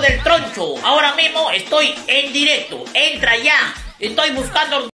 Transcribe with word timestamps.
Del 0.00 0.22
troncho. 0.22 0.76
Ahora 0.84 1.14
mismo 1.16 1.50
estoy 1.50 1.92
en 2.06 2.32
directo. 2.32 2.84
Entra 2.94 3.36
ya. 3.36 3.74
Estoy 3.98 4.30
buscando 4.30 4.88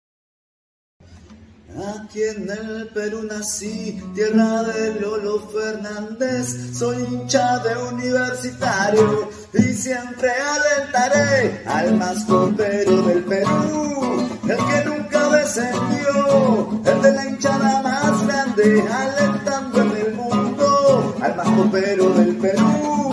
Aquí 2.04 2.22
en 2.22 2.50
el 2.50 2.88
Perú 2.88 3.22
nací, 3.22 4.02
tierra 4.14 4.64
de 4.64 5.00
Lolo 5.00 5.48
Fernández, 5.48 6.76
soy 6.76 6.96
hincha 7.04 7.58
de 7.60 7.76
universitario 7.76 9.30
y 9.54 9.62
siempre 9.74 10.30
alentaré 10.30 11.62
al 11.66 11.94
más 11.96 12.24
copero 12.24 13.02
del 13.02 13.24
Perú, 13.24 14.28
el 14.42 14.56
que 14.56 14.84
nunca 14.84 15.28
descendió, 15.30 16.82
el 16.84 17.02
de 17.02 17.12
la 17.12 17.24
hinchada 17.26 17.82
más 17.82 18.26
grande, 18.26 18.84
alentando 18.92 19.80
en 19.80 19.96
el 19.96 20.14
mundo 20.14 21.16
al 21.22 21.36
más 21.36 21.48
copero 21.48 22.10
del 22.10 22.36
Perú, 22.36 23.09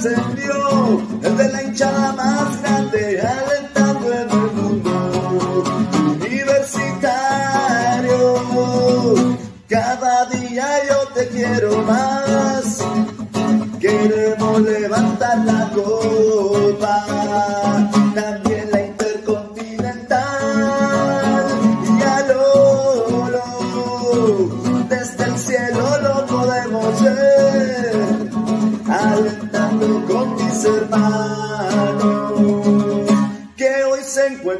descendió, 0.00 1.02
el 1.22 1.36
de 1.36 1.48
la 1.48 1.62
hinchada 1.62 2.12
más 2.12 2.62
grande, 2.62 3.20
alentando 3.20 4.12
en 4.12 4.30
el 4.30 4.52
mundo 4.52 5.64
universitario. 6.20 6.98
Cada 9.68 10.26
día 10.26 10.66
yo 10.88 11.08
te 11.14 11.28
quiero 11.28 11.82
más. 11.82 12.27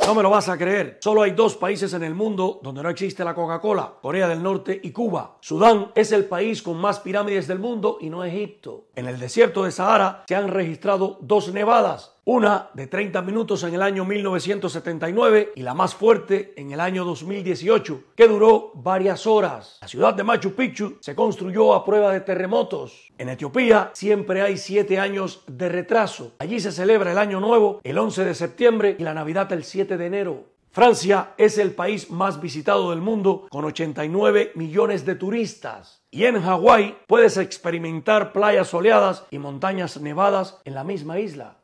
No 0.06 0.14
me 0.14 0.22
lo 0.22 0.28
vas 0.28 0.50
a 0.50 0.58
creer. 0.58 0.98
Solo 1.00 1.22
hay 1.22 1.30
dos 1.30 1.56
países 1.56 1.94
en 1.94 2.02
el 2.02 2.14
mundo 2.14 2.60
donde 2.62 2.82
no 2.82 2.90
existe 2.90 3.24
la 3.24 3.34
Coca-Cola, 3.34 3.94
Corea 4.02 4.28
del 4.28 4.42
Norte 4.42 4.78
y 4.82 4.92
Cuba. 4.92 5.38
Sudán 5.40 5.92
es 5.94 6.12
el 6.12 6.26
país 6.26 6.60
con 6.62 6.76
más 6.76 7.00
pirámides 7.00 7.46
del 7.46 7.58
mundo 7.58 7.96
y 8.02 8.10
no 8.10 8.22
Egipto. 8.22 8.88
En 8.94 9.08
el 9.08 9.18
desierto 9.18 9.64
de 9.64 9.72
Sahara 9.72 10.24
se 10.28 10.36
han 10.36 10.48
registrado 10.48 11.16
dos 11.22 11.52
nevadas. 11.54 12.13
Una 12.26 12.70
de 12.72 12.86
30 12.86 13.20
minutos 13.20 13.64
en 13.64 13.74
el 13.74 13.82
año 13.82 14.06
1979 14.06 15.52
y 15.56 15.60
la 15.60 15.74
más 15.74 15.94
fuerte 15.94 16.54
en 16.56 16.72
el 16.72 16.80
año 16.80 17.04
2018, 17.04 18.04
que 18.16 18.26
duró 18.26 18.72
varias 18.76 19.26
horas. 19.26 19.76
La 19.82 19.88
ciudad 19.88 20.14
de 20.14 20.24
Machu 20.24 20.54
Picchu 20.54 20.96
se 21.00 21.14
construyó 21.14 21.74
a 21.74 21.84
prueba 21.84 22.10
de 22.14 22.22
terremotos. 22.22 23.12
En 23.18 23.28
Etiopía 23.28 23.90
siempre 23.92 24.40
hay 24.40 24.56
siete 24.56 24.98
años 24.98 25.42
de 25.46 25.68
retraso. 25.68 26.32
Allí 26.38 26.60
se 26.60 26.72
celebra 26.72 27.12
el 27.12 27.18
Año 27.18 27.40
Nuevo 27.40 27.82
el 27.84 27.98
11 27.98 28.24
de 28.24 28.34
septiembre 28.34 28.96
y 28.98 29.02
la 29.02 29.12
Navidad 29.12 29.52
el 29.52 29.62
7 29.62 29.98
de 29.98 30.06
enero. 30.06 30.44
Francia 30.70 31.34
es 31.36 31.58
el 31.58 31.72
país 31.72 32.10
más 32.10 32.40
visitado 32.40 32.88
del 32.88 33.02
mundo 33.02 33.48
con 33.50 33.66
89 33.66 34.52
millones 34.54 35.04
de 35.04 35.14
turistas. 35.14 36.02
Y 36.10 36.24
en 36.24 36.40
Hawái 36.40 36.96
puedes 37.06 37.36
experimentar 37.36 38.32
playas 38.32 38.68
soleadas 38.68 39.26
y 39.30 39.38
montañas 39.38 40.00
nevadas 40.00 40.62
en 40.64 40.74
la 40.74 40.84
misma 40.84 41.18
isla. 41.18 41.58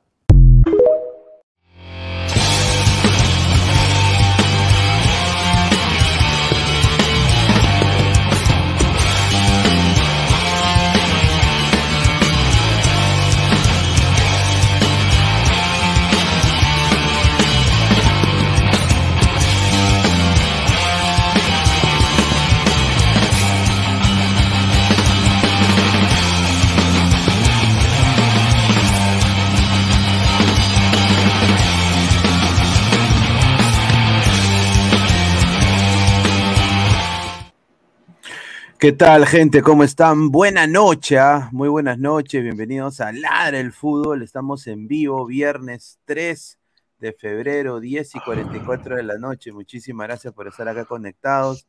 ¿Qué 38.81 38.93
tal, 38.93 39.27
gente? 39.27 39.61
¿Cómo 39.61 39.85
están? 39.85 40.31
Buena 40.31 40.67
noche, 40.67 41.19
¿ah? 41.19 41.51
muy 41.53 41.69
buenas 41.69 41.99
noches. 41.99 42.43
Bienvenidos 42.43 43.03
a 43.03 43.13
Ladra 43.13 43.61
el 43.61 43.73
Fútbol. 43.75 44.23
Estamos 44.23 44.67
en 44.69 44.89
vivo, 44.89 45.27
viernes 45.27 45.99
3 46.07 46.59
de 46.99 47.13
febrero, 47.13 47.79
10 47.79 48.15
y 48.15 48.21
44 48.21 48.97
de 48.97 49.03
la 49.03 49.19
noche. 49.19 49.53
Muchísimas 49.53 50.07
gracias 50.07 50.33
por 50.33 50.49
estar 50.49 50.67
acá 50.67 50.87
conectados. 50.87 51.69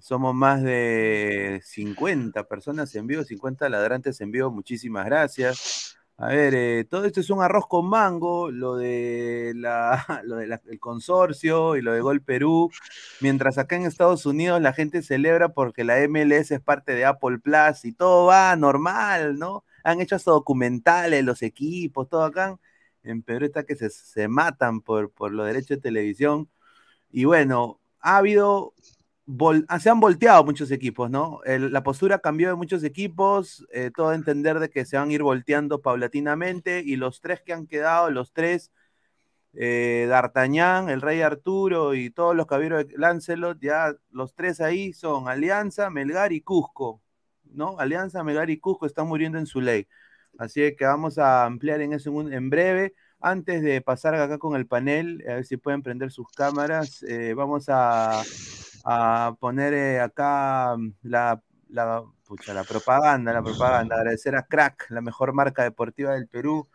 Somos 0.00 0.36
más 0.36 0.62
de 0.62 1.60
50 1.64 2.44
personas 2.44 2.94
en 2.94 3.08
vivo, 3.08 3.24
50 3.24 3.68
ladrantes 3.68 4.20
en 4.20 4.30
vivo. 4.30 4.52
Muchísimas 4.52 5.04
gracias. 5.04 5.95
A 6.18 6.28
ver, 6.28 6.54
eh, 6.54 6.84
todo 6.88 7.04
esto 7.04 7.20
es 7.20 7.28
un 7.28 7.42
arroz 7.42 7.66
con 7.68 7.86
mango, 7.90 8.50
lo 8.50 8.76
de 8.76 9.52
la, 9.54 10.02
lo 10.24 10.36
de 10.36 10.46
la- 10.46 10.62
el 10.66 10.80
consorcio 10.80 11.76
y 11.76 11.82
lo 11.82 11.92
de 11.92 12.00
Gol 12.00 12.22
Perú, 12.22 12.70
mientras 13.20 13.58
acá 13.58 13.76
en 13.76 13.82
Estados 13.84 14.24
Unidos 14.24 14.60
la 14.62 14.72
gente 14.72 15.02
celebra 15.02 15.50
porque 15.50 15.84
la 15.84 15.98
MLS 16.00 16.54
es 16.54 16.60
parte 16.62 16.92
de 16.94 17.04
Apple 17.04 17.38
Plus 17.38 17.84
y 17.84 17.92
todo 17.92 18.26
va 18.26 18.56
normal, 18.56 19.38
¿no? 19.38 19.64
Han 19.84 20.00
hecho 20.00 20.16
hasta 20.16 20.30
documentales, 20.30 21.22
los 21.24 21.42
equipos, 21.42 22.08
todo 22.08 22.24
acá. 22.24 22.58
En 23.02 23.22
Perú 23.22 23.44
está 23.46 23.64
que 23.64 23.76
se, 23.76 23.90
se 23.90 24.26
matan 24.28 24.80
por, 24.80 25.10
por 25.12 25.32
los 25.32 25.46
derechos 25.46 25.68
de 25.78 25.82
televisión. 25.82 26.48
Y 27.10 27.24
bueno, 27.24 27.80
ha 28.00 28.18
habido 28.18 28.74
ah, 29.68 29.80
se 29.80 29.90
han 29.90 30.00
volteado 30.00 30.44
muchos 30.44 30.70
equipos, 30.70 31.10
¿no? 31.10 31.40
La 31.44 31.82
postura 31.82 32.18
cambió 32.18 32.48
de 32.48 32.54
muchos 32.54 32.84
equipos, 32.84 33.66
eh, 33.72 33.90
todo 33.94 34.12
entender 34.12 34.58
de 34.60 34.70
que 34.70 34.84
se 34.84 34.96
van 34.96 35.10
a 35.10 35.12
ir 35.12 35.22
volteando 35.22 35.80
paulatinamente 35.82 36.82
y 36.84 36.96
los 36.96 37.20
tres 37.20 37.40
que 37.42 37.52
han 37.52 37.66
quedado, 37.66 38.10
los 38.10 38.32
tres, 38.32 38.70
eh, 39.54 40.06
D'Artagnan, 40.08 40.90
el 40.90 41.00
Rey 41.00 41.22
Arturo 41.22 41.94
y 41.94 42.10
todos 42.10 42.36
los 42.36 42.46
caballeros 42.46 42.86
de 42.86 42.98
Lancelot, 42.98 43.58
ya 43.60 43.94
los 44.10 44.34
tres 44.34 44.60
ahí 44.60 44.92
son 44.92 45.28
Alianza, 45.28 45.90
Melgar 45.90 46.32
y 46.32 46.42
Cusco, 46.42 47.00
¿no? 47.44 47.78
Alianza, 47.78 48.22
Melgar 48.22 48.50
y 48.50 48.58
Cusco 48.58 48.86
están 48.86 49.08
muriendo 49.08 49.38
en 49.38 49.46
su 49.46 49.60
ley. 49.60 49.88
Así 50.38 50.76
que 50.76 50.84
vamos 50.84 51.18
a 51.18 51.44
ampliar 51.46 51.80
en 51.80 51.94
eso 51.94 52.10
en 52.30 52.50
breve. 52.50 52.94
Antes 53.20 53.62
de 53.62 53.80
pasar 53.80 54.14
acá 54.14 54.38
con 54.38 54.56
el 54.56 54.66
panel, 54.66 55.24
a 55.28 55.34
ver 55.34 55.46
si 55.46 55.56
pueden 55.56 55.82
prender 55.82 56.10
sus 56.12 56.28
cámaras, 56.32 57.02
eh, 57.02 57.34
vamos 57.34 57.68
a, 57.68 58.22
a 58.84 59.36
poner 59.40 59.74
eh, 59.74 60.00
acá 60.00 60.76
mm, 60.76 60.92
la, 61.02 61.42
la, 61.68 62.04
pucha, 62.26 62.54
la 62.54 62.64
propaganda, 62.64 63.32
la 63.32 63.42
propaganda. 63.42 63.96
Agradecer 63.96 64.36
a 64.36 64.42
Crack, 64.42 64.86
la 64.90 65.00
mejor 65.00 65.32
marca 65.32 65.62
deportiva 65.62 66.12
del 66.14 66.28
Perú, 66.28 66.68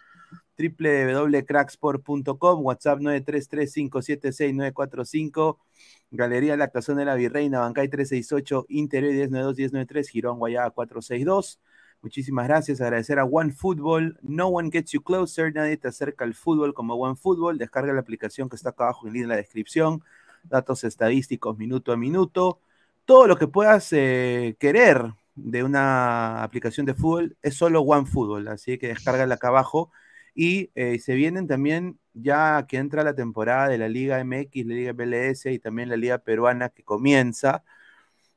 www.cracksport.com, 0.58 2.66
WhatsApp 2.66 3.00
933-576-945, 3.00 5.58
Galería 6.12 6.58
La 6.58 6.70
Cazón 6.70 6.98
de 6.98 7.06
la 7.06 7.16
Virreina, 7.16 7.60
Bancay 7.60 7.88
368, 7.88 8.66
Interior 8.70 9.14
1092-1093, 9.30 10.08
Girón 10.10 10.40
Guayaba 10.40 10.72
462. 10.72 11.60
Muchísimas 12.02 12.48
gracias. 12.48 12.82
Agradecer 12.82 13.20
a 13.20 13.26
One 13.26 13.52
Football. 13.52 14.18
No 14.22 14.48
one 14.48 14.72
gets 14.72 14.92
you 14.92 15.02
closer. 15.02 15.54
Nadie 15.54 15.78
te 15.78 15.88
acerca 15.88 16.26
al 16.26 16.34
fútbol 16.34 16.74
como 16.74 16.96
One 16.96 17.16
Football. 17.16 17.58
Descarga 17.58 17.94
la 17.94 18.02
aplicación 18.02 18.50
que 18.50 18.56
está 18.56 18.70
acá 18.70 18.86
abajo 18.86 19.08
en 19.08 19.28
la 19.28 19.36
descripción. 19.36 20.04
datos 20.44 20.84
estadísticos 20.84 21.58
minuto 21.58 21.92
a 21.92 21.98
minuto, 21.98 22.60
todo 23.06 23.28
lo 23.28 23.38
que 23.38 23.48
puedas 23.48 23.94
eh, 23.94 24.56
querer 24.60 25.14
de 25.36 25.64
una 25.64 26.44
aplicación 26.44 26.86
de 26.86 26.94
fútbol 26.94 27.38
es 27.42 27.56
solo 27.56 27.82
OneFootball, 27.82 28.48
así 28.48 28.78
que 28.78 28.88
descárgala 28.88 29.36
acá 29.36 29.50
abajo. 29.50 29.92
Y 30.34 30.72
eh, 30.76 31.00
se 31.00 31.16
vienen 31.16 31.48
también, 31.48 32.00
ya 32.14 32.66
que 32.68 32.78
entra 32.78 33.04
la 33.04 33.16
temporada 33.16 33.68
de 33.70 33.78
la 33.78 33.90
Liga 33.90 34.24
MX, 34.24 34.66
la 34.66 34.74
Liga 34.74 34.94
MLS 34.94 35.46
y 35.48 35.60
también 35.60 35.90
la 35.90 35.98
Liga 35.98 36.20
Peruana 36.20 36.70
que 36.70 36.84
comienza, 36.84 37.64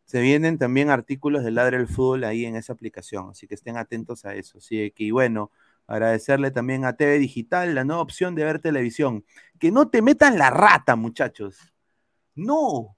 se 0.04 0.20
vienen 0.20 0.58
también 0.58 0.90
artículos 0.90 1.44
de 1.44 1.50
Ladre 1.50 1.78
el 1.78 1.88
Fútbol 1.88 2.24
ahí 2.24 2.44
en 2.44 2.56
esa 2.56 2.72
aplicación, 2.72 3.30
así 3.30 3.46
que 3.46 3.54
estén 3.54 3.76
atentos 3.76 4.24
a 4.24 4.34
eso. 4.34 4.58
Así 4.58 4.90
que, 4.90 5.04
y 5.04 5.10
bueno, 5.10 5.50
agradecerle 5.86 6.50
también 6.50 6.84
a 6.84 6.94
TV 6.96 7.18
Digital, 7.18 7.74
la 7.74 7.84
nueva 7.84 8.02
opción 8.02 8.34
de 8.34 8.44
ver 8.44 8.58
televisión. 8.58 9.24
Que 9.58 9.70
no 9.70 9.88
te 9.88 10.02
metan 10.02 10.38
la 10.38 10.50
rata, 10.50 10.96
muchachos. 10.96 11.56
No, 12.34 12.96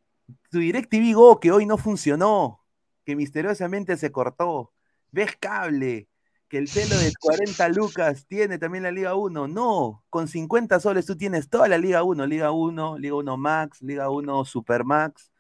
tu 0.51 0.59
DirecTV 0.59 1.15
Go 1.15 1.41
que 1.41 1.53
hoy 1.53 1.67
no 1.67 1.79
funcionó, 1.79 2.65
que 3.05 3.17
misteriosamente 3.17 3.97
se 3.97 4.11
cortó. 4.11 4.73
Ves 5.13 5.37
cable, 5.39 6.09
que 6.49 6.59
el 6.59 6.69
pelo 6.69 6.97
de 6.99 7.13
40 7.21 7.69
lucas 7.71 8.27
tiene 8.27 8.59
también 8.59 8.85
la 8.85 8.91
Liga 8.91 9.15
1. 9.15 9.49
No, 9.49 10.05
con 10.11 10.29
50 10.29 10.81
soles 10.81 11.07
tú 11.07 11.17
tienes 11.17 11.49
toda 11.49 11.69
la 11.69 11.79
Liga 11.79 12.03
1, 12.03 12.27
Liga 12.27 12.51
1, 12.51 12.99
Liga 12.99 13.15
1 13.15 13.37
Max, 13.37 13.83
Liga 13.83 14.11
1 14.11 14.45
Super 14.45 14.85
Max, 14.85 15.31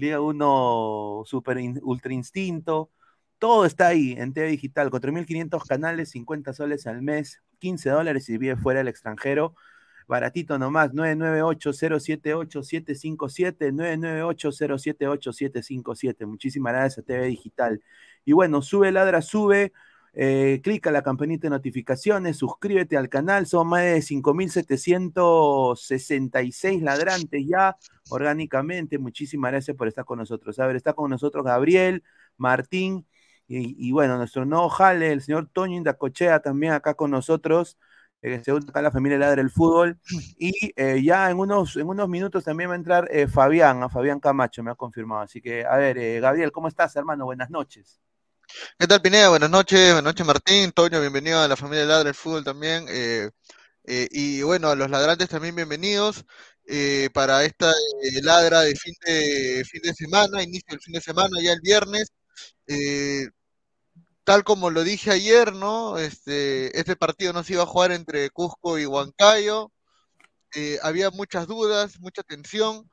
Liga 0.00 0.20
1 0.20 1.22
Super 1.26 1.58
Ultra 1.82 2.12
Instinto. 2.12 2.90
Todo 3.38 3.66
está 3.66 3.88
ahí 3.88 4.14
en 4.18 4.32
TV 4.32 4.48
Digital, 4.48 4.90
4.500 4.90 5.66
canales, 5.66 6.10
50 6.10 6.52
soles 6.52 6.86
al 6.86 7.02
mes, 7.02 7.42
15 7.58 7.90
dólares 7.90 8.24
si 8.24 8.38
vive 8.38 8.56
fuera 8.56 8.78
del 8.78 8.88
extranjero. 8.88 9.54
Baratito 10.08 10.58
nomás, 10.58 10.92
998-078-757, 10.92 13.72
998-078-757. 13.72 16.26
Muchísimas 16.26 16.72
gracias 16.72 16.98
a 16.98 17.02
TV 17.02 17.26
Digital. 17.26 17.80
Y 18.24 18.32
bueno, 18.32 18.62
sube, 18.62 18.90
ladra, 18.90 19.22
sube. 19.22 19.72
Eh, 20.12 20.60
clica 20.62 20.90
la 20.90 21.02
campanita 21.02 21.46
de 21.46 21.50
notificaciones, 21.50 22.36
suscríbete 22.36 22.96
al 22.96 23.08
canal, 23.08 23.46
son 23.46 23.68
más 23.68 23.82
de 23.82 24.02
5.766 24.02 26.82
ladrantes 26.82 27.46
ya 27.46 27.76
orgánicamente. 28.10 28.98
Muchísimas 28.98 29.52
gracias 29.52 29.76
por 29.76 29.88
estar 29.88 30.04
con 30.04 30.18
nosotros. 30.18 30.58
A 30.58 30.66
ver, 30.66 30.76
está 30.76 30.92
con 30.94 31.10
nosotros 31.10 31.44
Gabriel, 31.44 32.02
Martín 32.36 33.06
y, 33.52 33.90
bueno, 33.90 34.16
nuestro 34.16 34.44
nuevo 34.44 34.68
jale, 34.68 35.10
el 35.12 35.22
señor 35.22 35.48
Toño 35.52 35.76
Indacochea 35.76 36.38
también 36.40 36.72
acá 36.72 36.94
con 36.94 37.10
nosotros. 37.10 37.78
Eh, 38.22 38.40
según 38.44 38.68
acá 38.68 38.82
la 38.82 38.90
familia 38.92 39.18
Ladra 39.18 39.40
el 39.42 39.50
Fútbol. 39.50 39.98
Y 40.38 40.72
eh, 40.76 41.02
ya 41.02 41.30
en 41.30 41.38
unos, 41.38 41.76
en 41.76 41.88
unos 41.88 42.08
minutos 42.08 42.44
también 42.44 42.70
va 42.70 42.74
a 42.74 42.76
entrar 42.76 43.08
eh, 43.10 43.26
Fabián, 43.26 43.82
a 43.82 43.88
Fabián 43.88 44.20
Camacho, 44.20 44.62
me 44.62 44.70
ha 44.70 44.74
confirmado. 44.76 45.22
Así 45.22 45.40
que, 45.40 45.64
a 45.64 45.76
ver, 45.76 46.20
Gabriel, 46.20 46.52
¿cómo 46.52 46.68
estás, 46.68 46.94
hermano? 46.96 47.24
Buenas 47.24 47.50
noches. 47.50 48.00
¿Qué 48.78 48.86
tal, 48.86 49.02
Pineda? 49.02 49.28
Buenas 49.28 49.50
noches, 49.50 49.92
buenas 49.92 50.04
noches, 50.04 50.26
Martín, 50.26 50.72
Toño, 50.72 51.00
bienvenido 51.00 51.40
a 51.40 51.48
la 51.48 51.56
familia 51.56 51.84
Ladra 51.84 52.08
el 52.08 52.14
Fútbol 52.14 52.44
también. 52.44 52.86
y 53.84 54.42
bueno, 54.42 54.68
a 54.68 54.74
los 54.76 54.90
ladrantes 54.90 55.28
también 55.28 55.54
bienvenidos 55.54 56.24
para 57.12 57.44
esta 57.44 57.72
ladra 58.22 58.60
de 58.62 58.74
fin, 58.76 58.94
de 59.06 59.64
fin 59.70 59.82
de 59.82 59.94
semana, 59.94 60.42
inicio 60.42 60.66
del 60.70 60.80
fin 60.80 60.94
de 60.94 61.00
semana, 61.00 61.40
ya 61.42 61.52
el 61.52 61.60
viernes 61.60 62.08
tal 64.24 64.44
como 64.44 64.70
lo 64.70 64.84
dije 64.84 65.10
ayer, 65.10 65.52
¿no? 65.54 65.98
Este, 65.98 66.78
este 66.78 66.96
partido 66.96 67.32
no 67.32 67.42
se 67.42 67.54
iba 67.54 67.64
a 67.64 67.66
jugar 67.66 67.92
entre 67.92 68.30
Cusco 68.30 68.78
y 68.78 68.86
Huancayo. 68.86 69.72
Eh, 70.54 70.78
había 70.82 71.10
muchas 71.10 71.46
dudas, 71.46 71.98
mucha 72.00 72.22
tensión. 72.22 72.90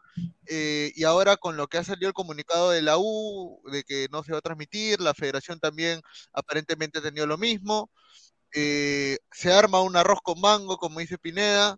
Eh, 0.47 0.91
y 0.95 1.03
ahora 1.03 1.37
con 1.37 1.57
lo 1.57 1.67
que 1.67 1.77
ha 1.77 1.83
salido 1.83 2.07
el 2.07 2.13
comunicado 2.13 2.71
de 2.71 2.81
la 2.81 2.97
U, 2.97 3.61
de 3.71 3.83
que 3.83 4.07
no 4.11 4.23
se 4.23 4.31
va 4.31 4.39
a 4.39 4.41
transmitir, 4.41 5.01
la 5.01 5.13
federación 5.13 5.59
también 5.59 6.01
aparentemente 6.33 6.99
ha 6.99 7.01
tenido 7.01 7.27
lo 7.27 7.37
mismo. 7.37 7.91
Eh, 8.53 9.17
se 9.31 9.53
arma 9.53 9.81
un 9.81 9.95
arroz 9.97 10.19
con 10.23 10.39
mango, 10.41 10.77
como 10.77 10.99
dice 10.99 11.17
Pineda. 11.17 11.77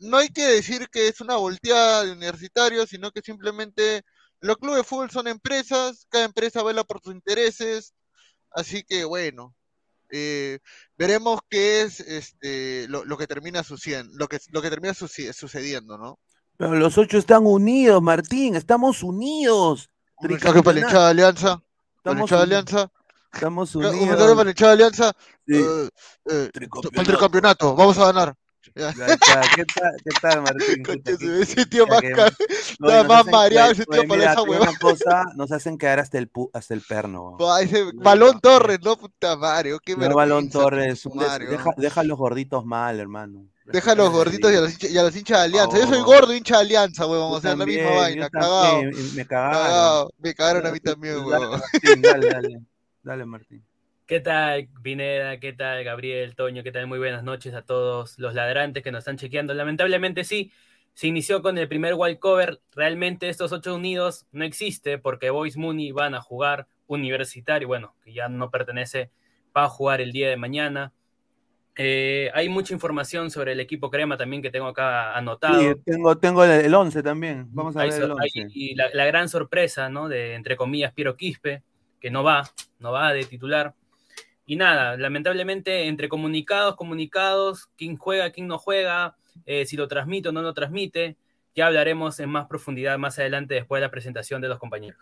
no 0.00 0.16
hay 0.18 0.28
que 0.30 0.44
decir 0.44 0.88
que 0.90 1.08
es 1.08 1.20
una 1.20 1.36
volteada 1.36 2.04
de 2.04 2.12
universitarios, 2.12 2.90
sino 2.90 3.10
que 3.12 3.22
simplemente 3.22 4.02
los 4.40 4.56
clubes 4.58 4.78
de 4.78 4.84
fútbol 4.84 5.10
son 5.10 5.28
empresas, 5.28 6.06
cada 6.10 6.24
empresa 6.24 6.62
vela 6.62 6.84
por 6.84 7.00
sus 7.02 7.14
intereses, 7.14 7.94
Así 8.54 8.82
que 8.84 9.04
bueno, 9.04 9.54
eh, 10.10 10.58
veremos 10.96 11.40
qué 11.48 11.82
es 11.82 12.00
este, 12.00 12.86
lo, 12.88 13.16
que 13.16 13.26
termina 13.26 13.62
sucediendo, 13.62 14.12
lo 14.16 14.28
que, 14.28 14.38
lo 14.50 14.62
que 14.62 14.70
termina 14.70 14.94
sucediendo, 14.94 15.98
¿no? 15.98 16.18
Pero 16.56 16.74
los 16.76 16.96
ocho 16.98 17.18
están 17.18 17.46
unidos, 17.46 18.00
Martín, 18.02 18.56
estamos 18.56 19.02
unidos. 19.02 19.90
Un 20.16 20.28
mensaje 20.28 20.62
para 20.62 20.78
la 20.78 20.86
hinchada 20.86 21.04
de 21.06 21.10
Alianza. 21.10 21.62
Para 22.02 22.16
la 22.16 22.22
hinchada 22.22 22.40
de 22.40 22.46
Alianza. 22.46 22.92
Estamos 23.32 23.74
unidos. 23.74 23.94
Un 23.94 24.08
mensaje 24.08 24.30
para 24.30 24.44
la 24.44 24.50
hinchada 24.50 24.76
de 24.76 24.84
Alianza. 24.84 25.12
Sí. 25.46 25.56
Eh, 25.56 25.88
eh, 26.30 26.50
para 26.70 27.02
el 27.02 27.06
tricampeonato, 27.06 27.74
vamos 27.74 27.98
a 27.98 28.12
ganar. 28.12 28.36
¿Qué 28.74 29.64
tal, 29.74 29.96
qué 30.02 30.10
tal 30.20 30.42
Martín? 30.42 30.82
ese 31.40 31.66
tío 31.66 31.86
más, 31.86 32.00
nada 32.78 33.04
más 33.04 33.26
mareado, 33.26 33.72
ese 33.72 33.84
tío 33.84 34.06
para 34.08 34.32
esa 34.32 34.42
huevada. 34.42 34.72
cosa 34.80 35.24
nos 35.34 35.52
hacen 35.52 35.76
quedar 35.76 35.98
hasta 35.98 36.18
el, 36.18 36.30
hasta 36.52 36.72
el 36.72 36.80
perno. 36.80 37.36
ese 37.60 37.90
Balón 37.94 38.40
Torres, 38.40 38.78
no 38.82 38.96
puta 38.96 39.36
Mario, 39.36 39.78
qué 39.84 39.96
no, 39.96 40.14
Balón 40.14 40.48
Torres, 40.48 41.02
deja, 41.50 41.70
deja, 41.76 42.02
los 42.04 42.16
gorditos 42.16 42.64
mal, 42.64 42.98
hermano. 42.98 43.46
Deja 43.64 43.92
a 43.92 43.94
los 43.94 44.10
gorditos 44.10 44.52
y 44.52 44.56
a 44.56 44.60
los, 44.60 44.72
hinchas, 44.72 44.90
y 44.90 44.98
a 44.98 45.02
los 45.02 45.16
hinchas 45.16 45.38
de 45.38 45.44
Alianza. 45.44 45.78
Yo 45.78 45.86
soy 45.86 46.02
gordo 46.02 46.34
hincha 46.34 46.56
de 46.56 46.62
Alianza, 46.62 47.06
huevón. 47.06 47.32
O 47.32 47.40
sea, 47.40 47.54
la 47.54 47.66
misma 47.66 47.90
vaina, 47.90 48.28
cagado. 48.28 48.82
Me 49.14 49.26
cagaron. 49.26 50.08
Me 50.18 50.34
cagaron 50.34 50.66
a 50.66 50.72
mí 50.72 50.80
también, 50.80 51.18
huevón. 51.18 51.60
Dale, 52.00 52.28
dale, 52.28 52.60
dale, 53.02 53.24
Martín. 53.24 53.64
¿Qué 54.06 54.20
tal, 54.20 54.68
Pineda? 54.82 55.38
¿Qué 55.38 55.52
tal, 55.52 55.84
Gabriel, 55.84 56.34
Toño? 56.34 56.62
¿Qué 56.62 56.72
tal? 56.72 56.86
Muy 56.86 56.98
buenas 56.98 57.22
noches 57.22 57.54
a 57.54 57.62
todos 57.62 58.18
los 58.18 58.34
ladrantes 58.34 58.82
que 58.82 58.90
nos 58.90 59.00
están 59.00 59.16
chequeando. 59.16 59.54
Lamentablemente 59.54 60.24
sí, 60.24 60.52
se 60.92 61.06
inició 61.06 61.40
con 61.40 61.56
el 61.56 61.68
primer 61.68 61.94
wild 61.94 62.18
cover. 62.18 62.60
Realmente 62.72 63.28
estos 63.28 63.52
ocho 63.52 63.74
unidos 63.74 64.26
no 64.32 64.44
existe 64.44 64.98
porque 64.98 65.30
Boys 65.30 65.56
Mooney 65.56 65.92
van 65.92 66.14
a 66.14 66.20
jugar 66.20 66.66
universitario, 66.88 67.68
bueno, 67.68 67.94
que 68.04 68.12
ya 68.12 68.28
no 68.28 68.50
pertenece, 68.50 69.10
va 69.56 69.64
a 69.64 69.68
jugar 69.68 70.00
el 70.00 70.12
día 70.12 70.28
de 70.28 70.36
mañana. 70.36 70.92
Eh, 71.76 72.30
hay 72.34 72.48
mucha 72.48 72.74
información 72.74 73.30
sobre 73.30 73.52
el 73.52 73.60
equipo 73.60 73.90
crema 73.90 74.16
también 74.16 74.42
que 74.42 74.50
tengo 74.50 74.66
acá 74.66 75.16
anotado. 75.16 75.60
Sí, 75.60 75.74
tengo, 75.84 76.18
tengo 76.18 76.44
el 76.44 76.74
11 76.74 77.02
también. 77.02 77.48
Vamos 77.50 77.76
a 77.76 77.84
ver 77.84 77.94
el 77.94 78.10
11. 78.10 78.48
y 78.52 78.74
la, 78.74 78.90
la, 78.92 79.06
gran 79.06 79.28
sorpresa, 79.28 79.88
¿no? 79.88 80.08
De, 80.08 80.34
entre 80.34 80.56
comillas, 80.56 80.92
Piero 80.92 81.16
Quispe, 81.16 81.62
que 81.98 82.10
no 82.10 82.22
va, 82.22 82.50
no 82.78 82.92
va 82.92 83.12
de 83.12 83.24
titular. 83.24 83.74
Y 84.44 84.56
nada, 84.56 84.96
lamentablemente 84.96 85.86
entre 85.86 86.08
comunicados, 86.08 86.76
comunicados, 86.76 87.70
quién 87.76 87.96
juega, 87.96 88.30
quién 88.32 88.48
no 88.48 88.58
juega, 88.58 89.16
eh, 89.46 89.64
si 89.66 89.76
lo 89.76 89.88
transmite 89.88 90.28
o 90.28 90.32
no 90.32 90.42
lo 90.42 90.52
transmite, 90.52 91.16
ya 91.54 91.66
hablaremos 91.66 92.18
en 92.20 92.28
más 92.28 92.46
profundidad 92.46 92.98
más 92.98 93.18
adelante 93.18 93.54
después 93.54 93.80
de 93.80 93.86
la 93.86 93.90
presentación 93.90 94.42
de 94.42 94.48
los 94.48 94.58
compañeros. 94.58 95.00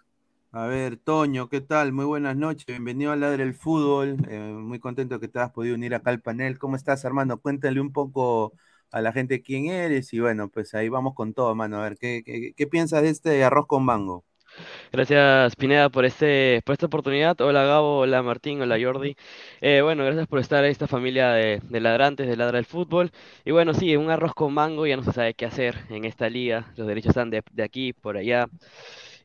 A 0.52 0.66
ver, 0.66 0.96
Toño, 0.96 1.48
¿qué 1.48 1.60
tal? 1.60 1.92
Muy 1.92 2.04
buenas 2.04 2.36
noches, 2.36 2.66
bienvenido 2.66 3.12
a 3.12 3.16
Ladre 3.16 3.44
el 3.44 3.54
Fútbol, 3.54 4.16
eh, 4.28 4.38
muy 4.38 4.80
contento 4.80 5.20
que 5.20 5.28
te 5.28 5.38
has 5.38 5.52
podido 5.52 5.76
unir 5.76 5.94
acá 5.94 6.10
al 6.10 6.20
panel. 6.20 6.58
¿Cómo 6.58 6.74
estás, 6.74 7.04
hermano? 7.04 7.40
Cuéntale 7.40 7.80
un 7.80 7.92
poco 7.92 8.54
a 8.90 9.00
la 9.00 9.12
gente 9.12 9.42
quién 9.42 9.66
eres 9.66 10.12
y 10.12 10.18
bueno, 10.18 10.48
pues 10.48 10.74
ahí 10.74 10.88
vamos 10.88 11.14
con 11.14 11.34
todo, 11.34 11.50
hermano. 11.50 11.78
A 11.78 11.82
ver, 11.84 11.96
¿qué, 11.98 12.22
qué, 12.24 12.52
qué 12.56 12.66
piensas 12.66 13.02
de 13.02 13.10
este 13.10 13.44
arroz 13.44 13.66
con 13.68 13.84
mango? 13.84 14.24
Gracias 14.92 15.54
Pineda 15.56 15.88
por, 15.88 16.04
este, 16.04 16.62
por 16.64 16.72
esta 16.72 16.86
oportunidad. 16.86 17.40
Hola 17.40 17.64
Gabo, 17.64 17.98
hola 18.00 18.22
Martín, 18.22 18.60
hola 18.60 18.76
Jordi. 18.80 19.16
Eh, 19.60 19.80
bueno, 19.82 20.04
gracias 20.04 20.26
por 20.26 20.40
estar 20.40 20.64
en 20.64 20.70
esta 20.70 20.86
familia 20.88 21.30
de, 21.32 21.60
ladrantes, 21.80 22.26
de 22.28 22.36
Ladra 22.36 22.56
del 22.58 22.66
Fútbol. 22.66 23.12
Y 23.44 23.52
bueno, 23.52 23.74
sí, 23.74 23.96
un 23.96 24.10
arroz 24.10 24.34
con 24.34 24.52
mango, 24.52 24.86
ya 24.86 24.96
no 24.96 25.04
se 25.04 25.12
sabe 25.12 25.34
qué 25.34 25.46
hacer 25.46 25.76
en 25.90 26.04
esta 26.04 26.28
liga. 26.28 26.72
Los 26.76 26.86
derechos 26.88 27.10
están 27.10 27.30
de, 27.30 27.42
aquí, 27.62 27.92
por 27.92 28.16
allá. 28.16 28.48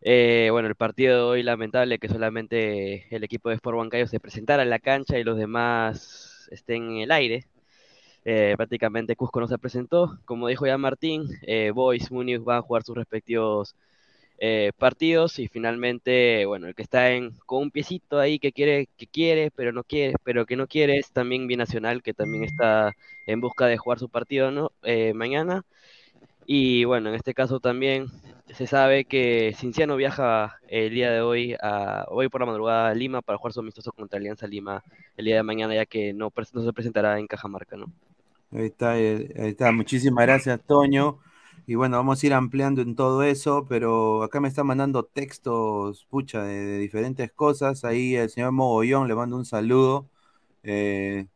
Eh, 0.08 0.50
bueno, 0.52 0.68
el 0.68 0.76
partido 0.76 1.18
de 1.18 1.24
hoy 1.24 1.44
lamentable 1.44 1.98
que 2.00 2.08
solamente 2.08 3.08
el 3.16 3.24
equipo 3.24 3.50
de 3.50 3.56
Sport 3.56 3.76
Huancayo 3.78 4.06
se 4.08 4.20
presentara 4.20 4.62
en 4.64 4.70
la 4.70 4.78
cancha 4.80 5.18
y 5.18 5.24
los 5.24 5.36
demás 5.38 6.48
estén 6.52 6.84
en 6.92 6.98
el 7.00 7.12
aire. 7.12 7.48
Eh, 8.26 8.56
prácticamente 8.58 9.16
Cusco 9.16 9.40
no 9.42 9.48
se 9.48 9.58
presentó. 9.60 10.20
Como 10.26 10.48
dijo 10.50 10.68
ya 10.68 10.78
Martín, 10.78 11.26
Boys, 11.76 12.12
Muniz 12.12 12.42
van 12.44 12.60
a 12.60 12.62
jugar 12.64 12.84
sus 12.84 12.96
respectivos 12.98 13.76
eh, 14.40 14.72
partidos 14.78 15.40
y 15.40 15.48
finalmente, 15.50 16.46
bueno, 16.46 16.68
el 16.68 16.76
que 16.76 16.84
está 16.84 17.12
en, 17.14 17.32
con 17.46 17.64
un 17.64 17.72
piecito 17.72 18.20
ahí 18.20 18.40
que 18.40 18.52
quiere, 18.54 18.90
que 18.98 19.08
quiere, 19.08 19.52
pero 19.52 19.72
no 19.74 19.84
quiere, 19.84 20.16
pero 20.24 20.46
que 20.46 20.56
no 20.58 20.68
quiere 20.68 20.98
es 20.98 21.12
también 21.12 21.48
Binacional, 21.48 22.04
que 22.04 22.14
también 22.14 22.44
está 22.46 22.94
en 23.28 23.42
busca 23.42 23.68
de 23.68 23.78
jugar 23.78 24.00
su 24.00 24.10
partido 24.10 24.52
¿no? 24.52 24.72
Eh, 24.84 25.14
mañana. 25.16 25.64
Y 26.46 26.86
bueno, 26.86 27.10
en 27.10 27.16
este 27.16 27.34
caso 27.34 27.60
también 27.60 28.08
se 28.54 28.68
sabe 28.68 29.06
que 29.06 29.54
Cinciano 29.58 29.96
viaja 29.96 30.60
el 30.68 30.94
día 30.94 31.12
de 31.12 31.22
hoy, 31.22 31.56
a, 31.62 32.06
hoy 32.10 32.30
por 32.30 32.42
la 32.42 32.48
madrugada 32.48 32.90
a 32.90 32.94
Lima 32.94 33.22
para 33.22 33.38
jugar 33.38 33.54
su 33.54 33.62
amistoso 33.62 33.92
contra 33.92 34.20
Alianza 34.20 34.48
Lima 34.48 34.84
el 35.18 35.26
día 35.26 35.38
de 35.38 35.44
mañana, 35.44 35.74
ya 35.76 35.86
que 35.86 36.14
no, 36.14 36.32
no 36.54 36.64
se 36.64 36.74
presentará 36.74 37.20
en 37.20 37.28
Cajamarca, 37.28 37.78
¿no? 37.78 37.92
Ahí 38.52 38.68
está, 38.68 39.00
eh, 39.00 39.34
ahí 39.38 39.50
está. 39.50 39.72
Muchísimas 39.72 40.26
gracias, 40.26 40.62
Toño. 40.66 41.20
Y 41.68 41.76
bueno, 41.76 41.98
vamos 41.98 42.24
a 42.24 42.28
ir 42.28 42.34
ampliando 42.34 42.82
en 42.82 42.96
todo 42.96 43.24
eso, 43.24 43.66
pero 43.68 44.24
acá 44.24 44.40
me 44.40 44.48
están 44.48 44.68
mandando 44.68 45.04
textos, 45.04 46.06
pucha, 46.10 46.44
de, 46.44 46.78
diferentes 46.78 47.32
cosas. 47.32 47.84
Ahí 47.84 48.16
el 48.16 48.30
señor 48.30 48.52
Mogollón 48.52 49.08
le 49.08 49.16
mando 49.16 49.36
un 49.38 49.46
saludo. 49.46 50.10
eh, 50.64 51.28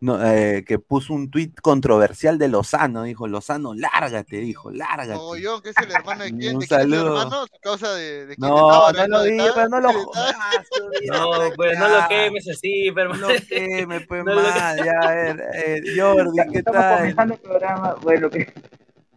no, 0.00 0.18
eh, 0.26 0.64
que 0.66 0.78
puso 0.78 1.12
un 1.12 1.30
tuit 1.30 1.60
controversial 1.60 2.38
de 2.38 2.48
Lozano. 2.48 3.02
Dijo, 3.04 3.28
Lozano, 3.28 3.74
lárgate, 3.74 4.38
dijo, 4.38 4.70
lárgate. 4.70 5.14
Mogollón, 5.14 5.60
que 5.62 5.70
es 5.70 5.76
el 5.76 5.90
hermano 5.92 6.24
de 6.24 6.30
quién, 6.38 6.54
Un 6.56 6.60
de 6.60 6.66
quién 6.66 6.80
es 6.80 6.86
el 6.86 6.90
saludo. 6.92 7.18
hermano, 7.20 7.42
a 7.42 7.46
causa 7.60 7.94
de, 7.94 8.26
de 8.26 8.36
quién 8.36 8.48
No, 8.50 8.56
estaba, 8.90 8.92
no 8.92 9.08
lo 9.08 9.22
¿De 9.22 9.30
digas, 9.32 9.52
pero 9.54 9.68
no 9.68 9.80
lo 9.80 9.92
jodas. 9.92 10.34
No, 11.12 11.30
pues 11.56 11.78
no 11.78 11.88
lo 11.88 12.08
quemes 12.08 12.48
así, 12.48 12.90
pero 12.94 13.14
No 13.14 13.28
queme, 13.48 14.00
pues 14.02 14.24
No 14.24 14.34
lo- 14.34 14.42
mal, 14.42 14.76
ya, 14.84 14.98
a 15.02 15.14
ver, 15.14 15.42
eh, 15.54 15.80
Jordi, 15.96 16.38
¿qué 16.52 16.58
Estamos 16.58 16.80
tal? 16.80 16.96
comenzando 16.98 17.34
el 17.34 17.40
programa. 17.40 17.94
Bueno, 18.02 18.30
¿qué, 18.30 18.52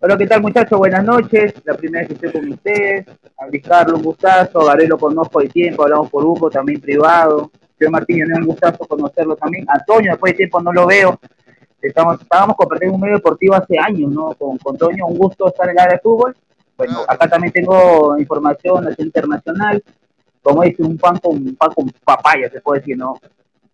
Hola, 0.01 0.17
¿qué 0.17 0.27
tal 0.27 0.41
muchachos? 0.41 0.77
Buenas 0.77 1.05
noches. 1.05 1.53
La 1.63 1.75
primera 1.75 2.05
vez 2.05 2.07
que 2.19 2.25
estoy 2.27 2.41
con 2.41 2.51
ustedes. 2.51 3.05
A 3.37 3.47
Luis 3.47 3.63
Carlos, 3.65 3.99
un 3.99 4.03
gustazo. 4.03 4.59
A 4.59 4.65
Garelo 4.65 4.97
conozco 4.97 5.39
de 5.39 5.47
tiempo, 5.47 5.83
hablamos 5.83 6.09
por 6.09 6.23
grupo, 6.23 6.49
también 6.49 6.81
privado. 6.81 7.49
Señor 7.83 7.91
Martín, 7.91 8.21
es 8.21 8.37
un 8.37 8.45
gustazo 8.45 8.85
conocerlo 8.87 9.35
también. 9.35 9.65
Antonio, 9.67 10.11
después 10.11 10.31
de 10.31 10.37
tiempo 10.37 10.61
no 10.61 10.71
lo 10.71 10.87
veo. 10.87 11.19
Estamos, 11.81 12.21
estábamos 12.21 12.55
compartiendo 12.55 12.95
un 12.95 13.01
medio 13.01 13.15
deportivo 13.15 13.55
hace 13.55 13.77
años, 13.77 14.09
¿no? 14.09 14.33
Con, 14.35 14.57
con 14.57 14.77
Toño, 14.77 15.05
un 15.05 15.17
gusto 15.17 15.49
estar 15.49 15.67
en 15.67 15.73
el 15.73 15.79
área 15.79 15.95
de 15.95 15.99
fútbol. 15.99 16.33
Bueno, 16.77 16.99
acá 17.05 17.27
también 17.27 17.51
tengo 17.51 18.17
información 18.17 18.85
nacional 18.85 19.05
internacional. 19.05 19.83
Como 20.41 20.63
dice, 20.63 20.81
un 20.81 20.97
pan 20.97 21.17
con, 21.17 21.35
un 21.35 21.55
pan 21.57 21.71
con 21.73 21.91
papaya, 22.05 22.49
se 22.49 22.61
puede 22.61 22.79
decir, 22.79 22.97
¿no? 22.97 23.19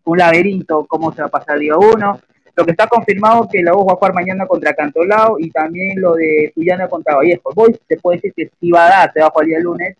Un 0.05 0.17
laberinto, 0.17 0.87
cómo 0.87 1.13
se 1.13 1.21
va 1.21 1.27
a 1.27 1.31
pasar 1.31 1.57
el 1.57 1.61
día 1.61 1.77
uno. 1.77 2.19
Lo 2.55 2.65
que 2.65 2.71
está 2.71 2.87
confirmado 2.87 3.47
que 3.47 3.61
la 3.61 3.75
U 3.75 3.85
va 3.85 3.93
a 3.93 3.95
jugar 3.95 4.15
mañana 4.15 4.47
contra 4.47 4.73
Cantolao 4.73 5.37
y 5.39 5.51
también 5.51 6.01
lo 6.01 6.15
de 6.15 6.51
Tuyana 6.55 6.87
contra 6.87 7.15
Vallejo. 7.15 7.53
Boys 7.53 7.79
se 7.87 7.97
puede 7.97 8.17
decir 8.17 8.33
que 8.35 8.51
sí 8.59 8.71
va 8.71 8.87
a 8.87 8.89
dar, 8.89 9.13
se 9.13 9.19
va 9.19 9.27
a 9.27 9.29
jugar 9.29 9.45
el 9.45 9.49
día 9.51 9.59
lunes. 9.59 9.97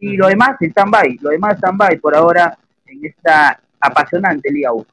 Y 0.00 0.16
lo 0.16 0.26
demás, 0.26 0.56
stand-by, 0.60 1.18
lo 1.22 1.30
demás 1.30 1.56
stand-by 1.56 1.98
por 1.98 2.16
ahora 2.16 2.58
en 2.86 3.04
esta 3.04 3.60
apasionante 3.80 4.50
Liga 4.52 4.72
1. 4.72 4.86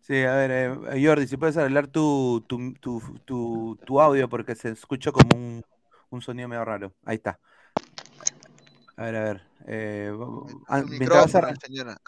Sí, 0.00 0.22
a 0.22 0.34
ver, 0.34 0.50
eh, 0.52 1.04
Jordi, 1.04 1.26
si 1.26 1.36
puedes 1.36 1.56
arreglar 1.56 1.88
tu, 1.88 2.44
tu, 2.46 2.74
tu, 2.74 3.00
tu, 3.24 3.76
tu 3.84 4.00
audio 4.00 4.28
porque 4.28 4.54
se 4.54 4.70
escucha 4.70 5.10
como 5.10 5.28
un, 5.34 5.64
un 6.10 6.22
sonido 6.22 6.48
medio 6.48 6.64
raro. 6.64 6.92
Ahí 7.04 7.16
está. 7.16 7.40
A 8.96 9.04
ver, 9.04 9.16
a 9.16 9.24
ver. 9.24 9.42
eh, 9.66 10.12
ah, 10.68 10.82
mientras 10.88 11.32
vas 11.32 11.58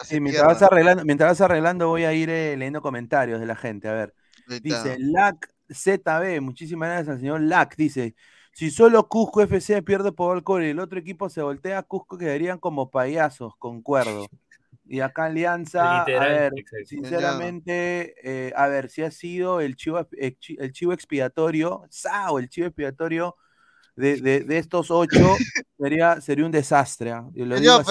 sí, 0.03 0.19
mientras 0.19 0.47
vas 0.47 0.61
arreglando, 0.63 1.03
mientras 1.03 1.31
vas 1.31 1.41
arreglando 1.41 1.87
voy 1.87 2.05
a 2.05 2.13
ir 2.13 2.29
eh, 2.29 2.55
leyendo 2.57 2.81
comentarios 2.81 3.39
de 3.39 3.45
la 3.45 3.55
gente. 3.55 3.87
A 3.89 3.93
ver. 3.93 4.15
Dice 4.61 4.97
LAC 4.97 5.53
ZB, 5.71 6.41
muchísimas 6.41 6.89
gracias 6.89 7.09
al 7.09 7.19
señor 7.19 7.41
LAC. 7.41 7.75
Dice: 7.75 8.15
Si 8.53 8.71
solo 8.71 9.07
Cusco 9.07 9.41
FC 9.41 9.83
pierde 9.83 10.11
por 10.11 10.35
alcohol 10.35 10.63
y 10.63 10.69
el 10.69 10.79
otro 10.79 10.97
equipo 10.97 11.29
se 11.29 11.41
voltea, 11.41 11.83
Cusco 11.83 12.17
quedarían 12.17 12.57
como 12.57 12.89
payasos, 12.89 13.53
concuerdo. 13.57 14.27
Y 14.91 15.01
acá 15.01 15.25
Alianza, 15.25 15.99
Literal, 15.99 16.23
a 16.23 16.31
ver, 16.33 16.53
exacto. 16.57 16.85
sinceramente, 16.87 18.15
eh, 18.23 18.51
a 18.55 18.67
ver, 18.67 18.89
si 18.89 19.03
ha 19.03 19.11
sido 19.11 19.61
el 19.61 19.75
chivo, 19.75 20.07
el 20.17 20.37
chi- 20.39 20.57
el 20.59 20.71
chivo 20.71 20.93
expiatorio, 20.93 21.83
Sao, 21.91 22.39
el 22.39 22.49
chivo 22.49 22.67
expiatorio 22.67 23.35
de, 23.95 24.17
de- 24.17 24.39
de 24.41 24.57
estos 24.57 24.89
ocho, 24.89 25.11
sería, 25.77 26.19
sería 26.21 26.45
un 26.45 26.51
desastre. 26.51 27.11
¿ah? 27.11 27.27
Pero, 27.33 27.75
así. 27.75 27.85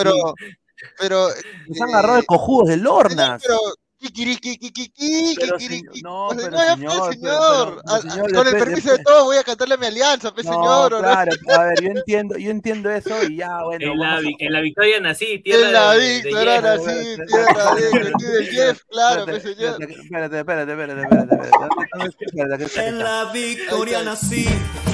pero, 0.98 1.28
Nos 1.68 1.80
han 1.80 1.88
agarrado 1.90 2.16
de 2.16 2.26
cojudos 2.26 2.68
de 2.68 2.76
Lornas. 2.78 3.42
pero, 3.46 3.58
Pero, 4.00 5.56
no, 6.02 6.28
pero 6.36 6.50
no, 6.76 7.12
señor, 7.12 7.16
pero- 7.20 7.82
pero, 8.14 8.34
con 8.34 8.46
el 8.48 8.52
permiso 8.56 8.92
de 8.92 8.98
todos 9.02 9.24
voy 9.24 9.36
a 9.36 9.42
cantarle 9.44 9.74
a 9.74 9.76
mi 9.78 9.86
alianza, 9.86 10.32
pues, 10.32 10.46
No, 10.46 10.52
señor. 10.52 10.94
¿o 10.94 10.96
no? 10.96 11.02
claro, 11.02 11.32
a 11.56 11.64
ver, 11.64 11.82
yo 11.82 11.88
entiendo, 11.90 12.38
yo 12.38 12.50
entiendo 12.50 12.90
eso 12.90 13.22
y 13.24 13.36
ya, 13.36 13.62
bueno, 13.64 13.92
En 13.92 13.98
la, 13.98 14.20
en 14.38 14.52
la 14.52 14.60
victoria 14.60 15.00
nací, 15.00 15.40
tierra 15.42 15.66
En 15.66 15.72
la 15.72 15.92
de, 15.94 15.98
de 16.00 16.22
Jeff. 16.22 16.22
sí, 16.22 17.16
tierra 17.26 17.74
de 17.74 17.82
del 17.90 18.48
Jeff, 18.50 18.80
claro, 18.88 19.24
pues, 19.26 19.42
señor. 19.42 19.82
espérate, 19.82 20.38
espérate, 20.38 20.72
espérate, 20.72 21.02
espérate, 21.02 22.88
En 22.88 22.98
la 22.98 23.24
victoria 23.32 24.02
nací, 24.02 24.46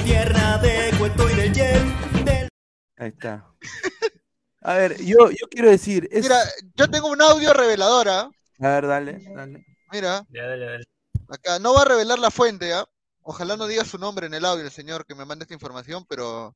tierra 0.03 0.57
de 0.57 0.91
cuento 0.97 1.29
y 1.29 1.33
del 1.35 1.53
Jeff. 1.53 1.81
Del... 2.23 2.47
Ahí 2.97 3.09
está. 3.09 3.45
A 4.61 4.73
ver, 4.75 4.97
yo, 5.03 5.29
yo 5.29 5.47
quiero 5.49 5.69
decir, 5.69 6.07
es... 6.11 6.23
Mira, 6.23 6.39
yo 6.75 6.89
tengo 6.89 7.07
un 7.09 7.21
audio 7.21 7.53
reveladora. 7.53 8.29
A 8.59 8.67
ver, 8.69 8.87
dale, 8.87 9.19
dale. 9.33 9.65
Mira, 9.91 10.25
Ya, 10.29 10.43
dale, 10.47 10.65
dale. 10.65 10.85
acá 11.29 11.59
no 11.59 11.73
va 11.73 11.81
a 11.81 11.85
revelar 11.85 12.19
la 12.19 12.31
fuente, 12.31 12.73
¿ah? 12.73 12.85
Ojalá 13.21 13.57
no 13.57 13.67
diga 13.67 13.83
su 13.85 13.97
nombre 13.97 14.27
en 14.27 14.33
el 14.33 14.45
audio, 14.45 14.63
el 14.63 14.71
señor 14.71 15.05
que 15.05 15.15
me 15.15 15.25
manda 15.25 15.43
esta 15.43 15.53
información, 15.55 16.05
pero 16.07 16.55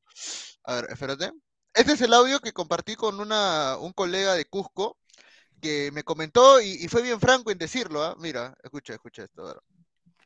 a 0.64 0.74
ver, 0.76 0.86
espérate. 0.90 1.32
Este 1.74 1.92
es 1.92 2.00
el 2.00 2.14
audio 2.14 2.40
que 2.40 2.52
compartí 2.52 2.96
con 2.96 3.20
una, 3.20 3.76
un 3.78 3.92
colega 3.92 4.34
de 4.34 4.44
Cusco 4.44 4.96
que 5.60 5.90
me 5.92 6.04
comentó 6.04 6.60
y, 6.60 6.70
y 6.84 6.88
fue 6.88 7.02
bien 7.02 7.20
franco 7.20 7.50
en 7.50 7.58
decirlo, 7.58 8.02
¿ah? 8.02 8.14
Mira, 8.18 8.54
escucha, 8.62 8.92
escucha 8.94 9.24
esto, 9.24 9.42
a 9.42 9.46
ver. 9.54 9.62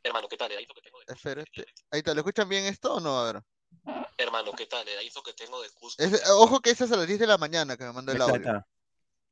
Hermano, 0.03 0.27
¿qué 0.27 0.37
tal? 0.37 0.49
Que 0.49 0.81
tengo 0.81 0.99
de, 0.99 1.13
Espérate. 1.13 1.65
Ahí 1.91 1.99
está, 1.99 2.13
¿lo 2.13 2.19
escuchan 2.21 2.47
bien 2.47 2.65
esto 2.65 2.95
o 2.95 2.99
no? 2.99 3.19
A 3.19 3.33
ver. 3.33 3.43
hermano, 4.17 4.51
¿qué 4.53 4.65
tal? 4.67 4.85
Info 5.03 5.21
que 5.23 5.33
tengo 5.33 5.61
de 5.61 5.69
Cusco. 5.71 6.01
Es- 6.01 6.29
ojo 6.29 6.59
que 6.61 6.69
ese 6.69 6.85
es 6.85 6.91
a 6.91 6.95
las 6.97 7.07
10 7.07 7.19
de 7.19 7.27
la 7.27 7.37
mañana 7.37 7.75
que 7.75 7.83
me 7.85 7.91
mandó 7.91 8.11
Ahí 8.11 8.15
el 8.17 8.21
está, 8.21 8.31
ahí 8.33 8.39
audio. 8.39 8.51
está. 8.51 8.67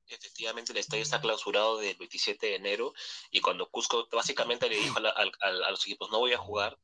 Efectivamente, 0.07 0.71
el 0.71 0.77
estadio 0.79 1.03
está 1.03 1.21
clausurado 1.21 1.77
del 1.77 1.95
27 1.95 2.45
de 2.47 2.55
enero 2.55 2.93
y 3.31 3.39
cuando 3.41 3.69
Cusco 3.69 4.07
básicamente 4.11 4.69
le 4.69 4.77
dijo 4.77 4.97
a, 4.97 5.01
la- 5.01 5.09
al- 5.09 5.63
a 5.63 5.71
los 5.71 5.81
equipos 5.85 6.11
no 6.11 6.19
voy 6.19 6.33
a 6.33 6.37
jugar, 6.37 6.77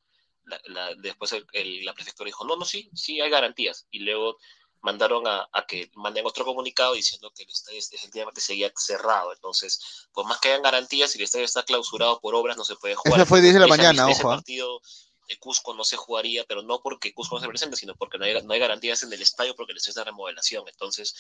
la- 0.45 0.61
la- 0.65 0.95
después 0.95 1.31
el- 1.33 1.45
el- 1.53 1.85
la 1.85 1.93
prefectura 1.93 2.27
dijo 2.27 2.45
no, 2.45 2.55
no, 2.55 2.65
sí, 2.65 2.89
sí 2.93 3.19
hay 3.21 3.29
garantías 3.29 3.87
y 3.91 3.99
luego 3.99 4.37
mandaron 4.81 5.27
a, 5.27 5.49
a 5.51 5.67
que 5.67 5.91
manden 5.95 6.25
otro 6.25 6.45
comunicado 6.45 6.93
diciendo 6.93 7.31
que 7.35 7.43
el 7.43 7.49
estadio 7.49 7.79
efectivamente 7.79 8.39
seguía 8.39 8.71
cerrado. 8.77 9.33
Entonces, 9.33 10.07
por 10.13 10.25
más 10.25 10.39
que 10.39 10.47
hayan 10.49 10.61
garantías, 10.63 11.11
si 11.11 11.17
el 11.17 11.25
estadio 11.25 11.43
está 11.43 11.63
clausurado 11.63 12.21
por 12.21 12.33
obras, 12.33 12.55
no 12.55 12.63
se 12.63 12.77
puede 12.77 12.95
jugar. 12.95 13.19
Esa 13.19 13.25
fue 13.25 13.41
10 13.41 13.53
de 13.55 13.59
la 13.59 13.67
mañana, 13.67 14.09
ese 14.09 14.21
ojo. 14.21 14.31
¿ah? 14.31 14.35
partido 14.37 14.81
Cusco 15.37 15.73
no 15.73 15.83
se 15.83 15.97
jugaría, 15.97 16.43
pero 16.45 16.61
no 16.63 16.81
porque 16.81 17.13
Cusco 17.13 17.35
no 17.35 17.41
se 17.41 17.47
presente, 17.47 17.77
sino 17.77 17.95
porque 17.95 18.17
no 18.17 18.25
hay, 18.25 18.41
no 18.41 18.53
hay 18.53 18.59
garantías 18.59 19.03
en 19.03 19.13
el 19.13 19.21
estadio 19.21 19.55
porque 19.55 19.73
estadio 19.73 19.91
está 19.91 20.01
en 20.01 20.07
remodelación. 20.07 20.67
Entonces, 20.67 21.13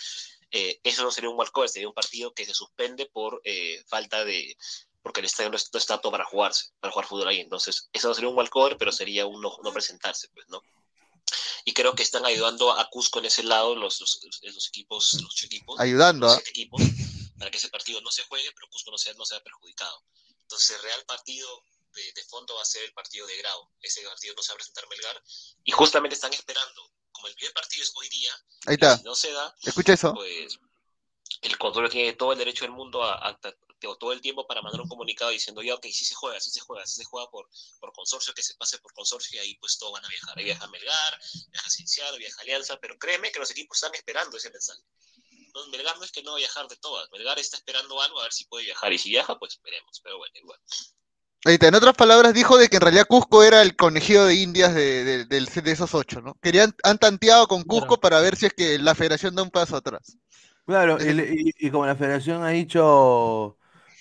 eh, 0.51 0.79
eso 0.83 1.03
no 1.03 1.11
sería 1.11 1.29
un 1.29 1.37
walkover, 1.37 1.69
sería 1.69 1.87
un 1.87 1.93
partido 1.93 2.33
que 2.33 2.45
se 2.45 2.53
suspende 2.53 3.05
por 3.05 3.41
eh, 3.43 3.83
falta 3.87 4.23
de 4.25 4.57
porque 5.01 5.21
el 5.21 5.27
estadio 5.27 5.49
no, 5.49 5.55
es- 5.55 5.69
no 5.71 5.77
está 5.79 5.93
apto 5.93 6.11
para 6.11 6.25
jugarse, 6.25 6.71
para 6.81 6.91
jugar 6.91 7.07
fútbol 7.07 7.27
ahí. 7.29 7.39
Entonces, 7.39 7.87
eso 7.93 8.07
no 8.09 8.13
sería 8.13 8.29
un 8.29 8.35
walkover, 8.37 8.77
pero 8.77 8.91
sería 8.91 9.25
un 9.25 9.41
no, 9.41 9.57
no 9.63 9.71
presentarse, 9.71 10.27
pues, 10.33 10.47
¿no? 10.49 10.61
Y 11.63 11.73
creo 11.73 11.93
que 11.93 12.03
están 12.03 12.25
ayudando 12.25 12.71
a 12.71 12.89
Cusco 12.89 13.19
en 13.19 13.25
ese 13.25 13.43
lado 13.43 13.75
los, 13.75 13.99
los, 14.01 14.19
los 14.41 14.67
equipos, 14.67 15.13
los 15.21 15.31
ocho 15.31 15.45
equipos, 15.45 15.79
Ayudando, 15.79 16.25
los 16.27 16.35
¿ah? 16.35 16.41
siete 16.43 16.49
equipos, 16.49 16.81
para 17.37 17.51
que 17.51 17.57
ese 17.57 17.69
partido 17.69 18.01
no 18.01 18.11
se 18.11 18.23
juegue, 18.23 18.51
pero 18.53 18.67
Cusco 18.69 18.91
no 18.91 18.97
sea, 18.97 19.13
no 19.13 19.25
sea 19.25 19.39
perjudicado. 19.41 20.03
Entonces, 20.41 20.71
el 20.71 20.81
real 20.81 21.03
partido 21.05 21.47
de, 21.93 22.11
de 22.13 22.23
fondo 22.25 22.55
va 22.55 22.61
a 22.61 22.65
ser 22.65 22.83
el 22.83 22.93
partido 22.93 23.25
de 23.27 23.37
grado. 23.37 23.71
Ese 23.81 24.01
partido 24.03 24.33
no 24.35 24.41
se 24.41 24.51
va 24.51 24.53
a 24.53 24.57
presentar 24.57 24.87
Melgar. 24.89 25.23
Y 25.63 25.71
justamente 25.71 26.15
están 26.15 26.33
esperando, 26.33 26.91
como 27.11 27.27
el 27.27 27.35
primer 27.35 27.53
partido 27.53 27.83
es 27.83 27.91
hoy 27.95 28.09
día, 28.09 28.31
Ahí 28.67 28.75
está. 28.75 28.97
si 28.97 29.03
no 29.03 29.15
se 29.15 29.31
da, 29.31 29.55
Escucha 29.63 29.93
eso. 29.93 30.13
pues 30.13 30.59
el 31.41 31.57
control 31.57 31.89
tiene 31.89 32.13
todo 32.13 32.33
el 32.33 32.37
derecho 32.39 32.65
del 32.65 32.71
mundo 32.71 33.03
a- 33.03 33.29
a- 33.29 33.39
todo 33.97 34.11
el 34.11 34.19
tiempo 34.19 34.45
para 34.45 34.61
mandar 34.61 34.81
un 34.81 34.89
comunicado 34.89 35.31
diciendo 35.31 35.61
ya 35.61 35.73
ok, 35.75 35.85
sí 35.85 36.03
se 36.03 36.13
juega, 36.13 36.37
sí 36.41 36.51
se 36.51 36.59
juega, 36.59 36.85
sí 36.85 36.95
se 36.95 37.05
juega 37.05 37.29
por, 37.31 37.49
por 37.79 37.93
consorcio, 37.93 38.33
que 38.33 38.43
se 38.43 38.53
pase 38.55 38.77
por 38.79 38.91
consorcio 38.93 39.37
y 39.37 39.39
ahí 39.39 39.55
pues 39.55 39.77
todos 39.77 39.93
van 39.93 40.03
a 40.03 40.09
viajar. 40.09 40.37
Ahí 40.37 40.43
viaja 40.43 40.67
Melgar, 40.67 41.19
viaja 41.49 41.69
Cienciano, 41.69 42.17
viaja 42.17 42.41
Alianza, 42.41 42.77
pero 42.81 42.97
créeme 42.99 43.31
que 43.31 43.39
los 43.39 43.49
equipos 43.51 43.77
están 43.77 43.95
esperando 43.95 44.35
ese 44.35 44.49
mensaje. 44.49 44.81
Entonces 45.31 45.71
Melgar 45.71 45.97
no 45.97 46.03
es 46.03 46.11
que 46.11 46.21
no 46.23 46.31
va 46.31 46.37
a 46.37 46.39
viajar 46.39 46.67
de 46.67 46.75
todas, 46.75 47.09
Melgar 47.11 47.39
está 47.39 47.55
esperando 47.55 48.01
algo 48.01 48.19
a 48.19 48.23
ver 48.23 48.33
si 48.33 48.43
puede 48.45 48.65
viajar 48.65 48.91
y 48.91 48.97
si 48.97 49.09
viaja 49.09 49.39
pues 49.39 49.57
veremos, 49.61 49.99
pero 50.03 50.17
bueno, 50.17 50.37
igual. 50.37 50.59
Ahí 51.45 51.53
está. 51.53 51.67
En 51.67 51.75
otras 51.75 51.95
palabras, 51.95 52.33
dijo 52.33 52.57
de 52.57 52.67
que 52.67 52.75
en 52.77 52.81
realidad 52.81 53.05
Cusco 53.07 53.43
era 53.43 53.61
el 53.61 53.75
conejillo 53.75 54.25
de 54.25 54.35
indias 54.35 54.73
de, 54.73 55.25
de- 55.25 55.71
esos 55.71 55.93
ocho, 55.93 56.21
¿no? 56.21 56.35
Querían, 56.41 56.73
han 56.83 56.97
tanteado 56.97 57.47
con 57.47 57.63
Cusco 57.63 57.99
para 57.99 58.19
ver 58.19 58.35
si 58.35 58.47
es 58.47 58.53
que 58.53 58.77
la 58.77 58.95
federación 58.95 59.35
da 59.35 59.43
un 59.43 59.49
paso 59.49 59.77
atrás. 59.77 60.17
Claro, 60.65 60.97
y, 61.01 61.13
le- 61.13 61.33
y- 61.33 61.67
y 61.67 61.71
como 61.71 61.85
la 61.85 61.95
federación 61.95 62.43
ha 62.43 62.49
dicho, 62.49 63.57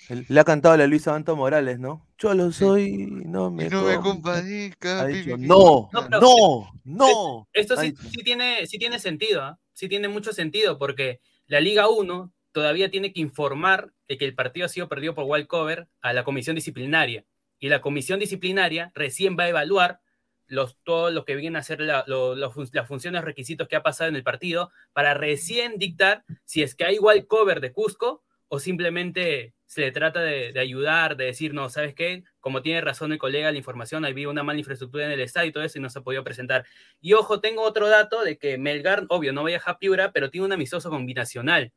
el- 0.09 0.25
le 0.27 0.39
ha 0.39 0.43
cantado 0.43 0.73
a 0.73 0.77
la 0.77 0.87
Luisa 0.87 1.11
Banto 1.11 1.35
Morales, 1.35 1.79
¿no? 1.79 2.05
Yo 2.17 2.33
lo 2.33 2.51
soy, 2.51 3.07
no 3.07 3.49
me, 3.49 3.67
Y 3.67 3.69
no 3.69 3.83
me 3.83 3.95
com- 3.95 4.21
compadezca. 4.21 5.07
No, 5.37 5.89
No, 5.93 6.09
no, 6.09 6.69
no. 6.83 7.47
Esto 7.53 7.77
sí, 7.77 7.93
tiene, 8.23 8.67
sí 8.67 8.77
tiene 8.77 8.99
sentido, 8.99 9.41
¿ah? 9.41 9.57
sí 9.73 9.87
tiene 9.87 10.09
mucho 10.09 10.33
sentido, 10.33 10.77
porque 10.77 11.21
la 11.47 11.61
Liga 11.61 11.87
1 11.87 12.33
todavía 12.51 12.89
tiene 12.89 13.13
que 13.13 13.21
informar 13.21 13.91
de 14.07 14.17
que 14.17 14.25
el 14.25 14.35
partido 14.35 14.65
ha 14.65 14.69
sido 14.69 14.89
perdido 14.89 15.15
por 15.15 15.25
Wildcover 15.25 15.87
a 16.01 16.13
la 16.13 16.23
comisión 16.23 16.55
disciplinaria. 16.55 17.25
Y 17.59 17.69
la 17.69 17.81
comisión 17.81 18.19
disciplinaria 18.19 18.91
recién 18.95 19.37
va 19.37 19.43
a 19.43 19.49
evaluar 19.49 19.99
los, 20.47 20.77
todo 20.83 21.11
lo 21.11 21.25
que 21.25 21.35
vienen 21.35 21.57
a 21.57 21.63
ser 21.63 21.79
las 21.81 22.87
funciones, 22.87 23.23
requisitos 23.23 23.67
que 23.67 23.75
ha 23.75 23.83
pasado 23.83 24.09
en 24.09 24.15
el 24.15 24.23
partido, 24.23 24.71
para 24.93 25.13
recién 25.13 25.77
dictar 25.77 26.23
si 26.43 26.63
es 26.63 26.75
que 26.75 26.85
hay 26.85 26.97
Wildcover 26.99 27.61
de 27.61 27.71
Cusco 27.71 28.23
o 28.47 28.59
simplemente 28.59 29.53
se 29.67 29.81
le 29.81 29.91
trata 29.91 30.21
de, 30.21 30.51
de 30.51 30.59
ayudar, 30.59 31.15
de 31.15 31.25
decir, 31.25 31.53
no, 31.53 31.69
¿sabes 31.69 31.93
qué? 31.93 32.23
Como 32.39 32.63
tiene 32.63 32.81
razón 32.81 33.11
el 33.11 33.19
colega, 33.19 33.51
la 33.51 33.57
información, 33.59 34.03
había 34.03 34.27
una 34.27 34.41
mala 34.41 34.57
infraestructura 34.57 35.05
en 35.05 35.11
el 35.11 35.19
estadio 35.19 35.49
y 35.49 35.51
todo 35.51 35.63
eso 35.63 35.77
y 35.77 35.81
no 35.81 35.91
se 35.91 35.99
ha 35.99 36.01
podido 36.01 36.23
presentar. 36.23 36.65
Y 36.99 37.13
ojo, 37.13 37.39
tengo 37.39 37.61
otro 37.61 37.87
dato 37.87 38.23
de 38.23 38.39
que 38.39 38.57
Melgar, 38.57 39.05
obvio, 39.09 39.31
no 39.31 39.43
viaja 39.43 39.71
a 39.71 39.77
Piura, 39.77 40.11
pero 40.11 40.31
tiene 40.31 40.47
un 40.47 40.53
amistoso 40.53 40.89
combinacional 40.89 41.71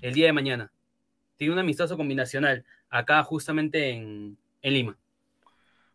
el 0.00 0.14
día 0.14 0.26
de 0.26 0.32
mañana. 0.32 0.72
Tiene 1.36 1.54
un 1.54 1.58
amistoso 1.60 1.96
combinacional 1.96 2.64
acá 2.90 3.22
justamente 3.22 3.90
en, 3.90 4.36
en 4.62 4.74
Lima. 4.74 4.98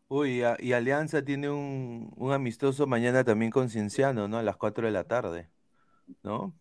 Uy, 0.08 0.44
a- 0.44 0.58
y 0.60 0.74
Alianza 0.74 1.24
tiene 1.24 1.50
un, 1.50 2.12
un 2.16 2.32
amistoso 2.32 2.86
mañana 2.88 3.24
también 3.24 3.52
con 3.52 3.70
Cienciano, 3.70 4.28
¿no? 4.28 4.38
A 4.38 4.44
las 4.44 4.56
4 4.58 4.86
de 4.86 4.92
la 4.94 5.04
tarde, 5.04 5.50
¿no? 6.24 6.54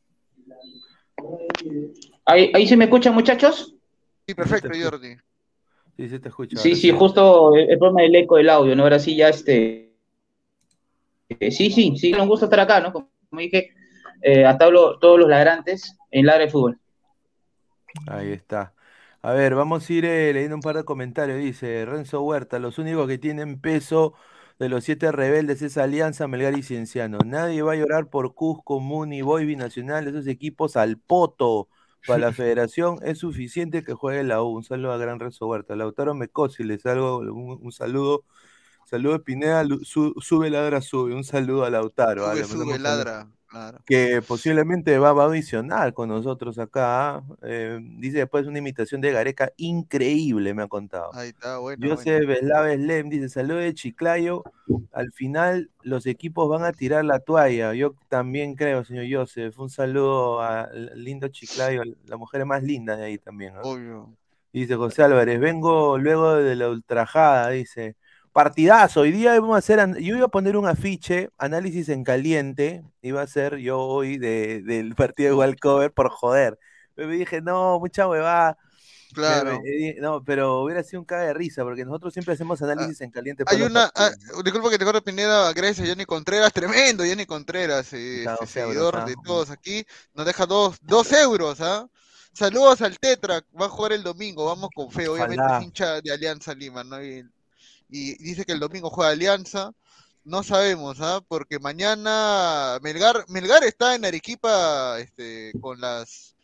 ¿Ahí, 2.27 2.51
ahí 2.55 2.67
se 2.67 2.77
me 2.77 2.85
escuchan, 2.85 3.15
muchachos? 3.15 3.75
Sí, 4.27 4.35
perfecto. 4.35 4.69
Jordi. 4.69 5.17
Sí, 5.97 6.09
sí 6.09 6.19
te 6.19 6.29
escucho. 6.29 6.59
Sí, 6.59 6.75
sí, 6.75 6.91
justo 6.91 7.55
el, 7.55 7.71
el 7.71 7.79
problema 7.79 8.03
del 8.03 8.15
eco 8.17 8.37
del 8.37 8.51
audio, 8.51 8.75
¿no? 8.75 8.83
Ahora 8.83 8.99
sí, 8.99 9.15
ya 9.17 9.29
este. 9.29 9.95
eh, 11.29 11.51
sí, 11.51 11.71
sí, 11.71 11.95
sí, 11.97 12.13
un 12.15 12.29
gusto 12.29 12.47
estar 12.47 12.61
acá, 12.61 12.81
¿no? 12.81 12.93
Como, 12.93 13.11
como 13.29 13.41
dije, 13.41 13.71
eh, 14.23 14.45
hasta 14.45 14.65
hablo 14.65 14.99
todos 14.99 15.19
los 15.19 15.29
ladrantes 15.29 15.97
en 16.11 16.27
Ladra 16.27 16.45
de 16.47 16.51
Fútbol. 16.51 16.79
Ahí 18.07 18.33
está. 18.33 18.75
A 19.23 19.33
ver, 19.33 19.55
vamos 19.55 19.89
a 19.89 19.93
ir 19.93 20.05
eh, 20.05 20.33
leyendo 20.33 20.57
un 20.57 20.63
par 20.63 20.77
de 20.77 20.85
comentarios. 20.85 21.39
Dice 21.39 21.85
Renzo 21.87 22.23
Huerta, 22.23 22.59
los 22.59 22.79
únicos 22.79 23.09
que 23.09 23.19
tienen 23.19 23.61
peso 23.61 24.15
de 24.59 24.69
los 24.69 24.85
siete 24.85 25.11
rebeldes 25.13 25.63
es 25.63 25.79
Alianza, 25.79 26.29
Melgar 26.29 26.57
y 26.59 26.63
Cienciano. 26.63 27.19
Nadie 27.25 27.63
va 27.63 27.73
a 27.73 27.77
llorar 27.77 28.09
por 28.09 28.35
Cusco, 28.35 28.81
Muni, 28.81 29.23
Boy, 29.23 29.47
Binacional, 29.47 30.07
esos 30.09 30.27
equipos 30.27 30.77
al 30.77 30.99
poto. 30.99 31.69
Para 32.07 32.19
la 32.19 32.33
federación 32.35 32.99
es 33.03 33.19
suficiente 33.19 33.83
que 33.83 33.95
juegue 33.95 34.25
la 34.25 34.43
U. 34.43 34.49
Un 34.57 34.65
saludo 34.65 34.93
a 34.93 34.99
Gran 34.99 35.19
Renzo 35.21 35.47
Huerta. 35.47 35.75
Lautaro 35.75 36.15
Mecosi, 36.15 36.63
les 36.65 36.83
salgo 36.83 37.19
un, 37.19 37.59
un 37.63 37.73
saludo. 37.73 38.25
Saludo 38.85 39.23
Pineda, 39.25 39.65
su- 39.83 40.15
sube 40.21 40.51
ladra, 40.51 40.83
sube. 40.83 41.15
Un 41.15 41.25
saludo 41.25 41.65
a 41.65 41.71
Lautaro. 41.71 42.27
ah, 42.27 42.35
Sube, 42.37 42.45
sube, 42.45 42.75
un- 42.75 42.83
ladra. 42.83 43.27
Claro. 43.55 43.79
que 43.87 44.21
posiblemente 44.21 44.99
va, 44.99 45.13
va 45.13 45.23
a 45.23 45.27
audicionar 45.27 45.95
con 45.95 46.09
nosotros 46.09 46.59
acá. 46.59 47.23
Eh, 47.43 47.79
dice 47.99 48.19
después 48.19 48.49
una 48.49 48.59
imitación 48.59 49.01
de 49.01 49.13
Gareca 49.13 49.53
increíble, 49.59 50.53
me 50.55 50.65
ha 50.65 50.67
contado. 50.67 51.15
Ahí 51.15 51.29
está, 51.29 51.59
bueno. 51.59 51.89
Joseph 51.89 52.27
Veslaves 52.27 52.81
Lem 52.81 53.09
dice, 53.09 53.29
saludos 53.29 53.63
de 53.63 53.75
Chiclayo. 53.75 54.43
Al 54.91 55.13
final 55.13 55.71
los 55.83 56.07
equipos 56.07 56.49
van 56.49 56.65
a 56.65 56.73
tirar 56.73 57.05
la 57.05 57.21
toalla. 57.21 57.75
Yo 57.75 57.95
también 58.09 58.57
creo, 58.57 58.85
señor 58.85 59.07
Joseph. 59.09 59.57
Un 59.61 59.71
saludo 59.71 60.41
al 60.41 60.91
lindo 60.97 61.29
Chiclayo, 61.29 61.83
la 62.07 62.17
mujer 62.17 62.45
más 62.47 62.65
linda 62.65 62.97
de 62.97 63.05
ahí 63.05 63.19
también. 63.19 63.55
Obvio. 63.63 64.17
Dice 64.53 64.75
José 64.75 65.05
Álvarez, 65.05 65.39
vengo 65.39 65.97
luego 65.97 66.35
de 66.35 66.57
la 66.57 66.71
ultrajada, 66.71 67.51
dice. 67.51 67.95
Partidazo, 68.35 69.03
hoy 69.03 69.13
día 69.13 69.39
vamos 69.39 69.55
a 69.55 69.59
hacer, 69.59 69.79
yo 70.01 70.17
iba 70.17 70.25
a 70.25 70.29
poner 70.29 70.57
un 70.57 70.67
afiche, 70.67 71.31
análisis 71.39 71.89
en 71.89 72.03
caliente, 72.03 72.83
iba 73.01 73.23
a 73.23 73.29
ser 73.29 73.59
yo 73.59 73.79
hoy 73.79 74.19
de- 74.19 74.61
del 74.61 74.97
partido 74.97 75.29
de 75.29 75.35
Walcover 75.37 75.93
por 75.93 76.11
joder. 76.11 76.59
Pero 76.97 77.07
me 77.07 77.15
dije, 77.15 77.41
no, 77.41 77.79
mucha 77.79 78.09
huevada. 78.09 78.59
Claro. 79.13 79.61
no, 80.01 80.25
pero 80.25 80.65
hubiera 80.65 80.83
sido 80.83 80.99
un 80.99 81.07
caga 81.07 81.27
de 81.27 81.35
risa, 81.35 81.63
porque 81.63 81.85
nosotros 81.85 82.13
siempre 82.13 82.35
hacemos 82.35 82.61
análisis 82.61 83.03
en 83.03 83.13
caliente. 83.13 83.45
Hay 83.47 83.63
una, 83.63 83.89
ah, 83.95 84.11
disculpa 84.43 84.69
que 84.69 84.79
te 84.79 84.85
corte 84.85 85.01
Pineda, 85.01 85.53
gracias 85.53 85.89
Johnny 85.89 86.05
Contreras, 86.05 86.53
tremendo 86.53 87.05
Johnny 87.09 87.27
Contreras, 87.27 87.93
eh, 87.93 88.25
este, 88.25 88.31
euros, 88.31 88.51
seguidor 88.51 88.97
ah. 88.97 89.05
de 89.05 89.15
todos 89.25 89.51
aquí, 89.51 89.87
nos 90.13 90.27
deja 90.27 90.45
dos, 90.45 90.79
dos 90.83 91.13
euros, 91.13 91.61
¿ah? 91.61 91.89
Saludos 92.33 92.83
al 92.83 92.99
Tetra, 92.99 93.45
va 93.61 93.67
a 93.67 93.69
jugar 93.69 93.93
el 93.93 94.03
domingo, 94.03 94.47
vamos 94.47 94.71
con 94.75 94.91
fe, 94.91 95.07
obviamente 95.07 95.41
Ojalá. 95.41 95.59
es 95.59 95.65
hincha 95.65 96.01
de 96.01 96.13
Alianza 96.13 96.53
Lima, 96.53 96.83
¿no? 96.83 97.01
Y, 97.01 97.25
y 97.97 98.15
dice 98.23 98.45
que 98.45 98.53
el 98.53 98.61
domingo 98.61 98.91
juega 98.91 99.13
Alianza, 99.13 99.73
no 100.25 100.43
sabemos, 100.43 100.99
¿ah? 101.01 101.21
Porque 101.29 101.59
mañana 101.59 102.79
Melgar, 102.83 103.25
Melgar 103.29 103.63
está 103.65 103.95
en 103.95 104.05
Arequipa, 104.05 104.99
este, 104.99 105.53
con 105.61 105.81
las, 105.81 106.35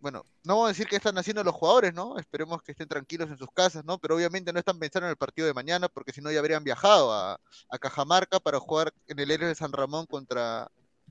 bueno, 0.00 0.22
no 0.44 0.54
vamos 0.54 0.66
a 0.66 0.68
decir 0.72 0.86
qué 0.86 0.96
están 0.96 1.16
haciendo 1.18 1.42
los 1.42 1.54
jugadores, 1.54 1.94
¿no? 1.94 2.18
Esperemos 2.18 2.62
que 2.62 2.72
estén 2.72 2.88
tranquilos 2.88 3.28
en 3.30 3.38
sus 3.38 3.48
casas, 3.52 3.84
¿no? 3.84 3.98
Pero 3.98 4.16
obviamente 4.16 4.52
no 4.52 4.58
están 4.58 4.78
pensando 4.78 5.06
en 5.06 5.10
el 5.10 5.16
partido 5.16 5.46
de 5.46 5.54
mañana, 5.54 5.88
porque 5.88 6.12
si 6.12 6.20
no 6.20 6.30
ya 6.30 6.38
habrían 6.38 6.62
viajado 6.62 7.12
a, 7.12 7.40
a 7.70 7.78
Cajamarca 7.78 8.38
para 8.38 8.60
jugar 8.60 8.92
en 9.08 9.18
el 9.18 9.30
Héroes 9.30 9.48
de 9.48 9.54
San 9.54 9.72
Ramón 9.72 10.06
contra. 10.06 10.68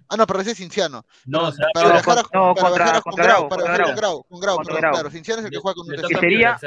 Ah, 0.08 0.16
no, 0.18 0.28
pero 0.28 0.42
ese 0.42 0.52
es 0.52 0.58
Cinciano. 0.58 1.04
No, 1.26 1.40
Perdón, 1.40 1.50
o 1.50 1.56
sea, 1.56 1.68
para 1.74 1.92
viajar 1.92 2.18
no, 2.18 2.54
para 2.54 2.54
contra- 2.54 2.76
viajar 2.76 2.96
a- 2.98 3.02
con 3.02 3.16
Grau, 3.16 3.50
con 3.50 3.58
Grau. 3.58 3.96
Grau, 3.96 4.24
con 4.30 4.40
Grau, 4.40 4.56
Contra 4.58 4.74
perdón, 4.76 4.82
Grau. 4.82 4.94
claro. 4.94 5.10
Cinciano 5.10 5.40
es 5.40 5.46
el 5.48 5.52
que 5.52 5.58
juega 5.58 5.76
con 5.76 5.88
toca 5.88 6.08
Que 6.08 6.16
sería-. 6.20 6.58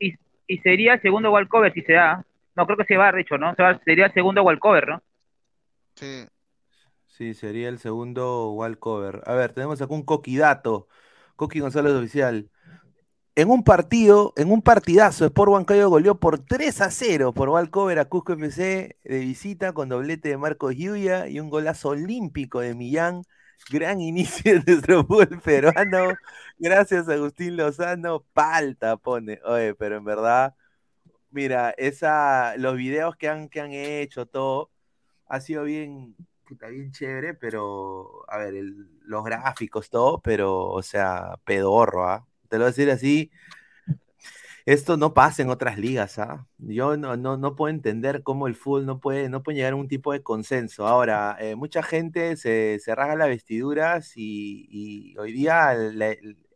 Y, 0.00 0.14
y 0.48 0.58
sería 0.60 0.94
el 0.94 1.02
segundo 1.02 1.30
walkover 1.30 1.74
si 1.74 1.82
se 1.82 1.92
da. 1.92 2.24
No, 2.56 2.66
creo 2.66 2.76
que 2.78 2.84
se 2.84 2.96
va, 2.96 3.12
de 3.12 3.20
hecho, 3.20 3.38
¿no? 3.38 3.54
Se 3.54 3.62
va- 3.62 3.78
sería 3.84 4.06
el 4.06 4.12
segundo 4.14 4.42
walkover, 4.42 4.88
¿no? 4.88 5.02
Sí. 5.94 6.26
Sí, 7.06 7.34
sería 7.34 7.68
el 7.68 7.78
segundo 7.78 8.50
walkover. 8.52 9.22
A 9.26 9.34
ver, 9.34 9.52
tenemos 9.54 9.80
acá 9.82 9.94
un 9.94 10.04
coquidato. 10.04 10.88
Coqui 11.36 11.60
González 11.60 11.92
Oficial. 11.94 12.50
En 13.36 13.50
un 13.50 13.64
partido, 13.64 14.32
en 14.36 14.50
un 14.52 14.62
partidazo, 14.62 15.26
Sport 15.26 15.50
Huancayo 15.52 15.90
goleó 15.90 16.18
por 16.20 16.38
3 16.40 16.80
a 16.80 16.90
0 16.90 17.34
por 17.34 17.50
walkover 17.50 17.98
a 17.98 18.06
Cusco 18.06 18.32
FC 18.34 18.98
de 19.04 19.18
visita 19.20 19.72
con 19.74 19.88
doblete 19.90 20.30
de 20.30 20.38
Marcos 20.38 20.74
Yuya 20.76 21.28
y 21.28 21.40
un 21.40 21.50
golazo 21.50 21.90
olímpico 21.90 22.60
de 22.60 22.74
Millán. 22.74 23.22
Gran 23.70 24.00
inicio 24.00 24.54
de 24.60 24.64
nuestro 24.66 25.04
fútbol 25.06 25.40
peruano. 25.42 26.18
Gracias, 26.58 27.08
Agustín 27.08 27.56
Lozano. 27.56 28.24
Palta 28.32 28.96
pone. 28.96 29.40
Oye, 29.44 29.74
pero 29.74 29.96
en 29.98 30.04
verdad, 30.04 30.54
mira, 31.36 31.70
esa, 31.76 32.56
los 32.56 32.76
videos 32.76 33.16
que 33.16 33.28
han, 33.28 33.48
que 33.50 33.60
han 33.60 33.72
hecho, 33.72 34.26
todo, 34.26 34.70
ha 35.26 35.40
sido 35.40 35.64
bien, 35.64 36.16
puta, 36.46 36.68
bien 36.68 36.92
chévere, 36.92 37.34
pero, 37.34 38.24
a 38.30 38.38
ver, 38.38 38.54
los 39.02 39.24
gráficos, 39.24 39.90
todo, 39.90 40.20
pero, 40.22 40.64
o 40.66 40.82
sea, 40.82 41.38
pedorro, 41.44 42.08
¿ah? 42.08 42.26
Te 42.48 42.56
lo 42.56 42.64
voy 42.64 42.68
a 42.68 42.72
decir 42.72 42.90
así. 42.90 43.30
Esto 44.64 44.96
no 44.96 45.14
pasa 45.14 45.42
en 45.42 45.50
otras 45.50 45.78
ligas, 45.78 46.18
¿ah? 46.18 46.46
Yo 46.58 46.96
no, 46.96 47.16
no, 47.16 47.36
no 47.36 47.54
puedo 47.54 47.72
entender 47.72 48.22
cómo 48.22 48.46
el 48.48 48.56
fútbol 48.56 48.86
no 48.86 48.98
puede, 49.00 49.28
no 49.28 49.42
puede 49.42 49.56
llegar 49.58 49.74
a 49.74 49.76
un 49.76 49.88
tipo 49.88 50.12
de 50.12 50.22
consenso. 50.22 50.86
Ahora, 50.86 51.36
eh, 51.38 51.54
mucha 51.54 51.82
gente 51.82 52.36
se, 52.36 52.78
se 52.80 52.94
rasga 52.94 53.14
las 53.16 53.28
vestiduras 53.28 54.12
y, 54.16 54.66
y 54.70 55.16
hoy 55.18 55.32
día 55.32 55.76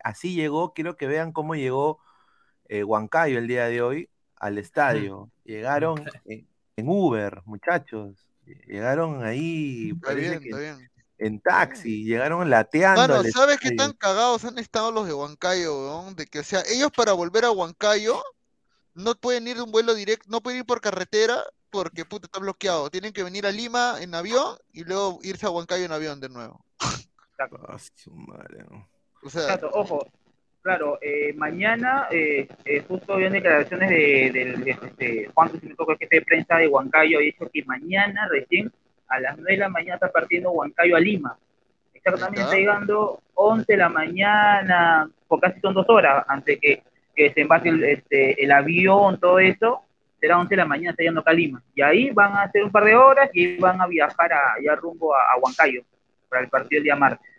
así 0.02 0.34
llegó, 0.34 0.72
quiero 0.74 0.96
que 0.96 1.06
vean 1.06 1.32
cómo 1.32 1.54
llegó 1.54 2.00
eh, 2.68 2.84
Huancayo 2.84 3.38
el 3.38 3.48
día 3.48 3.66
de 3.66 3.82
hoy 3.82 4.09
al 4.40 4.58
estadio. 4.58 5.30
Llegaron 5.44 6.02
en, 6.24 6.48
en 6.76 6.88
Uber, 6.88 7.40
muchachos. 7.44 8.26
Llegaron 8.66 9.22
ahí, 9.22 9.90
Está 9.90 10.08
parece 10.08 10.28
bien, 10.30 10.40
que 10.42 10.48
está 10.48 10.58
bien. 10.58 10.90
en 11.18 11.40
taxi, 11.40 12.04
llegaron 12.04 12.50
lateando 12.50 13.00
Mano, 13.02 13.14
al 13.16 13.30
¿sabes 13.30 13.60
qué 13.60 13.70
tan 13.72 13.92
cagados 13.92 14.44
han 14.44 14.58
estado 14.58 14.90
los 14.90 15.06
de 15.06 15.14
Huancayo, 15.14 15.78
weón? 15.78 16.16
De 16.16 16.26
que, 16.26 16.40
o 16.40 16.42
sea, 16.42 16.62
ellos 16.68 16.90
para 16.90 17.12
volver 17.12 17.44
a 17.44 17.52
Huancayo 17.52 18.20
no 18.94 19.14
pueden 19.14 19.46
ir 19.46 19.56
de 19.56 19.62
un 19.62 19.70
vuelo 19.70 19.94
directo, 19.94 20.26
no 20.28 20.40
pueden 20.40 20.60
ir 20.60 20.66
por 20.66 20.80
carretera 20.80 21.44
porque 21.70 22.04
puta 22.04 22.26
está 22.26 22.40
bloqueado. 22.40 22.90
Tienen 22.90 23.12
que 23.12 23.22
venir 23.22 23.46
a 23.46 23.52
Lima 23.52 23.98
en 24.00 24.14
avión 24.16 24.56
y 24.72 24.82
luego 24.82 25.20
irse 25.22 25.46
a 25.46 25.50
Huancayo 25.50 25.84
en 25.84 25.92
avión 25.92 26.18
de 26.20 26.28
nuevo. 26.28 26.64
Ah, 26.78 27.78
su 27.94 28.10
madre, 28.10 28.64
no. 28.68 28.88
O 29.22 29.30
sea, 29.30 29.42
Exacto, 29.42 29.70
ojo. 29.72 30.06
Claro, 30.62 30.98
eh, 31.00 31.32
mañana 31.32 32.06
eh, 32.10 32.46
eh, 32.66 32.84
justo 32.86 33.14
habían 33.14 33.32
declaraciones 33.32 33.88
de, 33.88 34.30
del 34.30 34.62
de, 34.62 34.70
este, 34.72 35.30
Juan 35.32 35.48
Cruz 35.48 35.62
el 35.62 35.96
jefe 35.98 36.16
de 36.16 36.22
prensa 36.22 36.56
de 36.58 36.68
Huancayo, 36.68 37.18
ha 37.18 37.22
dicho 37.22 37.48
que 37.50 37.64
mañana 37.64 38.28
recién 38.30 38.70
a 39.08 39.20
las 39.20 39.38
9 39.38 39.52
de 39.52 39.58
la 39.58 39.68
mañana 39.70 39.94
está 39.94 40.12
partiendo 40.12 40.50
Huancayo 40.50 40.96
a 40.96 41.00
Lima. 41.00 41.38
Exactamente, 41.94 42.40
está 42.42 42.50
está. 42.50 42.56
llegando 42.58 43.22
11 43.34 43.64
de 43.72 43.76
la 43.78 43.88
mañana, 43.88 45.10
por 45.26 45.40
casi 45.40 45.58
son 45.60 45.72
dos 45.72 45.88
horas, 45.88 46.26
antes 46.28 46.58
que, 46.60 46.82
que 47.16 47.32
se 47.32 47.40
embarque 47.40 47.70
el, 47.70 47.82
este, 47.82 48.44
el 48.44 48.52
avión, 48.52 49.18
todo 49.18 49.38
eso, 49.38 49.80
será 50.20 50.38
11 50.38 50.50
de 50.50 50.56
la 50.58 50.66
mañana, 50.66 50.90
está 50.90 51.02
llegando 51.02 51.22
acá 51.22 51.30
a 51.30 51.34
Lima. 51.34 51.62
Y 51.74 51.80
ahí 51.80 52.10
van 52.10 52.34
a 52.34 52.42
hacer 52.42 52.64
un 52.64 52.70
par 52.70 52.84
de 52.84 52.96
horas 52.96 53.30
y 53.32 53.56
van 53.56 53.80
a 53.80 53.86
viajar 53.86 54.30
a, 54.34 54.54
ya 54.62 54.74
rumbo 54.74 55.14
a, 55.14 55.22
a 55.32 55.38
Huancayo 55.38 55.82
para 56.28 56.42
el 56.42 56.50
partido 56.50 56.80
el 56.80 56.84
día 56.84 56.96
martes. 56.96 57.29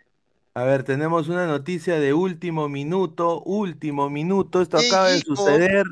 A 0.54 0.64
ver, 0.64 0.82
tenemos 0.82 1.28
una 1.28 1.46
noticia 1.46 1.98
de 1.98 2.12
último 2.12 2.68
minuto, 2.68 3.42
último 3.42 4.10
minuto, 4.10 4.60
esto 4.60 4.76
acaba 4.76 5.08
de 5.08 5.20
suceder, 5.20 5.86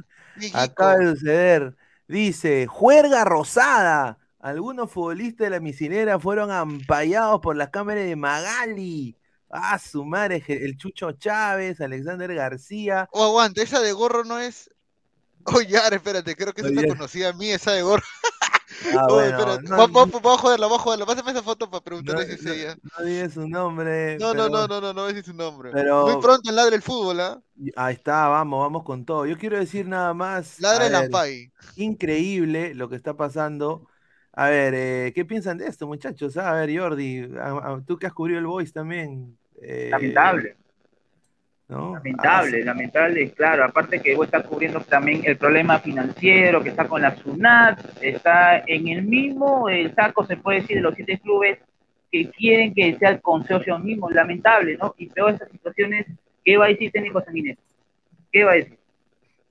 acaba 0.52 0.96
de 0.96 1.16
suceder. 1.16 1.76
Dice, 2.06 2.66
juerga 2.66 3.24
rosada. 3.24 4.18
Algunos 4.38 4.90
futbolistas 4.90 5.46
de 5.46 5.50
la 5.50 5.60
misilera 5.60 6.18
fueron 6.18 6.50
ampallados 6.50 7.40
por 7.40 7.56
las 7.56 7.70
cámaras 7.70 8.04
de 8.04 8.16
Magali. 8.16 9.16
Ah, 9.48 9.78
su 9.78 10.04
madre, 10.04 10.44
el 10.46 10.76
Chucho 10.76 11.12
Chávez, 11.12 11.80
Alexander 11.80 12.34
García. 12.34 13.08
Oh, 13.12 13.24
aguante, 13.24 13.62
esa 13.62 13.80
de 13.80 13.92
gorro 13.92 14.24
no 14.24 14.38
es. 14.38 14.70
Oye, 15.44 15.78
ahora 15.78 15.96
espérate, 15.96 16.36
creo 16.36 16.52
que 16.52 16.60
esa 16.60 16.70
Oye. 16.70 16.80
está 16.80 16.94
conocida 16.94 17.30
a 17.30 17.32
mí, 17.32 17.50
esa 17.50 17.72
de 17.72 17.82
gorro. 17.82 18.02
Ah, 18.88 19.06
Oye, 19.08 19.30
bueno, 19.30 19.38
espérate, 19.38 19.68
no, 19.68 19.76
vamos, 19.76 19.92
vamos, 19.92 20.22
vamos 20.22 20.38
a 20.38 20.42
joderla, 20.42 20.66
vamos 20.66 20.80
a 20.80 20.82
joderla. 20.82 21.06
Pásame 21.06 21.30
esa 21.32 21.42
foto 21.42 21.70
para 21.70 21.78
no, 21.78 21.84
preguntarle 21.84 22.26
si 22.26 22.32
es 22.34 22.44
no, 22.44 22.52
ella. 22.52 22.76
no 22.98 23.04
digas 23.04 23.32
su 23.34 23.48
nombre. 23.48 24.18
No, 24.18 24.32
pero, 24.32 24.48
no, 24.48 24.66
no, 24.66 24.68
no, 24.68 24.80
no, 24.80 24.92
no 24.94 25.08
es 25.08 25.24
su 25.24 25.34
nombre. 25.34 25.70
pero 25.72 26.06
Muy 26.06 26.22
pronto 26.22 26.48
en 26.50 26.56
Ladre 26.56 26.76
el 26.76 26.82
Fútbol, 26.82 27.20
¿ah? 27.20 27.40
ahí 27.76 27.94
está, 27.94 28.28
vamos, 28.28 28.60
vamos 28.60 28.82
con 28.84 29.04
todo. 29.04 29.26
Yo 29.26 29.36
quiero 29.36 29.58
decir 29.58 29.86
nada 29.86 30.14
más. 30.14 30.58
Ladre 30.60 30.86
el 30.86 30.94
Ampay. 30.94 31.52
increíble 31.76 32.74
lo 32.74 32.88
que 32.88 32.96
está 32.96 33.16
pasando. 33.16 33.86
A 34.32 34.48
ver, 34.48 34.74
eh, 34.74 35.12
¿qué 35.14 35.24
piensan 35.24 35.58
de 35.58 35.66
esto, 35.66 35.86
muchachos? 35.86 36.36
A 36.36 36.52
ver, 36.54 36.76
Jordi, 36.78 37.28
a- 37.38 37.74
a- 37.74 37.82
tú 37.86 37.98
que 37.98 38.06
has 38.06 38.12
cubrido 38.12 38.38
el 38.38 38.46
Voice 38.46 38.72
también. 38.72 39.36
eh, 39.62 39.88
Lamentable. 39.90 40.56
¿No? 41.70 41.94
Lamentable, 41.94 42.64
lamentable, 42.64 43.30
claro. 43.30 43.64
Aparte 43.64 44.00
que 44.00 44.14
vos 44.14 44.26
estás 44.26 44.44
cubriendo 44.46 44.80
también 44.80 45.22
el 45.24 45.36
problema 45.36 45.78
financiero 45.78 46.62
que 46.62 46.70
está 46.70 46.86
con 46.88 47.02
la 47.02 47.16
SUNAT, 47.16 47.80
está 48.02 48.58
en 48.66 48.88
el 48.88 49.02
mismo 49.02 49.68
el 49.68 49.94
saco, 49.94 50.26
se 50.26 50.36
puede 50.36 50.60
decir, 50.60 50.76
de 50.76 50.82
los 50.82 50.94
siete 50.94 51.18
clubes 51.20 51.58
que 52.10 52.28
quieren 52.30 52.74
que 52.74 52.96
sea 52.98 53.10
el 53.10 53.20
consorcio 53.20 53.78
mismo. 53.78 54.10
Lamentable, 54.10 54.76
¿no? 54.76 54.94
Y 54.98 55.06
peor 55.06 55.32
estas 55.32 55.50
situaciones, 55.50 56.06
¿qué 56.44 56.56
va 56.56 56.66
a 56.66 56.68
decir 56.68 56.90
técnico 56.90 57.22
Sanguinetti? 57.22 57.62
¿Qué 58.32 58.44
va 58.44 58.52
a 58.52 58.54
decir? 58.56 58.78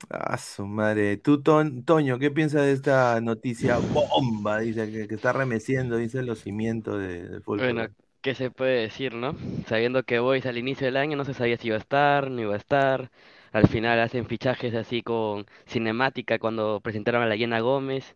Ah, 0.10 0.38
su 0.38 0.66
madre. 0.66 1.18
Tú, 1.18 1.42
Ton- 1.42 1.84
Toño, 1.84 2.18
¿qué 2.20 2.32
piensas 2.32 2.62
de 2.62 2.72
esta 2.72 3.20
noticia 3.22 3.78
bomba? 3.78 4.60
Dice 4.60 4.90
que, 4.90 5.08
que 5.08 5.16
está 5.16 5.34
remeciendo, 5.34 5.98
dice 5.98 6.24
los 6.24 6.40
cimientos 6.40 7.00
de- 7.00 7.28
del 7.28 7.42
fútbol. 7.42 7.60
Bueno, 7.60 7.88
¿qué 8.22 8.36
se 8.36 8.52
puede 8.52 8.82
decir, 8.82 9.14
no? 9.14 9.36
Sabiendo 9.68 10.04
que 10.04 10.20
Boys 10.20 10.46
al 10.46 10.58
inicio 10.58 10.86
del 10.88 10.98
año 10.98 11.18
no 11.18 11.26
se 11.26 11.34
sabía 11.34 11.58
si 11.58 11.68
iba 11.68 11.78
a 11.78 11.80
estar, 11.80 12.30
no 12.32 12.42
iba 12.42 12.54
a 12.54 12.58
estar. 12.58 13.12
Al 13.52 13.68
final 13.68 14.00
hacen 14.00 14.28
fichajes 14.28 14.76
así 14.76 15.02
con 15.04 15.46
cinemática 15.68 16.40
cuando 16.40 16.82
presentaron 16.82 17.24
a 17.24 17.28
la 17.28 17.36
Llena 17.36 17.60
Gómez. 17.62 18.16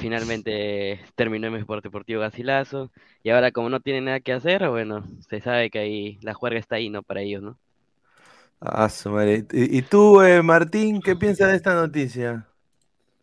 Finalmente 0.00 1.00
terminó 1.16 1.46
en 1.48 1.56
Sport 1.56 1.84
Deportivo 1.84 2.20
Garcilaso. 2.22 2.92
Y 3.22 3.30
ahora 3.30 3.52
como 3.52 3.68
no 3.70 3.80
tienen 3.80 4.06
nada 4.06 4.20
que 4.20 4.32
hacer, 4.32 4.68
bueno, 4.68 5.04
se 5.28 5.40
sabe 5.40 5.70
que 5.70 5.78
ahí 5.80 6.18
la 6.22 6.34
juerga 6.34 6.58
está 6.60 6.76
ahí, 6.76 6.90
¿no? 6.90 7.02
Para 7.02 7.22
ellos, 7.22 7.42
¿no? 7.42 7.58
Ah, 8.60 8.88
su 8.88 9.10
madre. 9.10 9.46
¿Y, 9.52 9.78
y 9.78 9.82
tú, 9.82 10.20
eh, 10.22 10.42
Martín, 10.42 11.00
qué 11.02 11.16
piensas 11.16 11.50
de 11.50 11.56
esta 11.56 11.74
noticia? 11.74 12.48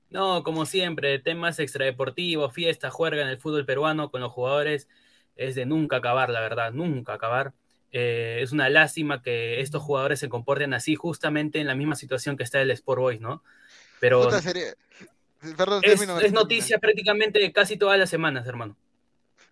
No, 0.10 0.44
como 0.44 0.66
siempre, 0.66 1.20
temas 1.20 1.60
extradeportivos, 1.60 2.54
fiesta, 2.54 2.90
juerga 2.92 3.22
en 3.22 3.30
el 3.30 3.40
fútbol 3.40 3.66
peruano 3.66 4.12
con 4.12 4.22
los 4.22 4.32
jugadores 4.32 4.90
es 5.36 5.56
de 5.56 5.66
nunca 5.66 5.98
acabar, 5.98 6.30
la 6.30 6.42
verdad, 6.42 6.72
nunca 6.72 7.14
acabar. 7.14 7.54
Eh, 7.92 8.40
es 8.42 8.52
una 8.52 8.70
lástima 8.70 9.22
que 9.22 9.60
estos 9.60 9.82
jugadores 9.82 10.20
se 10.20 10.30
comporten 10.30 10.74
así 10.74 10.96
justamente 10.96 11.60
en 11.60 11.68
la 11.68 11.76
misma 11.76 11.96
situación 11.96 12.38
que 12.38 12.44
está 12.44 12.62
el 12.62 12.72
Sport 12.72 13.00
Boys, 13.00 13.22
¿no? 13.22 13.44
Pero. 14.00 14.30
Perdón, 15.58 15.82
es, 15.84 16.32
noticia 16.32 16.78
prácticamente 16.78 17.52
casi 17.52 17.76
todas 17.76 17.98
las 17.98 18.10
semanas, 18.10 18.46
hermano. 18.46 18.78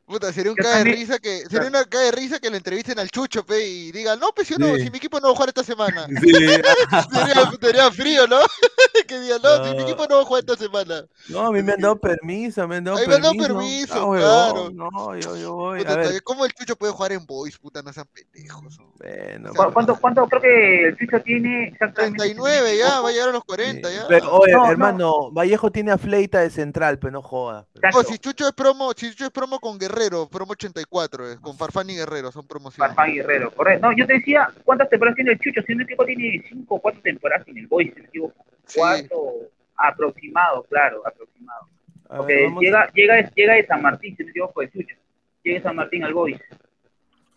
Puta, 0.10 0.34
sería 0.34 0.52
un 0.52 0.58
Yo 0.58 0.64
cae 0.64 0.84
de 0.84 0.92
risa 0.92 1.20
que 1.20 1.44
sería 1.48 1.68
una 1.68 1.86
cae 1.86 2.06
de 2.06 2.12
risa 2.14 2.40
que 2.40 2.50
le 2.50 2.58
entrevisten 2.58 2.98
al 2.98 3.12
Chucho, 3.12 3.46
pe, 3.46 3.64
y 3.64 3.92
digan, 3.92 4.20
no, 4.20 4.32
pues 4.34 4.50
yo 4.50 4.58
no, 4.58 4.76
Sí. 4.76 4.86
si 4.86 4.90
mi 4.90 4.98
equipo 4.98 5.20
no 5.20 5.28
va 5.28 5.34
a 5.34 5.36
jugar 5.36 5.50
esta 5.50 5.64
semana. 5.64 6.08
Sí, 6.20 6.32
sería, 7.14 7.52
sería 7.62 7.92
frío, 7.92 8.26
¿no? 8.28 8.40
que 9.08 9.20
digan, 9.20 9.40
no, 9.44 9.64
si 9.68 9.76
mi 9.76 9.84
equipo 9.84 10.08
no 10.10 10.16
va 10.16 10.22
a 10.24 10.26
jugar 10.26 10.40
esta 10.48 10.56
semana. 10.56 11.06
no, 11.28 11.46
a 11.46 11.52
mí 11.52 11.62
me 11.62 11.74
han 11.74 11.80
dado 11.82 11.96
permiso, 12.00 12.68
me 12.68 12.78
han 12.78 12.84
dado 12.86 12.98
Ahí 12.98 13.08
me 13.08 13.16
han 13.16 13.22
dado 13.22 13.36
permiso. 13.36 13.94
permiso, 13.94 14.14
Ah, 14.16 14.50
claro. 14.52 14.70
No, 14.72 15.16
yo, 15.16 15.38
yo 15.38 15.54
voy. 15.54 15.78
Puta, 15.80 15.92
A 15.92 15.96
ver, 15.98 16.04
todavía, 16.06 16.22
¿Cómo 16.24 16.46
el 16.46 16.54
Chucho 16.54 16.76
puede 16.76 16.92
jugar 16.92 17.12
en 17.12 17.26
Boys, 17.28 17.58
puta? 17.60 17.84
No 17.84 17.94
sean 17.94 18.08
pendejos. 18.12 18.80
¿no? 18.80 18.92
bueno, 18.98 19.52
¿Cu- 19.54 19.74
¿Cuánto, 19.74 19.96
cuánto 20.00 20.28
creo 20.28 20.42
que 20.42 20.88
el 20.88 20.98
Chucho 20.98 21.22
tiene 21.22 21.68
exactamente? 21.68 22.18
39 22.18 22.78
ya, 22.78 23.00
va 23.02 23.10
a 23.10 23.12
llegar 23.12 23.30
a 23.30 23.32
los 23.34 23.44
40 23.44 23.88
sí. 23.88 23.96
ya. 23.96 24.08
Pero, 24.08 24.32
oye, 24.34 24.54
No, 24.54 24.66
no. 24.66 24.72
hermano, 24.72 25.32
Vallejo 25.32 25.72
tiene 25.72 25.92
a 25.92 26.00
Fleita 26.00 26.40
de 26.40 26.50
central, 26.50 26.98
pero 26.98 27.12
no 27.12 27.22
jodas. 27.22 27.68
Oh, 27.94 28.04
si 28.04 28.18
Chucho 28.18 28.48
es 28.48 28.54
promo, 28.54 28.92
si 28.98 29.12
Chucho 29.12 29.26
es 29.26 29.32
promo 29.32 29.60
con 29.60 29.78
Guerrero, 29.78 29.99
promo 30.32 30.52
84, 30.54 31.32
es, 31.32 31.40
con 31.40 31.58
Farfán 31.58 31.90
y 31.90 31.96
Guerrero, 31.96 32.32
son 32.32 32.48
promociones. 32.48 32.96
Farfán 32.96 33.14
Guerrero, 33.16 33.52
correcto. 33.52 33.88
No, 33.88 33.96
yo 33.98 34.08
te 34.08 34.14
decía, 34.14 34.50
¿cuántas 34.64 34.90
temporadas 34.90 35.16
tiene 35.16 35.32
el 35.34 35.40
Chucho? 35.40 35.62
Si 35.66 35.74
no 35.74 35.80
me 35.80 35.84
equivoco, 35.84 36.06
tiene 36.06 36.44
cinco 36.48 36.76
o 36.76 36.82
cuatro 36.82 37.02
temporadas 37.02 37.48
en 37.48 37.58
el 37.58 37.68
Boys, 37.68 37.94
me 37.96 38.06
equivoco. 38.06 38.46
Sí. 38.66 38.80
Cuatro, 38.80 39.34
aproximado, 39.76 40.64
claro, 40.64 41.02
aproximado. 41.06 41.68
A 42.10 42.14
ver, 42.14 42.18
Porque 42.20 42.44
vamos 42.46 42.58
a- 42.58 42.62
llega, 42.66 42.92
llega, 42.94 43.32
llega 43.36 43.54
de 43.56 43.68
San 43.68 43.82
Martín, 43.82 44.16
si 44.16 44.24
no 44.24 44.28
me 44.28 44.32
equivoco, 44.32 44.62
el 44.62 44.72
Chucho. 44.72 44.96
Llega 45.44 45.58
de 45.60 45.64
San 45.64 45.76
Martín 45.76 46.04
al 46.04 46.14
Boys. 46.14 46.40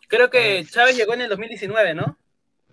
Creo 0.09 0.29
que 0.31 0.65
Chávez 0.71 0.97
llegó 0.97 1.15
en 1.15 1.23
el 1.23 1.29
2019, 1.29 1.95
¿no? 1.95 2.17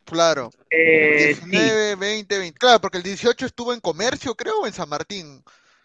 Claro. 0.05 0.49
Eh, 0.69 1.35
sí, 1.35 1.49
19, 1.49 1.95
20, 1.95 2.37
20. 2.39 2.57
Claro, 2.59 2.81
porque 2.81 2.97
el 2.97 3.03
18 3.03 3.45
estuvo 3.45 3.73
en 3.73 3.79
comercio, 3.79 4.33
creo, 4.35 4.61
o 4.61 4.67
en 4.67 4.73
San 4.73 4.89
Martín. 4.89 5.43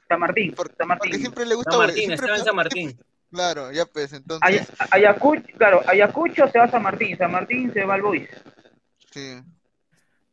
San 0.09 0.19
Martín, 0.21 0.55
Por- 0.55 0.75
San 0.77 0.89
Martín. 0.89 1.11
Porque 1.11 1.19
siempre 1.21 1.47
le 1.47 1.55
gusta. 1.55 1.71
San 1.73 1.81
Martín, 1.81 1.97
siempre- 1.97 2.15
estaba 2.17 2.39
en 2.39 2.45
San 2.45 2.57
Martín. 2.57 2.99
Claro, 3.35 3.73
ya 3.73 3.85
pues, 3.85 4.13
entonces. 4.13 4.49
Aya- 4.49 4.67
Ayacucho, 4.93 5.43
claro, 5.59 5.83
Ayacucho 5.89 6.47
se 6.47 6.59
va 6.59 6.67
a 6.67 6.71
San 6.71 6.85
Martín, 6.85 7.19
San 7.19 7.33
Martín 7.33 7.73
se 7.73 7.85
va 7.85 7.95
al 7.95 8.03
Boys. 8.03 8.29
Sí. 9.11 9.43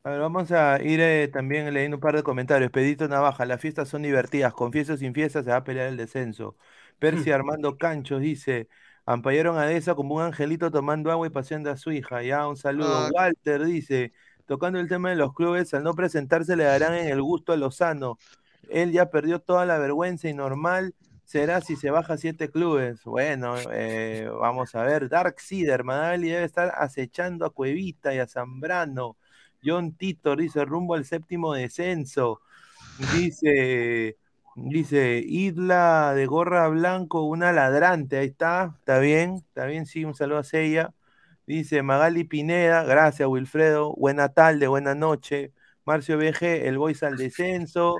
A 0.04 0.10
ver, 0.12 0.20
vamos 0.20 0.52
a 0.52 0.80
ir 0.84 1.00
eh, 1.02 1.28
también 1.28 1.74
leyendo 1.74 1.98
un 1.98 2.02
par 2.02 2.16
de 2.16 2.22
comentarios. 2.22 2.70
Pedito 2.70 3.08
Navaja, 3.08 3.46
las 3.46 3.60
fiestas 3.60 3.90
son 3.90 4.04
divertidas, 4.04 4.54
con 4.54 4.72
fiesta 4.72 4.94
o 4.94 4.98
sin 4.98 5.16
fiesta 5.16 5.42
se 5.42 5.50
va 5.50 5.58
a 5.58 5.64
pelear 5.64 5.88
el 5.88 5.98
descenso. 5.98 6.56
Percy 7.00 7.32
Armando 7.32 7.76
Canchos 7.76 8.22
dice, 8.22 8.68
ampallaron 9.04 9.58
a 9.58 9.66
Deza 9.66 9.96
como 9.96 10.16
un 10.16 10.22
angelito 10.22 10.70
tomando 10.70 11.12
agua 11.12 11.26
y 11.26 11.32
paseando 11.32 11.72
a 11.72 11.78
su 11.78 11.92
hija. 11.92 12.22
Ya, 12.22 12.48
un 12.48 12.56
saludo. 12.56 13.08
Ah. 13.08 13.10
Walter 13.12 13.66
dice, 13.66 14.14
tocando 14.46 14.80
el 14.80 14.88
tema 14.88 15.10
de 15.10 15.16
los 15.16 15.34
clubes, 15.34 15.74
al 15.74 15.84
no 15.84 15.96
presentarse 15.96 16.56
le 16.56 16.66
darán 16.66 16.94
en 16.94 17.08
el 17.08 17.22
gusto 17.22 17.52
a 17.52 17.58
Lozano. 17.58 18.20
Él 18.70 18.92
ya 18.92 19.10
perdió 19.10 19.40
toda 19.40 19.66
la 19.66 19.80
vergüenza 19.80 20.30
y 20.30 20.36
normal 20.36 20.94
será 21.32 21.62
si 21.62 21.78
se 21.78 21.90
baja 21.90 22.18
siete 22.18 22.50
clubes. 22.52 23.06
Bueno, 23.06 23.56
eh, 23.72 24.30
vamos 24.38 24.76
a 24.76 24.84
ver. 24.84 25.08
Dark 25.08 25.40
Sider, 25.40 25.86
Madali 25.86 26.30
debe 26.30 26.44
estar 26.44 26.74
acechando 26.78 27.46
a 27.46 27.52
Cuevita 27.52 28.14
y 28.14 28.20
a 28.20 28.28
Zambrano. 28.28 29.16
John 29.64 29.94
Titor 29.96 30.40
dice 30.40 30.66
rumbo 30.66 30.96
al 30.96 31.06
séptimo 31.06 31.54
descenso. 31.54 32.42
Dice, 33.14 34.18
dice 34.56 35.24
Isla 35.26 36.14
de 36.16 36.26
gorra 36.26 36.68
blanco, 36.68 37.22
una 37.24 37.54
ladrante. 37.54 38.18
Ahí 38.18 38.28
está, 38.28 38.76
está 38.80 39.00
bien, 39.00 39.36
está 39.48 39.66
bien, 39.68 39.86
sí, 39.86 40.04
un 40.04 40.16
saludo 40.16 40.40
a 40.40 40.44
Sella. 40.44 40.94
Dice 41.48 41.82
Magali 41.82 42.26
Pineda, 42.26 42.84
gracias 42.84 43.30
Wilfredo, 43.30 43.94
buena 43.96 44.30
tarde, 44.34 44.68
buena 44.68 44.96
noche. 44.96 45.54
Marcio 45.86 46.18
BG, 46.18 46.68
el 46.68 46.78
voice 46.78 47.06
al 47.06 47.16
descenso. 47.16 47.98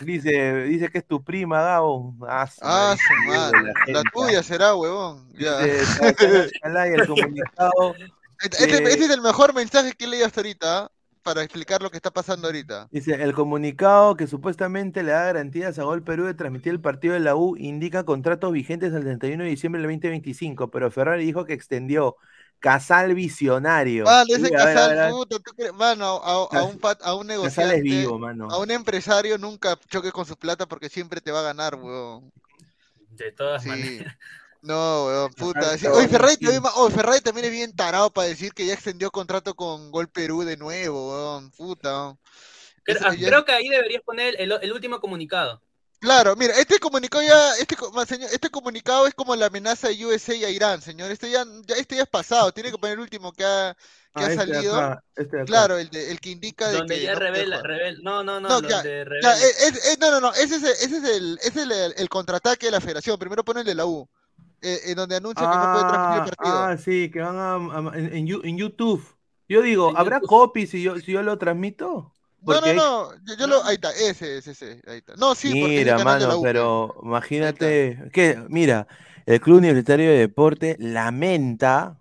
Dice, 0.00 0.64
dice 0.64 0.88
que 0.90 0.98
es 0.98 1.06
tu 1.06 1.22
prima, 1.22 1.62
Gabo. 1.62 2.14
Ah, 2.28 2.46
su 2.46 2.60
Ah, 2.62 2.96
madre, 3.26 3.62
madre. 3.62 3.92
la 3.92 4.02
tuya 4.12 4.42
será, 4.42 4.74
huevón. 4.74 5.28
Ya. 5.38 5.58
Dice, 5.58 6.02
el 6.62 7.06
comunicado. 7.06 7.94
Este, 8.42 8.64
eh, 8.64 8.82
este 8.88 9.04
es 9.04 9.10
el 9.10 9.22
mejor 9.22 9.54
mensaje 9.54 9.92
que 9.92 10.04
he 10.04 10.08
leído 10.08 10.26
hasta 10.26 10.40
ahorita, 10.40 10.78
¿ah? 10.78 10.90
para 11.22 11.42
explicar 11.42 11.82
lo 11.82 11.90
que 11.90 11.96
está 11.96 12.10
pasando 12.10 12.46
ahorita. 12.48 12.88
Dice, 12.90 13.14
el 13.14 13.32
comunicado 13.32 14.16
que 14.16 14.26
supuestamente 14.26 15.02
le 15.02 15.12
da 15.12 15.24
garantías 15.24 15.78
a 15.78 15.84
Gol 15.84 16.02
Perú 16.02 16.24
de 16.24 16.34
transmitir 16.34 16.72
el 16.72 16.80
partido 16.80 17.14
de 17.14 17.20
la 17.20 17.34
U 17.34 17.56
indica 17.56 18.04
contratos 18.04 18.52
vigentes 18.52 18.92
al 18.94 19.02
31 19.02 19.42
de 19.44 19.50
diciembre 19.50 19.80
del 19.80 19.90
2025, 19.90 20.70
pero 20.70 20.90
Ferrari 20.90 21.24
dijo 21.24 21.44
que 21.44 21.54
extendió. 21.54 22.16
Casal 22.58 23.14
visionario. 23.14 24.04
Mano, 24.04 24.24
Sí, 24.26 24.32
ese 24.34 24.54
a 24.56 24.62
a 24.62 24.64
ver, 24.66 24.78
a 24.78 24.80
casal, 24.80 24.96
ver. 24.96 25.10
puta, 25.12 25.38
¿tú 25.38 25.52
crees? 25.54 25.72
Mano, 25.74 26.04
a, 26.22 26.58
a 26.58 26.62
un, 26.64 26.78
pat- 26.78 27.02
a 27.02 27.14
un 27.14 27.26
Casal 27.28 27.72
es 27.72 27.82
negociante, 27.82 27.82
vivo, 27.82 28.18
mano. 28.18 28.48
a 28.50 28.58
un 28.58 28.70
empresario 28.70 29.38
nunca 29.38 29.78
choques 29.88 30.12
con 30.12 30.26
su 30.26 30.36
plata 30.36 30.66
porque 30.66 30.88
siempre 30.88 31.20
te 31.20 31.30
va 31.32 31.40
a 31.40 31.44
ganar, 31.44 31.74
huevón. 31.76 32.32
De 33.10 33.32
todas 33.32 33.62
Sí. 33.62 33.68
maneras. 33.68 34.16
No, 34.62 35.06
weón, 35.06 35.32
puta. 35.34 35.78
Sí. 35.78 35.86
Oye, 35.86 36.06
a 36.06 36.08
Ferrari 36.08 36.36
también, 36.38 36.62
ma- 36.62 36.74
oye, 36.74 36.94
Ferrari 36.94 37.20
también 37.20 37.46
es 37.46 37.52
bien 37.52 37.76
tarado 37.76 38.10
para 38.10 38.26
decir 38.28 38.52
que 38.52 38.66
ya 38.66 38.74
extendió 38.74 39.10
contrato 39.12 39.54
con 39.54 39.90
Gol 39.92 40.08
Perú 40.08 40.42
de 40.42 40.56
nuevo, 40.56 41.10
weón. 41.12 41.50
Puta. 41.52 41.90
weón. 41.92 42.18
Creo, 42.82 42.98
ah, 43.04 43.14
ya- 43.14 43.28
creo 43.28 43.44
que 43.44 43.52
ahí 43.52 43.68
deberías 43.68 44.02
poner 44.02 44.34
el, 44.40 44.52
el 44.60 44.72
último 44.72 45.00
comunicado. 45.00 45.62
Claro, 45.98 46.36
mira, 46.36 46.54
este 46.58 46.78
comunicado 46.78 47.24
ya, 47.24 47.54
este, 47.58 47.74
este 48.32 48.50
comunicado 48.50 49.06
es 49.06 49.14
como 49.14 49.34
la 49.34 49.46
amenaza 49.46 49.88
de 49.88 50.06
USA 50.06 50.34
y 50.34 50.44
a 50.44 50.50
Irán, 50.50 50.80
señor. 50.82 51.10
Este 51.10 51.30
ya, 51.30 51.44
ya, 51.66 51.74
este 51.76 51.96
ya 51.96 52.02
es 52.02 52.08
pasado, 52.08 52.52
tiene 52.52 52.70
que 52.70 52.78
poner 52.78 52.94
el 52.94 53.00
último 53.00 53.32
que 53.32 53.44
ha, 53.44 53.76
que 54.14 54.22
Ah, 54.22 54.26
ha 54.26 54.32
este 54.32 54.52
de 54.52 54.58
salido. 54.58 54.72
acá, 54.76 55.04
este 55.16 55.36
de 55.36 55.42
acá. 55.42 55.50
Claro, 55.52 55.78
el, 55.78 55.88
de- 55.90 56.10
el 56.12 56.20
que 56.20 56.30
indica 56.30 56.68
de 56.68 56.78
Donde 56.78 56.94
que 56.96 57.02
ya 57.02 57.14
no 57.14 57.20
revela, 57.20 57.62
revela. 57.62 57.98
No, 58.02 58.22
no, 58.24 58.40
no, 58.40 58.60
No, 58.60 58.68
revela. 58.68 58.82
Ya, 59.22 59.32
es- 59.32 59.86
es- 59.86 59.98
no, 59.98 60.10
no, 60.10 60.20
no, 60.20 60.32
ese 60.34 60.56
es 60.56 60.62
el, 60.62 60.70
ese 60.70 60.96
es 60.98 61.04
el, 61.04 61.38
ese 61.42 61.62
es 61.62 61.70
el, 61.70 61.94
el 61.96 62.08
contraataque 62.08 62.66
de 62.66 62.72
la 62.72 62.80
federación. 62.80 63.18
Primero 63.18 63.44
pone 63.44 63.60
el 63.60 63.66
de 63.66 63.74
la 63.74 63.86
U, 63.86 64.08
eh, 64.62 64.80
en 64.86 64.96
donde 64.96 65.16
anuncia 65.16 65.48
que 65.48 65.58
no 65.58 65.68
puede 65.68 65.84
transmitir 65.84 66.16
el 66.18 66.22
Ah, 66.22 66.24
partido. 66.24 66.70
ah, 66.72 66.76
sí, 66.78 67.10
que 67.10 67.20
van 67.20 67.36
a, 67.36 67.54
a- 67.90 67.98
en, 67.98 68.26
YouTube. 68.56 69.04
Yo 69.48 69.62
digo, 69.62 69.96
¿habrá 69.96 70.20
YouTube. 70.20 70.26
copy 70.26 70.66
si 70.66 70.82
yo, 70.82 70.98
si 70.98 71.12
yo 71.12 71.22
lo 71.22 71.38
transmito? 71.38 72.15
No, 72.42 72.60
no, 72.60 72.74
no, 72.74 73.12
yo, 73.24 73.34
yo 73.38 73.46
lo, 73.46 73.64
ahí 73.64 73.74
está, 73.74 73.90
ese, 73.92 74.38
ese, 74.38 74.52
ese, 74.52 74.82
ahí 74.86 74.98
está. 74.98 75.14
No, 75.16 75.34
sí, 75.34 75.52
Mira, 75.52 75.98
mano, 76.04 76.40
pero 76.42 76.94
imagínate 77.02 78.10
que, 78.12 78.42
mira, 78.48 78.86
el 79.24 79.40
Club 79.40 79.58
Universitario 79.58 80.10
de 80.10 80.18
Deporte 80.18 80.76
lamenta 80.78 81.98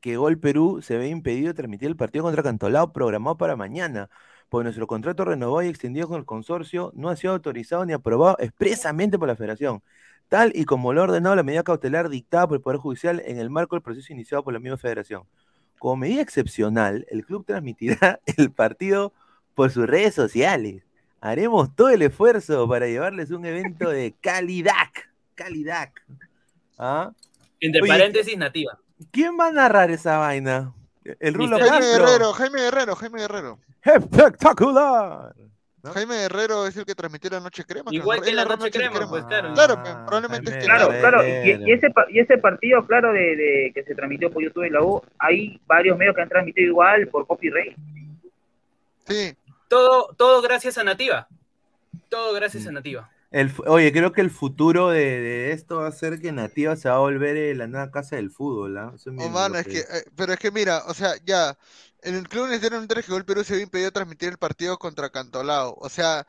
que 0.00 0.16
Gol 0.16 0.38
Perú 0.38 0.80
se 0.82 0.96
ve 0.96 1.08
impedido 1.08 1.48
de 1.48 1.54
transmitir 1.54 1.88
el 1.88 1.96
partido 1.96 2.24
contra 2.24 2.42
Cantolao 2.42 2.92
programado 2.92 3.36
para 3.36 3.54
mañana 3.56 4.10
pues 4.52 4.64
nuestro 4.64 4.86
contrato 4.86 5.24
renovado 5.24 5.62
y 5.62 5.68
extendido 5.68 6.08
con 6.08 6.18
el 6.18 6.26
consorcio 6.26 6.92
no 6.94 7.08
ha 7.08 7.16
sido 7.16 7.32
autorizado 7.32 7.86
ni 7.86 7.94
aprobado 7.94 8.36
expresamente 8.38 9.18
por 9.18 9.26
la 9.26 9.34
federación, 9.34 9.82
tal 10.28 10.52
y 10.54 10.66
como 10.66 10.92
lo 10.92 11.00
ha 11.00 11.04
ordenado 11.04 11.34
la 11.34 11.42
medida 11.42 11.62
cautelar 11.62 12.10
dictada 12.10 12.46
por 12.46 12.56
el 12.56 12.60
Poder 12.60 12.78
Judicial 12.78 13.22
en 13.24 13.38
el 13.38 13.48
marco 13.48 13.76
del 13.76 13.82
proceso 13.82 14.12
iniciado 14.12 14.44
por 14.44 14.52
la 14.52 14.60
misma 14.60 14.76
federación. 14.76 15.22
Como 15.78 15.96
medida 15.96 16.20
excepcional, 16.20 17.06
el 17.08 17.24
club 17.24 17.46
transmitirá 17.46 18.20
el 18.36 18.50
partido 18.52 19.14
por 19.54 19.70
sus 19.70 19.86
redes 19.86 20.14
sociales. 20.14 20.82
Haremos 21.20 21.74
todo 21.76 21.90
el 21.90 22.02
esfuerzo 22.02 22.68
para 22.68 22.86
llevarles 22.86 23.30
un 23.30 23.44
evento 23.46 23.88
de 23.90 24.14
calidad. 24.20 24.88
Calidad. 25.34 25.90
¿Ah? 26.78 27.12
Entre 27.60 27.80
Oye, 27.80 27.88
paréntesis, 27.92 28.36
nativa. 28.36 28.78
¿Quién 29.10 29.38
va 29.38 29.48
a 29.48 29.52
narrar 29.52 29.90
esa 29.90 30.18
vaina? 30.18 30.72
El 31.20 31.34
Rulo 31.34 31.58
Jaime 31.58 31.78
Castro. 31.78 32.04
Guerrero, 32.06 32.32
Jaime 32.32 32.60
Guerrero, 32.60 32.96
Jaime 32.96 33.20
Guerrero. 33.20 33.58
Espectacular. 33.82 35.34
¿No? 35.82 35.90
Jaime 35.92 36.14
Guerrero 36.14 36.66
es 36.66 36.76
el 36.76 36.84
que 36.84 36.94
transmitió 36.94 37.28
la 37.30 37.40
noche 37.40 37.64
crema. 37.64 37.90
Igual 37.92 38.22
que 38.22 38.32
la 38.32 38.44
narró 38.44 38.56
noche 38.56 38.70
crema, 38.70 39.08
pues 39.08 39.24
claro. 39.24 39.52
Claro, 39.54 39.82
pues, 39.82 39.94
probablemente 40.06 40.50
es 40.50 40.56
que- 40.58 40.64
Claro, 40.64 40.88
claro, 41.00 41.26
y, 41.26 41.68
y 41.68 41.72
ese, 41.72 41.88
y 42.10 42.20
ese 42.20 42.38
partido, 42.38 42.86
claro, 42.86 43.12
de, 43.12 43.34
de 43.36 43.72
que 43.74 43.82
se 43.82 43.94
transmitió 43.96 44.30
por 44.30 44.44
YouTube 44.44 44.64
y 44.64 44.70
la 44.70 44.80
U, 44.80 45.02
hay 45.18 45.60
varios 45.66 45.98
medios 45.98 46.14
que 46.14 46.22
han 46.22 46.28
transmitido 46.28 46.68
igual 46.68 47.08
por 47.08 47.26
copyright. 47.26 47.76
Sí, 49.08 49.34
Todo, 49.72 50.14
todo 50.18 50.42
gracias 50.42 50.76
a 50.76 50.84
Nativa. 50.84 51.28
Todo 52.10 52.34
gracias 52.34 52.64
Mm. 52.64 52.68
a 52.68 52.72
Nativa. 52.72 53.10
El 53.30 53.50
oye, 53.66 53.90
creo 53.90 54.12
que 54.12 54.20
el 54.20 54.30
futuro 54.30 54.90
de, 54.90 55.00
de 55.20 55.52
esto 55.52 55.76
va 55.78 55.86
a 55.88 55.92
ser 55.92 56.20
que 56.20 56.30
Nativa 56.30 56.76
se 56.76 56.90
va 56.90 56.96
a 56.96 56.98
volver 56.98 57.38
eh, 57.38 57.54
la 57.54 57.66
nueva 57.66 57.90
casa 57.90 58.16
del 58.16 58.30
fútbol, 58.30 58.76
¿ah? 58.76 58.92
Eso 58.94 59.10
es 59.10 59.16
oh, 59.18 59.30
mano, 59.30 59.54
que, 59.64 59.78
eh, 59.78 60.04
pero 60.14 60.34
es 60.34 60.38
que 60.38 60.50
mira, 60.50 60.82
o 60.88 60.92
sea, 60.92 61.14
ya, 61.24 61.56
en 62.02 62.16
el 62.16 62.28
club 62.28 62.48
necesitaron 62.48 62.82
un 62.82 62.88
que 62.88 63.16
el 63.16 63.24
Perú 63.24 63.42
se 63.44 63.54
había 63.54 63.64
impedido 63.64 63.90
transmitir 63.92 64.28
el 64.28 64.36
partido 64.36 64.78
contra 64.78 65.08
Cantolao. 65.08 65.74
O 65.80 65.88
sea, 65.88 66.26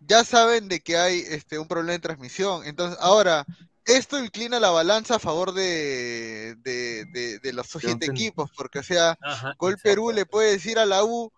ya 0.00 0.24
saben 0.24 0.66
de 0.68 0.80
que 0.80 0.96
hay 0.96 1.20
este 1.28 1.60
un 1.60 1.68
problema 1.68 1.92
de 1.92 1.98
transmisión. 2.00 2.64
Entonces, 2.66 2.98
ahora, 3.00 3.46
esto 3.84 4.18
inclina 4.18 4.58
la 4.58 4.70
balanza 4.70 5.16
a 5.16 5.18
favor 5.20 5.52
de, 5.52 6.56
de, 6.56 7.04
de, 7.06 7.38
de 7.38 7.52
los 7.52 7.68
siete 7.68 8.08
Johnson. 8.08 8.16
equipos, 8.16 8.50
porque, 8.56 8.80
o 8.80 8.82
sea, 8.82 9.16
Ajá, 9.20 9.54
Gol 9.58 9.74
exacto. 9.74 9.88
Perú 9.88 10.10
le 10.10 10.26
puede 10.26 10.52
decir 10.52 10.78
a 10.80 10.86
la 10.86 11.04
U, 11.04 11.32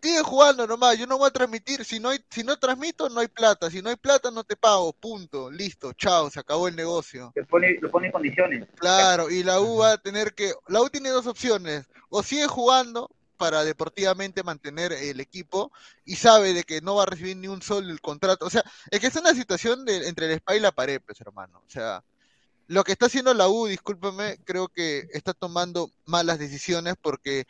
sigue 0.00 0.22
jugando 0.22 0.66
nomás, 0.66 0.98
yo 0.98 1.06
no 1.06 1.18
voy 1.18 1.28
a 1.28 1.32
transmitir, 1.32 1.84
si 1.84 1.98
no 1.98 2.10
hay, 2.10 2.20
si 2.30 2.44
no 2.44 2.58
transmito 2.58 3.08
no 3.08 3.20
hay 3.20 3.28
plata, 3.28 3.70
si 3.70 3.82
no 3.82 3.90
hay 3.90 3.96
plata 3.96 4.30
no 4.30 4.44
te 4.44 4.56
pago, 4.56 4.92
punto, 4.92 5.50
listo, 5.50 5.92
chao, 5.92 6.30
se 6.30 6.40
acabó 6.40 6.68
el 6.68 6.76
negocio. 6.76 7.32
Que 7.34 7.44
pone, 7.44 7.78
lo 7.80 7.90
pone 7.90 8.06
en 8.06 8.12
condiciones. 8.12 8.68
Claro, 8.76 9.30
y 9.30 9.42
la 9.42 9.60
U 9.60 9.78
va 9.78 9.92
a 9.92 9.98
tener 9.98 10.34
que, 10.34 10.52
la 10.68 10.80
U 10.80 10.88
tiene 10.88 11.10
dos 11.10 11.26
opciones, 11.26 11.86
o 12.08 12.22
sigue 12.22 12.46
jugando 12.46 13.10
para 13.36 13.64
deportivamente 13.64 14.42
mantener 14.42 14.92
el 14.92 15.20
equipo 15.20 15.70
y 16.04 16.16
sabe 16.16 16.52
de 16.52 16.64
que 16.64 16.80
no 16.80 16.96
va 16.96 17.04
a 17.04 17.06
recibir 17.06 17.36
ni 17.36 17.46
un 17.48 17.62
sol 17.62 17.88
el 17.88 18.00
contrato, 18.00 18.46
o 18.46 18.50
sea, 18.50 18.64
es 18.90 19.00
que 19.00 19.08
es 19.08 19.16
una 19.16 19.34
situación 19.34 19.84
de, 19.84 20.08
entre 20.08 20.26
el 20.26 20.32
spa 20.32 20.56
y 20.56 20.60
la 20.60 20.72
pared, 20.72 21.00
pues 21.04 21.20
hermano, 21.20 21.62
o 21.66 21.70
sea, 21.70 22.02
lo 22.68 22.84
que 22.84 22.92
está 22.92 23.06
haciendo 23.06 23.32
la 23.32 23.48
U, 23.48 23.66
discúlpeme, 23.66 24.38
creo 24.44 24.68
que 24.68 25.08
está 25.12 25.32
tomando 25.32 25.90
malas 26.04 26.38
decisiones 26.38 26.96
porque 27.00 27.46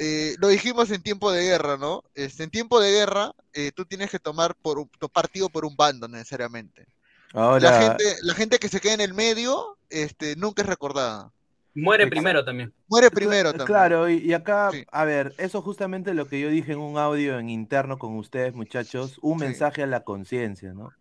eh, 0.00 0.34
lo 0.40 0.48
dijimos 0.48 0.90
en 0.90 1.02
tiempo 1.02 1.30
de 1.32 1.44
guerra, 1.44 1.76
¿no? 1.76 2.02
Este, 2.14 2.44
en 2.44 2.50
tiempo 2.50 2.80
de 2.80 2.90
guerra, 2.92 3.32
eh, 3.52 3.72
tú 3.72 3.84
tienes 3.84 4.10
que 4.10 4.18
tomar 4.18 4.56
por 4.56 4.78
un, 4.80 4.88
tu 4.98 5.08
partido 5.10 5.50
por 5.50 5.64
un 5.66 5.76
bando 5.76 6.08
necesariamente. 6.08 6.86
Ahora, 7.34 7.70
La 7.70 7.72
gente, 7.72 8.04
la 8.22 8.34
gente 8.34 8.58
que 8.58 8.68
se 8.68 8.80
queda 8.80 8.94
en 8.94 9.02
el 9.02 9.14
medio, 9.14 9.78
este, 9.90 10.36
nunca 10.36 10.62
es 10.62 10.68
recordada. 10.68 11.32
Muere 11.74 12.04
Exacto. 12.04 12.10
primero 12.10 12.44
también. 12.44 12.74
Muere 12.88 13.10
primero 13.10 13.54
también. 13.54 13.66
Claro, 13.66 14.08
y, 14.08 14.16
y 14.18 14.32
acá, 14.32 14.70
Sí. 14.72 14.84
a 14.90 15.04
ver, 15.04 15.34
eso 15.38 15.62
justamente 15.62 16.14
lo 16.14 16.26
que 16.26 16.40
yo 16.40 16.48
dije 16.50 16.72
en 16.72 16.80
un 16.80 16.98
audio 16.98 17.38
en 17.38 17.50
interno 17.50 17.98
con 17.98 18.16
ustedes, 18.16 18.54
muchachos, 18.54 19.18
un 19.22 19.38
Sí. 19.38 19.44
mensaje 19.46 19.82
a 19.82 19.86
la 19.86 20.02
conciencia, 20.04 20.74
¿no? 20.74 20.96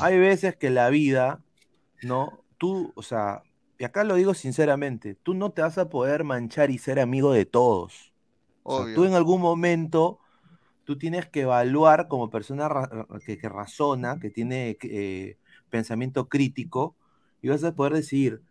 Hay 0.00 0.18
veces 0.18 0.56
que 0.56 0.70
la 0.70 0.88
vida, 0.90 1.42
¿no? 2.02 2.44
Tú, 2.58 2.92
o 2.96 3.02
sea, 3.02 3.42
y 3.78 3.84
acá 3.84 4.04
lo 4.04 4.14
digo 4.16 4.34
sinceramente, 4.34 5.14
tú 5.14 5.34
no 5.34 5.52
te 5.52 5.62
vas 5.62 5.78
a 5.78 5.88
poder 5.90 6.24
manchar 6.24 6.70
y 6.70 6.78
ser 6.78 7.00
amigo 7.00 7.32
de 7.32 7.46
todos. 7.46 8.07
O 8.68 8.84
sea, 8.84 8.94
tú 8.94 9.04
en 9.04 9.14
algún 9.14 9.40
momento, 9.40 10.18
tú 10.84 10.98
tienes 10.98 11.26
que 11.26 11.42
evaluar 11.42 12.06
como 12.08 12.28
persona 12.28 12.68
que, 13.24 13.38
que 13.38 13.48
razona, 13.48 14.18
que 14.20 14.30
tiene 14.30 14.76
eh, 14.82 15.38
pensamiento 15.70 16.28
crítico, 16.28 16.94
y 17.40 17.48
vas 17.48 17.64
a 17.64 17.74
poder 17.74 17.94
decidir, 17.94 18.42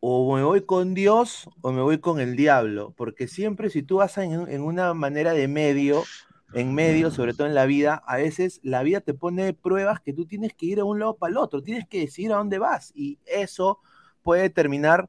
o 0.00 0.36
me 0.36 0.44
voy 0.44 0.64
con 0.64 0.94
Dios 0.94 1.48
o 1.62 1.72
me 1.72 1.82
voy 1.82 1.98
con 1.98 2.20
el 2.20 2.36
diablo, 2.36 2.92
porque 2.96 3.26
siempre 3.26 3.70
si 3.70 3.82
tú 3.82 3.96
vas 3.96 4.18
en, 4.18 4.48
en 4.48 4.62
una 4.62 4.94
manera 4.94 5.32
de 5.32 5.48
medio, 5.48 6.04
en 6.52 6.72
medio, 6.74 7.10
sobre 7.10 7.34
todo 7.34 7.48
en 7.48 7.54
la 7.54 7.66
vida, 7.66 8.02
a 8.06 8.18
veces 8.18 8.60
la 8.62 8.84
vida 8.84 9.00
te 9.00 9.14
pone 9.14 9.52
pruebas 9.52 10.00
que 10.00 10.12
tú 10.12 10.26
tienes 10.26 10.54
que 10.54 10.66
ir 10.66 10.80
a 10.80 10.84
un 10.84 11.00
lado 11.00 11.16
para 11.16 11.32
el 11.32 11.38
otro, 11.38 11.62
tienes 11.62 11.88
que 11.88 12.00
decidir 12.00 12.32
a 12.32 12.36
dónde 12.36 12.58
vas, 12.58 12.92
y 12.94 13.18
eso 13.26 13.80
puede 14.22 14.42
determinar 14.42 15.08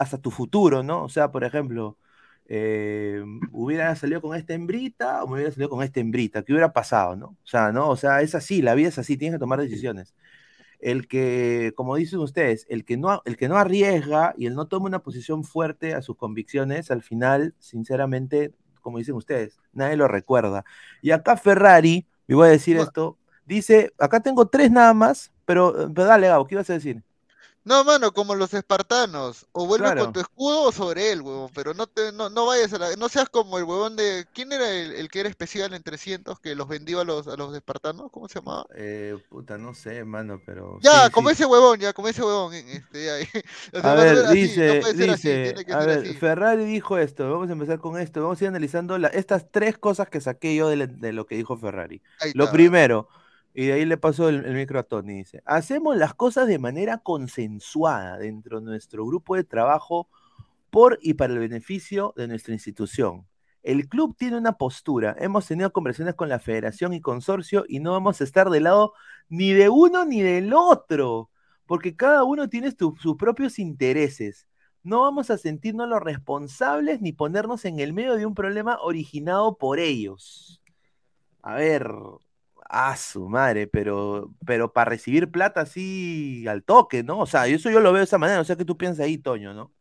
hasta 0.00 0.18
tu 0.18 0.32
futuro, 0.32 0.82
¿no? 0.82 1.04
O 1.04 1.08
sea, 1.08 1.30
por 1.30 1.44
ejemplo, 1.44 1.96
eh, 2.46 3.22
hubiera 3.52 3.94
salido 3.96 4.20
con 4.20 4.36
esta 4.36 4.54
hembrita 4.54 5.22
o 5.24 5.26
me 5.28 5.34
hubiera 5.34 5.50
salido 5.52 5.70
con 5.70 5.82
esta 5.82 6.00
hembrita, 6.00 6.42
¿qué 6.42 6.52
hubiera 6.52 6.72
pasado, 6.72 7.16
no? 7.16 7.26
O 7.28 7.46
sea, 7.46 7.72
¿no? 7.72 7.88
O 7.90 7.96
sea, 7.96 8.20
es 8.22 8.34
así, 8.34 8.62
la 8.62 8.74
vida 8.74 8.88
es 8.88 8.98
así, 8.98 9.16
tienes 9.16 9.36
que 9.36 9.40
tomar 9.40 9.60
decisiones. 9.60 10.14
El 10.80 11.08
que, 11.08 11.72
como 11.76 11.96
dicen 11.96 12.20
ustedes, 12.20 12.66
el 12.68 12.84
que 12.84 12.96
no, 12.98 13.22
el 13.24 13.36
que 13.36 13.48
no 13.48 13.56
arriesga 13.56 14.34
y 14.36 14.46
el 14.46 14.54
no 14.54 14.66
toma 14.68 14.86
una 14.86 15.00
posición 15.02 15.44
fuerte 15.44 15.94
a 15.94 16.02
sus 16.02 16.16
convicciones, 16.16 16.90
al 16.90 17.02
final, 17.02 17.54
sinceramente, 17.58 18.52
como 18.82 18.98
dicen 18.98 19.14
ustedes, 19.14 19.58
nadie 19.72 19.96
lo 19.96 20.08
recuerda. 20.08 20.64
Y 21.02 21.12
acá 21.12 21.36
Ferrari, 21.38 22.06
y 22.28 22.34
voy 22.34 22.48
a 22.48 22.50
decir 22.52 22.76
No. 22.76 22.82
esto, 22.82 23.18
dice, 23.46 23.92
acá 23.98 24.20
tengo 24.20 24.46
tres 24.48 24.70
nada 24.70 24.92
más, 24.94 25.32
pero, 25.46 25.72
pero 25.94 26.06
dale, 26.06 26.28
Gabo, 26.28 26.46
¿qué 26.46 26.54
ibas 26.56 26.68
a 26.70 26.74
decir? 26.74 27.02
No, 27.64 27.82
mano, 27.84 28.12
como 28.12 28.34
los 28.34 28.52
espartanos. 28.54 29.46
O 29.52 29.66
vuelve 29.66 29.86
Claro. 29.86 30.02
con 30.04 30.12
tu 30.12 30.20
escudo 30.20 30.62
o 30.64 30.72
sobre 30.72 31.12
él, 31.12 31.22
huevón. 31.22 31.50
Pero 31.54 31.72
no 31.74 31.86
te, 31.86 32.12
no, 32.12 32.28
no 32.30 32.46
vayas 32.46 32.72
a 32.74 32.78
la, 32.78 32.96
no 32.96 33.08
seas 33.08 33.28
como 33.30 33.58
el 33.58 33.64
huevón 33.64 33.96
de. 33.96 34.26
¿Quién 34.34 34.52
era 34.52 34.70
el, 34.70 34.92
el 34.92 35.08
que 35.10 35.20
era 35.20 35.28
especial 35.30 35.72
en 35.74 35.82
300 35.82 36.38
que 36.40 36.54
los 36.54 36.68
vendió 36.68 37.00
a 37.00 37.04
los, 37.04 37.26
a 37.28 37.36
los 37.36 37.54
espartanos? 37.54 38.10
¿Cómo 38.10 38.28
se 38.28 38.40
llamaba? 38.40 38.66
Eh, 38.76 39.16
puta, 39.28 39.56
no 39.58 39.74
sé, 39.74 40.04
mano, 40.04 40.42
pero... 40.44 40.78
Ya, 40.80 41.06
sí, 41.06 41.10
como 41.10 41.28
sí. 41.28 41.34
ese 41.34 41.46
huevón, 41.46 41.78
ya, 41.78 41.92
como 41.92 42.08
ese 42.08 42.22
huevón. 42.22 42.52
Este, 42.54 43.04
ya. 43.04 43.14
O 43.72 43.80
sea, 43.80 43.92
A 43.92 43.94
ver, 43.94 44.18
así, 44.26 44.36
dice, 44.36 44.80
no 44.80 44.86
así, 44.86 44.94
dice, 44.96 45.54
a 45.70 45.78
ver, 45.84 45.98
así. 46.00 46.14
Ferrari 46.14 46.64
dijo 46.64 46.98
esto, 46.98 47.30
vamos 47.30 47.48
a 47.48 47.52
empezar 47.52 47.78
con 47.80 47.98
esto, 47.98 48.22
vamos 48.22 48.40
a 48.40 48.44
ir 48.44 48.48
analizando 48.48 48.98
la- 48.98 49.08
estas 49.08 49.50
tres 49.50 49.78
cosas 49.78 50.08
que 50.08 50.20
saqué 50.20 50.54
yo 50.54 50.68
de, 50.68 51.12
lo 51.12 51.26
que 51.26 51.36
dijo 51.36 51.56
Ferrari. 51.56 52.02
Ahí 52.20 52.32
Lo 52.34 52.44
está. 52.44 52.52
primero, 52.52 53.08
y 53.54 53.66
de 53.66 53.74
ahí 53.74 53.84
le 53.84 53.96
paso 53.96 54.28
el, 54.28 54.52
micro 54.52 54.80
a 54.80 54.82
Tony, 54.82 55.14
dice, 55.14 55.40
hacemos 55.46 55.96
las 55.96 56.12
cosas 56.12 56.48
de 56.48 56.58
manera 56.58 56.98
consensuada 56.98 58.18
dentro 58.18 58.60
de 58.60 58.66
nuestro 58.66 59.06
grupo 59.06 59.36
de 59.36 59.44
trabajo 59.44 60.08
por 60.70 60.98
y 61.00 61.14
para 61.14 61.32
el 61.32 61.38
beneficio 61.38 62.12
de 62.16 62.26
nuestra 62.26 62.52
institución. 62.52 63.26
El 63.62 63.88
club 63.88 64.16
tiene 64.18 64.36
una 64.36 64.54
postura, 64.58 65.14
hemos 65.20 65.46
tenido 65.46 65.72
conversaciones 65.72 66.16
con 66.16 66.28
la 66.28 66.40
federación 66.40 66.92
y 66.94 67.00
consorcio 67.00 67.64
y 67.68 67.78
no 67.78 67.92
vamos 67.92 68.20
a 68.20 68.24
estar 68.24 68.50
del 68.50 68.64
lado 68.64 68.92
ni 69.28 69.52
de 69.52 69.68
uno 69.68 70.04
ni 70.04 70.20
del 70.20 70.52
otro, 70.52 71.30
porque 71.64 71.94
cada 71.94 72.24
uno 72.24 72.48
tiene 72.48 72.72
sus 72.72 73.16
propios 73.16 73.60
intereses. 73.60 74.48
No 74.82 75.02
vamos 75.02 75.30
a 75.30 75.38
sentirnos 75.38 75.88
los 75.88 76.02
responsables 76.02 77.00
ni 77.00 77.12
ponernos 77.12 77.64
en 77.64 77.78
el 77.78 77.92
medio 77.92 78.16
de 78.16 78.26
un 78.26 78.34
problema 78.34 78.78
originado 78.82 79.56
por 79.56 79.78
ellos. 79.78 80.60
A 81.40 81.54
ver, 81.54 81.86
a 82.74 82.96
su 82.96 83.28
madre, 83.28 83.66
pero, 83.68 84.34
pero 84.46 84.72
para 84.72 84.90
recibir 84.90 85.30
plata 85.30 85.62
así 85.62 86.46
al 86.48 86.64
toque, 86.64 87.02
¿no? 87.04 87.20
O 87.20 87.26
sea, 87.26 87.46
eso 87.46 87.70
yo 87.70 87.80
lo 87.80 87.92
veo 87.92 88.00
de 88.00 88.04
esa 88.04 88.18
manera, 88.18 88.38
no 88.38 88.44
sé 88.44 88.56
qué 88.56 88.64
tú 88.64 88.76
piensas 88.78 89.06
ahí, 89.06 89.18
Toño, 89.18 89.54
¿no? 89.54 89.72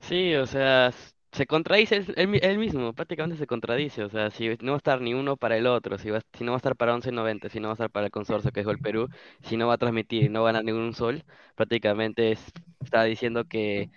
Sí, 0.00 0.34
o 0.34 0.46
sea, 0.46 0.92
se 1.32 1.46
contradice 1.46 1.96
él, 1.96 2.14
él 2.16 2.28
mi- 2.28 2.38
él 2.42 2.58
mismo, 2.58 2.92
prácticamente 2.94 3.38
se 3.38 3.46
contradice, 3.46 4.04
o 4.04 4.10
sea, 4.10 4.30
si 4.30 4.48
no 4.60 4.72
va 4.72 4.76
a 4.76 4.78
estar 4.78 5.00
ni 5.00 5.14
uno 5.14 5.36
para 5.36 5.56
el 5.56 5.66
otro, 5.66 5.96
si, 5.98 6.08
no 6.08 6.52
va 6.52 6.56
a 6.56 6.58
estar 6.58 6.76
para 6.76 6.94
11.90, 6.94 7.48
si 7.48 7.60
no 7.60 7.68
va 7.68 7.72
a 7.72 7.74
estar 7.74 7.90
para 7.90 8.06
el 8.06 8.12
consorcio 8.12 8.50
que 8.52 8.60
es 8.60 8.66
Gol 8.66 8.78
Perú, 8.78 9.08
si 9.42 9.56
no 9.56 9.68
va 9.68 9.74
a 9.74 9.78
transmitir 9.78 10.30
no 10.30 10.42
va 10.42 10.50
a 10.50 10.52
ganar 10.52 10.64
ningún 10.64 10.94
sol, 10.94 11.24
prácticamente 11.54 12.32
es- 12.32 12.52
está 12.80 13.04
diciendo 13.04 13.44
que 13.44 13.90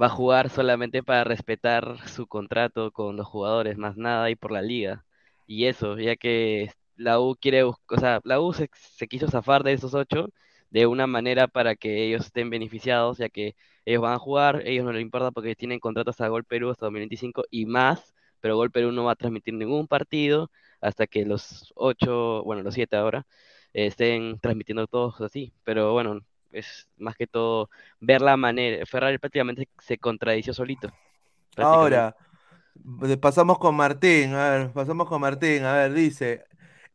va 0.00 0.06
a 0.06 0.08
jugar 0.10 0.50
solamente 0.50 1.02
para 1.02 1.24
respetar 1.24 1.98
su 2.08 2.26
contrato 2.26 2.92
con 2.92 3.16
los 3.16 3.26
jugadores, 3.26 3.76
más 3.78 3.96
nada, 3.96 4.30
y 4.30 4.36
por 4.36 4.52
la 4.52 4.62
liga. 4.62 5.04
Y 5.46 5.66
eso, 5.66 5.98
ya 5.98 6.16
que 6.16 6.70
la 6.98 7.20
U 7.20 7.36
quiere, 7.40 7.62
o 7.64 7.76
sea, 7.98 8.20
la 8.24 8.40
U 8.40 8.52
se, 8.52 8.68
quiso 9.08 9.28
zafar 9.28 9.62
de 9.64 9.72
esos 9.72 9.94
ocho 9.94 10.28
de 10.70 10.86
una 10.86 11.06
manera 11.06 11.48
para 11.48 11.76
que 11.76 12.04
ellos 12.06 12.26
estén 12.26 12.50
beneficiados, 12.50 13.18
ya 13.18 13.28
que 13.30 13.56
ellos 13.86 14.02
van 14.02 14.12
a 14.14 14.18
jugar, 14.18 14.62
ellos 14.66 14.84
no 14.84 14.92
les 14.92 15.02
importa 15.02 15.30
porque 15.30 15.54
tienen 15.56 15.80
contratos 15.80 16.12
hasta 16.14 16.28
Gol 16.28 16.44
Perú 16.44 16.70
hasta 16.70 16.86
2025 16.86 17.44
y 17.50 17.66
más, 17.66 18.14
pero 18.40 18.56
Gol 18.56 18.70
Perú 18.70 18.92
no 18.92 19.04
va 19.04 19.12
a 19.12 19.16
transmitir 19.16 19.54
ningún 19.54 19.88
partido 19.88 20.50
hasta 20.80 21.06
que 21.06 21.24
los 21.24 21.72
ocho, 21.76 22.42
bueno, 22.44 22.62
los 22.62 22.74
siete 22.74 22.96
ahora, 22.96 23.26
estén 23.72 24.38
transmitiendo 24.40 24.86
todos 24.86 25.20
así. 25.20 25.52
Pero 25.64 25.92
bueno, 25.92 26.20
es 26.52 26.88
más 26.98 27.16
que 27.16 27.26
todo 27.26 27.70
ver 28.00 28.20
la 28.22 28.36
manera. 28.36 28.84
Ferrari 28.86 29.18
prácticamente 29.18 29.68
se 29.78 29.98
contradició 29.98 30.52
solito. 30.54 30.90
Ahora, 31.56 32.14
Pasamos 33.20 33.58
con 33.58 33.74
Martín, 33.74 34.34
a 34.34 34.50
ver, 34.50 34.72
pasamos 34.72 35.08
con 35.08 35.20
Martín, 35.20 35.64
a 35.64 35.74
ver, 35.74 35.92
dice, 35.92 36.44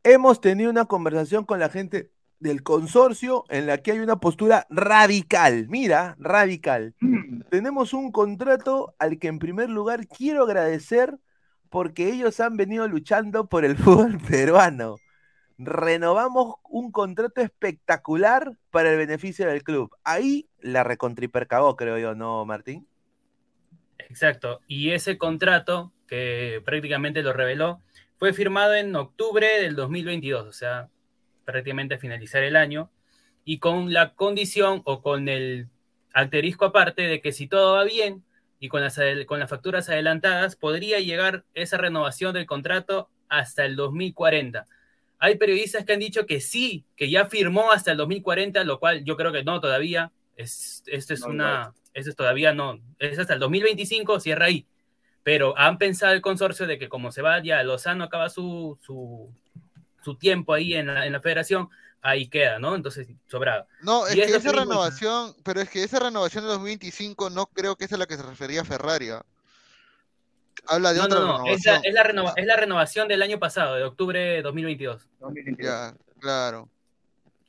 hemos 0.04 0.40
tenido 0.40 0.70
una 0.70 0.84
conversación 0.84 1.44
con 1.44 1.58
la 1.58 1.70
gente 1.70 2.10
del 2.38 2.62
consorcio 2.62 3.44
en 3.48 3.66
la 3.66 3.78
que 3.78 3.92
hay 3.92 4.00
una 4.00 4.20
postura 4.20 4.66
radical, 4.68 5.66
mira, 5.68 6.14
radical. 6.18 6.94
Mm. 7.00 7.40
Tenemos 7.50 7.94
un 7.94 8.12
contrato 8.12 8.94
al 8.98 9.18
que 9.18 9.28
en 9.28 9.38
primer 9.38 9.70
lugar 9.70 10.06
quiero 10.06 10.44
agradecer 10.44 11.18
porque 11.70 12.10
ellos 12.10 12.38
han 12.40 12.56
venido 12.56 12.86
luchando 12.86 13.48
por 13.48 13.64
el 13.64 13.76
fútbol 13.78 14.18
peruano. 14.18 14.96
Renovamos 15.56 16.56
un 16.68 16.92
contrato 16.92 17.40
espectacular 17.40 18.52
para 18.70 18.90
el 18.90 18.98
beneficio 18.98 19.46
del 19.46 19.62
club. 19.62 19.90
Ahí 20.04 20.48
la 20.60 20.84
recontripercagó, 20.84 21.76
creo 21.76 21.98
yo, 21.98 22.14
¿no, 22.14 22.44
Martín? 22.44 22.86
Exacto. 23.98 24.60
Y 24.66 24.90
ese 24.90 25.16
contrato, 25.16 25.92
que 26.06 26.60
prácticamente 26.64 27.22
lo 27.22 27.32
reveló, 27.32 27.80
fue 28.24 28.32
firmado 28.32 28.74
en 28.74 28.96
octubre 28.96 29.46
del 29.60 29.76
2022, 29.76 30.48
o 30.48 30.52
sea, 30.54 30.88
prácticamente 31.44 31.96
a 31.96 31.98
finalizar 31.98 32.42
el 32.42 32.56
año, 32.56 32.90
y 33.44 33.58
con 33.58 33.92
la 33.92 34.14
condición 34.14 34.80
o 34.86 35.02
con 35.02 35.28
el 35.28 35.68
asterisco 36.14 36.64
aparte 36.64 37.02
de 37.02 37.20
que 37.20 37.32
si 37.32 37.48
todo 37.48 37.74
va 37.74 37.84
bien 37.84 38.24
y 38.60 38.68
con 38.68 38.80
las, 38.80 38.98
con 39.26 39.40
las 39.40 39.50
facturas 39.50 39.90
adelantadas, 39.90 40.56
podría 40.56 41.00
llegar 41.00 41.44
esa 41.52 41.76
renovación 41.76 42.32
del 42.32 42.46
contrato 42.46 43.10
hasta 43.28 43.66
el 43.66 43.76
2040. 43.76 44.64
Hay 45.18 45.36
periodistas 45.36 45.84
que 45.84 45.92
han 45.92 46.00
dicho 46.00 46.24
que 46.24 46.40
sí, 46.40 46.86
que 46.96 47.10
ya 47.10 47.26
firmó 47.26 47.72
hasta 47.72 47.90
el 47.90 47.98
2040, 47.98 48.64
lo 48.64 48.80
cual 48.80 49.04
yo 49.04 49.18
creo 49.18 49.32
que 49.32 49.44
no 49.44 49.60
todavía. 49.60 50.12
Es, 50.34 50.82
esto 50.86 51.12
es 51.12 51.20
No, 51.20 51.26
una, 51.26 51.74
esto 51.92 52.08
es 52.08 52.16
todavía 52.16 52.54
no, 52.54 52.80
es 52.98 53.18
hasta 53.18 53.34
el 53.34 53.40
2025, 53.40 54.18
cierra 54.18 54.46
ahí. 54.46 54.66
Pero 55.24 55.58
han 55.58 55.78
pensado 55.78 56.12
el 56.12 56.20
consorcio 56.20 56.66
de 56.66 56.78
que 56.78 56.88
como 56.88 57.10
se 57.10 57.22
va 57.22 57.42
ya, 57.42 57.62
Lozano 57.64 58.04
acaba 58.04 58.28
su, 58.30 58.78
su, 58.82 59.28
su 60.02 60.14
tiempo 60.16 60.54
ahí 60.54 60.74
en 60.74 60.86
la, 60.86 61.06
en 61.06 61.12
la 61.12 61.20
federación, 61.20 61.68
ahí 62.02 62.28
queda, 62.28 62.58
¿no? 62.58 62.74
Entonces, 62.76 63.08
sobrado. 63.26 63.66
No, 63.80 64.06
es 64.06 64.14
Y 64.16 64.20
es 64.20 64.30
que 64.30 64.36
esa 64.36 64.52
que 64.52 64.58
renovación, 64.58 65.34
pero 65.42 65.60
es 65.62 65.70
que 65.70 65.82
esa 65.82 65.98
renovación 65.98 66.44
de 66.44 66.50
2025 66.50 67.30
no 67.30 67.46
creo 67.46 67.74
que 67.74 67.86
es 67.86 67.92
a 67.92 67.96
la 67.96 68.04
que 68.06 68.16
se 68.16 68.22
refería 68.22 68.64
Ferrari. 68.64 69.08
¿ah? 69.10 69.24
Habla 70.66 70.92
de 70.92 70.98
No, 70.98 71.04
otra 71.06 71.18
no, 71.20 71.38
no, 71.38 71.46
es 71.46 71.64
la, 71.64 71.72
renovación. 71.72 71.80
es, 71.84 71.94
la 71.94 72.02
renova- 72.04 72.32
es 72.36 72.46
la 72.46 72.56
renovación 72.56 73.08
del 73.08 73.22
año 73.22 73.38
pasado, 73.38 73.74
de 73.76 73.84
octubre 73.84 74.18
de 74.20 74.42
2022. 74.42 75.08
2022. 75.20 75.66
Ya, 75.66 75.94
claro. 76.20 76.68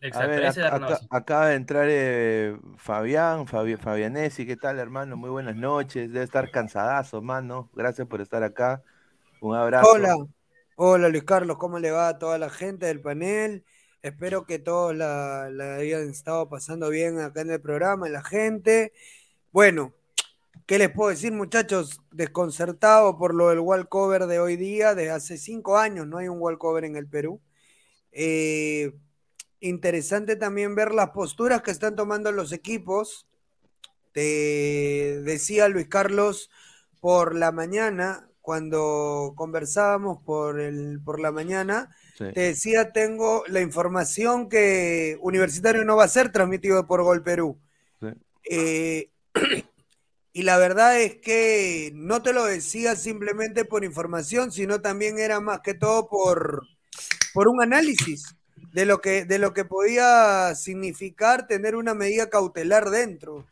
Exacto, 0.01 0.39
a 0.39 0.39
ver, 0.39 0.43
esa 0.43 0.59
es 0.59 0.63
la 0.63 0.69
acá, 0.69 0.71
renovación. 0.71 1.09
acaba 1.09 1.47
de 1.49 1.55
entrar 1.55 1.87
eh, 1.89 2.57
Fabián, 2.77 3.47
Fabi- 3.47 3.77
Fabianesi, 3.77 4.45
¿qué 4.45 4.57
tal, 4.57 4.79
hermano? 4.79 5.17
Muy 5.17 5.29
buenas 5.29 5.55
noches. 5.55 6.11
Debe 6.11 6.25
estar 6.25 6.51
cansadazo, 6.51 7.21
mano. 7.21 7.69
Gracias 7.73 8.07
por 8.07 8.21
estar 8.21 8.43
acá. 8.43 8.83
Un 9.41 9.55
abrazo. 9.55 9.89
Hola, 9.91 10.15
hola 10.75 11.09
Luis 11.09 11.23
Carlos, 11.23 11.57
¿cómo 11.57 11.79
le 11.79 11.91
va 11.91 12.07
a 12.09 12.17
toda 12.19 12.37
la 12.37 12.49
gente 12.49 12.85
del 12.87 13.01
panel? 13.01 13.63
Espero 14.01 14.45
que 14.45 14.59
todos 14.59 14.95
la, 14.95 15.49
la 15.51 15.75
hayan 15.75 16.09
estado 16.09 16.47
pasando 16.49 16.89
bien 16.89 17.19
acá 17.19 17.41
en 17.41 17.51
el 17.51 17.61
programa, 17.61 18.07
la 18.09 18.23
gente. 18.23 18.93
Bueno, 19.51 19.93
¿qué 20.65 20.77
les 20.79 20.91
puedo 20.91 21.09
decir, 21.11 21.31
muchachos? 21.33 22.01
Desconcertado 22.11 23.17
por 23.17 23.33
lo 23.35 23.49
del 23.49 23.59
wallcover 23.59 24.27
de 24.27 24.39
hoy 24.39 24.57
día, 24.57 24.95
de 24.95 25.11
hace 25.11 25.37
cinco 25.37 25.77
años 25.77 26.07
no 26.07 26.17
hay 26.19 26.27
un 26.29 26.39
wallcover 26.41 26.85
en 26.85 26.95
el 26.97 27.07
Perú. 27.07 27.41
Eh, 28.11 28.93
interesante 29.59 30.35
también 30.35 30.75
ver 30.75 30.93
las 30.93 31.09
posturas 31.11 31.61
que 31.61 31.71
están 31.71 31.95
tomando 31.95 32.31
los 32.31 32.51
equipos. 32.51 33.27
Te 34.11 35.21
decía 35.23 35.67
Luis 35.67 35.87
Carlos 35.87 36.49
por 37.01 37.35
la 37.35 37.51
mañana, 37.51 38.29
cuando 38.41 39.33
conversábamos 39.35 40.21
por, 40.23 40.59
el, 40.59 40.99
por 41.03 41.19
la 41.19 41.31
mañana, 41.31 41.95
Sí. 42.17 42.23
te 42.33 42.39
decía, 42.41 42.93
tengo 42.93 43.43
la 43.47 43.59
información 43.59 44.47
que 44.47 45.17
Universitario 45.21 45.83
no 45.83 45.97
va 45.97 46.05
a 46.05 46.07
ser 46.07 46.31
transmitido 46.31 46.87
por 46.87 47.03
Gol 47.03 47.21
Perú. 47.23 47.59
Sí. 47.99 48.07
Eh, 48.49 49.09
y 50.31 50.43
la 50.43 50.57
verdad 50.57 51.01
es 51.01 51.17
que 51.17 51.91
no 51.93 52.21
te 52.23 52.31
lo 52.31 52.45
decía 52.45 52.95
simplemente 52.95 53.65
por 53.65 53.83
información, 53.83 54.53
sino 54.53 54.79
también 54.79 55.19
era 55.19 55.41
más 55.41 55.59
que 55.59 55.73
todo 55.73 56.07
por, 56.07 56.65
por 57.33 57.49
un 57.49 57.61
análisis 57.61 58.33
de 58.75 58.85
lo, 58.85 58.99
que, 58.99 59.23
de 59.23 59.39
lo 59.39 59.53
que 59.53 59.63
podía 59.63 60.53
significar 60.53 61.47
tener 61.47 61.77
una 61.77 61.93
medida 61.93 62.29
cautelar 62.29 62.89
dentro. 62.89 63.47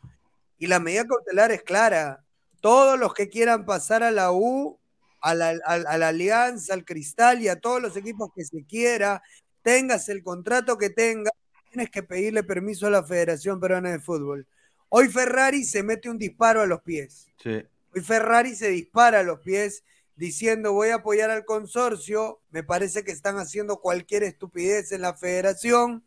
Y 0.58 0.66
la 0.66 0.80
medida 0.80 1.06
cautelar 1.06 1.50
es 1.50 1.62
clara. 1.62 2.22
Todos 2.60 2.98
los 2.98 3.14
que 3.14 3.30
quieran 3.30 3.64
pasar 3.64 4.02
a 4.02 4.10
la 4.10 4.32
U, 4.32 4.78
a 5.22 5.34
la, 5.34 5.48
a- 5.64 5.72
a 5.94 5.96
la 5.96 6.08
Alianza, 6.08 6.74
al 6.74 6.84
Cristal 6.84 7.40
y 7.40 7.48
a 7.48 7.58
todos 7.58 7.80
los 7.80 7.96
equipos 7.96 8.28
que 8.36 8.44
se 8.44 8.64
quiera, 8.66 9.22
tengas 9.62 10.10
el 10.10 10.22
contrato 10.22 10.76
que 10.76 10.90
tengas, 10.90 11.32
tienes 11.70 11.88
que 11.88 12.02
pedirle 12.02 12.42
permiso 12.42 12.86
a 12.86 12.90
la 12.90 13.02
Federación 13.02 13.58
Peruana 13.58 13.92
de 13.92 14.00
Fútbol. 14.00 14.46
Hoy 14.90 15.08
Ferrari 15.08 15.64
se 15.64 15.82
mete 15.82 16.10
un 16.10 16.18
disparo 16.18 16.60
a 16.60 16.66
los 16.66 16.82
pies. 16.82 17.28
Sí. 17.42 17.62
Hoy 17.94 18.02
Ferrari 18.02 18.54
se 18.54 18.68
dispara 18.68 19.20
a 19.20 19.22
los 19.22 19.40
pies 19.40 19.82
diciendo 20.16 20.72
voy 20.72 20.90
a 20.90 20.96
apoyar 20.96 21.30
al 21.30 21.44
consorcio, 21.44 22.40
me 22.50 22.62
parece 22.62 23.04
que 23.04 23.12
están 23.12 23.36
haciendo 23.38 23.78
cualquier 23.78 24.22
estupidez 24.22 24.92
en 24.92 25.02
la 25.02 25.14
federación. 25.14 26.04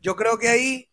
Yo 0.00 0.16
creo 0.16 0.38
que 0.38 0.48
ahí, 0.48 0.88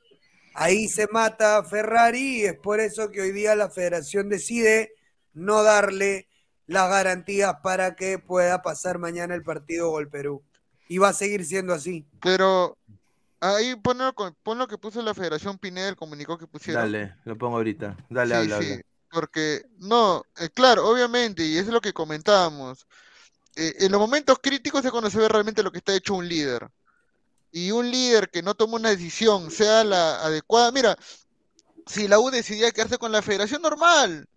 ahí 0.53 0.87
se 0.87 1.07
mata 1.07 1.57
a 1.57 1.63
Ferrari 1.63 2.41
y 2.41 2.45
es 2.45 2.57
por 2.57 2.79
eso 2.79 3.11
que 3.11 3.21
hoy 3.21 3.31
día 3.31 3.55
la 3.55 3.69
federación 3.69 4.29
decide 4.29 4.93
no 5.33 5.63
darle 5.63 6.27
las 6.67 6.89
garantías 6.89 7.55
para 7.61 7.95
que 7.95 8.17
pueda 8.17 8.61
pasar 8.61 8.97
mañana 8.97 9.35
el 9.35 9.43
partido 9.43 9.89
Gol 9.89 10.09
Perú. 10.09 10.43
Y 10.87 10.97
va 10.97 11.09
a 11.09 11.13
seguir 11.13 11.45
siendo 11.45 11.73
así. 11.73 12.05
Pero 12.21 12.77
ahí 13.39 13.75
pon 13.75 13.97
lo, 13.97 14.13
pon 14.43 14.57
lo 14.57 14.67
que 14.67 14.77
puso 14.77 15.01
la 15.01 15.13
Federación 15.13 15.57
Pineda, 15.57 15.95
comunicó 15.95 16.37
que 16.37 16.47
pusieron. 16.47 16.83
Dale, 16.83 17.15
lo 17.25 17.37
pongo 17.37 17.57
ahorita. 17.57 17.97
Dale, 18.09 18.35
Sí, 18.35 18.41
habla, 18.41 18.61
sí, 18.61 18.71
habla. 18.71 18.83
Porque 19.15 19.65
no, 19.79 20.25
eh, 20.39 20.49
claro, 20.53 20.87
obviamente, 20.89 21.43
y 21.45 21.57
es 21.57 21.67
lo 21.67 21.81
que 21.81 21.93
comentábamos. 21.93 22.85
eh, 23.55 23.73
en 23.79 23.91
los 23.91 24.01
momentos 24.01 24.39
críticos 24.41 24.83
es 24.85 24.91
cuando 24.91 25.09
se 25.09 25.17
ve 25.19 25.27
realmente 25.29 25.63
lo 25.63 25.71
que 25.71 25.79
está 25.79 25.95
hecho 25.95 26.15
un 26.15 26.27
líder. 26.27 26.69
Y 27.51 27.71
un 27.71 27.89
líder 27.89 28.29
que 28.29 28.43
no 28.43 28.55
toma 28.55 28.75
una 28.75 28.89
decisión, 28.89 29.49
sea 29.51 29.83
la 29.85 30.21
adecuada. 30.25 30.71
Mira, 30.71 30.97
si 31.87 32.07
la 32.07 32.19
U 32.19 32.29
decidía 32.31 32.71
quedarse 32.71 32.97
con 32.97 33.11
la 33.11 33.21
federación, 33.21 33.61
normal. 33.61 34.27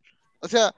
O 0.41 0.49
sea, 0.49 0.75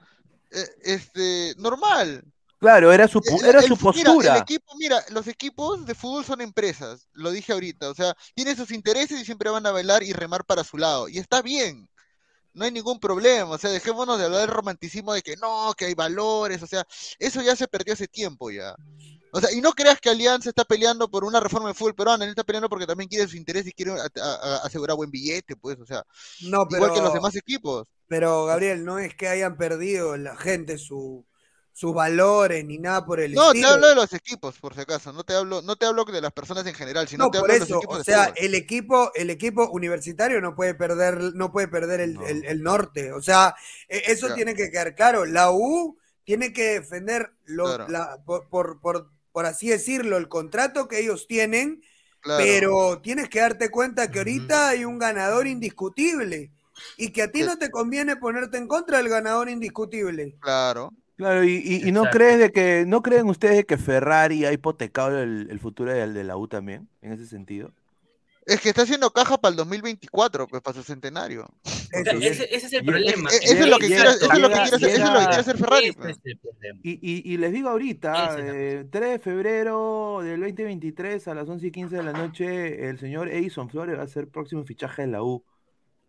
eh, 0.51 0.67
este, 0.83 1.53
normal. 1.57 2.23
Claro, 2.59 2.93
era 2.93 3.07
su, 3.07 3.21
era 3.43 3.59
el 3.59 3.67
su 3.67 3.75
mira, 3.75 3.81
postura. 3.81 4.35
el 4.35 4.41
equipo, 4.41 4.73
mira, 4.77 5.03
los 5.09 5.27
equipos 5.27 5.85
de 5.85 5.95
fútbol 5.95 6.23
son 6.25 6.41
empresas, 6.41 7.07
lo 7.13 7.31
dije 7.31 7.53
ahorita, 7.53 7.89
o 7.89 7.95
sea, 7.95 8.15
tienen 8.35 8.55
sus 8.55 8.71
intereses 8.71 9.19
y 9.19 9.25
siempre 9.25 9.49
van 9.49 9.65
a 9.65 9.71
bailar 9.71 10.03
y 10.03 10.13
remar 10.13 10.45
para 10.45 10.63
su 10.63 10.77
lado, 10.77 11.09
y 11.09 11.17
está 11.17 11.41
bien, 11.41 11.89
no 12.53 12.65
hay 12.65 12.71
ningún 12.71 12.99
problema, 12.99 13.51
o 13.51 13.57
sea, 13.57 13.69
dejémonos 13.69 14.17
de 14.19 14.25
hablar 14.25 14.41
del 14.41 14.49
romanticismo 14.49 15.13
de 15.13 15.21
que 15.21 15.35
no, 15.37 15.73
que 15.77 15.85
hay 15.85 15.93
valores, 15.93 16.61
o 16.63 16.67
sea, 16.67 16.85
eso 17.19 17.41
ya 17.41 17.55
se 17.55 17.67
perdió 17.67 17.93
hace 17.93 18.07
tiempo 18.07 18.51
ya. 18.51 18.75
O 19.33 19.39
sea, 19.39 19.49
y 19.53 19.61
no 19.61 19.71
creas 19.71 20.01
que 20.01 20.09
Alianza 20.09 20.49
está 20.49 20.65
peleando 20.65 21.09
por 21.09 21.23
una 21.23 21.39
reforma 21.39 21.67
del 21.69 21.75
fútbol 21.75 21.95
peruano, 21.95 22.23
él 22.25 22.31
está 22.31 22.43
peleando 22.43 22.67
porque 22.67 22.85
también 22.85 23.07
quiere 23.09 23.25
sus 23.25 23.35
intereses 23.35 23.67
y 23.69 23.71
quiere 23.71 23.93
a- 23.93 24.03
a- 24.21 24.33
a- 24.33 24.57
asegurar 24.65 24.97
buen 24.97 25.09
billete, 25.09 25.55
pues, 25.55 25.79
o 25.79 25.85
sea, 25.85 26.03
No, 26.41 26.65
igual 26.69 26.91
que 26.91 26.97
los 26.99 27.09
pero- 27.09 27.13
demás 27.13 27.35
equipos. 27.37 27.87
Pero 28.07 28.43
Gabriel, 28.45 28.83
no 28.83 28.99
es 28.99 29.15
que 29.15 29.29
hayan 29.29 29.55
perdido 29.55 30.17
la 30.17 30.35
gente 30.35 30.77
su, 30.77 31.25
sus 31.73 31.93
valores 31.93 32.65
ni 32.65 32.77
nada 32.77 33.05
por 33.05 33.19
el 33.19 33.33
No, 33.33 33.55
te 33.55 33.59
estilo. 33.59 33.69
hablo 33.69 33.87
de 33.87 33.95
los 33.95 34.13
equipos, 34.13 34.57
por 34.59 34.73
si 34.75 34.81
acaso, 34.81 35.13
no 35.13 35.23
te 35.23 35.33
hablo, 35.33 35.61
no 35.61 35.75
te 35.75 35.85
hablo 35.85 36.03
de 36.05 36.21
las 36.21 36.33
personas 36.33 36.65
en 36.67 36.73
general, 36.73 37.07
sino 37.07 37.25
No, 37.25 37.31
te 37.31 37.39
por 37.39 37.51
hablo 37.51 37.53
de 37.53 37.59
los 37.59 37.69
eso, 37.69 37.77
equipos 37.77 37.99
o 37.99 38.03
sea, 38.03 38.33
el 38.35 38.55
equipo, 38.55 39.11
el 39.15 39.29
equipo 39.29 39.69
universitario 39.69 40.41
no 40.41 40.55
puede 40.55 40.73
perder, 40.75 41.33
no 41.35 41.51
puede 41.51 41.67
perder 41.67 42.01
el, 42.01 42.21
el- 42.23 42.45
el 42.45 42.61
norte. 42.63 43.13
O 43.13 43.21
sea, 43.21 43.55
e- 43.87 44.03
eso 44.07 44.33
tiene 44.33 44.53
que 44.55 44.69
quedar 44.71 44.95
claro. 44.95 45.25
La 45.25 45.51
U 45.51 45.97
tiene 46.23 46.51
que 46.53 46.79
defender 46.79 47.31
lo- 47.45 47.65
Claro. 47.65 47.87
la- 47.87 48.17
por, 48.25 48.49
por, 48.49 48.79
por- 48.81 49.11
por 49.31 49.45
así 49.45 49.69
decirlo, 49.69 50.17
el 50.17 50.27
contrato 50.27 50.87
que 50.87 50.99
ellos 50.99 51.25
tienen, 51.27 51.81
Claro. 52.21 52.43
pero 52.43 53.01
tienes 53.01 53.29
que 53.29 53.39
darte 53.39 53.69
cuenta 53.71 54.11
que 54.11 54.19
ahorita 54.19 54.69
hay 54.69 54.85
un 54.85 54.99
ganador 54.99 55.47
indiscutible 55.47 56.51
y 56.97 57.11
que 57.13 57.23
a 57.23 57.31
ti 57.31 57.43
no 57.43 57.57
te 57.57 57.71
conviene 57.71 58.15
ponerte 58.17 58.57
en 58.57 58.67
contra 58.67 58.97
del 58.97 59.09
ganador 59.09 59.49
indiscutible. 59.49 60.37
Claro. 60.39 60.91
Claro, 61.21 61.43
y, 61.43 61.61
y- 61.63 61.87
y 61.87 61.91
no 61.91 62.05
crees 62.09 62.39
de 62.39 62.51
que, 62.51 62.83
¿no 62.87 63.03
creen 63.03 63.27
ustedes 63.29 63.57
de 63.57 63.63
que 63.63 63.77
Ferrari 63.77 64.43
ha 64.45 64.51
hipotecado 64.51 65.21
el, 65.21 65.49
el 65.51 65.59
futuro 65.59 65.93
del 65.93 66.15
de 66.15 66.23
la 66.23 66.35
U 66.35 66.47
también, 66.47 66.89
en 67.03 67.11
ese 67.13 67.27
sentido? 67.27 67.71
Es 68.47 68.59
que 68.59 68.69
está 68.69 68.81
haciendo 68.81 69.11
caja 69.11 69.37
para 69.37 69.51
el 69.51 69.55
2024, 69.57 70.47
pues 70.47 70.63
para 70.63 70.73
su 70.75 70.81
centenario. 70.81 71.43
O 71.63 71.69
sea, 72.03 72.17
Sí, 72.17 72.25
ese, 72.25 72.45
ese 72.55 72.65
es 72.65 72.73
el 72.73 72.85
problema. 72.85 73.29
Eso 73.29 73.53
es 73.53 73.67
lo 73.67 73.77
que 73.77 73.87
llega- 73.87 74.01
quiere, 74.01 74.15
eso 74.15 74.33
es 74.33 74.39
lo 74.39 74.49
que 74.49 74.55
llega- 74.55 74.69
quiere 74.69 74.75
hacer, 74.77 74.89
eso 74.89 75.03
es 75.05 75.09
lo 75.13 75.19
que 75.19 75.25
quiere 75.25 75.41
hacer 75.41 75.57
Ferrari. 75.59 75.91
Pues. 75.91 76.17
Y, 76.81 76.91
y- 77.11 77.33
y 77.33 77.37
les 77.37 77.51
digo 77.53 77.69
ahorita, 77.69 78.35
eh, 78.39 78.85
3 78.89 79.09
de 79.11 79.19
febrero 79.19 80.21
del 80.23 80.39
2023 80.39 81.27
a 81.27 81.35
las 81.35 81.47
11 81.47 81.67
y 81.67 81.71
15 81.71 81.97
de 81.97 82.03
la 82.03 82.13
noche, 82.13 82.89
el 82.89 82.97
señor 82.97 83.29
Edison 83.29 83.69
Flores 83.69 83.95
va 83.99 84.03
a 84.03 84.07
ser 84.07 84.27
próximo 84.27 84.63
fichaje 84.63 85.03
de 85.03 85.09
la 85.09 85.21
U. 85.21 85.43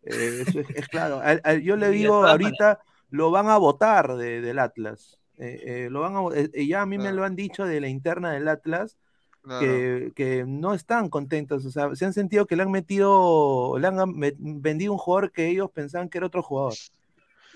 Eh, 0.04 0.44
eso 0.48 0.58
es, 0.60 0.70
es 0.70 0.88
claro. 0.88 1.20
Yo 1.62 1.76
le 1.76 1.86
de 1.88 1.92
digo 1.92 2.26
ahorita, 2.26 2.80
lo 3.12 3.30
van 3.30 3.48
a 3.48 3.56
votar 3.58 4.16
de- 4.16 4.40
del 4.40 4.58
Atlas. 4.58 5.18
Eh, 5.38 5.60
eh, 5.64 5.88
lo 5.90 6.00
van 6.00 6.16
a- 6.16 6.36
eh, 6.36 6.66
ya 6.66 6.82
a 6.82 6.86
mí 6.86 6.98
me 6.98 7.12
lo 7.12 7.24
han 7.24 7.36
dicho 7.36 7.64
de 7.64 7.80
la 7.80 7.88
interna 7.88 8.32
del 8.32 8.48
Atlas, 8.48 8.96
Claro. 9.42 9.60
que, 9.60 10.12
que 10.14 10.44
no 10.46 10.72
están 10.74 11.08
contentos, 11.08 11.64
o 11.66 11.70
sea, 11.70 11.94
se 11.96 12.04
han 12.04 12.12
sentido 12.12 12.46
que 12.46 12.54
le 12.56 12.62
han 12.62 12.70
metido, 12.70 13.76
le 13.78 13.86
han 13.88 13.96
vendido 14.38 14.92
un 14.92 14.98
jugador 14.98 15.30
que 15.32 15.46
ellos 15.48 15.70
pensaban 15.70 16.08
que 16.08 16.18
era 16.18 16.26
otro 16.28 16.42
jugador. 16.42 16.74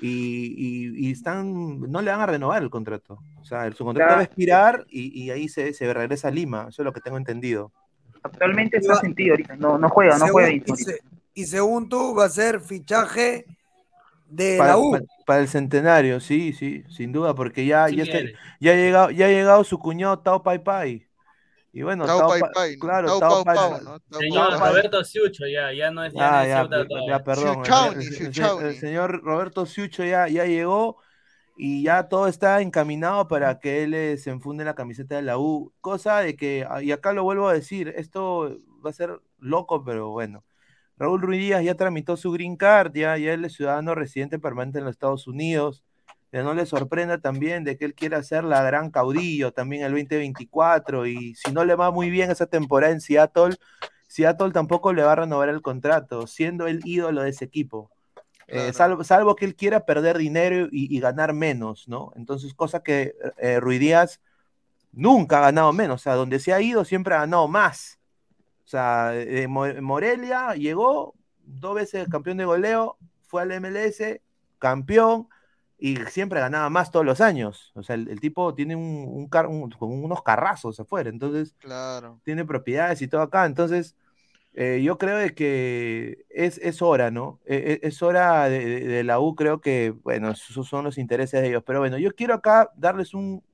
Y, 0.01 0.09
y- 0.09 1.09
y 1.09 1.11
están, 1.13 1.81
no 1.81 2.03
le 2.03 2.11
van 2.11 2.21
a 2.21 2.27
renovar 2.27 2.63
el 2.63 2.69
contrato. 2.71 3.19
O 3.41 3.45
sea, 3.45 3.71
su 3.73 3.85
contrato 3.85 4.15
va 4.15 4.21
a 4.21 4.25
expirar 4.25 4.85
y, 4.91 5.23
y 5.23 5.31
ahí 5.31 5.49
se, 5.49 5.73
se 5.73 5.93
regresa 5.95 6.29
a 6.29 6.33
Lima. 6.33 6.67
Eso 6.69 6.83
es 6.83 6.85
lo 6.85 6.93
que 6.93 7.01
tengo 7.01 7.17
entendido. 7.17 7.73
Actualmente 8.23 8.77
está 8.79 8.97
sentido 8.97 9.33
ahorita, 9.35 9.57
no, 9.57 9.79
no 9.79 9.89
juega, 9.89 10.19
no 10.19 10.27
Según- 10.27 10.33
juega 10.33 10.51
y, 10.51 10.61
bien. 10.61 10.77
se- 10.77 11.01
y 11.35 11.45
según 11.47 11.89
tú, 11.89 12.15
va 12.15 12.25
a 12.27 12.29
ser 12.29 12.61
fichaje 12.61 13.47
de 14.29 14.57
Para, 14.59 14.73
la 14.73 14.79
U. 14.79 14.91
pa- 14.93 15.01
para 15.27 15.41
el 15.41 15.49
centenario, 15.49 16.21
sí, 16.21 16.53
sí, 16.53 16.85
sin 16.89 17.13
duda, 17.13 17.35
porque 17.35 17.67
ya, 17.67 17.89
Sí 17.89 17.97
ya, 17.97 18.03
está- 18.05 18.39
ya, 18.61 18.73
ha 18.73 18.75
llegado, 18.75 19.11
ya 19.11 19.27
ha 19.27 19.29
llegado 19.31 19.65
su 19.65 19.79
cuñado 19.79 20.19
Tao 20.21 20.43
Pai 20.43 20.59
Pai. 20.63 21.07
Y 21.73 21.83
bueno, 21.83 22.07
Tao 22.07 22.21
Tao 22.21 22.29
Pai 22.31 22.41
Pa- 22.41 22.51
Pai, 22.55 22.77
claro, 22.79 23.09
Tao 23.09 23.21
Tao 23.21 23.31
Pau 23.31 23.45
Pai- 23.45 23.57
Pau, 23.57 23.81
¿no? 23.83 24.01
Tao 24.01 24.21
Señor 24.21 24.59
Pai- 24.59 24.71
Roberto 24.71 25.05
Siucho, 25.05 25.47
ya, 25.47 25.73
ya 25.73 25.91
no 25.91 26.05
es, 26.05 26.13
ya 26.15 26.41
Ah, 26.41 26.65
perdón. 27.25 27.59
el- 27.59 27.65
Siuchauni, 27.65 27.95
el, 27.95 28.01
el- 28.01 28.15
Siuchauni. 28.15 28.69
el 28.69 28.77
señor 28.77 29.23
Roberto 29.23 29.67
Siucho 29.67 30.05
ya, 30.05 30.27
ya 30.29 30.47
llegó 30.47 30.97
y 31.59 31.83
ya 31.83 32.09
todo 32.09 32.29
está 32.29 32.61
encaminado 32.63 33.29
para 33.29 33.59
que 33.59 33.83
él 33.83 33.93
eh, 33.95 34.17
se 34.17 34.31
enfunde 34.31 34.63
en 34.63 34.67
la 34.67 34.75
camiseta 34.75 35.17
de 35.17 35.23
la 35.23 35.39
U. 35.39 35.73
Cosa 35.83 36.21
de 36.21 36.35
que, 36.37 36.67
y 36.83 36.93
acá 36.93 37.13
lo 37.13 37.25
vuelvo 37.25 37.49
a 37.49 37.53
decir, 37.55 37.93
esto 37.97 38.59
va 38.85 38.91
a 38.91 38.95
ser 38.95 39.21
loco, 39.39 39.85
pero 39.85 40.11
bueno. 40.11 40.45
Raúl 40.99 41.21
Ruiz 41.21 41.41
Díaz 41.41 41.63
ya 41.63 41.75
tramitó 41.75 42.17
su 42.17 42.33
green 42.33 42.57
card, 42.57 42.93
ya, 42.95 43.17
ya 43.19 43.33
él 43.35 43.45
es 43.45 43.55
ciudadano 43.55 43.95
residente 43.95 44.39
permanente 44.39 44.79
en 44.79 44.85
los 44.85 44.93
Estados 44.93 45.27
Unidos. 45.27 45.83
Que 46.33 46.43
no 46.43 46.55
le 46.55 46.67
sorprenda 46.67 47.19
también 47.19 47.65
de 47.65 47.77
que 47.77 47.85
él 47.85 47.95
quiera 47.95 48.23
ser 48.23 48.45
la 48.45 48.63
gran 48.63 48.91
caudillo 48.91 49.53
también 49.53 49.85
el 49.85 49.93
2024 49.93 51.07
y 51.07 51.35
si 51.35 51.53
no 51.53 51.65
le 51.65 51.77
va 51.77 51.91
muy 51.91 52.11
bien 52.11 52.31
esa 52.31 52.47
temporada 52.47 52.93
en 52.93 53.01
Seattle, 53.01 53.57
Seattle 54.09 54.51
tampoco 54.51 54.93
le 54.93 55.03
va 55.03 55.13
a 55.13 55.17
renovar 55.17 55.49
el 55.49 55.63
contrato, 55.63 56.27
siendo 56.27 56.67
el 56.67 56.81
ídolo 56.85 57.23
de 57.23 57.31
ese 57.31 57.45
equipo. 57.45 57.91
Eh, 58.49 58.73
salvo, 58.73 59.03
salvo 59.03 59.35
que 59.35 59.45
él 59.45 59.57
quiera 59.57 59.87
perder 59.87 60.19
dinero 60.19 60.69
y, 60.71 60.95
y 60.95 61.01
ganar 61.01 61.33
menos, 61.33 61.89
¿no? 61.89 62.13
Entonces, 62.17 62.55
cosa 62.55 62.83
que 62.83 63.15
eh, 63.39 63.59
Ruiz 63.59 63.81
Díaz 63.81 64.21
nunca 64.93 65.39
ha 65.39 65.43
ganado 65.43 65.73
menos, 65.73 66.03
o 66.03 66.03
sea, 66.03 66.15
donde 66.15 66.39
se 66.39 66.53
ha 66.53 66.61
ido 66.61 66.85
siempre 66.85 67.15
ha 67.15 67.21
ganado 67.21 67.49
más. 67.49 67.99
O 68.67 68.69
sea, 68.69 69.13
eh, 69.15 69.47
Mo- 69.49 69.81
Morelia 69.81 70.55
llegó, 70.57 71.15
dos 71.45 71.77
veces 71.77 72.09
campeón 72.09 72.39
de 72.39 72.45
goleo, 72.45 72.99
fue 73.23 73.43
al 73.43 73.53
MLS, 73.53 74.21
campeón, 74.59 75.29
y 75.79 75.97
siempre 76.07 76.41
ganaba 76.41 76.69
más 76.71 76.91
todos 76.91 77.07
los 77.07 77.21
años. 77.21 77.71
O 77.77 77.83
sea, 77.85 77.95
el, 77.95 78.09
el 78.09 78.19
tipo 78.21 78.55
tiene 78.55 78.75
un, 78.75 79.07
un 79.09 79.29
car- 79.29 79.47
un- 79.47 79.71
con 79.71 79.93
unos 79.93 80.23
carrazos 80.23 80.81
afuera, 80.81 81.11
entonces 81.11 81.55
Claro. 81.59 82.21
tiene 82.25 82.45
propiedades 82.45 83.01
y 83.03 83.09
todo 83.09 83.21
acá. 83.23 83.47
Entonces, 83.47 83.95
eh, 84.55 84.81
yo 84.83 84.99
creo 84.99 85.19
de 85.19 85.35
que 85.35 86.25
es, 86.31 86.59
es 86.59 86.83
hora, 86.83 87.11
¿no? 87.13 87.41
Eh, 87.47 87.79
eh, 87.83 87.87
es 87.87 88.03
hora 88.03 88.49
de, 88.49 88.65
de- 88.65 88.81
de 88.89 89.05
la 89.05 89.21
U, 89.21 89.35
creo 89.37 89.61
que, 89.61 89.91
bueno, 90.03 90.31
esos 90.31 90.67
son 90.69 90.85
los 90.85 90.99
intereses 90.99 91.43
de 91.43 91.49
ellos. 91.49 91.63
Pero 91.67 91.81
bueno, 91.81 91.99
yo 91.99 92.13
quiero 92.15 92.35
acá 92.35 92.71
darles 92.77 93.15
un, 93.15 93.45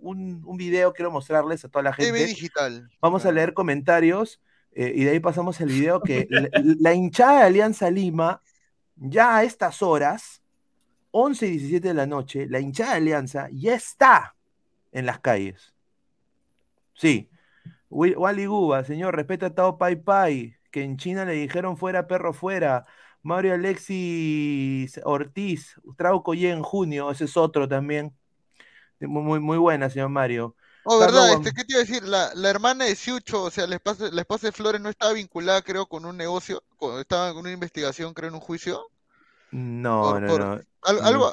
un, 0.00 0.42
un 0.44 0.56
video, 0.56 0.92
quiero 0.92 1.10
mostrarles 1.10 1.64
a 1.64 1.68
toda 1.68 1.82
la 1.84 1.92
TV 1.92 2.06
gente. 2.18 2.26
digital. 2.26 2.90
Vamos 3.00 3.26
a 3.26 3.32
leer 3.32 3.52
comentarios 3.54 4.40
eh, 4.78 4.92
y 4.94 5.04
de 5.04 5.12
ahí 5.12 5.20
pasamos 5.20 5.58
el 5.62 5.70
video 5.70 6.02
que 6.02 6.28
la, 6.30 6.92
hinchada 6.92 7.40
de 7.40 7.46
Alianza 7.46 7.90
Lima, 7.90 8.42
ya 8.94 9.38
a 9.38 9.42
estas 9.42 9.80
horas, 9.80 10.42
11 11.12 11.46
y 11.46 11.50
17 11.52 11.88
de 11.88 11.94
la 11.94 12.06
noche, 12.06 12.46
la 12.46 12.60
hinchada 12.60 12.90
de 12.90 12.96
Alianza 12.98 13.48
ya 13.52 13.74
está 13.74 14.36
en 14.92 15.06
las 15.06 15.18
calles. 15.20 15.72
Sí. 16.92 17.30
Wally 17.88 18.44
Guba, 18.44 18.84
señor, 18.84 19.16
respeta 19.16 19.46
a 19.46 19.54
Tao 19.54 19.78
Pai 19.78 19.96
Pai, 19.96 20.56
que 20.70 20.82
en 20.82 20.98
China 20.98 21.24
le 21.24 21.32
dijeron 21.32 21.78
fuera 21.78 22.06
perro 22.06 22.34
fuera. 22.34 22.84
Mario 23.22 23.54
Alexis 23.54 25.00
Ortiz, 25.04 25.80
Trauco 25.96 26.34
ya 26.34 26.50
en 26.50 26.62
junio, 26.62 27.10
ese 27.10 27.24
es 27.24 27.38
otro 27.38 27.66
también. 27.66 28.14
Muy, 29.00 29.22
muy, 29.22 29.40
muy 29.40 29.56
buena, 29.56 29.88
señor 29.88 30.10
Mario. 30.10 30.54
Oh, 30.88 30.98
¿verdad? 31.00 31.32
Este, 31.32 31.52
¿qué 31.52 31.64
te 31.64 31.72
iba 31.72 31.80
a 31.80 31.84
decir? 31.84 32.04
La, 32.04 32.30
la 32.34 32.48
hermana 32.48 32.84
de 32.84 32.94
Siucho, 32.94 33.42
o 33.42 33.50
sea, 33.50 33.66
la 33.66 33.74
esposa, 33.74 34.08
la 34.12 34.20
esposa 34.20 34.46
de 34.46 34.52
Flores 34.52 34.80
no 34.80 34.88
estaba 34.88 35.12
vinculada, 35.12 35.60
creo, 35.62 35.86
con 35.86 36.04
un 36.04 36.16
negocio, 36.16 36.62
con- 36.76 37.00
estaba 37.00 37.30
en 37.30 37.36
una 37.36 37.50
investigación, 37.50 38.14
creo, 38.14 38.28
en 38.28 38.34
un 38.34 38.40
juicio. 38.40 38.88
No, 39.50 40.02
Por- 40.02 40.22
no, 40.22 40.28
por- 40.28 40.40
no. 40.40 40.60
Al- 40.82 40.96
no. 40.96 41.02
algo, 41.02 41.30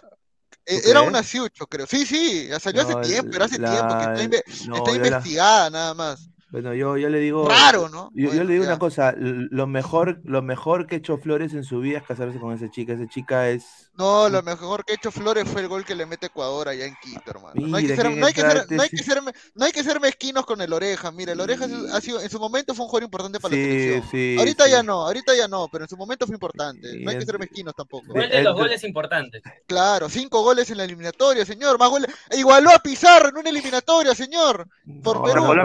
eh, 0.66 0.82
¿Tú 0.82 0.90
era 0.90 1.00
crees? 1.00 1.08
una 1.08 1.24
Siucho, 1.24 1.68
creo. 1.68 1.86
Sí, 1.86 2.06
sí, 2.06 2.50
salió 2.60 2.84
No, 2.84 2.98
hace 2.98 3.10
tiempo, 3.12 3.36
era 3.36 3.46
hace 3.46 3.60
la- 3.60 3.70
tiempo, 3.70 3.98
que 3.98 4.22
está, 4.22 4.24
inve- 4.24 4.68
no, 4.68 4.78
está 4.78 4.90
la- 4.90 4.96
investigada 4.98 5.70
nada 5.70 5.94
más. 5.94 6.30
Bueno, 6.54 6.76
yo, 6.76 6.98
yo 6.98 7.10
le 7.10 7.20
digo. 7.20 7.50
Raro, 7.50 7.90
¿no? 7.90 8.12
Yo, 8.14 8.32
le 8.32 8.46
digo 8.54 8.64
ya. 8.64 8.70
una 8.70 8.78
cosa, 8.80 9.16
lo 9.18 9.66
mejor, 9.66 10.22
lo 10.24 10.44
mejor 10.44 10.86
que 10.86 10.94
ha 10.94 10.98
hecho 11.00 11.18
Flores 11.18 11.52
en 11.56 11.64
su 11.64 11.80
vida 11.80 11.98
es 11.98 12.04
casarse 12.04 12.38
con 12.40 12.54
esa 12.54 12.70
chica. 12.70 12.94
Esa 12.94 13.08
chica 13.08 13.50
es. 13.50 13.90
No, 13.96 14.30
lo 14.30 14.44
mejor 14.44 14.86
que 14.86 14.94
ha 14.94 14.96
hecho 14.96 15.12
Flores 15.12 15.50
fue 15.50 15.62
el 15.62 15.68
gol 15.68 15.84
que 15.84 15.96
le 15.96 16.06
mete 16.06 16.28
Ecuador 16.28 16.70
allá 16.70 16.86
en 16.86 16.96
Quito, 17.02 17.22
hermano. 17.26 17.54
No 17.56 17.76
hay 17.78 17.88
que 17.88 17.96
ser, 17.96 18.06
¿quién 18.06 18.20
no 18.20 18.28
hay 18.28 18.34
que 18.34 18.42
ser, 18.42 18.50
entraste? 18.52 18.76
no 18.76 18.82
hay 18.84 18.90
que 18.90 18.98
ser, 19.04 19.22
me- 19.24 19.32
no 19.56 19.66
hay 19.66 19.72
que 19.72 19.84
ser 19.84 20.00
mezquinos 20.00 20.46
con 20.46 20.62
el 20.62 20.72
Oreja. 20.74 21.12
Mira, 21.12 21.32
el 21.34 21.42
Oreja 21.42 21.66
ha 21.92 22.02
sido, 22.02 22.22
en 22.22 22.30
su 22.30 22.40
momento 22.40 22.76
fue 22.76 22.86
un 22.86 22.90
jugador 22.90 23.06
importante 23.06 23.40
para 23.40 23.56
la 23.56 23.62
Sí, 23.64 23.70
selección. 23.72 24.10
sí, 24.12 24.36
ahorita 24.38 24.66
sí. 24.66 24.72
ya 24.72 24.84
no, 24.84 24.94
ahorita 25.08 25.36
ya 25.36 25.48
no, 25.48 25.68
pero 25.72 25.86
en 25.86 25.90
su 25.90 25.98
momento 25.98 26.28
fue 26.28 26.36
importante. 26.36 27.00
No 27.00 27.10
hay 27.10 27.18
que 27.18 27.26
ser 27.26 27.40
mezquinos 27.40 27.74
tampoco. 27.76 28.06
¿Cuál 28.14 28.30
de 28.30 28.44
los 28.44 28.54
goles 28.56 28.84
importantes? 28.84 29.42
Claro, 29.66 30.08
cinco 30.08 30.44
goles 30.44 30.70
en 30.70 30.78
la 30.78 30.84
eliminatoria, 30.84 31.46
señor. 31.46 31.80
Más 31.80 31.90
goles. 31.90 32.12
Igualó 32.38 32.70
a 32.70 32.78
Pizarro 32.78 33.30
en 33.30 33.38
una 33.38 33.50
eliminatoria, 33.50 34.14
señor. 34.14 34.68
Por 35.04 35.18
No, 35.18 35.24
Perú. 35.24 35.42
no, 35.54 35.64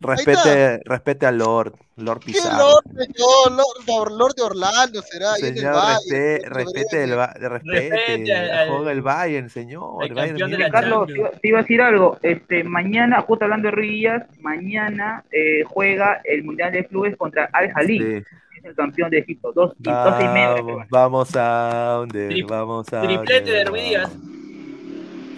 respete, 0.00 0.80
respete, 0.84 1.26
al 1.26 1.38
Lord, 1.38 1.74
Lord 1.96 2.20
¿Qué 2.20 2.26
Pizarro. 2.32 2.58
Lord, 2.58 2.84
señor? 2.96 3.52
Lord, 3.86 4.12
Lord 4.12 4.34
de 4.34 4.42
Orlando 4.42 5.02
será. 5.02 5.34
Señor, 5.34 5.74
respe- 5.74 6.42
respete, 6.48 7.04
el, 7.04 7.10
respete, 7.16 7.90
Respete 7.90 8.34
al- 8.34 8.68
juega 8.68 8.92
el 8.92 9.02
Bayern, 9.02 9.50
señor. 9.50 10.04
el 10.04 10.14
Bayern 10.14 10.50
de 10.50 10.70
Carlos, 10.70 11.06
te 11.06 11.12
iba, 11.18 11.30
te 11.30 11.48
iba 11.48 11.58
a 11.58 11.62
decir 11.62 11.80
algo. 11.82 12.18
Este, 12.22 12.64
mañana, 12.64 13.20
justo 13.22 13.44
hablando 13.44 13.66
de 13.68 13.72
Ruillas, 13.72 14.22
mañana 14.40 15.24
eh, 15.30 15.62
juega 15.66 16.20
el 16.24 16.44
Mundial 16.44 16.72
de 16.72 16.86
Clubes 16.86 17.16
contra 17.16 17.48
Al 17.52 17.70
Jalil, 17.72 18.02
Sí. 18.02 18.24
que 18.52 18.58
es 18.58 18.64
el 18.64 18.74
campeón 18.74 19.10
de 19.10 19.18
Egipto. 19.18 19.52
Dos 19.52 19.72
y, 19.78 19.82
doce 19.84 20.22
y 20.24 20.28
media. 20.28 20.48
Vamos, 20.62 20.86
vamos 20.90 21.36
a 21.36 21.94
donde, 21.98 22.44
vamos 22.48 22.92
a 22.92 23.02
Triplete 23.02 23.50
de 23.50 23.64
Ruidías. 23.64 24.10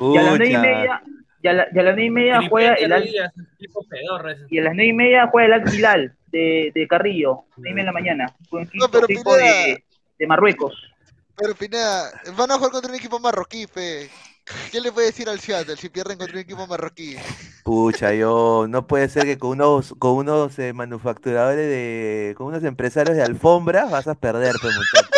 Y 0.01 0.17
a 0.17 0.23
las 0.23 0.31
nueve 0.31 0.49
y 0.49 0.57
media, 0.57 1.03
y 1.43 1.49
a, 1.49 1.53
la- 1.53 1.69
y 1.73 1.79
a 1.79 1.83
las 1.83 1.95
nueve 1.95 2.05
y 2.05 2.11
media 2.11 2.41
juega 2.49 2.75
el 2.75 2.93
Al, 2.93 3.09
y 4.51 4.59
a 4.59 4.63
las 4.63 4.75
nueve 4.75 4.87
y 4.89 4.93
media 4.93 5.29
juega 5.31 5.57
el 5.57 5.63
Al 5.63 5.75
Hilal 5.75 6.17
de, 6.33 6.73
de 6.75 6.89
Carrillo, 6.89 7.45
nueve 7.57 7.71
y 7.71 7.75
media 7.75 7.83
de 7.83 7.87
la 7.87 7.93
mañana. 7.93 8.37
Un 8.51 8.63
equipo, 8.63 8.89
pero 8.91 9.05
equipo 9.05 9.35
Pineda- 9.37 9.67
de, 9.67 9.85
de 10.19 10.27
Marruecos. 10.27 10.75
Pero 11.37 11.55
Pineda, 11.55 12.11
van 12.37 12.51
a 12.51 12.55
jugar 12.57 12.73
contra 12.73 12.91
un 12.91 12.97
equipo 12.99 13.21
marroquí, 13.21 13.67
fe. 13.67 14.11
¿Qué 14.73 14.81
le 14.81 14.91
puede 14.91 15.09
decir 15.09 15.29
al 15.29 15.39
Seattle 15.41 15.77
si 15.77 15.91
pierden 15.91 16.17
contra 16.17 16.35
un 16.37 16.41
equipo 16.43 16.67
marroquí? 16.67 17.17
Pucha, 17.65 18.15
yo 18.15 18.65
no 18.69 18.87
puede 18.87 19.09
ser 19.11 19.25
que 19.25 19.39
con 19.39 19.51
unos, 19.51 19.95
con 19.99 20.13
unos 20.13 20.59
eh, 20.59 20.73
manufacturadores 20.73 21.67
de, 21.69 22.35
con 22.37 22.47
unos 22.47 22.65
empresarios 22.65 23.15
de 23.15 23.23
alfombras 23.23 23.91
vas 23.91 24.09
a 24.09 24.15
perder, 24.15 24.55
pues 24.61 24.75
muchacho. 24.75 25.18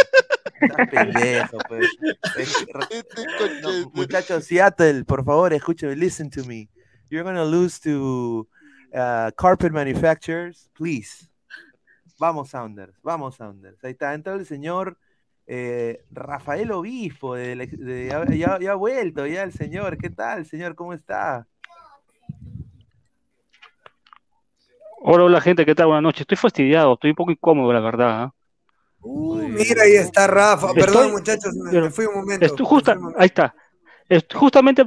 Pendejo, 0.91 1.59
pues. 1.69 1.89
No, 3.63 3.91
muchachos, 3.93 4.45
Seattle, 4.45 5.05
por 5.05 5.25
favor, 5.25 5.53
escúchame, 5.53 5.97
listen 5.97 6.31
to 6.31 6.45
me. 6.45 6.69
You're 7.11 7.25
gonna 7.25 7.45
lose 7.45 7.81
to 7.81 8.47
uh, 8.95 9.31
carpet 9.37 9.73
manufacturers, 9.73 10.71
please. 10.75 11.29
Vamos, 12.19 12.51
Sounders, 12.51 12.95
vamos, 13.03 13.35
Sounders. 13.37 13.83
Ahí 13.85 13.93
está, 13.93 14.15
entra 14.15 14.35
el 14.35 14.47
señor 14.47 14.97
eh, 15.47 16.05
Rafael 16.11 16.71
Obispo, 16.71 17.35
de 17.35 17.57
la- 17.57 17.67
de- 17.67 18.07
ya, 18.09 18.25
ya- 18.27 18.59
ya 18.61 18.73
ha 18.73 18.75
vuelto 18.77 19.27
ya 19.27 19.43
el 19.43 19.53
señor. 19.53 19.97
¿Qué 19.99 20.11
tal, 20.11 20.47
señor? 20.47 20.75
¿Cómo 20.75 20.93
está? 20.93 21.47
Hola, 25.03 25.25
hola 25.25 25.41
gente, 25.41 25.65
¿qué 25.65 25.75
tal? 25.75 25.87
Buenas 25.87 26.03
noches. 26.03 26.21
Estoy 26.21 26.37
fastidiado, 26.37 26.93
estoy 26.95 27.11
un 27.11 27.17
poco 27.17 27.31
incómodo, 27.33 27.73
la 27.73 27.81
verdad. 27.81 28.23
¿ah? 28.25 28.35
Uh, 29.03 29.37
mira, 29.49 29.83
ahí 29.85 29.93
está 29.95 30.27
Rafa. 30.27 30.69
Estoy- 30.69 30.83
Perdón, 30.85 31.11
muchachos, 31.13 31.55
me, 31.55 31.71
pero 31.71 31.85
me 31.85 31.91
fui 31.91 32.05
un 32.07 32.15
momento. 32.15 32.45
Estoy 32.47 32.65
me 32.65 32.69
justa, 32.69 32.93
fui 32.93 32.99
un 32.99 33.03
momento. 33.05 33.21
ahí 33.21 33.27
está. 33.27 33.55
Est- 34.09 34.35
justamente 34.35 34.85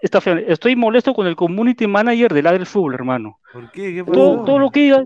está. 0.00 0.18
Estoy 0.46 0.76
molesto 0.76 1.12
con 1.14 1.26
el 1.26 1.34
community 1.36 1.86
manager 1.86 2.32
del 2.32 2.44
Ladre 2.44 2.58
del 2.58 2.66
Fútbol, 2.66 2.94
hermano. 2.94 3.38
¿Por 3.52 3.70
qué? 3.72 3.94
¿Qué 3.94 4.04
Todo, 4.04 4.58
lo 4.58 4.70
que 4.70 4.80
diga, 4.80 5.04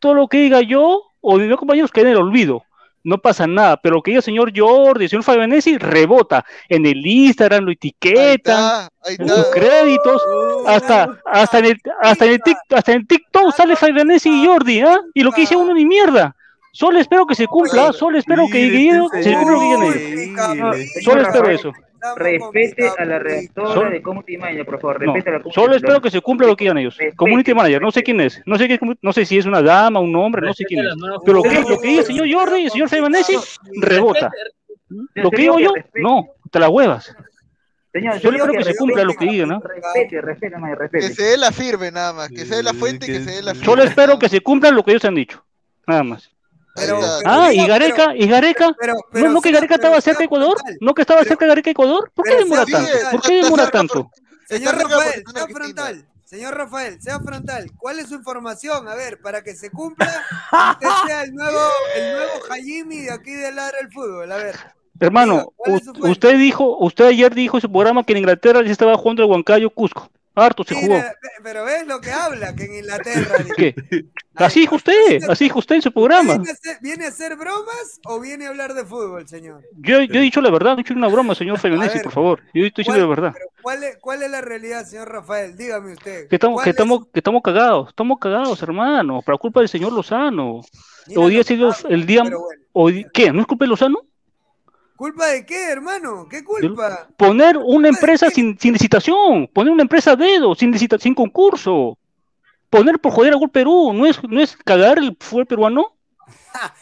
todo 0.00 0.14
lo 0.14 0.28
que 0.28 0.38
diga 0.38 0.60
yo 0.62 1.02
o 1.20 1.36
mis 1.38 1.54
compañeros 1.56 1.90
queda 1.92 2.06
en 2.06 2.12
el 2.16 2.22
olvido. 2.22 2.64
No 3.02 3.16
pasa 3.16 3.46
nada, 3.46 3.78
pero 3.78 3.94
lo 3.96 4.02
que 4.02 4.10
diga 4.10 4.18
el 4.18 4.24
señor 4.24 4.52
Jordi, 4.54 5.04
el 5.04 5.10
señor 5.10 5.22
Fabianesi, 5.22 5.78
rebota. 5.78 6.44
En 6.68 6.84
el 6.84 7.06
Instagram 7.06 7.64
lo 7.64 7.70
Ahí 7.70 8.34
está, 8.34 8.88
ahí 9.04 9.16
en 9.18 9.26
sus 9.28 9.46
créditos, 9.46 10.22
hasta, 10.66 11.18
hasta 11.24 11.58
en 11.60 11.64
el, 11.64 11.80
hasta 12.02 12.26
en 12.26 12.32
el, 12.32 12.40
tic- 12.40 12.58
hasta 12.76 12.92
en 12.92 12.98
el 12.98 13.06
TikTok 13.06 13.54
sale 13.54 13.74
Fabianesi 13.76 14.28
y 14.42 14.46
Jordi, 14.46 14.80
¿ah? 14.80 15.00
Y 15.14 15.22
lo 15.22 15.32
que 15.32 15.42
dice 15.42 15.56
uno 15.56 15.72
ni 15.72 15.86
mierda. 15.86 16.36
Solo 16.72 16.98
espero 17.00 17.26
que 17.26 17.34
se 17.34 17.46
cumpla, 17.46 17.92
solo 17.92 18.18
espero 18.18 18.46
que 18.50 18.68
Guido 18.70 19.08
se 19.08 19.32
cumpla 19.34 19.52
lo 19.52 19.92
que 19.92 20.14
digan 20.16 20.52
ellos. 20.52 20.76
Solo 21.02 21.22
espero 21.22 21.48
eso. 21.50 21.72
Respete 22.16 22.90
a 22.96 23.04
la 23.04 23.18
redactora 23.18 23.74
Sol- 23.74 23.90
de 23.90 24.00
Community 24.02 24.36
Manager, 24.38 24.64
por 24.64 24.80
favor. 24.80 25.04
No, 25.04 25.12
a 25.12 25.16
la 25.18 25.42
solo 25.52 25.74
espero 25.74 26.00
que 26.00 26.10
se 26.10 26.20
cumpla 26.22 26.46
lo 26.46 26.56
que 26.56 26.64
digan 26.64 26.78
ellos. 26.78 26.96
Respete, 26.96 27.16
Community 27.16 27.52
manager, 27.54 27.82
no 27.82 27.90
sé 27.90 28.02
quién 28.02 28.20
es, 28.22 28.40
no 28.46 28.56
sé 28.56 28.68
qué, 28.68 28.78
no 29.02 29.12
sé 29.12 29.26
si 29.26 29.36
es 29.36 29.44
una 29.44 29.60
dama, 29.60 30.00
un 30.00 30.14
hombre, 30.16 30.46
no 30.46 30.54
sé 30.54 30.64
quién 30.64 30.86
es. 30.86 30.94
Pero 31.24 31.38
lo 31.38 31.42
que, 31.42 31.60
lo 31.60 31.78
que 31.78 31.88
diga 31.88 32.00
el 32.00 32.06
señor 32.06 32.32
Jordi 32.32 32.60
y 32.60 32.64
el 32.64 32.70
señor 32.70 32.88
Febanesi 32.88 33.36
rebota. 33.80 34.30
Lo 35.14 35.30
que 35.30 35.36
digo 35.42 35.58
yo, 35.58 35.72
no, 35.96 36.28
te 36.50 36.58
la 36.58 36.68
huevas. 36.68 37.14
Señor, 37.92 38.20
Yo 38.20 38.46
que 38.52 38.64
se 38.64 38.76
cumpla 38.76 39.02
lo 39.02 39.14
que 39.14 39.26
diga, 39.26 39.46
¿no? 39.46 39.60
Respete, 39.60 40.20
respete, 40.20 40.56
Que 40.92 41.02
se 41.10 41.22
dé 41.22 41.36
la 41.36 41.50
firme 41.50 41.90
nada 41.90 42.12
más, 42.12 42.28
que 42.28 42.46
se 42.46 42.56
dé 42.56 42.62
la 42.62 42.72
fuente 42.72 43.06
y 43.06 43.08
que 43.12 43.20
se 43.20 43.30
dé 43.32 43.42
la 43.42 43.52
firme. 43.52 43.66
Solo 43.66 43.82
espero 43.82 44.18
que 44.18 44.28
se 44.28 44.40
cumpla 44.40 44.70
lo 44.70 44.84
que 44.84 44.92
ellos 44.92 45.04
han 45.04 45.16
dicho. 45.16 45.44
Nada 45.86 46.04
más. 46.04 46.30
Pero, 46.74 47.00
Ah, 47.24 47.52
y 47.52 47.66
Gareca, 47.66 48.14
y 48.16 48.26
Gareca, 48.28 48.74
no, 49.12 49.28
no 49.28 49.40
que 49.40 49.50
Gareca 49.52 49.74
estaba 49.74 50.00
cerca 50.00 50.18
de 50.20 50.24
Ecuador, 50.26 50.56
no 50.80 50.94
que 50.94 51.02
estaba 51.02 51.24
cerca 51.24 51.44
de 51.44 51.48
Gareca 51.48 51.70
Ecuador, 51.70 52.10
¿por 52.14 52.24
qué 52.24 52.30
pero 52.32 52.44
demora 52.44 52.64
sea 52.64 52.78
tanto? 52.78 53.10
¿Por 53.10 53.20
qué 53.22 53.42
demora 53.42 53.70
tanto? 53.70 54.10
Señor 54.48 54.74
Rafael, 54.76 55.12
sea 55.12 55.42
está 55.42 55.46
frontal. 55.48 56.06
Señor 56.24 56.54
Rafael, 56.56 57.02
sea 57.02 57.18
frontal. 57.20 57.66
¿Cuál 57.76 57.98
es 57.98 58.08
su 58.08 58.14
información? 58.14 58.86
A 58.88 58.94
ver, 58.94 59.20
para 59.20 59.42
que 59.42 59.54
se 59.56 59.70
cumpla, 59.70 60.06
usted 60.72 60.88
sea 61.06 61.22
el 61.24 61.34
nuevo, 61.34 61.58
el 61.96 62.12
nuevo 62.12 62.32
Hajimi 62.50 62.98
de 63.02 63.10
aquí 63.12 63.32
de 63.32 63.50
Ladra 63.52 63.78
el 63.80 63.90
Fútbol. 63.92 64.30
A 64.30 64.36
ver. 64.36 64.54
Hermano, 65.00 65.52
¿cuál 65.56 65.76
es 65.76 65.84
su 65.84 65.90
u- 65.92 66.08
usted 66.10 66.36
dijo, 66.36 66.76
usted 66.78 67.06
ayer 67.06 67.34
dijo 67.34 67.56
en 67.56 67.60
su 67.62 67.70
programa 67.72 68.04
que 68.04 68.12
en 68.12 68.18
Inglaterra 68.18 68.62
ya 68.62 68.70
estaba 68.70 68.96
jugando 68.96 69.22
el 69.24 69.30
Huancayo 69.30 69.70
Cusco. 69.70 70.08
Harto 70.34 70.64
se 70.64 70.74
jugó. 70.74 70.96
Pero 71.42 71.64
ves 71.64 71.86
lo 71.86 72.00
que 72.00 72.12
habla, 72.12 72.54
que 72.54 72.64
en 72.64 72.74
Inglaterra. 72.76 73.44
¿Qué? 73.56 73.74
Así 74.34 74.60
dijo 74.60 74.76
usted, 74.76 75.24
así 75.28 75.44
dijo 75.44 75.58
usted 75.58 75.76
en 75.76 75.82
su 75.82 75.92
programa. 75.92 76.34
¿Viene 76.34 76.50
a, 76.50 76.52
hacer, 76.52 76.78
viene 76.80 77.04
a 77.04 77.08
hacer 77.08 77.36
bromas 77.36 78.00
o 78.04 78.20
viene 78.20 78.46
a 78.46 78.50
hablar 78.50 78.74
de 78.74 78.84
fútbol, 78.84 79.28
señor? 79.28 79.62
Yo, 79.78 80.02
yo 80.02 80.20
he 80.20 80.22
dicho 80.22 80.40
la 80.40 80.50
verdad, 80.50 80.70
no 80.70 80.74
he 80.74 80.82
dicho 80.84 80.94
una 80.94 81.08
broma, 81.08 81.34
señor 81.34 81.58
Faionesi, 81.58 81.98
por 81.98 82.12
favor. 82.12 82.40
Yo 82.54 82.64
estoy 82.64 82.84
diciendo 82.84 83.00
la 83.02 83.08
verdad. 83.08 83.34
¿cuál, 83.60 83.82
es, 83.84 83.98
¿Cuál 83.98 84.22
es 84.22 84.30
la 84.30 84.40
realidad, 84.40 84.86
señor 84.86 85.10
Rafael? 85.10 85.56
Dígame 85.56 85.92
usted. 85.92 86.28
Que 86.28 86.36
estamos, 86.36 86.54
¿Cuál 86.54 86.64
que 86.64 86.70
es- 86.70 86.74
estamos, 86.76 87.06
que 87.12 87.20
estamos 87.20 87.42
cagados, 87.42 87.88
estamos 87.88 88.18
cagados, 88.18 88.62
hermano, 88.62 89.20
por 89.22 89.38
culpa 89.38 89.60
del 89.60 89.68
señor 89.68 89.92
Lozano. 89.92 90.60
Mira 91.06 91.20
Hoy 91.20 91.30
día 91.32 91.40
ha 91.40 91.44
sido 91.44 91.74
el 91.88 92.06
día, 92.06 92.22
bueno. 92.22 92.38
hoy, 92.72 93.06
¿qué? 93.12 93.32
¿No 93.32 93.40
es 93.40 93.46
culpa 93.46 93.64
de 93.64 93.68
Lozano? 93.70 93.98
¿Culpa 95.00 95.28
de 95.28 95.46
qué, 95.46 95.72
hermano? 95.72 96.26
¿Qué 96.28 96.44
culpa? 96.44 97.08
Poner 97.16 97.56
una 97.56 97.88
empresa 97.88 98.28
sin, 98.28 98.58
sin 98.58 98.74
licitación, 98.74 99.46
poner 99.46 99.72
una 99.72 99.80
empresa 99.80 100.12
a 100.12 100.16
dedo, 100.16 100.54
sin 100.54 100.70
licita, 100.70 100.98
sin 100.98 101.14
concurso. 101.14 101.96
Poner 102.68 102.98
por 102.98 103.12
joder 103.12 103.32
a 103.32 103.36
Gol 103.36 103.48
Perú, 103.48 103.94
¿no 103.94 104.04
es, 104.04 104.22
no 104.22 104.38
es 104.38 104.54
cagar 104.58 104.98
el 104.98 105.16
fútbol 105.18 105.46
peruano? 105.46 105.94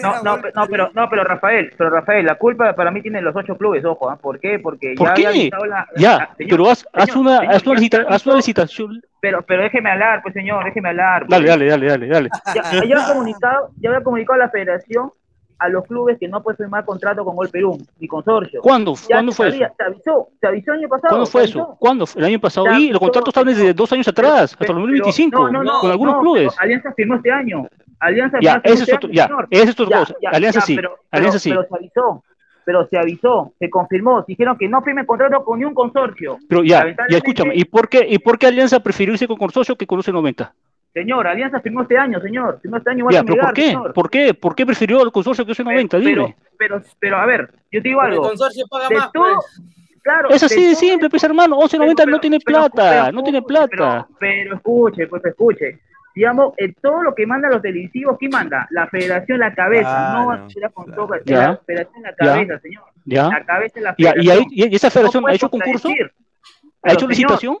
No, 0.00 0.22
no, 0.22 0.38
no, 0.38 0.66
pero, 0.70 0.90
no, 0.94 1.06
pero 1.10 1.22
Rafael, 1.22 1.70
pero 1.76 1.90
Rafael, 1.90 2.24
la 2.24 2.36
culpa 2.36 2.72
para 2.74 2.90
mí 2.90 3.02
tiene 3.02 3.20
los 3.20 3.36
ocho 3.36 3.58
clubes, 3.58 3.84
ojo, 3.84 4.08
¿ah? 4.08 4.16
¿por 4.16 4.40
qué? 4.40 4.58
Porque 4.58 4.94
¿Por 4.96 5.08
ya 5.08 5.12
qué? 5.12 5.26
había 5.26 5.50
la, 5.68 5.86
Ya, 5.98 6.16
ah, 6.16 6.34
señor, 6.34 6.50
pero 6.50 6.70
haz, 6.70 6.86
haz 6.94 7.14
una, 7.14 7.40
señor, 7.40 7.54
haz 7.54 7.66
una, 7.66 7.74
licita- 7.74 8.06
haz 8.08 8.26
una 8.26 8.36
licitación. 8.36 9.02
Pero, 9.20 9.42
pero 9.42 9.64
déjeme 9.64 9.90
hablar, 9.90 10.22
pues 10.22 10.32
señor, 10.32 10.64
déjeme 10.64 10.88
hablar. 10.88 11.26
Dale, 11.28 11.44
pues. 11.44 11.50
dale, 11.50 11.66
dale, 11.68 11.86
dale, 11.88 12.06
dale. 12.08 12.30
Ya, 12.54 12.62
ya 12.72 12.78
había 12.78 13.06
comunicado, 13.06 13.70
ya 13.78 13.90
había 13.90 14.02
comunicado 14.02 14.40
a 14.40 14.46
la 14.46 14.48
federación 14.48 15.12
a 15.58 15.68
los 15.68 15.84
clubes 15.84 16.18
que 16.18 16.28
no 16.28 16.42
puede 16.42 16.56
firmar 16.58 16.84
contrato 16.84 17.24
con 17.24 17.34
Gol 17.34 17.48
Perú, 17.48 17.78
ni 17.98 18.06
consorcio. 18.06 18.60
¿Cuándo? 18.60 18.94
Ya 18.94 19.16
¿Cuándo 19.16 19.32
fue 19.32 19.50
sabía, 19.50 19.66
eso? 19.68 19.74
Se 19.76 19.84
avisó, 19.84 20.28
se 20.40 20.46
avisó 20.46 20.72
el 20.72 20.78
año 20.80 20.88
pasado. 20.88 21.08
¿Cuándo 21.10 21.26
fue 21.26 21.44
eso? 21.44 21.76
¿Cuándo? 21.78 22.04
El 22.16 22.24
año 22.24 22.40
pasado. 22.40 22.66
Y 22.78 22.90
los 22.90 23.00
contratos 23.00 23.28
estaban 23.28 23.48
desde 23.54 23.72
dos 23.72 23.90
años 23.92 24.06
atrás, 24.08 24.52
hasta 24.52 24.64
el 24.64 24.68
Pero- 24.68 24.80
2025, 24.80 25.38
no, 25.38 25.50
no, 25.52 25.62
no, 25.64 25.80
con 25.80 25.90
algunos 25.90 26.14
no, 26.16 26.20
clubes. 26.20 26.54
Alianza 26.58 26.92
firmó 26.94 27.14
este 27.16 27.30
año. 27.30 27.66
Alianza 27.98 28.38
Ya, 28.42 28.60
firmó 28.60 28.62
ese 28.64 28.72
este 28.82 28.90
es 28.92 28.96
otro- 28.96 29.08
año, 29.08 29.14
ya, 29.14 29.26
señor. 29.26 29.48
ese 29.50 29.62
es 29.64 29.70
otro 29.70 29.88
Ya, 29.88 29.98
cosa. 30.00 30.14
ya, 30.22 30.30
Alianza 30.30 30.60
sí, 30.60 30.76
pero- 30.76 30.96
Alianza 31.10 31.38
pero- 31.38 31.40
sí. 31.40 31.50
Pero 31.50 31.64
se 31.68 31.76
avisó, 31.76 32.24
pero 32.66 32.86
se 32.88 32.98
avisó, 32.98 33.52
se 33.58 33.70
confirmó, 33.70 34.24
dijeron 34.28 34.58
que 34.58 34.68
no 34.68 34.82
firmen 34.82 35.06
contrato 35.06 35.42
con 35.44 35.58
ni 35.58 35.64
un 35.64 35.72
consorcio. 35.72 36.38
Pero 36.48 36.64
ya, 36.64 36.84
ya 37.08 37.16
escúchame, 37.16 37.54
¿y 37.54 37.64
por 37.64 37.88
qué, 37.88 38.06
y 38.06 38.18
por 38.18 38.38
qué 38.38 38.48
Alianza 38.48 38.80
prefirió 38.80 39.14
irse 39.14 39.26
con 39.26 39.36
consorcio 39.38 39.76
que 39.76 39.86
con 39.86 40.00
90? 40.06 40.52
Señor, 40.96 41.26
Alianza 41.26 41.60
firmó 41.60 41.82
este 41.82 41.98
año, 41.98 42.18
señor. 42.22 42.58
Firmó 42.62 42.78
este 42.78 42.88
año 42.88 43.00
igual 43.00 43.14
Ya, 43.14 43.20
pero 43.22 43.34
¿por 43.34 43.36
Melgar, 43.36 43.52
qué? 43.54 43.66
señor. 43.66 43.92
¿Por 43.92 44.08
qué? 44.10 44.32
¿Por 44.32 44.54
qué 44.54 44.64
prefirió 44.64 45.02
el 45.02 45.12
consorcio 45.12 45.44
que 45.44 45.52
90? 45.62 45.98
Pero, 45.98 46.08
Dime. 46.08 46.36
pero, 46.58 46.82
pero, 46.98 47.16
a 47.18 47.26
ver, 47.26 47.50
yo 47.70 47.82
te 47.82 47.88
digo 47.88 48.00
Porque 48.00 48.12
el 48.12 48.18
algo. 48.18 48.28
consorcio 48.30 48.64
paga 48.66 48.88
de 48.88 48.94
más, 48.94 49.12
todo, 49.12 49.34
pues. 49.34 49.62
claro, 50.02 50.30
Es 50.30 50.42
así 50.42 50.64
de 50.68 50.74
simple, 50.74 51.10
pues 51.10 51.22
hermano, 51.22 51.56
1190 51.58 52.06
no 52.06 52.18
tiene 52.18 52.38
pero- 52.42 52.60
plata, 52.60 52.90
pero 53.02 53.12
no 53.12 53.22
tiene 53.22 53.42
plata. 53.42 53.68
Pero, 53.68 54.08
pero 54.18 54.54
escuche, 54.56 55.06
pues 55.06 55.22
escuche. 55.26 55.80
Digamos, 56.14 56.54
en 56.56 56.72
todo 56.80 57.02
lo 57.02 57.14
que 57.14 57.26
mandan 57.26 57.50
los 57.50 57.60
televisivos, 57.60 58.16
¿quién 58.18 58.30
manda? 58.30 58.66
La 58.70 58.86
federación, 58.86 59.38
la 59.38 59.52
cabeza. 59.54 59.82
Claro, 59.90 60.24
no 60.24 60.48
la 60.60 60.68
con 60.70 60.86
Ya. 61.26 61.38
la 61.50 61.56
federación, 61.58 62.02
la 62.04 62.14
cabeza, 62.14 62.58
señor. 62.60 62.84
Ya. 63.04 63.28
La 63.28 63.44
cabeza 63.44 63.78
es 63.78 63.82
la 63.82 63.94
Ya, 63.98 64.12
federación. 64.14 64.44
y, 64.50 64.62
ahí- 64.62 64.70
y 64.70 64.74
esa 64.76 64.88
federación 64.90 65.22
No 65.24 65.28
ha 65.28 65.34
hecho 65.34 65.50
concurso, 65.50 65.90
ha 65.90 65.92
Pero, 65.92 66.94
hecho 66.94 67.06
licitación, 67.06 67.58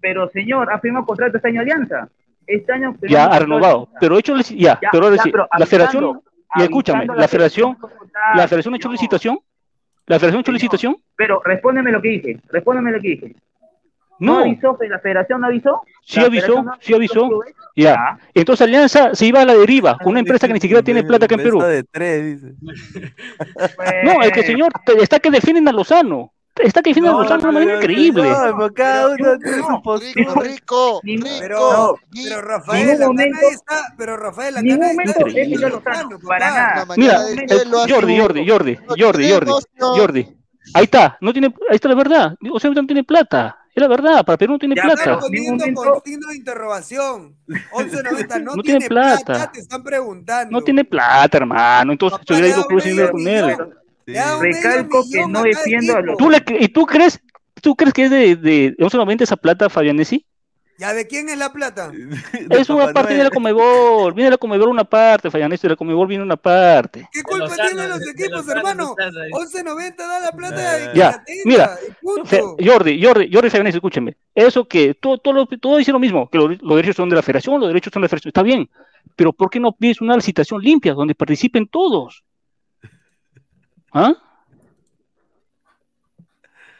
Pero, 0.00 0.28
señor, 0.30 0.72
ha 0.72 0.80
firmado 0.80 1.06
contrato 1.06 1.36
este 1.36 1.46
año 1.48 1.60
Alianza. 1.60 2.08
Este 2.46 2.72
año 2.72 2.94
ya 3.08 3.26
ha 3.26 3.38
renovado, 3.38 3.88
pero 4.00 4.18
hecho 4.18 4.36
ya, 4.36 4.78
Ya, 4.80 4.88
pero 4.90 5.04
ahora 5.04 5.16
ya, 5.16 5.22
sí, 5.22 5.30
pero 5.30 5.48
la 5.58 5.66
federación, 5.66 6.20
y 6.56 6.62
escúchame, 6.62 7.06
la 7.06 7.28
federación, 7.28 7.76
la 8.34 8.48
federación 8.48 8.74
ha 8.74 8.76
hecho 8.76 8.90
licitación, 8.90 9.38
la 10.06 10.18
federación 10.18 10.38
ha 10.38 10.40
hecho 10.40 10.52
licitación, 10.52 10.96
Pero 11.16 11.40
respóndeme 11.44 11.92
lo 11.92 12.02
que 12.02 12.08
dije, 12.08 12.40
respóndeme 12.50 12.92
lo 12.92 13.00
que 13.00 13.08
dije. 13.08 13.36
¿No, 14.18 14.34
no, 14.34 14.40
avisó? 14.42 14.78
¿La 14.88 14.98
federación 15.00 15.40
no 15.40 15.46
avisó? 15.48 15.82
sí 16.02 16.20
¿La 16.20 16.26
avisó, 16.26 16.62
no 16.62 16.72
sí 16.80 16.94
avisó, 16.94 17.28
ya. 17.74 18.18
Entonces 18.34 18.66
Alianza 18.66 19.14
se 19.14 19.26
iba 19.26 19.40
a 19.40 19.44
la 19.44 19.54
deriva, 19.54 19.98
con 19.98 20.12
una 20.12 20.20
empresa 20.20 20.46
que 20.46 20.52
ni 20.52 20.60
siquiera 20.60 20.82
tiene 20.82 21.02
plata 21.02 21.24
acá 21.24 21.34
en 21.34 21.42
Perú. 21.42 21.60
De 21.60 21.82
tres, 21.84 22.40
dice. 22.40 22.54
No, 24.04 24.22
es 24.22 24.32
que 24.32 24.42
señor, 24.42 24.72
está 25.00 25.18
que 25.18 25.30
defienden 25.30 25.66
a 25.68 25.72
Lozano. 25.72 26.32
Está 26.56 26.80
a 26.80 26.82
Lozano 27.22 27.42
de 27.42 27.48
una 27.48 27.52
manera 27.52 27.76
increíble. 27.76 28.28
No, 28.30 28.70
cada 28.74 29.08
uno 29.08 29.16
tiene 29.38 29.56
su 29.56 29.62
Rico, 29.62 29.82
postura. 29.82 30.42
rico. 30.42 31.00
Pero, 31.40 31.98
Rafael, 32.42 32.86
ningún 32.88 33.06
momento- 33.06 33.38
está, 33.50 33.94
pero 33.96 34.16
Rafael, 34.16 34.54
acá 34.54 34.62
ningún 34.62 34.86
momento 34.88 35.12
está 35.26 35.28
es 35.30 36.24
para 36.26 36.50
nada. 36.50 36.86
Mira, 36.96 37.20
eh, 37.30 37.46
Jordi, 37.88 38.18
Jordi, 38.18 38.48
Jordi, 38.48 38.76
No 38.76 38.94
Jordi, 38.98 39.30
Jordi. 39.30 39.52
Jordi. 39.78 40.36
Ahí 40.74 40.84
está, 40.84 41.18
no 41.20 41.32
tiene, 41.32 41.48
ahí 41.70 41.74
está 41.76 41.88
la 41.88 41.94
verdad. 41.94 42.36
O 42.52 42.60
sea, 42.60 42.70
no 42.70 42.86
tiene 42.86 43.02
plata. 43.04 43.58
Es 43.74 43.80
la 43.80 43.88
verdad, 43.88 44.22
para 44.24 44.36
Perú 44.36 44.52
no 44.52 44.58
tiene 44.58 44.74
Ya 44.76 44.82
plata. 44.82 45.00
están 45.02 45.20
poniendo 45.20 45.64
Ningún 45.64 45.74
con 45.74 45.84
momento- 45.86 46.02
signo 46.04 46.28
de 46.28 46.36
interrogación. 46.36 47.36
1190 47.46 48.38
no, 48.40 48.44
No 48.56 48.62
tiene 48.62 48.78
tiene 48.80 48.88
plata. 48.88 49.24
plata. 49.24 49.52
te 49.52 49.60
están 49.60 49.82
preguntando. 49.82 50.52
No 50.52 50.62
tiene 50.62 50.84
plata, 50.84 51.38
hermano. 51.38 51.92
Entonces, 51.92 52.20
se 52.26 52.32
hubiera 52.34 52.48
ido 52.48 52.64
Cruz 52.66 52.84
y 52.84 52.94
con 53.10 53.26
él. 53.26 53.56
Recalco 54.40 55.04
que 55.10 55.26
no 55.26 55.42
defiendo 55.42 55.96
a 55.96 56.00
los- 56.02 56.16
¿Tú 56.18 56.30
le, 56.30 56.42
¿Y 56.60 56.68
tú 56.68 56.86
crees, 56.86 57.20
tú 57.60 57.74
crees 57.76 57.92
que 57.94 58.04
es 58.04 58.10
de, 58.10 58.36
de, 58.36 58.74
de 58.78 58.90
solamente 58.90 59.24
esa 59.24 59.36
plata, 59.36 59.68
Fabianesi? 59.68 60.26
¿Ya 60.78 60.94
de 60.94 61.06
quién 61.06 61.28
es 61.28 61.38
la 61.38 61.52
plata? 61.52 61.92
Es 62.50 62.68
una 62.70 62.86
Papá 62.86 62.92
parte 62.94 63.12
de 63.12 63.18
la 63.18 63.24
Noel. 63.24 63.34
Comebol. 63.34 64.14
Viene 64.14 64.26
de 64.26 64.30
la 64.32 64.36
Comebol 64.38 64.68
una 64.70 64.82
parte, 64.84 65.30
Fabianesi. 65.30 65.62
De 65.62 65.68
la 65.70 65.76
Comebol 65.76 66.08
viene 66.08 66.24
una 66.24 66.36
parte. 66.36 67.08
¿Qué 67.12 67.22
culpa 67.22 67.44
Lozano, 67.46 67.68
tienen 67.68 67.88
los 67.90 68.00
de 68.00 68.10
equipos, 68.10 68.30
Lozano, 68.32 68.56
hermano? 68.58 68.94
Lozano, 68.98 69.20
ahí. 69.20 69.30
1190 69.32 70.06
da 70.06 70.20
la 70.20 70.32
plata 70.32 70.76
de 70.78 70.98
Ya, 70.98 71.10
la 71.10 71.24
mira, 71.44 71.78
Jordi, 72.58 73.04
Jordi, 73.04 73.30
Jordi 73.32 73.50
Fabianesi, 73.50 73.76
escúcheme. 73.76 74.16
Eso 74.34 74.66
que 74.66 74.94
todo, 74.94 75.18
todo, 75.18 75.34
lo- 75.34 75.46
todo 75.46 75.76
dice 75.76 75.92
lo 75.92 75.98
mismo, 76.00 76.28
que 76.28 76.38
lo- 76.38 76.48
los 76.48 76.76
derechos 76.76 76.96
son 76.96 77.08
de 77.10 77.16
la 77.16 77.22
federación, 77.22 77.60
los 77.60 77.68
derechos 77.68 77.92
son 77.92 78.00
de 78.02 78.04
la 78.06 78.08
federación. 78.08 78.30
Está 78.30 78.42
bien, 78.42 78.68
pero 79.14 79.32
¿por 79.32 79.50
qué 79.50 79.60
no 79.60 79.72
pides 79.72 80.00
una 80.00 80.16
licitación 80.16 80.60
limpia 80.60 80.94
donde 80.94 81.14
participen 81.14 81.68
todos? 81.68 82.24
¿Ah? 83.92 84.14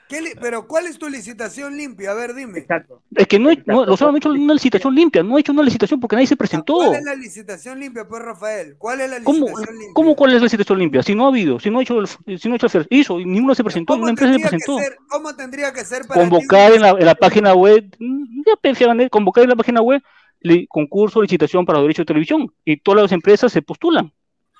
¿Qué 0.08 0.20
li- 0.20 0.32
pero 0.38 0.66
¿cuál 0.66 0.86
es 0.86 0.98
tu 0.98 1.08
licitación 1.08 1.74
limpia? 1.74 2.10
A 2.10 2.14
ver, 2.14 2.34
dime. 2.34 2.58
Exacto. 2.58 3.02
Es 3.14 3.26
que 3.26 3.38
no, 3.38 3.50
he- 3.50 3.62
no 3.64 4.16
hecho 4.16 4.30
una 4.30 4.52
licitación 4.52 4.94
limpia, 4.94 5.22
no 5.22 5.36
ha 5.36 5.40
hecho 5.40 5.52
una 5.52 5.62
licitación 5.62 6.00
porque 6.00 6.16
nadie 6.16 6.26
se 6.26 6.36
presentó. 6.36 6.74
¿Cuál 6.74 6.94
es 6.96 7.04
la 7.04 7.14
licitación 7.14 7.80
limpia, 7.80 8.06
pues, 8.06 8.22
Rafael? 8.22 8.76
¿Cuál 8.76 9.00
es 9.00 9.10
la 9.10 9.20
¿Cómo, 9.22 9.46
licitación 9.46 9.78
limpia? 9.78 9.94
¿Cómo 9.94 10.14
cuál 10.16 10.30
es 10.32 10.36
la 10.36 10.42
licitación 10.44 10.78
limpia? 10.80 11.02
Si 11.02 11.14
no 11.14 11.24
ha 11.24 11.28
habido, 11.28 11.58
si 11.58 11.70
no 11.70 11.78
ha 11.78 11.82
hecho, 11.82 11.98
el- 11.98 12.38
si 12.38 12.48
no 12.48 12.54
ha 12.54 12.56
hecho 12.56 12.78
el- 12.78 12.86
hizo 12.90 13.20
y 13.20 13.24
ninguno 13.24 13.54
se 13.54 13.64
presentó, 13.64 13.94
¿Cómo 13.94 14.06
ninguna 14.06 14.10
empresa 14.10 14.34
se 14.34 14.40
presentó. 14.40 14.78
ser- 14.78 14.98
¿Cómo 15.08 15.34
tendría 15.34 15.72
que 15.72 15.82
ser 15.84 16.06
para 16.06 16.20
Convocar 16.20 16.70
ti? 16.72 16.76
en 16.76 16.82
la, 16.82 16.90
en 16.90 17.06
la 17.06 17.14
página 17.14 17.54
web, 17.54 17.96
mm, 17.98 18.42
ya 18.46 18.56
pe, 18.56 18.74
Fabianesi, 18.74 19.08
convocar 19.08 19.44
en 19.44 19.50
la 19.50 19.56
página 19.56 19.80
web 19.80 20.02
li- 20.40 20.66
concurso, 20.66 21.22
licitación 21.22 21.64
para 21.64 21.78
los 21.78 21.84
derechos 21.84 22.02
de 22.02 22.08
televisión 22.08 22.52
y 22.66 22.76
todas 22.76 23.00
las 23.00 23.12
empresas 23.12 23.50
se 23.50 23.62
postulan, 23.62 24.12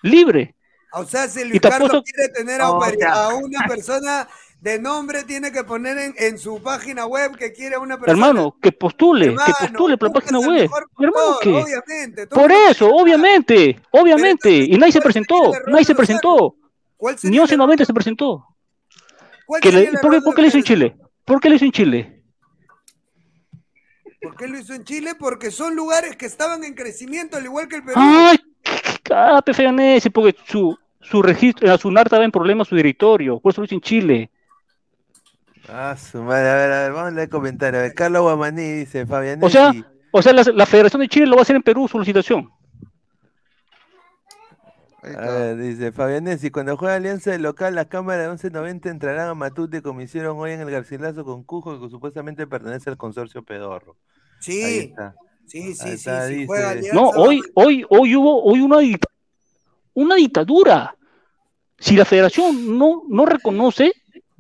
libre. 0.02 0.54
O 0.94 1.04
sea, 1.04 1.28
si 1.28 1.44
Luis 1.44 1.60
Carlos 1.60 2.02
quiere 2.04 2.28
tener 2.32 2.60
a, 2.60 2.70
O 2.70 2.74
un 2.78 2.80
peri- 2.82 2.98
sea- 2.98 3.24
a 3.26 3.34
una 3.34 3.66
persona 3.66 4.28
de 4.60 4.78
nombre, 4.78 5.24
tiene 5.24 5.50
que 5.50 5.64
poner 5.64 5.98
en, 5.98 6.14
en 6.18 6.38
su 6.38 6.62
página 6.62 7.06
web 7.06 7.36
que 7.36 7.52
quiere 7.52 7.74
a 7.76 7.80
una 7.80 7.98
persona. 7.98 8.12
Hermano, 8.12 8.56
que 8.60 8.70
postule, 8.72 9.26
Hermano, 9.26 9.44
que 9.46 9.66
postule 9.66 9.96
por 9.98 10.08
la 10.08 10.12
página 10.14 10.38
web. 10.38 10.60
mejor 10.62 10.88
Hermano, 11.00 11.38
que 11.42 11.48
obviamente. 11.50 12.26
por 12.28 12.52
eso, 12.52 12.88
obviamente, 12.90 13.80
obviamente, 13.90 14.48
entonces, 14.48 14.68
y 14.76 14.78
nadie 14.78 14.92
se 14.92 15.00
¿cuál 15.00 15.12
sería 15.12 15.26
presentó, 15.28 15.70
nadie 15.70 15.84
se 15.84 15.94
presentó, 15.94 16.56
¿Cuál 16.96 17.14
ni 17.14 17.18
sería 17.20 17.28
el 17.42 17.48
1190 17.48 17.82
error- 17.82 17.86
se 17.86 17.94
presentó. 17.94 18.46
cuál 19.46 19.60
Que 19.60 19.72
le- 19.72 19.92
¿por, 19.98 20.10
qué, 20.12 20.20
por 20.20 20.34
qué 20.34 20.42
lo 20.42 20.48
hizo 20.48 20.58
en? 20.58 20.62
Chile? 20.64 20.96
¿Por 21.24 21.40
qué 21.40 21.48
lo 21.48 21.54
hizo 21.56 21.64
en 21.64 21.72
Chile? 21.72 22.22
¿Por 24.20 24.36
qué 24.36 24.46
lo 24.46 24.58
hizo 24.58 24.74
en 24.74 24.84
Chile? 24.84 25.14
Porque 25.18 25.50
son 25.50 25.74
lugares 25.74 26.16
que 26.16 26.26
estaban 26.26 26.62
en 26.62 26.74
crecimiento, 26.74 27.36
al 27.36 27.44
igual 27.44 27.66
que 27.66 27.76
el 27.76 27.82
Perú. 27.84 27.96
Ay, 28.00 28.38
Ah, 29.10 29.42
porque 30.10 30.34
su, 30.46 30.78
su 31.02 31.22
registro, 31.22 31.68
la 31.68 31.78
SUNAR 31.78 32.06
estaba 32.06 32.24
en 32.24 32.30
problemas 32.30 32.68
su 32.68 32.76
directorio, 32.76 33.38
por 33.40 33.52
eso 33.52 33.60
lo 33.60 33.64
hizo 33.66 33.74
en 33.74 33.80
Chile. 33.80 34.30
Ah, 35.68 35.96
su 35.96 36.22
madre, 36.22 36.48
a 36.50 36.54
ver, 36.56 36.72
a 36.72 36.82
ver, 36.82 36.92
vamos 36.92 37.12
a 37.12 37.14
leer 37.14 37.28
comentarios. 37.28 37.80
A 37.80 37.82
ver, 37.84 37.94
Carlos 37.94 38.22
Guamaní 38.22 38.62
dice, 38.72 39.06
Fabián. 39.06 39.38
O 39.42 39.48
sea, 39.48 39.72
o 40.10 40.22
sea 40.22 40.32
la, 40.32 40.42
la 40.54 40.66
Federación 40.66 41.00
de 41.02 41.08
Chile 41.08 41.26
lo 41.26 41.36
va 41.36 41.40
a 41.40 41.42
hacer 41.42 41.56
en 41.56 41.62
Perú 41.62 41.86
su 41.88 41.98
licitación. 41.98 42.50
A 45.04 45.08
ver, 45.30 45.56
dice 45.56 45.90
Fabianesi, 45.90 46.50
cuando 46.52 46.76
juega 46.76 46.94
Alianza 46.94 47.32
de 47.32 47.40
local, 47.40 47.74
las 47.74 47.86
cámaras 47.86 48.22
de 48.22 48.28
1190 48.28 48.88
entrarán 48.88 49.28
a 49.30 49.34
Matute 49.34 49.82
como 49.82 50.00
hicieron 50.00 50.38
hoy 50.38 50.52
en 50.52 50.60
el 50.60 50.70
Garcilaso 50.70 51.24
con 51.24 51.42
Cujo, 51.42 51.80
que 51.80 51.88
supuestamente 51.90 52.46
pertenece 52.46 52.88
al 52.88 52.96
consorcio 52.96 53.42
Pedorro. 53.42 53.96
Ahí 53.96 54.38
Sí, 54.38 54.78
está. 54.90 55.14
sí, 55.46 55.74
sí, 55.74 55.88
Ahí 55.88 55.98
sí, 55.98 56.10
sí, 56.28 56.34
dice- 56.34 56.46
juega 56.46 56.70
Alianza, 56.70 56.94
No, 56.94 57.08
hoy, 57.10 57.42
hoy, 57.54 57.84
hoy 57.88 58.14
hubo 58.14 58.44
hoy 58.44 58.60
una, 58.60 58.76
una 59.94 60.16
dictadura. 60.16 60.96
Si 61.78 61.96
la 61.96 62.04
federación 62.04 62.78
no, 62.78 63.02
no 63.08 63.26
reconoce 63.26 63.92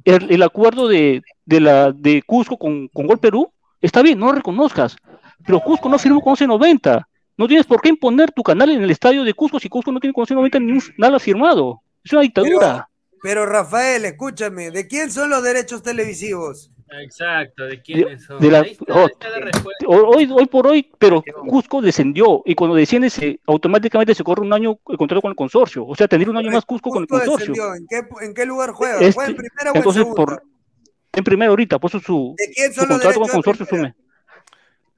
el, 0.04 0.30
el 0.30 0.42
acuerdo 0.42 0.88
de, 0.88 1.22
de, 1.44 1.60
la, 1.60 1.92
de 1.92 2.22
Cusco 2.22 2.56
con, 2.56 2.88
con 2.88 3.06
Gol 3.06 3.18
Perú, 3.18 3.52
está 3.80 4.02
bien, 4.02 4.18
no 4.18 4.26
lo 4.26 4.32
reconozcas. 4.32 4.96
Pero 5.44 5.60
Cusco 5.60 5.88
no 5.88 5.98
firmó 5.98 6.20
con 6.20 6.32
1190. 6.32 7.08
No 7.36 7.48
tienes 7.48 7.66
por 7.66 7.80
qué 7.80 7.88
imponer 7.88 8.30
tu 8.30 8.42
canal 8.42 8.70
en 8.70 8.82
el 8.82 8.90
estadio 8.90 9.24
de 9.24 9.34
Cusco 9.34 9.58
si 9.58 9.68
Cusco 9.68 9.90
no 9.90 10.00
tiene 10.00 10.12
con 10.14 10.22
1190 10.22 10.58
ni 10.60 10.72
un- 10.72 10.82
nada 10.98 11.18
firmado. 11.18 11.80
Es 12.04 12.12
una 12.12 12.22
dictadura. 12.22 12.88
Pero 13.22 13.46
Rafael, 13.46 14.04
escúchame, 14.04 14.72
¿de 14.72 14.88
quién 14.88 15.10
son 15.12 15.30
los 15.30 15.42
derechos 15.44 15.82
televisivos? 15.82 16.71
Exacto, 17.00 17.64
¿de 17.64 17.80
quiénes 17.80 18.24
son? 18.24 18.40
de 18.40 18.50
la- 18.50 18.60
Ahí 18.60 18.72
está, 18.72 18.92
oh, 18.94 18.98
ahí 19.00 19.06
está 19.12 19.28
la 19.30 19.38
respuesta. 19.38 19.86
Hoy, 19.86 20.28
hoy 20.30 20.46
por 20.46 20.66
hoy, 20.66 20.90
pero 20.98 21.22
Cusco 21.46 21.80
descendió 21.80 22.42
y 22.44 22.54
cuando 22.54 22.76
desciende 22.76 23.08
se, 23.10 23.40
automáticamente 23.46 24.14
se 24.14 24.22
corre 24.24 24.42
un 24.42 24.52
año 24.52 24.78
el 24.88 24.96
contrato 24.98 25.22
con 25.22 25.30
el 25.30 25.36
consorcio. 25.36 25.86
O 25.86 25.94
sea, 25.94 26.06
tendría 26.08 26.30
un 26.30 26.36
año 26.36 26.50
más 26.50 26.64
Cusco 26.64 26.90
con 26.90 27.02
el 27.02 27.08
Cusco 27.08 27.24
consorcio. 27.24 27.54
descendió, 27.54 27.74
¿En 27.74 27.86
qué, 27.88 28.24
en 28.26 28.34
qué 28.34 28.44
lugar 28.46 28.70
juega? 28.72 28.94
Este- 29.00 29.12
¿Juega 29.12 29.30
en 29.30 29.36
primera 29.36 29.70
o 29.70 29.74
en 29.74 29.76
entonces, 29.78 30.02
segunda? 30.02 30.24
por, 30.24 30.42
en 31.14 31.24
primero 31.24 31.50
ahorita, 31.52 31.78
por 31.78 31.90
eso 31.90 32.00
su, 32.00 32.34
¿De 32.38 32.52
quién 32.54 32.72
su 32.72 32.80
son 32.80 32.88
los 32.88 32.98
contrato 32.98 33.20
con 33.20 33.28
el 33.28 33.32
consorcio 33.32 33.66
sume. 33.66 33.94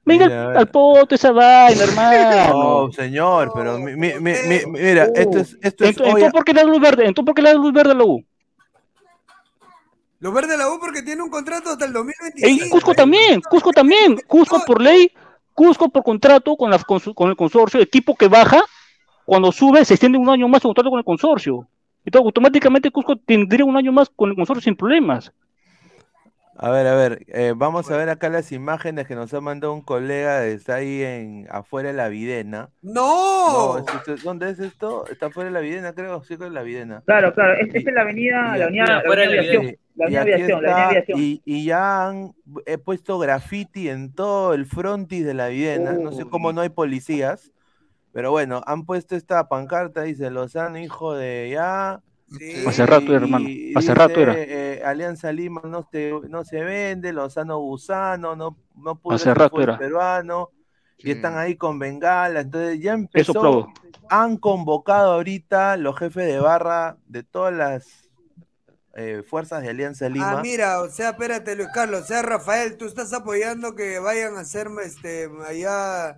Venga 0.07 0.25
Mira, 0.25 0.59
al 0.59 0.67
poto 0.69 1.15
esa 1.15 1.31
vaina, 1.31 1.83
hermano. 1.83 2.85
No, 2.85 2.91
señor, 2.91 3.51
pero 3.55 3.79
mi- 3.79 3.95
mi- 3.95 4.13
mi- 4.19 4.33
mi- 4.47 4.65
mira, 4.67 5.09
esto 5.15 5.39
es, 5.39 5.57
esto 5.63 5.83
es 5.83 5.97
Entonces, 5.97 6.31
¿por 6.31 6.45
qué 6.45 6.53
le 6.53 6.61
da 6.61 6.67
luz 6.67 6.79
verde? 6.79 7.05
Entonces, 7.07 7.25
¿por 7.25 7.33
qué 7.33 7.41
le 7.41 7.49
da 7.49 7.55
luz 7.55 7.73
verde 7.73 7.91
a 7.91 7.95
la 7.95 8.03
U? 8.03 8.23
Los 10.25 10.33
verdes 10.33 10.53
de 10.53 10.57
la 10.57 10.73
U 10.73 10.79
porque 10.79 11.03
tiene 11.03 11.21
un 11.21 11.29
contrato 11.29 11.69
hasta 11.69 11.85
el 11.85 11.91
En 11.91 11.93
2025. 11.93 12.69
Cusco 12.71 12.95
también, 12.95 13.41
Cusco 13.47 13.71
también, 13.71 14.17
Cusco 14.25 14.65
por 14.65 14.81
ley, 14.81 15.11
Cusco 15.53 15.87
por 15.89 16.01
contrato 16.01 16.55
con, 16.57 16.71
la, 16.71 16.79
con, 16.79 16.99
su- 16.99 17.13
con 17.13 17.29
el 17.29 17.35
consorcio, 17.35 17.79
equipo 17.79 18.15
que 18.15 18.27
baja, 18.27 18.63
cuando 19.23 19.51
sube 19.51 19.85
se 19.85 19.93
extiende 19.93 20.17
un 20.17 20.27
año 20.27 20.47
más 20.47 20.63
su 20.63 20.67
contrato 20.69 20.89
con 20.89 20.97
el 20.97 21.05
consorcio. 21.05 21.67
Entonces, 22.03 22.25
automáticamente 22.25 22.89
Cusco 22.89 23.15
tendría 23.17 23.65
un 23.65 23.77
año 23.77 23.91
más 23.91 24.09
con 24.09 24.31
el 24.31 24.35
consorcio 24.35 24.63
sin 24.63 24.75
problemas. 24.75 25.31
A 26.57 26.69
ver, 26.71 26.87
a 26.87 26.95
ver, 26.95 27.25
eh, 27.27 27.53
vamos 27.53 27.91
a 27.91 27.97
ver 27.97 28.07
acá 28.09 28.29
las 28.29 28.53
imágenes 28.53 29.05
que 29.07 29.15
nos 29.15 29.33
ha 29.33 29.41
mandado 29.41 29.73
un 29.73 29.81
colega, 29.81 30.45
está 30.45 30.75
ahí 30.75 31.03
en 31.03 31.47
afuera 31.51 31.89
de 31.89 31.95
la 31.95 32.07
Videna. 32.07 32.69
¡No! 32.81 33.77
¿es 34.07 34.23
¿Dónde 34.23 34.51
es 34.51 34.59
esto? 34.59 35.05
Está 35.07 35.25
afuera 35.25 35.49
de 35.49 35.53
la 35.53 35.59
Videna, 35.59 35.91
creo, 35.93 36.23
sí, 36.23 36.37
con 36.37 36.53
la 36.53 36.63
Videna. 36.63 37.03
Claro, 37.05 37.33
claro. 37.33 37.55
es- 37.55 37.75
Esta 37.75 37.89
es 37.89 37.93
la 37.95 38.01
avenida, 38.01 38.53
Y- 38.55 38.59
la 38.59 38.65
avenida, 38.65 38.83
y 38.85 38.87
la 38.87 38.95
avenida 38.99 39.25
aviación. 39.27 39.77
La 39.95 40.05
avenida 40.05 40.21
aviación, 40.21 40.49
la 40.49 40.55
avenida 40.71 40.71
está, 40.71 40.87
aviación. 40.89 41.19
y, 41.19 41.41
y 41.45 41.65
ya 41.65 42.07
han 42.07 42.33
he 42.65 42.77
puesto 42.77 43.19
graffiti 43.19 43.89
en 43.89 44.13
todo 44.13 44.53
el 44.53 44.65
frontis 44.65 45.25
de 45.25 45.33
la 45.33 45.47
Videna. 45.49 45.91
No 45.93 46.13
sé 46.13 46.23
cómo 46.25 46.53
no 46.53 46.61
hay 46.61 46.69
policías, 46.69 47.51
pero 48.13 48.31
bueno, 48.31 48.61
han 48.65 48.85
puesto 48.85 49.17
esta 49.17 49.49
pancarta, 49.49 50.03
dice 50.03 50.29
Lozano, 50.31 50.79
hijo 50.79 51.15
de 51.15 51.49
ya. 51.51 51.99
Hace 52.67 52.85
rato 52.85 53.05
era, 53.07 53.15
hermano, 53.17 53.45
hace 53.75 53.79
dice, 53.79 53.93
rato 53.93 54.19
era. 54.19 54.33
eh, 54.35 54.81
Alianza 54.83 55.31
Lima 55.31 55.61
no, 55.63 55.87
se- 55.91 56.11
no 56.27 56.43
se 56.43 56.63
vende, 56.63 57.13
Lozano 57.13 57.59
Gusano, 57.59 58.35
no, 58.35 58.57
no 58.75 58.95
pudo 58.95 59.15
Hace 59.15 59.33
rato 59.33 59.61
era. 59.61 59.77
peruano, 59.77 60.49
y 60.97 61.11
están 61.11 61.37
ahí 61.37 61.55
con 61.55 61.77
bengala, 61.77 62.41
entonces 62.41 62.79
ya 62.79 62.93
Eso 62.93 63.31
empezó, 63.31 63.73
han 64.09 64.37
convocado 64.37 65.13
ahorita 65.13 65.77
los 65.77 65.97
jefes 65.97 66.25
de 66.25 66.39
barra 66.39 66.97
de 67.05 67.23
todas 67.23 67.53
las 67.53 68.09
eh, 68.95 69.23
fuerzas 69.27 69.61
de 69.61 69.69
Alianza 69.69 70.09
Lima. 70.09 70.39
Ah, 70.39 70.41
mira, 70.41 70.81
o 70.81 70.89
sea, 70.89 71.09
espérate, 71.11 71.55
Luis 71.55 71.69
Carlos, 71.73 72.01
o 72.01 72.05
sea, 72.05 72.21
Rafael, 72.21 72.77
tú 72.77 72.85
estás 72.85 73.13
apoyando 73.13 73.75
que 73.75 73.99
vayan 73.99 74.35
a 74.37 74.41
hacer 74.41 74.67
este, 74.83 75.29
allá 75.45 76.17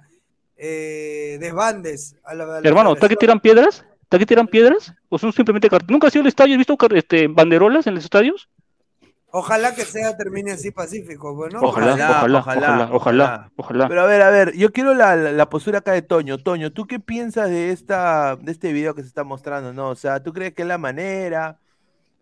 eh, 0.56 1.38
desbandes. 1.40 2.16
A 2.24 2.34
la, 2.34 2.44
a 2.44 2.62
la 2.62 2.70
Hermano, 2.70 2.94
¿está 2.94 3.10
que 3.10 3.16
tiran 3.16 3.40
piedras? 3.40 3.84
¿Está 4.08 4.20
que 4.20 4.26
tiran 4.26 4.48
piedras? 4.48 4.94
¿O 5.10 5.18
son 5.18 5.34
simplemente 5.34 5.70
carteles? 5.70 5.92
¿Nunca 5.92 6.08
has 6.08 6.16
ido 6.16 6.22
al 6.22 6.28
estadio? 6.30 6.54
¿Has 6.54 6.58
visto 6.60 6.78
este, 6.96 7.28
banderolas 7.28 7.88
en 7.88 7.96
los 7.96 8.06
estadios? 8.06 8.48
Ojalá 9.32 9.76
que 9.76 9.84
sea 9.84 10.16
termine 10.16 10.52
así 10.54 10.72
pacífico, 10.72 11.36
bueno. 11.36 11.60
Ojalá, 11.62 11.94
ojalá, 11.96 12.40
ojalá, 12.40 12.90
ojalá, 12.94 13.52
ojalá. 13.58 13.88
Pero 13.90 14.02
a 14.02 14.06
ver, 14.06 14.22
a 14.22 14.30
ver, 14.30 14.54
yo 14.56 14.72
quiero 14.72 14.94
la, 14.94 15.18
la- 15.18 15.34
la 15.34 15.50
postura 15.50 15.80
acá 15.80 15.92
de 15.92 16.04
Toño. 16.04 16.38
Toño, 16.38 16.72
¿tú 16.72 16.88
qué 16.88 17.02
piensas 17.02 17.50
de 17.50 17.72
esta, 17.72 18.38
de 18.38 18.54
este 18.54 18.72
video 18.72 18.96
que 18.96 19.02
se 19.02 19.10
está 19.10 19.26
mostrando, 19.26 19.74
no? 19.74 19.90
O 19.90 19.96
sea, 19.96 20.24
¿tú 20.24 20.32
crees 20.32 20.54
que 20.54 20.62
es 20.62 20.68
la 20.70 20.78
manera? 20.78 21.60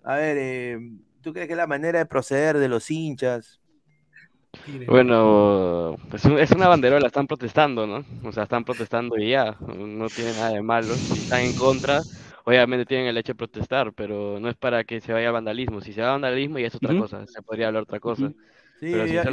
A 0.03 0.15
ver, 0.15 0.37
eh, 0.39 0.79
¿tú 1.21 1.33
crees 1.33 1.45
que 1.45 1.53
es 1.53 1.57
la 1.57 1.67
manera 1.67 1.99
de 1.99 2.07
proceder 2.07 2.57
de 2.57 2.67
los 2.67 2.89
hinchas? 2.89 3.61
Bueno, 4.85 5.95
es, 6.13 6.25
un- 6.25 6.37
es 6.39 6.51
una 6.51 6.67
banderola, 6.67 7.07
están 7.07 7.27
protestando, 7.27 7.87
¿no? 7.87 8.05
O 8.23 8.31
sea, 8.31 8.43
están 8.43 8.63
protestando 8.63 9.17
y 9.17 9.31
ya, 9.31 9.57
no 9.61 10.09
tiene 10.11 10.33
nada 10.33 10.51
de 10.51 10.61
malo. 10.61 11.01
Si 11.07 11.19
están 11.21 11.41
en 11.41 11.53
contra, 11.53 12.05
obviamente 12.45 12.85
tienen 12.85 13.07
el 13.07 13.17
hecho 13.17 13.33
de 13.33 13.37
protestar, 13.37 13.93
pero 13.93 14.39
no 14.39 14.49
es 14.49 14.55
para 14.55 14.83
que 14.83 15.01
se 15.01 15.13
vaya 15.13 15.27
al 15.27 15.33
vandalismo. 15.33 15.81
Si 15.81 15.93
se 15.93 16.01
va 16.01 16.07
al 16.07 16.13
vandalismo 16.21 16.59
ya 16.59 16.67
es 16.67 16.75
otra 16.75 16.93
cosa, 16.95 17.25
se 17.27 17.41
podría 17.41 17.67
hablar 17.67 17.83
otra 17.83 17.99
cosa. 17.99 18.31
Sí, 18.79 18.91
Pero 18.91 19.07
si 19.07 19.13
ya, 19.13 19.23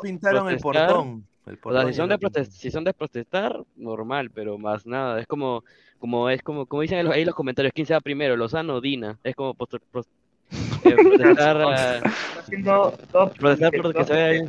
pintaron 0.00 0.48
el 0.48 0.60
portón. 0.60 1.26
El 1.46 1.58
O 1.68 1.72
sea, 1.72 1.84
portón 1.84 1.92
si 1.92 1.94
son, 1.94 2.08
de 2.08 2.18
protest- 2.18 2.50
si 2.52 2.70
son 2.70 2.84
de 2.84 2.94
protestar, 2.94 3.64
normal, 3.76 4.30
pero 4.30 4.58
más 4.58 4.86
nada. 4.86 5.20
Es 5.20 5.26
como, 5.26 5.64
como 5.98 6.30
es 6.30 6.42
como, 6.42 6.66
como 6.66 6.82
dicen 6.82 7.06
ahí 7.10 7.24
los, 7.24 7.34
comentarios, 7.34 7.72
¿quién 7.74 7.86
se 7.86 7.94
va 7.94 8.00
primero? 8.00 8.36
Lozano 8.36 8.74
o 8.76 8.80
Dina. 8.80 9.18
Es 9.24 9.34
como 9.34 9.54
eh, 10.50 10.94
protestar, 11.02 11.56
ah, 11.62 12.00
haciendo 12.38 12.92
todo 13.12 13.30
protestar 13.32 14.06
se 14.06 14.12
vea 14.14 14.44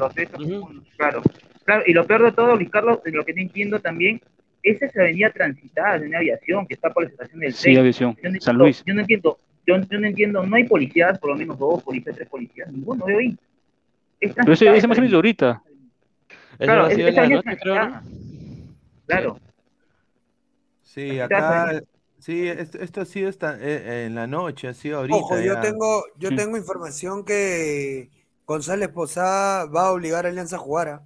claro. 0.97 1.21
Claro, 1.65 1.83
y 1.85 1.93
lo 1.93 2.05
peor 2.07 2.23
de 2.23 2.31
todo, 2.31 2.55
Luis 2.55 2.69
Carlos, 2.69 3.03
de 3.03 3.11
lo 3.11 3.25
que 3.25 3.33
no 3.33 3.41
entiendo 3.41 3.79
también, 3.79 4.21
esa 4.63 4.85
es 4.85 4.95
avenida 4.95 5.31
transitada 5.31 5.99
de 5.99 6.07
una 6.07 6.19
aviación 6.19 6.65
que 6.65 6.75
está 6.75 6.91
por 6.93 7.03
la 7.03 7.09
estación 7.09 7.39
del 7.41 7.53
Sí, 7.53 7.63
tren. 7.63 7.79
aviación, 7.79 8.11
Yo 8.11 8.15
no 8.15 8.21
San 8.21 8.33
entiendo- 8.55 8.63
Luis. 8.63 8.83
Yo 8.85 8.93
no 8.93 9.01
entiendo, 9.01 9.37
yo, 9.65 9.75
yo 9.77 9.99
no 9.99 10.07
entiendo, 10.07 10.43
no 10.45 10.55
hay 10.55 10.63
policías, 10.63 11.19
por 11.19 11.31
lo 11.31 11.35
menos 11.35 11.59
dos 11.59 11.83
policías, 11.83 12.15
tres 12.15 12.29
policías, 12.29 12.71
ninguno 12.71 13.05
veo 13.05 13.19
ahí. 13.19 13.37
Es 14.19 14.33
Pero 14.33 14.53
ese, 14.53 14.65
transitada 14.65 14.77
esa 14.77 14.85
imagen 14.87 15.03
es 15.03 15.09
de 15.11 15.15
ahorita. 15.17 15.61
Eso 16.29 16.57
Claro, 16.57 16.85
ha 16.85 16.91
es- 16.91 16.97
esa 16.99 17.27
noche, 17.27 17.57
creo, 17.61 17.75
¿no? 17.89 18.01
Claro. 19.05 19.39
Sí, 20.83 21.19
acá. 21.19 21.81
Sí, 22.19 22.47
esto, 22.47 22.77
esto 22.79 23.01
ha 23.01 23.05
sido 23.05 23.29
esta- 23.29 23.57
eh, 23.59 24.05
en 24.05 24.15
la 24.15 24.27
noche, 24.27 24.67
ha 24.67 24.73
sido 24.73 24.99
ahorita 24.99 25.19
Ojo, 25.19 25.39
yo 25.39 25.59
ya. 25.59 25.59
tengo, 25.59 26.03
yo 26.17 26.33
Mm. 26.33 26.35
tengo 26.35 26.57
información 26.57 27.23
que 27.23 28.11
González 28.45 28.89
Posada 28.89 29.65
va 29.65 29.87
a 29.87 29.91
obligar 29.93 30.25
a 30.25 30.29
Alianza 30.29 30.57
a 30.57 30.59
jugar. 30.59 30.89
¿ah? 30.89 31.05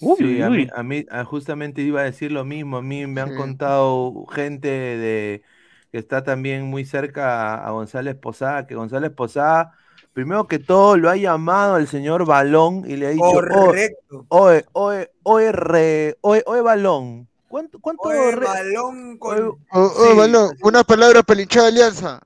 Uy, 0.00 0.18
Sí, 0.18 0.24
uy, 0.24 0.42
a 0.42 0.50
mí, 0.50 0.66
uy. 0.66 0.74
a 0.74 0.82
mí 0.82 1.06
justamente 1.24 1.80
iba 1.82 2.00
a 2.00 2.04
decir 2.04 2.30
lo 2.30 2.44
mismo. 2.44 2.76
A 2.78 2.82
mí 2.82 3.06
me 3.06 3.20
han 3.22 3.32
Sí. 3.32 3.32
contado 3.32 4.26
gente 4.26 4.68
de 4.68 5.42
que 5.90 5.98
está 5.98 6.22
también 6.24 6.64
muy 6.64 6.84
cerca 6.84 7.54
a, 7.54 7.66
a 7.68 7.70
González 7.70 8.14
Posada, 8.16 8.66
que 8.66 8.74
González 8.74 9.10
Posada, 9.12 9.78
primero 10.12 10.46
que 10.46 10.58
todo, 10.58 10.96
lo 10.98 11.08
ha 11.10 11.16
llamado 11.16 11.78
el 11.78 11.86
señor 11.88 12.26
Balón 12.26 12.82
y 12.90 12.96
le 12.96 13.06
ha 13.06 13.10
dicho, 13.10 13.44
"Oh, 13.48 13.74
Correcto. 13.74 14.28
oye, 14.28 14.66
oye, 14.72 15.10
oye, 15.22 15.52
re, 15.52 16.18
oye, 16.22 16.42
oye, 16.46 16.60
Balón, 16.62 17.28
¿cuánto, 17.54 17.78
cuánto 17.80 18.02
Oye, 18.08 18.32
re- 18.32 18.46
balón 18.46 19.16
con. 19.16 19.38
oye, 19.70 20.10
Sí. 20.10 20.16
Balón, 20.16 20.56
unas 20.62 20.82
palabras 20.84 21.22
para 21.24 21.38
el 21.38 21.42
hinchada 21.44 21.66
de 21.66 21.72
Alianza. 21.72 22.20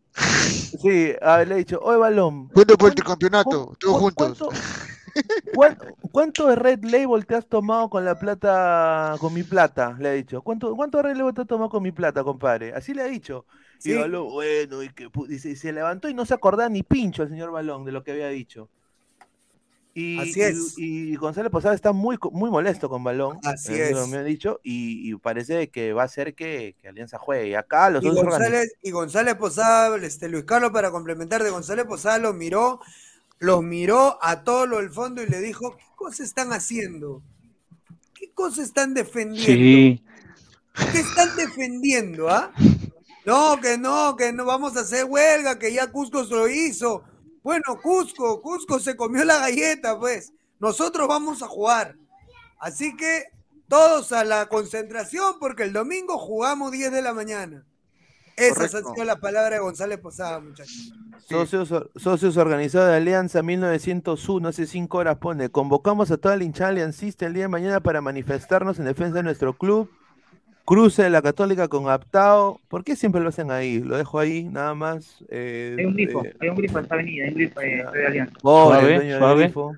sí, 0.80 1.12
a 1.20 1.36
ver, 1.36 1.48
le 1.48 1.54
he 1.54 1.58
dicho, 1.58 1.78
oye, 1.82 1.98
Balón, 1.98 2.48
Juntos 2.48 2.76
por 2.78 2.88
el 2.88 2.94
¿cuánto- 2.94 3.02
campeonato, 3.04 3.66
cu- 3.66 3.76
todos 3.76 3.94
cu- 3.94 4.00
juntos. 4.00 4.38
¿Cuánto, 4.38 4.50
cuán- 5.54 5.78
cuánto 6.12 6.46
de 6.46 6.56
Red 6.56 6.82
Label 6.84 7.26
te 7.26 7.34
has 7.34 7.46
tomado 7.46 7.90
con 7.90 8.06
la 8.06 8.18
plata, 8.18 9.16
con 9.20 9.34
mi 9.34 9.42
plata? 9.42 9.96
Le 9.98 10.08
ha 10.08 10.12
dicho. 10.12 10.40
¿Cuánto, 10.40 10.74
cuánto 10.74 10.96
de 10.98 11.02
Red 11.04 11.16
Label 11.18 11.34
te 11.34 11.42
has 11.42 11.46
tomado 11.46 11.68
con 11.68 11.82
mi 11.82 11.92
plata, 11.92 12.24
compadre? 12.24 12.72
Así 12.72 12.94
le 12.94 13.02
ha 13.02 13.06
dicho. 13.06 13.44
Y 13.80 13.82
Sí. 13.82 13.94
Balón, 13.98 14.30
bueno, 14.30 14.82
y, 14.82 14.88
que, 14.88 15.10
y 15.28 15.38
se 15.56 15.72
levantó 15.74 16.08
y 16.08 16.14
no 16.14 16.24
se 16.24 16.32
acordaba 16.34 16.70
ni 16.70 16.82
pincho 16.82 17.22
el 17.22 17.28
señor 17.28 17.50
Balón 17.50 17.84
de 17.84 17.92
lo 17.92 18.02
que 18.02 18.12
había 18.12 18.28
dicho. 18.28 18.70
Y, 19.98 20.16
Así 20.20 20.38
y- 20.38 20.42
es. 20.42 20.74
y 20.78 21.16
González 21.16 21.50
Posada 21.50 21.74
está 21.74 21.90
muy, 21.92 22.18
muy 22.30 22.50
molesto 22.50 22.88
con 22.88 23.02
Balón. 23.02 23.40
Así 23.42 23.74
eh, 23.74 23.90
lo 23.90 24.04
es. 24.04 24.08
Me 24.08 24.18
ha 24.18 24.22
dicho, 24.22 24.60
y, 24.62 25.10
y 25.10 25.16
parece 25.16 25.70
que 25.70 25.92
va 25.92 26.02
a 26.02 26.04
hacer 26.04 26.34
que, 26.36 26.76
que 26.80 26.86
Alianza 26.86 27.18
juegue. 27.18 27.48
Y 27.48 27.54
acá 27.54 27.90
los 27.90 28.04
Y 28.04 28.06
dos 28.06 28.22
González, 28.22 28.72
y 28.80 28.92
González 28.92 29.34
Posada, 29.34 29.96
este, 29.96 30.28
Luis 30.28 30.44
Carlos, 30.44 30.70
para 30.70 30.92
complementar 30.92 31.42
de 31.42 31.50
González 31.50 31.84
Posada, 31.84 32.18
los 32.18 32.34
miró, 32.36 32.80
los 33.40 33.60
miró 33.64 34.18
a 34.22 34.44
todos 34.44 34.68
los 34.68 34.78
del 34.80 34.90
fondo 34.90 35.20
y 35.20 35.26
le 35.26 35.40
dijo, 35.40 35.76
¿qué 35.76 35.84
cosas 35.96 36.20
están 36.20 36.52
haciendo? 36.52 37.20
¿Qué 38.14 38.30
cosas 38.32 38.66
están 38.66 38.94
defendiendo? 38.94 39.44
Sí. 39.46 40.02
¿Qué 40.92 41.00
están 41.00 41.34
defendiendo, 41.34 42.28
ah? 42.28 42.52
No, 43.26 43.60
que 43.60 43.76
no, 43.76 44.14
que 44.14 44.32
no 44.32 44.44
vamos 44.44 44.76
a 44.76 44.80
hacer 44.80 45.06
huelga, 45.06 45.58
que 45.58 45.72
ya 45.72 45.88
Cusco 45.88 46.24
se 46.24 46.34
lo 46.34 46.48
hizo. 46.48 47.02
Bueno, 47.48 47.80
Cusco, 47.82 48.42
Cusco 48.42 48.78
se 48.78 48.94
comió 48.94 49.24
la 49.24 49.38
galleta, 49.38 49.98
pues. 49.98 50.34
Nosotros 50.58 51.08
vamos 51.08 51.42
a 51.42 51.48
jugar. 51.48 51.96
Así 52.58 52.94
que 52.94 53.22
todos 53.68 54.12
a 54.12 54.22
la 54.22 54.50
concentración 54.50 55.36
porque 55.40 55.62
el 55.62 55.72
domingo 55.72 56.18
jugamos 56.18 56.72
10 56.72 56.92
de 56.92 57.00
la 57.00 57.14
mañana. 57.14 57.64
Esas 58.36 58.74
han 58.74 58.82
Correcto. 58.82 58.92
sido 58.92 59.04
las 59.06 59.18
palabras 59.20 59.52
de 59.52 59.58
González 59.60 59.98
Posada, 59.98 60.40
muchachos. 60.40 60.92
Socios, 61.26 61.72
socios 61.96 62.36
organizados 62.36 62.90
de 62.90 62.96
Alianza 62.96 63.42
1901, 63.42 64.48
hace 64.48 64.66
cinco 64.66 64.98
horas 64.98 65.16
pone, 65.16 65.48
convocamos 65.48 66.10
a 66.10 66.18
toda 66.18 66.36
la 66.36 66.44
hinchada 66.44 66.68
aliancista 66.68 67.24
el 67.24 67.32
día 67.32 67.44
de 67.44 67.48
mañana 67.48 67.80
para 67.80 68.02
manifestarnos 68.02 68.78
en 68.78 68.84
defensa 68.84 69.14
de 69.14 69.22
nuestro 69.22 69.56
club. 69.56 69.90
Cruce 70.68 71.02
de 71.02 71.08
la 71.08 71.22
Católica 71.22 71.66
con 71.66 71.88
Aptao. 71.88 72.60
¿Por 72.68 72.84
qué 72.84 72.94
siempre 72.94 73.22
lo 73.22 73.30
hacen 73.30 73.50
ahí? 73.50 73.80
Lo 73.80 73.96
dejo 73.96 74.18
ahí, 74.18 74.44
nada 74.44 74.74
más. 74.74 75.24
eh, 75.30 75.76
Hay 75.78 75.84
un 75.86 75.94
grifo, 75.94 76.22
eh, 76.22 76.36
hay 76.40 76.48
un 76.50 76.56
grifo 76.56 76.76
en 76.78 76.84
esta 76.84 76.94
avenida, 76.94 77.24
hay 77.24 77.30
un 77.30 77.34
grifo 77.36 77.60
eh, 77.62 77.84
de 77.90 78.06
Alianza. 78.06 78.34
El 78.34 78.40
Suave, 78.42 79.18
suave. 79.18 79.42
grifo. 79.44 79.76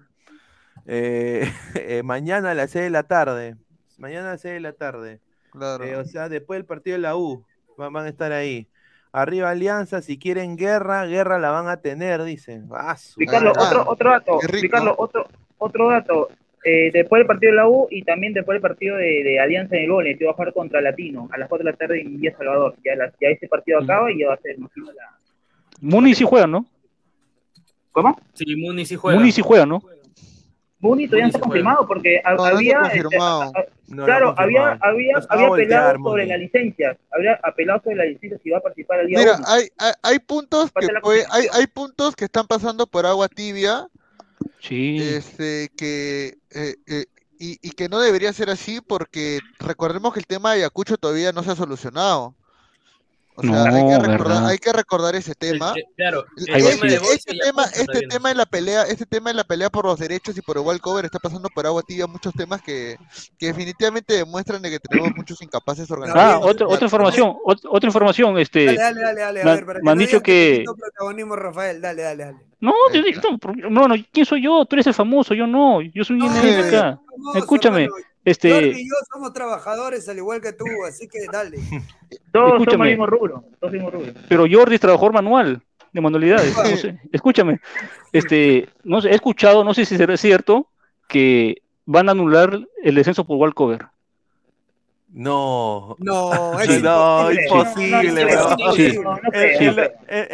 Eh, 0.86 1.48
eh, 1.76 2.02
mañana 2.02 2.50
a 2.50 2.54
las 2.54 2.70
6 2.72 2.86
de 2.86 2.90
la 2.90 3.04
tarde. 3.04 3.54
Mañana 3.98 4.30
a 4.30 4.32
las 4.32 4.40
6 4.40 4.54
de 4.54 4.60
la 4.60 4.72
tarde. 4.72 5.20
Claro. 5.52 5.84
Eh, 5.84 5.94
o 5.94 6.04
sea, 6.04 6.28
después 6.28 6.58
del 6.58 6.64
partido 6.66 6.96
de 6.96 7.02
la 7.02 7.16
U. 7.16 7.44
Van, 7.78 7.92
van 7.92 8.06
a 8.06 8.08
estar 8.08 8.32
ahí. 8.32 8.66
Arriba 9.12 9.50
Alianza, 9.50 10.02
si 10.02 10.18
quieren 10.18 10.56
guerra, 10.56 11.06
guerra 11.06 11.38
la 11.38 11.50
van 11.50 11.68
a 11.68 11.76
tener, 11.76 12.24
dicen. 12.24 12.68
Ah, 12.72 12.96
Ricardo, 13.16 13.50
otro, 13.50 13.84
otro 13.88 14.10
dato. 14.10 14.38
Ricardo, 14.42 14.94
otro, 14.98 15.28
otro 15.58 15.88
dato. 15.88 16.28
Eh, 16.62 16.90
después 16.92 17.20
del 17.20 17.26
partido 17.26 17.52
de 17.52 17.56
la 17.56 17.68
U 17.68 17.88
y 17.90 18.02
también 18.02 18.34
después 18.34 18.54
del 18.56 18.60
partido 18.62 18.96
de, 18.96 19.22
de 19.24 19.40
Alianza 19.40 19.76
en 19.76 19.84
el 19.84 19.90
Gole, 19.90 20.18
que 20.18 20.26
va 20.26 20.32
a 20.32 20.34
jugar 20.34 20.52
contra 20.52 20.80
Latino 20.82 21.28
a 21.32 21.38
las 21.38 21.48
4 21.48 21.64
de 21.64 21.70
la 21.72 21.76
tarde 21.76 22.00
en 22.02 22.20
Villa 22.20 22.36
Salvador. 22.36 22.74
Ya, 22.84 22.96
la- 22.96 23.12
ya 23.20 23.28
ese 23.28 23.48
partido 23.48 23.78
acaba 23.78 24.12
y 24.12 24.18
ya 24.20 24.28
va 24.28 24.34
a 24.34 24.40
ser, 24.40 24.56
imagino, 24.58 24.86
la... 24.92 25.16
Muni 25.80 26.14
sí 26.14 26.24
juega, 26.24 26.46
¿no? 26.46 26.66
¿Cómo? 27.92 28.18
Sí, 28.34 28.56
Muni 28.56 28.84
sí 28.84 28.96
juega. 28.96 29.18
Muni 29.18 29.32
sí 29.32 29.42
juega, 29.42 29.66
¿no? 29.66 29.82
Muni 30.80 31.06
todavía 31.06 31.24
no 31.24 31.28
está 31.28 31.40
confirmado 31.40 31.86
porque 31.86 32.20
ha- 32.24 32.34
No, 32.34 32.44
había... 32.44 32.80
este, 32.86 33.02
confirmado. 33.02 33.42
a- 33.42 33.46
a- 33.46 33.64
No, 33.88 34.04
claro, 34.04 34.34
había, 34.36 34.78
había, 34.80 35.16
había 35.28 35.48
voltear, 35.48 35.80
apelado 35.96 36.04
sobre 36.04 36.22
Muni. 36.22 36.28
la 36.30 36.36
licencia, 36.38 36.96
había 37.10 37.40
apelado 37.42 37.82
sobre 37.82 37.96
la 37.96 38.04
licencia 38.04 38.38
si 38.42 38.50
va 38.50 38.58
a 38.58 38.60
participar 38.60 39.00
al 39.00 39.06
día 39.08 39.18
Mira, 39.18 39.34
1. 39.36 39.44
hay, 39.48 39.68
hay, 39.78 39.92
hay 40.02 40.18
puntos 40.20 40.70
que 40.78 40.86
puede- 41.02 41.24
hay, 41.30 41.46
hay 41.52 41.66
puntos 41.66 42.14
que 42.14 42.26
están 42.26 42.46
pasando 42.46 42.86
por 42.86 43.04
agua 43.06 43.28
tibia, 43.28 43.88
Sí. 44.60 44.98
este, 45.00 45.70
que 45.76 46.38
eh, 46.50 46.76
eh, 46.86 47.06
y, 47.38 47.58
y 47.62 47.70
que 47.72 47.88
no 47.88 48.00
debería 48.00 48.32
ser 48.32 48.50
así 48.50 48.80
porque 48.80 49.40
recordemos 49.58 50.12
que 50.12 50.20
el 50.20 50.26
tema 50.26 50.50
de 50.52 50.58
Ayacucho 50.58 50.98
todavía 50.98 51.32
no 51.32 51.42
se 51.42 51.50
ha 51.52 51.56
solucionado. 51.56 52.36
O 53.40 53.42
sea, 53.42 53.64
hay 53.64 53.86
que 53.88 53.98
recordar, 53.98 54.44
hay 54.46 54.58
que 54.58 54.72
recordar 54.72 55.14
ese 55.16 55.34
tema. 55.34 55.72
te- 55.74 55.84
claro, 55.96 56.24
el 56.36 56.54
Ahí 56.54 56.62
va, 56.62 56.70
tema 56.70 57.06
Este 57.12 57.34
tema, 57.38 57.64
este 57.64 58.06
tema 58.08 58.28
de 58.28 58.34
la 58.34 58.46
pelea, 58.46 58.82
este 58.84 59.06
tema 59.06 59.30
de 59.30 59.34
la 59.34 59.44
pelea 59.44 59.70
por 59.70 59.84
los 59.86 59.98
derechos 59.98 60.36
y 60.36 60.40
por 60.42 60.56
el 60.58 60.62
wall 60.64 60.80
cover 60.80 61.04
está 61.04 61.18
pasando 61.18 61.48
por 61.54 61.66
agua 61.66 61.82
tibia 61.82 62.06
muchos 62.06 62.32
temas 62.34 62.60
que, 62.62 62.96
que 63.38 63.46
definitivamente 63.46 64.14
demuestran 64.14 64.62
de 64.62 64.70
que 64.70 64.78
tenemos 64.78 65.10
muchos 65.16 65.40
incapaces 65.42 65.90
Ah, 65.90 65.94
organizados. 65.94 66.46
otra, 66.46 66.66
otra 66.68 66.84
información, 66.86 67.28
ot- 67.44 67.68
otra 67.70 67.86
información, 67.88 68.38
este, 68.38 68.66
Dale, 68.66 68.78
dale, 68.78 69.02
dale, 69.02 69.20
dale, 69.20 69.40
a 69.40 69.44
me- 69.44 69.54
ver, 69.56 69.66
para 69.66 69.78
que 69.80 69.84
me 69.84 69.90
han 69.90 69.98
no 69.98 70.02
dicho 70.04 70.18
te 70.18 70.22
que- 70.22 70.64
protagonismo, 70.78 71.36
Rafael, 71.36 71.80
dale, 71.80 72.02
dale, 72.02 72.24
dale. 72.24 72.38
no, 72.60 72.72
yo 72.92 73.02
dije, 73.02 73.20
no, 73.70 73.88
no, 73.88 73.94
¿quién 74.12 74.26
soy 74.26 74.42
yo? 74.44 74.64
Tú 74.66 74.76
eres 74.76 74.86
el 74.86 74.94
famoso, 74.94 75.34
yo 75.34 75.46
no, 75.46 75.80
yo 75.82 76.04
soy 76.04 76.16
un 76.20 76.26
No, 76.26 76.28
acá. 76.30 76.98
famoso, 77.10 77.38
Escúchame, 77.38 77.84
hermano. 77.84 78.04
Este, 78.30 78.52
Jordi 78.52 78.80
y 78.80 78.88
yo 78.88 78.94
somos 79.12 79.32
trabajadores 79.32 80.08
al 80.08 80.18
igual 80.18 80.40
que 80.40 80.52
tú, 80.52 80.64
así 80.86 81.08
que 81.08 81.26
dale. 81.32 81.58
Todos 82.32 82.50
somos 82.50 82.60
escúchame. 82.62 82.84
el 82.86 82.90
mismo 82.92 83.06
rubro, 83.06 83.44
todos 83.58 83.72
mismo 83.72 83.90
rubro. 83.90 84.12
pero 84.28 84.46
Jordi 84.50 84.74
es 84.74 84.80
trabajador 84.80 85.12
manual 85.12 85.62
de 85.92 86.00
manualidades, 86.00 86.56
no 86.56 86.76
sé, 86.76 87.00
escúchame, 87.12 87.60
este, 88.12 88.68
no 88.84 89.00
sé, 89.00 89.10
he 89.10 89.14
escuchado, 89.14 89.64
no 89.64 89.74
sé 89.74 89.84
si 89.84 89.96
será 89.96 90.16
cierto, 90.16 90.68
que 91.08 91.62
van 91.86 92.08
a 92.08 92.12
anular 92.12 92.60
el 92.82 92.94
descenso 92.94 93.26
por 93.26 93.36
walkover. 93.36 93.86
No. 95.12 95.96
No, 95.98 96.60
es 96.60 96.82
No, 96.82 97.32
imposible. 97.32 98.26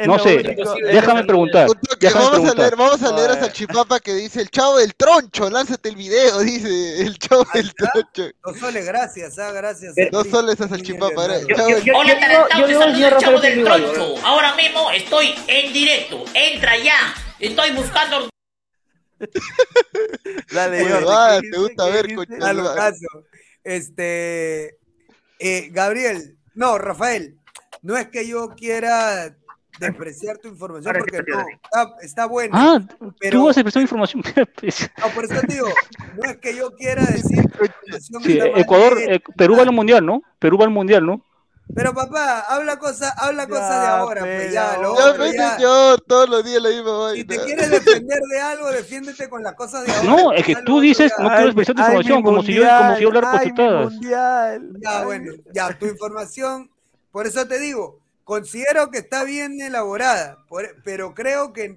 No, 0.07 0.19
sé, 0.19 0.57
déjame 0.93 1.25
preguntar, 1.25 1.69
déjame 1.99 2.25
vamos 2.27 2.51
a 2.51 2.55
leer, 2.55 2.77
vamos 2.77 3.03
a 3.03 3.13
leer 3.17 3.31
a. 3.31 3.41
Salchipapa 3.41 4.01
que 4.01 4.13
dice 4.15 4.43
el 4.43 4.51
chavo 4.51 4.77
del 4.79 4.95
troncho, 4.95 5.49
lánzate 5.49 5.89
el 5.89 5.97
video, 5.97 6.41
dice 6.41 7.01
el 7.03 7.19
chavo 7.19 7.47
del 7.55 7.73
troncho. 7.75 8.35
Dos 8.45 8.59
soles, 8.59 8.85
gracias, 8.87 9.39
ah, 9.39 9.51
gracias. 9.53 9.93
A 9.93 10.23
ti. 10.23 10.31
solo 10.31 10.53
esa 10.53 10.69
salchipapa, 10.69 11.25
Hola, 11.25 11.39
digo- 11.39 11.57
talentado, 12.21 12.49
yo 12.61 12.67
te 12.67 12.69
digo, 12.69 12.81
saluda 12.81 12.95
señor 12.95 13.13
el 13.13 13.19
chavo 13.19 13.41
del 13.41 13.65
troncho. 13.65 14.15
Ahora 14.27 14.55
mismo 14.57 14.91
estoy 14.91 15.35
en 15.49 15.73
directo. 15.73 16.25
Entra 16.35 16.77
ya. 16.77 17.15
Estoy 17.39 17.71
buscando 17.73 18.29
Dale, 20.53 20.83
Oye, 20.83 20.93
Jordi, 20.93 21.07
va, 21.07 21.41
¿qué 21.41 21.51
te 21.51 21.59
gusta 21.59 21.85
¿Qué 21.87 21.91
ver, 21.93 22.07
dice? 22.07 23.07
Este, 23.67 24.79
eh, 25.41 25.69
Gabriel, 25.73 26.39
no, 26.55 26.79
Rafael, 26.79 27.37
no 27.83 27.97
es 27.97 28.07
que 28.09 28.27
yo 28.29 28.51
quiera 28.51 29.37
despreciar 29.81 30.39
tu 30.39 30.47
información 30.47 30.95
porque 30.97 31.19
no, 31.27 31.41
está, 31.41 31.95
está 32.01 32.27
buena. 32.27 32.53
Ah, 32.57 32.81
Pero- 33.19 33.41
tú 33.41 33.47
vas 33.47 33.59
a 33.59 33.63
prestar 33.63 33.83
información. 33.83 34.23
Pues, 34.61 34.89
No, 34.99 35.09
por 35.09 35.25
eso 35.25 35.41
te 35.41 35.55
digo, 35.55 35.69
no 36.15 36.31
es 36.31 36.37
que 36.39 36.55
yo 36.57 36.75
quiera 36.77 37.05
decir 37.07 37.43
que 37.51 37.59
la 37.59 37.97
información 37.99 38.23
sí, 38.23 38.39
Ecuador, 38.55 38.99
eh, 39.01 39.21
Perú 39.37 39.57
va 39.57 39.63
al 39.63 39.73
mundial, 39.73 40.07
¿no? 40.07 40.23
Perú 40.39 40.59
va 40.59 40.65
al 40.65 40.71
mundial, 40.71 41.05
¿no? 41.05 41.25
Pero 41.75 41.93
papá, 41.93 42.41
habla 42.49 42.79
cosas, 42.79 43.13
habla 43.19 43.47
cosas 43.49 43.83
de 43.83 43.87
ahora, 43.89 44.21
pues 44.23 44.53
ya, 44.53 44.79
lo 44.79 44.97
Ya 44.97 45.05
otro, 45.11 45.23
ves, 45.25 45.35
ya. 45.35 45.57
señor, 45.57 46.01
todos 46.03 46.29
los 46.29 46.45
días 46.45 46.63
la 46.63 46.69
misma 46.71 47.13
Si 47.13 47.25
te 47.25 47.37
vaina. 47.39 47.45
quieres 47.45 47.71
defender 47.71 48.21
de 48.33 48.41
algo, 48.41 48.71
defiéndete 48.71 49.29
con 49.29 49.43
las 49.43 49.55
cosas 49.55 49.85
de 49.85 49.93
ahora. 49.93 50.05
No, 50.09 50.33
es 50.33 50.45
que 50.45 50.57
tú 50.65 50.81
dices, 50.81 51.13
ya. 51.17 51.23
no 51.25 51.29
quiero 51.31 51.45
expresar 51.47 51.75
tu 51.75 51.81
información, 51.83 52.23
como 52.23 52.43
si 52.43 52.55
yo, 52.55 52.63
como 52.63 52.95
si 52.97 53.03
yo 53.03 53.09
hablara 53.09 53.31
por. 53.55 53.93
Ya, 54.01 55.05
bueno, 55.05 55.33
ya, 55.53 55.77
tu 55.79 55.87
información, 55.87 56.71
por 57.11 57.27
eso 57.27 57.47
te 57.49 57.59
digo, 57.59 57.99
considero 58.25 58.91
que 58.91 58.99
está 58.99 59.25
bien 59.25 59.61
elaborada, 59.61 60.39
por- 60.49 60.77
pero 60.85 61.15
creo 61.15 61.53
que 61.53 61.77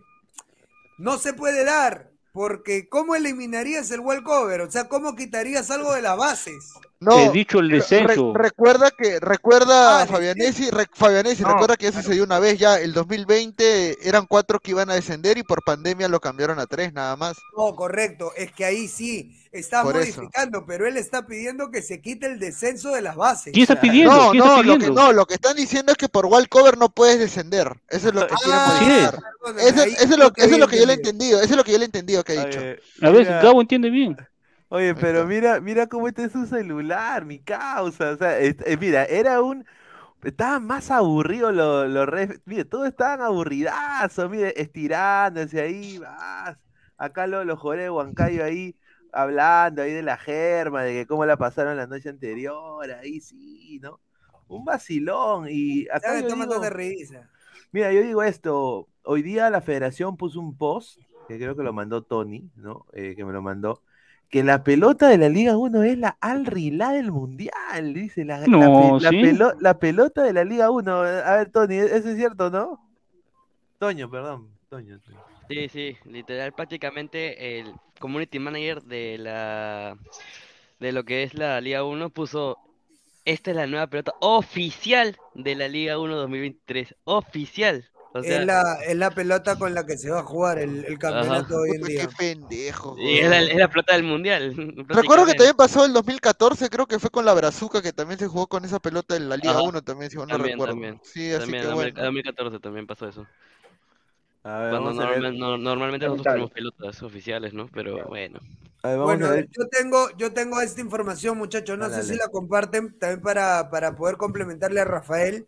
no 0.97 1.17
se 1.17 1.33
puede 1.33 1.65
dar, 1.65 2.09
porque 2.31 2.87
¿cómo 2.87 3.15
eliminarías 3.15 3.89
el 3.91 4.01
wall 4.01 4.23
cover? 4.23 4.61
O 4.61 4.71
sea, 4.71 4.87
¿cómo 4.87 5.15
quitarías 5.15 5.71
algo 5.71 5.93
de 5.93 6.03
las 6.03 6.15
bases? 6.15 6.73
No, 7.01 7.17
He 7.17 7.29
dicho 7.31 7.59
el 7.59 7.69
re- 7.69 7.77
descenso. 7.77 8.33
recuerda 8.33 8.91
que, 8.91 9.21
recuerda 9.21 10.01
Ah, 10.01 10.05
Fabianesi, 10.05 10.69
re- 10.69 10.85
Fabianesi, 10.93 11.43
No, 11.43 11.49
recuerda 11.49 11.77
que 11.77 11.85
ya 11.85 11.93
sucedió 11.93 12.25
una 12.25 12.39
vez 12.39 12.59
ya, 12.59 12.75
el 12.77 12.91
2020 12.91 14.07
eran 14.07 14.25
cuatro 14.25 14.59
que 14.59 14.71
iban 14.71 14.89
a 14.89 14.95
descender 14.95 15.37
y 15.37 15.43
por 15.43 15.63
pandemia 15.63 16.09
lo 16.09 16.19
cambiaron 16.19 16.59
a 16.59 16.65
tres 16.65 16.91
nada 16.91 17.15
más. 17.15 17.37
No, 17.55 17.73
correcto, 17.73 18.33
es 18.35 18.51
que 18.51 18.65
ahí 18.65 18.89
sí, 18.89 19.33
está 19.53 19.81
Por 19.83 19.95
eso. 19.95 20.19
modificando, 20.21 20.65
pero 20.65 20.87
él 20.87 20.97
está 20.97 21.25
pidiendo 21.25 21.71
que 21.71 21.81
se 21.81 22.01
quite 22.01 22.25
el 22.25 22.37
descenso 22.37 22.91
de 22.91 23.01
las 23.01 23.15
bases. 23.15 23.53
¿Quién 23.53 23.63
está 23.63 23.79
pidiendo? 23.79 24.11
No, 24.13 24.31
¿Quién 24.31 24.43
está 24.43 24.55
no, 24.57 24.63
lo 24.63 24.77
que, 24.77 24.89
no, 24.91 25.13
lo 25.13 25.25
que 25.25 25.33
están 25.35 25.55
diciendo 25.55 25.93
es 25.93 25.97
que 25.97 26.09
por 26.09 26.25
wall 26.25 26.49
cover 26.49 26.77
no 26.77 26.89
puedes 26.89 27.17
descender. 27.17 27.71
Eso 27.87 28.09
es 28.09 28.13
lo 28.13 28.27
que 28.27 28.35
quieren 28.35 28.53
Ah, 28.59 28.75
Así 28.75 28.85
modificar. 28.85 29.19
Eso, 29.57 29.81
ahí 29.83 29.91
eso 29.93 30.03
es 30.03 30.17
lo, 30.17 30.33
que 30.33 30.41
eso 30.43 30.53
es 30.55 30.59
lo 30.59 30.67
que 30.67 30.77
yo 30.77 30.85
le 30.85 30.91
he 30.93 30.95
entendido. 30.97 31.39
eso 31.39 31.51
es 31.51 31.55
lo 31.57 31.63
que 31.63 31.71
yo 31.71 31.77
le 31.77 31.85
he 31.85 31.85
entendido 31.85 32.23
que 32.25 32.37
ha 32.37 32.45
dicho. 32.45 32.59
A 33.01 33.09
ver, 33.09 33.25
Gabo 33.25 33.61
entiende 33.61 33.89
bien. 33.89 34.17
Oye, 34.69 34.93
pero 34.95 35.25
mira, 35.25 35.59
mira 35.61 35.87
cómo 35.87 36.07
está 36.07 36.23
en 36.23 36.29
su 36.31 36.45
celular, 36.45 37.25
mi 37.25 37.39
causa. 37.39 38.11
O 38.11 38.17
sea, 38.17 38.37
es- 38.39 38.57
eh, 38.65 38.77
mira, 38.77 39.05
era 39.05 39.41
un. 39.41 39.65
Estaban 40.23 40.65
más 40.67 40.91
aburridos 40.91 41.53
los, 41.55 41.89
los 41.89 42.07
ref- 42.07 42.41
Mire, 42.45 42.65
todos 42.65 42.87
estaban 42.87 43.21
aburridazos, 43.21 44.29
mire, 44.31 44.53
estirándose 44.61 45.61
ahí, 45.61 45.97
vas. 45.99 46.57
Acá 46.97 47.27
los, 47.27 47.45
los 47.45 47.59
jugadores 47.59 47.85
de 47.85 47.89
Huancayo 47.91 48.43
ahí 48.45 48.77
hablando 49.13 49.81
ahí 49.83 49.93
de 49.93 50.03
la 50.03 50.17
germa, 50.17 50.83
de 50.83 50.93
que 50.93 51.07
cómo 51.07 51.25
la 51.25 51.37
pasaron 51.37 51.77
la 51.77 51.87
noche 51.87 52.09
anterior, 52.09 52.91
ahí 52.91 53.21
sí, 53.21 53.79
¿no? 53.81 54.01
Un 54.47 54.65
vacilón. 54.65 55.47
Y 55.49 55.87
acá 55.89 56.15
yo 56.21 56.27
de 56.27 56.33
digo, 56.33 56.69
risa. 56.69 57.29
Mira, 57.71 57.91
yo 57.93 58.01
digo 58.01 58.23
esto, 58.23 58.89
hoy 59.03 59.21
día 59.21 59.49
la 59.49 59.61
federación 59.61 60.17
puso 60.17 60.39
un 60.39 60.57
post, 60.57 60.99
que 61.27 61.37
creo 61.37 61.55
que 61.55 61.63
lo 61.63 61.73
mandó 61.73 62.03
Tony, 62.03 62.49
¿no? 62.55 62.85
Eh, 62.93 63.15
que 63.15 63.25
me 63.25 63.33
lo 63.33 63.41
mandó, 63.41 63.83
que 64.29 64.43
la 64.43 64.63
pelota 64.63 65.07
de 65.09 65.17
la 65.17 65.27
Liga 65.29 65.57
1 65.57 65.83
es 65.83 65.97
la 65.97 66.17
Al 66.21 66.45
Rilá 66.45 66.91
del 66.91 67.11
Mundial, 67.11 67.93
dice 67.93 68.25
la, 68.25 68.39
la 68.39 68.47
No, 68.47 68.99
la 68.99 69.09
¿sí? 69.09 69.21
pelo- 69.21 69.55
la 69.59 69.79
pelota 69.79 70.23
de 70.23 70.33
la 70.33 70.43
Liga 70.43 70.69
1. 70.69 70.91
A 70.99 71.35
ver, 71.37 71.51
Tony, 71.51 71.75
¿e-, 71.75 71.97
¿eso 71.97 72.09
es 72.09 72.15
cierto, 72.17 72.49
no? 72.49 72.79
Toño, 73.79 74.09
perdón, 74.09 74.47
Toño. 74.69 74.99
Toño. 74.99 75.17
Sí, 75.47 75.67
sí, 75.69 75.97
literal, 76.05 76.53
prácticamente 76.53 77.59
el 77.59 77.73
community 77.99 78.37
manager 78.37 78.83
de 78.83 79.17
la 79.17 79.97
de 80.79 80.91
lo 80.91 81.03
que 81.03 81.23
es 81.23 81.33
la 81.33 81.59
Liga 81.59 81.83
1 81.83 82.09
puso 82.11 82.57
esta 83.25 83.51
es 83.51 83.57
la 83.57 83.67
nueva 83.67 83.87
pelota 83.87 84.13
oficial 84.21 85.17
de 85.33 85.55
la 85.55 85.67
Liga 85.67 85.97
1 85.99 86.15
2023, 86.15 86.95
oficial. 87.03 87.85
O 88.13 88.23
sea, 88.23 88.39
es, 88.39 88.45
la, 88.45 88.61
es 88.85 88.95
la 88.95 89.11
pelota 89.11 89.57
con 89.57 89.73
la 89.73 89.85
que 89.85 89.97
se 89.97 90.09
va 90.09 90.19
a 90.19 90.23
jugar 90.23 90.59
el, 90.59 90.83
el 90.85 90.97
campeonato 90.97 91.57
hoy 91.57 91.71
en 91.75 91.83
día. 91.83 92.07
qué 92.07 92.15
pendejo. 92.17 92.95
y 92.97 93.19
es 93.19 93.29
la, 93.29 93.41
es 93.41 93.55
la 93.55 93.67
pelota 93.69 93.93
del 93.93 94.03
mundial. 94.03 94.53
Recuerdo 94.89 95.25
que 95.25 95.33
también 95.35 95.55
pasó 95.55 95.85
el 95.85 95.93
2014, 95.93 96.69
creo 96.69 96.87
que 96.87 96.97
fue 96.99 97.09
con 97.11 97.23
la 97.25 97.33
Brazuca, 97.33 97.81
que 97.81 97.93
también 97.93 98.19
se 98.19 98.27
jugó 98.27 98.47
con 98.47 98.65
esa 98.65 98.79
pelota 98.79 99.15
en 99.15 99.29
la 99.29 99.37
Liga 99.37 99.51
Ajá. 99.51 99.61
1 99.61 99.81
también, 99.83 100.09
si 100.09 100.17
no 100.17 100.25
También, 100.25 100.53
recuerdo. 100.53 100.73
también. 100.73 100.99
Sí, 101.03 101.29
así 101.31 101.39
También, 101.41 101.63
que 101.63 101.69
en 101.69 101.75
bueno. 101.75 102.01
2014 102.03 102.59
también 102.59 102.87
pasó 102.87 103.07
eso. 103.07 103.27
A 104.43 104.59
ver, 104.59 104.69
Cuando 104.71 104.89
vamos 104.89 105.05
a 105.05 105.09
ver. 105.09 105.19
normal- 105.21 105.39
no- 105.39 105.57
normalmente 105.57 106.05
nosotros 106.07 106.33
tenemos 106.33 106.51
pelotas 106.51 107.03
oficiales, 107.03 107.53
¿no? 107.53 107.67
Pero 107.67 108.07
bueno. 108.07 108.39
A 108.81 108.87
ver, 108.89 108.97
vamos 108.97 109.05
Bueno, 109.13 109.27
a 109.27 109.31
ver. 109.31 109.47
yo 109.51 109.67
tengo, 109.67 110.09
yo 110.17 110.33
tengo 110.33 110.61
esta 110.61 110.81
información, 110.81 111.37
muchachos. 111.37 111.77
No 111.77 111.89
Dale, 111.89 112.01
sé 112.03 112.13
si 112.13 112.17
la 112.17 112.29
comparten 112.29 112.97
también 112.97 113.21
para, 113.21 113.69
para 113.69 113.95
poder 113.95 114.17
complementarle 114.17 114.79
a 114.79 114.85
Rafael. 114.85 115.45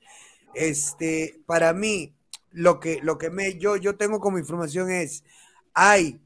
Este, 0.53 1.39
para 1.45 1.72
mí, 1.74 2.14
lo 2.52 2.80
que, 2.80 2.99
lo 3.02 3.18
que 3.18 3.30
me, 3.30 3.58
yo, 3.58 3.76
yo 3.78 3.95
tengo 3.95 4.20
como 4.20 4.38
información 4.38 4.91
es: 4.91 5.24
hay 5.74 6.22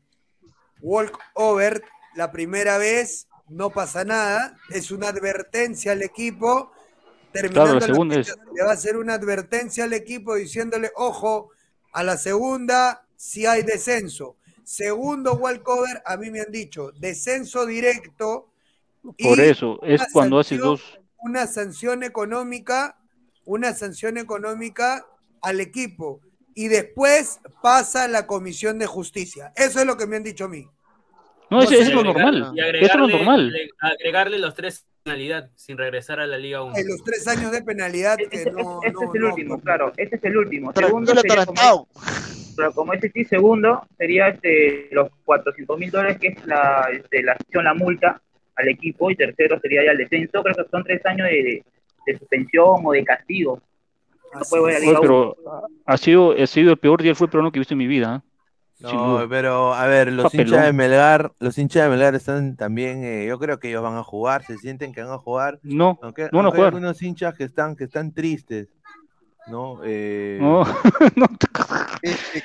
walk 0.82 1.20
over 1.34 1.84
la 2.16 2.32
primera 2.32 2.78
vez, 2.78 3.28
no 3.48 3.70
pasa 3.70 4.04
nada, 4.04 4.58
es 4.70 4.92
una 4.92 5.10
advertencia 5.10 5.92
al 5.92 6.02
equipo. 6.02 6.72
Terminando 7.32 7.74
la 7.74 7.80
la 7.82 7.86
segunda 7.88 8.16
fecha, 8.16 8.34
le 8.54 8.64
va 8.64 8.72
a 8.72 8.74
hacer 8.74 8.96
una 8.96 9.16
advertencia 9.16 9.84
al 9.84 9.94
equipo 9.94 10.36
diciéndole, 10.36 10.92
ojo, 10.96 11.50
a 11.92 12.02
la 12.02 12.18
segunda 12.18 13.06
si 13.18 13.46
hay 13.46 13.64
descenso. 13.64 14.38
Segundo 14.64 15.34
walkover, 15.34 16.02
a 16.06 16.16
mí 16.18 16.32
me 16.32 16.40
han 16.42 16.52
dicho, 16.52 16.92
descenso 16.94 17.66
directo. 17.66 18.50
Por 19.20 19.40
eso, 19.40 19.80
es 19.84 20.02
cuando 20.14 20.42
sanción- 20.44 20.62
dos. 20.62 21.00
Una 21.20 21.46
sanción 21.48 22.04
económica, 22.04 22.98
una 23.46 23.74
sanción 23.74 24.18
económica 24.18 25.06
al 25.46 25.60
equipo. 25.62 26.22
Y 26.54 26.68
después 26.70 27.40
pasa 27.62 28.06
a 28.06 28.08
la 28.08 28.26
comisión 28.28 28.80
de 28.80 28.86
justicia. 28.86 29.52
Eso 29.56 29.80
es 29.80 29.86
lo 29.86 29.98
que 29.98 30.08
me 30.08 30.16
han 30.16 30.24
dicho 30.24 30.46
a 30.46 30.50
mí. 30.50 30.66
No, 31.52 31.62
eso, 31.62 31.74
es 31.74 31.92
lo 31.94 32.04
normal. 32.04 32.52
y 32.56 32.60
Eso 32.60 32.68
es 32.70 32.74
lo 32.96 33.06
agregarle, 33.06 33.14
normal. 33.18 33.54
agre- 33.54 33.70
agregarle 34.00 34.40
los 34.40 34.56
tres 34.56 34.86
penalidad 35.04 35.52
sin 35.56 35.78
regresar 35.78 36.20
a 36.20 36.26
la 36.26 36.38
Liga 36.40 36.64
1. 36.64 36.76
En 36.78 36.88
los 36.88 37.04
tres 37.04 37.28
años 37.28 37.52
de 37.52 37.62
penalidad 37.62 38.18
que 38.18 38.24
Este, 38.38 38.52
no. 38.52 38.80
este 38.84 38.94
no- 38.94 39.04
es 39.04 39.16
el 39.16 39.22
no- 39.22 39.28
último, 39.28 39.62
claro. 39.62 39.92
Este 39.98 40.16
es 40.16 40.24
el 40.24 40.38
último. 40.38 40.74
Segundo 40.74 41.14
sería 41.14 41.46
como, 41.46 41.88
pero 42.56 42.72
como 42.74 42.94
ese 42.94 43.12
sí, 43.12 43.24
segundo 43.26 43.86
sería 43.98 44.30
este, 44.30 44.88
los 44.92 45.10
400 45.26 45.78
mil 45.78 45.92
dólares, 45.92 46.18
que 46.20 46.30
es 46.30 46.46
la, 46.48 46.88
este, 46.92 47.22
la 47.22 47.36
sanción, 47.38 47.66
la 47.66 47.74
multa 47.76 48.20
al 48.56 48.68
equipo. 48.70 49.12
Y 49.12 49.16
tercero 49.16 49.60
sería 49.60 49.84
ya 49.86 49.92
el 49.92 49.98
descenso. 50.00 50.42
Creo 50.42 50.56
que 50.56 50.70
son 50.72 50.84
tres 50.84 51.06
años 51.06 51.28
de, 51.28 51.64
de 52.08 52.18
suspensión 52.18 52.78
o 52.84 52.92
de 52.94 53.04
castigo. 53.04 53.62
No 54.36 54.42
Así 54.42 54.50
puede 54.50 54.62
volver 54.62 54.76
a 54.76 54.78
es. 54.78 54.84
Liga 54.86 55.00
Oye, 55.00 55.08
1. 55.10 55.36
pero 55.36 55.36
ha 55.86 55.98
sido, 55.98 56.32
ha 56.44 56.48
sido 56.48 56.72
el 56.72 56.78
peor 56.78 57.02
día 57.02 57.10
del 57.10 57.16
fútbol 57.16 57.52
que 57.52 57.58
he 57.58 57.62
visto 57.62 57.74
en 57.74 57.78
mi 57.80 57.88
vida. 57.88 58.24
¿eh? 58.24 58.30
No, 58.82 59.26
pero 59.30 59.74
a 59.74 59.88
ver, 59.88 60.12
los 60.12 60.26
Papelón. 60.26 60.48
hinchas 60.48 60.66
de 60.66 60.74
Melgar, 60.74 61.32
los 61.40 61.58
hinchas 61.58 61.84
de 61.84 61.90
Melgar 61.90 62.14
están 62.16 62.56
también, 62.58 63.04
eh, 63.06 63.26
yo 63.26 63.40
creo 63.40 63.58
que 63.58 63.70
ellos 63.70 63.82
van 63.82 63.96
a 63.96 64.04
jugar, 64.04 64.44
se 64.44 64.58
sienten 64.58 64.92
que 64.94 65.02
van 65.02 65.14
a 65.14 65.18
jugar, 65.18 65.60
No, 65.64 65.98
aunque, 66.04 66.24
no 66.24 66.30
van 66.40 66.46
a 66.46 66.48
aunque 66.48 66.58
hay 66.58 66.60
jugar. 66.60 66.74
algunos 66.74 67.02
hinchas 67.02 67.34
que 67.36 67.46
están, 67.46 67.76
que 67.78 67.86
están 67.86 68.14
tristes, 68.14 68.68
¿no? 69.48 69.80
Eh, 69.86 70.40
No, 70.42 70.64
no. 71.16 71.28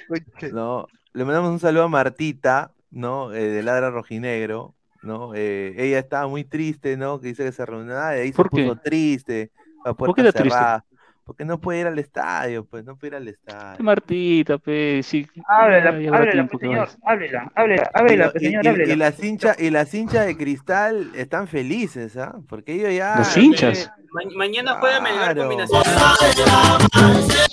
Conche- 0.08 0.52
No, 0.52 0.86
le 1.12 1.24
mandamos 1.24 1.50
un 1.50 1.58
saludo 1.58 1.84
a 1.84 1.88
Martita, 1.88 2.72
¿no? 2.90 3.32
Eh, 3.32 3.48
de 3.48 3.62
Ladra 3.62 3.90
Rojinegro, 3.90 4.74
¿no? 5.02 5.32
Eh, 5.34 5.74
ella 5.76 5.98
estaba 5.98 6.28
muy 6.28 6.44
triste, 6.44 6.96
¿no? 6.96 7.20
Que 7.20 7.28
dice 7.28 7.44
que 7.44 7.52
se 7.52 7.66
reunió, 7.66 7.98
ah, 7.98 8.16
y 8.16 8.20
ahí 8.20 8.28
se 8.30 8.36
¿Por 8.36 8.50
qué? 8.50 8.62
puso 8.64 8.76
triste, 8.80 9.50
a 9.84 9.94
¿Por 9.94 10.14
qué 10.14 10.22
puerta 10.22 10.28
está 10.28 10.40
triste? 10.42 10.89
Porque 11.30 11.44
no 11.44 11.60
puede 11.60 11.78
ir 11.82 11.86
al 11.86 11.96
estadio, 11.96 12.64
pues, 12.64 12.84
no 12.84 12.96
puede 12.96 13.12
ir 13.12 13.14
al 13.14 13.28
estadio. 13.28 13.84
Martita, 13.84 14.58
pe, 14.58 15.00
sí. 15.04 15.24
Háblela, 15.46 15.90
háblela, 15.90 16.46
pues, 16.48 16.60
señor. 16.60 16.88
Háblela, 17.04 17.52
háblela, 17.54 17.82
Y, 17.84 17.98
háblela, 18.00 18.30
pues, 18.32 18.42
y- 18.42 18.46
señor, 18.46 18.64
y- 18.64 18.68
háblela. 18.68 18.92
y 18.92 18.96
las 18.96 19.22
hinchas 19.22 19.60
y 19.60 19.70
las 19.70 19.94
hinchas 19.94 20.26
de 20.26 20.36
cristal 20.36 21.12
están 21.14 21.46
felices, 21.46 22.16
¿ah? 22.16 22.40
Porque 22.48 22.72
ellos 22.72 22.92
ya 22.92 23.14
Los 23.18 23.36
eh, 23.36 23.42
hinchas. 23.42 23.92
Ma- 24.10 24.22
mañana 24.34 24.74
juega 24.80 25.00
Melgar 25.00 25.36
combinación. 25.36 25.82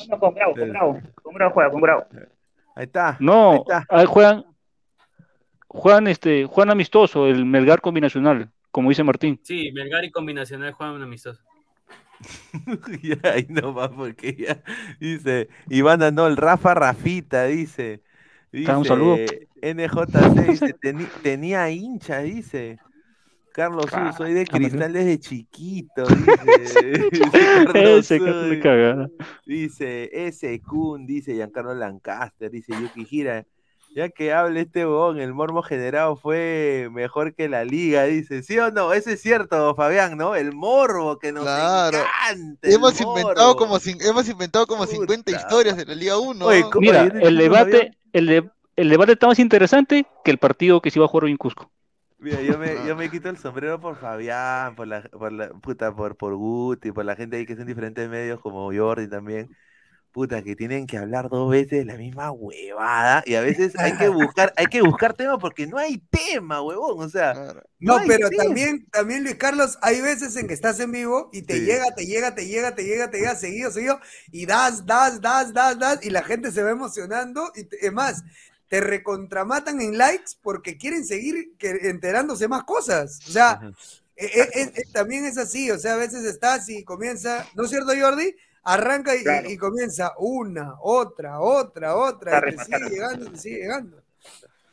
No, 0.09 0.19
con 0.19 0.33
Bravo, 0.33 0.55
con 0.55 0.69
Bravo. 0.71 0.99
Con 1.21 1.33
Bravo 1.35 1.53
juega, 1.53 1.69
con 1.71 1.81
Bravo. 1.81 2.05
ahí 2.75 2.83
está. 2.85 3.09
ahí 3.09 3.15
No, 3.19 3.55
está. 3.57 3.85
ahí 3.89 4.05
juegan, 4.07 4.43
juegan, 5.67 6.07
este, 6.07 6.45
juegan 6.45 6.71
amistoso, 6.71 7.27
el 7.27 7.45
Melgar 7.45 7.79
combinacional, 7.81 8.49
como 8.71 8.89
dice 8.89 9.03
Martín. 9.03 9.39
Sí, 9.43 9.71
Melgar 9.71 10.03
y 10.03 10.09
combinacional 10.09 10.71
juegan 10.71 10.99
amistoso. 10.99 11.43
Ya, 13.03 13.17
ahí 13.31 13.45
no 13.49 13.73
va 13.73 13.89
porque 13.91 14.35
ya 14.35 14.63
dice 14.99 15.49
Iván 15.69 15.99
no, 16.15 16.27
el 16.27 16.37
Rafa 16.37 16.73
Rafita 16.73 17.45
dice. 17.45 18.01
Dice 18.51 18.75
un 18.75 18.85
saludo. 18.85 19.17
NJC 19.61 20.47
dice, 20.47 20.75
"Teni- 20.81 21.09
tenía 21.21 21.69
hincha, 21.69 22.19
dice. 22.19 22.79
Carlos 23.53 23.87
Ah, 23.91 24.13
soy 24.15 24.33
de 24.33 24.41
ah, 24.41 24.45
cristal 24.57 24.93
desde 24.93 25.19
chiquito, 25.19 26.05
dice. 26.07 27.09
Ese 27.73 28.17
Su, 28.17 28.23
que 28.23 28.31
de 28.31 28.59
cagada. 28.61 29.09
dice 29.45 30.09
ese 30.13 30.61
Kun, 30.61 31.05
dice 31.07 31.33
Giancarlo 31.33 31.73
Lancaster, 31.73 32.51
dice 32.51 32.73
Yuki 32.79 33.05
Gira. 33.05 33.45
Ya 33.95 34.09
que 34.09 34.31
hable 34.31 34.61
este 34.61 34.85
huevón, 34.85 35.19
el 35.19 35.33
morbo 35.33 35.63
generado 35.63 36.15
fue 36.15 36.87
mejor 36.91 37.33
que 37.33 37.49
la 37.49 37.63
liga, 37.65 38.03
dice. 38.03 38.43
¿Sí 38.43 38.59
o 38.59 38.69
no? 38.69 38.93
Eso 38.93 39.09
es 39.09 39.21
cierto, 39.21 39.73
Fabián, 39.75 40.17
¿no? 40.17 40.35
El 40.35 40.53
morbo 40.53 41.17
que 41.17 41.31
nos 41.31 41.43
Claro. 41.43 41.97
encanta. 41.97 42.69
Hemos 42.69 43.01
inventado, 43.01 43.55
como, 43.55 43.77
hemos 44.01 44.29
inventado 44.29 44.67
como 44.67 44.85
50 44.85 45.31
Puta. 45.31 45.41
historias 45.41 45.77
de 45.77 45.85
la 45.85 45.95
Liga 45.95 46.17
1. 46.19 46.45
Oye, 46.45 46.61
¿no? 46.61 46.69
¿cómo- 46.69 46.81
Mira, 46.81 47.01
Oye, 47.03 47.13
¿no 47.13 47.27
el 47.27 47.37
debate, 47.37 47.91
el, 48.13 48.25
de- 48.27 48.49
el 48.75 48.89
debate 48.89 49.13
está 49.13 49.27
más 49.27 49.39
interesante 49.39 50.05
que 50.23 50.31
el 50.31 50.37
partido 50.37 50.79
que 50.81 50.91
se 50.91 50.99
iba 50.99 51.05
a 51.05 51.09
jugar 51.09 51.23
hoy 51.25 51.31
en 51.31 51.37
Cusco. 51.37 51.71
Mira, 52.19 52.41
yo 52.41 52.57
me, 52.57 52.75
yo 52.87 52.95
me 52.95 53.09
quito 53.09 53.29
el 53.29 53.37
sombrero 53.37 53.79
por 53.79 53.95
Fabián, 53.95 54.75
por 54.75 54.87
la, 54.87 55.03
por 55.03 55.31
la 55.31 55.49
puta, 55.49 55.95
por, 55.95 56.15
por 56.17 56.35
Guti, 56.35 56.91
por 56.91 57.05
la 57.05 57.15
gente 57.15 57.37
ahí 57.37 57.45
que 57.45 57.55
son 57.55 57.65
diferentes 57.67 58.07
medios 58.09 58.39
como 58.41 58.71
Jordi 58.73 59.07
también. 59.07 59.49
Puta, 60.11 60.41
que 60.41 60.55
tienen 60.55 60.87
que 60.87 60.97
hablar 60.97 61.29
dos 61.29 61.51
veces 61.51 61.85
la 61.85 61.95
misma 61.95 62.31
huevada. 62.31 63.21
Y 63.25 63.35
a 63.35 63.41
veces 63.41 63.77
hay 63.77 63.95
que 63.97 64.07
buscar, 64.33 64.51
hay 64.57 64.65
que 64.65 64.81
buscar 64.81 65.13
tema 65.13 65.37
porque 65.37 65.67
no 65.67 65.77
hay 65.77 65.99
tema, 66.09 66.61
huevón. 66.61 67.05
O 67.05 67.09
sea, 67.09 67.33
Claro. 67.33 67.61
No, 67.79 67.97
hay 67.97 68.07
pero 68.07 68.29
tema. 68.29 68.43
también, 68.45 68.87
también, 68.91 69.23
Luis 69.23 69.35
Carlos, 69.35 69.77
hay 69.81 70.01
veces 70.01 70.35
en 70.37 70.47
que 70.47 70.55
estás 70.55 70.79
en 70.79 70.91
vivo 70.91 71.29
y 71.33 71.43
te 71.43 71.55
Sí. 71.55 71.65
llega, 71.65 71.85
te 71.95 72.05
llega, 72.07 72.33
te 72.33 72.47
llega, 72.47 72.73
te 72.73 72.83
llega, 72.83 73.11
te 73.11 73.17
llega 73.19 73.35
seguido, 73.35 73.69
seguido, 73.71 73.99
y 74.31 74.47
das, 74.47 74.85
das, 74.87 75.21
das, 75.21 75.53
das, 75.53 75.77
das, 75.77 76.03
y 76.03 76.09
la 76.09 76.23
gente 76.23 76.51
se 76.51 76.63
va 76.63 76.71
emocionando. 76.71 77.51
Y 77.55 77.65
te- 77.65 77.85
es 77.85 77.93
más, 77.93 78.23
te 78.69 78.81
recontramatan 78.81 79.79
en 79.81 79.97
likes 79.99 80.31
porque 80.41 80.77
quieren 80.77 81.05
seguir 81.05 81.53
que- 81.59 81.89
enterándose 81.89 82.47
más 82.47 82.63
cosas. 82.63 83.19
O 83.27 83.31
sea, 83.31 83.59
eh, 84.15 84.25
eh, 84.55 84.71
eh, 84.75 84.83
también 84.91 85.25
es 85.25 85.37
así. 85.37 85.69
O 85.69 85.77
sea, 85.77 85.93
a 85.93 85.97
veces 85.97 86.23
estás 86.25 86.67
y 86.69 86.83
comienza, 86.83 87.45
¿no 87.53 87.65
es 87.65 87.69
cierto, 87.69 87.91
Jordi? 87.99 88.35
Arranca 88.67 89.15
y, 89.15 89.23
Claro. 89.23 89.49
y 89.49 89.57
comienza 89.57 90.13
una, 90.17 90.73
otra, 90.81 91.39
otra, 91.39 91.95
otra, 91.95 92.39
y 92.49 92.55
te 92.55 92.63
sigue 92.65 92.89
llegando, 92.89 93.31
te 93.31 93.37
sigue 93.37 93.57
llegando. 93.59 93.97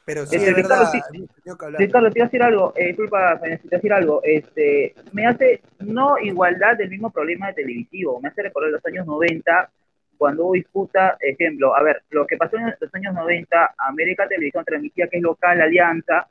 Pero 0.05 0.27
sí, 0.27 0.37
Este, 0.37 0.51
es 0.51 0.57
Ricardo, 0.57 0.85
verdad. 0.93 1.79
Sí, 1.79 1.89
Carlos, 1.89 2.13
te 2.13 2.19
iba 2.19 2.25
a 2.25 2.29
decir 2.29 2.43
algo, 2.43 2.73
eh, 2.77 2.87
disculpa, 2.89 3.41
te 3.41 3.49
iba 3.49 3.57
a 3.57 3.77
decir 3.77 3.93
algo, 3.93 4.21
este, 4.23 4.95
me 5.13 5.27
hace, 5.27 5.63
no 5.79 6.19
igualdad 6.19 6.77
del 6.77 6.91
mismo 6.91 7.11
problema 7.11 7.47
de 7.49 7.55
televisivo, 7.55 8.21
me 8.21 8.29
hace 8.29 8.43
recordar 8.43 8.71
los 8.71 8.85
años 8.85 9.07
90, 9.07 9.71
cuando 10.19 10.45
hubo 10.45 10.53
disputa, 10.55 11.17
ejemplo, 11.21 11.75
a 11.75 11.83
ver, 11.83 12.03
lo 12.11 12.27
que 12.27 12.37
pasó 12.37 12.57
en 12.57 12.75
los 12.79 12.95
años 12.95 13.15
90, 13.15 13.75
América 13.79 14.29
Televisión 14.29 14.65
transmitía 14.65 15.09
que 15.09 15.17
es 15.19 15.23
local 15.23 15.61
Alianza, 15.61 16.29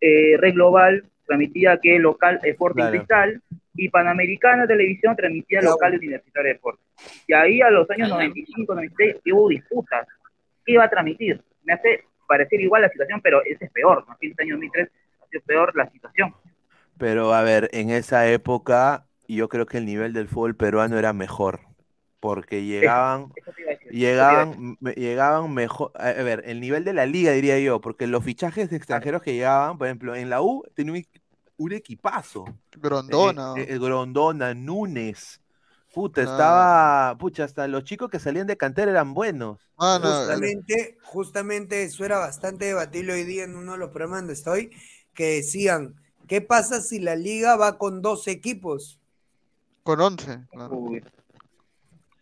eh, 0.00 0.36
Red 0.38 0.54
Global 0.54 1.04
transmitía 1.36 1.78
que 1.78 1.98
local 1.98 2.40
Sporting 2.42 2.82
Claro. 2.82 2.96
Cristal, 2.98 3.42
y 3.74 3.88
Panamericana 3.88 4.66
Televisión 4.66 5.16
transmitía 5.16 5.60
Claro. 5.60 5.74
local 5.74 5.94
Universitario 5.96 6.48
de 6.48 6.52
Deportes. 6.54 6.84
Y 7.26 7.32
ahí 7.32 7.60
a 7.62 7.70
los 7.70 7.88
años 7.90 8.10
95, 8.10 8.74
96 8.74 9.16
hubo 9.32 9.48
disputas. 9.48 10.06
¿Qué 10.64 10.72
iba 10.72 10.84
a 10.84 10.90
transmitir? 10.90 11.40
Me 11.64 11.72
hace 11.72 12.04
parecer 12.28 12.60
igual 12.60 12.82
la 12.82 12.90
situación, 12.90 13.20
pero 13.22 13.42
ese 13.44 13.64
es 13.64 13.70
peor. 13.72 14.04
¿no? 14.06 14.16
En 14.20 14.30
el 14.30 14.36
año 14.40 14.54
2003 14.56 14.88
ha 15.22 15.26
sido 15.28 15.42
peor 15.44 15.74
la 15.74 15.90
situación. 15.90 16.34
Pero 16.98 17.32
a 17.32 17.42
ver, 17.42 17.70
en 17.72 17.88
esa 17.90 18.28
época 18.30 19.06
yo 19.26 19.48
creo 19.48 19.64
que 19.66 19.78
el 19.78 19.86
nivel 19.86 20.12
del 20.12 20.28
fútbol 20.28 20.54
peruano 20.54 20.98
era 20.98 21.12
mejor. 21.14 21.60
Porque 22.20 22.62
llegaban, 22.62 23.32
Eso 23.34 23.52
te 23.52 23.62
iba 23.62 23.70
a 23.70 23.74
decir, 23.74 23.88
eso 23.88 23.96
llegaban, 23.98 24.76
me- 24.80 24.92
llegaban 24.92 25.52
mejor. 25.52 25.90
A 25.96 26.08
a 26.10 26.22
ver, 26.22 26.42
el 26.46 26.60
nivel 26.60 26.84
de 26.84 26.92
la 26.92 27.04
liga 27.06 27.32
diría 27.32 27.58
yo, 27.58 27.80
porque 27.80 28.06
los 28.06 28.22
fichajes 28.22 28.70
de 28.70 28.76
extranjeros 28.76 29.22
que 29.22 29.32
llegaban, 29.32 29.76
por 29.76 29.88
ejemplo, 29.88 30.14
en 30.14 30.30
la 30.30 30.40
U 30.40 30.62
tenía 30.74 30.92
un, 30.92 31.04
un 31.62 31.72
equipazo. 31.72 32.44
Grondona. 32.76 33.54
Eh, 33.56 33.66
eh, 33.68 33.78
Grondona, 33.78 34.54
Núñez. 34.54 35.40
Puta, 35.92 36.22
estaba. 36.22 37.16
Pucha, 37.18 37.44
hasta 37.44 37.68
los 37.68 37.84
chicos 37.84 38.10
que 38.10 38.18
salían 38.18 38.46
de 38.46 38.56
cantera 38.56 38.90
eran 38.90 39.12
buenos. 39.12 39.60
Justamente, 39.76 40.98
justamente 41.02 41.82
eso 41.82 42.04
era 42.04 42.18
bastante 42.18 42.64
debatible 42.66 43.12
hoy 43.12 43.24
día 43.24 43.44
en 43.44 43.56
uno 43.56 43.72
de 43.72 43.78
los 43.78 43.90
programas 43.90 44.20
donde 44.20 44.32
estoy, 44.32 44.70
que 45.14 45.34
decían, 45.36 45.94
¿qué 46.28 46.40
pasa 46.40 46.80
si 46.80 46.98
la 46.98 47.14
liga 47.14 47.56
va 47.56 47.78
con 47.78 48.00
dos 48.00 48.26
equipos? 48.28 48.98
con 49.82 50.00
11. 50.00 50.46
claro. 50.52 50.80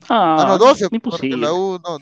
Ah, 0.09 0.36
Ah, 0.41 0.45
no, 0.49 0.59
12, 0.59 0.84
porque 0.88 0.97
imposible. 0.97 1.36
la 1.36 1.53
U 1.53 1.78
no. 1.78 1.99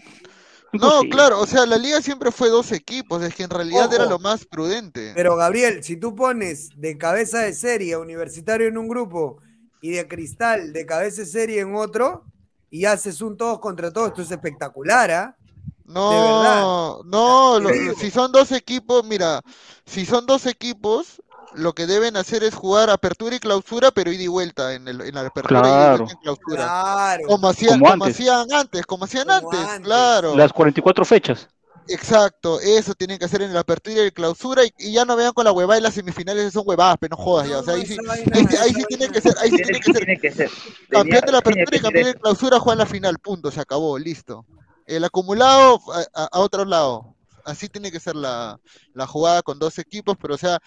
No, 0.81 1.05
claro, 1.09 1.41
o 1.41 1.47
sea, 1.47 1.67
la 1.67 1.77
liga 1.77 2.01
siempre 2.01 2.31
fue 2.31 2.49
dos 2.49 2.73
equipos, 2.73 3.23
es 3.23 3.35
que 3.35 3.43
en 3.45 3.51
realidad 3.51 3.93
era 3.93 4.07
lo 4.07 4.19
más 4.19 4.45
prudente. 4.47 5.13
Pero 5.15 5.37
Gabriel, 5.37 5.83
si 5.83 5.97
tú 5.97 6.15
pones 6.15 6.71
de 6.77 6.97
cabeza 6.97 7.41
de 7.41 7.53
serie 7.53 7.95
a 7.95 7.99
Universitario 7.99 8.69
en 8.69 8.79
un 8.79 8.89
grupo 8.89 9.41
y 9.81 9.91
de 9.91 10.07
Cristal 10.07 10.73
de 10.73 10.87
cabeza 10.87 11.23
de 11.23 11.27
serie 11.27 11.61
en 11.61 11.75
otro 11.75 12.25
y 12.71 12.85
haces 12.85 13.21
un 13.21 13.37
todos 13.37 13.59
contra 13.61 13.93
todos, 13.93 14.09
esto 14.09 14.23
es 14.23 14.31
espectacular, 14.31 15.11
¿ah? 15.11 15.37
No, 15.85 17.01
no, 17.07 17.59
lo- 17.61 17.95
si 17.95 18.11
son 18.11 18.31
dos 18.31 18.53
equipos, 18.53 19.05
mira, 19.05 19.41
si 19.87 20.05
son 20.05 20.27
dos 20.27 20.45
equipos, 20.47 21.23
lo 21.55 21.73
que 21.75 21.87
deben 21.87 22.17
hacer 22.17 22.45
es 22.45 22.55
jugar 22.55 22.91
apertura 22.91 23.37
y 23.37 23.41
clausura, 23.41 23.91
pero 23.91 24.13
ida 24.13 24.23
y 24.23 24.27
vuelta 24.29 24.75
en, 24.75 24.87
el, 24.89 25.01
en 25.01 25.15
la 25.15 25.23
apertura 25.27 25.61
y 25.61 25.65
y 25.95 25.97
vuelta 25.99 26.13
en 26.15 26.19
clausura. 26.21 26.57
Claro. 26.65 27.27
Como 27.27 27.49
hacían, 27.49 27.79
Como 27.81 27.91
como 27.93 28.05
antes. 28.05 28.17
hacían 28.17 28.53
antes, 28.53 28.87
como 28.87 29.05
hacían 29.05 29.27
Como 29.27 29.53
antes, 29.53 29.69
antes. 29.69 29.87
claro. 29.87 30.37
Las 30.37 30.53
44 30.53 31.05
fechas. 31.05 31.49
Exacto, 31.91 32.61
eso 32.61 32.93
tienen 32.95 33.19
que 33.19 33.25
hacer 33.25 33.41
en 33.41 33.55
la 33.55 33.61
apertura 33.61 33.97
y 34.03 34.05
la 34.05 34.11
clausura 34.11 34.63
y, 34.63 34.71
y 34.79 34.93
ya 34.93 35.07
no 35.07 35.17
vean 35.17 35.33
con 35.33 35.47
la 35.47 35.53
huevada 35.53 35.77
de 35.77 35.81
las 35.81 35.95
semifinales, 35.95 36.53
son 36.53 36.65
huevadas, 36.67 36.99
pero 37.01 37.17
no 37.17 37.23
jodas 37.23 37.49
ya, 37.49 37.59
o 37.61 37.63
sea, 37.63 37.75
ahí 37.75 37.87
sí, 37.87 37.97
ahí, 38.11 38.45
sí- 38.47 38.57
ahí 38.59 38.69
sí 38.69 38.75
vaina- 38.75 38.87
tiene 38.89 39.09
que 39.09 39.21
ser, 39.23 39.35
ahí 39.41 39.49
sí 39.51 39.57
tiene 39.57 39.81
que 39.81 39.93
ser 39.93 40.05
Tiene 40.05 40.21
que 40.21 40.31
ser. 40.31 40.51
campeón 40.91 41.21
de 41.25 41.33
la 41.33 41.39
apertura 41.39 41.77
y 41.77 41.81
campeón 41.81 42.05
de 42.05 42.15
clausura 42.15 42.61
juega 42.61 42.75
en 42.75 42.79
la 42.81 42.87
final, 42.87 43.19
punto, 43.19 43.51
se 43.51 43.61
acabó, 43.63 43.99
listo. 43.99 44.45
El 44.87 45.03
acumulado 45.05 45.81
a, 46.15 46.25
a- 46.25 46.29
a 46.31 46.41
otro 46.41 46.67
lado. 46.67 47.15
Así 47.49 47.69
tiene 47.69 47.91
que 47.93 48.01
ser 48.01 48.17
la, 48.17 48.61
la 48.95 49.07
jugada 49.07 49.43
con 49.43 49.59
dos 49.59 49.79
equipos, 49.79 50.17
pero 50.21 50.35
o 50.35 50.39
sea, 50.39 50.59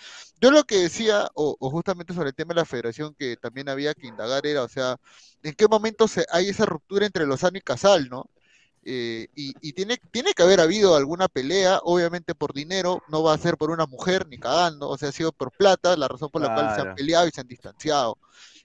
yo 0.42 0.52
lo 0.52 0.64
que 0.64 0.78
decía, 0.78 1.30
o, 1.36 1.56
o 1.60 1.70
justamente 1.72 2.14
sobre 2.14 2.30
el 2.30 2.36
tema 2.36 2.54
de 2.54 2.62
la 2.62 2.66
federación 2.66 3.16
que 3.18 3.38
también 3.38 3.70
había 3.70 3.94
que 3.94 4.08
indagar 4.08 4.46
era, 4.48 4.64
o 4.64 4.70
sea, 4.70 4.98
¿en 5.44 5.54
qué 5.56 5.68
momento 5.68 6.08
se, 6.08 6.26
hay 6.32 6.50
esa 6.50 6.66
ruptura 6.66 7.06
entre 7.06 7.26
Lozano 7.28 7.58
y 7.58 7.62
Casal, 7.62 8.10
no? 8.10 8.30
Eh, 8.84 9.28
y 9.36 9.54
y 9.62 9.74
tiene, 9.74 9.98
tiene 10.12 10.34
que 10.34 10.42
haber 10.44 10.60
habido 10.60 10.96
alguna 10.96 11.28
pelea, 11.28 11.80
obviamente 11.84 12.34
por 12.36 12.54
dinero, 12.54 13.04
no 13.08 13.22
va 13.24 13.34
a 13.36 13.38
ser 13.38 13.56
por 13.58 13.70
una 13.72 13.86
mujer 13.86 14.28
ni 14.28 14.40
cagando, 14.40 14.90
o 14.90 14.98
sea, 14.98 15.10
ha 15.10 15.12
sido 15.12 15.32
por 15.32 15.52
plata, 15.52 15.96
la 15.96 16.08
razón 16.08 16.30
por 16.32 16.42
la 16.42 16.50
cual 16.50 16.72
se 16.72 16.82
han 16.82 16.90
peleado 16.90 17.28
y 17.28 17.32
se 17.32 17.42
han 17.42 17.48
distanciado 17.48 18.18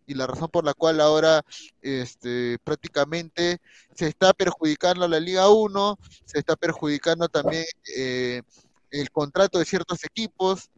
y 0.07 0.15
la 0.15 0.27
razón 0.27 0.49
por 0.49 0.65
la 0.65 0.75
cual 0.75 1.01
ahora 1.01 1.45
este, 1.83 2.59
prácticamente 2.65 3.59
se 3.95 4.07
está 4.07 4.33
perjudicando 4.33 5.05
a 5.05 5.09
la 5.09 5.21
Liga 5.21 5.49
1, 5.49 5.99
se 6.25 6.39
está 6.39 6.57
perjudicando 6.57 7.29
también 7.29 7.65
eh, 7.97 8.43
el 8.91 9.11
contrato 9.11 9.59
de 9.59 9.65
ciertos 9.65 10.05
equipos. 10.05 10.71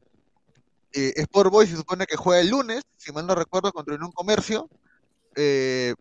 Eh, 0.92 1.12
Sport 1.16 1.50
Boys 1.50 1.70
se 1.70 1.76
supone 1.76 2.06
que 2.06 2.16
juega 2.16 2.40
el 2.40 2.48
lunes, 2.48 2.82
si 2.96 3.12
mal 3.12 3.26
no 3.26 3.34
recuerdo, 3.34 3.72
contra 3.72 3.94
Unión 3.94 4.12
Comercio. 4.12 4.68
Eh, 5.36 5.94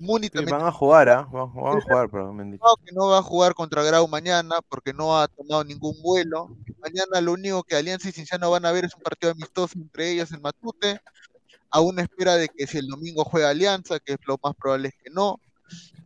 Muni 0.00 0.28
Sí, 0.28 0.30
también 0.30 0.58
van 0.58 0.66
a 0.66 0.72
jugar, 0.72 1.08
¿ah? 1.10 1.28
Van, 1.30 1.52
van 1.54 1.76
a 1.76 1.80
jugar, 1.80 2.08
pero 2.10 2.32
me 2.32 2.42
han 2.42 2.50
dicho. 2.52 2.62
confirmado 2.62 2.76
que 2.86 2.94
no 2.94 3.08
va 3.08 3.18
a 3.18 3.22
jugar 3.22 3.54
contra 3.54 3.82
Grau 3.82 4.08
mañana 4.08 4.56
porque 4.68 4.94
no 4.94 5.18
ha 5.18 5.28
tomado 5.28 5.62
ningún 5.62 6.00
vuelo. 6.02 6.56
Mañana 6.78 7.20
lo 7.20 7.32
único 7.32 7.62
que 7.62 7.76
Alianza 7.76 8.08
y 8.08 8.12
Cinciano 8.12 8.50
van 8.50 8.64
a 8.64 8.72
ver 8.72 8.86
es 8.86 8.94
un 8.94 9.02
partido 9.02 9.32
amistoso 9.32 9.74
entre 9.76 10.10
ellos 10.10 10.32
en 10.32 10.40
Matute. 10.40 11.00
Aún 11.70 11.98
espera 12.00 12.36
de 12.36 12.48
que 12.48 12.66
si 12.66 12.78
el 12.78 12.88
domingo 12.88 13.24
juega 13.24 13.50
Alianza, 13.50 13.98
que 14.00 14.14
es 14.14 14.18
lo 14.26 14.38
más 14.42 14.54
probable 14.56 14.88
es 14.88 14.94
que 15.02 15.10
no. 15.10 15.40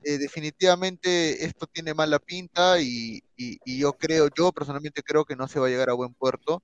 Eh, 0.03 0.19
definitivamente 0.19 1.45
esto 1.47 1.67
tiene 1.67 1.95
mala 1.95 2.19
pinta 2.19 2.79
y, 2.81 3.23
y- 3.37 3.59
y 3.65 3.79
yo 3.79 3.95
creo, 3.95 4.29
yo 4.37 4.53
personalmente 4.53 5.03
creo 5.03 5.25
que 5.25 5.37
no 5.37 5.49
se 5.49 5.59
va 5.59 5.67
a 5.67 5.71
llegar 5.71 5.89
a 5.91 5.95
buen 5.95 6.13
puerto. 6.15 6.63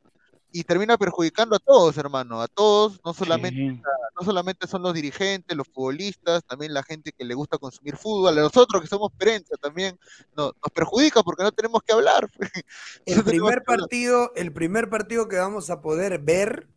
Y 0.53 0.64
termina 0.64 0.98
perjudicando 0.98 1.55
a 1.55 1.61
todos, 1.61 1.96
hermano, 1.96 2.42
a 2.42 2.48
todos, 2.48 3.01
no 3.05 3.14
solamente 3.14 3.57
Sí. 3.59 3.80
no 4.18 4.24
solamente 4.26 4.66
son 4.66 4.82
los 4.82 4.92
dirigentes, 4.92 5.57
los 5.57 5.68
futbolistas, 5.68 6.44
también 6.44 6.74
la 6.74 6.82
gente 6.82 7.12
que 7.16 7.24
le 7.24 7.34
gusta 7.34 7.57
consumir 7.57 7.96
fútbol, 7.96 8.36
a 8.36 8.42
nosotros 8.42 8.82
que 8.82 8.88
somos 8.88 9.12
prensa 9.16 9.57
también 9.62 9.96
no- 10.36 10.46
nos 10.62 10.72
perjudica 10.74 11.22
porque 11.22 11.44
no 11.44 11.53
tenemos 11.53 11.80
que 11.86 11.94
hablar. 11.94 12.28
El 13.07 13.24
primer 13.24 13.62
que 13.62 13.72
hablar. 13.72 13.78
partido, 13.78 14.32
el 14.34 14.53
primer 14.53 14.90
partido 14.90 15.28
que 15.28 15.36
vamos 15.36 15.70
a 15.70 15.80
poder 15.80 16.18
ver, 16.18 16.68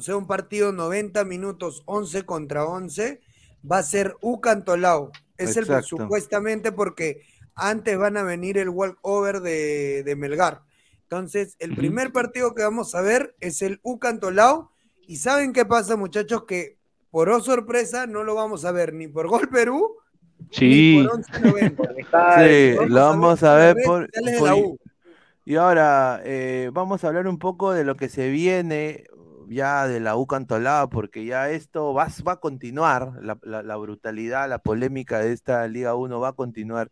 o 0.00 0.02
sea, 0.02 0.16
un 0.16 0.26
partido 0.26 0.72
90 0.72 1.24
minutos 1.26 1.82
11 1.84 2.22
contra 2.24 2.64
11, 2.64 3.20
va 3.70 3.76
a 3.76 3.82
ser 3.82 4.16
U 4.22 4.40
Cantolao. 4.40 5.12
Es 5.36 5.58
el 5.58 5.66
supuestamente 5.82 6.72
porque 6.72 7.20
antes 7.54 7.98
van 7.98 8.16
a 8.16 8.22
venir 8.22 8.56
el 8.56 8.70
walkover 8.70 9.40
de, 9.42 10.02
de 10.02 10.16
Melgar. 10.16 10.62
Entonces, 11.02 11.54
el 11.58 11.76
primer 11.76 12.12
partido 12.12 12.54
que 12.54 12.62
vamos 12.62 12.94
a 12.94 13.02
ver 13.02 13.34
es 13.40 13.60
el 13.60 13.78
U 13.82 13.98
Cantolao. 13.98 14.70
Y 15.06 15.16
saben 15.16 15.52
qué 15.52 15.66
pasa, 15.66 15.96
muchachos, 15.96 16.44
que 16.44 16.78
por 17.10 17.28
oh 17.28 17.40
sorpresa 17.42 18.06
no 18.06 18.24
lo 18.24 18.34
vamos 18.34 18.64
a 18.64 18.72
ver 18.72 18.94
ni 18.94 19.06
por 19.06 19.28
Gol 19.28 19.50
Perú 19.50 19.96
Sí. 20.50 20.96
ni 21.02 21.06
por 21.06 21.20
11.90. 21.20 21.96
Sí, 22.48 22.76
Vamos 22.78 22.90
lo 22.90 23.00
a 23.00 23.04
vamos 23.10 23.40
ver 23.42 23.50
a 23.50 23.54
ver 23.56 23.76
por, 23.84 24.06
sociales 24.06 24.32
de 24.32 24.38
por- 24.38 24.48
la 24.48 24.54
U. 24.54 24.78
Y 25.44 25.56
ahora 25.56 26.22
eh, 26.24 26.70
vamos 26.72 27.04
a 27.04 27.08
hablar 27.08 27.26
un 27.28 27.38
poco 27.38 27.72
de 27.72 27.84
lo 27.84 27.96
que 27.96 28.08
se 28.08 28.30
viene 28.30 29.04
ya 29.50 29.88
de 29.88 30.00
la 30.00 30.16
U 30.16 30.26
Cantolao, 30.26 30.90
porque 30.90 31.24
ya 31.26 31.50
esto 31.50 31.94
va, 31.94 32.08
va 32.26 32.32
a 32.34 32.40
continuar, 32.40 33.14
la, 33.22 33.38
la- 33.42 33.62
la 33.62 33.76
brutalidad, 33.76 34.48
la 34.48 34.58
polémica 34.60 35.18
de 35.20 35.32
esta 35.32 35.66
Liga 35.68 35.94
1 35.96 36.20
va 36.20 36.28
a 36.30 36.32
continuar, 36.34 36.90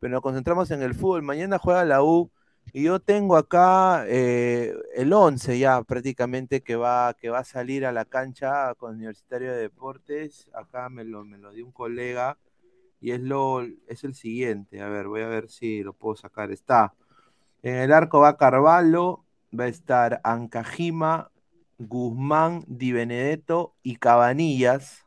pero 0.00 0.12
nos 0.14 0.22
concentramos 0.22 0.70
en 0.70 0.82
el 0.82 0.94
fútbol. 0.94 1.22
Mañana 1.22 1.58
juega 1.58 1.84
la 1.84 2.02
U 2.02 2.30
y 2.72 2.84
yo 2.84 3.00
tengo 3.00 3.36
acá 3.36 4.04
eh, 4.08 4.74
el 4.96 5.12
11 5.12 5.58
ya 5.58 5.82
prácticamente 5.82 6.62
que 6.62 6.76
va, 6.76 7.14
que 7.14 7.30
va 7.30 7.40
a 7.40 7.44
salir 7.44 7.86
a 7.86 7.92
la 7.92 8.04
cancha 8.04 8.74
con 8.76 8.94
Universitario 8.96 9.52
de 9.52 9.58
Deportes. 9.62 10.48
Acá 10.54 10.88
me 10.88 11.04
lo, 11.04 11.24
me 11.24 11.38
lo 11.38 11.52
dio 11.52 11.64
un 11.66 11.72
colega 11.72 12.38
y 13.00 13.12
es, 13.12 13.20
lo, 13.20 13.62
es 13.88 14.04
el 14.04 14.14
siguiente. 14.14 14.80
A 14.82 14.88
ver, 14.88 15.06
voy 15.08 15.22
a 15.22 15.28
ver 15.28 15.48
si 15.50 15.82
lo 15.82 15.92
puedo 15.94 16.16
sacar. 16.16 16.50
Está. 16.52 16.94
En 17.62 17.76
el 17.76 17.92
arco 17.92 18.20
va 18.20 18.36
Carvalho, 18.36 19.24
va 19.58 19.64
a 19.64 19.68
estar 19.68 20.20
Ancajima, 20.24 21.30
Guzmán, 21.78 22.64
Di 22.66 22.92
Benedetto 22.92 23.74
y 23.82 23.96
Cabanillas. 23.96 25.04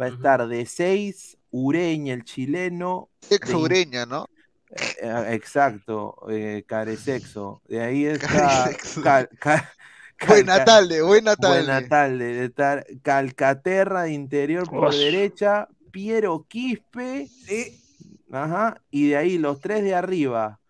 Va 0.00 0.06
a 0.06 0.08
estar 0.08 0.46
de 0.46 0.64
6, 0.66 1.36
Ureña, 1.50 2.14
el 2.14 2.24
chileno. 2.24 3.08
Ex 3.30 3.52
Ureña, 3.52 4.06
¿no? 4.06 4.26
eh, 4.70 5.24
exacto, 5.30 6.14
eh, 6.28 6.62
Caresexo. 6.66 7.62
De 7.66 7.80
ahí 7.80 8.04
está. 8.06 8.28
Caresexo. 8.28 9.02
Cal- 9.02 9.28
ca- 9.38 9.72
Buena 10.28 10.64
tarde, 10.64 11.00
buena 11.02 11.36
tarde. 11.36 11.58
Buena 11.64 11.88
tarde. 11.88 12.24
De 12.34 12.44
estar 12.46 12.84
Calcaterra 13.02 14.02
de 14.02 14.12
interior 14.12 14.68
por 14.68 14.92
derecha, 14.92 15.68
Piero 15.92 16.44
Quispe. 16.48 17.26
Sí, 17.28 17.80
Ajá, 18.30 18.80
y 18.90 19.08
de 19.08 19.16
ahí 19.16 19.38
los 19.38 19.60
tres 19.60 19.82
de 19.82 19.94
arriba. 19.94 20.60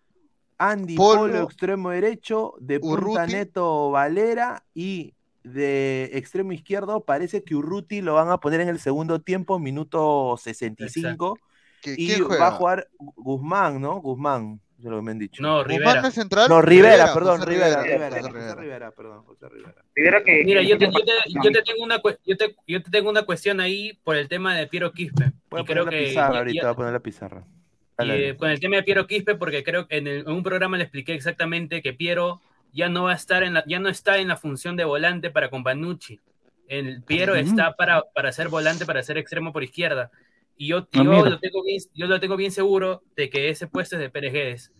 Andy 0.57 0.95
Polo, 0.95 1.19
Polo, 1.19 1.43
extremo 1.43 1.89
derecho, 1.89 2.53
de 2.59 2.79
punta 2.79 3.25
neto 3.25 3.91
Valera 3.91 4.63
y 4.73 5.13
de 5.43 6.09
extremo 6.13 6.51
izquierdo 6.51 7.03
parece 7.05 7.43
que 7.43 7.55
Urruti 7.55 8.01
lo 8.01 8.15
van 8.15 8.29
a 8.29 8.37
poner 8.39 8.61
en 8.61 8.69
el 8.69 8.79
segundo 8.79 9.19
tiempo, 9.21 9.57
minuto 9.59 10.35
65, 10.37 11.37
¿Qui- 11.83 11.95
y 11.97 12.07
¿Quién 12.07 12.23
va 12.29 12.47
a 12.47 12.51
jugar 12.51 12.87
Gu- 12.99 13.13
Guzmán, 13.15 13.79
¿no? 13.81 14.01
Guzmán, 14.01 14.59
es 14.79 14.85
lo 14.85 14.97
que 14.97 15.01
me 15.01 15.11
han 15.11 15.19
dicho. 15.19 15.41
No, 15.41 15.59
¿Guzmán 15.63 15.77
Rivera. 15.79 16.01
no 16.01 16.07
es 16.09 16.13
central? 16.13 16.49
No, 16.49 16.61
Rivera, 16.61 16.89
Rivera, 16.95 17.13
perdón, 17.13 17.37
José 17.39 17.49
Rivera, 17.51 17.81
Rivera, 17.83 18.09
Rivera, 18.09 18.09
José 18.09 18.21
José 18.21 18.31
Rivera. 18.39 18.55
Rivera, 18.61 18.91
perdón, 18.91 19.23
José 19.23 19.49
Rivera. 19.49 20.23
Que. 20.25 20.43
Mira, 20.43 20.61
yo 20.61 20.77
te, 20.77 20.87
no 20.87 20.91
yo, 20.91 20.99
te, 20.99 21.03
tiene 21.05 21.43
yo 21.45 21.51
te 21.51 21.61
tengo 21.61 21.83
una, 21.83 22.01
yo 22.25 22.37
te, 22.37 22.55
yo 22.67 22.83
te 22.83 22.91
tengo 22.91 23.09
una 23.09 23.23
cuestión 23.23 23.59
ahí 23.61 23.97
por 24.03 24.17
el 24.17 24.27
tema 24.27 24.55
de 24.55 24.67
Piero 24.67 24.91
Quispe. 24.91 25.31
Voy 25.49 25.61
a 25.61 25.63
Y 25.63 25.65
poner 25.65 25.65
creo 25.65 25.85
la 25.85 25.91
que 25.91 26.03
pizarra 26.03 26.37
ahorita, 26.39 26.61
voy 26.63 26.71
a 26.71 26.75
poner 26.75 26.93
la 26.93 26.99
pizarra. 26.99 27.43
y, 27.47 27.51
Dale, 27.97 28.13
eh, 28.13 28.21
dale. 28.27 28.37
con 28.37 28.49
el 28.49 28.59
tema 28.59 28.75
de 28.77 28.83
Piero 28.83 29.07
Quispe, 29.07 29.35
porque 29.35 29.63
creo 29.63 29.87
que 29.87 29.97
en, 29.97 30.07
el- 30.07 30.19
en 30.21 30.29
un 30.31 30.43
programa 30.43 30.75
le 30.77 30.83
expliqué 30.83 31.13
exactamente 31.13 31.81
que 31.81 31.93
Piero 31.93 32.41
ya 32.73 32.89
no 32.89 33.03
va 33.03 33.11
a 33.11 33.15
estar 33.15 33.43
en 33.43 33.53
la, 33.55 33.63
ya 33.67 33.79
no 33.79 33.89
está 33.89 34.17
en 34.17 34.27
la 34.27 34.37
función 34.37 34.75
de 34.75 34.85
volante 34.85 35.29
para 35.31 35.49
Companucci. 35.49 36.19
El 36.67 37.01
Piero 37.03 37.35
está 37.35 37.73
para, 37.75 38.03
para 38.13 38.31
ser 38.31 38.47
volante, 38.49 38.85
para 38.85 39.01
ser 39.01 39.17
extremo 39.17 39.51
por 39.51 39.63
izquierda. 39.63 40.11
Y 40.55 40.67
yo, 40.67 40.87
Ah, 40.93 41.03
yo, 41.03 41.25
lo 41.25 41.39
tengo 41.39 41.63
bien, 41.63 41.81
yo 41.93 42.05
lo 42.07 42.19
tengo 42.19 42.35
bien 42.35 42.51
seguro 42.51 43.01
de 43.15 43.29
que 43.29 43.49
ese 43.49 43.67
puesto 43.67 43.95
es 43.95 44.01
de 44.01 44.09
Pérez 44.09 44.33
Guedes. 44.33 44.71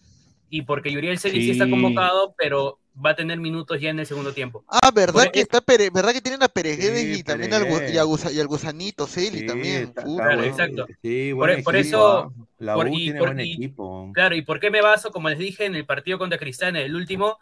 Y 0.51 0.63
porque 0.63 0.91
Yuriel 0.91 1.17
Celis 1.19 1.45
sí. 1.45 1.51
está 1.51 1.69
convocado, 1.69 2.35
pero 2.37 2.79
va 3.03 3.11
a 3.11 3.15
tener 3.15 3.39
minutos 3.39 3.79
ya 3.79 3.89
en 3.91 3.99
el 3.99 4.05
segundo 4.05 4.33
tiempo. 4.33 4.63
Ah, 4.67 4.91
¿verdad 4.93 5.23
Por- 5.25 5.31
que 5.31 5.39
está 5.41 5.61
Pere- 5.61 5.89
verdad 5.91 6.11
que 6.11 6.21
tienen 6.21 6.43
a 6.43 6.47
Pereguedes 6.49 7.01
Sí, 7.15 7.19
y 7.19 7.23
también 7.23 7.53
al, 7.53 7.63
y, 7.93 7.97
a 7.97 8.03
Gusa- 8.03 8.31
y 8.31 8.39
al 8.39 8.47
gusanito 8.47 9.07
Celi 9.07 9.39
Sí, 9.39 9.45
también? 9.45 9.83
está- 9.83 10.01
está 10.01 10.13
Claro, 10.15 10.35
bueno. 10.37 10.43
exacto. 10.43 10.87
Sí, 11.01 11.29
Por- 11.33 11.47
buen 11.49 11.63
por 11.63 11.75
equipo, 11.75 11.97
eso-. 11.97 12.33
La 12.57 12.73
por- 12.73 12.87
U 12.87 12.93
y 12.93 12.97
tiene 13.05 13.19
por- 13.19 13.29
buen 13.33 13.39
y- 13.47 13.53
equipo. 13.53 14.11
Claro, 14.13 14.35
¿y 14.35 14.41
por 14.41 14.59
qué 14.59 14.69
me 14.69 14.81
baso? 14.81 15.11
Como 15.11 15.29
les 15.29 15.39
dije 15.39 15.65
en 15.65 15.75
el 15.75 15.85
partido 15.85 16.17
contra 16.19 16.37
Cristal, 16.37 16.75
en 16.75 16.83
el 16.83 16.95
último, 16.95 17.37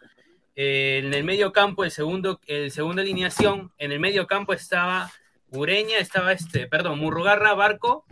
eh, 0.60 1.02
en 1.04 1.14
el 1.14 1.22
medio 1.22 1.52
campo, 1.52 1.84
el 1.84 1.92
segundo, 1.92 2.40
el 2.48 2.72
segundo 2.72 3.00
alineación, 3.00 3.70
en 3.78 3.92
el 3.92 4.00
medio 4.00 4.26
campo 4.26 4.52
estaba 4.52 5.08
Ureña, 5.52 5.98
estaba 5.98 6.32
este, 6.32 6.66
perdón, 6.66 6.98
Murrugarra, 6.98 7.54
Barco 7.54 8.04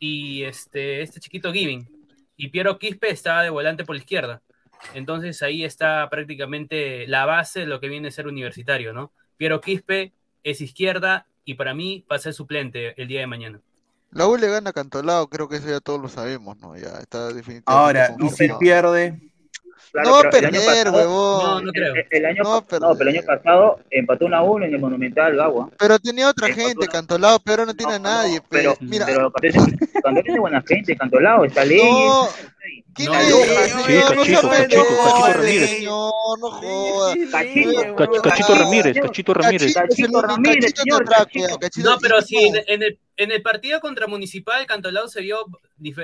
y 0.00 0.42
este, 0.42 1.02
este 1.02 1.20
chiquito 1.20 1.52
Giving. 1.52 1.88
Y 2.36 2.48
Piero 2.48 2.76
Quispe 2.80 3.08
estaba 3.08 3.44
de 3.44 3.50
volante 3.50 3.84
por 3.84 3.94
la 3.94 4.00
izquierda. 4.00 4.42
Entonces 4.94 5.44
ahí 5.44 5.64
está 5.64 6.10
prácticamente 6.10 7.06
la 7.06 7.24
base 7.24 7.60
de 7.60 7.66
lo 7.66 7.78
que 7.78 7.88
viene 7.88 8.08
a 8.08 8.10
ser 8.10 8.26
universitario, 8.26 8.92
¿no? 8.92 9.12
Piero 9.36 9.60
Quispe 9.60 10.12
es 10.42 10.60
izquierda 10.60 11.28
y 11.44 11.54
para 11.54 11.72
mí 11.72 12.04
va 12.10 12.16
a 12.16 12.18
ser 12.18 12.34
suplente 12.34 13.00
el 13.00 13.06
día 13.06 13.20
de 13.20 13.28
mañana. 13.28 13.60
La 14.10 14.26
U 14.26 14.36
le 14.36 14.48
gana 14.48 14.70
a 14.70 14.72
Cantolao, 14.72 15.28
creo 15.28 15.48
que 15.48 15.58
eso 15.58 15.68
ya 15.68 15.78
todos 15.78 16.02
lo 16.02 16.08
sabemos, 16.08 16.56
¿no? 16.56 16.76
Ya 16.76 16.98
está 16.98 17.28
definitivamente 17.28 17.62
Ahora, 17.66 18.16
y 18.18 18.28
si 18.28 18.48
pierde, 18.58 19.31
Claro, 19.92 20.08
No 20.08 20.14
va 20.14 20.20
a 20.20 20.30
perder, 20.30 20.64
pasado- 20.86 20.96
huevón. 20.96 21.42
No, 21.44 21.60
no 21.60 21.72
creo. 21.72 21.94
El, 21.94 22.06
el 22.10 22.24
año, 22.26 22.42
No 22.42 22.54
no, 22.54 22.66
pero 22.66 22.92
el 22.98 23.08
año 23.08 23.22
pasado 23.26 23.78
empató 23.90 24.24
1 24.24 24.36
a 24.36 24.42
1 24.42 24.64
en 24.64 24.74
el 24.74 24.80
Monumental 24.80 25.36
Gagua. 25.36 25.70
Pero 25.78 25.98
tenía 25.98 26.28
otra 26.30 26.48
Empató 26.48 26.66
gente, 26.66 26.84
una- 26.84 26.92
Cantolao, 26.92 27.38
pero 27.40 27.66
no 27.66 27.74
tiene 27.74 27.94
a 27.94 27.98
nadie, 27.98 28.40
pues. 28.40 28.62
Pero, 28.62 28.76
Mira, 28.80 29.04
pero 29.04 29.30
cuando 30.02 30.22
tiene 30.22 30.40
buena 30.40 30.62
gente, 30.66 30.96
Cantolao, 30.96 31.44
está 31.44 31.64
ley. 31.66 31.78
no, 31.82 32.26
¿quién 32.94 33.10
No, 33.12 33.18
no, 33.18 33.20
sí, 33.20 33.92
Cachito, 33.92 34.42
Cachito, 34.46 35.32
Ramírez. 35.34 35.82
no. 35.84 36.10
Cachito, 37.30 37.96
Cach- 37.96 38.20
Cachito 38.22 38.54
Ramírez, 38.54 38.96
Cachito 39.00 39.34
Ramírez. 39.34 39.74
Cachito 39.74 40.22
Ramírez, 40.22 40.72
señor, 40.74 41.04
no 41.84 41.98
pero 42.00 42.22
si 42.22 42.36
en, 42.66 42.82
el, 42.82 42.98
en 43.16 43.32
el 43.32 43.42
partido 43.42 43.80
contra 43.80 44.06
Municipal, 44.06 44.64
Cantolao 44.66 45.08
se 45.08 45.20
vio 45.20 45.38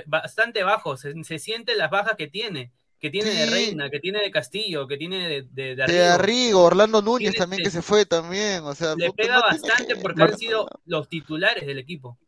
bastante 0.06 0.62
bajo. 0.62 0.97
Se, 0.97 1.15
se 1.24 1.39
siente 1.39 1.74
las 1.74 1.90
bajas 1.90 2.15
que 2.16 2.27
tiene. 2.28 2.70
Que 3.01 3.11
tiene 3.11 3.31
de. 3.31 3.47
Reina, 3.47 3.91
que 3.91 4.01
tiene 4.01 4.20
de 4.20 4.31
Castillo, 4.31 4.89
que 4.89 4.97
tiene 4.97 5.29
de, 5.29 5.43
de, 5.53 5.77
de 5.77 5.77
De 5.77 5.83
Arrigo. 5.85 6.12
Arrigo, 6.15 6.62
Orlando 6.65 7.01
Núñez 7.01 7.31
Tiene- 7.31 7.39
también 7.39 7.62
que 7.62 7.70
se 7.70 7.81
fue 7.83 8.05
también, 8.07 8.65
o 8.65 8.75
sea, 8.75 8.95
Le 8.97 9.12
pega 9.12 9.37
no 9.37 9.43
bastante 9.43 9.95
porque 9.97 10.23
han 10.23 10.37
sido 10.37 10.69
los 10.87 11.09
titulares 11.09 11.65
del 11.66 11.79
equipo. 11.79 12.19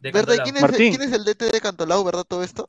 De 0.00 0.10
¿Verdad? 0.10 0.34
¿Y 0.34 0.38
Cantolao. 0.50 0.70
¿Quién 0.76 0.90
es. 0.92 0.96
¿Quién 0.96 1.08
es 1.08 1.12
el 1.14 1.24
DT 1.24 1.52
de 1.52 1.60
Cantolao, 1.60 2.02
verdad, 2.04 2.24
todo 2.26 2.42
esto? 2.42 2.68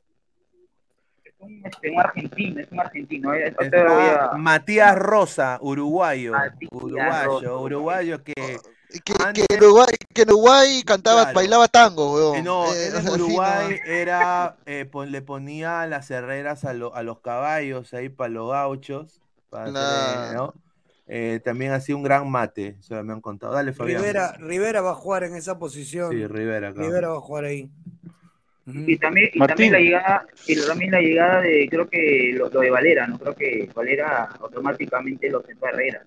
Es 1.24 1.34
un, 1.38 1.62
este, 1.66 1.90
un 1.90 1.98
argentino, 2.00 2.60
es 2.60 2.68
un 2.70 2.80
argentino. 2.80 3.34
eh, 3.34 3.54
a- 3.60 4.36
Matías 4.38 4.96
Rosa, 4.96 5.58
uruguayo, 5.60 6.32
Matías 6.32 6.70
uruguayo, 6.72 7.24
Rosa. 7.40 7.54
uruguayo 7.56 8.22
que 8.24 8.58
Que, 9.04 9.12
Antes- 9.22 9.46
que 9.46 9.54
en 9.54 9.62
Uruguay, 9.64 9.86
que 10.14 10.22
en 10.22 10.30
Uruguay 10.30 10.82
cantaba, 10.82 11.22
Claro. 11.24 11.34
bailaba 11.36 11.68
tango, 11.68 12.14
weón. 12.14 12.36
Eh, 12.36 12.42
no, 12.42 12.72
Eh, 12.72 12.88
en 12.88 12.94
Uruguay 13.08 13.80
no. 13.84 13.92
era, 13.92 14.56
eh, 14.66 14.86
pon- 14.90 15.12
le 15.12 15.20
ponía 15.22 15.86
las 15.86 16.10
herreras 16.10 16.64
a, 16.64 16.72
lo- 16.72 16.94
a 16.94 17.02
los 17.02 17.20
caballos 17.20 17.92
ahí 17.92 18.08
para 18.08 18.30
los 18.30 18.50
gauchos. 18.50 19.20
Para 19.50 19.64
hacer, 19.64 19.72
Claro. 19.74 20.34
¿no? 20.54 20.54
Eh, 21.06 21.40
también 21.42 21.72
hacía 21.72 21.96
un 21.96 22.02
gran 22.02 22.30
mate, 22.30 22.76
eso 22.80 23.02
me 23.02 23.12
han 23.14 23.20
contado. 23.22 23.54
Dale, 23.54 23.72
Fabián. 23.72 24.00
Rivera, 24.00 24.32
Rivera 24.38 24.80
va 24.82 24.90
a 24.90 24.94
jugar 24.94 25.24
en 25.24 25.36
esa 25.36 25.58
posición. 25.58 26.10
Sí, 26.12 26.26
Rivera, 26.26 26.72
claro. 26.72 26.86
Rivera 26.88 27.08
va 27.08 27.16
a 27.16 27.20
jugar 27.20 27.44
ahí. 27.44 27.70
Y 28.66 28.98
también, 28.98 29.30
y 29.32 29.38
también 29.38 29.72
la 29.72 29.78
llegada, 29.80 30.26
y 30.46 30.66
también 30.66 30.90
la 30.90 31.00
llegada 31.00 31.40
de, 31.40 31.66
creo 31.70 31.88
que 31.88 32.32
lo, 32.34 32.50
lo 32.50 32.60
de 32.60 32.68
Valera, 32.70 33.06
¿no? 33.06 33.18
Creo 33.18 33.34
que 33.34 33.70
Valera 33.74 34.28
automáticamente 34.40 35.30
lo 35.30 35.42
sentó 35.42 35.64
a 35.66 35.70
Herrera. 35.70 36.02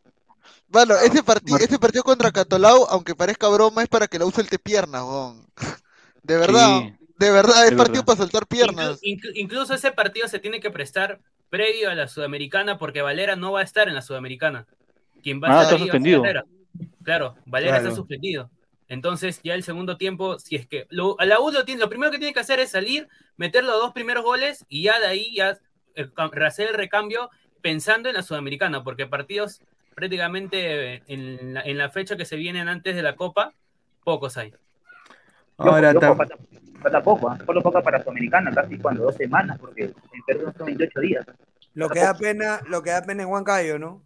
Bueno, 0.68 0.96
ese, 0.96 1.24
partido 1.24 1.54
Mar- 1.54 1.62
ese 1.64 1.80
partido 1.80 2.04
contra 2.04 2.32
Catolao, 2.32 2.88
aunque 2.90 3.16
parezca 3.16 3.48
broma, 3.50 3.84
es 3.84 3.90
para 3.90 4.08
que 4.08 4.20
la 4.20 4.26
use 4.26 4.42
el 4.42 4.50
te 4.50 4.60
piernas, 4.60 5.04
weón. 5.04 5.46
De 6.24 6.38
verdad, 6.38 6.82
Sí, 6.82 6.94
de 7.18 7.32
verdad, 7.32 7.64
es 7.66 7.70
de 7.72 7.76
partido 7.76 8.02
verdad. 8.02 8.06
para 8.06 8.18
soltar 8.18 8.48
piernas. 8.48 9.02
inclu- 9.02 9.32
incluso 9.36 9.74
ese 9.74 9.92
partido 9.92 10.28
se 10.28 10.40
tiene 10.40 10.60
que 10.60 10.72
prestar 10.72 11.20
previo 11.50 11.90
a 11.90 11.96
la 11.96 12.08
Sudamericana 12.08 12.78
porque 12.78 13.02
Valera 13.02 13.36
no 13.36 13.52
va 13.52 13.60
a 13.62 13.64
estar 13.64 13.88
en 13.88 13.96
la 13.96 14.02
Sudamericana. 14.02 14.66
Quien 15.22 15.42
va 15.42 15.48
Ah, 15.50 15.60
a 15.60 15.64
está 15.64 15.76
estar 15.76 15.82
ahí 15.82 15.90
va 15.90 15.96
a 15.96 16.00
ser 16.02 16.12
suspendido. 16.12 16.24
Herrera. 16.26 16.46
Claro, 17.04 17.36
Valera 17.46 17.72
Claro. 17.74 17.84
está 17.90 17.96
suspendido. 17.96 18.50
Entonces, 18.88 19.40
ya 19.44 19.54
el 19.56 19.64
segundo 19.64 19.98
tiempo, 19.98 20.38
si 20.40 20.56
es 20.56 20.68
que 20.68 20.86
lo, 20.90 21.20
a 21.20 21.26
la 21.26 21.40
U 21.40 21.52
lo, 21.52 21.64
tiene, 21.66 21.80
lo 21.82 21.90
primero 21.90 22.12
que 22.12 22.18
tiene 22.18 22.34
que 22.34 22.40
hacer 22.42 22.60
es 22.60 22.72
salir, 22.72 23.08
meter 23.38 23.64
los 23.64 23.76
dos 23.80 23.94
primeros 23.94 24.24
goles 24.24 24.66
y 24.68 24.84
ya 24.84 25.00
de 25.00 25.08
ahí 25.08 25.34
ya 25.36 25.58
eh, 25.96 26.10
hacer 26.46 26.70
el 26.70 26.74
recambio 26.76 27.30
pensando 27.62 28.10
en 28.10 28.16
la 28.16 28.24
Sudamericana, 28.24 28.84
porque 28.84 29.08
partidos 29.08 29.62
prácticamente 29.96 30.96
eh, 30.96 31.04
en 31.08 31.54
la, 31.54 31.62
en 31.62 31.78
la 31.78 31.90
fecha 31.90 32.16
que 32.18 32.26
se 32.26 32.36
vienen 32.36 32.68
antes 32.68 32.96
de 32.96 33.02
la 33.04 33.16
Copa, 33.16 33.54
pocos 34.04 34.38
hay. 34.38 34.54
Ahora, 35.58 35.94
tam- 35.94 36.02
loco, 36.02 36.16
falta, 36.18 36.36
falta 36.82 37.04
poco, 37.04 37.30
¿ah? 37.30 37.38
solo 37.46 37.62
poco 37.62 37.82
para 37.84 38.00
Sudamericana, 38.00 38.52
casi 38.52 38.78
cuando 38.78 39.04
dos 39.04 39.16
semanas, 39.16 39.60
porque 39.60 39.84
en 39.84 40.22
Perú 40.26 40.52
son 40.58 40.66
28 40.68 41.00
días. 41.02 41.26
Lo 41.74 41.90
que 41.90 42.00
da 42.00 42.14
pena, 42.14 42.62
lo 42.68 42.82
que 42.82 42.90
da 42.92 43.02
pena 43.04 43.24
es 43.24 43.30
Huancayo, 43.30 43.80
¿no? 43.80 44.02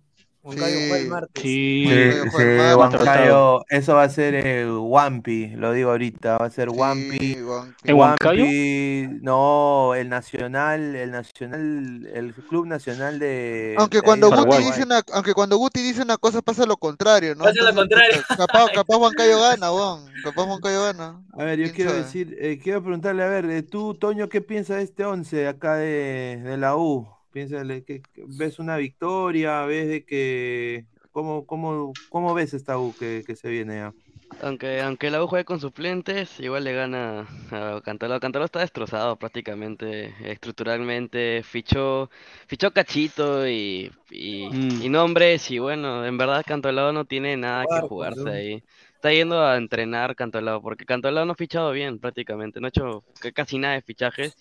Huancayo 0.45 0.77
Sí. 0.77 0.88
juega 0.88 0.97
el 1.03 1.09
martes. 1.09 1.41
Sí, 1.43 1.85
Sí, 1.89 2.30
Juega- 2.30 2.77
Huancayo, 2.77 2.77
maltratado. 2.77 3.65
eso 3.69 3.95
va 3.95 4.03
a 4.03 4.09
ser 4.09 4.35
eh, 4.35 4.69
Wampi, 4.69 5.47
lo 5.55 5.72
digo 5.72 5.89
ahorita, 5.89 6.38
va 6.38 6.45
a 6.45 6.49
ser 6.51 6.69
Sí, 6.69 6.76
Wampi. 6.77 7.34
weón. 7.41 7.76
¿En 7.84 7.95
Huancayo? 7.95 8.43
Wampi, 8.43 9.07
no, 9.22 9.95
el 9.95 10.07
nacional, 10.09 10.95
el 10.95 11.11
nacional, 11.11 12.07
el 12.13 12.34
club 12.47 12.67
nacional 12.67 13.17
de. 13.19 13.76
Aunque 13.80 14.01
cuando 14.01 14.30
de 14.30 14.35
Guti 14.35 14.47
Paraguay. 14.49 14.72
dice 14.72 14.84
una, 14.84 15.01
aunque 15.13 15.34
cuando 15.34 15.57
Guti 15.57 15.81
dice 15.81 16.01
una 16.03 16.17
cosa 16.17 16.41
pasa 16.43 16.65
lo 16.65 16.77
contrario, 16.77 17.34
¿no? 17.35 17.43
Pasa 17.43 17.63
lo 17.63 17.73
contrario. 17.73 18.22
Capaz, 18.38 18.67
capaz 18.73 18.97
Huancayo 18.97 19.39
gana, 19.41 19.72
weón. 19.72 20.05
Capaz 20.23 20.43
Huancayo 20.45 20.84
gana. 20.84 21.22
A 21.38 21.43
ver, 21.43 21.57
yo 21.57 21.63
¿Quién 21.65 21.76
quiero 21.76 21.89
sabe? 21.91 22.03
decir, 22.03 22.38
eh, 22.39 22.59
quiero 22.61 22.81
preguntarle, 22.84 23.23
a 23.23 23.27
ver, 23.27 23.45
eh, 23.45 23.63
tú, 23.63 23.95
Toño, 23.95 24.30
¿qué 24.30 24.41
piensas 24.41 24.77
de 24.77 24.84
este 24.84 25.05
11 25.05 25.47
acá 25.47 25.76
de, 25.76 26.39
de 26.43 26.57
la 26.57 26.76
U? 26.77 27.07
¿Piensas 27.35 27.67
de 27.67 27.83
que 27.83 28.05
que 28.13 28.23
ves 28.29 28.59
una 28.59 28.77
victoria? 28.77 29.65
¿Ves 29.65 29.89
de 29.89 30.05
que 30.05 30.85
cómo, 31.11 31.45
cómo, 31.45 31.99
cómo 32.07 32.33
ves 32.33 32.53
esta 32.53 32.79
U 32.79 32.95
que, 32.95 33.23
que 33.27 33.35
se 33.35 33.49
viene 33.49 33.75
ya? 33.77 33.95
Aunque, 34.41 34.81
aunque 34.81 35.09
la 35.09 35.23
U 35.23 35.27
juegue 35.27 35.45
con 35.45 35.59
suplentes, 35.61 36.39
igual 36.41 36.65
le 36.65 36.73
gana 36.73 37.21
a 37.51 37.81
Cantolao. 37.83 38.19
Cantolao 38.19 38.45
está 38.45 38.59
destrozado 38.59 39.17
prácticamente, 39.17 40.13
estructuralmente, 40.29 41.41
fichó, 41.43 42.09
fichó 42.47 42.71
Cachito 42.71 43.47
y, 43.47 43.91
y, 44.09 44.49
Mm. 44.51 44.81
y 44.81 44.89
nombres, 44.89 45.49
y 45.51 45.59
bueno, 45.59 46.05
en 46.05 46.17
verdad 46.17 46.43
Cantolao 46.45 46.91
no 46.91 47.05
tiene 47.05 47.37
nada 47.37 47.67
que 47.67 47.81
Jugar, 47.81 47.89
jugarse 47.89 48.29
ahí. 48.29 48.63
Está 48.95 49.11
yendo 49.13 49.41
a 49.41 49.55
entrenar 49.57 50.15
Cantolao, 50.15 50.61
porque 50.61 50.85
Cantolao 50.85 51.25
no 51.25 51.31
ha 51.33 51.35
fichado 51.35 51.71
bien 51.71 51.99
prácticamente, 51.99 52.59
no 52.59 52.67
ha 52.67 52.69
hecho 52.69 53.05
ca- 53.19 53.31
casi 53.31 53.57
nada 53.57 53.75
de 53.75 53.81
fichajes. 53.83 54.37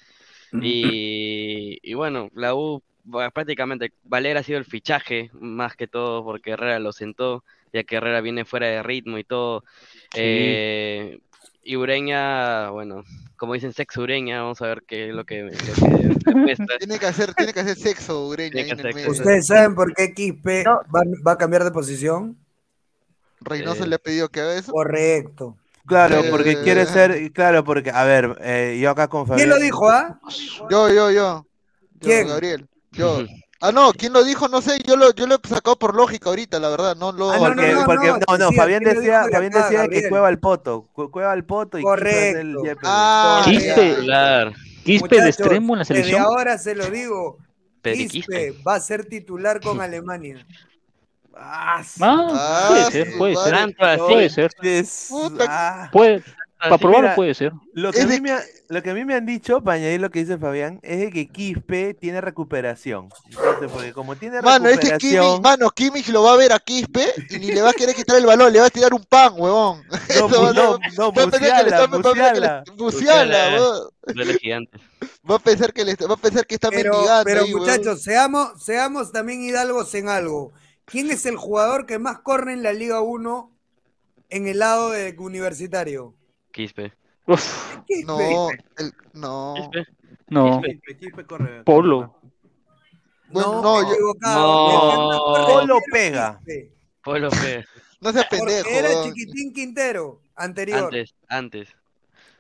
Y, 0.63 1.79
y 1.83 1.95
bueno, 1.95 2.31
la 2.35 2.55
U 2.55 2.83
bueno, 3.05 3.31
prácticamente, 3.31 3.93
Valera 4.05 4.41
ha 4.41 4.43
sido 4.43 4.59
el 4.59 4.65
fichaje 4.65 5.31
más 5.35 5.77
que 5.77 5.87
todo 5.87 6.25
porque 6.25 6.53
Herrera 6.53 6.79
lo 6.79 6.93
sentó, 6.93 7.45
ya 7.73 7.85
que 7.85 7.97
Herrera 7.97 8.21
viene 8.23 8.45
fuera 8.47 8.67
de 8.67 8.83
ritmo 8.83 9.19
y 9.19 9.25
todo. 9.25 9.63
Eh, 10.15 11.19
y 11.63 11.77
Ureña, 11.77 12.71
bueno, 12.71 13.05
como 13.37 13.55
dicen 13.55 13.73
sexo 13.73 14.03
Ureña, 14.03 14.43
vamos 14.43 14.61
a 14.63 14.67
ver 14.69 14.83
qué 14.87 15.09
es 15.09 15.15
lo 15.15 15.25
que, 15.25 15.43
lo 15.43 15.51
que 15.51 16.31
demuestra. 16.31 16.79
Tiene 16.79 16.99
que 16.99 17.07
hacer, 17.07 17.35
tiene 17.35 17.53
que 17.53 17.61
hacer 17.61 17.77
sexo, 17.77 18.27
Ureña, 18.27 18.53
Tiene 18.53 18.61
ahí 18.63 18.67
que 18.67 18.73
en 18.73 18.81
el 18.81 18.87
hacer 18.87 18.95
medio. 18.95 19.09
sexo. 19.09 19.23
¿Ustedes 19.23 19.47
saben 19.47 19.75
por 19.75 19.95
qué 19.95 20.63
No. 20.65 20.81
va, 20.95 21.03
va 21.27 21.33
a 21.33 21.39
cambiar 21.39 21.65
de 21.65 21.71
posición? 21.71 22.37
Reynoso 23.41 23.85
Eh, 23.85 23.89
le 23.89 23.97
ha 23.97 23.99
pedido 23.99 24.29
que 24.31 24.41
haga 24.41 24.57
eso. 24.57 24.73
Correcto. 24.73 25.59
Claro, 25.87 26.21
Eh, 26.21 26.29
porque 26.31 26.63
quiere 26.63 26.87
ser, 26.87 27.31
claro, 27.33 27.63
porque, 27.65 27.91
a 27.91 28.05
ver, 28.05 28.39
eh, 28.41 28.79
yo 28.81 28.91
acá 28.91 29.09
con 29.09 29.25
¿Quién 29.25 29.29
Fabián. 29.39 29.49
lo 29.51 29.59
dijo, 29.59 29.91
ah? 29.91 30.19
Yo, 30.71 30.89
yo, 30.89 31.11
yo. 31.11 31.11
Yo, 31.11 31.47
¿Quién? 32.01 32.29
Gabriel. 32.29 32.67
Yo. 32.93 33.19
Ah, 33.61 33.73
no, 33.73 33.93
¿quién 33.93 34.13
lo 34.13 34.25
dijo? 34.25 34.49
No 34.49 34.61
sé, 34.61 34.79
yo 34.87 34.97
lo, 34.97 35.13
yo 35.15 35.27
lo 35.27 35.37
he 35.37 35.49
sacado 35.49 35.79
por 35.79 35.95
lógica 35.95 36.29
ahorita, 36.29 36.59
la 36.59 36.69
verdad, 36.69 36.97
no 36.97 37.13
lo... 37.13 37.31
Ah, 37.31 37.37
no, 37.37 37.45
Porque, 37.45 37.73
no, 37.73 37.81
no, 37.81 37.87
porque, 37.87 38.07
no, 38.09 38.13
no, 38.19 38.37
decía, 38.49 38.63
Fabián 38.63 38.83
¿quién 38.83 38.95
decía, 38.97 39.23
de 39.25 39.31
Fabián 39.33 39.57
acá, 39.57 39.69
decía 39.71 39.89
que 39.89 40.09
cueva 40.11 40.29
al 40.29 40.39
poto, 40.39 40.89
cu- 40.93 41.11
cueva 41.11 41.33
al 41.33 41.45
poto 41.45 41.79
y 41.79 41.81
el 41.81 41.85
Correcto. 41.85 42.63
Yepes. 42.63 42.83
Ah, 42.85 43.43
Quispe. 43.45 43.97
Claro, 44.01 44.53
Quispe 44.85 45.21
de 45.23 45.29
extremo 45.31 45.75
en 45.75 45.79
la 45.79 45.85
Desde 45.85 45.95
selección. 45.95 46.23
ahora 46.23 46.59
se 46.59 46.75
lo 46.75 46.87
digo. 46.91 47.39
Quispe. 47.83 48.55
va 48.67 48.75
a 48.77 48.81
ser 48.81 49.07
titular 49.07 49.61
con 49.61 49.81
Alemania. 49.81 50.47
Ah, 51.37 51.83
Ah, 52.01 52.67
puede 52.69 52.83
Ah, 52.83 52.91
ser, 52.91 53.17
puede 53.19 53.35
vale. 53.35 53.51
ser. 53.51 53.59
Tanto 53.59 53.85
así. 53.85 54.01
Puede 54.13 54.31
ser. 54.31 54.51
es- 54.63 55.09
ah. 55.49 55.89
Puede, 55.93 56.23
para 56.59 56.79
probarlo 56.79 57.03
mira, 57.03 57.15
puede 57.17 57.35
ser. 57.35 57.53
Lo 57.75 57.93
que, 57.93 58.01
a 58.01 58.07
de 58.07 58.15
mí 58.15 58.21
me 58.23 58.33
ha- 58.33 58.43
lo 58.69 58.83
que 58.83 58.91
a 58.91 58.95
mí 58.95 59.05
me 59.05 59.15
han 59.15 59.27
dicho, 59.27 59.61
para 59.63 59.77
añadir 59.77 60.01
lo 60.01 60.11
que 60.11 60.21
dice 60.21 60.39
Fabián, 60.39 60.81
es 60.83 60.99
de 61.01 61.11
que 61.11 61.27
Quispe 61.29 61.93
tiene 61.95 62.21
recuperación. 62.23 63.11
Entonces, 63.29 63.71
porque 63.71 63.93
como 63.93 64.17
tiene 64.17 64.41
Mano, 64.41 64.69
este 64.69 64.97
Kimmich, 64.97 65.03
recuperación, 65.03 65.43
mano, 65.43 65.71
Kimmich 65.71 66.09
lo 66.09 66.23
va 66.23 66.33
a 66.33 66.37
ver 66.37 66.53
a 66.55 66.59
Quispe 66.59 67.05
y 67.31 67.39
ni 67.39 67.47
le 67.53 67.61
va 67.61 67.71
a 67.71 67.75
querer 67.75 67.95
quitar 67.95 68.17
el 68.17 68.25
balón, 68.27 68.51
le 68.53 68.61
va 68.61 68.67
a 68.67 68.71
tirar 68.71 68.95
un 68.95 69.05
pan, 69.05 69.35
huevón. 69.37 69.83
no, 69.91 69.99
Eso 70.09 70.43
va 70.43 70.51
a- 70.51 70.53
no, 70.55 70.79
no, 70.97 71.13
va 71.13 71.23
a 71.25 71.27
pensar 71.31 71.65
que 71.65 71.71
le 71.71 71.77
va 71.77 71.85
a 71.85 71.89
pensar 71.91 72.13
que 72.13 72.19
le- 72.19 72.25
Musiala. 72.25 72.65
Musiala, 72.77 73.25
Musiala, 73.25 73.49
huevón. 73.61 73.89
duele 74.15 74.35
gigante. 74.39 74.79
Va 75.31 75.37
a 75.37 75.39
pensar 75.39 75.73
que 75.73 75.85
le, 75.85 75.95
va 75.97 76.15
a 76.15 76.19
pensar 76.19 76.47
que 76.47 76.55
está 76.55 76.69
Pero, 76.71 76.93
mendigando 76.93 77.25
pero 77.25 77.41
ahí, 77.43 77.53
huevón. 77.55 77.69
muchachos, 77.69 78.03
seamos, 78.03 78.63
seamos 78.65 79.11
también 79.13 79.43
hidalgos 79.43 79.95
en 79.95 80.09
algo. 80.11 80.53
¿Quién 80.85 81.11
es 81.11 81.27
el 81.27 81.37
jugador 81.37 81.87
que 81.87 81.99
más 81.99 82.21
corre 82.21 82.53
en 82.53 82.63
la 82.63 82.73
Liga 82.73 83.01
1 83.01 83.51
en 84.31 84.47
el 84.47 84.59
lado 84.59 84.91
de 84.91 85.15
universitario? 85.19 86.15
Quispe. 86.53 86.93
Uf, 87.27 87.77
Quispe. 87.87 88.05
No, 88.07 88.49
el- 88.79 88.95
no. 89.15 89.55
Quispe. 89.57 89.87
no. 90.29 90.61
Quispe, 90.63 90.97
Quispe 90.99 91.25
corre. 91.27 91.65
Polo. 91.65 92.15
Bueno, 93.29 93.63
no, 93.63 93.83
no, 93.83 93.89
yo- 93.91 94.13
No. 94.21 95.47
Polo 95.47 95.79
pega. 95.91 96.39
Quispe, 96.45 96.73
Polo 97.03 97.31
fue 97.31 97.65
No 98.01 98.13
seas 98.13 98.27
Porque 98.29 98.45
pendejo, 98.45 98.69
era 98.69 98.89
huevón. 98.91 99.05
Chiquitín 99.15 99.53
Quintero, 99.55 100.21
anterior. 100.37 100.85
antes, 100.85 101.15
antes. 101.29 101.69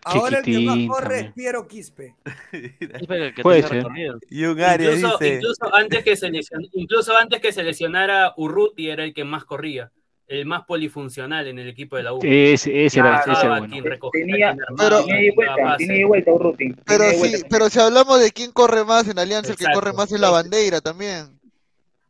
Ahora 0.04 0.38
el 0.38 0.44
que 0.44 0.58
más 0.60 0.78
corre 0.88 1.20
es. 1.20 1.32
Piero 1.32 1.66
Quispe. 1.66 2.14
Que 2.50 3.42
Puede 3.42 3.62
ser. 3.62 3.84
Y 4.30 4.44
un 4.44 4.60
Arias 4.60 4.96
Incluso, 4.96 5.18
dice, 5.18 5.34
incluso 5.36 5.74
antes 5.74 6.04
que 6.04 6.16
se 6.16 6.28
lesion- 6.28 6.68
incluso 6.72 7.16
antes 7.16 7.40
que 7.40 7.52
se 7.52 7.62
lesionara 7.62 8.32
Urruti 8.36 8.88
era 8.90 9.04
el 9.04 9.12
que 9.14 9.24
más 9.24 9.44
corría. 9.44 9.90
el 10.26 10.46
más 10.46 10.64
polifuncional 10.64 11.46
en 11.48 11.58
el 11.58 11.68
equipo 11.68 11.96
de 11.96 12.02
la 12.02 12.14
U. 12.14 12.18
Ese, 12.22 12.86
ese 12.86 12.98
era, 13.00 13.20
ese 13.20 13.30
era 13.46 13.58
bueno. 13.58 13.76
recogía, 13.82 14.24
Tenía, 14.26 14.56
Pero- 14.78 15.04
tenía 15.04 15.32
vuelta, 15.34 15.76
tenía 15.76 16.06
Urruti. 16.34 16.74
Pero 16.86 17.04
ida 17.04 17.10
y 17.10 17.14
sí, 17.14 17.18
vuelta. 17.18 17.46
pero 17.50 17.68
si 17.70 17.78
hablamos 17.80 18.20
de 18.20 18.30
quién 18.32 18.50
corre 18.52 18.84
más 18.84 19.06
en 19.08 19.18
Alianza, 19.18 19.50
el 19.52 19.56
que 19.58 19.66
corre 19.74 19.92
más 19.92 20.10
es 20.12 20.18
la 20.20 20.30
bandera 20.30 20.80
también. 20.80 21.38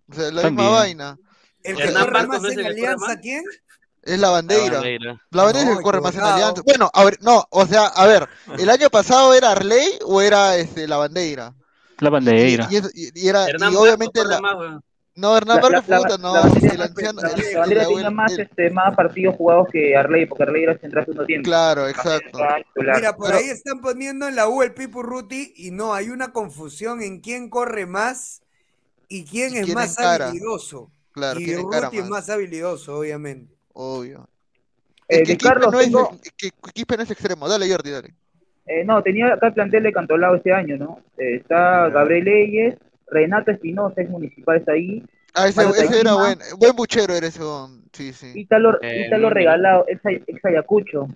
O 0.09 0.15
sea, 0.15 0.31
la 0.31 0.43
También. 0.43 0.55
misma 0.55 0.71
vaina. 0.71 1.19
El 1.65 1.77
que 1.77 1.93
corre 1.93 2.27
más 2.27 2.45
en 2.53 2.67
Alianza. 2.67 3.21
¿quién? 3.21 3.43
Es 4.05 4.19
la 4.19 4.31
bandera. 4.31 4.75
Bandeira. 4.75 5.21
La 5.31 5.43
bandera 5.45 5.65
es 5.65 5.69
el 5.69 5.73
No, 5.75 5.79
que 5.79 5.83
corre 5.85 6.01
más 6.01 6.15
en. 6.15 6.21
Alianza. 6.21 6.63
Bueno, 6.63 6.91
a 6.93 7.05
ver, 7.05 7.19
no, 7.23 7.45
o 7.51 7.67
sea, 7.67 7.87
a 7.87 8.07
ver, 8.07 8.29
¿el 8.59 8.69
año 8.69 8.91
pasado 8.91 9.33
era 9.35 9.53
Arley 9.53 9.87
o 10.05 10.21
era 10.21 10.57
este 10.57 10.87
la 10.87 10.99
bandera? 10.99 11.55
La 12.01 12.09
Y, 12.09 12.13
bandeira. 12.13 12.69
y, 12.71 12.77
y- 12.77 13.11
y 13.15 13.29
era, 13.29 13.47
Hernán 13.49 13.73
y 13.73 13.77
Barcos 13.77 13.81
obviamente 13.83 14.25
la, 14.25 14.41
más, 14.41 14.57
weón. 14.57 14.83
no, 15.15 15.37
Hernán 15.37 15.61
puta, 15.61 15.71
la 15.71 16.19
no, 16.19 16.33
bandera, 16.35 16.75
el 16.75 16.83
anciano, 16.83 17.21
la, 17.23 17.29
el, 17.29 17.37
la 17.41 17.49
el 17.49 17.57
bandera 17.57 17.87
tenía 17.87 18.11
más, 18.11 18.33
el- 18.33 18.41
este, 18.41 18.71
más 18.71 18.95
partidos 18.97 19.37
jugados 19.37 19.69
que 19.73 19.97
Arley, 19.97 20.27
porque 20.27 20.43
Arley 20.43 20.63
era 20.65 20.77
central 20.79 21.05
segundo 21.05 21.25
tiempo. 21.25 21.47
claro, 21.47 21.89
exacto. 21.89 22.39
Mira, 22.77 23.17
por 23.17 23.27
Pero- 23.29 23.39
ahí 23.39 23.49
están 23.49 23.81
poniendo 23.81 24.29
en 24.29 24.37
la 24.37 24.49
U 24.49 24.63
el 24.63 24.75
Pipo 24.75 25.03
Ruti 25.03 25.55
y 25.57 25.71
no, 25.71 25.95
hay 25.95 26.11
una 26.11 26.33
confusión 26.33 27.01
en 27.01 27.21
quién 27.21 27.49
corre 27.49 27.87
más 27.87 28.43
y 29.09 29.25
quién 29.25 29.55
Y 29.55 29.59
es 29.59 29.65
quién 29.67 29.77
más 29.77 29.97
encara. 29.97 30.27
habilidoso. 30.29 30.91
Claro, 31.13 31.39
y 31.39 31.55
Ruti 31.55 31.99
es 31.99 32.09
más 32.09 32.29
habilidoso, 32.29 32.99
obviamente. 32.99 33.55
Obvio. 33.75 34.29
Eh, 35.09 35.21
Es 35.23 35.29
que 35.29 35.37
Carlos, 35.37 35.71
no 35.71 35.79
es, 35.81 35.87
tengo- 35.87 36.11
que 36.39 36.51
Quispe 36.73 36.97
no 36.97 37.03
es 37.03 37.11
extremo. 37.11 37.47
Dale, 37.49 37.71
Jordi, 37.71 37.91
dale. 37.91 38.15
Eh, 38.67 38.83
no, 38.85 39.03
tenía 39.03 39.35
acá 39.35 39.49
el 39.49 39.53
plantel 39.53 39.83
de 39.83 39.93
Cantolao 39.93 40.37
este 40.37 40.53
año, 40.53 40.79
¿no? 40.79 41.01
Eh, 41.19 41.37
está 41.37 41.91
Gabriel 41.91 42.25
Leyes, 42.25 42.77
Renato 43.09 43.51
Espinosa, 43.51 44.01
es 44.01 44.09
municipal, 44.09 44.57
está 44.57 44.73
ahí. 44.73 45.05
Ah, 45.35 45.49
ese, 45.49 45.61
era 46.01 46.15
buen, 46.15 46.39
buen 46.59 46.75
buchero 46.77 47.13
era 47.13 47.27
ese, 47.27 47.43
sí, 47.93 48.13
sí. 48.15 48.33
Ítalo, 48.35 48.81
Eh, 48.81 49.05
Ítalo 49.07 49.29
Regalado, 49.29 49.85
ex, 49.89 50.01
ex 50.27 50.45
Ayacucho. 50.45 51.09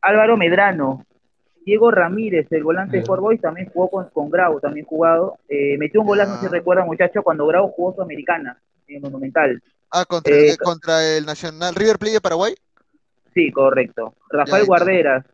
Álvaro 0.00 0.36
Medrano, 0.36 1.04
Diego 1.64 1.90
Ramírez, 1.90 2.46
el 2.50 2.62
volante 2.64 2.96
de. 2.96 3.02
Sport 3.02 3.20
Boys, 3.20 3.40
también 3.40 3.68
jugó 3.72 3.88
con, 3.90 4.08
con 4.10 4.30
Grau, 4.30 4.60
también 4.60 4.86
jugado. 4.86 5.38
Eh, 5.48 5.76
metió 5.78 6.00
un 6.00 6.06
golazo, 6.06 6.34
no 6.34 6.40
si 6.40 6.46
recuerda, 6.48 6.84
muchacho, 6.84 7.22
cuando 7.22 7.46
Grau 7.46 7.68
jugó 7.68 7.92
Sudamericana, 7.94 8.60
en 8.88 9.02
Monumental. 9.02 9.62
Ah, 9.90 10.04
contra, 10.04 10.34
Eh, 10.34 10.56
contra 10.58 11.04
el 11.16 11.24
Nacional 11.26 11.74
River 11.74 11.98
Plate 11.98 12.14
de 12.14 12.20
Paraguay. 12.20 12.54
Sí, 13.34 13.50
correcto. 13.52 14.14
Rafael. 14.30 14.64
Guarderas, 14.66 15.24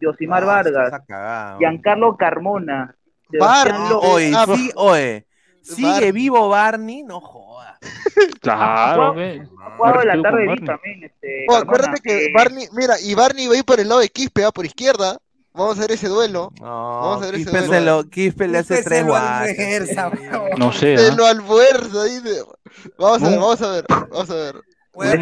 Yosimar 0.00 0.42
Ah, 0.42 0.46
Vargas, 0.46 1.00
cagado. 1.06 1.58
Giancarlo 1.58 2.16
Carmona, 2.16 2.94
Bar- 3.38 3.68
Sebastián 3.68 3.76
Ah, 3.86 3.90
López. 3.90 4.10
oye, 4.10 4.32
Ah, 4.36 4.46
sí, 4.54 4.70
oye. 4.74 5.26
Sigue 5.62 5.88
Barney. 5.92 6.12
vivo 6.12 6.48
Barney, 6.48 7.02
no 7.04 7.20
jodas. 7.20 7.78
Claro, 8.42 9.14
jugado 9.76 10.02
en 10.02 10.08
la 10.08 10.22
tarde 10.22 10.46
Barney. 10.46 10.64
también. 10.66 11.04
Este, 11.04 11.46
Oh, 11.48 11.54
acuérdate 11.56 12.00
que 12.00 12.26
eh, 12.26 12.32
Barney, 12.34 12.66
mira, 12.72 12.94
y 13.00 13.14
Barney 13.14 13.46
va 13.46 13.54
a 13.54 13.58
ir 13.58 13.64
por 13.64 13.78
el 13.80 13.88
lado 13.88 14.00
de 14.00 14.08
Quispe, 14.08 14.42
va 14.42 14.50
por 14.50 14.66
izquierda. 14.66 15.18
Vamos 15.54 15.76
a 15.78 15.80
ver 15.82 15.92
ese 15.92 16.08
duelo. 16.08 16.50
No, 16.60 16.64
Vamos 16.66 17.22
a 17.22 17.30
ver 17.30 17.34
ese 17.40 17.66
duelo. 17.66 18.04
Quispe 18.08 18.48
le 18.48 18.58
hace 18.58 18.82
tres 18.82 19.04
weón. 19.04 20.58
No 20.58 20.72
sé, 20.72 20.96
Se 20.96 21.08
¿ah? 21.08 21.14
lo 21.14 21.26
almuerza 21.26 22.02
ahí 22.02 22.20
de- 22.20 22.42
Vamos 22.98 23.22
a 23.22 23.28
ver, 23.28 23.38
vamos 23.38 23.62
a 23.62 23.70
ver, 23.70 23.84
vamos 23.88 24.30
a 24.30 24.34
ver. 24.34 24.54
Weón, 24.94 25.12
el. 25.14 25.20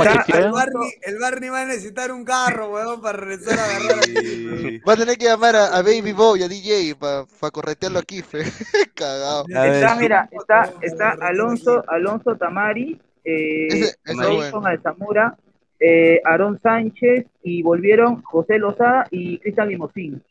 Barney, 0.51 0.91
el 1.03 1.19
Barney 1.21 1.49
va 1.49 1.61
a 1.63 1.65
necesitar 1.65 2.11
un 2.11 2.25
carro, 2.25 2.71
weón, 2.73 3.01
para 3.01 3.19
regresar 3.19 3.57
a 3.59 3.65
agarrar 3.65 4.05
Sí. 4.05 4.79
Va 4.89 4.93
a 4.95 4.97
tener 4.97 5.17
que 5.17 5.27
llamar 5.27 5.55
a, 5.55 5.67
a 5.77 5.83
Baby 5.83 6.13
Boy, 6.13 6.43
a 6.43 6.49
DJ, 6.49 6.97
para 6.97 7.25
corretearlo 7.53 8.01
a 8.01 8.03
Quispe. 8.03 8.45
Cagado. 8.95 9.45
Está, 9.49 9.95
mira, 9.95 10.29
está, 10.33 10.73
está 10.83 11.11
Alonso, 11.21 11.85
Alonso 11.89 12.37
Tamari, 12.37 13.01
eh, 13.25 13.69
Ese- 13.69 13.97
bueno. 14.15 14.67
Alzamura, 14.67 15.37
eh, 15.81 16.21
Aarón 16.25 16.61
Sánchez 16.63 17.27
y 17.43 17.63
volvieron 17.63 18.23
José 18.23 18.59
Lozada 18.59 19.07
y 19.11 19.39
Cristian 19.39 19.69
Limosín, 19.69 20.23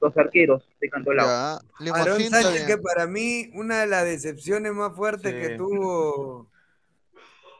los 0.00 0.16
arqueros 0.16 0.68
de 0.80 0.88
Cantolao. 0.90 1.26
Aarón 1.94 2.20
Sánchez, 2.20 2.66
que 2.66 2.76
para 2.78 3.06
mí, 3.06 3.50
una 3.54 3.80
de 3.80 3.86
las 3.86 4.04
decepciones 4.04 4.72
más 4.74 4.94
fuertes 4.94 5.32
Sí. 5.32 5.40
que 5.40 5.56
tuvo 5.56 6.48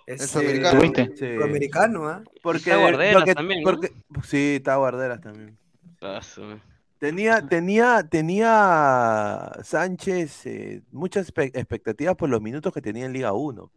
El 0.07 0.17
es 0.17 0.31
sudamericano. 0.31 0.79
Tuviste. 0.81 1.17
Sí. 1.17 1.43
americano, 1.43 2.07
¿ah? 2.09 2.23
Porque, 2.43 2.59
Está 2.71 2.77
Guarderas 2.77 3.15
porque- 3.15 3.35
también, 3.35 3.63
¿no? 3.63 3.71
porque- 3.71 3.93
sí, 4.25 4.57
está 4.57 4.77
Guarderas 4.77 5.21
también. 5.23 5.57
Tenía, 6.99 7.47
tenía, 7.47 8.07
tenía 8.09 9.51
Sánchez 9.63 10.47
eh, 10.47 10.83
muchas 10.93 11.33
expectativas 11.37 12.15
por 12.17 12.29
los 12.29 12.41
minutos 12.43 12.73
que 12.73 12.81
tenía 12.83 13.07
en 13.07 13.13
Liga 13.15 13.33
1. 13.33 13.71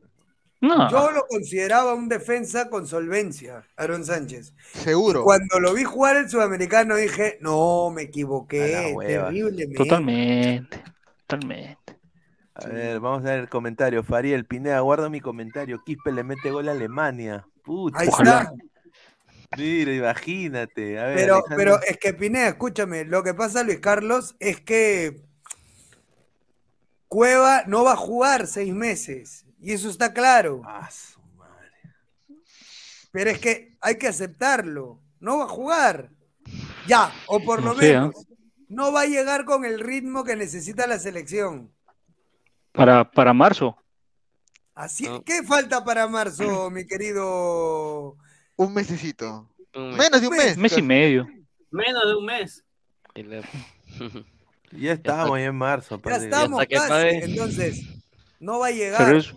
No. 0.59 0.89
Yo 0.89 1.11
lo 1.11 1.27
consideraba 1.27 1.93
un 1.93 2.09
defensa 2.09 2.69
con 2.69 2.88
solvencia, 2.88 3.63
Aaron 3.75 4.03
Sánchez. 4.03 4.53
Seguro. 4.73 5.23
Cuando 5.23 5.59
lo 5.59 5.73
vi 5.73 5.84
jugar 5.84 6.15
el 6.17 6.29
sudamericano 6.29 6.95
dije, 6.95 7.38
no, 7.41 7.91
me 7.91 8.03
equivoqué, 8.03 8.95
terriblemente. 8.99 9.75
Totalmente. 9.75 10.84
Totalmente. 11.27 11.77
A 12.55 12.67
ver, 12.69 12.99
vamos 12.99 13.19
a 13.19 13.29
ver 13.31 13.39
el 13.41 13.49
comentario. 13.49 14.01
Fariel 14.03 14.45
Pineda, 14.47 14.79
guarda 14.79 15.09
mi 15.09 15.21
comentario. 15.21 15.84
Quispe 15.85 16.11
le 16.11 16.23
mete 16.23 16.49
gol 16.49 16.67
a 16.69 16.71
Alemania. 16.71 17.45
Puta. 17.63 17.99
Ahí 17.99 18.07
Ojalá. 18.07 18.41
está. 18.51 18.53
Mira, 19.57 19.93
imagínate. 19.93 20.99
A 20.99 21.05
ver, 21.05 21.15
Pero, 21.17 21.35
Alejandro- 21.35 21.55
pero 21.57 21.81
es 21.84 21.97
que 21.97 22.13
Pineda, 22.15 22.47
escúchame, 22.47 23.05
lo 23.05 23.21
que 23.21 23.35
pasa, 23.35 23.61
Luis 23.63 23.79
Carlos, 23.79 24.35
es 24.39 24.59
que 24.59 25.21
Cueva 27.07 27.63
no 27.67 27.84
va 27.84 27.93
a 27.93 27.95
jugar 27.97 28.47
seis 28.47 28.73
meses. 28.73 29.45
Y 29.59 29.73
eso 29.73 29.89
está 29.89 30.13
claro. 30.13 30.61
Ah, 30.65 30.89
su 30.91 31.19
madre. 31.35 31.71
Pero 33.11 33.29
es 33.29 33.39
que 33.39 33.75
hay 33.81 33.97
que 33.97 34.07
aceptarlo. 34.07 34.99
No 35.19 35.39
va 35.39 35.45
a 35.45 35.49
jugar. 35.49 36.11
Ya, 36.88 37.11
o 37.27 37.39
por 37.39 37.63
lo 37.63 37.73
No 37.73 37.79
¿ah? 37.79 37.81
menos. 37.81 38.27
No 38.69 38.91
va 38.91 39.01
a 39.01 39.05
llegar 39.05 39.45
con 39.45 39.65
el 39.65 39.79
ritmo 39.79 40.23
que 40.23 40.35
necesita 40.35 40.88
la 40.88 40.99
selección. 40.99 41.71
Para, 42.71 43.09
para 43.09 43.34
marzo. 43.34 43.77
Así, 44.75 45.05
No. 45.05 45.23
¿Qué 45.23 45.41
falta 45.43 45.84
para 45.84 46.07
marzo, 46.07 46.69
mi 46.71 46.85
querido? 46.85 48.15
Un 48.55 48.73
mesecito. 48.73 49.49
un 49.73 49.89
mes. 49.89 49.97
Menos 49.97 50.21
de 50.21 50.27
un 50.27 50.35
Mes, 50.35 50.45
mes. 50.45 50.57
Mes 50.57 50.77
y 50.77 50.81
medio. 50.81 51.27
Menos 51.71 52.05
de 52.05 52.15
un 52.15 52.25
mes. 52.25 52.63
Ya 54.71 54.91
estamos 54.91 55.39
ya 55.39 55.45
en 55.45 55.55
marzo. 55.55 55.99
Ya 56.03 56.17
estamos 56.17 56.65
casi. 56.69 57.07
Entonces, 57.21 57.88
no 58.39 58.59
va 58.59 58.68
a 58.68 58.72
llegar. 58.72 58.97
Febrero 58.99 59.19
es- 59.19 59.34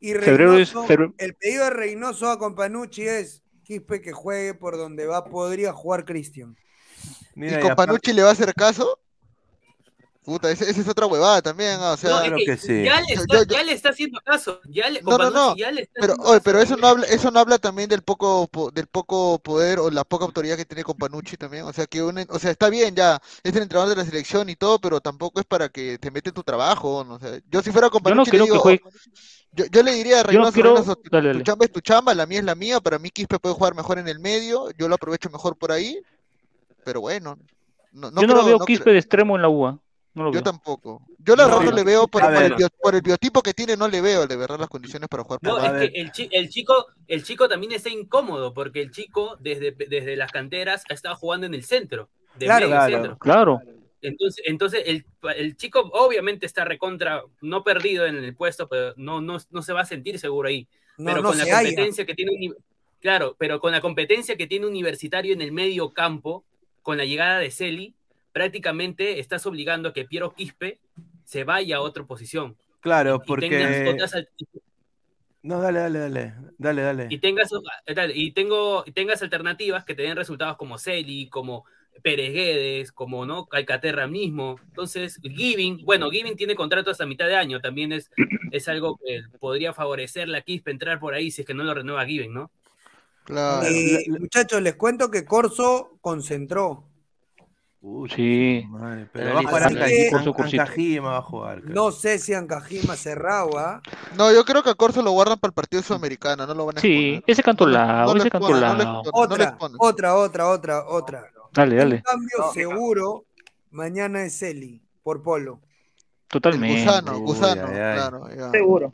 Y 0.00 0.12
febrero 0.12 0.58
es- 0.58 0.72
Reynoso- 0.74 0.86
febrero- 0.86 1.14
el 1.18 1.34
pedido 1.34 1.64
de 1.64 1.70
Reynoso 1.70 2.30
a 2.30 2.38
Companucci 2.38 3.02
es 3.02 3.42
Quispe 3.64 4.00
que 4.00 4.12
juegue 4.12 4.54
por 4.54 4.76
donde 4.76 5.06
va, 5.06 5.24
podría 5.24 5.72
jugar 5.72 6.04
Cristian. 6.04 6.56
¿Y 7.34 7.46
y 7.46 7.50
con 7.50 7.72
aparte- 7.72 7.74
Panucci 7.76 8.12
le 8.12 8.22
va 8.22 8.28
a 8.28 8.32
hacer 8.32 8.54
caso? 8.54 8.98
Puta, 10.26 10.50
esa 10.50 10.64
es 10.68 10.88
otra 10.88 11.06
huevada 11.06 11.40
también, 11.40 11.78
ah, 11.80 11.92
o 11.92 11.96
sea, 11.96 12.10
No, 12.10 12.20
es 12.22 12.32
que, 12.32 12.44
que 12.46 12.56
sí. 12.56 12.82
Ya, 12.82 13.00
le 13.00 13.14
Yo- 13.14 13.20
está, 13.22 13.36
yo- 13.38 13.44
yo- 13.44 13.54
ya 13.56 13.62
le 13.62 13.72
está 13.72 13.88
haciendo 13.90 14.20
caso. 14.24 14.60
Ya 14.68 14.90
le, 14.90 15.00
No, 15.00 15.16
no, 15.16 15.30
no, 15.30 15.54
ya 15.56 15.70
le 15.70 15.82
está 15.82 16.00
pero, 16.00 16.14
haciendo 16.14 16.24
oye, 16.24 16.32
caso. 16.32 16.42
pero 16.44 16.60
eso 16.60 16.76
no 16.76 16.86
habla, 16.88 17.06
eso 17.06 17.30
no 17.30 17.38
habla 17.38 17.58
también 17.58 17.88
del 17.88 18.02
poco, 18.02 18.48
po- 18.48 18.72
del 18.72 18.88
poco 18.88 19.38
poder 19.38 19.78
o 19.78 19.88
la 19.88 20.02
poca 20.02 20.24
autoridad 20.24 20.56
que 20.56 20.64
tiene 20.64 20.82
Companucci 20.82 21.36
también, 21.36 21.62
o 21.62 21.72
sea 21.72 21.86
que 21.86 22.02
un, 22.02 22.18
o 22.28 22.38
sea, 22.40 22.50
está 22.50 22.68
bien 22.68 22.96
ya, 22.96 23.20
es 23.44 23.54
el 23.54 23.62
entrenador 23.62 23.88
de 23.94 24.02
la 24.02 24.04
selección 24.04 24.48
y 24.48 24.56
todo, 24.56 24.80
pero 24.80 25.00
tampoco 25.00 25.38
es 25.38 25.46
para 25.46 25.68
que 25.68 25.96
te 25.98 26.10
mete 26.10 26.30
en 26.30 26.34
tu 26.34 26.42
trabajo, 26.42 27.04
no 27.04 27.20
sé. 27.20 27.44
Yo 27.48 27.62
si 27.62 27.70
fuera 27.70 27.86
Yo 27.86 27.90
no 27.90 27.92
Companucci 27.92 28.30
le 28.32 28.36
creo 28.38 28.44
que 28.46 28.50
digo, 28.50 28.62
juegue. 28.62 28.82
yo, 29.52 29.64
yo 29.66 29.82
le 29.84 29.92
diría 29.92 30.16
a 30.16 30.18
Yo 30.22 30.24
no 30.24 30.50
Reynoso, 30.50 30.52
quiero. 30.52 30.70
Reynoso, 30.74 30.96
tu, 30.96 31.08
Dale, 31.08 31.28
tu 31.28 31.32
dale. 31.34 31.44
chamba 31.44 31.64
es 31.66 31.70
tu 31.70 31.80
chamba, 31.80 32.14
la 32.16 32.26
mía 32.26 32.40
es 32.40 32.44
la 32.44 32.56
mía, 32.56 32.80
para 32.80 32.98
mí 32.98 33.10
Quispe 33.10 33.38
puede 33.38 33.54
jugar 33.54 33.76
mejor 33.76 34.00
en 34.00 34.08
el 34.08 34.18
medio, 34.18 34.70
yo 34.76 34.88
lo 34.88 34.96
aprovecho 34.96 35.30
mejor 35.30 35.56
por 35.56 35.70
ahí, 35.70 36.00
pero 36.84 37.00
bueno, 37.00 37.38
no, 37.92 38.10
no 38.10 38.20
Yo 38.22 38.26
no 38.26 38.34
lo 38.34 38.44
veo 38.44 38.58
no 38.58 38.64
Quispe 38.64 38.82
creo- 38.82 38.92
de 38.94 38.98
extremo 38.98 39.36
en 39.36 39.42
la 39.42 39.48
UA. 39.48 39.78
No 40.16 40.24
lo 40.24 40.30
Yo 40.30 40.36
veo. 40.36 40.42
tampoco. 40.42 41.02
Yo 41.18 41.36
la 41.36 41.44
No, 41.46 41.58
verdad 41.58 41.70
no 41.70 41.76
le 41.76 41.84
veo 41.84 42.08
por, 42.08 42.22
el 42.24 42.54
por 42.82 43.02
biotipo 43.02 43.42
que 43.42 43.52
tiene, 43.52 43.76
no 43.76 43.86
le 43.86 44.00
veo 44.00 44.26
de 44.26 44.34
verdad 44.34 44.58
las 44.58 44.68
condiciones 44.70 45.08
para 45.10 45.22
jugar 45.24 45.40
por 45.40 45.48
No, 45.50 45.58
es 45.76 45.90
que 45.90 46.00
el, 46.00 46.10
chi- 46.10 46.28
el 46.32 46.48
chico, 46.48 46.86
el 47.06 47.22
chico 47.22 47.48
también 47.48 47.72
está 47.72 47.90
incómodo 47.90 48.54
porque 48.54 48.80
el 48.80 48.90
chico 48.90 49.36
desde, 49.40 49.72
desde 49.72 50.16
las 50.16 50.32
canteras 50.32 50.84
ha 50.88 50.94
estado 50.94 51.16
jugando 51.16 51.46
en 51.46 51.52
el 51.54 51.64
centro, 51.64 52.08
de 52.34 52.46
Claro. 52.46 52.66
medio 52.66 52.76
Claro. 52.78 52.92
centro. 52.94 53.18
Claro. 53.18 53.60
Entonces, 54.00 54.44
entonces 54.46 54.82
el, 54.86 55.04
el 55.36 55.56
chico 55.56 55.80
obviamente 55.92 56.46
está 56.46 56.64
recontra, 56.64 57.22
no 57.42 57.62
perdido 57.62 58.06
en 58.06 58.16
el 58.16 58.34
puesto, 58.34 58.68
pero 58.68 58.94
no, 58.96 59.20
no, 59.20 59.36
no 59.50 59.62
se 59.62 59.72
va 59.74 59.82
a 59.82 59.84
sentir 59.86 60.18
seguro 60.18 60.48
ahí. 60.48 60.66
No, 60.96 61.06
pero 61.10 61.22
no 61.22 61.28
con 61.28 61.38
la 61.38 61.44
competencia 61.44 62.06
que 62.06 62.14
tiene 62.14 62.30
claro, 63.00 63.36
pero 63.38 63.60
con 63.60 63.72
la 63.72 63.80
competencia 63.82 64.36
que 64.36 64.46
tiene 64.46 64.66
Universitario 64.66 65.34
en 65.34 65.42
el 65.42 65.52
medio 65.52 65.92
campo, 65.92 66.44
con 66.82 66.96
la 66.96 67.04
llegada 67.04 67.38
de 67.38 67.50
Celi, 67.50 67.94
prácticamente 68.36 69.18
estás 69.18 69.46
obligando 69.46 69.88
a 69.88 69.92
que 69.94 70.04
Piero 70.04 70.34
Quispe 70.34 70.78
se 71.24 71.44
vaya 71.44 71.76
a 71.76 71.80
otra 71.80 72.04
posición. 72.04 72.54
Claro, 72.80 73.22
y 73.26 73.40
tengas 73.40 74.12
porque. 74.12 74.46
No, 75.42 75.58
dale, 75.62 75.80
dale, 75.80 75.98
dale. 76.00 76.34
Dale, 76.58 76.82
dale. 76.82 77.06
y 77.08 77.16
tengas, 77.16 77.48
eh, 77.86 77.94
tal, 77.94 78.14
y 78.14 78.32
tengo, 78.32 78.84
y 78.84 78.92
tengas 78.92 79.22
alternativas 79.22 79.86
que 79.86 79.94
te 79.94 80.02
den 80.02 80.16
resultados 80.16 80.58
como 80.58 80.76
Celi, 80.76 81.30
como 81.30 81.64
Pérez 82.02 82.34
Guedes, 82.34 82.92
como 82.92 83.24
no 83.24 83.46
Calcaterra 83.46 84.06
mismo. 84.06 84.56
Entonces, 84.66 85.18
Giving, 85.22 85.86
bueno, 85.86 86.10
Giving 86.10 86.36
tiene 86.36 86.54
contrato 86.54 86.90
hasta 86.90 87.06
mitad 87.06 87.28
de 87.28 87.36
año, 87.36 87.62
también 87.62 87.92
es, 87.92 88.10
es 88.52 88.68
algo 88.68 88.98
que 89.02 89.22
podría 89.38 89.72
favorecer 89.72 90.28
la 90.28 90.42
Quispe 90.42 90.72
entrar 90.72 91.00
por 91.00 91.14
ahí 91.14 91.30
si 91.30 91.40
es 91.40 91.46
que 91.46 91.54
no 91.54 91.64
lo 91.64 91.72
renueva 91.72 92.04
Giving, 92.04 92.34
¿no? 92.34 92.50
Claro. 93.24 93.66
Y, 93.66 94.10
muchachos, 94.10 94.60
les 94.60 94.76
cuento 94.76 95.10
que 95.10 95.24
Corso 95.24 95.96
concentró. 96.02 96.84
Uy, 97.88 98.10
Sí. 98.10 98.64
madre, 98.68 99.06
Pero 99.12 99.32
va 99.34 99.40
a 99.40 99.42
jugar. 99.44 99.62
Ancajima, 99.62 101.10
va 101.10 101.18
a 101.18 101.22
jugar. 101.22 101.62
creo. 101.62 101.72
No 101.72 101.92
sé 101.92 102.18
si 102.18 102.34
Ancajima 102.34 102.96
cerrado, 102.96 103.56
¿ah? 103.58 103.80
No, 104.16 104.32
yo 104.32 104.44
creo 104.44 104.64
que 104.64 104.70
a 104.70 104.74
Corso 104.74 105.02
lo 105.02 105.12
guardan 105.12 105.38
para 105.38 105.50
el 105.50 105.54
partido 105.54 105.84
sudamericano, 105.84 106.44
no 106.48 106.54
lo 106.54 106.66
van 106.66 106.78
a 106.78 106.80
Sí, 106.80 107.10
exponer. 107.14 107.24
ese 107.28 107.42
canto 107.44 107.66
No 107.68 108.16
ese 108.16 108.28
canto 108.28 108.48
exponen, 108.48 108.78
no 108.88 109.02
Otra, 109.12 109.56
otra, 109.78 110.16
otra, 110.16 110.48
otra, 110.48 110.84
otra. 110.88 111.30
Dale, 111.52 111.74
Un 111.74 111.78
dale. 111.78 112.02
cambio 112.02 112.36
seguro, 112.52 113.24
mañana 113.70 114.24
es 114.24 114.42
Eli, 114.42 114.82
por 115.04 115.22
Polo. 115.22 115.60
El 115.62 116.28
Totalmente. 116.28 116.80
gusano, 116.84 117.12
Uy, 117.18 117.20
gusano, 117.20 117.66
ay, 117.68 117.74
ay. 117.78 117.94
claro. 117.98 118.28
ya. 118.36 118.50
Seguro. 118.50 118.92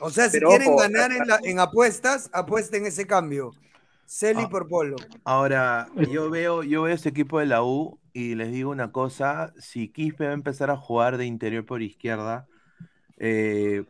O 0.00 0.10
sea, 0.10 0.24
si 0.28 0.32
Pero 0.38 0.48
quieren 0.48 0.68
ojo, 0.70 0.78
ganar 0.78 1.12
en, 1.12 1.28
la- 1.28 1.38
en 1.44 1.60
apuestas, 1.60 2.30
apuesten 2.32 2.84
ese 2.86 3.06
cambio. 3.06 3.52
Celi 4.12 4.42
Ah. 4.44 4.48
por 4.48 4.66
Polo. 4.66 4.96
Ahora, 5.24 5.86
yo 6.10 6.30
veo, 6.30 6.64
yo 6.64 6.82
veo 6.82 6.92
este 6.92 7.10
equipo 7.10 7.38
de 7.38 7.46
la 7.46 7.62
U 7.62 8.00
y 8.12 8.34
les 8.34 8.50
digo 8.50 8.72
una 8.72 8.90
cosa, 8.90 9.52
si 9.56 9.86
Quispe 9.88 10.24
va 10.24 10.30
a 10.32 10.34
empezar 10.34 10.68
a 10.68 10.76
jugar 10.76 11.16
de 11.16 11.26
interior 11.26 11.64
por 11.64 11.80
izquierda, 11.80 12.48
eh, 13.18 13.84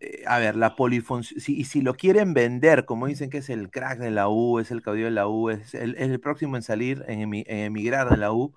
eh, 0.00 0.22
a 0.26 0.38
ver, 0.38 0.56
la 0.56 0.76
polifunción, 0.76 1.38
si, 1.42 1.58
y 1.60 1.64
si 1.64 1.82
lo 1.82 1.92
quieren 1.92 2.32
vender, 2.32 2.86
como 2.86 3.06
dicen 3.06 3.28
que 3.28 3.38
es 3.38 3.50
el 3.50 3.70
crack 3.70 3.98
de 3.98 4.10
la 4.10 4.30
U, 4.30 4.60
es 4.60 4.70
el 4.70 4.80
caudillo 4.80 5.04
de 5.06 5.10
la 5.10 5.28
U, 5.28 5.50
es 5.50 5.74
el, 5.74 5.94
es 5.96 6.08
el 6.08 6.20
próximo 6.20 6.56
en 6.56 6.62
salir, 6.62 7.04
en, 7.06 7.20
emi- 7.20 7.44
en 7.46 7.58
emigrar 7.58 8.08
de 8.08 8.16
la 8.16 8.32
U, 8.32 8.54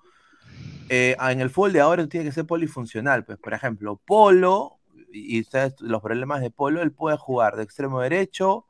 eh, 0.88 1.16
en 1.20 1.40
el 1.42 1.50
fútbol 1.50 1.74
de 1.74 1.80
ahora 1.82 2.06
tiene 2.08 2.24
que 2.24 2.32
ser 2.32 2.46
polifuncional, 2.46 3.26
pues, 3.26 3.36
por 3.36 3.52
ejemplo, 3.52 4.00
Polo, 4.06 4.78
y 5.12 5.36
y 5.36 5.40
ustedes, 5.42 5.74
los 5.80 6.00
problemas 6.00 6.40
de 6.40 6.50
Polo, 6.50 6.80
él 6.80 6.92
puede 6.92 7.18
jugar 7.18 7.56
de 7.56 7.62
extremo 7.64 8.00
derecho, 8.00 8.64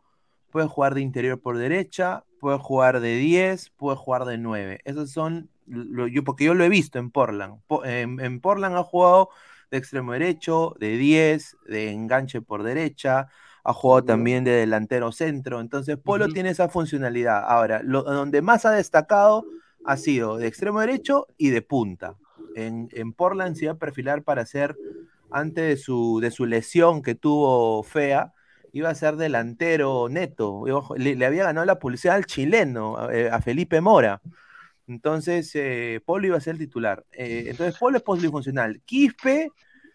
puede 0.51 0.69
jugar 0.69 0.95
de 0.95 1.01
interior 1.03 1.41
por 1.41 1.59
derecha, 1.59 2.25
puede 2.41 2.59
jugar 2.59 3.01
de 3.01 3.17
10, 3.17 3.71
puede 3.71 3.97
jugar 3.97 4.25
de 4.25 4.39
9. 4.39 4.81
Esos 4.85 5.11
son, 5.13 5.51
lo- 5.67 6.07
yo, 6.09 6.25
porque 6.25 6.45
yo 6.45 6.55
lo 6.55 6.65
he 6.65 6.69
visto 6.69 6.99
en 6.99 7.11
Portland. 7.11 7.61
Po- 7.67 7.85
en, 7.85 8.21
en 8.21 8.41
Portland 8.41 8.77
ha 8.77 8.83
jugado 8.85 9.31
de 9.71 9.79
extremo 9.79 10.13
derecho, 10.13 10.75
de 10.81 10.97
10, 10.97 11.57
de 11.67 11.91
enganche 11.93 12.43
por 12.43 12.63
derecha, 12.63 13.29
ha 13.63 13.73
jugado 13.75 14.05
también 14.05 14.45
de 14.45 14.53
delantero 14.53 15.13
centro. 15.13 15.61
Entonces, 15.61 15.97
Polo 15.99 16.29
tiene 16.29 16.51
esa 16.51 16.69
funcionalidad. 16.69 17.45
Ahora, 17.47 17.83
lo, 17.85 18.03
donde 18.03 18.43
más 18.43 18.65
ha 18.65 18.73
destacado 18.73 19.45
ha 19.85 19.97
sido 19.97 20.37
de 20.39 20.47
extremo 20.47 20.81
derecho 20.81 21.27
y 21.37 21.51
de 21.51 21.63
punta. 21.63 22.17
En, 22.55 22.89
en 22.93 23.13
Portland 23.13 23.57
se 23.57 23.67
iba 23.67 23.75
a 23.75 23.79
perfilar 23.79 24.23
para 24.25 24.45
ser, 24.47 24.77
antes 25.31 25.65
de 25.69 25.77
su, 25.77 26.19
de 26.21 26.31
su 26.31 26.47
lesión 26.47 27.03
que 27.03 27.15
tuvo 27.15 27.83
fea, 27.83 28.33
iba 28.73 28.91
a 28.91 28.95
ser 28.95 29.17
delantero 29.17 30.09
neto. 30.09 30.65
Le, 30.97 31.25
había 31.27 31.45
ganado 31.45 31.67
la 31.67 31.79
publicidad 31.79 32.17
al 32.17 32.27
chileno, 32.27 33.11
eh, 33.11 33.31
a 33.31 33.41
Felipe 33.41 33.81
Mora. 33.81 34.21
Entonces, 34.87 35.51
eh, 35.55 36.01
Polo 36.05 36.27
iba 36.27 36.37
a 36.37 36.41
ser 36.41 36.55
el 36.55 36.59
titular. 36.59 37.05
Eh, 37.13 37.45
entonces, 37.49 37.79
Polo 37.79 37.99
es 37.99 38.03
polifuncional. 38.03 38.81
Quispe, 38.85 39.51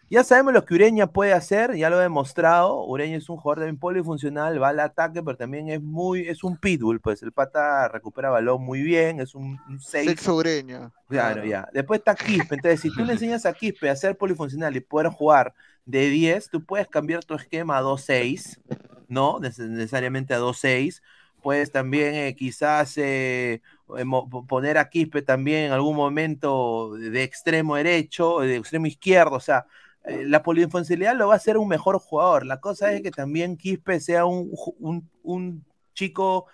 ya 0.08 0.24
sabemos 0.24 0.52
lo 0.54 0.64
que 0.64 0.74
Ureña 0.74 1.08
puede 1.08 1.32
hacer, 1.32 1.74
ya 1.76 1.90
lo 1.90 1.96
ha 1.98 2.02
demostrado. 2.02 2.84
Ureña 2.84 3.16
es 3.16 3.28
un 3.28 3.36
jugador 3.36 3.58
también 3.60 3.78
polifuncional, 3.78 4.62
va 4.62 4.68
al 4.68 4.80
ataque, 4.80 5.22
pero 5.22 5.36
también 5.36 5.68
es 5.70 5.82
muy, 5.82 6.28
es 6.28 6.44
un 6.44 6.56
pitbull, 6.58 7.00
pues 7.00 7.22
el 7.22 7.32
pata 7.32 7.88
recupera 7.88 8.30
balón 8.30 8.62
muy 8.64 8.82
bien, 8.82 9.20
es 9.20 9.34
un 9.34 9.58
6. 9.80 10.06
Sexo 10.10 10.36
Ureña. 10.36 10.92
Claro, 11.08 11.44
ya. 11.44 11.68
Después 11.72 11.98
está 12.00 12.14
Quispe. 12.16 12.56
Entonces, 12.56 12.80
si 12.80 12.90
tú 12.92 13.04
le 13.04 13.12
enseñas 13.12 13.46
a 13.46 13.52
Quispe 13.52 13.88
a 13.90 13.96
ser 13.96 14.16
polifuncional 14.16 14.76
y 14.76 14.80
poder 14.80 15.08
jugar 15.08 15.54
de 15.84 16.08
10, 16.10 16.50
tú 16.50 16.64
puedes 16.64 16.88
cambiar 16.88 17.24
tu 17.24 17.34
esquema 17.34 17.76
a 17.78 17.80
2-6, 17.80 18.60
¿no? 19.08 19.38
Neces- 19.40 19.68
necesariamente 19.68 20.34
a 20.34 20.38
2-6. 20.38 21.02
Puedes 21.42 21.70
también 21.70 22.14
eh, 22.14 22.34
quizás 22.36 22.98
eh, 22.98 23.62
eh, 23.96 24.04
poner 24.48 24.78
a 24.78 24.88
Quispe 24.90 25.22
también 25.22 25.66
en 25.66 25.72
algún 25.72 25.94
momento 25.96 26.94
de 26.96 27.22
extremo 27.22 27.76
derecho, 27.76 28.40
de 28.40 28.56
extremo 28.56 28.86
izquierdo, 28.86 29.36
o 29.36 29.40
sea, 29.40 29.66
eh, 30.06 30.24
la 30.24 30.42
polifuncionalidad 30.42 31.16
lo 31.16 31.28
va 31.28 31.34
a 31.34 31.36
hacer 31.36 31.56
un 31.58 31.68
mejor 31.68 31.98
jugador. 31.98 32.46
La 32.46 32.60
cosa 32.60 32.92
es 32.92 33.02
que 33.02 33.10
también 33.10 33.56
Quispe 33.56 34.00
sea 34.00 34.24
un, 34.24 34.50
un- 34.78 35.10
un 35.22 35.64
chico 35.94 36.46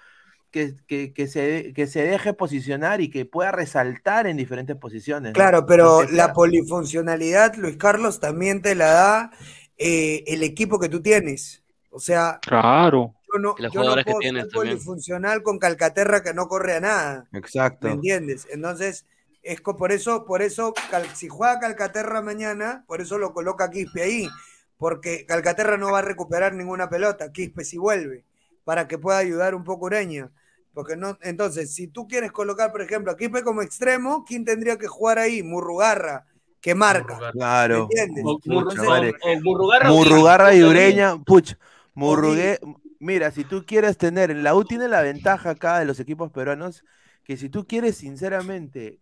que, 0.50 0.76
que- 0.86 1.12
que 1.14 1.26
se, 1.28 1.72
que 1.74 1.86
se 1.86 2.02
deje 2.02 2.32
posicionar 2.34 3.00
y 3.00 3.08
que 3.10 3.24
pueda 3.24 3.52
resaltar 3.52 4.26
en 4.26 4.36
diferentes 4.36 4.76
posiciones. 4.76 5.30
¿no? 5.30 5.34
Claro, 5.34 5.64
pero 5.66 6.02
la 6.10 6.32
polifuncionalidad, 6.32 7.54
Luis 7.56 7.76
Carlos, 7.76 8.20
también 8.20 8.60
te 8.62 8.74
la 8.74 8.86
da 8.86 9.30
eh, 9.78 10.24
el 10.26 10.42
equipo 10.42 10.78
que 10.78 10.88
tú 10.88 11.00
tienes. 11.00 11.62
O 11.90 11.98
sea, 12.00 12.38
Claro. 12.42 13.14
yo 13.32 13.38
no, 13.38 13.54
los 13.58 13.72
yo 13.72 13.82
no 13.84 13.94
que 13.96 14.04
puedo 14.04 14.20
también. 14.20 14.48
polifuncional 14.52 15.42
con 15.42 15.58
Calcaterra 15.58 16.22
que 16.22 16.34
no 16.34 16.48
corre 16.48 16.76
a 16.76 16.80
nada. 16.80 17.28
Exacto. 17.32 17.86
¿Me 17.88 17.94
entiendes? 17.94 18.46
Entonces, 18.50 19.04
es 19.42 19.60
por 19.60 19.92
eso, 19.92 20.24
por 20.24 20.42
eso, 20.42 20.72
Cal- 20.90 21.14
si 21.14 21.28
juega 21.28 21.58
Calcaterra 21.60 22.22
mañana, 22.22 22.84
por 22.86 23.00
eso 23.00 23.18
lo 23.18 23.32
coloca 23.32 23.70
Quispe 23.70 24.02
ahí, 24.02 24.28
porque 24.76 25.26
Calcaterra 25.26 25.76
no 25.76 25.92
va 25.92 26.00
a 26.00 26.02
recuperar 26.02 26.54
ninguna 26.54 26.88
pelota, 26.88 27.32
Quispe 27.32 27.64
si 27.64 27.78
vuelve, 27.78 28.24
para 28.64 28.88
que 28.88 28.98
pueda 28.98 29.18
ayudar 29.18 29.54
un 29.54 29.64
poco 29.64 29.86
Ureña. 29.86 30.30
Porque 30.74 30.96
no, 30.96 31.18
entonces, 31.20 31.74
si 31.74 31.86
tú 31.88 32.08
quieres 32.08 32.32
colocar, 32.32 32.72
por 32.72 32.80
ejemplo, 32.82 33.12
a 33.12 33.16
Quispe 33.16 33.42
como 33.42 33.62
extremo, 33.62 34.24
¿quién 34.24 34.44
tendría 34.44 34.78
que 34.78 34.86
jugar 34.88 35.18
ahí? 35.18 35.42
Murrugarra, 35.42 36.24
que 36.60 36.74
marca. 36.74 37.18
Claro. 37.32 37.88
¿Me 37.90 37.96
entiendes? 37.96 38.24
O, 38.26 38.38
Pucha 38.38 38.82
Murru- 38.82 38.86
madre. 38.88 39.14
o- 39.22 39.28
o 39.28 39.84
Murrugarra 39.92 40.54
y. 40.54 40.62
Ureña, 40.62 41.18
puch, 41.22 41.54
Murrugué, 41.94 42.58
mira, 43.00 43.30
si 43.30 43.44
tú 43.44 43.64
quieres 43.66 43.98
tener, 43.98 44.34
la 44.34 44.54
U 44.54 44.64
tiene 44.64 44.88
la 44.88 45.02
ventaja 45.02 45.50
acá 45.50 45.78
de 45.78 45.84
los 45.84 46.00
equipos 46.00 46.30
peruanos, 46.30 46.84
que 47.24 47.36
si 47.36 47.48
tú 47.48 47.66
quieres 47.66 47.96
sinceramente, 47.96 48.98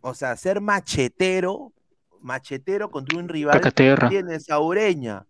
o 0.00 0.14
sea, 0.14 0.36
ser 0.36 0.60
machetero, 0.60 1.72
machetero 2.20 2.90
contra 2.90 3.18
un 3.18 3.28
rival, 3.28 3.54
Calcaterra. 3.54 4.08
tienes 4.08 4.48
a 4.50 4.60
Ureña, 4.60 5.26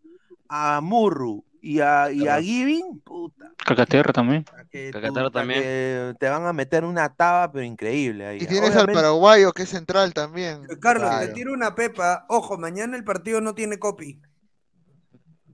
a 0.48 0.80
Murru 0.82 1.44
y 1.60 1.80
a, 1.80 2.10
y 2.12 2.28
a 2.28 2.40
Giving, 2.40 3.00
puta, 3.00 3.50
Calcaterra 3.56 4.12
también. 4.12 4.44
puta, 4.44 5.30
también. 5.30 5.60
que 5.62 6.14
te 6.20 6.28
van 6.28 6.46
a 6.46 6.52
meter 6.52 6.84
una 6.84 7.08
taba, 7.12 7.50
pero 7.50 7.64
increíble 7.64 8.26
ahí. 8.26 8.38
Y 8.40 8.46
tienes 8.46 8.76
al 8.76 8.86
paraguayo 8.86 9.52
que 9.52 9.62
es 9.62 9.70
central 9.70 10.12
también. 10.14 10.62
Carlos, 10.80 11.08
Claro. 11.08 11.26
te 11.26 11.32
tiro 11.32 11.52
una 11.52 11.74
pepa. 11.74 12.24
Ojo, 12.28 12.56
mañana 12.58 12.96
el 12.96 13.04
partido 13.04 13.40
no 13.40 13.54
tiene 13.54 13.78
copy. 13.78 14.20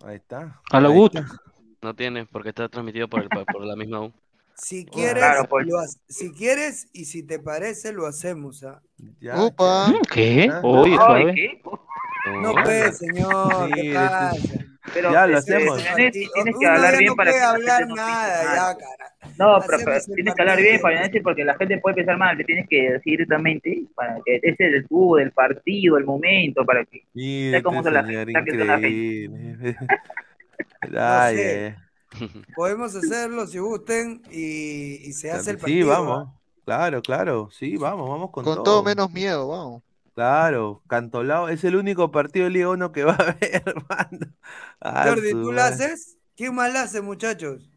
Ahí 0.04 0.16
está. 0.16 0.60
A 0.70 0.80
la 0.80 0.90
está. 0.92 1.26
No 1.80 1.94
tiene, 1.94 2.26
porque 2.26 2.50
está 2.50 2.68
transmitido 2.68 3.08
por, 3.08 3.22
el, 3.22 3.28
por 3.28 3.64
la 3.64 3.76
misma 3.76 4.00
U. 4.02 4.12
Si 4.54 4.84
quieres, 4.86 5.14
Claro, 5.24 5.48
pues. 5.48 5.66
lo 5.66 5.78
si 6.08 6.32
quieres 6.32 6.88
y 6.92 7.06
si 7.06 7.22
te 7.24 7.38
parece, 7.38 7.92
lo 7.92 8.06
hacemos. 8.06 8.62
¿ah? 8.64 8.80
Ya, 9.20 9.42
Upa. 9.42 9.88
Mm, 9.88 10.00
¿Qué? 10.12 10.50
Oye, 10.62 10.96
Ay. 11.00 11.34
¿qué? 11.34 11.62
No, 12.40 12.52
pues, 12.62 12.98
señor, 12.98 13.66
Sí, 13.66 13.72
¿qué 13.74 13.94
pasa? 13.94 14.32
Pero 14.94 15.12
Ya 15.12 15.26
lo 15.26 15.38
este, 15.38 15.54
hacemos. 15.56 15.78
tienes, 15.94 16.12
tienes 16.34 16.54
que 16.58 16.66
hablar 16.66 16.98
bien 16.98 17.06
no 17.06 17.16
para 17.16 17.30
puede 17.30 17.40
que 17.40 17.46
la 17.46 17.50
hablar 17.50 17.88
no 17.88 17.94
nada, 17.96 18.44
mal. 18.44 18.54
ya, 18.56 18.78
cara. 18.78 19.14
No, 19.38 19.60
pero, 19.60 19.76
Hacemos 19.76 19.84
pero 19.84 19.96
el 19.96 20.14
tienes 20.14 20.34
que 20.34 20.42
hablar 20.42 20.58
bien. 20.58 20.80
Fabianese, 20.80 21.20
porque 21.20 21.44
la 21.44 21.54
gente 21.56 21.78
puede 21.78 21.96
pensar 21.96 22.18
mal, 22.18 22.36
te 22.36 22.44
tienes 22.44 22.68
que 22.68 22.82
decir 22.92 23.12
directamente 23.12 23.84
para 23.94 24.16
que 24.24 24.36
ese 24.36 24.48
es 24.50 24.60
el 24.74 24.86
tubo 24.88 25.16
del 25.16 25.32
partido, 25.32 25.96
el 25.96 26.04
momento, 26.04 26.64
para 26.64 26.84
que 26.84 27.02
Mire 27.14 27.62
cómo 27.62 27.82
se 27.82 27.90
la- 27.90 28.04
señor, 28.06 28.28
está 28.28 28.44
que 28.44 28.52
la 28.52 28.76
increíble. 28.76 29.76
No 30.90 30.98
Ay, 31.00 31.36
sé. 31.36 31.66
eh. 31.68 31.76
Podemos 32.54 32.94
hacerlo 32.94 33.46
si 33.46 33.58
gusten 33.58 34.22
y, 34.30 35.08
y 35.08 35.12
se 35.12 35.30
hace 35.30 35.50
el 35.52 35.56
Sí, 35.56 35.62
partido. 35.62 35.88
vamos. 35.88 36.28
Claro, 36.64 37.02
claro. 37.02 37.48
Sí, 37.50 37.76
vamos, 37.76 38.08
vamos 38.08 38.30
con, 38.30 38.44
Con 38.44 38.62
todo 38.62 38.82
menos 38.82 39.10
miedo, 39.12 39.48
vamos. 39.48 39.82
Claro, 40.14 40.82
Cantolao 40.88 41.48
es 41.48 41.64
el 41.64 41.74
único 41.74 42.10
partido 42.10 42.44
de 42.44 42.50
Liga 42.50 42.68
1 42.68 42.92
que 42.92 43.04
va 43.04 43.12
a 43.12 43.22
haber, 43.22 43.36
hermano. 43.66 44.26
Ah, 44.80 45.04
Jordi, 45.08 45.30
¿tú 45.32 45.52
la 45.52 45.62
madre. 45.70 45.74
haces? 45.74 46.18
¿Quién 46.36 46.54
más 46.54 46.72
la 46.72 46.82
hace, 46.82 47.00
muchachos? 47.00 47.68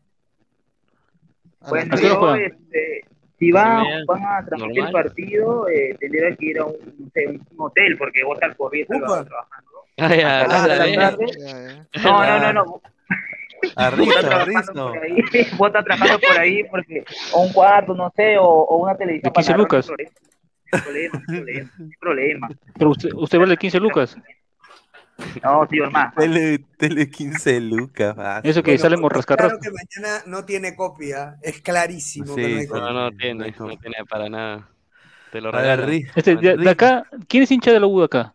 La 1.61 1.69
Bueno, 1.69 1.95
¿A 1.95 1.97
qué 1.97 2.11
hora 2.11 2.19
yo, 2.21 2.35
este, 2.35 3.05
si 3.39 3.51
van, 3.51 3.85
van 4.05 4.23
a 4.23 4.45
transmitir 4.45 4.83
el 4.83 4.91
partido, 4.91 5.67
eh, 5.69 5.95
tendría 5.99 6.35
que 6.35 6.45
ir 6.45 6.59
a 6.59 6.65
un, 6.65 6.73
no 6.99 7.09
sé, 7.13 7.27
un 7.27 7.41
hotel, 7.57 7.97
porque 7.97 8.23
vos 8.23 8.35
estás 8.39 8.55
corriendo 8.55 8.97
Upa. 8.97 9.25
trabajando. 9.25 9.71
A 9.97 10.67
la 10.67 10.87
ya. 10.89 11.87
No, 12.03 12.25
no, 12.25 12.39
no, 12.39 12.53
no. 12.53 12.81
A 13.75 13.89
estás 13.89 14.25
a 14.25 14.27
trabajando 14.29 14.45
Rizo. 14.45 14.73
por 14.93 15.03
ahí, 15.03 15.15
vos 15.57 15.67
estás 15.67 15.85
trabajando 15.85 16.19
por 16.19 16.39
ahí 16.39 16.63
porque, 16.65 17.03
o 17.33 17.41
un 17.41 17.53
cuarto, 17.53 17.93
no 17.93 18.11
sé, 18.15 18.37
o, 18.37 18.43
o 18.45 18.77
una 18.77 18.95
televisión. 18.95 19.31
De 19.31 19.35
15 19.35 19.51
para 19.51 19.57
lucas. 19.57 19.87
no 19.89 19.95
hay 19.97 20.81
problema, 20.81 21.21
no 21.27 21.33
hay 21.33 21.41
problema, 21.43 21.71
no 21.77 21.85
hay 21.85 21.91
problema. 21.99 22.49
Pero 22.77 22.89
usted, 22.91 23.09
usted 23.13 23.39
vale 23.39 23.57
15 23.57 23.79
lucas. 23.79 24.17
No, 25.41 25.65
señor, 25.69 25.91
más. 25.91 26.13
Tele, 26.15 26.59
tele 26.77 27.09
15 27.09 27.61
lucas. 27.61 28.15
ah, 28.17 28.41
Eso 28.43 28.61
que 28.61 28.77
Bueno, 28.77 28.97
porque 29.01 29.15
rascarrasco. 29.15 29.59
Claro 29.59 29.75
que 29.77 30.01
mañana 30.01 30.23
no 30.25 30.43
tiene 30.43 30.75
copia. 30.75 31.37
Es 31.41 31.61
clarísimo 31.61 32.35
que 32.35 32.43
Sí, 32.43 32.53
no 32.53 32.59
hay 32.59 32.67
copia. 32.67 32.83
No, 32.83 32.93
no 32.93 33.11
tiene, 33.11 33.55
no 33.57 33.77
tiene 33.77 33.95
para 34.09 34.29
nada. 34.29 34.69
Te 35.31 35.39
lo 35.41 35.51
regalo. 35.51 35.87
Este, 36.15 36.35
de, 36.35 36.57
de 36.57 36.69
acá, 36.69 37.05
¿quién 37.27 37.43
es 37.43 37.51
hincha 37.51 37.71
de 37.71 37.79
la 37.79 37.87
U 37.87 37.99
de 37.99 38.05
acá? 38.05 38.34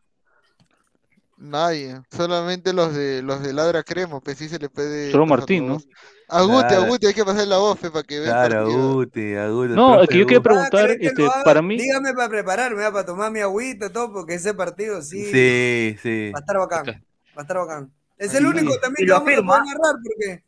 Nadie, 1.41 2.03
solamente 2.11 2.75
los 2.75 2.95
de 2.95 3.23
los 3.23 3.43
de 3.43 3.55
Ladra 3.55 3.83
Cremo, 3.83 4.21
pues 4.21 4.37
sí 4.37 4.47
se 4.49 4.59
le 4.59 4.69
puede. 4.69 5.11
Solo 5.11 5.25
Martín, 5.25 5.67
la 5.69 5.73
¿no? 5.75 5.81
A 6.29 6.43
Guti, 6.43 7.07
a 7.07 7.09
hay 7.09 7.15
que 7.15 7.25
pasar 7.25 7.49
la 7.49 7.57
voz, 7.57 7.79
pe, 7.79 7.91
para 7.91 8.03
que 8.05 8.21
vea 8.21 8.45
el 8.45 8.49
Claro, 8.51 8.65
partido. 8.67 8.93
Guti. 8.95 9.75
No, 9.75 10.03
es 10.03 10.09
que 10.09 10.19
yo 10.19 10.27
quería 10.27 10.39
Guti. 10.39 10.49
preguntar, 10.49 10.87
¿querés 10.87 10.99
que 10.99 11.07
este, 11.25 11.43
para 11.43 11.63
mí, 11.63 11.79
Dígame 11.79 12.13
para 12.13 12.29
prepararme, 12.29 12.83
para 12.93 13.07
tomar 13.07 13.33
mi 13.33 13.41
agüita 13.41 13.87
y 13.87 13.91
todo, 13.91 14.13
porque 14.13 14.35
ese 14.35 14.53
partido 14.53 15.01
sí, 15.01 15.25
Sí, 15.25 15.97
sí. 16.03 16.31
va 16.31 16.39
a 16.39 16.41
estar 16.41 16.59
bacán. 16.59 16.87
Va 16.87 17.03
a 17.37 17.41
estar 17.41 17.57
bacán. 17.57 17.93
Es 18.19 18.33
Sí. 18.33 18.37
el 18.37 18.47
único 18.47 18.79
también 18.79 19.07
que 19.07 19.13
vamos 19.13 19.33
a 19.35 19.65
narrar, 19.65 19.97
porque 20.05 20.45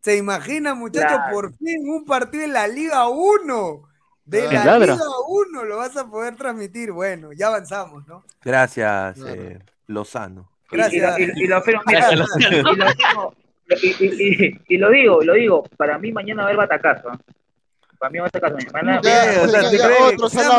se 0.00 0.16
imagina, 0.16 0.74
muchachos, 0.74 1.12
Claro. 1.16 1.32
por 1.32 1.56
fin 1.56 1.88
un 1.88 2.04
partido 2.04 2.42
en 2.42 2.52
la 2.52 2.66
Liga 2.66 3.08
1. 3.08 3.82
De 4.24 4.42
la. 4.52 4.78
Liga 4.78 4.96
1 5.28 5.64
lo 5.64 5.76
vas 5.78 5.96
a 5.96 6.08
poder 6.08 6.36
transmitir. 6.36 6.90
Bueno, 6.92 7.32
ya 7.32 7.46
avanzamos, 7.48 8.06
¿no? 8.06 8.24
Gracias, 8.44 9.16
Claro. 9.16 9.42
eh, 9.42 9.58
Lozano. 9.86 10.50
Y, 10.70 10.74
y 10.74 10.78
lo, 10.78 10.82
Gracias. 10.84 11.18
y- 11.18 11.44
y 11.44 11.46
lo 11.46 11.56
afirmo, 11.56 11.82
mira, 11.86 12.12
y 12.12 12.16
lo, 12.16 12.26
digo, 12.26 13.34
y, 14.68 14.78
lo 14.78 14.90
digo, 14.90 15.22
lo 15.22 15.34
digo, 15.34 15.62
para 15.76 15.98
mí 15.98 16.12
mañana 16.12 16.42
va 16.42 16.48
a 16.48 16.52
haber 16.52 16.56
batacazo. 16.68 17.10
¿ah? 17.10 17.18
Para 17.98 18.10
mí 18.10 18.18
va 18.18 18.24
a 18.26 18.30
batacazo. 18.32 18.56
Mañana- 18.72 19.00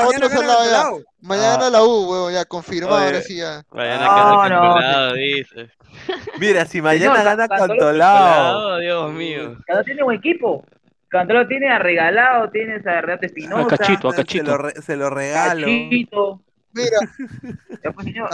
mañana. 0.04 0.92
Mañana 1.22 1.70
la 1.70 1.84
U, 1.84 2.10
huevón, 2.12 2.34
ya 2.34 2.46
confirmado, 2.46 2.96
Oye. 2.98 3.06
ahora 3.06 3.22
sí 3.22 3.38
ya. 3.38 3.64
Vayan 3.72 4.02
No, 4.02 4.12
a 4.42 4.50
casa 4.50 5.08
no, 5.10 5.14
dice. 5.14 5.70
Mira, 6.40 6.66
si 6.66 6.82
mañana 6.82 7.16
Señor, 7.18 7.26
gana 7.38 7.48
Cantolao- 7.48 8.80
Dios 8.82 9.14
mío. 9.14 9.44
Cantolao 9.56 9.84
tiene 9.84 10.04
buen 10.04 10.18
equipo. 10.18 10.66
Cantolao 11.08 11.48
tiene 11.48 11.70
a 11.70 11.80
Regalado, 11.80 12.50
tiene 12.50 12.76
a 12.76 13.02
Renato 13.02 13.24
a 13.24 13.26
Espinosa, 13.28 13.78
Cachito, 13.78 14.10
a 14.10 14.12
Se 14.12 14.18
lo, 14.18 14.24
Cachito. 14.24 14.58
re- 14.58 14.82
se 14.82 14.96
lo 14.98 15.10
regalo. 15.10 15.68
Cachito. 15.68 16.42
Mira, 16.74 16.98
Ya, 17.84 17.92
pues, 17.92 18.06
señor. 18.08 18.30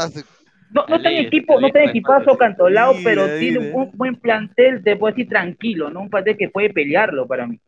No, 0.71 0.85
no 0.87 0.95
está 0.97 1.09
en 1.09 1.17
Ali, 1.17 1.27
equipo, 1.27 1.59
no 1.59 1.67
Ali, 1.67 1.89
equipazo 1.89 2.37
Cantolao, 2.37 2.93
Dile, 2.93 3.03
pero 3.03 3.39
tiene 3.39 3.59
un 3.73 3.91
buen 3.93 4.15
plantel, 4.15 4.83
te 4.83 4.95
puedo 4.95 5.13
decir 5.15 5.27
tranquilo, 5.29 5.89
¿no? 5.89 6.01
Un 6.01 6.09
plantel 6.09 6.37
que 6.37 6.49
puede 6.49 6.69
pelearlo 6.71 7.25
para 7.27 7.47
mí. 7.47 7.59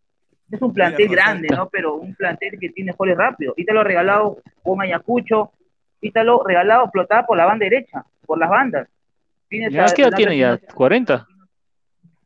Es 0.52 0.62
un 0.62 0.74
plantel 0.74 1.08
grande, 1.08 1.48
¿no? 1.50 1.70
Pero 1.70 1.96
un 1.96 2.14
plantel 2.14 2.60
que 2.60 2.70
tiene 2.70 2.92
goles 2.92 3.18
rápidos. 3.18 3.54
Ítalo 3.58 3.84
regalado 3.84 4.38
con 4.62 4.82
Ayacucho, 4.82 5.52
Ítalo 6.02 6.44
regalado 6.44 6.84
explotada 6.86 7.26
por 7.26 7.38
la 7.38 7.46
banda 7.46 7.64
derecha, 7.64 8.04
por 8.26 8.38
las 8.40 8.50
bandas. 8.50 8.88
Tienes 9.48 9.72
Ya, 9.72 9.86
¿qué 9.94 10.02
edad 10.04 10.12
tiene 10.16 10.38
ya? 10.38 10.54
Espinosa. 10.54 10.78
¿40? 10.78 11.26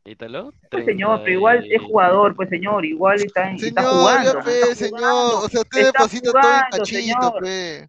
Ítalo. 0.04 0.52
Pues 0.70 0.84
señor, 0.84 1.20
pero 1.24 1.32
igual 1.32 1.66
es 1.70 1.82
jugador, 1.82 2.34
pues 2.36 2.48
señor, 2.48 2.84
igual 2.84 3.16
está, 3.16 3.50
en- 3.50 3.56
está 3.56 3.82
Señor, 3.82 3.94
jugando. 3.98 4.32
ya, 4.32 4.38
¿no? 4.38 4.44
pe, 4.44 4.50
Está 4.60 4.74
señor. 4.76 5.00
jugando. 5.00 5.38
O 5.40 5.48
sea, 5.48 5.60
usted 5.60 5.84
deposita 5.86 6.30
todo 6.30 6.40
en 6.42 6.60
Cachito, 6.78 6.84
señor. 7.00 7.42
pe. 7.42 7.88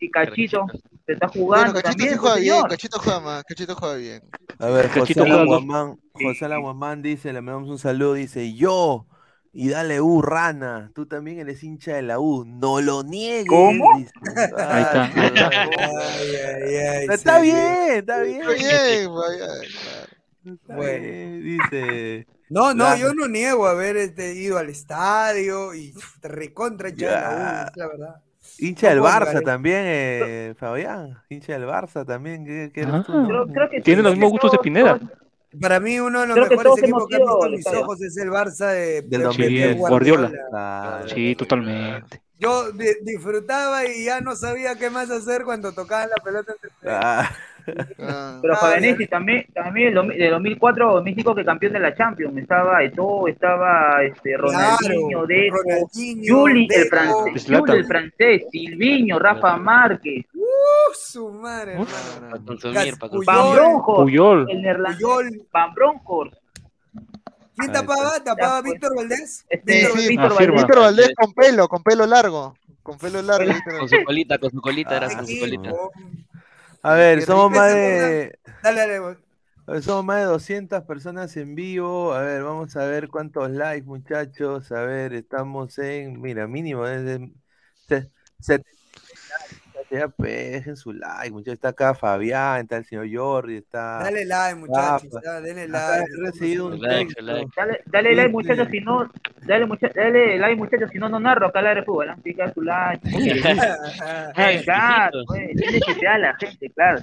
Y 0.00 0.10
Cachito, 0.10 0.66
se 1.06 1.12
está 1.12 1.26
Bueno, 1.26 1.32
jugando 1.46 1.74
Cachito 1.74 1.88
también, 1.96 2.18
juega 2.18 2.36
bien. 2.36 2.62
Cachito 2.68 2.98
juega 2.98 3.20
más, 3.20 3.44
Cachito 3.44 3.74
juega 3.74 3.94
bien. 3.96 4.22
A 4.58 4.66
ver, 4.68 4.88
José 4.88 5.00
Cachito. 5.00 5.22
Alaguamán, 5.24 5.98
José 6.12 6.44
Alaguamán 6.44 7.02
dice, 7.02 7.32
le 7.32 7.40
mandamos 7.40 7.68
un 7.70 7.78
saludo, 7.78 8.14
dice, 8.14 8.54
yo, 8.54 9.06
y 9.52 9.68
dale 9.68 10.00
U, 10.00 10.20
rana, 10.22 10.90
tú 10.94 11.06
también 11.06 11.38
eres 11.38 11.62
hincha 11.62 11.94
de 11.94 12.02
la 12.02 12.18
U, 12.18 12.44
no 12.44 12.80
lo 12.80 13.02
niegues. 13.04 13.46
¿Cómo? 13.48 13.98
dice. 13.98 14.12
Ahí 14.58 14.82
está, 14.82 15.06
está. 15.06 15.62
Ay, 15.62 16.36
ay, 16.36 16.74
ay, 16.76 17.06
Está 17.10 17.36
sí, 17.40 17.42
bien, 17.42 17.92
está 17.98 18.20
bien. 18.22 18.40
Está 18.42 18.52
bien, 18.54 19.14
vaya, 19.14 19.46
claro. 19.46 20.12
Está 20.56 20.76
Bueno. 20.76 21.02
bien, 21.04 21.42
dice. 21.42 22.26
No, 22.50 22.74
no, 22.74 22.84
La- 22.84 22.96
yo 22.98 23.14
no 23.14 23.26
niego 23.28 23.66
haber 23.66 23.96
este, 23.96 24.34
ido 24.34 24.58
al 24.58 24.68
estadio 24.68 25.74
y 25.74 25.94
recontra 26.22 26.90
de 26.90 27.06
la 27.06 27.64
U, 27.64 27.68
es 27.70 27.76
la 27.76 27.88
verdad. 27.88 28.16
Hincha 28.58 28.90
del 28.90 29.00
Barça 29.00 29.42
también, 29.42 29.82
eh, 29.86 30.54
Fabián. 30.56 31.18
Hincha 31.28 31.54
del 31.54 31.64
Barça 31.68 32.06
también. 32.06 32.44
¿Qué, 32.44 32.70
qué 32.72 32.82
eres 32.82 33.04
tú, 33.04 33.12
Ah. 33.12 33.16
no? 33.22 33.26
Creo, 33.28 33.46
creo 33.48 33.70
que 33.70 33.80
Tiene 33.80 34.00
sí, 34.00 34.04
los 34.04 34.12
mismos 34.12 34.28
que 34.30 34.32
gustos 34.32 34.52
de 34.52 34.58
Pineda. 34.58 35.00
Para 35.60 35.78
mí 35.80 36.00
uno 36.00 36.20
de 36.22 36.26
los 36.26 36.34
Creo 36.36 36.48
que 36.48 36.56
mejores 36.56 36.82
equipos 36.82 37.06
que 37.08 37.14
han 37.16 37.20
visto 37.22 37.48
mis 37.50 37.58
estadio. 37.60 37.80
ojos 37.82 38.02
es 38.02 38.16
el 38.16 38.30
Barça 38.30 38.66
de, 38.72 39.02
Del 39.02 39.10
de- 39.10 39.18
de 39.18 39.24
2010. 39.24 39.68
Pep 39.68 39.78
Guardiola. 39.78 41.02
Sí, 41.06 41.34
totalmente. 41.36 42.22
Yo 42.40 42.72
di- 42.72 42.96
disfrutaba 43.02 43.86
y 43.86 44.04
ya 44.04 44.20
no 44.20 44.34
sabía 44.34 44.74
qué 44.76 44.90
más 44.90 45.10
hacer 45.10 45.44
cuando 45.44 45.72
tocaban 45.72 46.10
la 46.10 46.22
pelota 46.22 46.52
entre. 46.52 46.70
Ah, 46.90 47.30
Ah, 48.00 48.38
Pero 48.42 48.54
Ah, 48.54 48.56
Fabianesi 48.56 49.06
también, 49.06 49.46
también 49.54 49.94
de 49.94 50.28
2004 50.30 51.02
México 51.02 51.34
que 51.34 51.44
campeón 51.44 51.72
de 51.72 51.80
la 51.80 51.94
Champions. 51.94 52.36
Estaba 52.36 52.82
Eto'o, 52.82 53.28
estaba 53.28 54.02
este, 54.04 54.36
Ronaldinho, 54.36 55.08
Claro, 55.08 55.26
Deco, 55.26 55.56
Ronaldinho, 55.62 56.34
Juli 56.36 56.68
el 56.70 56.84
francés, 56.86 57.42
Zlatan. 57.44 57.66
Juli 57.66 57.78
el 57.78 57.86
francés, 57.86 58.42
Silviño, 58.50 59.18
Rafa 59.18 59.56
Márquez, 59.56 60.24
Uh, 60.34 60.94
su 60.94 61.30
madre, 61.30 61.78
Uf. 61.80 61.90
Para 62.30 62.42
consumir, 62.44 62.98
para 62.98 63.10
Puyol. 63.10 63.24
Van 63.26 63.36
consumir. 63.36 63.54
Bronckhorst, 63.60 64.02
Puyol. 64.02 64.50
el 64.50 64.62
neerlandés. 64.62 65.42
Van 65.52 65.74
Bronckhorst, 65.74 66.34
¿Quién 67.56 67.72
tapaba? 67.72 68.12
¿Tapaba 68.24 68.60
pues. 68.62 68.72
Víctor 68.72 68.96
Valdés? 68.96 69.46
este, 69.48 69.72
Sí, 69.72 69.78
Víctor 69.86 69.98
sí. 70.00 70.08
Víctor 70.08 70.32
Afirma. 70.32 70.54
Valdés. 70.54 70.62
Víctor 70.66 70.80
Valdés 70.82 71.10
con 71.16 71.32
pelo, 71.34 71.68
con 71.68 71.82
pelo 71.82 72.06
largo. 72.06 72.54
Con 72.82 72.98
pelo 72.98 73.22
largo. 73.22 73.52
Con 73.78 73.88
su 73.88 73.96
colita, 74.04 74.38
con 74.38 74.50
su 74.50 74.60
colita, 74.60 74.96
era 74.96 75.06
Ah, 75.06 75.16
con 75.16 75.26
su 75.26 75.38
colita. 75.38 75.72
A 76.84 76.94
ver, 76.94 77.22
somos 77.22 77.50
más 77.52 77.70
de, 77.72 78.38
Dale, 78.62 78.80
dale, 78.80 79.00
ver, 79.72 79.82
somos 79.82 80.04
más 80.04 80.18
de 80.20 80.24
200 80.26 80.82
personas 80.84 81.36
en 81.36 81.54
vivo. 81.54 82.12
A 82.14 82.22
ver, 82.22 82.42
vamos 82.42 82.76
a 82.76 82.86
ver 82.86 83.08
cuántos 83.08 83.50
likes, 83.50 83.86
muchachos. 83.86 84.70
A 84.72 84.82
ver, 84.82 85.14
estamos 85.14 85.78
en, 85.78 86.20
mira, 86.20 86.46
mínimo 86.46 86.86
es 86.86 87.04
de 87.04 87.32
se- 87.88 88.10
70 88.40 88.70
likes. 88.70 88.83
Ya 89.94 90.08
pues, 90.08 90.52
dejen 90.52 90.76
su 90.76 90.92
like, 90.92 91.30
muchachos. 91.30 91.54
Está 91.54 91.68
acá 91.68 91.94
Fabián, 91.94 92.62
está 92.62 92.78
el 92.78 92.84
señor 92.84 93.06
Jordi, 93.12 93.58
está. 93.58 94.00
Dale 94.02 94.24
like, 94.24 94.54
muchachos. 94.56 95.08
Ya, 95.24 95.40
denle 95.40 95.64
Acá 95.64 95.98
like. 95.98 96.10
he 96.12 96.26
recibido 96.26 96.66
un 96.66 96.80
Like. 96.80 97.14
Dale, 97.56 97.80
dale 97.86 98.14
like 98.16 98.28
Sí, 98.28 98.32
muchachos, 98.32 98.68
si 98.72 98.80
no, 98.80 99.10
dale, 99.42 99.66
mucha- 99.66 99.90
dale 99.94 100.38
like 100.38 100.56
muchachos, 100.56 100.90
si 100.90 100.98
no, 100.98 101.08
no 101.08 101.20
narro 101.20 101.46
acá 101.46 101.62
la 101.62 101.76
de 101.76 101.84
fútbol, 101.84 102.10
¿ah? 102.10 102.18
Pica 102.22 102.52
su 102.52 102.62
like. 102.62 103.00
Ay, 104.34 104.64
claro, 104.64 105.20
pues, 105.28 105.50
tiene 105.56 105.80
que 105.80 105.94
ser 105.94 106.08
a 106.08 106.18
la 106.18 106.34
gente, 106.34 106.70
claro. 106.70 107.00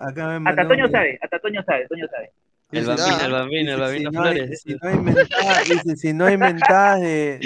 Acá 0.00 0.40
me 0.40 0.64
Toño 0.66 0.88
sabe, 0.88 1.18
hasta 1.22 1.38
Toño 1.38 1.62
sabe, 1.62 1.86
Toño 1.86 2.08
sabe. 2.08 2.32
El 2.70 2.84
bambino, 2.86 3.24
el 3.24 3.32
bambino, 3.32 3.72
el 3.72 3.80
bambino 3.80 4.10
si 4.10 4.14
no 4.16 4.22
hay, 4.24 4.34
Flores. 4.36 4.62
si 4.62 4.74
no 4.74 4.88
hay 4.88 4.98
mentadas, 4.98 5.68
dice, 5.68 5.96
si 5.96 6.12
no 6.12 6.24
hay 6.26 6.36
mentadas 6.36 7.00
de, 7.00 7.40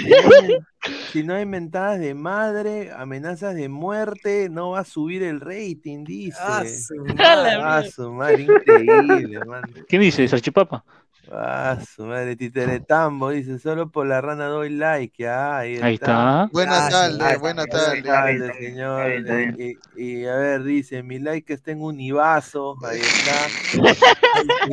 si 1.11 1.23
no 1.23 1.33
hay- 1.35 1.45
mentadas 1.45 1.99
de 1.99 2.13
madre, 2.13 2.91
amenazas 2.91 3.55
de 3.55 3.69
muerte, 3.69 4.49
no 4.49 4.71
va 4.71 4.79
a 4.79 4.83
subir 4.83 5.23
el 5.23 5.39
rating, 5.39 6.03
dice. 6.03 6.37
Ah, 6.41 6.63
su 6.65 8.05
Ah, 8.07 8.11
madre. 8.11 8.43
increíble, 8.43 9.39
man. 9.45 9.63
¿Quién 9.87 10.01
dice? 10.01 10.27
¿Salchipapa? 10.27 10.83
Ah, 11.31 11.79
su 11.95 12.03
madre, 12.05 12.35
Titeretambo, 12.35 13.29
dice, 13.29 13.57
solo 13.57 13.89
por 13.89 14.05
la 14.05 14.19
rana 14.21 14.45
doy 14.47 14.69
like, 14.69 15.25
ah, 15.27 15.59
ahí 15.59 15.75
está. 15.75 15.85
Ahí 15.85 15.93
está. 15.95 16.49
Buena 16.51 16.85
Ah, 16.85 16.89
tarde, 16.89 17.33
sí, 17.33 17.39
buena 17.39 17.63
está 17.63 17.91
bien, 17.93 18.03
tarde. 18.03 18.33
está 18.47 18.59
bien, 18.59 18.75
Dale, 18.75 19.17
está 19.17 19.35
bien, 19.35 19.55
señor. 19.55 19.79
Y, 19.95 20.25
a 20.25 20.35
ver, 20.35 20.63
dice, 20.63 21.01
mi 21.03 21.19
like 21.19 21.53
está 21.53 21.71
en 21.71 21.81
Univaso, 21.81 22.77
ahí 22.85 22.99
está. 22.99 23.47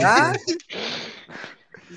¿Ah? 0.02 0.32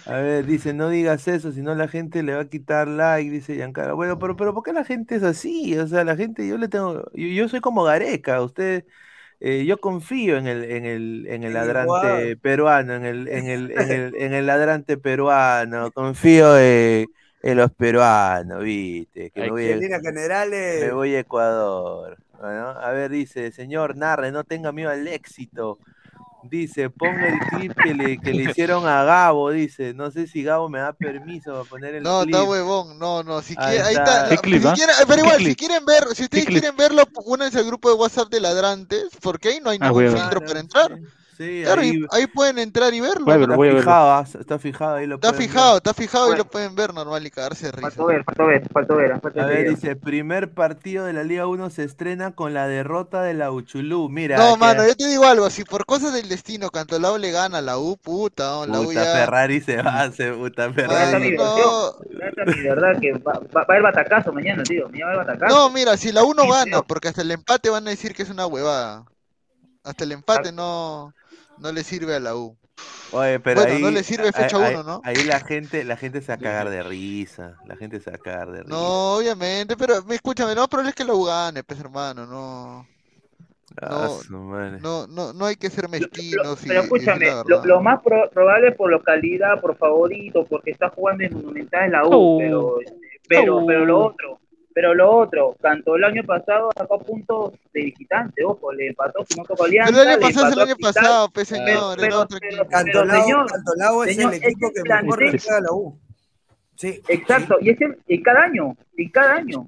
A 0.06 0.14
ver, 0.18 0.46
dice, 0.46 0.74
no 0.74 0.90
digas 0.90 1.28
eso, 1.28 1.52
si 1.52 1.62
no 1.62 1.76
la 1.76 1.88
gente 1.88 2.24
le 2.24 2.34
va 2.36 2.42
a 2.42 2.50
quitar 2.50 2.88
like, 2.88 3.30
dice 3.30 3.56
Giancarlo. 3.56 3.96
Bueno, 3.96 4.18
pero, 4.18 4.36
pero 4.36 4.54
¿por 4.54 4.64
qué 4.64 4.74
la 4.74 4.84
gente 4.84 5.16
es 5.16 5.24
así? 5.24 5.78
O 5.78 5.88
sea, 5.88 6.04
la 6.04 6.16
gente, 6.16 6.48
yo 6.48 6.58
le 6.58 6.68
tengo, 6.68 7.04
yo, 7.14 7.28
yo 7.28 7.48
soy 7.48 7.62
como 7.62 7.84
Gareca, 7.84 8.42
usted, 8.42 8.86
eh, 9.46 9.66
yo 9.66 9.78
confío 9.78 10.38
en 10.38 10.48
el, 10.48 10.64
en 10.64 10.86
el, 10.86 11.28
en 11.28 11.44
el 11.44 11.54
ladrante 11.54 12.38
peruano, 12.38 12.94
en 12.94 13.04
el, 13.04 13.28
en 13.28 13.48
el, 13.48 13.72
en 13.72 13.92
el, 13.92 14.16
en 14.16 14.34
el 14.34 14.46
ladrante 14.46 14.96
peruano, 14.98 15.92
confío 15.94 16.58
en, 16.58 17.08
en 17.42 17.58
los 17.58 17.70
peruanos, 17.74 18.64
viste, 18.64 19.32
que 19.32 19.42
me 19.42 19.50
voy, 19.50 19.70
a, 19.70 20.00
generales. 20.00 20.86
me 20.86 20.94
voy 20.94 21.16
a 21.16 21.20
Ecuador. 21.20 22.18
Bueno, 22.40 22.70
a 22.70 22.92
ver, 22.92 23.12
dice, 23.12 23.52
señor, 23.52 23.98
narre, 23.98 24.32
no 24.32 24.46
tenga 24.46 24.72
miedo 24.72 24.90
al 24.90 25.06
éxito. 25.10 25.78
Dice, 26.50 26.90
ponga 26.90 27.28
el 27.28 27.42
clip 27.42 27.74
que 27.82 27.94
le, 27.94 28.20
que 28.20 28.34
le 28.34 28.44
hicieron 28.44 28.86
a 28.86 29.04
Gabo, 29.04 29.50
dice. 29.52 29.94
No 29.94 30.12
sé 30.12 30.28
si 30.28 30.44
Gabo 30.44 30.70
me 30.70 30.80
da 30.80 30.94
permiso 30.94 31.52
para 31.54 31.64
poner 31.66 31.96
el 31.96 32.04
No, 32.04 32.22
clip. 32.22 32.36
está 32.36 32.44
huevón, 32.44 33.00
no, 33.00 33.24
no, 33.24 33.42
si 33.42 33.56
Ahí 33.58 33.76
quiere, 33.78 33.82
ahí 33.84 33.96
está. 33.96 34.24
está, 34.24 34.30
¿Qué 34.36 34.38
clip, 34.42 34.62
si 34.62 34.68
ah? 34.68 34.74
quieren- 34.76 34.96
pero 35.08 35.14
¿Qué 35.16 35.20
igual, 35.22 35.40
si 35.44 35.56
quieren 35.56 35.86
ver, 35.86 36.04
si 36.16 36.24
ustedes 36.24 36.46
clip? 36.46 36.60
quieren 36.60 36.76
verlo, 36.78 37.04
únanse 37.26 37.60
al 37.60 37.66
grupo 37.66 37.90
de 37.90 37.96
WhatsApp 37.96 38.30
de 38.30 38.40
ladrantes, 38.42 39.10
porque 39.22 39.50
ahí 39.50 39.60
no 39.62 39.70
hay 39.70 39.78
Ah, 39.82 39.88
ningún 39.88 40.08
filtro 40.12 40.42
para 40.46 40.60
entrar. 40.60 40.92
sí, 41.00 41.06
Sí, 41.44 41.62
Claro, 41.64 41.82
ahí 42.12 42.28
pueden 42.28 42.58
entrar 42.58 42.94
y 42.94 43.02
verlo. 43.02 43.34
Está 43.34 43.56
voy 43.56 43.70
ah, 43.86 44.24
está 44.40 44.60
fijado, 44.60 44.96
ahí 44.96 45.08
lo 45.08 45.16
Está 45.16 45.30
pueden 45.30 45.40
ver. 45.42 45.50
fijado, 45.50 45.78
está 45.78 45.94
fijado 45.94 46.34
y 46.34 46.38
lo 46.38 46.46
pueden 46.46 46.74
ver 46.74 46.94
normal 46.94 47.26
y 47.26 47.32
cagarse 47.32 47.66
de 47.66 47.72
risa. 47.74 47.90
Faltó 47.90 48.06
ver, 48.06 48.24
faltó 48.24 48.46
ver, 48.46 48.70
faltó 48.70 48.96
ver. 48.96 49.12
A 49.42 49.70
dice, 49.70 49.96
primer 49.98 50.54
partido 50.54 51.06
de 51.06 51.12
la 51.12 51.24
Liga 51.24 51.46
1 51.48 51.70
se 51.70 51.84
estrena 51.84 52.32
con 52.32 52.54
la 52.54 52.68
derrota 52.68 53.24
de 53.24 53.34
la 53.34 53.52
Uchulú. 53.52 54.08
Mira, 54.08 54.38
No, 54.38 54.54
que- 54.54 54.60
mano, 54.60 54.88
yo 54.88 54.96
te 54.96 55.08
digo 55.08 55.26
algo, 55.26 55.50
si 55.50 55.66
por 55.66 55.86
cosas 55.86 56.14
del 56.14 56.30
destino 56.30 56.70
Cantolao 56.70 57.18
le 57.18 57.32
gana 57.32 57.58
a 57.58 57.62
la 57.62 57.78
U, 57.78 57.98
puta, 57.98 58.44
no, 58.44 58.66
la 58.66 58.80
U 58.80 58.86
puta, 58.86 59.04
ya... 59.04 59.14
Ferrari 59.14 59.60
se 59.60 59.82
va, 59.82 60.10
se 60.12 60.32
puta 60.32 60.72
Ferrari. 60.72 61.36
no, 61.36 61.96
mi 62.46 62.62
verdad 62.64 63.00
que 63.02 63.14
va, 63.14 63.34
a 63.34 63.62
haber 63.64 63.82
batacazo 63.82 64.32
mañana, 64.32 64.64
tío. 64.64 64.88
Mañana 64.90 65.06
va 65.06 65.12
a 65.12 65.16
haber 65.16 65.28
batacazo. 65.28 65.56
no, 65.58 65.70
mira, 65.72 65.98
si 65.98 66.12
la 66.14 66.24
U 66.24 66.34
no 66.34 66.48
gana, 66.50 66.82
porque 66.84 67.10
hasta 67.10 67.22
el 67.22 67.32
empate 67.32 67.70
van 67.70 67.88
a 67.88 67.92
decir 67.92 68.14
que 68.14 68.24
es 68.24 68.30
una 68.30 68.46
huevada. 68.46 69.06
Hasta 69.84 70.06
el 70.06 70.14
empate 70.14 70.52
no, 70.54 71.14
no 71.64 71.72
le 71.72 71.84
sirve 71.84 72.16
a 72.16 72.20
la 72.20 72.36
U. 72.36 72.56
Oye, 73.12 73.40
pero 73.40 73.62
Bueno, 73.62 73.76
ahí, 73.76 73.82
no 73.82 73.92
le 73.92 74.04
sirve 74.04 74.32
fecha 74.32 74.58
ahí- 74.58 74.74
uno, 74.74 74.84
¿no? 74.84 75.02
Ahí 75.06 75.16
la 75.24 75.40
gente, 75.40 75.84
la 75.84 75.96
gente 75.98 76.20
se 76.22 76.28
va 76.28 76.34
a 76.36 76.38
cagar 76.38 76.70
de 76.70 76.84
risa. 76.84 77.58
La 77.66 77.76
gente 77.76 78.00
se 78.00 78.10
va 78.12 78.18
a 78.18 78.20
cagar 78.20 78.52
de 78.52 78.64
risa. 78.64 78.70
No, 78.76 79.16
obviamente, 79.16 79.78
pero 79.78 80.04
me- 80.04 80.16
escúchame, 80.16 80.54
no, 80.56 80.68
pero 80.68 80.84
es 80.84 80.94
que 80.96 81.06
la 81.06 81.14
U 81.14 81.24
gane, 81.24 81.64
pues 81.64 81.80
hermano, 81.80 82.26
no, 82.26 82.88
Ah, 83.82 84.08
no, 84.30 84.78
no, 84.80 85.08
no, 85.08 85.34
no 85.34 85.46
hay 85.48 85.56
que 85.56 85.68
ser 85.72 85.90
mezquinos 85.90 86.60
pero 86.68 86.82
escúchame, 86.82 87.26
lo, 87.66 87.82
más 87.82 88.04
pro- 88.04 88.30
probable 88.30 88.72
por 88.74 88.92
localidad, 88.92 89.60
por 89.62 89.76
favorito, 89.78 90.46
porque 90.48 90.70
está 90.72 90.90
jugando 90.90 91.24
en 91.24 91.34
Monumental 91.34 91.86
es 91.86 91.92
la 91.92 92.04
U, 92.06 92.10
Oh. 92.12 92.38
pero, 92.40 92.76
pero, 93.28 93.58
Oh. 93.58 93.66
pero 93.66 93.86
lo 93.86 94.00
otro, 94.06 94.40
pero 94.74 94.94
lo 94.94 95.10
otro, 95.12 95.56
Cantó 95.62 95.96
el 95.96 96.04
año 96.04 96.24
pasado 96.24 96.70
sacó 96.76 97.00
puntos 97.00 97.54
de 97.74 97.82
visitante, 97.86 98.44
ojo, 98.44 98.72
le 98.74 98.88
empató 98.88 99.24
no 99.38 99.44
tocó 99.44 99.66
Alianza, 99.66 99.92
Pero 99.92 100.04
el 100.04 100.08
año 100.10 100.18
le 100.18 100.22
pasado 100.22 100.48
es 100.48 100.54
el 100.54 100.62
año 100.62 100.76
pasado, 100.78 101.30
pues 101.34 101.48
señor, 101.48 101.98
pero, 102.00 102.20
otro 102.22 102.38
pero, 102.40 102.64
equipo. 102.64 102.70
pero, 102.70 102.70
Cantolao, 102.70 103.24
señor, 103.24 103.52
Cantolao 103.52 104.04
es 104.04 104.16
señor, 104.16 104.34
el 104.34 104.44
equipo 104.44 104.68
ese 104.68 104.84
que 104.84 104.94
mejor 104.94 105.22
le 105.22 105.30
a 105.30 105.62
la 105.62 105.72
U. 105.72 106.00
Sí. 106.76 107.02
Exacto, 107.08 107.58
y 107.62 107.70
es 107.70 107.82
el, 107.82 107.98
y 108.08 108.22
cada 108.22 108.44
año, 108.44 108.76
y 108.98 109.10
cada 109.12 109.36
año, 109.36 109.68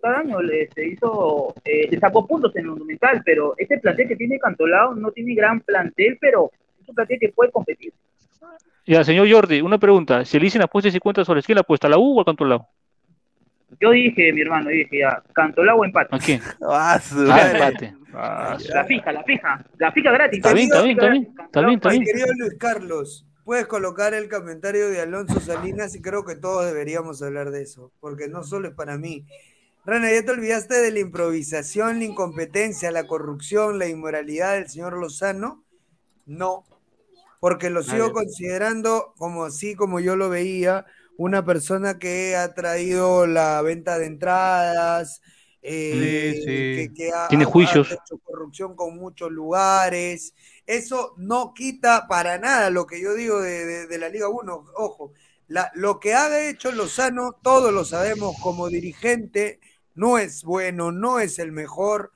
cada 0.00 0.18
año 0.20 0.40
le 0.40 0.68
se 0.74 0.86
hizo, 0.88 1.54
eh, 1.64 1.88
le 1.90 1.98
sacó 2.00 2.26
puntos 2.26 2.54
en 2.56 2.62
el 2.62 2.70
Monumental, 2.70 3.22
pero 3.24 3.54
ese 3.56 3.78
plantel 3.78 4.08
que 4.08 4.16
tiene 4.16 4.38
Cantolao 4.38 4.94
no 4.94 5.10
tiene 5.12 5.34
gran 5.34 5.60
plantel, 5.60 6.18
pero 6.20 6.50
es 6.80 6.88
un 6.88 6.94
plantel 6.94 7.18
que 7.20 7.28
puede 7.28 7.52
competir. 7.52 7.92
Ya, 8.84 9.04
señor 9.04 9.30
Jordi, 9.30 9.60
una 9.60 9.78
pregunta. 9.78 10.24
Si 10.24 10.38
le 10.38 10.44
dicen 10.44 10.62
apuestas 10.62 10.92
50 10.92 11.24
soles, 11.24 11.46
¿quién 11.46 11.54
la 11.54 11.60
apuesta? 11.60 11.86
¿A 11.86 11.90
la 11.90 11.98
U 11.98 12.16
o 12.16 12.18
al 12.18 12.24
Cantolao? 12.24 12.68
Yo 13.80 13.90
dije, 13.90 14.32
mi 14.32 14.40
hermano, 14.42 14.70
yo 14.70 14.76
dije 14.76 14.98
ya, 15.00 15.22
Cantolao 15.34 15.84
empate. 15.84 16.14
¿A 16.14 16.18
quién? 16.18 16.40
Ah, 16.68 17.00
su 17.00 17.26
Ah, 17.30 17.50
empate. 17.52 17.94
La 18.12 18.84
fija, 18.86 19.12
la 19.12 19.22
fija, 19.24 19.64
la 19.78 19.92
fija 19.92 20.10
gratis. 20.12 20.38
Está 20.38 20.52
bien, 20.52 20.66
está 20.66 20.82
bien, 20.82 20.98
está 20.98 21.10
bien. 21.10 21.34
Está 21.46 21.60
bien, 21.62 21.74
está 21.78 21.88
Mi 21.88 21.98
bien. 21.98 22.04
querido 22.04 22.26
Luis 22.38 22.54
Carlos, 22.58 23.26
puedes 23.44 23.66
colocar 23.66 24.12
el 24.14 24.28
comentario 24.28 24.88
de 24.90 25.00
Alonso 25.00 25.40
Salinas 25.40 25.94
y 25.94 26.02
creo 26.02 26.24
que 26.24 26.36
todos 26.36 26.66
deberíamos 26.66 27.22
hablar 27.22 27.50
de 27.50 27.62
eso, 27.62 27.90
porque 28.00 28.28
no 28.28 28.44
solo 28.44 28.68
es 28.68 28.74
para 28.74 28.98
mí. 28.98 29.26
Rana, 29.84 30.12
¿ya 30.12 30.22
te 30.24 30.30
olvidaste 30.30 30.74
de 30.80 30.92
la 30.92 31.00
improvisación, 31.00 31.98
la 31.98 32.04
incompetencia, 32.04 32.90
la 32.92 33.06
corrupción, 33.06 33.78
la 33.78 33.88
inmoralidad 33.88 34.54
del 34.54 34.68
señor 34.68 34.96
Lozano? 34.98 35.64
No, 36.26 36.64
porque 37.40 37.68
lo 37.70 37.82
sigo 37.82 37.98
Nadie. 38.08 38.12
considerando 38.12 39.12
como 39.16 39.44
así 39.44 39.74
como 39.74 39.98
yo 39.98 40.14
lo 40.14 40.28
veía, 40.28 40.84
una 41.22 41.44
persona 41.44 41.98
que 41.98 42.36
ha 42.36 42.54
traído 42.54 43.26
la 43.26 43.62
venta 43.62 43.98
de 43.98 44.06
entradas, 44.06 45.22
eh, 45.62 46.32
Sí, 46.34 46.40
sí. 46.42 46.46
que, 46.46 46.94
que 46.94 47.10
ha, 47.12 47.28
Tiene 47.28 47.44
juicios. 47.44 47.90
ha 47.90 47.94
hecho 47.94 48.18
corrupción 48.24 48.74
con 48.76 48.96
muchos 48.96 49.30
lugares. 49.30 50.34
Eso 50.66 51.14
no 51.18 51.52
quita 51.54 52.06
para 52.08 52.38
nada 52.38 52.70
lo 52.70 52.86
que 52.86 53.00
yo 53.00 53.14
digo 53.14 53.40
de, 53.40 53.64
de- 53.64 53.86
de 53.86 53.98
la 53.98 54.08
Liga 54.08 54.28
1. 54.28 54.64
Ojo, 54.76 55.12
la- 55.48 55.70
lo 55.74 56.00
que 56.00 56.14
ha 56.14 56.48
hecho 56.48 56.72
Lozano, 56.72 57.32
todos 57.42 57.72
lo 57.72 57.84
sabemos 57.84 58.36
como 58.42 58.68
dirigente, 58.68 59.60
no 59.94 60.18
es 60.18 60.42
bueno, 60.44 60.90
no 60.92 61.20
es 61.20 61.38
el 61.38 61.52
mejor, 61.52 62.12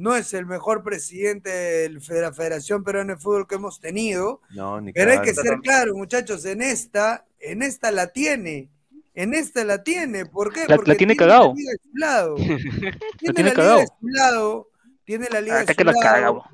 no 0.00 0.16
es 0.16 0.32
el 0.34 0.46
mejor 0.46 0.82
presidente 0.82 1.50
de 1.50 1.90
la 1.90 2.32
Federación 2.32 2.82
Peruana 2.82 3.14
de 3.14 3.20
Fútbol 3.20 3.46
que 3.46 3.56
hemos 3.56 3.80
tenido. 3.80 4.40
No, 4.50 4.80
ni 4.80 4.92
Pero 4.92 5.12
hay 5.12 5.20
que 5.20 5.34
ser 5.34 5.58
claros, 5.62 5.94
muchachos, 5.94 6.44
en 6.46 6.62
esta, 6.62 7.26
en 7.38 7.62
esta 7.62 7.90
la 7.90 8.06
tiene. 8.08 8.70
En 9.14 9.34
esta 9.34 9.64
la 9.64 9.82
tiene. 9.82 10.24
¿Por 10.24 10.52
qué? 10.52 10.60
La- 10.60 10.68
la 10.68 10.76
Porque 10.76 10.94
tiene 10.96 11.14
la 11.16 11.26
liga 11.54 11.70
de 11.72 11.78
su 11.82 11.96
lado. 11.96 12.36
Tiene 12.36 12.90
la, 12.90 12.98
tiene 13.18 13.42
liga 13.42 13.54
cagado. 13.54 13.78
de 13.80 13.86
su 13.86 14.08
lado. 14.08 14.68
Tiene 15.04 15.28
la 15.30 15.40
liga 15.40 15.54
de 15.56 15.60
Hasta 15.60 15.72
su 15.72 15.76
que 15.76 15.84
la 15.84 15.92
lado. 15.92 16.02
caga, 16.02 16.30
bro. 16.30 16.44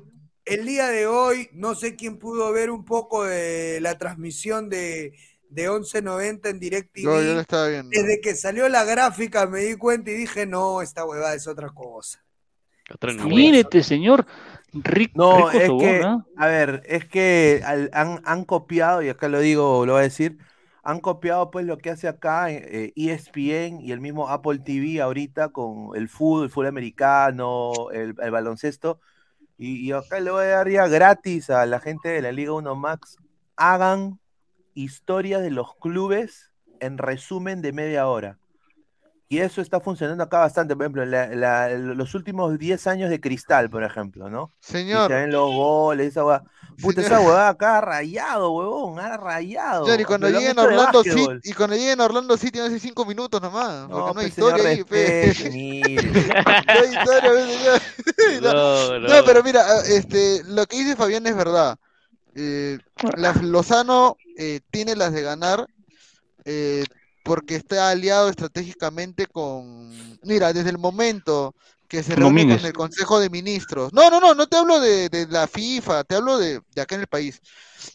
El 0.45 0.65
día 0.65 0.87
de 0.87 1.07
hoy, 1.07 1.49
no 1.53 1.75
sé 1.75 1.95
quién 1.95 2.17
pudo 2.17 2.51
ver 2.51 2.69
un 2.71 2.83
poco 2.85 3.23
de 3.25 3.79
la 3.81 3.97
transmisión 3.97 4.69
de, 4.69 5.13
de 5.49 5.69
1190 5.69 6.49
en 6.49 6.59
DirecTV. 6.59 7.01
Yo 7.03 7.39
estaba 7.39 7.67
viendo. 7.67 7.89
Desde 7.91 8.19
que 8.21 8.35
salió 8.35 8.67
la 8.69 8.83
gráfica 8.85 9.45
me 9.45 9.59
di 9.61 9.75
cuenta 9.75 10.09
y 10.11 10.15
dije, 10.15 10.45
no, 10.45 10.81
esta 10.81 11.05
huevada 11.05 11.33
es 11.35 11.47
otra 11.47 11.69
cosa. 11.69 12.23
Mírete, 13.25 13.83
señor. 13.83 14.25
Rico, 14.73 15.15
No, 15.17 15.49
rico 15.49 15.57
es 15.63 15.71
que, 15.79 16.01
¿ah? 16.03 16.25
a 16.37 16.47
ver, 16.47 16.83
es 16.85 17.05
que 17.05 17.61
al- 17.65 17.89
han, 17.93 18.21
han 18.25 18.45
copiado, 18.45 19.01
y 19.01 19.09
acá 19.09 19.27
lo 19.29 19.39
digo, 19.39 19.85
lo 19.85 19.93
voy 19.93 20.01
a 20.01 20.03
decir, 20.03 20.37
han 20.83 20.99
copiado 20.99 21.51
pues 21.51 21.65
lo 21.65 21.77
que 21.77 21.89
hace 21.89 22.07
acá 22.07 22.51
eh, 22.51 22.93
ESPN 22.95 23.81
y 23.81 23.91
el 23.91 23.99
mismo 24.01 24.29
Apple 24.29 24.59
TV 24.59 25.01
ahorita 25.01 25.49
con 25.49 25.95
el 25.95 26.07
fútbol, 26.09 26.43
el 26.45 26.49
fútbol 26.49 26.67
americano, 26.67 27.89
el, 27.91 28.15
el 28.21 28.31
baloncesto, 28.31 28.99
y, 29.57 29.87
y 29.87 29.91
acá 29.93 30.19
le 30.19 30.31
voy 30.31 30.45
a 30.45 30.49
dar 30.49 30.69
ya 30.69 30.87
gratis 30.87 31.49
a 31.49 31.65
la 31.65 31.79
gente 31.79 32.09
de 32.09 32.21
la 32.21 32.31
Liga 32.31 32.53
1 32.53 32.75
Max, 32.75 33.17
hagan 33.55 34.19
historias 34.73 35.41
de 35.41 35.51
los 35.51 35.75
clubes 35.77 36.51
en 36.79 36.97
resumen 36.97 37.61
de 37.61 37.73
media 37.73 38.07
hora. 38.07 38.39
Y 39.29 39.39
eso 39.39 39.59
está 39.61 39.81
funcionando 39.81 40.23
acá 40.23 40.39
bastante. 40.39 40.73
Por 40.75 40.83
ejemplo, 40.85 41.05
la- 41.05 41.27
la- 41.27 41.69
los 41.69 42.15
últimos 42.15 42.57
10 42.57 42.87
años 42.87 43.09
de 43.09 43.19
Cristal, 43.19 43.69
por 43.69 43.83
ejemplo, 43.83 44.29
¿no? 44.29 44.53
Y 44.61 44.65
Señor, 44.71 45.09
se 45.09 45.15
ven 45.15 45.31
los 45.31 45.51
goles, 45.51 46.07
esa 46.07 46.23
hueá. 46.23 46.43
Puta, 46.81 47.01
Señor. 47.01 47.17
esa 47.19 47.19
huevada 47.27 47.49
acá 47.49 47.77
ha 47.79 47.81
rayado, 47.81 48.51
huevón, 48.51 48.99
ha 48.99 49.17
rayado. 49.17 49.83
señor, 49.85 49.99
y 49.99 50.03
cuando 50.05 50.29
lleguen 50.29 50.57
a 50.57 50.61
Orlando 50.63 51.03
City, 51.03 51.27
y 51.43 51.53
cuando 51.53 51.75
lleguen 51.75 51.99
a 51.99 52.05
Orlando 52.05 52.37
City 52.37 52.59
hace 52.59 52.79
cinco 52.79 53.03
minutos 53.03 53.41
nomás, 53.41 53.87
porque 53.89 53.93
No, 53.93 54.13
no 54.13 54.19
hay 54.21 54.29
pues, 54.29 54.33
señor, 54.35 54.49
historia 54.59 54.69
ahí, 54.71 54.83
pe. 54.85 55.25
respete. 55.27 55.95
No 56.67 56.73
hay 56.73 56.89
historia, 56.95 57.31
pe, 57.31 57.57
señor. 57.57 57.81
No, 58.43 58.53
No, 58.53 58.99
No, 58.99 59.07
no. 59.17 59.25
pero 59.25 59.43
mira, 59.43 59.61
ah, 59.67 59.81
este, 59.89 60.41
lo 60.45 60.65
que 60.67 60.77
dice 60.77 60.95
Fabián 60.95 61.25
es 61.27 61.35
verdad. 61.35 61.77
Eh, 62.35 62.77
la- 63.17 63.33
Lozano 63.41 64.15
eh, 64.37 64.61
tiene 64.71 64.95
las 64.95 65.11
de 65.11 65.21
ganar 65.23 65.65
eh, 66.45 66.85
porque 67.27 67.55
está 67.55 67.89
aliado 67.89 68.29
estratégicamente 68.29 69.27
con... 69.27 69.89
Mira, 70.23 70.53
desde 70.53 70.69
el 70.69 70.77
momento 70.77 71.53
que 71.87 72.01
se 72.03 72.15
reúne 72.15 72.29
Domínguez. 72.41 72.57
con 72.59 72.67
el 72.67 72.73
Consejo 72.73 73.19
de 73.19 73.29
Ministros. 73.29 73.91
No, 73.93 74.09
no, 74.09 74.19
no, 74.19 74.33
no 74.33 74.47
te 74.47 74.57
hablo 74.57 74.79
de, 74.79 75.09
de 75.09 75.27
la 75.27 75.47
FIFA, 75.47 76.05
te 76.05 76.15
hablo 76.15 76.37
de, 76.37 76.61
de 76.73 76.81
acá 76.81 76.95
en 76.95 77.01
el 77.01 77.07
país. 77.07 77.41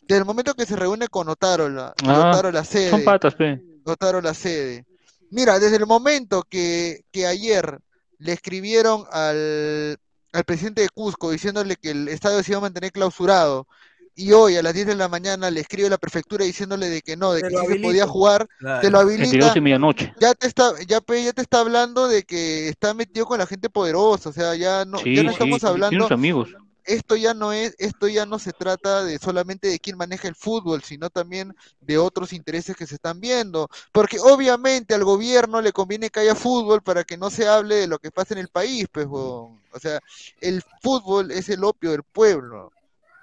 Desde 0.02 0.18
el 0.18 0.24
momento 0.26 0.54
que 0.54 0.66
se 0.66 0.76
reúne 0.76 1.08
con 1.08 1.28
Otárola, 1.28 1.94
Ah, 2.04 2.30
Otárola 2.30 2.64
Son 2.64 3.04
patas, 3.04 3.34
pe. 3.34 3.60
Otárola 3.84 4.28
la 4.28 4.34
sede. 4.34 4.84
Mira, 5.30 5.58
desde 5.58 5.76
el 5.76 5.86
momento 5.86 6.42
que, 6.42 7.04
que 7.10 7.26
ayer 7.26 7.78
le 8.18 8.32
escribieron 8.32 9.04
al, 9.10 9.98
al 10.32 10.44
presidente 10.44 10.82
de 10.82 10.88
Cusco 10.90 11.30
diciéndole 11.30 11.76
que 11.76 11.90
el 11.90 12.08
estadio 12.08 12.42
se 12.42 12.52
iba 12.52 12.58
a 12.58 12.62
mantener 12.62 12.92
clausurado, 12.92 13.66
y 14.14 14.32
hoy 14.32 14.56
a 14.56 14.62
las 14.62 14.74
10 14.74 14.86
de 14.86 14.94
la 14.96 15.08
mañana 15.08 15.50
le 15.50 15.60
escribe 15.60 15.88
la 15.90 15.98
prefectura 15.98 16.44
diciéndole 16.44 16.88
de 16.88 17.02
que 17.02 17.16
no, 17.16 17.32
de 17.32 17.40
Te 17.40 17.48
que 17.48 17.54
sí 17.54 17.66
se 17.66 17.76
habilito. 17.76 17.76
podía 17.76 18.06
jugar, 18.06 18.48
te 18.78 18.90
lo 18.90 18.98
habilita, 19.00 19.46
12 19.46 19.58
y 19.58 19.62
medianoche. 19.62 20.14
ya 20.14 20.34
te 20.34 20.46
está, 20.46 20.72
ya, 20.86 21.00
pe- 21.00 21.24
ya 21.24 21.32
te 21.32 21.42
está 21.42 21.60
hablando 21.60 22.08
de 22.08 22.24
que 22.24 22.68
está 22.68 22.94
metido 22.94 23.26
con 23.26 23.38
la 23.38 23.46
gente 23.46 23.70
poderosa, 23.70 24.30
o 24.30 24.32
sea, 24.32 24.54
ya 24.56 24.84
no, 24.84 24.98
Sí, 25.04 25.14
ya 25.14 25.22
no 25.24 25.30
sí, 25.30 25.32
estamos 25.32 25.64
hablando 25.64 26.12
amigos. 26.12 26.48
esto 26.84 27.14
ya 27.16 27.32
no 27.34 27.52
es, 27.52 27.74
esto 27.78 28.08
ya 28.08 28.26
no 28.26 28.38
se 28.40 28.52
trata 28.52 29.04
de 29.04 29.18
solamente 29.18 29.68
de 29.68 29.78
quién 29.78 29.96
maneja 29.96 30.26
el 30.28 30.34
fútbol, 30.34 30.82
sino 30.82 31.10
también 31.10 31.54
de 31.80 31.98
otros 31.98 32.32
intereses 32.32 32.76
que 32.76 32.86
se 32.86 32.96
están 32.96 33.20
viendo. 33.20 33.68
Porque 33.92 34.18
obviamente 34.20 34.94
al 34.94 35.04
gobierno 35.04 35.60
le 35.62 35.72
conviene 35.72 36.10
que 36.10 36.20
haya 36.20 36.34
fútbol 36.34 36.82
para 36.82 37.04
que 37.04 37.16
no 37.16 37.30
se 37.30 37.46
hable 37.48 37.76
de 37.76 37.86
lo 37.86 37.98
que 38.00 38.10
pasa 38.10 38.34
en 38.34 38.40
el 38.40 38.48
país, 38.48 38.86
pues. 38.92 39.06
O 39.08 39.78
sea, 39.80 40.00
el 40.40 40.62
fútbol 40.82 41.30
es 41.30 41.48
el 41.48 41.64
opio 41.64 41.92
del 41.92 42.02
pueblo. 42.02 42.72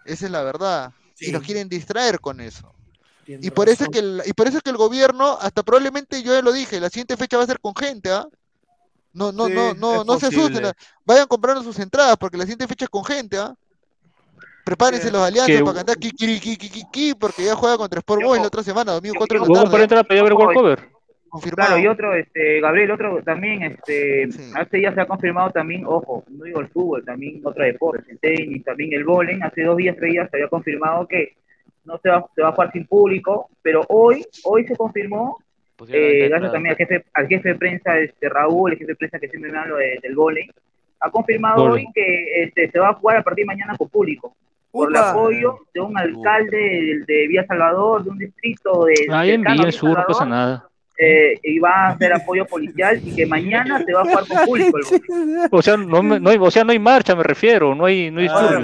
Esa 0.10 0.26
es 0.26 0.32
la 0.32 0.42
verdad. 0.44 0.92
Y 1.20 1.32
nos 1.32 1.44
quieren 1.44 1.68
distraer 1.70 2.20
con 2.20 2.40
eso. 2.42 2.74
Tienes 3.26 3.46
Y 3.46 3.52
por 3.52 3.70
eso 3.70 3.86
razón. 3.86 3.92
que 3.94 4.00
el, 4.00 4.22
y 4.26 4.34
por 4.34 4.48
eso 4.48 4.60
que 4.62 4.70
el 4.70 4.78
gobierno, 4.78 5.38
hasta 5.40 5.62
probablemente 5.64 6.24
yo 6.24 6.34
ya 6.34 6.42
lo 6.42 6.52
dije, 6.52 6.80
la 6.80 6.90
siguiente 6.90 7.16
fecha 7.18 7.38
va 7.38 7.44
a 7.44 7.48
ser 7.48 7.60
con 7.60 7.76
gente, 7.76 8.12
¿ah? 8.12 8.26
No, 9.14 9.32
no, 9.32 9.48
Sí, 9.48 9.54
no, 9.54 9.74
no, 9.74 10.02
es 10.02 10.06
no 10.08 10.20
se 10.20 10.28
asusten. 10.28 10.52
posible. 10.54 10.74
Vayan 11.06 11.28
comprando 11.28 11.62
sus 11.64 11.78
entradas 11.80 12.16
porque 12.18 12.38
la 12.38 12.44
siguiente 12.44 12.68
fecha 12.68 12.86
es 12.86 12.90
con 12.90 13.04
gente, 13.04 13.38
¿ah? 13.38 13.54
Prepárense 14.66 15.10
los 15.12 15.22
alianzas 15.22 15.58
Que- 15.58 15.64
para 15.64 15.78
cantar 15.78 15.98
kikirikikiki 15.98 17.16
porque 17.16 17.44
ya 17.44 17.56
juega 17.56 17.78
contra 17.78 18.00
Sport 18.00 18.24
Boys 18.24 18.42
la 18.42 18.48
otra 18.48 18.64
semana, 18.64 18.92
domingo 18.94 19.16
yo- 19.16 19.20
4 19.20 19.42
de 19.42 19.48
la 19.48 19.54
tarde. 19.54 19.72
para 19.72 19.84
entrar 19.84 20.06
para 20.08 20.14
allá 20.14 20.22
a 20.22 20.24
ver 20.24 20.34
World 20.34 20.54
Cover. 20.56 20.89
Confirmado. 21.30 21.68
Claro, 21.70 21.82
y 21.84 21.88
otro, 21.88 22.14
este, 22.16 22.60
Gabriel, 22.60 22.92
otro 22.92 23.22
también, 23.24 23.64
este, 23.64 24.32
Sí. 24.32 24.52
hace 24.56 24.78
días 24.78 24.94
se 24.96 25.02
ha 25.02 25.06
confirmado 25.06 25.52
también, 25.52 25.84
ojo, 25.86 26.24
no 26.30 26.44
digo 26.46 26.60
el 26.60 26.68
fútbol, 26.68 27.06
también 27.06 27.42
otro 27.44 27.64
deporte, 27.64 28.12
el 28.12 28.20
tenis, 28.20 28.64
también 28.64 28.94
el 28.94 29.04
bowling, 29.04 29.42
hace 29.44 29.64
dos 29.64 29.78
días, 29.78 29.96
tres 29.98 30.12
días 30.12 30.30
se 30.30 30.38
había 30.38 30.48
confirmado 30.48 31.08
que 31.08 31.34
no 31.86 31.98
se 32.00 32.10
va, 32.10 32.26
se 32.36 32.42
va 32.42 32.50
a 32.50 32.52
jugar 32.52 32.72
sin 32.72 32.86
público, 32.88 33.50
pero 33.62 33.82
hoy, 33.90 34.26
hoy 34.44 34.66
se 34.68 34.76
confirmó, 34.76 35.38
eh, 35.88 36.28
gracias 36.30 36.52
también 36.52 36.72
al 36.74 36.78
jefe, 36.78 37.06
al 37.14 37.28
jefe 37.28 37.50
de 37.50 37.56
prensa, 37.56 37.98
este, 38.00 38.28
Raúl, 38.30 38.72
el 38.74 38.78
jefe 38.78 38.92
de 38.92 38.96
prensa 38.96 39.20
que 39.20 39.30
siempre 39.30 39.52
me 39.52 39.58
habla 39.58 39.78
de- 39.78 40.00
del 40.02 40.16
bowling, 40.16 40.48
ha 41.00 41.10
confirmado 41.10 41.68
Bowling. 41.70 41.86
hoy 41.86 41.92
que 41.94 42.44
este, 42.44 42.70
se 42.72 42.80
va 42.80 42.90
a 42.90 42.94
jugar 42.94 43.18
a 43.18 43.24
partir 43.24 43.44
de 43.44 43.48
mañana 43.48 43.76
con 43.78 43.88
público. 43.90 44.36
Por 44.72 44.90
el 44.90 44.98
apoyo 44.98 45.58
de 45.74 45.82
un 45.82 45.98
alcalde 45.98 46.58
de, 46.58 47.04
de 47.08 47.28
Villa 47.28 47.44
Salvador, 47.48 48.04
de 48.04 48.10
un 48.12 48.20
distrito 48.20 48.86
de. 48.86 49.08
Ahí 49.12 49.32
en 49.32 49.42
Villa 49.42 49.72
Sur 49.72 49.98
no 49.98 50.06
pasa 50.06 50.26
nada. 50.28 50.69
Eh, 51.02 51.40
y 51.44 51.60
va 51.60 51.70
a 51.70 51.88
hacer 51.92 52.12
apoyo 52.12 52.46
policial 52.46 53.00
y 53.02 53.16
que 53.16 53.26
mañana 53.26 53.82
se 53.86 53.94
va 53.94 54.02
a 54.02 54.04
jugar 54.04 54.28
con 54.28 54.46
público 54.46 54.78
el. 54.78 55.48
O 55.50 55.62
sea, 55.62 55.78
no, 55.78 56.04
me- 56.04 56.20
no 56.20 56.30
hay, 56.30 56.38
o 56.38 56.52
sea, 56.52 56.66
no 56.66 56.74
hay 56.74 56.80
marcha, 56.80 57.16
me 57.16 57.24
refiero, 57.24 57.74
no 57.74 57.86
hay, 57.86 58.12
no 58.12 58.20
hay 58.20 58.28
Ah, 58.30 58.60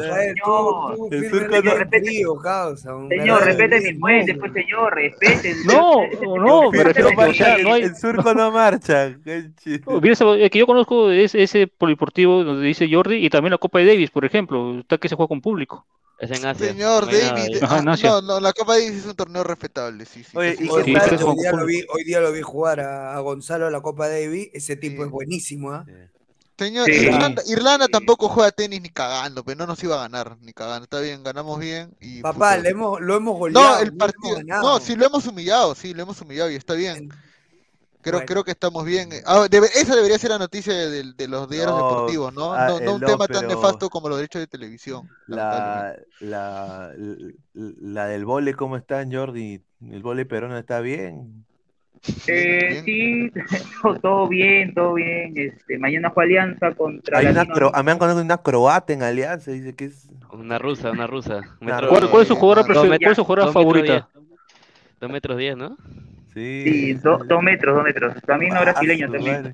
El 1.12 1.30
surco 1.30 1.56
frío, 2.02 2.36
causa, 2.36 2.94
un 2.96 3.08
Señor, 3.10 3.44
respete 3.44 3.76
mis 3.78 3.84
mismo, 3.86 4.00
fuentes, 4.02 4.36
hombre. 4.36 4.52
pues 4.52 4.66
señor, 4.66 4.94
respeten. 4.96 5.56
No, 5.66 6.02
no, 6.38 6.72
me 6.72 6.84
refiero 6.84 7.10
o 7.16 7.34
sea, 7.34 7.58
no 7.60 7.74
hay- 7.74 7.84
El 7.84 7.96
surco 7.96 8.34
no 8.34 8.52
marcha. 8.52 9.16
eh, 10.36 10.50
que 10.50 10.60
yo 10.60 10.68
conozco 10.68 11.12
ese, 11.12 11.42
ese 11.42 11.68
polideportivo 11.68 12.44
donde 12.44 12.68
dice 12.68 12.90
Jordi 12.92 13.26
y 13.26 13.30
también 13.30 13.52
la 13.52 13.58
Copa 13.58 13.80
de 13.80 13.86
Davis, 13.86 14.12
por 14.12 14.26
ejemplo, 14.26 14.80
está 14.80 14.98
que 14.98 15.08
se 15.10 15.16
juega 15.16 15.30
con 15.30 15.42
público. 15.42 15.86
Es 16.18 16.32
en 16.32 16.46
Asia. 16.46 16.68
Señor 16.70 17.06
no 17.08 17.12
David. 17.12 17.64
Ajá, 17.64 17.76
ah, 17.76 17.80
en 17.80 17.90
Asia. 17.90 18.10
no, 18.10 18.22
no, 18.22 18.40
la 18.40 18.54
Copa 18.54 18.74
Davis 18.74 18.92
es 19.00 19.06
un 19.06 19.16
torneo 19.16 19.44
respetable, 19.44 20.06
sí, 20.06 20.24
sí. 20.24 20.38
Oye, 20.38 20.56
sí, 20.56 20.64
¿y 20.64 20.68
sí, 20.68 20.74
qué 20.76 20.84
Sí, 20.84 20.92
sí. 20.92 20.94
tal? 21.18 21.24
Hoy 21.24 21.36
día, 21.38 21.52
lo 21.52 21.66
vi, 21.66 21.84
hoy 21.90 22.04
día 22.06 22.20
lo 22.22 22.32
vi 22.32 22.42
jugar 22.42 22.80
a, 22.80 23.16
a 23.16 23.20
Gonzalo 23.20 23.68
a 23.68 23.72
la 23.72 23.82
Copa 23.82 24.08
Davis. 24.08 24.50
Ese 24.54 24.76
tipo 24.78 25.02
Sí. 25.04 25.08
es 25.08 25.12
buenísimo, 25.12 25.72
¿ah? 25.72 25.86
Señor, 26.58 26.86
Sí. 26.86 26.92
Irlanda, 26.94 27.42
Irlanda 27.48 27.86
Sí. 27.88 27.92
tampoco 27.92 28.30
juega 28.30 28.50
tenis 28.52 28.82
ni 28.82 28.90
cagando, 28.90 29.44
pero 29.44 29.58
no 29.58 29.68
nos 29.68 29.84
iba 29.84 29.96
a 29.96 30.00
ganar, 30.08 30.38
ni 30.40 30.54
cagando. 30.54 30.86
Está 30.86 31.02
bien, 31.02 31.22
ganamos 31.22 31.60
bien 31.60 31.94
y 32.00 32.22
Papá, 32.22 32.56
le 32.58 32.70
hemos, 32.70 33.02
lo 33.02 33.16
hemos 33.18 33.38
goleado. 33.38 33.76
No, 33.76 33.80
el 33.82 33.92
no 33.92 33.98
partido. 33.98 34.42
No, 34.46 34.80
sí 34.80 34.96
lo 34.96 35.06
hemos 35.06 35.28
humillado, 35.28 35.76
sí, 35.76 35.94
lo 35.94 36.04
hemos 36.04 36.22
humillado 36.22 36.50
y 36.50 36.56
está 36.56 36.76
bien. 36.76 37.10
Creo, 38.06 38.20
Bueno. 38.20 38.28
creo 38.28 38.44
que 38.44 38.52
estamos 38.52 38.86
bien. 38.86 39.10
Ah, 39.26 39.48
debe- 39.50 39.66
esa 39.76 39.96
debería 39.96 40.20
ser 40.20 40.30
la 40.30 40.38
noticia 40.38 40.72
de, 40.76 41.14
de 41.14 41.28
los 41.28 41.50
diarios 41.50 41.76
No, 41.76 41.90
deportivos, 41.90 42.32
¿no? 42.36 42.54
ah, 42.54 42.68
No, 42.68 42.80
no 42.80 42.92
eh, 42.92 42.94
un 42.94 43.02
no, 43.02 43.08
tema 43.08 43.28
tan 43.28 43.48
nefasto 43.48 43.90
como 43.90 44.10
los 44.10 44.20
derechos 44.20 44.42
de 44.42 44.48
televisión. 44.48 45.10
lamentablemente. 45.28 46.06
La, 46.20 46.94
la, 46.94 47.74
la 47.82 48.06
del 48.06 48.26
vole, 48.26 48.54
¿cómo 48.54 48.78
está, 48.78 49.04
Jordi? 49.12 49.60
¿El 49.90 50.04
vole 50.04 50.26
peruano 50.28 50.56
está 50.56 50.82
bien? 50.82 51.46
Eh, 52.28 52.84
sí, 52.86 53.32
todo, 53.82 54.00
todo 54.00 54.28
bien, 54.28 54.74
todo 54.76 54.94
bien. 54.94 55.34
Este, 55.36 55.80
mañana 55.80 56.12
juega 56.12 56.44
Alianza 56.44 56.76
contra 56.76 57.18
Hay 57.18 57.26
una, 57.26 57.46
cro- 57.48 57.72
a 57.74 57.80
mí 57.80 57.86
me 57.86 57.92
han 57.94 57.98
conocido 57.98 58.24
una 58.24 58.38
croata 58.38 58.94
en 58.94 59.02
Alianza, 59.02 59.50
dice 59.50 59.74
que 59.76 59.86
es... 59.86 60.08
Una 60.32 60.60
rusa, 60.60 60.92
una 60.92 61.08
rusa. 61.08 61.42
Metro- 61.60 61.90
¿Cuál, 61.90 62.10
cuál 62.10 62.22
es 62.22 62.28
su 62.28 62.36
jugadora, 62.36 62.64
cuál 62.64 63.00
es 63.02 63.16
su 63.16 63.24
jugadora 63.24 63.48
metros 63.48 63.64
favorita? 63.64 64.10
diez. 64.14 64.26
Dos 65.02 65.12
metros 65.12 65.38
diez, 65.38 65.58
¿no? 65.58 65.76
Sí. 66.36 66.64
Sí, 66.66 66.94
do- 66.96 67.18
dos 67.26 67.42
metros, 67.42 67.74
dos 67.76 67.84
metros. 67.84 68.14
También 68.28 68.54
no 68.54 68.60
Ah, 68.60 68.64
brasileño 68.64 69.12
también. 69.12 69.34
madre. 69.42 69.54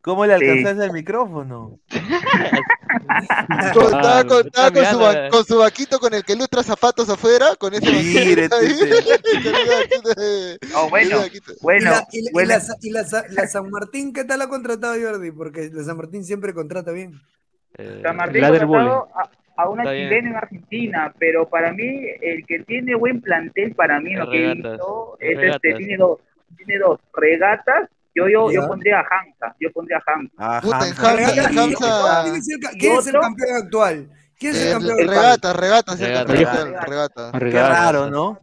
¿Cómo 0.00 0.24
le 0.24 0.38
Sí. 0.38 0.48
alcanzas 0.48 0.86
el 0.86 0.92
micrófono? 0.92 1.78
Con- 3.74 3.84
Estaba 3.84 4.18
Ah, 4.20 4.24
con, 4.24 4.46
estaba 4.46 4.70
con 4.70 4.84
su, 4.86 5.06
eh. 5.16 5.28
con 5.30 5.44
su 5.44 5.58
vaquito 5.58 5.98
con 5.98 6.14
el 6.14 6.24
que 6.24 6.36
lustra 6.36 6.62
zapatos 6.62 7.08
afuera, 7.08 7.54
con 7.58 7.74
ese 7.74 7.90
Mire, 7.92 8.48
vaquito 8.48 8.56
Oh, 10.76 10.88
bueno, 10.88 11.16
ese 11.16 11.24
vaquito. 11.24 11.52
¿Y, 11.52 11.56
bueno, 11.60 11.90
la, 11.90 12.06
y 12.12 12.22
la- 12.22 12.30
y 12.30 12.32
bueno. 12.32 12.48
la 12.48 12.60
Sa- 12.60 12.76
y 12.80 12.90
la 12.90 13.04
Sa- 13.04 13.24
la 13.30 13.46
San 13.46 13.70
Martín 13.70 14.12
qué 14.12 14.24
tal 14.24 14.42
ha 14.42 14.48
contratado 14.48 14.94
Jordi? 15.00 15.30
Porque 15.32 15.70
la 15.72 15.84
San 15.84 15.96
Martín 15.96 16.24
siempre 16.24 16.54
contrata 16.54 16.92
bien. 16.92 17.20
Eh, 17.76 18.00
San 18.02 18.16
Martín 18.16 18.42
contratado 18.42 19.08
a, 19.62 19.68
una 19.68 19.82
Está 19.82 19.92
bien. 19.92 20.08
chilena 20.08 20.30
en 20.30 20.36
Argentina, 20.36 21.14
pero 21.18 21.48
para 21.48 21.72
mí 21.72 22.06
el 22.20 22.44
que 22.46 22.60
tiene 22.60 22.94
buen 22.94 23.20
plantel 23.20 23.74
para 23.74 24.00
mí 24.00 24.14
lo 24.14 24.30
que 24.30 24.50
he 24.50 24.54
visto 24.54 25.16
Es 25.20 25.38
es 25.38 25.54
este, 25.54 25.74
tiene 25.74 25.96
dos, 25.96 26.18
tiene 26.56 26.78
dos 26.78 27.00
regatas. 27.14 27.88
Yo 28.14 28.28
yo 28.28 28.50
Ya. 28.50 28.60
yo 28.60 28.66
pondría 28.68 28.98
a 29.00 29.06
Hamza, 29.08 29.54
yo 29.60 29.70
pondría 29.72 29.98
a 30.04 30.12
Hamza. 30.12 30.34
Ah, 30.38 30.60
Puta. 30.62 30.78
Hamza- 30.78 31.16
Regata- 31.16 31.48
Hamza- 31.48 32.22
¿Quién 32.24 32.34
es 32.36 32.48
el, 32.48 32.60
ca- 32.60 32.70
quién 32.78 32.92
es 32.92 33.06
el 33.06 33.16
otro? 33.16 33.20
campeón 33.20 33.56
actual? 33.62 34.08
¿Quién 34.38 34.52
es 34.52 34.62
el 34.62 34.68
Eh, 34.68 34.72
campeón 34.72 34.92
actual? 35.00 35.08
regata, 35.08 35.52
regata. 35.52 35.94
Regata. 35.96 36.32
Regata, 36.32 36.64
Regata. 36.64 37.38
regata. 37.38 37.38
Qué 37.38 37.62
raro, 37.62 38.10
¿no? 38.10 38.40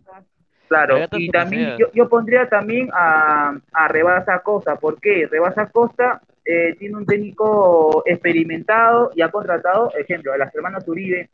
Claro, 0.70 0.98
y 1.14 1.30
también 1.32 1.78
yo, 1.78 1.88
yo 1.94 2.10
pondría 2.10 2.48
también 2.50 2.90
a, 2.94 3.58
a 3.72 3.88
Rebasa 3.88 4.40
Costa. 4.40 4.76
¿Por 4.76 5.00
qué? 5.00 5.26
Rebasa 5.32 5.68
Costa 5.68 6.22
eh, 6.48 6.76
tiene 6.80 6.96
un 6.98 7.06
técnico 7.06 8.04
experimentado 8.06 9.12
y 9.16 9.22
ha 9.22 9.30
contratado, 9.30 9.92
ejemplo, 9.98 10.32
a 10.34 10.38
las 10.38 10.54
hermanas 10.56 10.88
Uribe, 10.88 11.30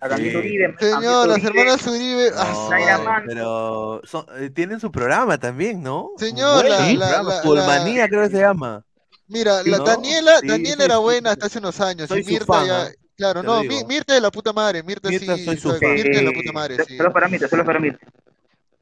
a 0.00 0.08
Daniel 0.08 0.30
Sí. 0.32 0.36
Uribe. 0.38 0.74
Señor, 0.78 1.28
las 1.28 1.38
Uribe, 1.38 1.48
hermanas 1.60 1.86
Uribe. 1.86 2.30
ah, 2.36 2.48
No, 2.52 2.68
Zaira 2.68 2.96
su- 2.96 3.02
Manso. 3.04 3.26
pero 3.28 4.00
son- 4.04 4.26
eh, 4.38 4.50
tienen 4.50 4.80
su 4.80 4.90
programa 4.90 5.38
también, 5.38 5.82
¿no? 5.82 6.10
Señor, 6.16 6.62
Bueno, 6.62 6.68
la- 6.70 6.76
su 6.78 6.96
la- 6.96 7.06
programa, 7.06 7.34
la- 7.34 7.42
Pulmanía 7.42 8.08
creo 8.08 8.22
que 8.22 8.30
se 8.30 8.40
llama. 8.40 8.84
Mira, 9.26 9.62
Sí, 9.62 9.70
la 9.70 9.78
¿no? 9.78 9.84
Daniela, 9.84 10.38
Sí, 10.40 10.46
Daniela 10.48 10.76
sí, 10.76 10.82
era 10.84 10.94
sí, 10.96 11.00
buena 11.02 11.28
sí. 11.28 11.32
hasta 11.34 11.46
hace 11.46 11.58
unos 11.58 11.80
años. 11.82 12.08
Soy 12.08 12.20
y 12.20 12.24
su 12.24 12.30
Mirta 12.30 12.46
fan, 12.46 12.66
ya. 12.66 12.82
¿ah? 12.84 12.88
Claro, 13.16 13.42
no, 13.42 13.62
Mi-. 13.64 13.84
Mirta 13.84 14.14
de 14.14 14.20
la 14.20 14.30
puta 14.30 14.52
madre. 14.52 14.82
Mirta, 14.82 15.08
Mirta, 15.10 15.36
sí. 15.36 15.44
soy 15.44 15.56
su 15.58 15.70
fan. 15.76 15.92
Mirta 15.94 16.18
de 16.18 16.22
la 16.24 16.32
puta 16.32 16.52
madre, 16.52 16.84
sí. 16.86 16.96
Solo 16.96 17.12
para 17.12 17.28
mí, 17.28 17.38
solo 17.38 17.64
para 17.64 17.78
mí. 17.80 17.90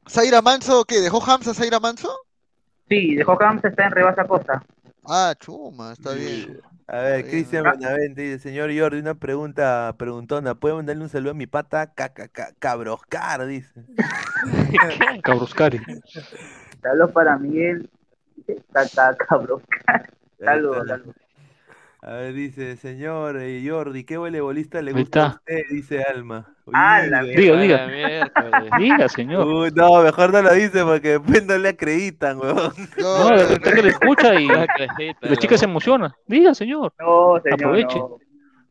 Zaira 0.09 0.41
Manso, 0.41 0.85
¿qué? 0.85 1.01
¿Dejó 1.01 1.21
Hamza 1.23 1.53
Zaira 1.53 1.79
Manso? 1.79 2.15
Sí, 2.87 3.15
dejó 3.15 3.37
Hamza 3.43 3.67
está 3.67 3.87
en 3.87 3.91
Rebasa 3.91 4.23
Costa. 4.25 4.63
Ah, 5.09 5.33
chuma, 5.39 5.93
está 5.93 6.13
bien. 6.13 6.59
A 6.87 6.97
ver, 6.99 7.25
Cristian. 7.29 7.63
Benavente 7.63 8.21
dice, 8.21 8.39
señor 8.39 8.69
Jordi, 8.77 8.99
una 8.99 9.15
pregunta, 9.15 9.95
preguntona, 9.97 10.55
¿puede 10.55 10.75
mandarle 10.75 11.03
un 11.03 11.09
saludo 11.09 11.31
a 11.31 11.33
mi 11.33 11.47
pata 11.47 11.93
Ca- 11.93 12.09
ca- 12.13 12.27
ca- 12.27 12.53
Cabroscar? 12.59 13.45
Dice. 13.45 13.85
Cabroscari. 15.23 15.79
Saludos 16.81 17.11
para 17.11 17.37
Miguel. 17.37 17.89
Ahí 18.47 18.55
Saludos, 20.39 20.87
saludos. 20.87 21.15
A 22.01 22.11
ver, 22.11 22.33
dice, 22.33 22.77
señor 22.77 23.37
eh, 23.37 23.65
Jordi, 23.67 24.03
¿qué 24.03 24.17
voleibolista 24.17 24.81
le 24.81 24.93
Ahí 24.93 25.01
gusta 25.01 25.23
a 25.23 25.27
está. 25.27 25.39
usted? 25.39 25.61
Dice 25.71 26.03
Alma. 26.03 26.56
Ah, 26.73 27.01
la 27.07 27.23
Diga, 27.23 27.55
la 27.55 28.77
diga. 28.77 29.09
señor. 29.09 29.45
Uy, 29.47 29.71
no, 29.73 30.01
mejor 30.03 30.33
no 30.33 30.41
lo 30.41 30.53
dice 30.53 30.83
porque 30.83 31.19
después 31.19 31.45
no 31.45 31.57
le 31.57 31.69
acreditan, 31.69 32.37
weón. 32.39 32.73
No, 32.97 33.29
de 33.29 33.43
repente 33.45 33.73
que 33.73 33.81
le 33.83 33.89
escucha 33.89 34.35
y 34.35 34.47
La 34.47 34.67
la 35.21 35.35
chica 35.37 35.57
se 35.57 35.65
la- 35.65 35.71
emociona. 35.71 36.15
Diga, 36.25 36.53
señor. 36.53 36.93
No, 36.99 37.39
señor, 37.41 37.53
Aproveche. 37.53 37.97
no. 37.99 38.17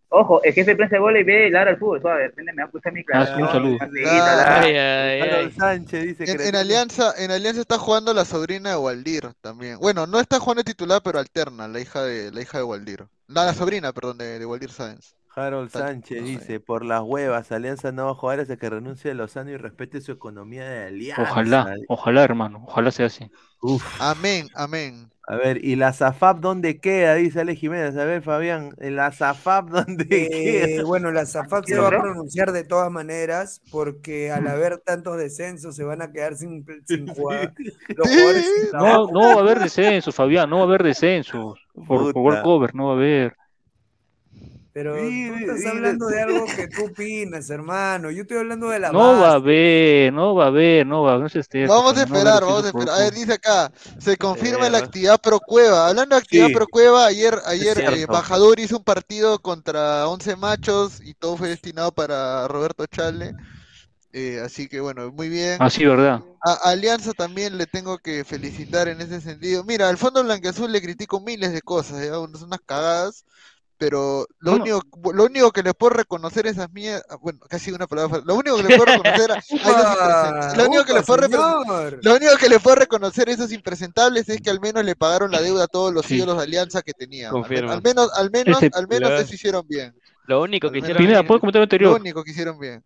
Ojo, 0.09 0.41
el 0.45 0.53
jefe 0.55 0.71
de 0.71 0.77
prensa 0.77 0.97
de 0.97 1.01
bola 1.01 1.19
y 1.19 1.25
ve 1.25 1.49
y 1.49 1.51
ladra 1.51 1.71
al 1.73 1.79
fútbol. 1.79 2.01
Suave, 2.01 2.23
depende, 2.23 2.53
me 2.53 2.63
va 2.63 2.65
a 2.65 2.67
escuchar 2.67 2.93
mi 2.93 3.03
Ah, 3.13 3.27
sí, 3.27 3.43
un 3.43 3.49
saludo. 3.49 3.77
Ah, 3.81 4.61
Ay, 4.63 4.77
ay, 4.77 5.21
Harold 5.21 5.47
ay. 5.47 5.53
Sánchez 5.59 6.19
dice 6.19 6.49
En. 6.49 6.55
Alianza, 6.57 7.13
en 7.19 7.31
Alianza 7.33 7.61
está 7.61 7.77
jugando 7.77 8.15
la 8.15 8.25
sobrina 8.25 8.71
de 8.71 8.77
Waldir 8.77 9.33
también. 9.41 9.79
Bueno, 9.81 10.07
no 10.07 10.21
está 10.21 10.39
jugando 10.39 10.63
titular, 10.63 11.01
pero 11.03 11.19
alterna, 11.19 11.67
la 11.67 11.81
hija 11.81 12.03
de 12.05 12.31
la 12.31 12.41
hija 12.41 12.59
de 12.59 12.65
Waldir. 12.65 13.05
La, 13.27 13.45
la 13.47 13.53
sobrina, 13.53 13.93
perdón, 13.93 14.19
de, 14.19 14.39
de 14.39 14.47
Waldir 14.47 14.71
Sáenz. 14.71 15.17
Harold 15.37 15.67
Está- 15.67 15.81
Sánchez 15.89 16.21
no 16.23 16.27
sé. 16.27 16.33
dice, 16.33 16.61
por 16.61 16.83
las 16.83 17.03
huevas, 17.03 17.53
Alianza 17.53 17.93
no 17.93 18.07
va 18.07 18.13
a 18.13 18.15
jugar 18.15 18.41
hasta 18.41 18.57
que 18.57 18.71
renuncie 18.71 19.11
a 19.11 19.15
Lozano 19.15 19.51
y 19.51 19.57
respete 19.59 20.01
su 20.01 20.11
economía 20.13 20.67
de 20.69 20.87
alianza. 20.87 21.23
Ojalá, 21.23 21.75
ojalá, 21.89 22.25
hermano. 22.25 22.65
Ojalá 22.67 22.91
sea 22.91 23.07
así. 23.07 23.31
Uf. 23.61 23.85
Amén, 24.01 24.49
amén. 24.55 25.11
A 25.29 25.37
ver, 25.37 25.63
¿y 25.63 25.75
la 25.77 25.93
ZAFAP 25.93 26.39
dónde 26.39 26.79
queda? 26.81 27.15
Dice 27.17 27.41
Ale 27.41 27.55
Jiménez. 27.57 27.97
A 27.99 28.05
ver, 28.05 28.23
Fabián, 28.23 28.75
¿la 28.79 29.13
ZAFAP 29.13 29.69
dónde 29.87 30.07
Eh, 30.09 30.67
queda? 30.77 30.85
bueno, 30.85 31.11
la 31.13 31.27
SAFAP 31.27 31.67
se 31.67 31.77
va 31.79 31.89
a 31.89 31.91
pronunciar 31.91 32.53
de 32.53 32.65
todas 32.65 32.91
maneras 32.91 33.61
porque 33.71 34.31
al 34.31 34.47
haber 34.49 34.79
tantos 34.79 35.19
descensos 35.19 35.77
se 35.77 35.85
van 35.85 36.01
a 36.01 36.13
quedar 36.13 36.37
sin, 36.37 36.65
sin 36.87 37.09
jugar. 37.09 37.53
Los 37.89 38.09
jugadores 38.09 38.45
sin 38.47 38.65
No, 38.65 38.71
trabajo. 38.71 39.11
no 39.13 39.21
va 39.21 39.33
a 39.35 39.41
haber 39.41 39.59
descensos, 39.59 40.15
Fabián. 40.15 40.49
No 40.49 40.57
va 40.59 40.63
a 40.63 40.67
haber 40.67 40.83
descensos. 40.83 41.59
Por, 41.75 41.87
por 41.87 42.07
Puta. 42.15 42.21
World 42.21 42.43
Cover, 42.43 42.75
no 42.75 42.87
va 42.87 42.93
a 42.93 42.97
haber. 42.97 43.37
Pero 44.77 44.95
Sí, 44.95 45.29
tú 45.31 45.35
estás 45.37 45.61
sí, 45.63 45.67
hablando 45.69 46.07
sí. 46.07 46.15
de 46.15 46.21
algo 46.21 46.45
que 46.55 46.69
tú 46.69 46.85
opinas, 46.93 47.49
hermano. 47.49 48.11
Yo 48.11 48.21
estoy 48.23 48.37
hablando 48.37 48.69
de 48.69 48.79
la 48.79 48.93
No 48.93 48.99
va 48.99 49.09
a 49.09 49.21
base. 49.21 49.37
haber, 49.37 50.13
no 50.13 50.35
va 50.35 50.45
a 50.45 50.47
haber, 50.49 50.87
no 50.87 51.03
va 51.03 51.13
a 51.13 51.15
haber. 51.15 51.23
No 51.23 51.29
se 51.31 51.39
esté, 51.39 51.67
Vamos 51.67 51.93
a 51.93 51.95
no 51.95 51.97
va 51.97 52.03
esperar, 52.03 52.27
haber 52.43 52.45
vamos 52.45 52.65
a 52.65 52.69
esperar. 52.69 52.89
A 52.91 52.99
ver, 52.99 53.15
dice 53.15 53.33
acá, 53.33 53.73
se 53.99 54.19
confirma 54.19 54.69
la 54.69 54.73
Pero- 54.73 54.85
actividad 54.85 55.19
pro 55.19 55.41
cueva. 55.41 55.89
Hablando 55.89 56.15
de 56.15 56.21
actividad 56.21 56.49
Sí. 56.49 56.53
pro 56.53 56.67
cueva, 56.67 57.07
ayer, 57.07 57.39
ayer 57.47 57.79
eh. 57.81 58.05
Bajador 58.05 58.61
hizo 58.61 58.77
un 58.77 58.85
partido 58.85 59.39
contra 59.39 60.07
11 60.09 60.37
machos 60.37 61.01
y 61.03 61.15
todo 61.15 61.39
fue 61.39 61.49
destinado 61.49 61.91
para 61.93 62.47
Roberto 62.47 62.85
Chale. 62.85 63.33
Eh, 64.13 64.43
así 64.45 64.69
que 64.69 64.81
bueno, 64.81 65.11
muy 65.11 65.31
bien. 65.31 65.57
Cover. 65.57 65.73
Ah, 65.89 65.89
¿verdad? 65.97 66.21
A 66.43 66.53
Alianza 66.71 67.13
también 67.15 67.57
le 67.57 67.65
tengo 67.67 67.97
que 67.97 68.25
felicitar 68.25 68.89
en 68.89 69.01
ese 69.01 69.23
sentido. 69.23 69.65
Mira, 69.65 69.89
al 69.89 69.97
Fondo 69.97 70.23
Blanqueazul 70.23 70.71
le 70.71 70.83
critico 70.83 71.19
miles 71.21 71.55
de 71.55 71.63
cosas, 71.63 72.05
¿ya? 72.05 72.13
Son 72.13 72.35
unas 72.45 72.61
cagadas, 72.67 73.25
pero 73.79 74.27
lo 74.39 74.53
No, 74.53 74.59
no. 74.59 74.63
único 74.65 75.13
lo 75.13 75.25
único 75.25 75.51
que 75.53 75.63
le 75.63 75.75
puedo 75.75 75.91
reconocer 75.95 76.47
esas 76.47 76.73
mierdas, 76.73 77.05
bueno, 77.21 77.41
casi 77.49 77.71
una 77.73 77.87
palabra, 77.87 78.21
lo 78.25 78.35
único 78.35 78.57
que 78.57 78.63
le 78.65 78.77
puedo 78.77 78.85
reconocer 78.93 79.33
a, 79.33 79.35
a 79.35 79.39
esos 79.39 79.51
impresentables, 79.53 80.57
lo 80.57 80.65
único 80.67 80.85
que 80.85 80.93
le 80.95 81.03
puedo 81.03 81.29
lo 82.03 82.15
único 82.17 82.37
que 82.41 82.49
le 82.49 82.61
puedo 82.61 82.77
reconocer 82.77 83.29
a 83.29 83.33
esos 83.33 83.53
impresentables 83.53 84.29
es 84.29 84.41
que 84.41 84.51
al 84.51 84.61
menos 84.61 84.85
le 84.85 84.97
pagaron 84.97 85.31
la 85.31 85.41
deuda 85.41 85.65
a 85.65 85.69
todos 85.69 85.93
los 85.93 86.07
Sí. 86.07 86.17
ídolos 86.17 86.37
de 86.39 86.45
Alianza 86.45 86.83
que 86.83 86.93
tenían. 86.93 87.31
Confirmo. 87.33 87.71
al 87.73 87.83
menos, 87.83 88.11
al 88.17 88.31
menos, 88.31 88.63
Ese- 88.63 88.71
al 88.77 88.89
menos 88.89 89.11
Lo- 89.11 89.17
eso 89.19 89.35
hicieron 89.35 89.67
bien. 89.69 89.95
Lo 90.27 90.43
único 90.43 90.71
que 90.71 90.79
hicieron 90.79 90.99
Pineda, 90.99 91.21
bien- 91.21 91.27
¿puedo 91.29 91.41
comentar 91.41 91.61
el 91.61 91.63
Lo 91.63 91.65
anterior? 91.67 92.01
único 92.01 92.25
que 92.25 92.31
hicieron 92.31 92.59
bien. 92.59 92.83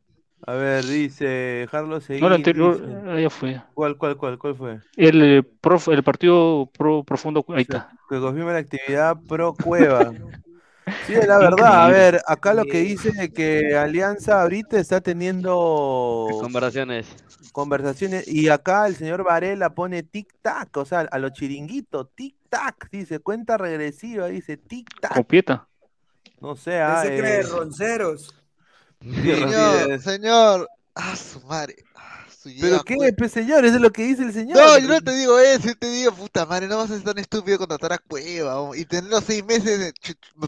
A 0.47 0.55
ver, 0.55 0.85
dice 0.87 1.69
Carlos 1.71 2.05
Seguín. 2.05 2.23
No, 2.23 2.29
el 2.29 2.33
anterior, 2.33 2.81
dice- 2.81 2.99
ah, 3.11 3.21
ya 3.21 3.29
fue. 3.31 3.62
¿Cuál, 3.75 3.97
cuál, 3.99 4.17
cuál, 4.17 4.39
cuál 4.39 4.55
fue? 4.57 4.81
El, 4.97 5.23
eh, 5.23 5.43
prof- 5.43 5.89
el 5.89 6.03
partido 6.03 6.71
pro, 6.77 7.05
profundo, 7.05 7.45
ahí 7.51 7.62
está. 7.62 7.91
Que 8.09 8.19
confirma 8.19 8.53
la 8.55 8.59
actividad 8.61 9.17
pro 9.29 9.55
Cueva. 9.55 10.11
Sí, 11.07 11.15
la 11.15 11.39
verdad. 11.39 11.85
A 11.85 11.89
ver, 11.89 12.21
acá 12.27 12.55
lo 12.55 12.65
que 12.65 12.81
dice 12.81 13.12
es 13.19 13.31
que 13.31 13.77
Alianza 13.77 14.43
ahorita 14.43 14.79
está 14.79 15.01
teniendo 15.01 16.29
Conversaciones. 16.41 17.07
conversaciones 17.53 18.29
y 18.29 18.49
acá 18.49 18.87
el 18.87 18.97
señor 18.97 19.25
Varela 19.25 19.75
pone 19.75 20.03
tic-tac, 20.05 20.77
o 20.77 20.85
sea, 20.85 21.01
a 21.01 21.19
los 21.19 21.33
chiringuitos, 21.33 22.09
tic-tac, 22.17 22.89
dice, 22.91 23.19
cuenta 23.21 23.57
regresiva, 23.59 24.27
dice 24.29 24.57
tic-tac. 24.59 25.15
Copieta. 25.15 25.67
No 26.41 26.57
sé, 26.57 26.81
ah, 26.81 27.03
Ese 27.05 27.19
cree 27.19 27.41
eh, 27.41 27.43
ronceros. 27.43 28.35
sí, 29.03 29.35
Señor, 29.35 30.01
señor, 30.01 30.69
ah, 30.95 31.17
su 31.17 31.41
madre. 31.47 31.77
Ah, 32.47 32.59
Pero 32.61 32.85
qué, 32.85 32.97
pues. 32.97 33.15
pues, 33.17 33.33
señor, 33.33 33.65
eso 33.65 33.77
es 33.77 33.81
lo 33.81 33.91
que 33.93 34.03
dice 34.05 34.23
el 34.23 34.33
señor. 34.33 34.57
No, 34.59 34.79
yo 34.79 34.89
no 34.89 35.01
te 35.01 35.12
digo 35.15 35.39
eso, 35.39 35.69
yo 35.69 35.77
te 35.77 35.91
digo, 35.91 36.12
puta 36.12 36.47
madre, 36.47 36.67
no 36.69 36.79
vas 36.79 36.91
a 36.91 36.95
ser 36.95 37.05
tan 37.05 37.19
estúpido 37.19 37.59
contratar 37.59 37.93
a 37.93 37.99
Cueva 37.99 38.77
y 38.77 38.85
tenerlo 38.85 39.21
seis 39.21 39.45
meses 39.45 39.93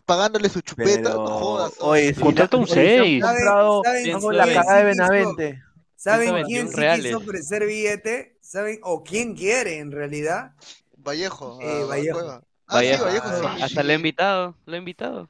pagándole 0.06 0.48
su 0.48 0.60
chupeta, 0.60 1.10
Pero, 1.10 1.14
no 1.24 1.26
jodas. 1.28 1.72
oye, 1.80 2.14
si 2.14 2.20
Contrata 2.20 2.56
un 2.56 2.66
seis. 2.66 3.22
comprado- 3.22 3.82
¿Saben- 3.84 4.04
Bien, 4.04 4.16
hago 4.16 4.32
la 4.32 4.46
cagada 4.46 4.78
de 4.78 4.84
Benavente. 4.84 5.62
¿Saben 5.96 6.28
121 6.28 6.46
quién 6.48 6.68
sí 6.68 6.76
reales. 6.76 7.04
quiso 7.06 7.18
ofrecer 7.18 7.66
billete? 7.66 8.38
¿Saben? 8.40 8.80
¿O 8.82 9.04
quién 9.04 9.36
quiere 9.36 9.78
en 9.78 9.92
realidad? 9.92 10.52
Vallejo, 10.96 11.58
Eh, 11.62 11.84
Vallejo. 11.88 12.18
Ah, 12.20 12.40
sí, 12.40 12.74
Vallejo. 12.74 13.04
Vallejo 13.04 13.28
sí. 13.56 13.62
Hasta 13.62 13.82
lo 13.82 13.92
he 13.92 13.94
invitado, 13.96 14.56
lo 14.66 14.74
he 14.74 14.78
invitado. 14.78 15.28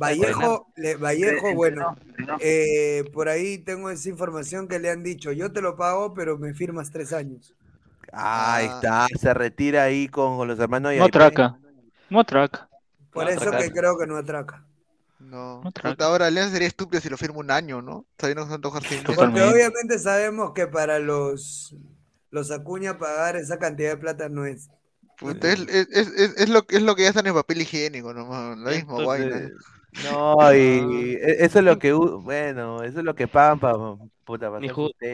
Vallejo, 0.00 0.66
le- 0.76 0.96
Vallejo, 0.96 1.54
bueno, 1.54 1.96
eh, 2.40 3.04
por 3.12 3.28
ahí 3.28 3.58
tengo 3.58 3.90
esa 3.90 4.08
información 4.08 4.66
que 4.66 4.78
le 4.78 4.90
han 4.90 5.02
dicho, 5.02 5.30
yo 5.32 5.52
te 5.52 5.60
lo 5.60 5.76
pago, 5.76 6.14
pero 6.14 6.38
me 6.38 6.54
firmas 6.54 6.90
tres 6.90 7.12
años. 7.12 7.54
Ahí 8.12 8.66
Ah. 8.70 9.06
está, 9.08 9.18
se 9.18 9.34
retira 9.34 9.84
ahí 9.84 10.08
con, 10.08 10.36
con 10.36 10.48
los 10.48 10.58
hermanos 10.58 10.92
No 10.96 11.04
atraca. 11.04 11.58
No 12.08 12.20
atraca. 12.20 12.68
Por 13.12 13.24
No, 13.24 13.30
eso 13.30 13.40
atracar. 13.40 13.62
que 13.62 13.70
creo 13.72 13.98
que 13.98 14.06
no 14.06 14.16
atraca. 14.16 14.64
No, 15.18 15.60
No 15.62 15.70
puta, 15.70 16.06
ahora 16.06 16.26
Alianza 16.26 16.52
sería 16.52 16.66
estúpido 16.68 17.00
si 17.02 17.10
lo 17.10 17.18
firma 17.18 17.38
un 17.40 17.50
año, 17.50 17.82
¿no? 17.82 18.06
Se. 18.16 19.02
Porque 19.14 19.42
obviamente 19.42 19.98
sabemos 19.98 20.52
que 20.54 20.66
para 20.66 20.98
los, 20.98 21.76
los 22.30 22.50
Acuña 22.50 22.98
pagar 22.98 23.36
esa 23.36 23.58
cantidad 23.58 23.90
de 23.90 23.96
plata 23.98 24.28
no 24.30 24.46
es. 24.46 24.70
Puta, 25.18 25.52
es, 25.52 25.60
es, 25.68 26.08
es, 26.38 26.48
lo, 26.48 26.64
es 26.66 26.80
lo 26.82 26.96
que 26.96 27.02
ya 27.02 27.08
está 27.08 27.20
en 27.20 27.26
el 27.26 27.34
papel 27.34 27.60
higiénico, 27.60 28.14
nomás, 28.14 28.56
la 28.58 28.70
misma 28.70 28.98
Entonces, 28.98 29.06
vaina. 29.06 29.50
No, 29.92 30.34
y 30.54 31.14
e- 31.14 31.44
eso 31.44 31.58
es 31.58 31.64
lo 31.64 31.78
que, 31.78 31.92
bueno, 31.92 32.82
eso 32.82 32.98
es 33.00 33.04
lo 33.04 33.14
que 33.14 33.28
pagan 33.28 33.58
para, 33.58 33.76
puta, 34.24 34.50
para 34.50 34.66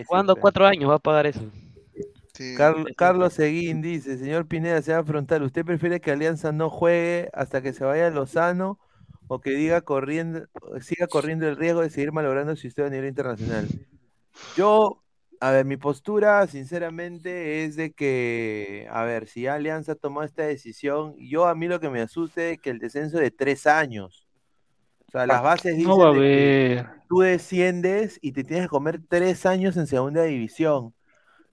¿Cuándo 0.06 0.36
cuatro 0.36 0.66
años 0.66 0.90
va 0.90 0.94
a 0.96 0.98
pagar 0.98 1.26
eso? 1.26 1.40
Sí. 2.34 2.54
Carlos 2.96 3.32
Seguín 3.32 3.80
dice, 3.80 4.18
señor 4.18 4.46
Pineda, 4.46 4.82
se 4.82 4.92
va 4.92 4.98
a 4.98 5.00
afrontar, 5.00 5.42
¿usted 5.42 5.64
prefiere 5.64 6.00
que 6.00 6.10
Alianza 6.10 6.52
no 6.52 6.68
juegue 6.70 7.30
hasta 7.32 7.62
que 7.62 7.72
se 7.72 7.84
vaya 7.84 8.10
Lozano 8.10 8.78
o 9.26 9.40
que 9.40 9.50
diga 9.50 9.80
corriendo, 9.80 10.46
siga 10.80 11.06
corriendo 11.08 11.48
el 11.48 11.56
riesgo 11.56 11.80
de 11.80 11.90
seguir 11.90 12.12
malogrando 12.12 12.54
su 12.54 12.66
historia 12.66 12.88
a 12.88 12.90
nivel 12.90 13.08
internacional? 13.08 13.66
Yo, 14.54 15.02
a 15.40 15.50
ver, 15.50 15.64
mi 15.66 15.76
postura, 15.76 16.46
sinceramente, 16.46 17.64
es 17.64 17.76
de 17.76 17.92
que, 17.92 18.86
a 18.90 19.04
ver, 19.04 19.26
si 19.28 19.46
Alianza 19.46 19.94
tomó 19.94 20.22
esta 20.22 20.44
decisión, 20.44 21.14
yo 21.18 21.46
a 21.46 21.54
mí 21.54 21.68
lo 21.68 21.80
que 21.80 21.90
me 21.90 22.00
asuste 22.00 22.52
es 22.52 22.60
que 22.60 22.70
el 22.70 22.78
descenso 22.78 23.18
de 23.18 23.30
tres 23.30 23.66
años. 23.66 24.25
O 25.08 25.10
sea, 25.12 25.26
las 25.26 25.42
bases 25.42 25.76
No 25.84 25.96
va 26.00 26.08
a 26.08 26.10
dicen 26.10 26.12
de 26.12 26.24
que 26.26 26.54
tú 27.08 27.20
desciendes 27.20 28.18
y 28.22 28.32
te 28.32 28.44
tienes 28.44 28.66
que 28.66 28.70
comer 28.70 29.00
tres 29.08 29.46
años 29.46 29.76
en 29.76 29.86
segunda 29.86 30.22
división. 30.24 30.94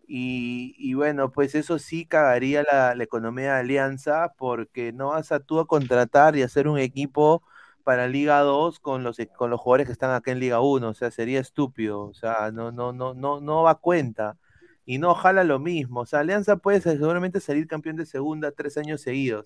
Y, 0.07 0.75
y 0.77 0.93
bueno, 0.95 1.31
pues 1.31 1.55
eso 1.55 1.80
sí 1.80 2.05
cagaría 2.05 2.63
la, 2.71 2.95
la 2.95 3.03
economía 3.03 3.55
de 3.55 3.59
Alianza 3.61 4.34
porque 4.38 4.93
no 4.93 5.09
vas 5.09 5.31
a 5.31 5.39
tú 5.39 5.59
a 5.59 5.67
contratar 5.67 6.35
y 6.35 6.43
hacer 6.43 6.67
un 6.67 6.80
equipo 6.80 7.43
para 7.84 8.07
Liga 8.07 8.39
2 8.41 8.80
con 8.80 9.03
los, 9.03 9.19
e- 9.19 9.27
con 9.30 9.49
los 9.49 9.59
jugadores 9.61 9.88
que 9.88 9.93
están 9.93 10.11
acá 10.11 10.31
en 10.31 10.39
Liga 10.39 10.61
1. 10.61 10.89
O 10.89 10.93
sea, 10.93 11.11
sería 11.11 11.39
estúpido. 11.39 12.01
O 12.03 12.13
sea, 12.13 12.51
no, 12.53 12.71
no, 12.71 12.93
no, 12.93 13.13
no, 13.13 13.41
no 13.41 13.63
va 13.63 13.71
a 13.71 13.75
cuenta. 13.75 14.38
Y 14.85 14.97
no 14.99 15.15
jala 15.15 15.43
lo 15.43 15.59
mismo. 15.59 16.01
O 16.01 16.05
sea, 16.05 16.19
Alianza 16.19 16.57
puede 16.57 16.81
ser- 16.81 16.97
seguramente 16.97 17.39
salir 17.39 17.67
campeón 17.67 17.95
de 17.97 18.05
segunda 18.05 18.51
tres 18.51 18.77
años 18.77 19.01
seguidos 19.01 19.45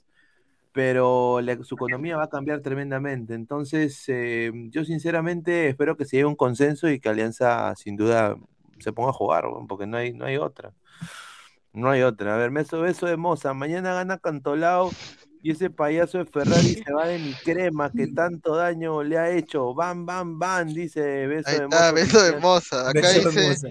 pero 0.78 1.42
la- 1.42 1.58
su 1.64 1.74
economía 1.74 2.18
va 2.18 2.26
a 2.26 2.30
cambiar 2.30 2.62
tremendamente. 2.62 3.34
Entonces, 3.34 4.04
eh, 4.10 4.52
yo 4.70 4.86
sinceramente 4.86 5.70
espero 5.70 5.98
que 5.98 6.06
se 6.06 6.18
llegue 6.18 6.26
a 6.26 6.28
un 6.28 6.36
consenso 6.36 6.88
y 6.88 7.00
que 7.00 7.10
Alianza 7.10 7.76
sin 7.76 7.96
duda 7.96 8.36
se 8.78 8.94
ponga 8.94 9.10
a 9.10 9.14
jugar, 9.14 9.46
porque 9.68 9.88
no 9.88 9.98
hay, 9.98 10.14
no 10.14 10.26
hay 10.26 10.38
otra. 10.38 10.74
No 11.74 11.90
hay 11.90 12.04
otra. 12.04 12.36
A 12.36 12.38
ver, 12.38 12.52
beso, 12.52 12.80
beso 12.82 13.08
de 13.08 13.18
Moza. 13.18 13.56
Mañana 13.56 13.96
gana 13.96 14.20
Cantolao 14.20 14.92
y 15.42 15.50
ese 15.50 15.72
payaso 15.72 16.20
de 16.20 16.26
Ferrari 16.26 16.76
se 16.76 16.94
va 16.94 17.08
de 17.08 17.18
mi 17.18 17.34
crema 17.34 17.92
que 17.92 18.06
tanto 18.16 18.56
daño 18.56 19.02
le 19.02 19.18
ha 19.18 19.32
hecho. 19.32 19.74
Bam, 19.74 20.06
bam, 20.06 20.38
bam, 20.38 20.68
dice 20.76 21.26
beso 21.26 21.50
Ahí 21.50 21.58
de 21.58 21.64
está, 21.64 21.80
Moza. 21.80 21.92
beso 21.94 22.22
de 22.24 22.40
moza. 22.40 22.82
Acá 22.90 23.02
Beso 23.02 23.14
de 23.14 23.26
dice, 23.26 23.48
moza. 23.48 23.68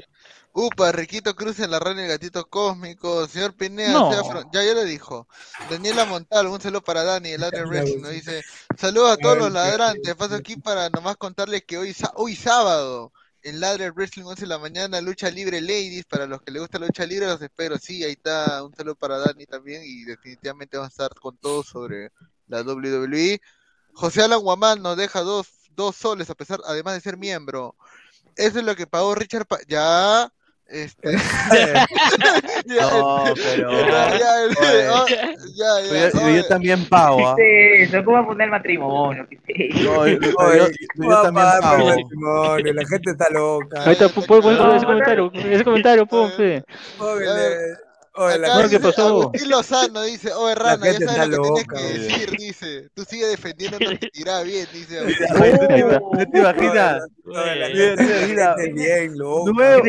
Upa, 0.59 0.91
Riquito 0.91 1.37
Cruz 1.37 1.59
en 1.61 1.71
la 1.71 1.79
rana 1.79 2.01
del 2.01 2.09
gatito 2.11 2.49
cósmico. 2.49 3.27
Señor 3.29 3.55
Pineda, 3.55 3.93
No. 3.93 4.11
sea 4.11 4.23
fron- 4.23 4.49
ya, 4.53 4.65
ya 4.65 4.73
lo 4.73 4.85
dijo. 4.85 5.29
Daniela 5.69 6.07
Montal, 6.07 6.47
un 6.47 6.61
saludo 6.61 6.83
para 6.83 7.05
Dani, 7.05 7.31
el 7.33 7.45
Adrian 7.45 7.69
pues. 7.69 7.97
nos 8.01 8.11
dice, 8.11 8.43
saludos 8.79 9.13
a 9.13 9.17
todos 9.19 9.37
los 9.37 9.53
ladrantes. 9.53 10.15
Paso 10.15 10.35
aquí 10.35 10.57
para 10.57 10.89
nomás 10.91 11.17
contarles 11.19 11.65
que 11.67 11.77
hoy, 11.77 11.95
hoy 12.15 12.35
sábado, 12.35 13.13
en 13.43 13.61
Ladder 13.61 13.93
Wrestling 13.93 14.25
11 14.25 14.41
de 14.41 14.47
la 14.49 14.59
mañana, 14.59 15.01
lucha 15.01 15.31
libre 15.31 15.61
ladies, 15.61 16.05
para 16.07 16.27
los 16.27 16.41
que 16.43 16.51
les 16.51 16.63
gusta 16.63 16.79
la 16.79 16.87
lucha 16.87 17.05
libre, 17.07 17.27
los 17.27 17.41
espero. 17.43 17.77
Sí, 17.79 18.03
ahí 18.03 18.13
está, 18.13 18.65
un 18.65 18.75
saludo 18.75 18.95
para 18.97 19.19
Dani 19.19 19.45
también 19.47 19.83
y 19.85 20.05
definitivamente 20.05 20.79
vamos 20.79 20.91
a 20.91 20.95
estar 21.05 21.21
con 21.21 21.37
todo 21.37 21.63
sobre 21.63 22.11
la 22.49 22.63
WWE. 22.63 23.41
José 23.93 24.23
Alan 24.23 24.41
Guamán 24.41 24.83
nos 24.83 24.97
deja 24.97 25.21
dos, 25.21 25.49
dos 25.77 25.95
soles, 25.97 26.29
a 26.31 26.35
pesar, 26.35 26.61
además 26.65 26.95
de 26.95 27.01
ser 27.03 27.19
miembro. 27.19 27.77
Eso 28.35 28.59
es 28.59 28.65
lo 28.65 28.75
que 28.75 28.87
pagó 28.87 29.15
Richard. 29.15 29.47
Pa- 29.47 29.61
ya, 29.69 30.33
este. 30.69 31.13
ya, 32.67 32.83
No, 32.91 33.25
pero. 33.35 33.71
ya, 33.73 34.19
ya, 34.19 34.35
Oye, 35.03 35.37
ya, 35.55 35.81
ya, 35.81 36.11
pero 36.13 36.29
yo, 36.31 36.47
también 36.49 36.85
pago, 36.89 37.29
¿ah? 37.29 37.35
¿Qué 37.37 37.83
es 37.83 37.89
eso? 37.95 38.05
¿Cómo 38.05 38.17
va 38.19 38.23
a 38.23 38.27
poner 38.27 38.51
matrimonio? 38.51 39.27
¿Qué 39.29 39.39
es 39.71 39.77
eso? 39.77 39.85
No, 39.95 40.07
yo, 40.09 40.19
yo- 40.21 40.37
Oye, 40.39 40.59
yo- 40.59 40.67
¿cómo 40.97 41.11
yo 41.11 41.15
va 41.15 41.21
a 41.21 41.23
también 41.23 41.47
pago. 41.61 41.87
matrimonio? 41.87 42.73
La 42.75 42.87
gente 42.87 43.11
está 43.11 43.31
loca. 43.31 43.83
Ahí 43.85 43.93
está, 43.93 44.07
pu- 44.07 44.27
pu- 44.27 44.41
pu- 44.43 44.57
No, 44.57 44.75
ese 44.75 44.87
comentario, 44.87 45.31
ese 45.35 45.65
comentario, 45.65 46.07
pon. 46.07 46.33
Oye, 48.19 48.39
la 48.39 48.49
Acá 48.49 48.55
Bueno, 48.55 48.69
¿qué 48.71 48.79
dice 48.79 48.81
pasó? 48.81 49.07
Agustín 49.07 49.51
Lozano 49.51 50.03
dice, 50.03 50.33
oye 50.33 50.55
Rana, 50.55 50.89
ya 50.91 51.01
sabes 51.01 51.29
lo 51.29 51.39
que 51.39 51.51
tienes 51.51 51.67
que 51.69 51.83
decir, 51.99 52.31
dice. 52.37 52.91
Tú 52.95 53.05
sigue 53.05 53.27
defendiendo, 53.27 53.79
no 53.81 53.99
te 53.99 54.09
tirá 54.11 54.43
bien, 54.43 54.67
dice. 54.73 55.01
¿tú 55.19 56.27
te 56.33 56.39
Oh, 56.39 56.39
imaginas? 56.39 57.03
Bien 58.73 59.19
loca. 59.19 59.53
Nuevo, 59.53 59.83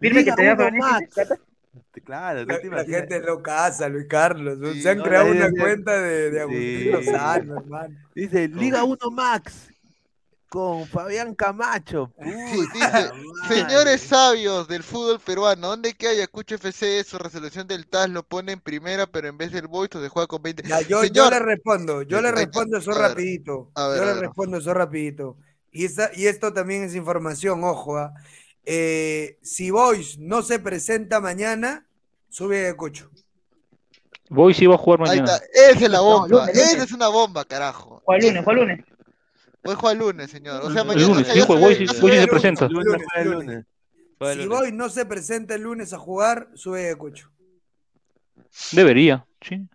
Firme 0.00 0.24
que 0.24 0.32
te 0.32 0.42
nuevo, 0.44 0.62
da. 0.62 0.70
Más. 0.70 1.02
Claro, 2.04 2.44
La, 2.44 2.60
te 2.60 2.68
la 2.70 2.82
imaginas. 2.84 3.00
gente 3.00 3.16
es 3.16 3.24
locaza, 3.24 3.88
Luis 3.88 4.06
Carlos. 4.08 4.58
Sí, 4.72 4.82
Se 4.82 4.90
han 4.90 4.98
no, 4.98 5.04
creado 5.04 5.30
una 5.30 5.50
cuenta 5.50 6.00
de, 6.00 6.30
de 6.30 6.40
Agustín 6.40 6.78
Sí. 6.80 6.90
Lozano, 6.90 7.58
hermano. 7.58 7.96
Dice 8.14 8.48
Liga 8.48 8.84
1 8.84 8.98
Max 9.10 9.68
con 10.48 10.86
Fabián 10.86 11.34
Camacho. 11.34 12.12
Puta 12.16 12.72
dice, 12.74 13.10
señores 13.48 14.00
sabios 14.02 14.66
del 14.68 14.82
fútbol 14.82 15.20
peruano, 15.20 15.68
¿dónde 15.68 15.94
que 15.94 16.08
Ayacucho 16.08 16.54
FC 16.56 17.04
su 17.04 17.18
resolución 17.18 17.66
del 17.66 17.86
TAS 17.86 18.08
lo 18.10 18.22
pone 18.22 18.52
en 18.52 18.60
primera, 18.60 19.06
pero 19.06 19.28
en 19.28 19.38
vez 19.38 19.52
del 19.52 19.66
Boito 19.68 20.00
se 20.02 20.08
juega 20.08 20.26
con 20.26 20.42
20? 20.42 20.62
Ya, 20.64 20.80
yo, 20.82 21.02
le 21.30 21.38
respondo, 21.38 22.02
yo 22.02 22.20
le 22.20 22.32
respondo 22.32 22.78
eso 22.78 22.92
A 22.92 22.94
rapidito. 22.94 23.70
a 23.74 23.88
ver, 23.88 23.98
yo 23.98 24.02
a 24.02 24.06
le 24.06 24.14
ver. 24.14 24.22
respondo 24.22 24.56
eso 24.58 24.74
rapidito. 24.74 25.36
Y, 25.70 25.84
esta, 25.84 26.10
y 26.14 26.26
esto 26.26 26.52
también 26.52 26.84
es 26.84 26.94
información, 26.94 27.62
ojo. 27.64 27.96
ah. 27.98 28.12
Eh, 28.64 29.38
si 29.42 29.70
Boys 29.70 30.18
no 30.18 30.42
se 30.42 30.58
presenta 30.58 31.20
mañana, 31.20 31.86
sube 32.28 32.60
Ayacucho. 32.66 33.10
Voy 34.30 34.52
sí 34.54 34.66
va 34.66 34.74
a 34.74 34.78
jugar 34.78 35.00
ahí 35.08 35.20
mañana. 35.20 35.36
está, 35.36 35.46
esa 35.54 35.84
es 35.86 35.90
la 35.90 35.98
No, 35.98 36.04
bomba, 36.04 36.28
lunes, 36.28 36.54
lunes. 36.54 36.72
esa 36.74 36.84
es 36.84 36.92
una 36.92 37.08
bomba, 37.08 37.44
carajo. 37.44 38.02
El 38.08 38.22
lunes, 38.26 38.44
el 38.46 38.54
lunes. 38.56 38.84
Hoy 39.64 39.74
juega 39.74 39.92
el 39.92 39.98
lunes, 39.98 40.30
señor. 40.30 40.62
O 40.64 40.70
sea, 40.70 40.82
El 40.82 40.88
mañana 40.88 41.06
lunes, 41.08 41.26
ya 41.26 41.32
sí, 41.34 41.40
se 41.40 41.76
sí- 41.86 41.86
sí 41.88 42.06
el 42.16 42.28
presenta. 42.28 42.68
Lunes, 42.68 42.86
lunes, 42.86 43.06
el 43.16 43.24
lunes. 43.24 43.46
lunes. 43.46 43.66
El 44.20 44.28
Si 44.38 44.44
lunes. 44.44 44.48
Boys 44.58 44.72
no 44.72 44.88
se 44.88 45.06
presenta 45.06 45.54
el 45.54 45.62
lunes 45.62 45.92
a 45.92 45.98
jugar, 45.98 46.48
sube 46.54 46.86
Ayacucho. 46.86 47.30
Debería, 48.72 49.24
sí. 49.40 49.66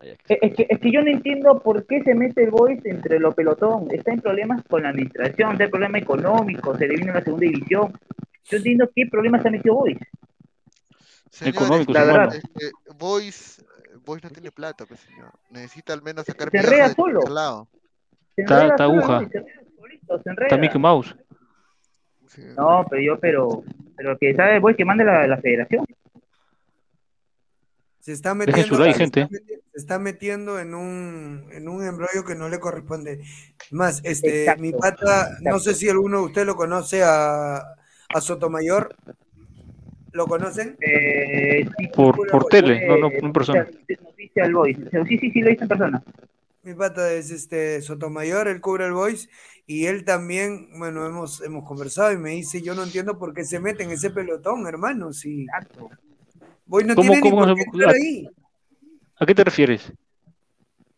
Es 0.00 0.54
que, 0.54 0.66
es 0.70 0.78
que 0.78 0.92
yo 0.92 1.02
no 1.02 1.10
entiendo 1.10 1.58
por 1.60 1.84
qué 1.86 2.02
se 2.04 2.14
mete 2.14 2.44
el 2.44 2.50
Boys 2.50 2.78
entre 2.84 3.18
los 3.18 3.34
pelotón. 3.34 3.88
Está 3.90 4.12
en 4.12 4.20
problemas 4.20 4.62
con 4.68 4.84
la 4.84 4.90
administración, 4.90 5.52
está 5.52 5.64
en 5.64 5.70
problemas 5.70 6.02
económicos, 6.02 6.78
se 6.78 6.86
le 6.86 6.94
vino 6.96 7.12
la 7.12 7.22
segunda 7.24 7.46
división. 7.46 7.98
Yo 8.44 8.56
entiendo 8.56 8.88
qué 8.94 9.06
problemas 9.10 9.42
se 9.42 9.48
ha 9.48 9.50
metido 9.50 9.74
Boys. 9.74 9.98
Económicos, 11.40 11.96
este, 12.34 12.70
Boys, 12.96 13.64
Boys 14.04 14.22
no 14.22 14.30
tiene 14.30 14.50
plata, 14.50 14.86
pues, 14.86 15.00
señor. 15.00 15.32
Necesita 15.50 15.92
al 15.92 16.02
menos 16.02 16.24
sacar 16.26 16.50
Se 16.50 16.58
de 16.58 16.94
solo. 16.94 17.20
lado. 17.28 17.68
Está- 18.42 18.66
está 18.68 18.84
aguja. 18.84 19.28
Está 20.40 20.56
Mickey 20.56 20.80
Mouse. 20.80 21.14
No, 22.56 22.86
pero 22.88 23.02
yo, 23.02 23.18
pero, 23.18 23.64
pero 23.96 24.16
que 24.18 24.34
sabe 24.34 24.58
Boys 24.60 24.76
que 24.76 24.84
mande 24.84 25.04
la, 25.04 25.26
la 25.26 25.38
federación. 25.38 25.84
Se 28.00 28.12
está 28.12 28.34
metiendo, 28.34 28.62
su 28.76 28.78
like, 28.78 28.94
se 28.94 28.98
gente. 29.00 29.20
está 29.22 29.34
meti- 29.36 29.60
se 29.72 29.78
está 29.78 29.98
metiendo 29.98 30.58
en 30.58 30.74
un, 30.74 31.46
en 31.52 31.68
un 31.68 31.84
embrollo 31.84 32.24
que 32.24 32.34
no 32.34 32.48
le 32.48 32.58
corresponde. 32.58 33.20
Más, 33.70 34.00
este, 34.04 34.42
Exacto, 34.42 34.62
mi 34.62 34.72
pata, 34.72 35.30
no 35.42 35.58
sé 35.58 35.74
si 35.74 35.88
alguno 35.88 36.18
de 36.20 36.24
ustedes 36.24 36.46
lo 36.46 36.56
conoce 36.56 37.02
a, 37.04 37.56
a 37.58 38.20
Sotomayor. 38.20 38.94
¿Lo 40.12 40.26
conocen? 40.26 40.76
Eh, 40.80 41.68
sí, 41.78 41.88
Por, 41.88 42.26
por 42.28 42.46
tele, 42.46 42.86
no, 42.88 42.96
no, 42.96 43.10
en 43.10 43.32
persona. 43.32 43.64
noticia- 43.64 43.98
noticia 44.02 44.44
al 44.44 44.54
Boys. 44.54 44.78
Sí, 45.06 45.18
sí, 45.18 45.30
sí, 45.30 45.40
lo 45.42 45.50
hice 45.50 45.62
en 45.64 45.68
persona. 45.68 46.02
Mi 46.62 46.74
pata 46.74 47.12
es 47.12 47.30
este 47.30 47.80
Sotomayor, 47.82 48.48
él 48.48 48.60
cubre 48.60 48.86
el 48.86 48.92
voice 48.92 49.28
y 49.66 49.86
él 49.86 50.04
también, 50.04 50.70
bueno, 50.78 51.06
hemos, 51.06 51.40
hemos 51.42 51.64
conversado 51.66 52.12
y 52.12 52.18
me 52.18 52.30
dice, 52.30 52.60
yo 52.62 52.74
no 52.74 52.82
entiendo 52.82 53.18
por 53.18 53.32
qué 53.32 53.44
se 53.44 53.60
mete 53.60 53.84
en 53.84 53.90
ese 53.92 54.10
pelotón, 54.10 54.66
hermano, 54.66 55.12
si 55.12 55.46
no 55.46 56.94
¿Cómo- 56.94 57.00
tiene 57.02 57.20
ni 57.20 57.30
cómo 57.30 57.36
por 57.44 57.48
se- 57.48 57.54
qué 57.54 57.62
entrar 57.62 57.94
ahí. 57.94 58.28
¿A 59.20 59.26
qué 59.26 59.34
te 59.34 59.44
refieres? 59.44 59.92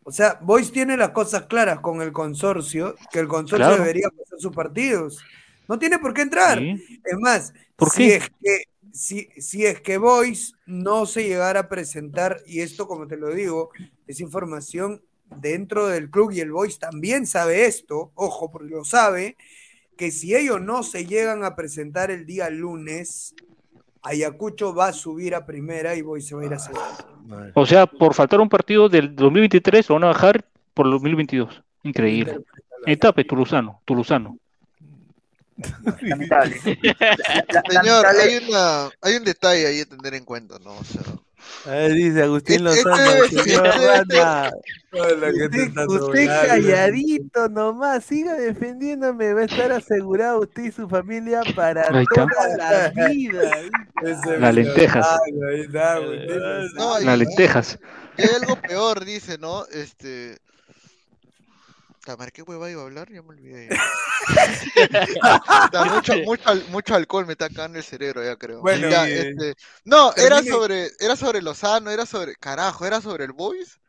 O 0.02 0.10
sea, 0.12 0.38
Boys 0.42 0.72
tiene 0.72 0.96
las 0.96 1.10
cosas 1.10 1.46
claras 1.46 1.80
con 1.80 2.00
el 2.02 2.10
consorcio, 2.12 2.96
que 3.12 3.20
el 3.20 3.28
consorcio 3.28 3.66
Claro. 3.66 3.82
debería 3.82 4.08
pasar 4.08 4.38
sus 4.38 4.54
partidos. 4.54 5.22
No 5.68 5.78
tiene 5.78 5.98
por 5.98 6.12
qué 6.14 6.22
entrar. 6.22 6.58
Sí. 6.58 7.00
Es 7.04 7.18
más, 7.20 7.52
¿Por 7.76 7.90
si 7.90 8.08
qué? 8.08 8.16
es 8.16 8.30
que 8.30 8.64
si, 8.92 9.28
si 9.40 9.64
es 9.66 9.80
que 9.80 9.98
Boys 9.98 10.54
no 10.66 11.06
se 11.06 11.22
llegara 11.28 11.60
a 11.60 11.68
presentar, 11.68 12.40
y 12.46 12.60
esto 12.60 12.88
como 12.88 13.06
te 13.06 13.16
lo 13.16 13.28
digo, 13.32 13.70
es 14.06 14.18
información 14.20 15.00
dentro 15.36 15.86
del 15.86 16.10
club 16.10 16.32
y 16.32 16.40
el 16.40 16.52
Boys 16.52 16.78
también 16.78 17.26
sabe 17.26 17.66
esto, 17.66 18.12
ojo, 18.14 18.50
porque 18.50 18.74
lo 18.74 18.84
sabe, 18.84 19.36
que 19.96 20.10
si 20.10 20.34
ellos 20.34 20.60
no 20.60 20.82
se 20.82 21.06
llegan 21.06 21.44
a 21.44 21.56
presentar 21.56 22.10
el 22.10 22.26
día 22.26 22.50
lunes, 22.50 23.34
Ayacucho 24.02 24.74
va 24.74 24.88
a 24.88 24.92
subir 24.92 25.34
a 25.34 25.44
primera 25.44 25.94
y 25.94 26.02
Boys 26.02 26.26
se 26.26 26.34
va 26.34 26.42
a 26.42 26.46
ir 26.46 26.54
a 26.54 26.58
segunda. 26.58 27.52
O 27.54 27.66
sea, 27.66 27.86
por 27.86 28.14
faltar 28.14 28.40
un 28.40 28.48
partido 28.48 28.88
del 28.88 29.14
2023 29.14 29.88
lo 29.88 29.94
van 29.96 30.04
a 30.04 30.08
bajar 30.08 30.44
por 30.74 30.86
el 30.86 30.92
2022. 30.92 31.62
Increíble. 31.82 32.40
Etapa 32.86 33.22
Tuluzano, 33.24 33.82
Tuluzano. 33.84 34.38
Lamentable. 36.00 36.58
Señor, 36.60 38.06
hay, 38.06 38.48
una, 38.48 38.88
hay 39.02 39.16
un 39.16 39.24
detalle 39.24 39.66
ahí 39.66 39.80
a 39.80 39.86
tener 39.86 40.14
en 40.14 40.24
cuenta, 40.24 40.58
¿no? 40.58 40.78
O 40.78 40.84
sea, 40.84 41.02
A 41.66 41.70
ver, 41.70 41.92
dice 41.92 42.22
Agustín 42.22 42.66
Este- 42.66 42.84
Lozano, 42.84 43.10
este- 43.24 43.42
señor 43.42 43.66
este- 43.66 43.86
Rana, 43.86 44.50
Hola, 44.92 45.28
¿qué 45.32 45.48
te 45.48 45.86
Usted, 45.86 46.26
calladito 46.26 47.48
nomás, 47.48 48.04
siga 48.04 48.34
defendiéndome, 48.34 49.34
va 49.34 49.42
a 49.42 49.44
estar 49.44 49.70
asegurado 49.70 50.40
usted 50.40 50.64
y 50.64 50.72
su 50.72 50.88
familia 50.88 51.42
para 51.54 51.84
toda 52.12 52.26
la 52.56 52.92
vida. 53.08 53.50
Ese 54.02 54.38
Las 54.38 54.54
lentejas. 54.54 55.06
y- 55.28 55.68
Las 57.04 57.18
lentejas. 57.18 57.78
hay 58.18 58.28
algo 58.42 58.56
peor, 58.56 59.04
dice, 59.04 59.38
¿no? 59.38 59.64
Este. 59.66 60.38
Tamar, 62.10 62.32
¿qué 62.32 62.42
hueva 62.42 62.70
iba 62.70 62.82
a 62.82 62.84
hablar? 62.84 63.10
Ya 63.12 63.22
me 63.22 63.28
olvidé. 63.30 63.84
Da, 65.70 65.84
mucho, 65.84 66.18
mucho, 66.18 66.44
mucho 66.68 66.94
alcohol 66.94 67.26
me 67.26 67.32
está 67.32 67.48
cagando 67.50 67.78
el 67.78 67.84
cerebro, 67.84 68.24
ya 68.24 68.36
creo. 68.36 68.60
Bueno, 68.60 68.88
Ya, 68.88 69.08
eh, 69.08 69.20
este, 69.20 69.54
no, 69.84 70.12
era 70.16 70.42
termine. 70.42 70.42
sobre, 70.42 70.90
era 70.98 71.16
sobre 71.16 71.42
Lozano, 71.42 71.90
era 71.90 72.06
sobre, 72.06 72.36
carajo, 72.36 72.86
era 72.86 73.00
sobre 73.00 73.24
el 73.24 73.32
Boys. 73.32 73.80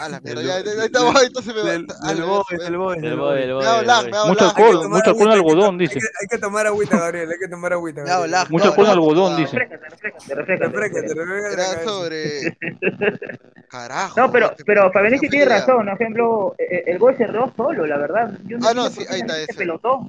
A 0.00 0.08
la 0.08 0.20
mierda, 0.20 0.40
Del- 0.40 0.48
ya, 0.48 0.56
ya, 0.58 0.62
del- 0.62 0.78
ya 0.78 0.84
estaba, 0.86 1.22
entonces 1.22 1.54
me 1.54 1.62
va- 1.62 1.70
Del, 1.70 1.86
a 2.02 2.08
del 2.08 2.18
la 2.20 2.24
boy, 2.26 2.42
mierda, 2.50 2.64
del 2.64 2.76
boy, 2.78 2.94
Del 2.94 3.02
del 3.02 3.18
boy, 3.18 3.26
boy. 3.28 3.40
del 3.40 3.52
boy, 3.54 3.62
Me 3.62 3.68
hago 3.68 3.78
del 3.78 3.86
lag, 3.86 4.02
boy. 4.02 4.10
me 4.10 4.16
hago 4.16 4.28
Mucho 4.28 4.44
alcohol, 4.44 4.88
mucho 4.88 5.10
alcohol 5.10 5.30
algodón, 5.32 5.78
dice. 5.78 5.94
Hay 5.98 6.26
que, 6.30 6.38
tomar 6.38 6.66
agüita, 6.66 6.98
Gabriel, 6.98 7.30
hay 7.30 7.38
que 7.38 7.48
tomar 7.48 7.72
agüita. 7.74 8.02
Me 8.02 8.10
hago 8.10 8.20
Gabriel. 8.22 8.30
lag. 8.30 8.50
Mucho 8.50 8.64
no, 8.64 8.70
alcohol 8.70 8.86
algodón, 8.88 9.36
dice. 9.36 9.58
Refrescate, 9.58 10.34
refrescate, 10.34 11.14
refrescate, 11.14 11.52
Era 11.52 11.84
sobre. 11.84 12.56
Carajo. 13.68 14.20
No, 14.20 14.32
pero, 14.32 14.52
pero 14.64 14.86
se 14.86 14.92
Fabianesi 14.92 15.26
me 15.26 15.30
tiene 15.30 15.44
razón, 15.46 15.84
por 15.86 15.94
ejemplo, 15.94 16.54
eh, 16.58 16.84
el 16.86 16.98
gol 16.98 17.16
se 17.16 17.26
cerró 17.26 17.52
solo, 17.56 17.86
la 17.86 17.98
verdad. 17.98 18.30
Ah, 18.62 18.72
no, 18.74 18.88
sí, 18.88 19.00
ahí 19.08 19.18
se 19.20 19.26
está 19.26 19.38
ese. 19.40 19.54
pelotón. 19.54 20.08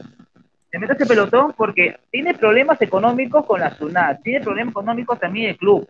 Se 0.72 0.80
mete 0.80 0.93
ese 0.93 1.06
pelotón 1.06 1.53
porque 1.57 1.97
tiene 2.11 2.34
problemas 2.34 2.81
económicos 2.81 3.45
con 3.45 3.60
la 3.61 3.76
SUNAT, 3.77 4.22
tiene 4.23 4.41
problemas 4.41 4.72
económicos 4.72 5.19
también 5.19 5.49
el 5.52 5.57
club. 5.57 5.88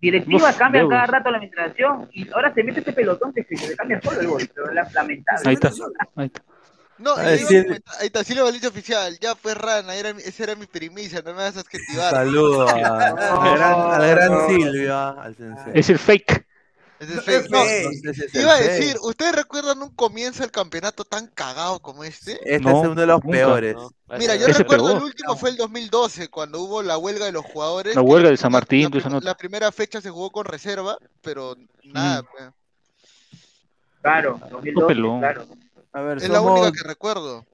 Directiva 0.00 0.50
Uf, 0.50 0.56
cambia 0.56 0.88
cada 0.88 1.06
rato 1.06 1.30
la 1.30 1.38
administración 1.38 2.08
y 2.12 2.30
ahora 2.30 2.54
se 2.54 2.62
mete 2.62 2.80
ese 2.80 2.92
pelotón 2.92 3.32
que 3.32 3.42
se 3.44 3.76
cambia 3.76 4.00
solo 4.00 4.20
el 4.20 4.26
gol, 4.28 4.50
pero 4.54 4.72
la- 4.72 4.88
lamentable. 4.94 5.42
Ahí 5.48 5.54
está. 5.54 5.70
Ahí 6.16 6.26
está. 6.26 6.42
No, 6.98 7.12
Ah, 7.16 7.20
a 7.22 7.36
sí. 7.36 7.56
ahí 8.00 8.06
está, 8.06 8.24
Silvio 8.24 8.44
Valencia 8.44 8.68
Oficial, 8.68 9.16
ya 9.20 9.34
pues 9.36 9.56
rana, 9.56 9.94
era, 9.94 10.12
mi- 10.14 10.22
esa 10.22 10.42
era 10.42 10.56
mi 10.56 10.66
primicia, 10.66 11.20
no 11.24 11.30
me 11.32 11.42
vas 11.42 11.56
a 11.56 11.60
adjetivar. 11.60 12.10
Saludo 12.10 12.68
a- 12.68 12.72
al 12.72 13.54
gran, 13.56 14.02
al 14.02 14.08
gran 14.10 14.48
Silvio, 14.48 14.94
ah, 14.96 15.22
al 15.22 15.36
sensei. 15.36 15.72
Es 15.74 15.90
el 15.90 15.98
fake. 15.98 16.44
Es 17.00 17.24
fake. 17.24 17.48
No. 17.50 17.58
No 17.58 17.64
es 17.64 18.34
iba 18.34 18.52
a 18.54 18.58
decir, 18.60 18.96
¿ustedes 19.02 19.34
recuerdan 19.34 19.80
un 19.82 19.90
comienzo 19.94 20.42
del 20.42 20.50
campeonato 20.50 21.04
tan 21.04 21.28
cagado 21.28 21.80
como 21.80 22.02
este? 22.04 22.32
Este 22.42 22.58
No, 22.60 22.82
es 22.82 22.88
uno 22.88 23.00
de 23.00 23.06
los 23.06 23.22
nunca. 23.22 23.36
peores. 23.36 23.74
No, 23.76 23.90
Mira, 24.18 24.34
yo 24.36 24.46
Ese 24.46 24.58
recuerdo 24.58 24.96
el 24.96 25.02
último 25.02 25.36
fue 25.36 25.50
el 25.50 25.56
2012, 25.56 26.28
cuando 26.28 26.60
hubo 26.60 26.82
la 26.82 26.98
huelga 26.98 27.26
de 27.26 27.32
los 27.32 27.44
jugadores. 27.44 27.94
La 27.94 28.02
huelga 28.02 28.30
de 28.30 28.36
San 28.36 28.50
la- 28.52 28.58
Martín, 28.58 28.90
la, 28.92 29.10
nota. 29.10 29.24
la 29.26 29.36
primera 29.36 29.70
fecha 29.70 30.00
se 30.00 30.10
jugó 30.10 30.30
con 30.30 30.44
reserva, 30.46 30.96
pero 31.22 31.54
nada. 31.84 32.22
pues. 32.24 32.50
Claro, 34.02 34.40
2012, 34.50 34.86
pelón. 34.88 35.18
claro. 35.20 35.46
A 35.92 36.00
ver, 36.02 36.18
Es 36.18 36.28
la 36.28 36.40
única 36.40 36.72
que 36.72 36.82
recuerdo. 36.86 37.44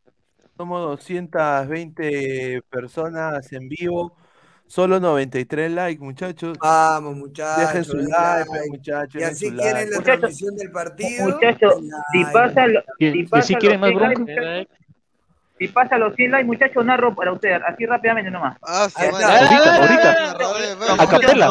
somos 0.56 0.80
220 0.82 2.62
personas 2.70 3.52
en 3.52 3.68
vivo, 3.68 4.16
solo 4.66 4.98
93 5.00 5.70
likes, 5.70 6.02
muchachos. 6.02 6.58
Vamos, 6.60 7.16
muchachos. 7.16 7.66
Dejen 7.66 7.84
su 7.84 7.96
like, 7.96 8.48
like. 8.50 8.68
muchachos. 8.70 9.20
Y 9.20 9.24
así 9.24 9.50
quieren 9.52 9.72
like. 9.74 9.90
la 9.90 9.96
Muchachos, 9.98 10.20
transmisión 10.20 10.56
del 10.56 10.70
partido. 10.70 11.24
Muchachos, 11.28 11.74
si 12.12 12.24
pasa, 12.26 12.66
lo- 12.66 12.82
si 12.98 13.22
pasa 13.24 13.46
si 13.46 13.54
quieren 13.56 13.80
los 13.80 13.94
más 13.94 14.14
100 14.16 14.26
likes, 14.44 14.72
si 15.58 15.68
pasa 15.68 15.98
los 15.98 16.14
100 16.16 16.30
likes, 16.32 16.46
muchachos, 16.46 16.84
narro 16.84 17.14
para 17.14 17.32
ustedes, 17.32 17.60
así 17.66 17.86
rápidamente 17.86 18.30
nomás. 18.30 18.56
Ah, 18.62 18.86
está. 18.88 19.38
Ahorita, 19.38 19.76
ahorita. 19.76 21.02
A 21.02 21.06
capela. 21.08 21.50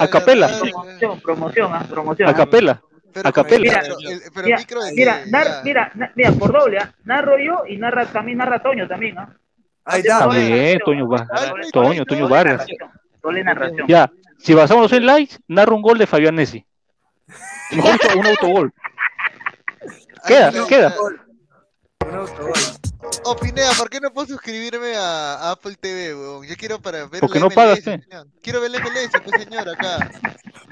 A 0.00 0.08
capela. 0.08 0.48
Promoción, 0.58 1.20
promoción, 1.20 1.70
ah, 1.72 1.86
promoción. 1.88 2.28
a 2.28 2.34
capela. 2.34 2.82
Pero, 3.12 3.28
A 3.28 3.32
capela. 3.32 3.62
Mira, 3.62 3.80
el- 3.80 4.20
pero 4.34 4.46
Mira, 4.46 4.58
micro 4.58 4.82
de 4.84 4.92
mira, 4.92 5.24
que 5.24 5.30
nar- 5.30 5.46
ya- 5.46 5.60
mira, 5.64 5.90
na- 5.94 6.12
mira, 6.14 6.32
por 6.32 6.52
doble, 6.52 6.78
¿ah? 6.78 6.92
narro 7.04 7.38
yo 7.38 7.62
y 7.66 7.78
narra 7.78 8.04
también 8.06 8.36
narra 8.38 8.58
Toño 8.62 8.86
también, 8.86 9.18
¿ah? 9.18 9.34
Ahí 9.88 10.00
está. 10.00 10.18
También, 10.20 10.50
narración, 10.50 10.80
Toño 10.84 11.08
Va- 11.08 11.26
doble- 11.26 11.70
Toño, 11.72 12.04
Toño 12.04 12.28
Vargas. 12.28 12.66
Ya, 13.88 14.10
si 14.38 14.54
basamos 14.54 14.92
en 14.92 15.06
likes, 15.06 15.36
narra 15.48 15.74
un 15.74 15.82
gol 15.82 15.98
de 15.98 16.06
Fabianesi. 16.06 16.64
Mejor 17.72 17.92
dicho, 17.92 18.18
un 18.18 18.26
autogol. 18.26 18.72
Queda, 20.26 20.48
está. 20.48 20.66
queda. 20.66 20.94
Un 22.06 22.14
autogol. 22.14 22.52
Oh, 23.24 23.36
Pineda, 23.36 23.70
¿por 23.78 23.88
qué 23.88 24.00
no 24.00 24.12
puedo 24.12 24.26
suscribirme 24.26 24.94
a 24.96 25.50
Apple 25.52 25.76
TV, 25.80 26.14
weón? 26.14 26.46
Yo 26.46 26.54
quiero 26.56 26.80
para 26.80 27.06
ver 27.06 27.20
Porque 27.20 27.38
la 27.38 27.44
no 27.46 27.50
pagas. 27.50 27.80
Quiero 28.42 28.60
ver 28.60 28.70
la 28.70 28.78
MLS, 28.80 29.10
pues, 29.24 29.42
señor, 29.44 29.68
acá. 29.68 30.10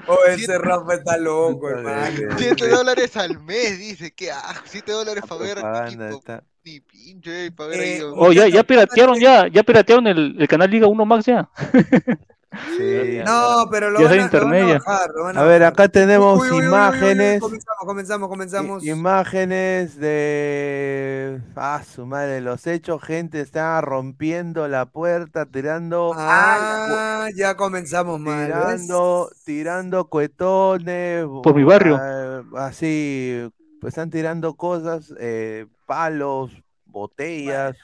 Oh, 0.09 0.23
ese 0.25 0.57
Rafa 0.57 0.93
está 0.93 1.17
loco, 1.17 1.67
hermano. 1.69 2.17
7 2.37 2.69
dólares 2.69 3.17
al 3.17 3.39
mes, 3.41 3.77
dice. 3.77 4.13
¿Qué 4.13 4.31
asco? 4.31 4.63
7 4.65 4.89
dólares 4.93 5.21
para 5.27 5.41
ver 5.41 5.57
equipo. 5.57 6.03
está. 6.05 6.43
Ni 6.67 6.79
pinche, 6.81 7.51
para 7.51 7.69
ver 7.69 7.79
Eh, 7.79 7.83
ahí. 7.95 8.01
Oh, 8.15 8.31
ya, 8.33 8.47
ya 8.49 8.63
piratearon 8.63 9.17
ya, 9.19 9.47
ya 9.47 9.63
piratearon 9.63 10.05
el, 10.07 10.35
el 10.37 10.47
canal 10.49 10.69
Liga 10.69 10.87
1 10.87 11.05
Max 11.05 11.25
ya. 11.25 11.49
Sí. 12.75 13.19
No, 13.25 13.67
pero 13.69 13.91
lo 13.91 13.99
van, 14.01 14.07
a, 14.13 14.15
lo 14.15 14.15
van 14.15 14.19
a 14.19 14.23
internet 14.23 14.67
ya. 14.67 14.73
bajar. 14.79 15.09
lo 15.13 15.23
van 15.25 15.37
a 15.37 15.41
A 15.41 15.43
ver, 15.43 15.63
acá 15.63 15.89
tenemos 15.89 16.39
Uy, 16.41 16.47
uy, 16.47 16.53
uy, 16.53 16.57
uy, 16.57 16.61
uy, 16.61 16.67
imágenes. 16.67 17.39
Comenzamos, 17.41 17.79
comenzamos, 17.85 18.29
comenzamos. 18.29 18.85
Imágenes 18.85 19.99
de. 19.99 21.41
Ah, 21.55 21.83
su 21.85 22.05
madre, 22.07 22.41
los 22.41 22.65
hechos, 22.65 23.03
gente 23.03 23.41
está 23.41 23.79
rompiendo 23.81 24.67
la 24.67 24.85
puerta, 24.87 25.45
tirando. 25.45 26.13
Ah, 26.15 27.27
ya 27.35 27.55
comenzamos 27.55 28.19
tirando, 28.23 29.29
tirando 29.45 30.05
cuetones. 30.07 31.25
Por 31.43 31.53
mi 31.53 31.63
barrio. 31.63 31.99
eh, 32.01 32.41
así, 32.55 33.49
pues 33.87 33.93
están 33.93 34.09
tirando 34.09 34.55
cosas, 34.55 35.13
eh, 35.17 35.65
palos, 35.85 36.51
botellas, 36.83 37.77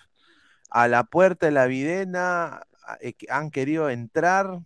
a 0.69 0.89
la 0.89 1.05
puerta 1.05 1.45
de 1.45 1.53
la 1.53 1.65
videna. 1.65 2.63
eh, 2.99 3.13
han 3.29 3.49
querido 3.51 3.89
entrar. 3.89 4.59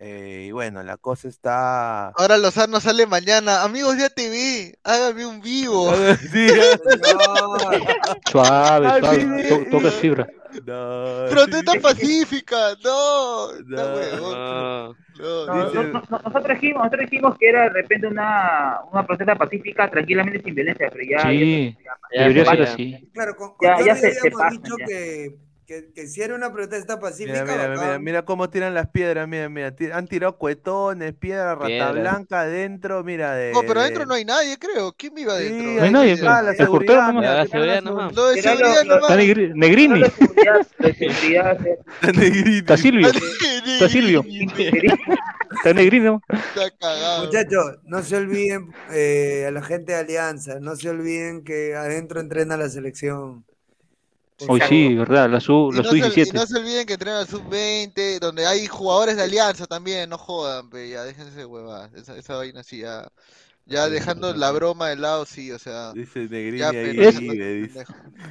Eh, 0.00 0.46
y 0.48 0.50
bueno, 0.50 0.82
la 0.82 0.96
cosa 0.96 1.28
está. 1.28 2.08
Ahora 2.08 2.38
Lozano 2.38 2.80
sale 2.80 3.06
mañana. 3.06 3.62
Amigos 3.62 3.98
de 3.98 4.06
ATV, 4.06 4.78
hágame 4.82 5.26
un 5.26 5.40
vivo. 5.40 5.92
Sí, 6.32 6.48
Suave, 8.32 8.88
suave. 8.98 9.20
sí, 9.20 9.48
to- 9.48 9.56
sí. 9.58 9.70
Tocas 9.70 9.94
fibra. 9.94 10.26
No, 10.66 11.26
Protesta 11.30 11.72
pacífica. 11.82 12.56
No. 12.84 13.52
No. 13.66 13.94
huevón. 13.94 14.32
No. 14.32 14.94
No, 15.18 15.46
No, 15.46 15.64
Dice- 15.66 15.74
no, 15.76 15.82
no, 15.82 16.02
no, 16.08 16.18
nosotros 16.24 16.60
dijimos, 16.60 16.84
nosotros 16.84 17.10
dijimos 17.10 17.36
que 17.38 17.48
era 17.48 17.62
de 17.64 17.68
repente 17.70 18.06
una, 18.06 18.78
una 18.90 19.06
protesta 19.06 19.34
pacífica 19.36 19.90
tranquilamente 19.90 20.40
sin 20.42 20.54
violencia, 20.54 20.88
pero 20.90 21.04
ya, 21.04 21.20
Sí, 21.28 21.76
ya- 21.84 21.96
Ya 22.12 22.28
así. 22.72 23.10
Claro, 23.12 23.36
con, 23.36 23.52
Ya- 23.60 23.84
ya 23.84 23.94
se- 23.96 24.12
se 24.14 24.30
dicho 24.50 24.74
ya. 24.78 24.86
que, 24.86 25.36
que, 25.70 25.92
que 25.94 26.08
si 26.08 26.20
era 26.20 26.34
una 26.34 26.52
protesta 26.52 26.98
pacífica, 26.98 27.44
Mira, 27.44 27.68
mira, 27.68 27.80
mira, 27.80 27.98
mira 28.00 28.24
cómo 28.24 28.50
tiran 28.50 28.74
las 28.74 28.88
piedras, 28.88 29.28
mira, 29.28 29.48
mira, 29.48 29.72
han 29.92 30.08
tirado 30.08 30.36
cuetones, 30.36 31.14
piedra, 31.14 31.54
rata 31.54 31.66
Piedras. 31.68 31.92
blanca 31.92 32.40
adentro, 32.40 33.04
mira 33.04 33.36
de. 33.36 33.52
No, 33.52 33.60
pero 33.60 33.74
de- 33.74 33.80
adentro 33.82 34.04
no 34.04 34.14
hay 34.14 34.24
nadie, 34.24 34.58
creo. 34.58 34.92
¿Quién 34.94 35.16
iba 35.16 35.38
Sí, 35.38 35.46
adentro? 35.46 35.72
No 35.74 35.82
hay 35.84 35.90
nadie, 35.92 36.12
está, 36.14 36.42
pues. 36.42 36.58
la 36.58 36.64
seguridad, 36.64 37.12
mira, 37.12 37.34
La 37.34 37.46
seguridad 37.46 37.76
está 37.76 37.88
la 37.88 37.96
nomás. 37.96 38.12
Lo 38.16 38.28
de 38.30 38.42
seguridad 38.42 38.82
Está 38.82 39.16
Negrini. 39.16 39.54
seguridad. 39.54 39.54
Negrito. 39.54 39.94
Está 42.58 42.76
Silvio. 42.76 43.06
Está 43.08 43.88
Silvio. 43.88 44.24
Está 44.26 45.72
Negrino. 45.72 46.20
Está 46.28 46.70
cagado. 46.80 47.26
Muchachos, 47.26 47.78
no 47.84 48.02
se 48.02 48.16
olviden 48.16 48.72
eh, 48.92 49.44
a 49.46 49.52
la 49.52 49.62
gente 49.62 49.92
de 49.92 49.98
Alianza, 49.98 50.58
no 50.60 50.74
se 50.74 50.90
olviden 50.90 51.44
que 51.44 51.76
adentro 51.76 52.18
entrena 52.20 52.56
la 52.56 52.68
selección. 52.68 53.44
Por 54.40 54.52
Hoy 54.52 54.60
sí, 54.62 54.94
¿verdad? 54.94 55.30
La 55.30 55.40
su, 55.40 55.70
Y 55.72 55.76
la 55.76 55.82
no, 55.82 55.90
se, 55.90 55.98
y 55.98 56.02
sub-17. 56.02 56.32
no 56.32 56.46
se 56.46 56.58
olviden 56.58 56.86
que 56.86 56.94
entrenan 56.94 57.20
al 57.20 57.28
sub-20, 57.28 58.18
donde 58.20 58.46
hay 58.46 58.66
jugadores 58.66 59.16
de 59.16 59.22
Alianza 59.24 59.66
también, 59.66 60.08
no 60.10 60.18
jodan, 60.18 60.70
pe, 60.70 60.88
ya, 60.88 61.04
déjense 61.04 61.44
huevadas, 61.44 61.92
esa, 61.94 62.16
esa 62.16 62.36
vaina 62.36 62.62
sí, 62.62 62.78
ya, 62.78 63.06
ya 63.66 63.88
dejando 63.88 64.34
la 64.34 64.50
broma 64.50 64.88
de 64.88 64.96
lado, 64.96 65.24
sí, 65.26 65.52
o 65.52 65.58
sea, 65.58 65.92
Dice 65.92 66.20
Negrini 66.28 66.58
ya, 66.58 66.70
ahí 66.70 66.96
dice. 66.96 67.84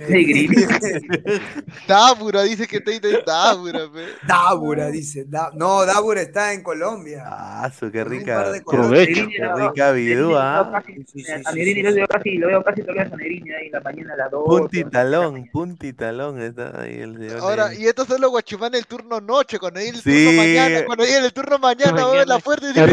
Negrito. 0.09 0.59
Dábura, 1.87 2.43
dice 2.43 2.67
que 2.67 2.77
está 2.77 2.91
ahí, 2.91 2.99
Dábura, 3.25 3.91
pe. 3.91 4.05
Dábura, 4.27 4.87
dice. 4.89 5.25
Da- 5.27 5.51
no, 5.55 5.85
Dábura 5.85 6.21
está 6.21 6.53
en 6.53 6.61
Colombia. 6.61 7.23
Ah, 7.25 7.71
su, 7.77 7.91
qué 7.91 8.03
rica. 8.03 8.51
Provecho. 8.65 8.89
Negrini 9.21 9.33
Qué 9.33 9.53
rica 9.55 9.91
vidú, 9.91 10.33
casi- 10.33 10.93
Sí, 10.93 11.03
sí, 11.07 11.23
sí, 11.23 11.31
A 11.45 11.51
Negrini 11.51 11.81
lo 11.83 11.93
veo 11.93 12.07
casi, 12.07 12.37
lo 12.37 12.47
veo 12.47 12.63
casi 12.63 12.81
todavía 12.81 13.03
a 13.03 13.15
Negrini 13.15 13.51
ahí 13.51 13.65
en 13.67 13.71
la 13.71 13.81
mañana 13.81 14.13
a 14.13 14.17
las 14.17 14.31
2. 14.31 14.43
Puntitalón, 14.45 15.49
puntitalón 15.51 16.41
está 16.41 16.81
ahí 16.81 16.99
el 16.99 17.13
señor 17.17 17.39
Ahora, 17.39 17.65
Negrini. 17.69 17.85
y 17.85 17.87
estos 17.87 18.07
son 18.07 18.21
los 18.21 18.29
guachimanes 18.31 18.79
del 18.81 18.87
turno 18.87 19.21
noche, 19.21 19.57
cuando 19.59 19.79
llegue 19.79 19.97
el 19.97 20.03
turno 20.03 20.31
mañana, 20.33 20.85
cuando 20.85 21.03
llegue 21.05 21.25
el 21.25 21.33
turno 21.33 21.59
mañana, 21.59 22.25
la 22.25 22.39
puerta 22.39 22.65
y 22.65 22.73
dice, 22.73 22.85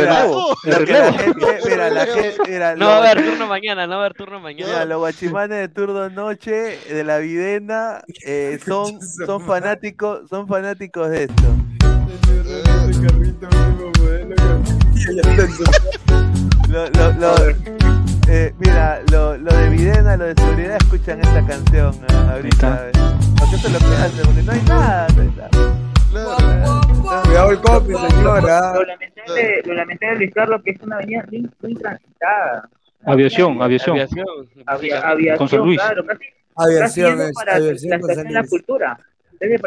mira, 1.68 1.90
la 1.90 2.06
gente, 2.06 2.35
mira, 2.46 2.74
No 2.76 2.86
va 2.86 2.94
a 2.96 3.10
haber 3.10 3.24
turno 3.30 3.46
mañana, 3.46 3.86
no 3.86 3.92
va 3.96 4.02
a 4.02 4.04
haber 4.06 4.14
turno 4.14 4.40
Mira, 4.40 4.66
mañana. 4.66 4.84
los 4.84 4.98
guachimanes 4.98 5.58
de 5.58 5.68
turno 5.68 6.08
noche 6.10 6.78
de 6.88 7.04
la 7.04 7.18
videna 7.18 8.02
eh, 8.26 8.58
son, 8.66 9.00
son 9.02 9.40
fanáticos, 9.42 10.28
son 10.28 10.46
fanáticos 10.46 11.10
de 11.10 11.24
esto. 11.24 11.44
Lo- 16.68 16.86
lo- 16.90 17.12
lo- 17.12 17.34
eh, 18.28 18.52
mira, 18.58 19.00
lo, 19.10 19.36
lo 19.38 19.52
de 19.54 19.68
Videna, 19.70 20.16
lo 20.16 20.24
de 20.26 20.34
seguridad, 20.34 20.76
escuchan 20.80 21.20
esta 21.20 21.46
canción 21.46 21.94
ah, 22.10 22.32
ahorita. 22.34 22.88
eh, 22.88 22.92
Porque 23.38 23.56
eso 23.56 23.66
es 23.68 23.72
lo 23.72 23.78
que 23.78 23.94
hace, 23.96 24.22
porque 24.24 24.42
no 24.42 24.52
hay 24.52 24.62
nada. 24.62 25.06
no 25.14 25.22
hay 25.22 25.30
nada. 25.36 26.85
Cuidado 27.24 27.50
el 27.52 27.60
copy, 27.60 27.94
señora. 27.94 28.72
Lo 28.74 28.84
lamentable, 28.84 29.62
lo 29.64 29.74
lamentable 29.74 30.12
de 30.14 30.18
Luis 30.18 30.34
Carlos 30.34 30.62
que 30.64 30.70
es 30.72 30.80
una 30.82 30.96
avenida 30.96 31.24
muy, 31.30 31.48
muy 31.62 31.74
transitada. 31.74 32.68
Aviación, 33.04 33.62
aviación. 33.62 33.96
Aviación. 33.96 34.26
Avia- 34.66 35.36
Con 35.36 35.48
San 35.48 35.60
aviación, 35.60 35.66
Luis. 35.66 35.78
claro, 35.80 36.06
casi, 36.06 36.24
casi 36.24 36.32
Aviación 36.56 37.20
es, 37.20 37.32
para 37.32 37.54
aviación 37.56 37.90
la 37.90 38.00
con 38.00 38.10
estación 38.10 38.16
San 38.16 38.26
de 38.28 38.34
la 38.34 38.40
Luis. 38.40 38.50
cultura. 38.50 38.98
Ahí 39.40 39.48
desde 39.48 39.58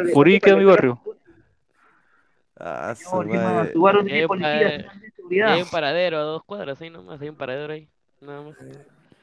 queda 0.41 0.55
mi 0.57 0.65
barrio. 0.65 1.01
Ah, 2.59 2.93
No, 3.05 3.23
madre. 3.53 3.71
policías, 4.27 4.59
tiene 4.61 5.07
Y 5.07 5.11
seguridad. 5.11 5.53
hay 5.53 5.61
un 5.61 5.69
paradero 5.69 6.17
a 6.17 6.21
dos 6.21 6.43
cuadras 6.43 6.81
ahí 6.81 6.89
nomás, 6.89 7.21
hay 7.21 7.29
un 7.29 7.35
paradero 7.37 7.71
ahí. 7.73 7.87
Nada 8.19 8.41
más. 8.41 8.55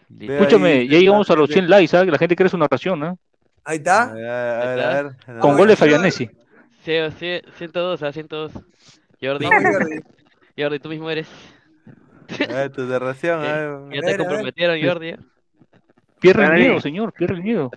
Ve 0.09 0.37
Escúchame, 0.39 0.69
ahí, 0.73 0.89
ya 0.89 0.99
llegamos 0.99 1.29
a 1.29 1.35
los 1.35 1.49
gente- 1.49 1.53
100 1.61 1.69
likes, 1.69 1.89
¿sabes? 1.89 2.11
La 2.11 2.17
gente 2.19 2.35
quiere 2.37 2.49
su 2.49 2.57
narración, 2.57 2.99
¿no? 2.99 3.19
Ahí 3.65 3.75
A 3.75 3.79
está. 3.79 4.13
ver, 4.15 4.25
a 4.31 4.75
ver, 4.75 4.81
a 4.81 5.03
ver. 5.03 5.41
Con 5.41 5.57
gol 5.59 5.67
de 5.69 5.75
yo- 5.75 5.79
Fabianesi. 5.79 6.31
Sí, 6.87 6.93
sí, 7.19 7.41
102 7.57 8.01
a 8.05 8.13
102. 8.13 8.53
Jordi, 9.21 9.47
Jordi. 9.47 10.01
Jordi, 10.57 10.79
tú 10.79 10.89
mismo 10.89 11.11
eres. 11.11 11.29
Ver, 12.39 12.71
tu 12.71 12.83
narración, 12.83 13.41
a 13.41 13.55
ver. 13.55 13.93
Ya 13.93 14.03
te 14.03 14.19
comprometieron, 14.19 14.81
Jordi. 14.81 15.09
¿eh? 15.09 15.19
Pierde 16.21 16.45
el 16.45 16.53
miedo, 16.53 16.81
señor, 16.81 17.13
pierde 17.13 17.35
el 17.35 17.43
miedo. 17.43 17.73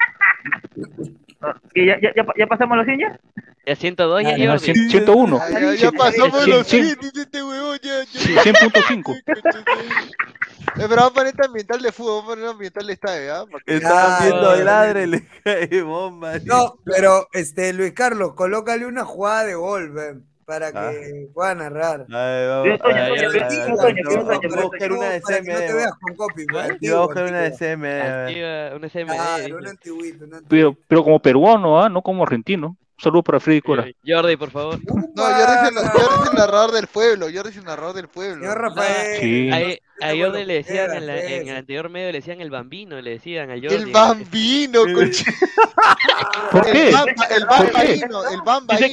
¿Que 1.74 1.86
ya, 1.86 2.00
ya, 2.02 2.12
ya, 2.16 2.26
ya 2.38 2.48
pasamos 2.48 2.78
los 2.78 2.86
100 2.86 3.00
ya? 3.00 3.20
Ya 3.66 3.76
102 3.76 4.24
ya, 4.24 4.30
Ah, 4.30 4.32
Jordi. 4.38 4.66
cien- 4.74 4.90
101. 4.90 5.40
Ya, 5.78 5.92
pasamos 5.92 6.48
los 6.48 6.68
cien- 6.68 6.86
100, 6.86 7.00
dice 7.00 7.22
este 7.22 7.44
huevón, 7.44 7.80
ya, 7.82 8.04
ya. 8.04 8.42
100.5. 8.44 9.16
Eh, 9.16 9.22
pero 10.76 10.96
vamos 10.96 11.12
a 11.12 11.14
poner 11.14 11.28
este 11.28 11.46
ambiental 11.46 11.82
de 11.82 11.92
fútbol, 11.92 12.12
vamos 12.22 12.32
a 12.32 12.36
poner 12.36 12.50
ambiental 12.50 12.88
de 12.88 12.94
estadio, 12.94 13.36
¿ah? 13.36 13.46
Para 13.50 13.64
que- 13.64 13.76
Estaban 13.76 14.20
Ya, 14.20 14.26
viendo 14.26 14.58
ya. 14.58 14.64
ladre, 14.64 15.08
le 15.08 15.28
cae 15.44 15.82
bomba. 15.84 16.34
No, 16.46 16.76
pero 16.86 17.28
este 17.34 17.74
Luis 17.74 17.94
Carlos, 17.94 18.34
colócale 18.34 18.86
una 18.86 19.06
jugada 19.06 19.46
de 19.46 19.56
gol, 19.56 19.92
ven, 19.92 20.26
para 20.50 20.68
Ah. 20.70 20.92
que 20.92 21.28
pueda 21.32 21.54
narrar. 21.54 22.08
A 22.12 22.48
vamos. 22.50 22.80
Yo, 22.80 24.24
buscar 24.64 24.92
una 24.92 25.10
de 25.12 25.22
para 25.22 25.42
que 25.42 25.52
no 25.54 25.60
te 25.60 25.74
veas 25.74 25.92
con 26.02 26.16
copy, 26.16 26.46
Yo 26.82 26.96
voy 26.96 26.98
a 26.98 27.06
buscar 27.06 27.24
una 27.26 27.40
de 27.42 27.46
antiguo. 27.46 27.58
CM. 27.60 27.88
a 27.88 28.16
ver. 28.26 28.28
Antigua, 28.28 28.76
un 28.76 28.84
SMD. 28.90 29.14
Claro, 29.14 29.44
dice. 29.44 29.54
un 29.54 29.68
antiguito, 29.68 30.26
un 30.26 30.34
antiguito. 30.34 30.48
Pero, 30.50 30.78
pero 30.88 31.04
como 31.04 31.20
peruano, 31.20 31.80
¿ah? 31.80 31.88
No 31.88 32.02
como 32.02 32.24
argentino. 32.24 32.68
Un 32.68 33.04
saludo 33.04 33.24
para 33.24 33.40
Freddy 33.40 33.62
Cora. 33.62 33.86
Jordi, 34.06 34.36
por 34.36 34.52
favor. 34.52 34.78
No, 35.16 35.24
Jordi 35.24 35.42
es, 35.42 36.30
el, 36.30 36.36
narrador 36.38 36.72
del 36.72 36.88
pueblo, 36.88 37.28
Jordi 37.34 37.50
es 37.50 37.58
el 37.58 37.64
narrador 37.64 37.96
del 37.96 38.08
pueblo. 38.08 38.42
Señor 38.42 38.60
Rafael. 38.60 39.20
Sí. 39.22 39.50
A, 39.52 39.60
no 39.60 39.66
a 40.02 40.08
Jordi 40.10 40.46
le 40.46 40.64
que 40.64 40.70
decían 40.72 40.94
en, 40.96 41.08
la- 41.08 41.22
en 41.24 41.48
el 41.50 41.56
anterior 41.58 41.90
medio, 41.90 42.08
le 42.12 42.18
decían 42.20 42.42
el 42.42 42.50
bambino, 42.50 43.00
le 43.02 43.12
decían 43.12 43.50
a 43.52 43.54
Jordi. 43.56 43.76
El 43.76 43.86
bambino, 43.92 44.82
concha. 44.94 45.24
¿Por 46.52 46.68
El 46.68 46.74
qué? 46.74 46.92
bamba, 46.92 47.26
el 47.36 47.46
bambaíno, 47.46 48.30
el 48.30 48.42
bambaíno. 48.46 48.88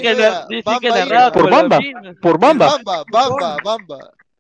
Dicen 0.49 0.79
que, 0.81 0.81
que 0.81 0.89
narraba 0.91 1.33
Por 1.33 1.45
el 1.45 1.51
Bamba. 1.51 1.79
Por 2.21 2.33
El 2.33 2.39
Bamba. 2.39 2.67
Bamba, 2.67 3.05
bamba, 3.11 3.57
bamba. 3.65 3.99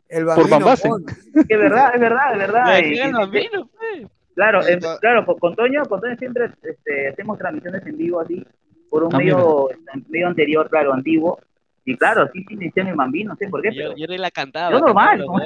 El 0.09 0.24
Por 0.24 0.36
bambino 0.36 0.59
Bambase. 0.59 0.88
Pons. 0.88 1.05
Es 1.34 1.59
verdad, 1.59 1.90
es 1.94 2.01
verdad, 2.01 2.32
es 2.32 2.38
verdad. 2.38 2.66
Le 2.66 2.78
Y- 2.86 2.90
decían 2.90 3.09
el 3.09 3.14
bambino, 3.16 3.70
pues. 3.76 4.06
Claro, 4.34 4.66
El 4.66 4.80
ba- 4.80 4.98
claro, 5.01 5.24
con, 5.24 5.56
Toño, 5.56 5.82
con 5.84 6.01
Toño 6.01 6.14
siempre 6.18 6.51
este, 6.62 7.09
hacemos 7.09 7.38
transmisiones 7.38 7.86
en 7.86 7.97
vivo 7.97 8.20
así, 8.20 8.44
por 8.90 9.02
un 9.05 9.14
Ah, 9.14 9.18
medio, 9.18 9.68
medio 10.09 10.26
anterior, 10.28 10.68
claro, 10.68 10.93
antiguo. 10.93 11.40
Y 11.86 11.97
claro, 11.97 12.28
sí, 12.34 12.44
sí, 12.48 12.55
me 12.56 12.66
decían 12.66 12.88
el 12.88 12.97
bambino, 12.97 13.30
no 13.30 13.36
sé 13.36 13.48
por 13.48 13.62
qué, 13.62 13.70
pero 13.74 13.90
Yo- 13.93 13.97
Jordi 13.98 14.18
la 14.18 14.30
cantaba. 14.30 14.72
Yo 14.72 14.80
normal, 14.80 15.18
cantaba 15.26 15.38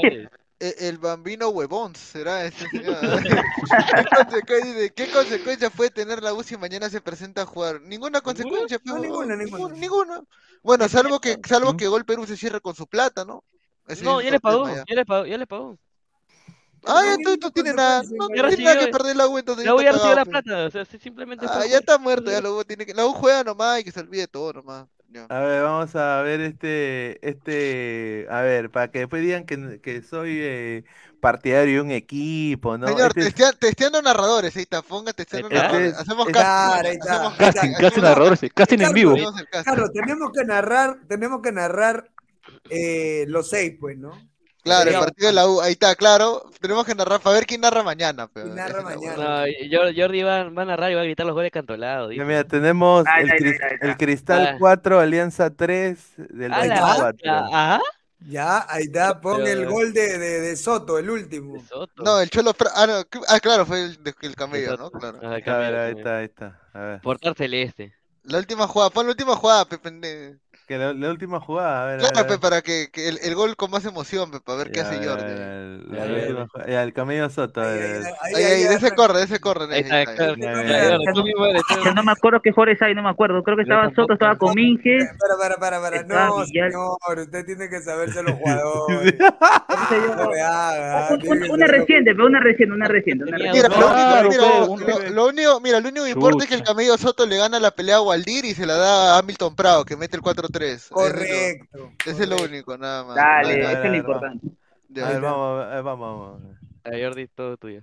goles. 0.61 0.77
El, 0.79 0.87
el 0.87 0.99
bambino 0.99 1.49
huevón 1.49 1.95
será 1.97 2.45
ese 2.47 2.69
señor. 2.69 2.97
¿Qué, 3.23 4.05
consecuencia, 4.17 4.89
¿Qué 4.91 5.11
consecuencia 5.11 5.71
puede 5.71 5.91
tener 5.91 6.23
la 6.23 6.35
U 6.35 6.43
si 6.43 6.57
mañana 6.57 6.89
se 6.91 7.01
presenta 7.01 7.43
a 7.43 7.47
jugar? 7.47 7.81
Ninguna 7.81 8.21
consecuencia, 8.21 8.81
No, 8.85 8.99
ninguna, 8.99 9.37
ninguna. 9.37 9.75
ninguna. 9.75 10.21
Bueno, 10.63 10.89
salvo 10.89 11.21
que, 11.21 11.39
salvo 11.49 11.77
que 11.77 11.89
Gol 11.89 12.05
Perú 12.05 12.27
se 12.27 12.37
cierre 12.37 12.61
con 12.61 12.75
su 12.75 12.87
plata, 12.87 13.25
¿no? 13.25 13.45
Ese 13.89 14.05
No, 14.05 14.21
ya 14.21 14.31
le 14.31 14.41
pagó, 14.41 14.69
ya. 14.69 14.85
ya 14.87 14.95
le 14.95 15.05
pagó, 15.07 15.27
ya 15.27 15.39
le 15.39 15.47
pagó. 15.47 15.79
Ah, 16.85 17.03
No, 17.05 17.17
tú, 17.19 17.23
tú 17.23 17.31
ninguna 17.31 17.53
tienes 17.53 17.75
nada, 17.75 18.03
no 18.03 18.27
tiene 18.29 18.43
recibió- 18.49 18.65
nada 18.75 18.79
que 18.87 18.93
perder 18.93 19.17
la 19.17 19.27
U, 19.27 19.39
entonces 19.39 19.67
La 19.67 19.75
U 19.75 19.83
ya 19.83 19.93
recibió 19.93 20.15
la 20.15 20.25
pe. 20.25 20.31
plata, 20.31 20.65
o 20.67 20.71
sea, 20.71 20.85
simplemente 20.85 21.47
Ah, 21.49 21.59
fue 21.59 21.69
ya 21.69 21.79
está 21.79 21.99
muerto, 21.99 22.31
ya 22.31 22.41
la 22.41 22.51
U 22.51 22.65
tiene 22.65 22.87
que, 22.87 22.95
la 22.95 23.07
U 23.07 23.13
juega 23.13 23.45
nomás 23.45 23.81
y 23.81 23.85
que 23.85 23.93
se 23.93 24.01
olvide 24.01 24.27
todo 24.27 24.53
nomás. 24.55 24.87
A 25.29 25.41
ver, 25.41 25.63
vamos 25.63 25.97
a 25.97 26.23
ver 26.23 26.41
este, 26.41 27.19
este, 27.29 28.27
a 28.31 28.43
ver, 28.43 28.71
para 28.71 28.91
que 28.91 29.01
después 29.01 29.23
digan 29.23 29.45
que, 29.45 29.81
que 29.83 30.03
soy 30.03 30.39
eh, 30.41 30.85
partidario 31.21 31.75
de 31.77 31.81
un 31.81 31.91
equipo, 31.91 32.79
¿no? 32.79 32.87
Señor, 32.87 33.09
Este 33.17 33.21
es- 33.23 33.35
testea- 33.35 33.59
testeando 33.59 34.01
narradores, 34.03 34.55
ahí 34.57 34.63
está, 34.63 34.83
ponga 34.83 35.13
testeando 35.13 35.49
está. 35.49 35.63
narradores. 35.63 35.89
Este 35.91 36.03
es- 36.03 36.09
Hacemos 36.09 36.27
casting, 36.29 37.01
hacemos 37.03 37.35
Casting, 37.35 37.73
casting, 37.81 38.03
narradores, 38.03 38.41
casting 38.55 38.79
en 38.81 38.93
vivo. 38.93 39.15
Claro, 39.65 39.91
tenemos 39.91 40.31
que 40.33 40.45
narrar, 40.45 40.97
tenemos 41.09 41.43
que 41.43 41.53
narrar 41.53 42.09
eh, 42.71 43.25
los 43.29 43.51
seis, 43.51 43.77
pues, 43.81 43.99
¿no? 43.99 44.13
Claro, 44.63 44.91
el 44.91 44.99
partido 44.99 45.29
de 45.29 45.35
la 45.35 45.47
U, 45.49 45.61
ahí 45.61 45.73
está, 45.73 45.95
claro. 45.95 46.51
Tenemos 46.61 46.85
que 46.85 46.95
narrar, 46.95 47.21
para 47.21 47.35
ver 47.37 47.47
quién 47.47 47.61
narra 47.61 47.83
mañana. 47.83 48.29
Pero, 48.33 48.47
¿Quién 48.47 48.57
narra 48.57 48.83
mañana? 48.83 49.45
No, 49.47 49.81
Jordi 49.97 50.23
va, 50.23 50.45
va 50.51 50.63
a 50.63 50.65
narrar 50.67 50.91
y 50.93 50.95
va 50.95 51.01
a 51.01 51.05
gritar 51.05 51.27
los 51.27 51.35
goles 51.35 51.51
cantolados. 51.51 52.15
ya 52.15 52.25
mira, 52.25 52.45
tenemos 52.45 53.05
el, 53.81 53.97
Cristal 53.97 54.47
Ah. 54.47 54.57
4, 54.59 55.01
Alianza 55.01 55.51
3 55.51 55.99
del 56.17 56.53
Ah, 56.53 56.65
la- 56.67 56.75
24. 57.13 57.33
Ajá. 57.33 57.81
Ya, 58.29 58.67
ahí 58.69 58.83
está, 58.83 59.19
pon 59.19 59.47
el 59.47 59.65
gol 59.67 59.95
de, 59.95 60.19
de, 60.19 60.41
de 60.41 60.57
Soto, 60.57 60.99
el 60.99 61.09
último. 61.09 61.55
De 61.55 61.61
Soto. 61.67 62.03
No, 62.03 62.21
el 62.21 62.29
Cholo. 62.29 62.55
Ah, 62.75 62.87
no, 62.87 63.03
ah, 63.29 63.41
claro, 63.41 63.65
fue 63.65 63.83
el, 63.83 63.99
el 64.21 64.35
camello, 64.37 64.77
¿no? 64.77 64.91
Claro. 64.91 65.19
Ajá, 65.23 65.37
A 65.37 65.41
cambio, 65.41 65.71
ver, 65.71 65.75
ahí 65.77 65.95
está, 65.97 66.17
ahí 66.19 66.25
está. 66.27 66.61
A 66.75 66.79
ver. 66.81 67.01
Portar 67.01 67.35
celeste. 67.35 67.95
La 68.25 68.37
última 68.37 68.67
jugada, 68.69 68.91
pon 68.91 69.07
la 69.07 69.13
última 69.13 69.35
jugada, 69.37 69.65
Pepe. 69.65 70.37
Que 70.71 70.79
la, 70.79 70.93
la 70.93 71.11
última 71.11 71.41
jugada, 71.41 71.83
a 71.83 71.87
ver. 71.87 71.95
a 71.97 71.99
Claro, 71.99 72.15
ver, 72.15 72.25
a 72.25 72.29
pe, 72.29 72.39
para 72.39 72.63
que, 72.63 72.91
que 72.93 73.09
el, 73.09 73.19
el 73.25 73.35
gol 73.35 73.57
con 73.57 73.73
más 73.73 73.85
emoción, 73.85 74.31
pe, 74.31 74.39
para 74.39 74.59
ver 74.59 74.71
qué 74.71 74.83
hace 74.83 75.05
Jordi. 75.05 75.33
la 75.91 76.05
última 76.05 76.47
ya. 76.69 76.85
el 76.85 76.93
camello 76.93 77.29
Soto. 77.29 77.61
Ahí, 77.61 77.81
ahí, 78.37 78.63
de 78.63 78.75
ese 78.75 78.93
corre, 78.93 79.19
de 79.19 79.25
ese 79.25 79.41
corre. 79.41 79.67
Yo 81.85 81.93
no 81.93 82.05
me 82.05 82.13
acuerdo 82.13 82.41
qué 82.41 82.53
jugadores 82.53 82.81
hay, 82.83 82.95
no 82.95 83.03
me 83.03 83.11
acuerdo. 83.11 83.43
Creo 83.43 83.57
que 83.57 83.65
estaba. 83.65 83.93
Soto, 83.97 84.13
estaba 84.13 84.39
Cominges. 84.39 85.09
Para, 85.19 85.37
para, 85.57 85.81
para, 85.81 85.81
para. 85.81 86.05
No, 86.05 86.47
señor, 86.47 86.71
usted 87.19 87.45
tiene 87.45 87.69
que 87.69 87.81
saberse 87.81 88.23
los 88.23 88.35
jugadores. 88.39 89.15
Una 91.51 91.67
reciente, 91.67 92.15
pero 92.15 92.27
una 92.27 92.39
reciente, 92.39 92.73
una 92.73 92.87
reciente. 92.87 93.25
Mira, 93.25 93.69
lo 93.69 93.89
único, 93.89 94.77
mira, 94.77 95.11
lo, 95.11 95.27
único, 95.27 95.61
mira, 95.61 95.81
lo 95.81 95.89
único 95.89 96.05
que 96.05 96.13
importa 96.13 96.45
es 96.45 96.49
que 96.49 96.55
el 96.55 96.63
camello 96.63 96.97
Soto 96.97 97.27
le 97.27 97.39
gana 97.39 97.59
la 97.59 97.73
pelea 97.73 97.97
a 97.97 98.03
Waldir 98.03 98.45
y 98.45 98.55
se 98.55 98.67
la 98.67 98.75
da 98.75 99.17
a 99.17 99.19
Hamilton 99.19 99.57
Prado, 99.57 99.85
que 99.85 99.97
mete 99.97 100.17
el 100.17 100.23
4-3. 100.23 100.60
Eso 100.67 100.75
es 100.75 100.91
lo- 100.91 100.97
Correcto. 100.97 101.93
Ese 102.07 102.23
es 102.23 102.29
lo 102.29 102.37
único, 102.37 102.77
nada 102.79 103.05
más. 103.05 103.17
Dale, 103.17 103.59
Dale, 103.59 103.73
eso 103.73 103.83
es 103.85 103.91
lo 103.91 103.97
importante. 103.97 104.47
A 105.03 105.09
ver, 105.11 105.21
vamos, 105.21 105.65
a 105.65 105.69
ver, 105.75 105.83
vamos, 105.83 106.41
vamos. 106.43 106.57
A 106.85 106.91
Jordi, 106.99 107.27
todo 107.29 107.57
tuyo. 107.57 107.83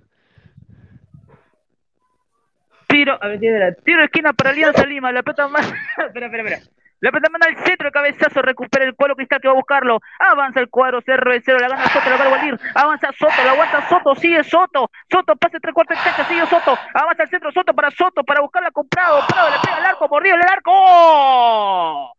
Tiro, 2.88 3.18
a 3.22 3.28
ver, 3.28 3.38
tiro, 3.84 4.02
esquina 4.04 4.32
para 4.32 4.50
Alianza 4.50 4.84
Lima, 4.86 5.12
la 5.12 5.22
pelota 5.22 5.46
más. 5.48 5.66
espera, 6.06 6.26
espera, 6.26 6.42
espera. 6.42 6.60
La 7.00 7.12
pelota 7.12 7.30
manda 7.30 7.46
al 7.46 7.64
centro, 7.64 7.92
cabezazo, 7.92 8.42
recupera 8.42 8.84
el 8.84 8.96
cuadro 8.96 9.14
cristal 9.14 9.40
que 9.40 9.46
va 9.46 9.52
a 9.52 9.56
buscarlo. 9.56 10.00
Avanza 10.18 10.58
el 10.58 10.68
cuadro, 10.68 10.98
0 11.04 11.30
de 11.30 11.40
0, 11.44 11.58
la 11.60 11.68
gana 11.68 11.86
Soto, 11.90 12.10
la 12.10 12.16
va 12.16 12.24
a 12.24 12.28
Waldir. 12.30 12.58
Avanza 12.74 13.12
Soto, 13.16 13.44
la 13.44 13.52
aguanta 13.52 13.88
Soto, 13.88 14.14
sigue 14.16 14.42
Soto. 14.42 14.90
Soto 15.08 15.36
pasa 15.36 15.58
tres 15.60 15.72
cuartos 15.74 15.96
de 15.96 16.02
cancha, 16.02 16.24
sigue 16.26 16.44
Soto. 16.46 16.76
Avanza 16.94 17.22
al 17.22 17.28
centro, 17.28 17.52
Soto 17.52 17.72
para 17.72 17.90
Soto, 17.92 18.24
para 18.24 18.40
buscarla 18.40 18.72
con 18.72 18.88
Prado. 18.88 19.20
Prado 19.28 19.48
le 19.50 19.56
pega 19.62 19.76
al 19.76 19.84
arco, 19.86 20.08
mordido 20.08 20.34
el 20.34 20.42
arco. 20.42 22.14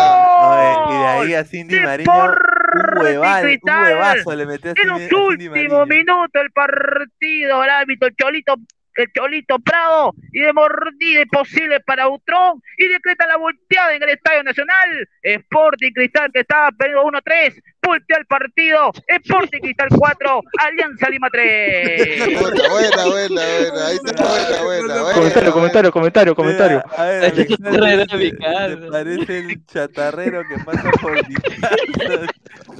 No, 0.00 0.90
y 0.92 0.98
de 0.98 1.06
ahí 1.06 1.32
¡Gol! 1.32 1.34
a 1.34 1.44
Cindy 1.44 1.80
Mariño, 1.80 2.12
un, 2.12 2.98
hueval, 2.98 3.58
un 3.62 3.70
huevazo 3.82 4.36
le 4.36 4.46
metió 4.46 4.70
a 4.70 4.74
En 4.76 4.76
Cindy, 4.76 4.88
los 4.88 5.00
a 5.02 5.08
Cindy 5.08 5.48
últimos 5.48 5.86
Mariño. 5.86 5.86
minutos 5.86 6.32
del 6.32 6.50
partido, 6.52 7.64
el 7.64 7.70
árbitro, 7.70 8.08
el 8.08 8.16
Cholito, 8.16 8.54
el 9.00 9.12
Cholito 9.12 9.58
Prado, 9.58 10.14
y 10.32 10.40
de 10.40 10.52
mordida 10.52 11.22
posible 11.30 11.80
para 11.80 12.08
Utrón, 12.08 12.62
y 12.78 12.86
decreta 12.88 13.26
la 13.26 13.36
volteada 13.36 13.94
en 13.94 14.02
el 14.02 14.10
Estadio 14.10 14.42
Nacional. 14.42 15.08
Sporting 15.22 15.92
Cristal, 15.92 16.30
que 16.32 16.40
estaba 16.40 16.70
perdiendo 16.72 17.04
1-3, 17.04 17.54
voltea 17.82 18.18
el 18.18 18.26
partido. 18.26 18.90
Sporting 19.06 19.60
Cristal 19.60 19.88
4, 19.96 20.40
Alianza 20.58 21.08
Lima 21.10 21.28
3. 21.30 22.18
Buena, 22.40 22.68
buena, 22.68 23.04
buena, 23.06 23.06
buena. 23.06 23.86
Ahí 23.86 23.96
está, 23.96 24.22
buena, 24.28 24.62
buena, 24.62 25.02
buena. 25.02 25.12
Comentario, 25.14 25.52
comentario, 25.52 25.92
comentario, 25.92 26.34
comentario. 26.34 26.82
Mira, 26.86 26.96
a 26.96 27.04
ver, 27.06 27.24
Ese 27.24 27.42
Alexander 27.42 27.72
chatarrero 27.72 28.04
dice, 28.04 28.16
de 28.16 28.24
mi 28.32 28.38
casa. 28.38 28.68
¿te 28.80 28.90
parece 28.90 29.38
el 29.38 29.66
chatarrero 29.66 30.42
que 30.48 30.64
pasa 30.64 30.90
por 31.00 31.28
mi 31.28 31.34
casa? 31.34 32.26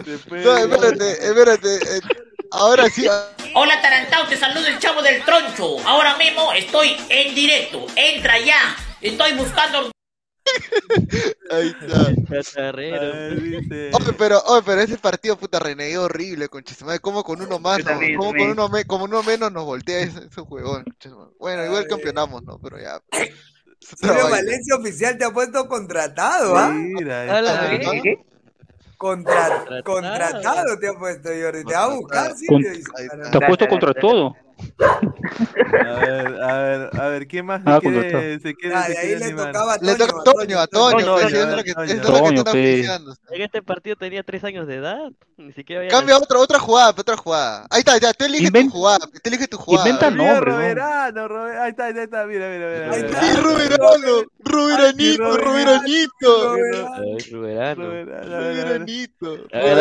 Después- 0.05 0.45
No, 0.45 0.57
espérate, 0.57 1.11
espérate. 1.27 1.75
eh, 1.75 2.01
Ahora 2.53 2.89
sí. 2.91 3.07
ah, 3.09 3.29
Hola 3.55 3.81
Tarantao, 3.81 4.27
te 4.29 4.37
saludo 4.37 4.67
el 4.67 4.79
chavo 4.79 5.03
del 5.03 5.23
troncho. 5.25 5.79
Ahora 5.87 6.17
mismo 6.17 6.53
estoy 6.53 6.97
en 7.09 7.35
directo. 7.35 7.87
Entra 7.97 8.39
ya. 8.39 8.77
Estoy 9.01 9.33
buscando 9.35 9.91
Ahí 11.51 11.75
está. 11.81 12.09
Oye, 13.93 14.13
pero, 14.19 14.41
oye, 14.47 14.63
pero 14.67 14.81
ese 14.81 14.99
partido 14.99 15.37
puta 15.37 15.59
renegué 15.61 15.97
horrible, 15.99 16.49
madre. 16.85 16.99
Como 17.01 17.23
con 17.23 17.41
uno 17.41 17.59
más, 17.59 17.85
no? 17.85 17.93
como 18.17 18.33
con 18.33 18.41
uno, 18.51 18.69
me- 18.69 18.85
como 18.85 19.05
uno 19.05 19.23
menos 19.23 19.53
nos 19.53 19.65
voltea 19.65 20.01
ese, 20.01 20.19
ese 20.27 20.41
madre. 20.41 20.85
Bueno, 21.39 21.67
igual 21.67 21.87
campeonamos, 21.87 22.43
¿no? 22.43 22.59
Pero 22.59 22.79
ya. 22.81 23.01
pues, 23.11 23.29
es 23.81 23.93
otra 23.95 24.09
Julio 24.09 24.23
vaina. 24.25 24.37
Valencia 24.39 24.75
oficial 24.77 25.19
te 25.19 25.25
ha 25.25 25.31
puesto 25.31 25.69
contratado, 25.69 26.57
¿ah? 26.57 26.69
Mira, 26.71 27.41
Contra- 29.01 29.65
Contratado. 29.83 29.83
contratado 29.83 30.79
te 30.79 30.89
ha 30.89 30.93
puesto, 30.93 31.31
Jordi. 31.31 31.65
Te 31.65 31.73
va 31.73 31.85
a 31.85 31.89
buscar, 31.89 32.37
sí. 32.37 32.47
Te 33.33 33.39
ha 33.39 33.47
puesto 33.47 33.67
contra 33.67 33.95
todo. 33.95 34.37
A 34.81 35.93
ver, 36.01 36.43
a 36.43 36.59
ver, 36.63 36.91
a 37.01 37.09
ver, 37.09 37.27
¿quién 37.27 37.47
más 37.47 37.63
Ah, 37.65 37.79
quiere, 37.81 37.97
contratado. 38.13 38.39
se 38.41 38.55
quiere, 38.55 38.75
Ah, 38.75 38.83
se 38.85 38.93
de 38.93 38.99
ahí 38.99 39.07
quiere 39.07 39.19
le 39.21 39.25
animar? 39.27 39.53
tocaba 39.53 39.73
a 39.75 39.77
Le 39.79 39.81
Toño, 39.95 39.97
toca 40.07 40.21
a 40.21 40.25
Toño, 40.25 40.59
a 40.61 40.67
Toño, 40.67 40.91
Toño, 40.91 41.13
pues, 41.13 41.25
Toño, 41.25 41.37
eso 41.39 41.49
es 41.51 41.57
lo 41.57 41.63
que, 41.65 41.75
Toño. 41.75 41.85
eso 41.85 41.95
es 41.95 41.99
lo 41.99 42.05
que 42.05 42.13
te 42.13 42.21
Toño, 42.25 42.39
están 42.39 42.53
pe. 42.53 42.73
oficiando. 42.75 43.15
En 43.31 43.43
este 43.43 43.63
partido 43.63 43.97
tenía 43.97 44.23
tres 44.23 44.45
años 44.45 44.67
de 44.67 44.75
edad. 44.77 45.11
Ni 45.37 45.53
siquiera 45.53 45.81
había 45.81 45.91
Cambia 45.91 46.17
otra, 46.19 46.39
otra 46.39 46.59
jugada, 46.59 46.91
otra 46.91 47.17
jugada. 47.17 47.67
Ahí 47.71 47.79
está, 47.81 47.99
ya, 47.99 48.13
tú 48.13 48.25
eliges 48.25 48.51
Inven- 48.53 48.67
tu 48.67 48.71
jugada, 48.73 48.99
tú 49.07 49.21
eliges 49.25 49.49
tu 49.49 49.57
jugada. 49.57 49.89
Inventa 49.89 50.11
nombre, 50.11 50.51
¿no? 50.51 50.57
Roberano, 50.57 51.29
Robe- 51.29 51.59
ahí 51.59 51.71
está, 51.71 51.85
ahí 51.87 51.95
está, 51.97 52.27
mira, 52.27 52.49
mira, 52.49 52.67
mira. 52.69 52.87
Roberano. 52.87 53.19
Ay, 53.19 53.33
Ruberano. 57.31 57.85
Roberano, 57.85 58.37
a 58.37 58.39
ver, 58.41 59.79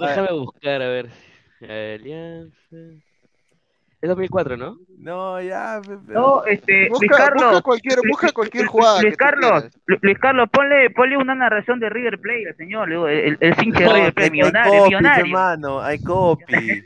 a 0.00 0.06
déjame 0.08 0.32
buscar, 0.32 0.82
a 0.82 0.88
ver. 0.88 1.10
Alianza. 1.60 3.02
Es 4.06 4.08
2004, 4.10 4.56
¿no? 4.56 4.78
No, 4.98 5.40
ya. 5.42 5.80
No, 6.06 6.44
este, 6.44 6.88
Luis 6.88 6.90
Busca, 6.90 7.06
busca 7.06 7.24
Carlos. 7.34 7.62
cualquier, 7.62 7.98
busca 8.08 8.26
Luis- 8.26 8.32
cualquier 8.32 8.62
Luis- 8.64 8.70
jugada. 8.70 9.02
Luis 9.02 9.16
Carlos, 9.16 9.64
Luis 10.00 10.18
Carlos, 10.18 10.48
ponle, 10.52 10.90
ponle 10.90 11.16
una 11.16 11.34
narración 11.34 11.80
de 11.80 11.88
River 11.90 12.20
Plate 12.20 12.48
al 12.50 12.56
señor, 12.56 12.92
el, 12.92 13.36
el 13.40 13.54
hincha 13.62 13.80
de 13.80 13.84
No, 13.86 13.92
River 13.94 14.06
que 14.08 14.12
Plate, 14.12 14.24
hay 14.24 14.30
millonario, 14.30 14.72
copies, 14.72 14.84
millonario. 14.86 15.24
hermano, 15.24 15.80
hay 15.82 15.98
copy. 16.02 16.82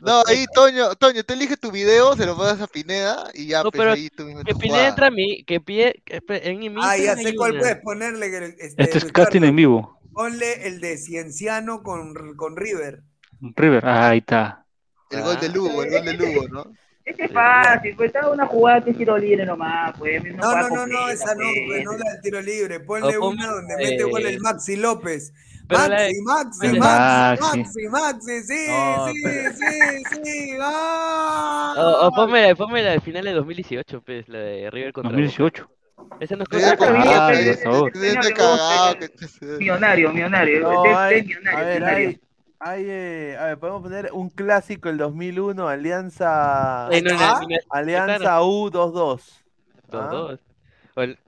No, 0.00 0.22
ahí, 0.26 0.44
Toño, 0.54 0.94
Toño, 0.94 1.22
tú 1.24 1.34
eliges 1.34 1.58
tu 1.60 1.70
video, 1.72 2.14
se 2.14 2.26
lo 2.26 2.36
pasas 2.36 2.62
a 2.62 2.66
Pineda 2.66 3.24
y 3.34 3.48
ya, 3.48 3.62
No, 3.62 3.70
pues 3.70 3.80
pero 3.80 3.92
ahí 3.92 4.08
tú 4.10 4.24
mismo 4.24 4.42
Que 4.44 4.52
tu 4.52 4.58
Pineda 4.58 4.74
jugada. 4.78 4.88
entra 4.90 5.06
a 5.08 5.10
mí, 5.10 5.44
que 5.44 5.60
pe- 5.60 6.02
en 6.48 6.58
mi 6.60 6.68
Ah, 6.80 6.96
ya 6.96 7.16
sé 7.16 7.28
hay 7.28 7.34
cuál 7.36 7.58
puedes 7.58 7.76
ponerle. 7.82 8.30
que- 8.30 8.36
Este, 8.64 8.82
Este 8.82 8.98
es 8.98 9.02
Luis 9.04 9.12
casting 9.12 9.40
Carlos. 9.40 9.48
en 9.50 9.56
vivo. 9.56 9.98
Ponle 10.12 10.66
el 10.68 10.80
de 10.80 10.96
Cienciano 10.96 11.82
con, 11.82 12.14
con 12.36 12.56
River. 12.56 13.02
River, 13.40 13.84
ah, 13.84 14.08
ahí 14.10 14.18
está. 14.18 14.64
El 15.10 15.22
gol 15.22 15.40
de 15.40 15.48
Lugo, 15.50 15.82
el 15.82 15.90
gol 15.90 16.04
de 16.04 16.12
Lugo, 16.14 16.48
¿no? 16.48 16.64
Este 17.04 17.26
es 17.26 17.32
fácil, 17.32 17.94
pues 17.96 18.08
estaba 18.08 18.32
una 18.32 18.46
jugada 18.46 18.84
que 18.84 18.92
tiro 18.92 19.16
libre 19.16 19.46
nomás, 19.46 19.96
pues. 19.96 20.24
No, 20.24 20.30
no, 20.36 20.68
no, 20.68 20.68
no, 20.68 20.76
completa, 20.76 21.12
esa 21.12 21.34
no, 21.36 21.44
pues. 21.68 21.84
no 21.84 21.92
la 21.92 22.10
del 22.12 22.20
tiro 22.20 22.40
libre. 22.42 22.80
Ponle 22.80 23.16
O 23.16 23.28
una 23.28 23.46
donde 23.46 23.74
eh, 23.74 23.76
mete 23.90 24.02
gol 24.02 24.26
el 24.26 24.40
Maxi 24.40 24.74
López. 24.74 25.32
Maxi, 25.68 26.20
Maxi, 26.22 26.78
Maxi. 26.78 27.42
Maxi, 27.42 27.88
Maxi. 27.88 28.42
Sí, 28.42 28.66
No, 28.68 29.08
sí, 29.08 29.20
pero- 29.22 29.52
sí, 29.52 30.02
sí. 30.24 30.50
¡ah! 30.60 31.74
O, 31.76 32.06
o 32.06 32.12
ponme, 32.12 32.54
ponme 32.56 32.82
la 32.82 32.90
de 32.92 33.00
final 33.00 33.24
de 33.24 33.32
2018, 33.32 34.00
pues, 34.04 34.28
la 34.28 34.38
de 34.38 34.70
River 34.70 34.92
contra 34.92 35.12
2018. 35.12 35.68
Boca. 35.96 36.16
Esa 36.20 36.36
no 36.36 36.44
Sí, 36.50 36.58
Ah, 36.62 36.76
Ah, 38.38 38.94
que 38.98 39.08
te- 39.08 39.26
Millonario, 39.58 40.12
millonario. 40.12 40.60
No, 40.60 40.98
hay, 40.98 41.18
es 41.18 41.26
millonario, 41.26 41.58
a 41.58 41.62
ver, 41.62 41.74
millonario. 41.80 42.18
Hay, 42.58 42.84
eh, 42.86 43.36
a 43.38 43.44
ver, 43.46 43.58
podemos 43.58 43.82
poner 43.82 44.10
un 44.12 44.30
clásico 44.30 44.88
el 44.88 44.98
2001, 44.98 45.68
Alianza, 45.68 46.88
Eh, 46.90 47.02
no, 47.02 47.10
Ah, 47.18 47.40
Alianza 47.70 48.40
U22. 48.42 49.44
dos, 49.90 50.40
¿ah? 50.96 51.02
el- 51.02 51.18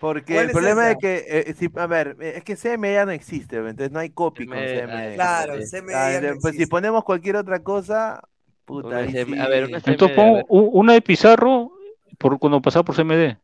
Porque 0.00 0.34
¿Cuál 0.34 0.44
el 0.44 0.50
es 0.50 0.52
problema 0.52 0.82
esa? 0.82 0.92
es 0.92 0.98
que, 0.98 1.24
eh, 1.28 1.54
si- 1.54 1.70
a 1.74 1.86
ver, 1.86 2.16
eh, 2.20 2.34
es 2.36 2.44
que 2.44 2.56
CM 2.56 2.92
ya 2.92 3.06
no 3.06 3.12
existe, 3.12 3.56
entonces 3.56 3.90
no 3.90 3.98
hay 3.98 4.10
copy 4.10 4.46
con 4.46 4.58
CM, 4.58 4.92
CM. 4.92 5.14
Claro, 5.14 5.54
Ah, 5.94 6.12
ya 6.12 6.20
no 6.34 6.40
pues 6.40 6.56
si 6.56 6.66
ponemos 6.66 7.04
cualquier 7.04 7.36
otra 7.36 7.62
cosa, 7.62 8.20
puta, 8.64 8.88
Una 8.88 9.06
sí. 9.06 9.38
a 9.38 9.48
ver, 9.48 9.64
una. 9.64 9.76
Entonces 9.78 10.16
pongo 10.16 10.44
una 10.48 10.92
de 10.92 11.00
Pizarro 11.00 11.72
por, 12.18 12.38
cuando 12.38 12.60
pasaba 12.60 12.84
por 12.84 12.94
CMD. 12.94 13.38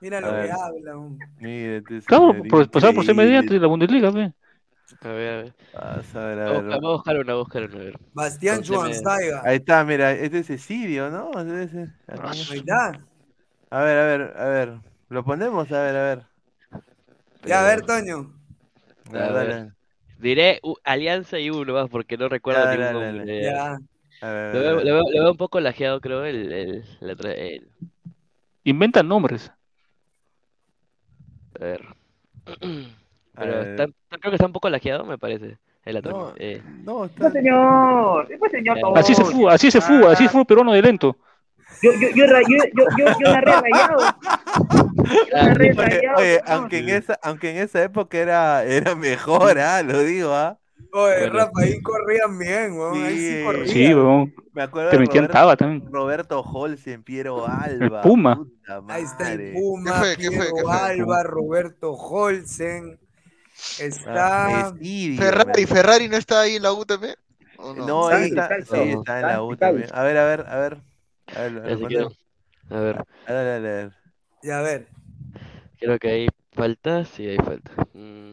Mira 0.00 0.18
A 0.18 0.20
lo 0.20 0.32
que 0.32 0.50
habla. 0.52 0.98
un- 0.98 1.18
Mire, 1.40 1.78
este 1.78 2.00
Claro, 2.02 2.34
por, 2.50 2.70
pasaba 2.70 2.92
por 2.92 3.04
CMD 3.06 3.36
antes 3.36 3.50
de 3.52 3.60
la 3.60 3.66
Bundesliga, 3.66 4.10
ve. 4.10 4.32
A 5.02 5.08
ver, 5.08 5.32
a 5.32 5.42
ver. 5.42 5.54
Vas 5.72 6.14
a 6.16 6.26
ver, 6.26 6.38
a 6.38 6.44
Vamos 6.44 6.48
a 6.48 6.52
ver. 6.52 6.62
buscar- 6.62 6.80
vamos 6.80 6.84
a 6.84 6.92
buscar 6.96 7.18
una, 7.18 7.32
a 7.32 7.36
buscar 7.36 7.62
una, 7.64 7.74
a 7.74 7.84
ver. 7.84 7.98
Bastián. 8.12 8.64
Schweinsteiger. 8.64 9.34
Ahí 9.44 9.56
está, 9.56 9.84
mira, 9.84 10.12
este 10.12 10.38
es 10.40 10.62
Sirio, 10.62 11.10
¿no? 11.10 11.30
Ese- 11.40 11.64
ese- 11.64 11.92
Ahí 12.22 12.58
está. 12.58 13.00
A 13.70 13.82
ver, 13.82 13.98
a 13.98 14.04
ver, 14.06 14.36
a 14.36 14.48
ver. 14.48 14.74
¿Lo 15.08 15.24
ponemos? 15.24 15.70
A 15.72 15.82
ver, 15.82 15.96
a 15.96 16.02
ver. 16.02 16.22
Ya, 17.44 17.60
a 17.60 17.64
ver, 17.64 17.82
Toño. 17.82 18.32
A 19.08 19.10
ver, 19.12 19.22
A 19.22 19.32
ver. 19.32 19.48
dale. 19.48 19.70
Diré 20.18 20.60
u- 20.62 20.76
Alianza 20.84 21.38
y 21.38 21.50
uno 21.50 21.74
más 21.74 21.90
porque 21.90 22.16
no 22.16 22.28
recuerdo 22.28 22.64
Ya, 22.64 22.70
ningún 22.70 22.92
dale, 22.92 23.16
nombre. 23.16 23.42
Ya. 23.42 23.78
A 24.20 24.30
ver, 24.30 24.54
Lo 24.54 24.60
a 24.60 24.62
veo, 24.62 24.76
ver. 24.76 24.86
lo 24.86 24.94
veo- 24.94 25.12
lo 25.12 25.22
veo 25.22 25.30
un 25.32 25.36
poco 25.36 25.60
lajeado, 25.60 26.00
creo, 26.00 26.24
el, 26.24 26.52
el, 26.52 26.84
el- 27.00 27.68
Inventan 28.64 29.08
nombres. 29.08 29.50
a 31.60 31.64
ver. 31.64 31.80
Pero 33.36 33.60
está- 33.62 33.86
creo 34.08 34.30
que 34.30 34.34
está 34.36 34.46
un 34.46 34.52
poco 34.52 34.68
lajeado, 34.70 35.04
me 35.04 35.18
parece. 35.18 35.58
El 35.84 35.96
atra- 35.96 36.10
No, 36.12 36.32
eh, 36.36 36.62
no, 36.84 37.04
está. 37.04 37.20
Pues 37.20 37.32
señor, 37.34 38.28
pues 38.38 38.52
señor. 38.52 38.76
Ya. 38.78 39.00
Así 39.00 39.14
se 39.14 39.24
fue, 39.24 39.52
así 39.52 39.70
se 39.70 39.80
fue, 39.80 40.06
así 40.12 40.28
fue 40.28 40.44
peruano 40.44 40.72
de 40.72 40.80
lento. 40.82 41.16
Yo, 41.82 41.90
yo, 41.92 42.08
yo, 42.14 42.24
yo, 42.24 42.64
yo, 42.74 42.84
yo, 42.96 43.06
yo 43.20 43.32
narré 43.32 43.52
rayado. 43.60 43.96
Ah, 45.34 45.54
Oye, 45.58 45.72
rayado. 45.72 46.16
oye, 46.16 46.34
señor. 46.38 46.42
aunque 46.46 46.78
en 46.78 46.88
esa, 46.88 47.18
aunque 47.22 47.50
en 47.50 47.56
esa 47.58 47.82
época 47.82 48.16
era, 48.16 48.64
era 48.64 48.94
mejor, 48.94 49.58
ah, 49.58 49.82
lo 49.82 50.00
digo, 50.00 50.32
ah. 50.32 50.56
Oye, 50.92 51.14
Bueno. 51.18 51.32
Rafa, 51.32 51.50
ahí 51.62 51.82
corrían 51.82 52.38
bien, 52.38 52.72
weón. 52.78 53.04
Ahí 53.04 53.18
sí 53.18 53.38
Sí. 53.38 53.44
corrían. 53.44 53.68
Sí, 53.68 53.94
weón. 53.94 54.34
Me 54.52 54.62
acuerdo 54.62 54.90
Te 54.90 54.98
metían 54.98 55.24
Roberto, 55.24 55.32
taba 55.32 55.56
también. 55.56 55.92
Roberto 55.92 56.40
Holsen, 56.40 57.02
Piero 57.02 57.44
Alba. 57.48 58.02
Puma. 58.02 58.40
Ahí 58.88 59.02
está 59.02 59.32
el. 59.32 59.52
Puma, 59.54 59.90
¿Qué 59.90 59.98
fue? 59.98 60.16
¿Qué 60.16 60.26
fue? 60.28 60.36
Piero 60.46 60.54
¿Qué 60.56 60.62
fue? 60.62 60.72
Alba, 60.72 61.22
Roberto 61.24 61.92
Holsen. 61.92 62.98
Está. 63.78 64.68
Ah, 64.68 64.74
Ferrari, 65.16 65.66
Ferrari 65.66 66.08
no 66.08 66.16
está 66.16 66.42
ahí 66.42 66.56
en 66.56 66.62
la 66.62 66.72
U 66.72 66.84
también. 66.84 67.14
¿O 67.58 67.74
no? 67.74 67.86
No, 67.86 68.08
ahí 68.08 68.30
Santi, 68.30 68.60
está, 68.60 68.76
sí, 68.76 68.90
está 68.90 69.20
en 69.20 69.26
la 69.26 69.42
U 69.42 69.56
también. 69.56 69.88
A 69.92 70.02
ver, 70.02 70.16
a 70.18 70.26
ver, 70.26 70.46
a 70.46 70.58
ver. 70.58 70.78
A 71.34 71.40
ver. 71.40 71.58
A 71.58 71.62
ver, 71.62 72.08
A 72.70 72.80
ver, 72.80 72.96
a 73.26 73.32
ver, 73.32 73.46
a 73.46 73.58
ver. 73.58 73.92
Ya, 74.42 74.58
a 74.58 74.62
ver. 74.62 74.88
creo 75.78 75.98
que 75.98 76.08
hay 76.08 76.26
falta. 76.52 77.04
Sí, 77.04 77.26
hay 77.26 77.36
falta. 77.36 77.72
Mm. 77.94 78.32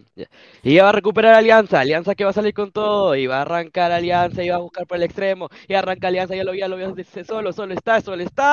Y 0.64 0.76
ya 0.76 0.84
va 0.84 0.90
a 0.90 0.94
recuperar 0.94 1.34
Alianza. 1.34 1.80
Alianza 1.80 2.16
que 2.16 2.24
va 2.24 2.32
a 2.32 2.34
salir 2.34 2.54
con 2.54 2.72
todo. 2.72 3.16
Y 3.16 3.28
va 3.28 3.38
a 3.38 3.42
arrancar 3.42 3.92
Alianza 3.92 4.44
y 4.44 4.50
va 4.50 4.56
a 4.58 4.60
buscar 4.60 4.86
por 4.86 4.98
el 4.98 5.04
extremo. 5.04 5.50
Y 5.68 5.74
arranca 5.74 6.08
Alianza. 6.10 6.36
Ya 6.36 6.44
lo 6.44 6.52
vi, 6.52 6.60
ya 6.60 6.68
lo 6.68 6.76
vi. 6.78 6.84
Solo, 7.26 7.54
solo 7.54 7.74
está, 7.74 8.02
solo 8.02 8.22
está. 8.24 8.46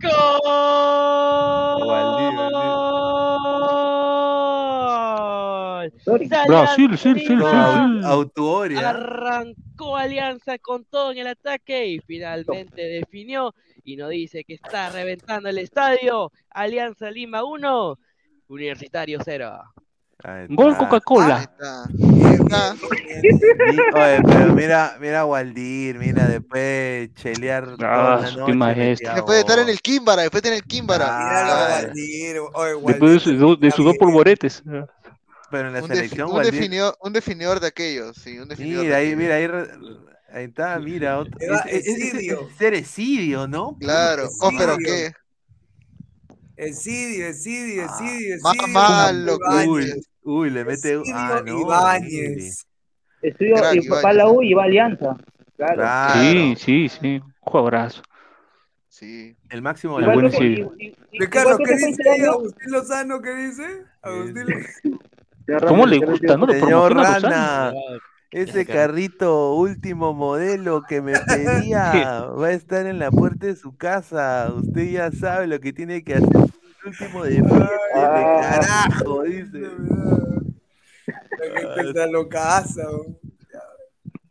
¡Gol! 0.00 1.44
Brasil, 6.46 6.98
sí, 6.98 7.14
sí, 7.18 7.26
sí. 7.26 7.34
Arrancó 8.76 9.96
Alianza 9.96 10.58
con 10.58 10.84
todo 10.84 11.12
en 11.12 11.18
el 11.18 11.26
ataque 11.28 11.86
y 11.86 11.98
finalmente 12.00 12.82
definió 12.82 13.54
y 13.84 13.96
nos 13.96 14.10
dice 14.10 14.44
que 14.44 14.54
está 14.54 14.90
reventando 14.90 15.48
el 15.48 15.58
estadio. 15.58 16.30
Alianza 16.50 17.10
Lima 17.10 17.44
1, 17.44 17.98
Universitario 18.48 19.18
0. 19.24 19.52
Ahí 20.22 20.46
Gol 20.48 20.76
Coca-Cola. 20.76 21.50
Ah. 21.60 22.74
oye, 23.94 24.22
pero 24.24 24.54
mira, 24.54 24.96
mira 25.00 25.24
Waldir, 25.26 25.98
mira, 25.98 26.26
después 26.28 27.12
chelear 27.14 27.64
Ah, 27.80 28.20
toda 28.22 28.46
la 28.46 28.54
noche, 28.54 28.96
Después 29.14 29.34
de 29.36 29.40
estar 29.40 29.58
en 29.58 29.68
el 29.68 29.80
Kimbara, 29.80 30.22
después 30.22 30.42
de 30.42 30.48
estar 30.48 30.52
en 30.58 30.62
el 30.64 30.68
Kimbara. 30.68 31.18
Míralo 31.18 31.52
a 31.52 31.66
Claro. 31.66 31.86
Waldir. 31.88 32.36
Oye, 32.54 32.86
Después 32.86 33.12
de, 33.12 33.20
su- 33.20 33.56
de- 33.56 33.68
bien. 33.68 33.96
polvoretes. 33.98 34.62
Pero 35.54 35.68
en 35.68 35.74
la 35.74 35.82
Un, 35.82 35.88
defi- 35.88 35.94
selección, 35.94 36.28
un 36.30 36.34
Waldir. 36.36 36.52
definidor, 36.52 36.96
un 37.00 37.12
definidor 37.12 37.60
de 37.60 37.66
aquellos, 37.68 38.16
sí, 38.16 38.38
un 38.40 38.48
definidor 38.48 38.84
Mira, 38.84 38.96
de 38.96 39.02
ahí, 39.02 39.14
mira, 39.16 39.34
ahí, 39.36 39.48
ahí 40.32 40.44
está, 40.46 40.78
mira. 40.80 41.18
Otro, 41.20 41.38
es, 41.38 41.50
es- 41.66 41.86
es- 41.86 41.98
Esidio. 42.14 42.48
es 42.50 42.56
ser 42.56 42.74
Esidio, 42.74 43.46
¿no? 43.46 43.76
Claro, 43.78 44.28
oh, 44.40 44.50
pero 44.58 44.76
qué. 44.78 45.12
Esidio, 46.56 47.26
Esidio, 47.28 47.86
Ah, 47.88 47.96
Esidio, 48.04 48.36
más 48.42 48.54
Esidio. 48.56 48.72
malo, 48.72 49.38
Uy, 49.68 49.92
uy, 50.22 50.50
le 50.50 50.64
mete. 50.64 51.00
Ah, 51.12 51.36
Esidio 51.36 51.54
no. 51.54 51.60
Ibáñez. 51.60 52.66
Estudió 53.22 53.54
Crack, 53.56 53.74
y 53.76 53.88
papá 53.88 54.12
la 54.12 54.28
U 54.28 54.42
y 54.42 54.54
va 54.54 54.62
a 54.62 54.66
Alianza. 54.66 55.16
Claro. 55.56 55.74
Claro. 55.76 56.20
Sí, 56.20 56.54
sí, 56.58 56.88
sí. 56.88 57.06
Un 57.24 57.32
jugadorazo. 57.40 58.02
Sí. 58.88 59.36
El 59.50 59.62
máximo 59.62 59.98
El 59.98 60.06
la 60.06 60.14
buen 60.14 60.30
que- 60.30 60.36
Esidio. 60.36 60.72
y- 60.78 60.86
y- 60.86 60.96
y- 61.12 61.18
Ricardo, 61.20 61.58
¿qué 61.58 61.74
dice 61.76 62.02
ahí 62.10 62.20
Agustín 62.20 62.70
Lozano? 62.72 63.20
¿Qué 63.22 63.34
dice? 63.34 63.82
Agustín 64.02 64.44
Lozano. 64.46 65.00
¿Cómo 65.66 65.86
le 65.86 65.98
gusta, 65.98 66.36
no? 66.36 66.46
Lo 66.46 66.52
Señor. 66.52 66.94
Rana, 66.94 67.72
ese 68.30 68.66
carrito 68.66 69.54
último 69.54 70.12
modelo 70.14 70.82
que 70.88 71.00
me 71.02 71.12
pedía 71.26 72.26
va 72.26 72.46
a 72.48 72.52
estar 72.52 72.86
en 72.86 72.98
la 72.98 73.10
puerta 73.10 73.46
de 73.46 73.56
su 73.56 73.76
casa. 73.76 74.52
Usted 74.54 74.90
ya 74.90 75.10
sabe 75.12 75.46
lo 75.46 75.60
que 75.60 75.72
tiene 75.72 76.02
que 76.02 76.14
hacer. 76.14 76.28
El 76.84 76.90
último 76.90 77.24
de 77.24 77.42
carajo, 78.42 79.22
dice. 79.22 79.60
La 81.06 81.60
gente 81.74 81.88
está 81.90 82.06
locaza. 82.06 82.82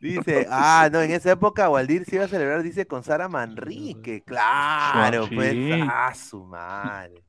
Dice, 0.00 0.46
ah, 0.50 0.90
no, 0.92 1.00
en 1.00 1.12
esa 1.12 1.32
época 1.32 1.70
Waldir 1.70 2.04
se 2.04 2.16
iba 2.16 2.26
a 2.26 2.28
celebrar, 2.28 2.62
dice, 2.62 2.86
con 2.86 3.02
Sara 3.02 3.26
Manrique. 3.26 4.22
Claro, 4.22 5.24
Ah, 5.24 5.26
sí. 5.30 5.34
pues, 5.34 5.56
ah, 5.88 6.12
su 6.14 6.44
madre. 6.44 7.22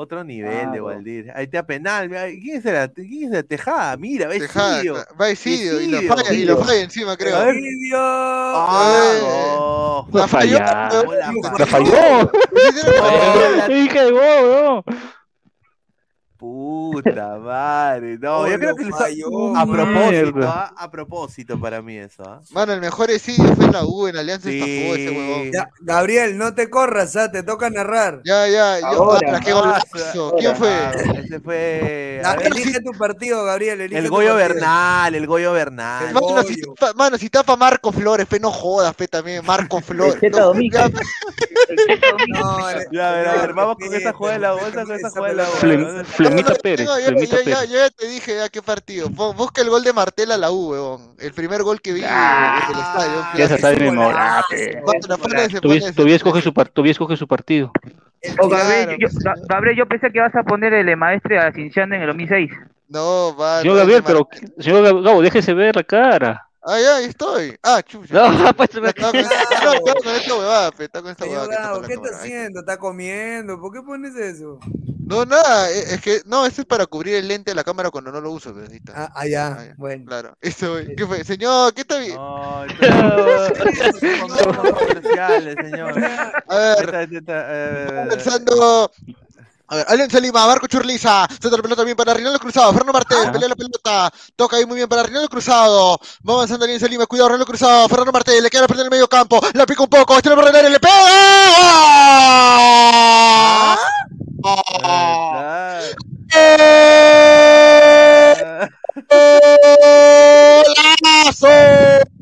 Otro 0.00 0.22
nivel 0.22 0.70
de. 0.70 0.80
Waldir. 0.80 1.32
Ahí 1.34 1.46
está 1.46 1.66
penal. 1.66 2.08
¿Quién 2.08 2.58
es 2.58 2.64
la, 2.64 2.86
quién 2.86 3.24
es 3.24 3.30
la 3.30 3.42
Tejada? 3.42 3.96
Mira, 3.96 4.28
va 4.28 4.36
Isidio 4.36 5.80
y 5.80 5.88
lo 5.88 5.96
Isidio. 5.98 6.14
falla, 6.14 6.32
y 6.32 6.44
lo 6.44 6.56
falla 6.64 6.80
encima, 6.82 7.16
creo. 7.16 7.36
A 7.36 7.44
ver. 7.46 7.56
La 10.12 10.28
falló. 10.28 10.56
La 10.60 11.32
La 11.58 11.66
falló. 11.66 12.30
falló. 12.94 13.74
Hija 13.74 14.04
de 14.04 14.12
huevo, 14.12 14.84
no. 14.86 14.94
Puta 16.38 17.36
madre. 17.38 18.16
No, 18.18 18.38
Oh, 18.38 18.46
yo 18.46 18.58
creo 18.60 18.76
que 18.76 18.84
falló, 18.90 19.56
a 19.56 19.66
propósito. 19.66 20.38
¿ah? 20.44 20.72
a 20.76 20.88
propósito 20.90 21.58
para 21.60 21.82
mí 21.82 21.96
eso. 21.96 22.22
¿ah? 22.24 22.40
Mano, 22.52 22.72
el 22.74 22.80
mejor 22.80 23.10
Isidio 23.10 23.56
fue 23.56 23.64
en 23.66 23.72
la 23.72 23.84
U, 23.84 24.06
en 24.06 24.16
Alianza 24.16 24.48
Sí. 24.48 24.60
estafó 24.60 24.94
ese 24.94 25.10
huevón. 25.10 25.52
Ya, 25.52 25.68
Gabriel, 25.80 26.38
no 26.38 26.54
te 26.54 26.70
corras, 26.70 27.16
¿ah? 27.16 27.30
te 27.32 27.42
toca 27.42 27.70
narrar. 27.70 28.20
Ya, 28.24 28.46
ya, 28.46 28.78
yo, 28.78 28.86
Ahora, 28.86 29.32
ah, 29.36 29.40
qué 29.44 29.50
ahora, 29.50 29.82
golazo. 29.92 30.34
¿Quién 30.38 30.54
fue? 30.56 30.70
Ah, 30.70 30.92
ese 31.24 31.40
fue. 31.40 32.22
A 32.24 32.36
ver, 32.36 32.46
elige 32.46 32.80
tu 32.82 32.92
partido, 32.92 33.44
Gabriel. 33.44 33.80
elige 33.80 33.98
el 34.00 34.08
Goyo. 34.08 34.36
Bernal, 34.36 35.14
el 35.16 35.26
Goyo 35.26 35.52
Bernal. 35.52 36.08
El 36.08 36.14
Mano, 36.14 36.42
si 36.44 36.60
tapa, 36.60 36.92
mano, 36.94 37.18
si 37.18 37.30
tapa 37.30 37.56
Marco 37.56 37.90
Flores, 37.90 38.28
fe, 38.28 38.38
no 38.38 38.52
jodas, 38.52 38.94
fe, 38.94 39.08
también, 39.08 39.44
Marco 39.44 39.80
Flores. 39.82 40.22
No, 40.30 40.54
ya, 40.54 40.84
el. 40.84 40.92
No, 42.28 42.70
eh, 42.70 42.86
Ya, 42.92 43.08
a 43.08 43.12
ver, 43.12 43.28
a 43.28 43.32
ver, 43.42 43.52
vamos 43.54 43.76
con 43.76 43.92
esa 43.94 44.12
jugada 44.12 44.34
de 44.36 44.40
la 44.40 44.54
U, 44.54 44.58
esa- 44.58 45.10
jugada 45.10 45.28
de 45.28 45.34
la 45.34 45.44
U. 45.44 46.27
Flemita 46.28 46.54
Pérez. 46.54 46.86
No, 46.86 46.98
ya, 46.98 47.10
ya, 47.36 47.44
Pérez. 47.44 47.70
ya 47.70 47.90
te 47.90 48.06
dije 48.08 48.36
ya 48.36 48.48
qué 48.48 48.62
partido. 48.62 49.08
Busca 49.08 49.62
el 49.62 49.68
gol 49.70 49.82
de 49.84 49.92
Martel 49.92 50.32
a 50.32 50.36
la 50.36 50.50
U, 50.50 50.70
weón. 50.70 51.14
El 51.18 51.32
primer 51.32 51.62
gol 51.62 51.80
que 51.80 51.92
vi 51.92 52.02
Ah, 52.04 52.60
en 52.68 52.74
el 52.74 52.80
estadio. 52.80 53.26
Ya 53.36 53.48
se 53.48 53.58
sabe 53.58 53.76
ponle 55.18 55.48
Todavía 56.72 56.92
escoge 56.92 57.16
su 57.16 57.26
partido. 57.26 57.72
Oh, 58.40 58.48
Gabriel, 58.48 58.96
yo, 58.98 59.08
pues, 59.08 59.24
Ga- 59.24 59.46
Gabriel, 59.48 59.76
yo 59.76 59.86
pensé 59.86 60.10
que 60.10 60.20
vas 60.20 60.34
a 60.34 60.42
poner 60.42 60.74
el 60.74 60.96
maestre 60.96 61.38
a 61.38 61.52
Cinciano 61.52 61.94
en 61.94 62.02
el 62.02 62.08
2006. 62.08 62.50
ese. 62.50 62.60
No, 62.88 63.36
va. 63.36 63.60
Señor 63.60 63.74
no, 63.74 63.80
Gabriel, 63.80 64.02
pero 64.04 64.28
señor 64.58 64.82
Gab- 64.84 65.02
Gabo, 65.04 65.22
déjese 65.22 65.54
ver 65.54 65.76
la 65.76 65.84
cara. 65.84 66.47
Ah, 66.70 66.78
ya, 66.78 66.96
ahí 66.96 67.04
estoy. 67.06 67.58
Ah, 67.62 67.82
chucha. 67.82 68.12
No, 68.14 68.52
pues 68.54 68.68
Ya 68.72 68.80
estaba 68.90 69.12
con, 69.80 70.14
esta 70.14 70.34
huevada, 70.34 70.70
pe, 70.72 70.84
estaba 70.84 71.02
con 71.02 71.12
esta 71.12 71.24
huevada. 71.24 71.80
¿qué 71.86 71.94
está. 71.94 72.08
Ahí 72.08 72.14
haciendo? 72.14 72.60
¿Está 72.60 72.76
comiendo? 72.76 73.58
¿Por 73.58 73.72
qué 73.72 73.80
pones 73.80 74.14
eso? 74.16 74.58
No, 75.06 75.24
nada, 75.24 75.70
e- 75.70 75.94
es 75.94 76.00
que, 76.02 76.20
no, 76.26 76.44
esto 76.44 76.60
es 76.60 76.66
para 76.66 76.84
cubrir 76.84 77.14
el 77.14 77.28
lente 77.28 77.52
de 77.52 77.54
la 77.54 77.64
cámara 77.64 77.90
cuando 77.90 78.12
no 78.12 78.20
lo 78.20 78.30
uso, 78.30 78.54
pe, 78.54 78.60
ahí 78.70 78.76
está. 78.76 78.92
Ah, 78.94 79.12
ah, 79.14 79.26
ya, 79.26 79.46
Ah, 79.46 79.64
ya. 79.64 79.74
bueno. 79.78 80.04
Claro, 80.06 80.36
eso, 80.42 80.72
güey. 80.72 80.94
¿qué 80.94 81.06
fue? 81.06 81.24
Señor, 81.24 81.72
¿qué 81.72 81.80
está 81.80 81.96
bien? 81.98 82.16
No, 82.16 82.66
señor. 85.62 85.94
A 86.48 86.56
ver, 86.58 87.08
Está- 87.10 88.90
A 89.70 89.76
ver, 89.76 89.84
Alianza 89.88 90.18
Lima, 90.18 90.46
Marco 90.46 90.66
Churliza, 90.66 91.26
centro 91.28 91.58
la 91.58 91.62
pelota 91.62 91.84
bien 91.84 91.94
para 91.94 92.14
Rinaldo 92.14 92.38
Cruzado, 92.38 92.72
Fernando 92.72 92.92
Martel, 92.94 93.18
Ajá. 93.18 93.32
pelea 93.32 93.48
la 93.50 93.54
pelota, 93.54 94.10
toca 94.34 94.56
ahí 94.56 94.64
muy 94.64 94.76
bien 94.76 94.88
para 94.88 95.02
Rinaldo 95.02 95.28
Cruzado, 95.28 96.00
va 96.26 96.34
avanzando 96.34 96.64
Alianza 96.64 96.86
Lima, 96.88 97.04
cuidado 97.04 97.28
Rinaldo 97.28 97.44
Cruzado, 97.44 97.86
Fernando 97.86 98.10
Martel, 98.12 98.42
le 98.42 98.48
queda 98.48 98.62
la 98.62 98.66
pelota 98.68 98.80
en 98.80 98.86
el 98.86 98.90
medio 98.90 99.08
campo, 99.08 99.38
la 99.52 99.66
pica 99.66 99.82
un 99.82 99.90
poco, 99.90 100.16
estira 100.16 100.34
por 100.34 100.48
el 100.48 100.56
área, 100.56 100.70
le 100.70 100.80
pega. 100.80 100.94
Ah, 104.44 105.78
¡Golazo! 110.64 112.17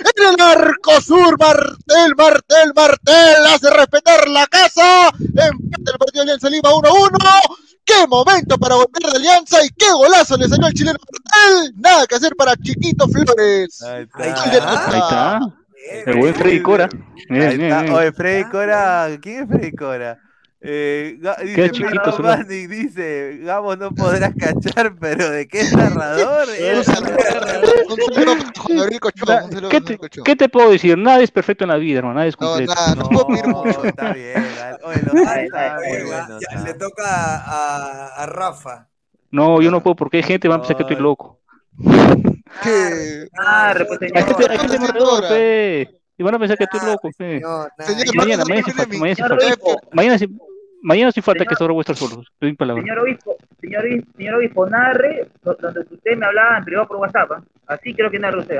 En 0.00 0.34
el 0.34 0.40
arco 0.40 1.00
sur, 1.00 1.38
Martel, 1.38 2.14
Martel, 2.16 2.72
Martel 2.74 3.46
hace 3.46 3.70
respetar 3.70 4.28
la 4.28 4.46
casa. 4.46 5.08
Empate 5.08 5.90
el 5.92 5.98
partido 5.98 6.12
de 6.12 6.20
Alianza 6.22 6.50
Lima 6.50 6.70
1-1. 6.70 7.18
¡Qué 7.84 8.06
momento 8.06 8.58
para 8.58 8.76
volver 8.76 9.10
de 9.10 9.16
Alianza! 9.16 9.64
¡Y 9.64 9.70
qué 9.70 9.90
golazo 9.92 10.36
le 10.36 10.48
salió 10.48 10.66
al 10.66 10.74
chileno 10.74 10.98
Martel! 10.98 11.72
Nada 11.76 12.06
que 12.06 12.14
hacer 12.16 12.36
para 12.36 12.54
Chiquito 12.56 13.08
Flores. 13.08 13.82
Ahí 13.82 14.02
está. 14.02 14.24
está. 14.26 14.90
Ahí 14.90 14.98
está. 14.98 15.40
El 16.06 16.18
buen 16.18 16.34
Freddy 16.34 16.62
Cora. 16.62 16.88
Bien, 17.28 17.42
Ahí 17.42 17.56
bien, 17.56 17.70
está. 17.72 17.82
bien. 17.82 17.94
Oye, 17.94 18.12
Freddy 18.12 18.44
Cora, 18.50 19.08
¿quién 19.20 19.42
es 19.42 19.48
Freddy 19.48 19.72
Cora? 19.72 20.18
Eh, 20.62 21.16
dice, 21.42 21.54
Qué 21.54 21.70
chiquito. 21.70 22.18
Manning 22.22 22.68
dice, 22.68 23.38
Gabo 23.42 23.76
no 23.76 23.92
podrás 23.92 24.34
cachar, 24.38 24.94
pero 25.00 25.30
¿de 25.30 25.48
qué 25.48 25.60
es 25.60 25.72
narrador? 25.74 26.46
¿Qué 29.70 29.80
te, 29.80 29.98
qué 30.36 30.48
puedo 30.48 30.70
decir? 30.70 30.98
Nada 30.98 31.20
es 31.22 31.30
perfecto 31.30 31.64
en 31.64 31.68
la 31.70 31.76
vida, 31.76 31.98
hermano. 32.00 32.16
Nada 32.16 32.26
es 32.26 32.38
No, 32.38 32.46
completo. 32.48 32.74
no 32.96 33.64
mucho. 33.64 33.84
está 33.84 34.12
bien. 34.12 34.44
Oye, 34.84 34.96
está 34.96 35.14
muy 35.76 36.02
bueno, 36.06 36.38
está. 36.38 36.60
le 36.64 36.74
toca 36.74 37.04
a, 37.06 38.06
a 38.22 38.26
Rafa. 38.26 38.88
No, 39.30 39.62
yo 39.62 39.70
no 39.70 39.82
puedo 39.82 39.96
porque 39.96 40.18
hay 40.18 40.22
gente 40.24 40.40
que 40.42 40.48
va 40.48 40.56
a 40.56 40.58
pensar 40.58 40.76
que 40.76 40.82
estoy 40.82 40.96
loco. 40.96 41.40
¿Qué? 42.62 43.28
Ah, 43.38 43.74
pues. 43.86 44.00
Y 46.18 46.22
van 46.22 46.34
a 46.34 46.38
pensar 46.38 46.58
que 46.58 46.64
estoy 46.64 46.80
loco, 46.84 47.08
fe. 47.16 47.40
No, 47.40 47.66
mañana, 48.14 48.44
no 48.44 48.48
mañana, 48.48 48.74
mañana, 48.98 49.36
Mañana, 49.92 50.18
se- 50.18 50.28
mañana 50.82 51.12
sí 51.12 51.20
falta 51.20 51.44
Señor- 51.44 51.48
que. 51.48 51.54
Te 52.38 52.46
doy 52.46 52.54
palabra. 52.56 52.82
Señor 52.82 52.98
obispo, 53.00 53.36
señor, 53.60 53.84
obispo- 53.84 54.12
señor 54.16 54.34
obispo, 54.36 54.66
narre 54.68 55.28
do- 55.42 55.54
donde 55.60 55.80
usted 55.80 56.16
me 56.16 56.26
hablaba 56.26 56.58
en 56.58 56.64
privado 56.64 56.88
por 56.88 56.96
WhatsApp. 56.98 57.32
¿ah? 57.32 57.42
Así 57.70 57.94
creo 57.94 58.10
que 58.10 58.18
narre 58.18 58.40
usted. 58.40 58.58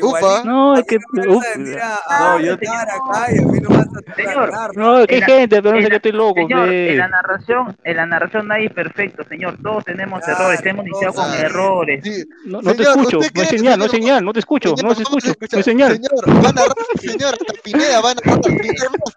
Upa. 0.00 0.42
No, 0.44 0.74
es 0.76 0.84
que. 0.86 0.96
uf, 1.28 1.44
No, 1.56 2.40
yo 2.40 2.56
te 2.56 2.68
acá 2.68 3.26
y 3.30 3.38
a 3.38 3.42
mí 3.42 3.60
no 3.60 3.70
me 3.70 3.76
vas 3.76 3.86
a 3.88 4.14
Señor, 4.14 4.76
no, 4.76 5.00
es 5.00 5.20
la- 5.20 5.26
gente, 5.26 5.62
pero 5.62 5.74
no 5.76 5.82
sé 5.82 5.88
que 5.90 5.96
estoy 5.96 6.12
loco. 6.12 6.34
Señor, 6.36 6.68
en 6.72 6.98
la 6.98 7.08
narración, 7.08 7.76
en 7.82 7.96
la 7.96 8.06
narración 8.06 8.46
nadie 8.48 8.66
es 8.66 8.72
perfecto, 8.72 9.24
señor. 9.28 9.58
Todos 9.62 9.84
tenemos 9.84 10.26
errores, 10.26 10.60
hemos 10.64 10.86
iniciado 10.86 11.12
con 11.14 11.34
errores. 11.34 12.04
No, 12.46 12.62
no 12.62 12.74
te 12.74 12.82
escucho, 12.84 13.18
no 13.18 13.40
hay 13.42 13.46
señal, 13.48 13.78
no 13.78 13.84
hay 13.84 13.90
señal, 13.90 14.24
no 14.24 14.32
te 14.32 14.38
escucho, 14.38 14.74
no 14.82 14.94
te 14.94 15.02
escucho, 15.02 15.28
no 15.28 15.56
hay 15.58 15.62
señal. 15.64 15.92
Señor, 15.92 16.28
va 16.44 16.48
a 16.48 16.52
narrar, 16.52 16.74
señor, 17.00 17.34
Pineda 17.64 18.00
va 18.00 18.10
a 18.12 18.14
narrar, 18.14 18.40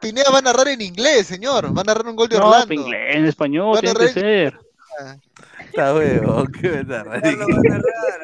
Pineda, 0.01 0.31
va 0.33 0.39
a 0.39 0.41
narrar 0.41 0.67
en 0.69 0.81
inglés, 0.81 1.27
señor, 1.27 1.65
va 1.77 1.81
a 1.81 1.85
narrar 1.85 2.07
un 2.07 2.15
gol 2.15 2.27
de 2.27 2.37
No, 2.39 2.47
Orlando. 2.49 2.73
en 2.73 2.79
inglés, 2.81 3.15
en 3.15 3.25
español, 3.25 3.79
tiene 3.79 3.97
que 3.99 4.07
ser. 4.09 4.59
Está 5.81 5.93
huevo, 5.93 6.43
qué 6.61 6.69
verdad. 6.69 7.05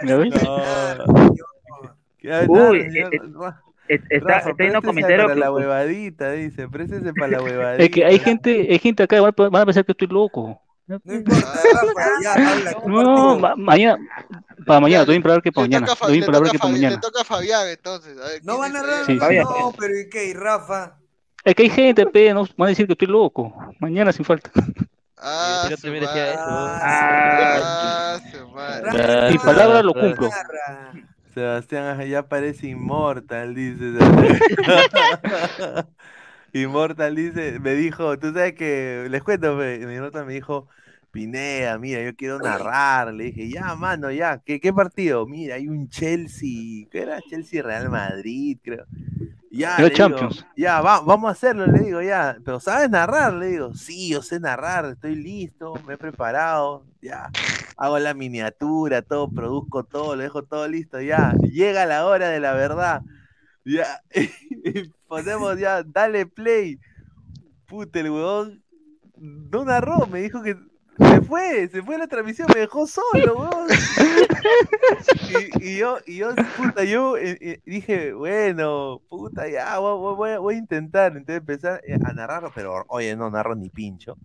¿Ya 0.05 0.17
ves? 0.17 0.33
Uy, 2.47 2.77
eh, 2.79 2.91
eh, 3.11 3.19
es- 3.87 4.01
está, 4.09 4.27
Rafa, 4.35 4.49
está 4.51 4.81
comentarios 4.81 5.23
para 5.23 5.33
que- 5.33 5.39
la 5.39 5.51
huevadita, 5.51 6.31
dice, 6.31 6.67
préstese 6.69 7.11
para 7.13 7.27
la 7.29 7.41
huevadita. 7.41 7.83
Es 7.83 7.89
que 7.89 8.05
hay 8.05 8.19
gente, 8.19 8.67
hay 8.69 8.79
gente 8.79 9.03
acá, 9.03 9.19
van 9.21 9.33
a- 9.37 9.49
van 9.49 9.61
a 9.61 9.65
pensar 9.65 9.83
que 9.85 9.91
estoy 9.91 10.07
loco. 10.07 10.61
No. 10.87 10.99
No, 12.85 13.39
ma- 13.39 13.55
mañana, 13.55 13.97
para 14.65 14.79
mañana, 14.79 15.05
te 15.05 15.11
doy 15.11 15.19
palabra 15.21 15.41
que 15.41 15.51
para 15.51 15.65
mañana, 15.67 15.87
toca 15.87 15.99
te 16.05 16.07
doy 16.11 16.19
le 16.19 16.25
palabra 16.25 16.47
toca 16.49 16.51
que 16.51 16.57
a 16.57 16.59
para 16.59 16.71
mañana. 16.73 16.99
toca 16.99 17.21
a 17.21 17.25
Fabián, 17.25 17.67
entonces. 17.69 18.17
A 18.19 18.27
ver, 18.27 18.41
No 18.43 18.57
van 18.57 18.75
a 18.75 18.79
¿quién 18.79 18.83
narrar, 18.87 19.05
Sí, 19.05 19.19
sí. 19.19 19.37
no, 19.43 19.73
pero 19.79 19.99
¿y 19.99 20.09
qué? 20.09 20.25
¿Y 20.29 20.33
Rafa? 20.33 20.97
Es 21.43 21.55
que 21.55 21.63
hay 21.63 21.69
gente, 21.69 22.05
pe, 22.05 22.33
no 22.33 22.45
van 22.57 22.67
a 22.67 22.69
decir 22.69 22.85
que 22.87 22.93
estoy 22.93 23.07
loco. 23.07 23.53
Mañana 23.79 24.11
sin 24.11 24.25
falta. 24.25 24.51
Ah, 25.22 25.68
Yo 25.69 25.77
también 25.77 26.03
decía 26.03 26.31
eso. 26.31 26.41
Ah. 26.43 28.19
Mi 29.30 29.38
palabra 29.38 29.84
lo 29.84 29.93
cumplo. 29.93 30.30
Sebastián 31.34 32.02
ya 32.07 32.27
parece 32.27 32.68
inmortal, 32.68 33.56
dice. 33.56 33.99
inmortal 36.53 37.15
dice, 37.15 37.60
me 37.60 37.73
dijo, 37.73 38.19
tú 38.19 38.34
sabes 38.34 38.53
que, 38.53 39.07
les 39.10 39.23
cuento, 39.23 39.57
pe, 39.57 39.85
mi 39.85 39.95
nota 39.95 40.26
me 40.26 40.34
dijo, 40.34 40.68
Pineda, 41.11 41.77
mira, 41.77 42.03
yo 42.03 42.15
quiero 42.15 42.39
narrar. 42.39 43.14
Le 43.14 43.26
dije, 43.26 43.49
ya, 43.49 43.76
mano, 43.76 44.11
ya, 44.11 44.41
¿qué, 44.43 44.60
qué 44.60 44.73
partido? 44.73 45.26
Mira, 45.26 45.56
hay 45.56 45.68
un 45.68 45.88
Chelsea, 45.89 46.88
¿qué 46.91 47.03
era? 47.03 47.22
Chelsea 47.30 47.61
Real 47.61 47.89
Madrid, 47.89 48.57
creo. 48.61 48.85
Ya, 49.51 49.75
Era 49.77 49.89
le 49.89 49.89
digo, 49.89 49.97
Champions. 49.97 50.45
ya, 50.55 50.81
va- 50.81 51.01
vamos 51.01 51.27
a 51.27 51.31
hacerlo, 51.33 51.65
le 51.67 51.79
digo, 51.79 52.01
ya. 52.01 52.37
Pero 52.45 52.59
¿sabes 52.61 52.89
narrar? 52.89 53.33
Le 53.33 53.47
digo, 53.47 53.73
sí, 53.73 54.09
yo 54.09 54.21
sé 54.21 54.39
narrar, 54.39 54.85
estoy 54.85 55.15
listo, 55.15 55.73
me 55.85 55.95
he 55.95 55.97
preparado, 55.97 56.85
ya. 57.01 57.29
Hago 57.77 57.99
la 57.99 58.13
miniatura, 58.13 59.01
todo, 59.01 59.29
produzco 59.29 59.83
todo, 59.83 60.15
lo 60.15 60.21
dejo 60.23 60.43
todo 60.43 60.67
listo, 60.67 61.01
ya. 61.01 61.33
Llega 61.41 61.85
la 61.85 62.05
hora 62.05 62.29
de 62.29 62.39
la 62.39 62.53
verdad. 62.53 63.01
Ya. 63.65 64.01
Y 64.63 64.89
ponemos 65.07 65.59
ya, 65.59 65.83
dale 65.83 66.25
play. 66.27 66.79
Puta, 67.67 67.99
el 67.99 68.09
huevón 68.11 68.63
no 69.17 69.65
narró, 69.65 70.07
me 70.07 70.21
dijo 70.21 70.41
que 70.43 70.55
se 71.09 71.21
fue, 71.21 71.67
se 71.69 71.81
fue 71.83 71.97
la 71.97 72.07
transmisión, 72.07 72.47
me 72.53 72.61
dejó 72.61 72.85
solo, 72.87 73.03
huevón. 73.37 73.67
Y, 75.59 75.69
y 75.71 75.77
yo, 75.77 75.97
y 76.05 76.17
yo, 76.17 76.29
puta, 76.57 76.83
yo 76.83 77.17
eh, 77.17 77.37
eh, 77.41 77.61
dije, 77.65 78.13
bueno, 78.13 79.01
puta, 79.09 79.47
ya, 79.49 79.79
voy, 79.79 80.15
voy- 80.15 80.37
voy 80.37 80.55
a- 80.55 80.57
intentar. 80.57 81.11
Entonces 81.15 81.37
empezar 81.37 81.81
eh, 81.87 81.97
a 82.03 82.13
narrarlo, 82.13 82.51
pero 82.53 82.85
oye, 82.87 83.15
no 83.15 83.29
narro 83.29 83.55
ni 83.55 83.69
pincho. 83.69 84.17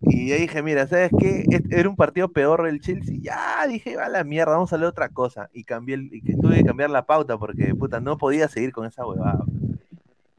Y 0.00 0.28
yo 0.28 0.36
dije, 0.36 0.62
mira, 0.62 0.86
¿sabes 0.86 1.10
qué? 1.18 1.44
Era 1.70 1.88
un 1.88 1.96
partido 1.96 2.28
peor 2.30 2.66
el 2.68 2.80
Chelsea. 2.80 3.16
Ya, 3.20 3.66
dije, 3.68 3.96
va 3.96 4.06
a 4.06 4.08
la 4.10 4.24
mierda, 4.24 4.52
vamos 4.52 4.72
a 4.72 4.76
leer 4.78 4.88
otra 4.90 5.08
cosa. 5.08 5.48
Y 5.52 5.64
cambié, 5.64 5.96
el- 5.96 6.14
y 6.14 6.22
que 6.22 6.34
tuve 6.36 6.56
que 6.58 6.64
cambiar 6.64 6.90
la 6.90 7.06
pauta 7.06 7.38
porque, 7.38 7.74
puta, 7.74 8.00
no 8.00 8.18
podía 8.18 8.48
seguir 8.48 8.72
con 8.72 8.86
esa 8.86 9.06
huevada. 9.06 9.44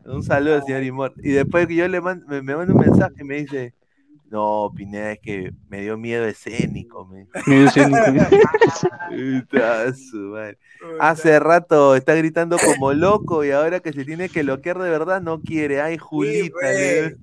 Un 0.05 0.23
saludo, 0.23 0.61
señor 0.61 0.83
Imor. 0.83 1.13
Y 1.17 1.31
después 1.31 1.67
que 1.67 1.75
yo 1.75 1.87
le 1.87 1.99
mando, 2.01 2.25
me, 2.27 2.41
me 2.41 2.55
manda 2.55 2.73
un 2.73 2.79
mensaje 2.79 3.15
y 3.19 3.23
me 3.23 3.35
dice, 3.35 3.73
no, 4.29 4.71
Pineda, 4.75 5.11
es 5.13 5.19
que 5.19 5.51
me 5.69 5.81
dio 5.81 5.97
miedo 5.97 6.25
escénico. 6.25 7.05
Me... 7.05 7.27
Medio 7.45 7.67
escénico. 7.67 7.97
Hace 10.99 11.39
rato 11.39 11.95
está 11.95 12.13
gritando 12.15 12.57
como 12.57 12.93
loco 12.93 13.43
y 13.43 13.51
ahora 13.51 13.79
que 13.79 13.93
se 13.93 14.05
tiene 14.05 14.29
que 14.29 14.43
loquear 14.43 14.77
de 14.79 14.89
verdad 14.89 15.21
no 15.21 15.41
quiere. 15.41 15.81
Ay, 15.81 15.97
Julita. 15.97 16.55
le- 16.61 17.15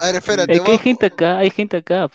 A 0.00 0.06
ver, 0.06 0.14
espérate, 0.16 0.52
Es 0.52 0.60
que 0.60 0.70
hay 0.72 0.78
gente 0.78 1.06
acá, 1.06 1.38
hay 1.38 1.50
gente 1.50 1.76
acá. 1.78 2.08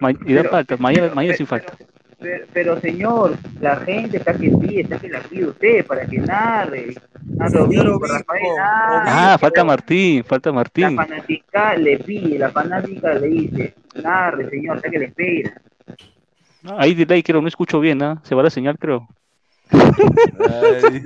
Ma- 0.00 0.10
y 0.12 0.14
da 0.34 0.42
Pero- 0.42 0.50
falta, 0.50 0.76
mañana, 0.76 1.12
mañana 1.14 1.36
sin 1.36 1.46
falta. 1.46 1.76
Pero, 2.18 2.46
pero, 2.52 2.80
señor, 2.80 3.36
la 3.60 3.76
gente 3.76 4.16
está 4.16 4.32
que 4.32 4.48
pide, 4.50 4.80
está 4.80 4.98
que 4.98 5.08
la 5.10 5.20
pide 5.20 5.46
usted 5.48 5.84
para 5.86 6.06
que 6.06 6.18
narre. 6.18 6.94
Narre 7.36 7.50
Señor 7.50 7.66
obispo, 7.66 7.90
obispo, 7.90 8.06
Rafael, 8.06 8.56
narre. 8.56 9.10
Ah, 9.10 9.38
falta 9.38 9.64
Martín, 9.64 10.24
falta 10.24 10.48
La 10.50 10.54
Martín. 10.54 10.96
fanática 10.96 11.74
le 11.76 11.98
pide, 11.98 12.38
la 12.38 12.50
fanática 12.50 13.12
le 13.14 13.26
dice, 13.28 13.74
narre, 14.02 14.48
señor, 14.48 14.76
está 14.76 14.88
que 14.90 14.98
le 14.98 15.04
espera. 15.06 15.60
Ahí 16.78 16.94
delay 16.94 17.22
creo, 17.22 17.42
no 17.42 17.48
escucho 17.48 17.78
bien, 17.80 18.02
¿ah? 18.02 18.18
Se 18.24 18.34
va 18.34 18.42
la 18.42 18.50
señal, 18.50 18.78
creo. 18.78 19.06
Ay, 19.70 21.02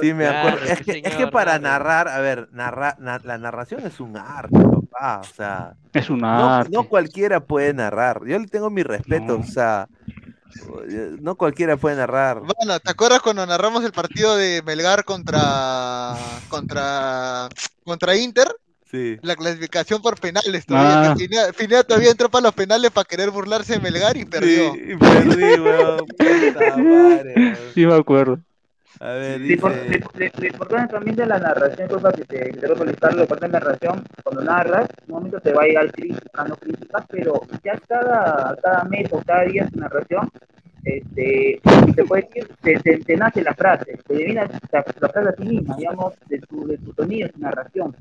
sí, 0.00 0.12
me 0.14 0.24
Claro, 0.24 0.48
acuerdo. 0.48 0.66
Es 0.72 0.80
que, 0.82 1.02
es 1.04 1.14
que 1.16 1.26
para 1.26 1.58
narrar, 1.58 2.08
a 2.08 2.20
ver, 2.20 2.48
narrar, 2.52 2.98
na- 3.00 3.20
la 3.24 3.38
narración 3.38 3.84
es 3.86 3.98
un 4.00 4.16
arte, 4.16 4.56
papá. 4.94 5.20
O 5.20 5.34
sea, 5.34 5.74
Es 5.92 6.08
un 6.10 6.20
no, 6.20 6.64
no 6.64 6.88
cualquiera 6.88 7.40
puede 7.40 7.74
narrar. 7.74 8.20
Yo 8.26 8.38
le 8.38 8.46
tengo 8.46 8.70
mi 8.70 8.82
respeto, 8.82 9.36
No. 9.38 9.40
o 9.40 9.44
sea, 9.44 9.88
no 11.20 11.34
cualquiera 11.34 11.76
puede 11.76 11.96
narrar. 11.96 12.40
Bueno, 12.40 12.78
¿te 12.80 12.90
acuerdas 12.90 13.20
cuando 13.20 13.44
narramos 13.46 13.84
el 13.84 13.92
partido 13.92 14.36
de 14.36 14.62
Melgar 14.64 15.04
contra 15.04 16.14
contra 16.48 17.48
contra 17.84 18.16
Inter? 18.16 18.48
Sí. 18.90 19.18
La 19.22 19.34
clasificación 19.34 20.00
por 20.00 20.20
penales 20.20 20.64
todavía. 20.66 21.12
Ah. 21.12 21.52
Pineda 21.58 21.82
todavía 21.82 22.12
entró 22.12 22.30
para 22.30 22.44
los 22.44 22.54
penales 22.54 22.92
para 22.92 23.04
querer 23.04 23.30
burlarse 23.30 23.72
de 23.74 23.80
Melgar 23.80 24.16
y 24.16 24.24
perdió. 24.24 24.72
Sí, 24.72 24.80
y 24.92 24.96
perdí, 24.96 25.60
weón. 25.60 26.06
Puta 26.06 26.76
madre, 26.76 27.34
weón. 27.36 27.56
Sí, 27.74 27.86
me 27.86 27.94
acuerdo. 27.94 28.38
A 29.00 29.12
ver, 29.12 29.40
dice. 29.40 30.32
lo 30.38 30.46
importante 30.46 30.94
también 30.94 31.16
de 31.16 31.26
la 31.26 31.38
narración, 31.38 31.88
cosa 31.88 32.12
que 32.12 32.24
te 32.24 32.50
quiero 32.50 32.76
solicitar, 32.76 33.14
lo 33.14 33.22
importante 33.22 33.56
de 33.56 33.60
la 33.60 33.66
narración, 33.66 34.04
cuando 34.22 34.42
narras, 34.42 34.88
en 35.06 35.12
un 35.12 35.14
momento 35.14 35.40
te 35.40 35.52
va 35.52 35.62
a 35.62 35.66
llegar 35.66 35.92
críticas, 35.92 36.48
no 36.48 36.56
críticas, 36.56 37.04
pero 37.10 37.40
ya 37.64 37.78
cada, 37.88 38.56
cada 38.62 38.84
mes 38.84 39.12
o 39.12 39.20
cada 39.20 39.44
día 39.44 39.68
tu 39.68 39.80
narración, 39.80 40.30
este, 40.84 41.60
te 41.96 42.04
puede 42.04 42.22
decir, 42.22 42.48
te, 42.60 42.74
te, 42.80 42.98
te 42.98 43.16
nace 43.16 43.42
la 43.42 43.54
frase, 43.54 43.98
te 44.06 44.14
viene 44.14 44.34
la, 44.34 44.50
la 44.72 45.08
frase 45.08 45.28
a 45.28 45.32
ti 45.32 45.44
misma, 45.44 45.76
digamos, 45.76 46.14
de 46.28 46.38
tu, 46.40 46.66
de 46.66 46.78
tu 46.78 46.92
sonido, 46.92 47.28
tu 47.30 47.40
narración. 47.40 47.96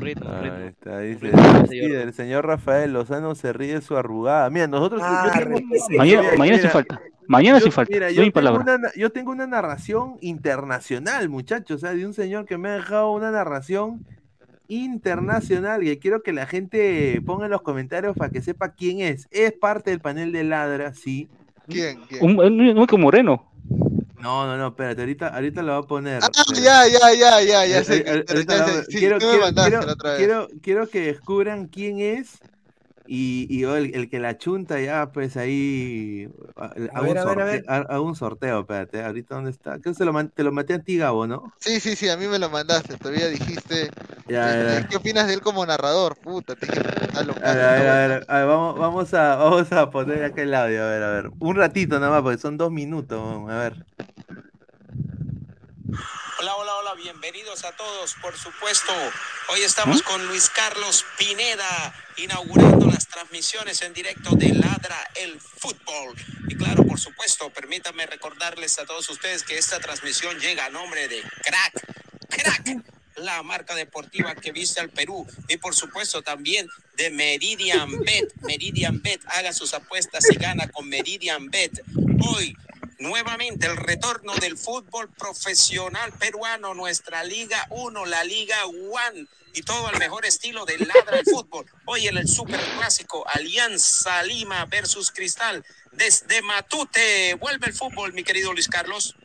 Ritmo, 0.00 0.30
Ahí 0.30 0.42
ritmo. 0.44 0.58
está, 0.58 0.98
dice. 1.00 1.26
Ritmo, 1.26 1.60
sí, 1.68 1.80
señor. 1.80 1.96
el 2.02 2.12
señor 2.14 2.46
Rafael 2.46 2.92
Lozano 2.92 3.34
se 3.34 3.52
ríe 3.52 3.74
de 3.74 3.80
su 3.80 3.96
arrugada. 3.96 4.48
Mira, 4.50 4.66
nosotros. 4.66 5.00
yo 5.00 5.06
Ah, 5.08 5.30
tengo-. 5.32 5.60
Mañana, 5.96 6.22
mira, 6.22 6.36
mañana 6.38 6.58
sin 6.60 6.70
falta. 6.70 7.00
Mañana 7.28 7.58
yo- 7.58 7.62
sin 7.64 7.72
falta. 7.72 7.92
Mira, 7.92 8.10
yo 8.10 8.22
tengo, 8.22 8.32
palabra. 8.32 8.62
una, 8.62 8.78
na- 8.78 8.92
yo 8.96 9.10
tengo 9.10 9.32
una 9.32 9.46
narración 9.46 10.16
internacional, 10.20 11.28
muchachos, 11.28 11.76
o 11.76 11.78
sea, 11.80 11.94
de 11.94 12.06
un 12.06 12.14
señor 12.14 12.44
que 12.46 12.56
me 12.58 12.68
ha 12.68 12.74
dejado 12.74 13.10
una 13.12 13.30
narración 13.30 14.04
internacional 14.68 15.86
y 15.86 15.96
quiero 15.98 16.22
que 16.22 16.32
la 16.32 16.46
gente 16.46 17.20
ponga 17.24 17.46
en 17.46 17.50
los 17.52 17.62
comentarios 17.62 18.16
para 18.16 18.30
que 18.30 18.42
sepa 18.42 18.72
quién 18.72 19.00
es. 19.00 19.28
Es 19.30 19.52
parte 19.52 19.90
del 19.90 20.00
panel 20.00 20.32
de 20.32 20.44
Ladra, 20.44 20.92
sí. 20.94 21.28
¿Quién? 21.68 22.00
¿Quién? 22.08 22.22
Un, 22.24 22.38
un, 22.38 22.60
un 22.60 22.78
único 22.78 22.98
moreno. 22.98 23.50
No, 24.26 24.44
no, 24.44 24.56
no, 24.56 24.66
espérate, 24.68 25.02
ahorita, 25.02 25.28
ahorita 25.28 25.62
lo 25.62 25.74
voy 25.76 25.84
a 25.84 25.86
poner. 25.86 26.20
Ah, 26.24 26.30
espérate. 26.34 26.62
ya, 26.62 26.88
ya, 26.88 27.14
ya, 27.14 27.42
ya, 27.42 27.66
ya 27.66 27.78
Eh, 27.78 27.84
sé. 27.84 27.96
eh, 28.04 28.24
lo- 28.26 28.44
quiero, 28.86 29.18
quiero- 29.18 29.18
quiero- 29.54 29.86
la 29.86 29.92
otra 29.92 30.10
vez. 30.10 30.18
quiero- 30.18 30.48
quiero 30.60 30.88
que 30.88 31.00
descubran 31.00 31.68
quién 31.68 32.00
es 32.00 32.40
y, 33.06 33.46
y 33.48 33.60
yo, 33.60 33.76
el, 33.76 33.94
el 33.94 34.10
que 34.10 34.18
la 34.18 34.36
chunta 34.36 34.80
ya, 34.80 35.12
pues 35.12 35.36
ahí 35.36 36.28
a- 36.56 36.64
hago, 36.92 37.04
ver, 37.04 37.10
un, 37.12 37.18
a 37.18 37.24
ver, 37.24 37.40
a 37.40 37.44
ver. 37.44 37.54
sorteo, 37.60 37.72
ha- 37.72 37.94
hago 37.94 38.04
un 38.04 38.16
sorteo, 38.16 38.60
espérate, 38.62 39.04
ahorita 39.04 39.36
dónde 39.36 39.50
está. 39.52 39.78
Creo 39.78 39.94
que 39.94 39.94
se 39.94 40.04
lo, 40.04 40.28
te 40.28 40.42
lo 40.42 40.50
maté 40.50 40.74
a 40.74 40.80
ti, 40.82 40.96
Gabo, 40.96 41.28
¿no? 41.28 41.52
Sí, 41.60 41.78
sí, 41.78 41.94
sí, 41.94 42.08
a 42.08 42.16
mí 42.16 42.26
me 42.26 42.40
lo 42.40 42.50
mandaste. 42.50 42.96
Todavía 42.96 43.28
dijiste. 43.28 43.90
Ya, 44.26 44.50
este, 44.50 44.80
ya. 44.82 44.88
¿Qué 44.88 44.96
opinas 44.96 45.28
de 45.28 45.34
él 45.34 45.40
como 45.40 45.64
narrador? 45.64 46.16
Puta, 46.16 46.56
te 46.56 46.66
dije, 46.66 46.80
está 46.80 47.22
loco. 47.22 47.38
A 47.44 47.52
ver, 47.54 47.64
a 47.64 47.72
ver, 47.72 47.88
a 47.88 47.94
ver, 48.08 48.24
a 48.26 48.38
ver, 48.38 48.46
vamos, 48.48 48.76
vamos, 48.76 49.14
a, 49.14 49.36
vamos 49.36 49.70
a 49.70 49.88
poner 49.88 50.24
acá 50.24 50.42
el 50.42 50.52
audio, 50.52 50.82
a 50.82 50.88
ver, 50.90 51.02
a 51.04 51.10
ver. 51.12 51.30
Un 51.38 51.54
ratito 51.54 52.00
nada 52.00 52.10
más, 52.10 52.22
porque 52.22 52.38
son 52.38 52.56
dos 52.56 52.72
minutos, 52.72 53.48
a 53.48 53.56
ver. 53.56 53.86
Hola, 56.86 57.02
bienvenidos 57.02 57.64
a 57.64 57.72
todos, 57.72 58.14
por 58.22 58.38
supuesto. 58.38 58.92
Hoy 59.48 59.62
estamos 59.62 60.02
con 60.02 60.24
Luis 60.28 60.48
Carlos 60.50 61.04
Pineda 61.18 61.92
inaugurando 62.16 62.86
las 62.86 63.08
transmisiones 63.08 63.82
en 63.82 63.92
directo 63.92 64.36
de 64.36 64.50
Ladra 64.54 64.96
el 65.16 65.40
Fútbol. 65.40 66.14
Y 66.48 66.54
claro, 66.54 66.86
por 66.86 67.00
supuesto, 67.00 67.50
permítanme 67.50 68.06
recordarles 68.06 68.78
a 68.78 68.86
todos 68.86 69.08
ustedes 69.08 69.42
que 69.42 69.58
esta 69.58 69.80
transmisión 69.80 70.38
llega 70.38 70.66
a 70.66 70.70
nombre 70.70 71.08
de 71.08 71.22
Crack, 71.42 71.86
Crack, 72.28 72.84
la 73.16 73.42
marca 73.42 73.74
deportiva 73.74 74.36
que 74.36 74.52
viste 74.52 74.80
al 74.80 74.90
Perú. 74.90 75.26
Y 75.48 75.56
por 75.56 75.74
supuesto 75.74 76.22
también 76.22 76.68
de 76.94 77.10
Meridian 77.10 77.98
Bet. 78.04 78.32
Meridian 78.42 79.02
Bet, 79.02 79.22
haga 79.26 79.52
sus 79.52 79.74
apuestas 79.74 80.24
y 80.30 80.36
gana 80.36 80.68
con 80.68 80.88
Meridian 80.88 81.50
Bet. 81.50 81.82
Hoy, 82.28 82.56
nuevamente, 82.98 83.66
el 83.66 83.76
retorno 83.76 84.34
del 84.36 84.56
fútbol 84.56 85.10
profesional 85.12 86.12
peruano, 86.12 86.74
nuestra 86.74 87.22
Liga 87.24 87.66
1, 87.70 88.06
la 88.06 88.24
Liga 88.24 88.56
One. 88.66 89.26
Y 89.54 89.62
todo 89.62 89.88
al 89.88 89.98
mejor 89.98 90.26
estilo 90.26 90.66
del 90.66 90.86
ladra 90.86 91.18
el 91.18 91.24
fútbol. 91.24 91.64
Hoy 91.86 92.08
en 92.08 92.18
el 92.18 92.28
Super 92.28 92.60
Clásico, 92.76 93.24
Alianza 93.26 94.22
Lima 94.22 94.66
versus 94.66 95.10
Cristal. 95.10 95.64
Desde 95.92 96.42
Matute, 96.42 97.32
vuelve 97.34 97.68
el 97.68 97.72
fútbol, 97.72 98.12
mi 98.12 98.22
querido 98.22 98.52
Luis 98.52 98.68
Carlos. 98.68 99.16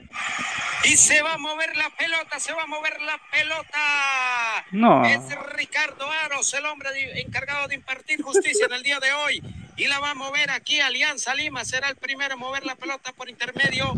Y 0.85 0.95
se 0.95 1.21
va 1.21 1.33
a 1.33 1.37
mover 1.37 1.75
la 1.75 1.89
pelota, 1.97 2.39
se 2.39 2.53
va 2.53 2.63
a 2.63 2.65
mover 2.67 3.01
la 3.01 3.19
pelota. 3.29 4.65
No. 4.71 5.05
Es 5.05 5.21
Ricardo 5.53 6.09
Aros, 6.09 6.53
el 6.53 6.65
hombre 6.65 6.93
de- 6.93 7.21
encargado 7.21 7.67
de 7.67 7.75
impartir 7.75 8.21
justicia 8.21 8.67
en 8.67 8.73
el 8.73 8.83
día 8.83 8.99
de 9.01 9.11
hoy. 9.11 9.41
Y 9.81 9.87
la 9.87 9.99
va 9.99 10.11
a 10.11 10.13
mover 10.13 10.51
aquí 10.51 10.79
Alianza 10.79 11.33
Lima. 11.33 11.65
Será 11.65 11.89
el 11.89 11.95
primero 11.95 12.35
en 12.35 12.39
mover 12.39 12.63
la 12.67 12.75
pelota 12.75 13.13
por 13.13 13.27
intermedio 13.31 13.93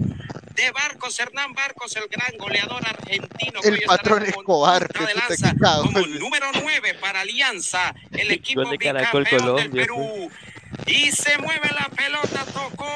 de 0.55 0.71
Barcos, 0.71 1.19
Hernán 1.19 1.51
Barcos, 1.53 1.93
el 1.97 2.07
gran 2.07 2.37
goleador 2.37 2.81
argentino. 2.87 3.59
que 3.59 3.67
El 3.67 3.73
hoy 3.73 3.79
estará 3.81 3.97
patrón 3.97 4.23
Escobar, 4.23 4.87
de 4.87 4.87
que 4.87 5.13
puta 5.13 5.27
lanza, 5.27 5.81
como 5.81 6.07
número 6.07 6.45
9 6.53 6.93
para 7.01 7.19
Alianza, 7.19 7.93
el 8.13 8.31
equipo 8.31 8.61
Gol 8.61 8.71
de 8.71 8.77
Caracol 8.77 9.23
bicampeón 9.25 9.57
del. 9.57 9.71
Perú. 9.71 10.31
Y 10.85 11.11
se 11.11 11.37
mueve 11.37 11.69
la 11.79 11.87
pelota, 11.95 12.45
tocó 12.53 12.87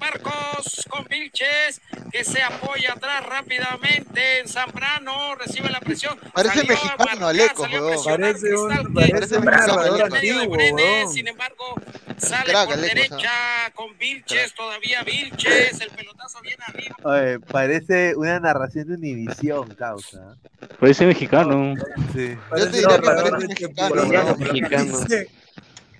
Marcos 0.00 0.84
con 0.88 1.04
Vilches, 1.04 1.80
que 2.10 2.24
se 2.24 2.42
apoya 2.42 2.92
atrás 2.92 3.24
rápidamente 3.26 4.40
en 4.40 4.48
Zambrano, 4.48 5.34
recibe 5.36 5.70
la 5.70 5.80
presión. 5.80 6.18
Parece 6.32 6.56
salió 6.58 6.72
a 6.72 6.74
mexicano, 6.74 6.96
marcar, 6.98 7.22
Aleco, 7.24 7.62
Parece 7.62 8.56
un- 8.56 8.94
parece 8.94 9.38
un 9.38 10.02
antiguo, 10.02 10.48
Brenes, 10.50 11.12
sin 11.12 11.28
embargo, 11.28 11.74
sale 12.18 12.50
Crack, 12.50 12.64
por 12.66 12.74
Aleco, 12.78 12.94
derecha 12.94 13.30
con 13.74 13.96
Vilches, 13.98 14.54
todavía 14.54 15.02
Vilches, 15.04 15.80
el 15.80 15.90
pelotazo 15.90 16.40
viene 16.42 16.62
arriba. 16.66 16.96
Oye, 17.04 17.40
parece 17.40 18.14
una 18.16 18.38
narración 18.40 18.88
de 18.88 18.94
Univisión, 18.94 19.74
causa. 19.74 20.36
Parece 20.80 21.06
mexicano. 21.06 21.74
Sí. 22.12 22.28
Yo 22.28 22.34
te 22.34 22.36
Parece 22.50 22.68
diría 22.70 22.88
que 22.88 22.94
narrador 23.06 23.30
parece 23.30 23.46
de 23.46 23.48
mexicano. 23.48 23.94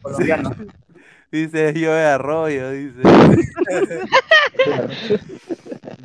colombiano. 0.02 0.55
Dice 1.35 1.74
yo 1.74 1.93
de 1.93 2.05
arroyo, 2.05 2.70
dice. 2.70 3.01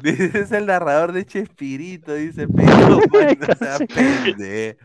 Dice, 0.01 0.31
es 0.39 0.51
el 0.53 0.65
narrador 0.65 1.11
de 1.11 1.23
Chespirito, 1.25 2.13
dice, 2.15 2.47
pero 2.47 2.99
man, 3.11 3.37
no 3.39 3.55
sea 3.55 3.77
pende. 3.95 4.77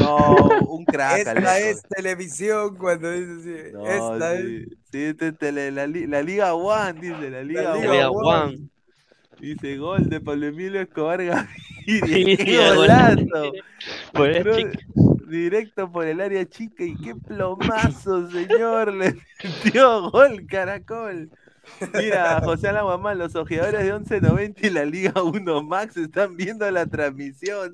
No, 0.00 0.34
un 0.66 0.84
crack. 0.84 1.18
Esta 1.18 1.58
es 1.60 1.82
televisión 1.82 2.74
cuando 2.76 3.12
dice 3.12 3.32
así. 3.68 3.72
No, 3.74 3.86
Esta 3.86 4.34
es. 4.34 4.44
sí, 4.44 4.64
sí, 4.90 5.02
este 5.04 5.32
tele- 5.32 5.70
la, 5.70 5.86
la 5.86 6.22
Liga 6.22 6.54
One, 6.54 7.00
dice, 7.00 7.30
la 7.30 7.42
Liga, 7.44 7.76
Liga 7.76 7.92
Liga 7.92 8.10
One. 8.10 8.44
One. 8.56 8.58
Dice 9.40 9.76
gol 9.76 10.08
de 10.08 10.20
Pablo 10.20 10.46
Emilio 10.46 10.80
Escobar 10.80 11.20
Sí, 11.86 12.00
Gaviria. 12.00 12.36
¡Qué 12.36 12.56
gol. 12.68 12.76
golazo! 12.76 13.52
Chico. 14.14 15.15
Directo 15.26 15.90
por 15.90 16.06
el 16.06 16.20
área 16.20 16.48
chica 16.48 16.84
y 16.84 16.96
qué 16.96 17.14
plomazo, 17.14 18.30
señor. 18.30 18.92
Le 18.92 19.16
metió 19.42 20.10
gol, 20.10 20.46
caracol. 20.46 21.30
Mira, 21.94 22.40
José 22.44 22.68
Alaguamán, 22.68 23.18
los 23.18 23.34
ojeadores 23.34 23.82
de 23.82 23.92
11.90 23.92 24.54
y 24.62 24.70
la 24.70 24.84
Liga 24.84 25.20
1 25.20 25.62
Max 25.64 25.96
están 25.96 26.36
viendo 26.36 26.70
la 26.70 26.86
transmisión. 26.86 27.72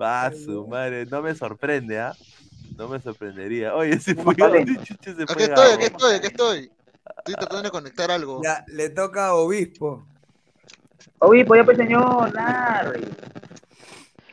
Va, 0.00 0.30
su 0.32 0.66
madre, 0.68 1.04
no 1.06 1.20
me 1.20 1.34
sorprende, 1.34 1.98
¿ah? 2.00 2.14
No 2.78 2.88
me 2.88 3.00
sorprendería. 3.00 3.74
Oye, 3.74 3.98
se 3.98 4.14
fue. 4.14 4.34
Vale. 4.38 4.64
¿dónde 4.64 4.82
chucha 4.84 5.14
se 5.14 5.22
Aquí 5.24 5.34
fue 5.34 5.42
estoy, 5.44 5.64
Gabo? 5.64 5.74
aquí 5.74 5.84
estoy, 5.84 6.14
aquí 6.14 6.26
estoy. 6.28 6.70
Estoy 7.18 7.34
tratando 7.34 7.62
de 7.62 7.70
conectar 7.70 8.10
algo. 8.10 8.40
Ya, 8.42 8.64
le 8.68 8.88
toca 8.90 9.26
a 9.26 9.34
Obispo. 9.34 10.06
Pues 11.18 11.46
ya 11.46 11.64
pues 11.64 11.76
señor, 11.76 12.32
Larry. 12.34 13.04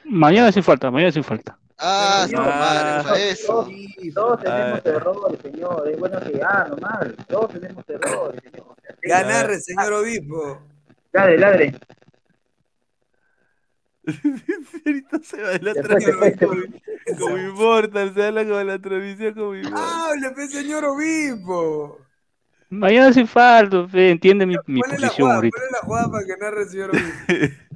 Mañana 0.06 0.52
sin 0.52 0.64
falta, 0.64 0.90
mañana 0.90 1.12
sin 1.12 1.24
falta. 1.24 1.58
Ah, 1.82 2.26
Señor, 2.28 2.46
madre, 2.46 2.82
para 2.82 3.04
todos- 3.04 3.18
eso. 3.20 3.66
sí, 3.68 4.12
todos 4.14 4.42
tenemos 4.42 4.86
errores, 4.86 5.40
señor. 5.42 5.88
Es 5.90 6.00
bueno 6.00 6.20
que 6.20 6.34
ya, 6.38 6.66
normal. 6.70 7.16
Todos 7.28 7.52
tenemos 7.54 7.86
errores, 7.90 8.42
señor. 8.44 8.76
Ya 9.08 9.24
narre, 9.24 9.60
señor 9.62 9.94
Obispo. 9.94 10.62
Ladre, 11.14 11.38
ladre. 11.38 11.76
Ahorita 14.86 15.20
se 15.24 15.42
va 15.42 15.50
de 15.50 15.60
la 15.60 15.74
transmisión 15.74 16.82
como, 17.20 17.38
Immortal, 17.38 18.14
se 18.14 18.26
habla 18.26 18.44
como 18.44 18.62
la 18.64 18.80
transmisión 18.80 19.34
como 19.36 19.56
Immortal. 19.56 19.84
¡Hable, 19.84 20.32
pues, 20.32 20.52
señor 20.52 20.86
Obispo! 20.86 22.00
Mañana 22.72 23.14
sin 23.14 23.28
falta, 23.28 23.88
fe, 23.88 24.12
entiende 24.12 24.46
mi, 24.46 24.56
mi 24.68 24.82
posición 24.82 25.10
jugada, 25.12 25.36
ahorita. 25.38 25.58
ponle 25.58 25.72
la 25.72 25.80
jugada 25.80 26.12
para 26.12 26.26
que 26.26 26.38
narre 26.38 26.62
el 26.64 26.70
señor 26.70 26.90
Obispo. 26.92 27.56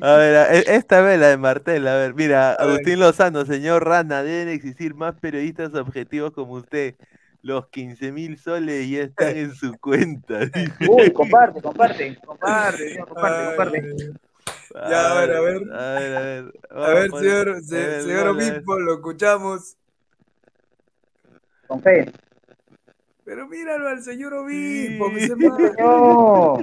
A 0.00 0.16
ver, 0.16 0.36
a- 0.36 0.54
e- 0.54 0.64
esta 0.76 1.00
vez 1.00 1.18
la 1.18 1.28
de 1.28 1.36
Martel, 1.38 1.86
a 1.88 1.96
ver, 1.96 2.14
mira. 2.14 2.52
Agustín 2.54 2.98
Lozano, 3.00 3.44
señor 3.44 3.84
Rana, 3.86 4.22
deben 4.22 4.48
existir 4.48 4.94
más 4.94 5.14
periodistas 5.18 5.74
objetivos 5.74 6.32
como 6.32 6.54
usted. 6.54 6.94
Los 7.42 7.68
15 7.68 8.10
mil 8.12 8.38
soles 8.38 8.88
ya 8.90 9.02
están 9.02 9.36
en 9.36 9.54
su 9.54 9.78
cuenta. 9.78 10.38
dice. 10.46 10.88
Uy, 10.88 11.12
comparte, 11.12 11.62
comparte. 11.62 12.16
Comparte, 12.24 12.98
comparte, 13.08 13.46
comparte. 13.46 14.12
Ya, 14.74 15.12
a 15.12 15.20
ver, 15.20 15.30
a 15.36 15.40
ver. 15.40 15.56
A 15.72 15.94
ver, 15.94 16.16
a 16.16 16.20
ver. 16.20 16.52
A 16.70 16.88
ver, 16.90 17.10
señor, 17.18 17.48
a 17.50 17.60
se- 17.60 17.76
ver, 17.76 18.02
señor. 18.02 18.28
Obispo, 18.28 18.78
lo 18.80 18.94
escuchamos. 18.94 19.76
Con 21.66 21.82
fe. 21.82 22.12
Pero 23.24 23.48
míralo 23.48 23.88
al 23.88 24.02
señor 24.02 24.34
Obispo, 24.34 25.10
que 25.12 25.20
se. 25.26 25.36
No. 25.36 26.58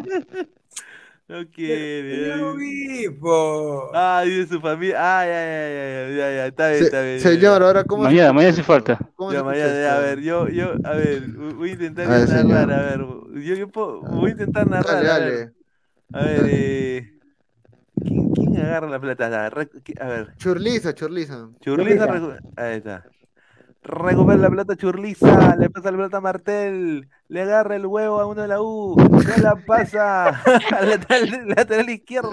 No 1.34 1.49
quiere. 1.49 2.11
Señor 2.15 2.38
ay. 2.38 2.43
Obispo. 2.43 3.89
Ah, 3.95 4.22
dice 4.23 4.47
su 4.49 4.61
familia. 4.61 4.97
Ah, 4.99 5.26
ya, 5.26 5.31
ya, 5.31 5.68
ya, 5.68 6.07
ya, 6.07 6.15
ya, 6.15 6.35
ya, 6.35 6.45
está 6.45 6.68
bien, 6.69 6.77
Se- 6.80 6.85
está 6.85 7.01
bien. 7.01 7.19
señor, 7.22 7.64
ahora, 7.64 7.84
¿cómo 7.85 8.03
se 8.03 8.10
Mañana, 8.10 8.34
mañana 8.34 8.51
sin 8.53 8.61
esto? 8.61 8.72
falta. 8.72 8.99
¿Cómo 9.15 9.31
se 9.31 9.38
Ya, 9.38 9.43
mañana, 9.43 9.73
ya, 9.81 9.97
a 9.97 9.99
ver, 9.99 10.19
yo, 10.19 10.47
yo, 10.49 10.76
a 10.84 10.91
ver, 10.93 11.27
voy 11.55 11.72
a 11.72 11.73
intentar 11.73 12.05
A 12.05 12.10
ver, 12.11 12.19
narrar, 12.30 12.41
señor. 12.43 12.72
a 12.72 12.81
ver, 12.84 12.99
yo, 13.43 13.55
yo 13.55 13.68
puedo- 13.68 14.01
voy 14.01 14.30
a 14.30 14.31
intentar 14.34 14.68
narrar, 14.68 15.03
Dale, 15.03 15.26
a 15.26 15.30
ver, 15.30 15.53
a 16.14 16.23
ver, 16.23 16.45
eh, 16.49 17.19
¿quién, 18.05 18.31
quién 18.31 18.57
agarra 18.57 18.88
la 18.88 18.99
plata? 19.01 19.45
A 19.47 19.49
ver, 20.07 20.35
Churliza, 20.38 20.93
churliza. 20.93 21.49
Churliza, 21.61 22.03
ahí 22.57 22.77
está, 22.77 23.03
recupera 23.84 24.38
la 24.38 24.49
plata 24.49 24.76
Churliza, 24.76 25.55
le 25.57 25.69
pasa 25.69 25.91
la 25.91 25.97
plata 25.97 26.18
a 26.18 26.22
Martel, 26.22 27.07
le 27.27 27.41
agarra 27.41 27.76
el 27.76 27.85
huevo 27.85 28.19
a 28.19 28.26
uno 28.26 28.41
de 28.41 28.47
la 28.47 28.61
U, 28.61 28.95
se 29.26 29.41
la 29.41 29.55
pasa 29.55 30.27
al 30.77 30.89
lateral, 30.89 31.47
lateral 31.49 31.89
izquierdo, 31.89 32.31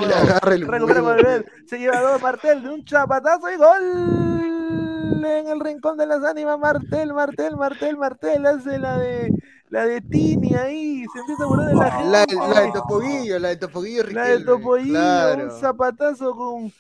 el 0.50 0.66
recupera. 0.66 1.02
Martel, 1.02 1.46
se 1.66 1.78
lleva 1.78 2.00
dos 2.00 2.22
Martel 2.22 2.62
de 2.62 2.68
un 2.70 2.84
chapatazo 2.84 3.50
y 3.50 3.56
gol 3.56 5.24
en 5.24 5.48
el 5.48 5.60
rincón 5.60 5.98
de 5.98 6.06
las 6.06 6.24
ánimas 6.24 6.58
Martel, 6.58 7.12
Martel, 7.12 7.56
Martel, 7.56 7.96
Martel 7.96 8.46
hace 8.46 8.78
la 8.78 8.96
de 8.98 9.30
la 9.68 9.84
de 9.84 10.00
Tini 10.00 10.54
ahí, 10.54 11.04
se 11.12 11.18
empieza 11.20 11.44
a 11.44 11.46
burlar 11.46 11.68
de 11.68 11.74
la 11.76 11.90
gente. 11.92 12.08
La, 12.10 12.48
la 12.54 12.60
de 12.62 12.72
Topoguillo, 12.72 13.38
la 13.38 13.48
de 13.50 13.56
Topoguillo 13.56 14.02
La 14.10 14.24
de 14.24 14.36
Riquelme. 14.38 14.44
Topollillo, 14.44 14.90
Claro. 14.94 15.44
un 15.44 15.50
zapatazo 15.60 16.34
con, 16.34 16.72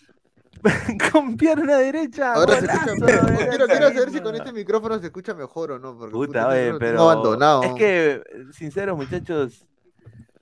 con 1.12 1.36
pierna 1.36 1.76
derecha. 1.78 2.34
Ahora 2.34 2.54
se 2.54 2.66
golazo, 2.66 2.92
escucha 2.92 3.06
mejor. 3.12 3.36
de 3.38 3.48
Quiero, 3.48 3.66
quiero 3.66 3.88
saber 3.88 4.10
si 4.10 4.20
con 4.20 4.34
este 4.34 4.52
micrófono 4.52 4.98
se 4.98 5.06
escucha 5.06 5.34
mejor 5.34 5.72
o 5.72 5.78
no. 5.78 5.96
Porque 5.96 6.12
Puta, 6.12 6.26
puta, 6.44 6.48
oye, 6.48 6.72
micrófono 6.72 6.78
pero 6.78 7.10
abandonado. 7.10 7.62
es 7.64 7.72
que, 7.74 8.22
sinceros 8.52 8.96
muchachos, 8.96 9.66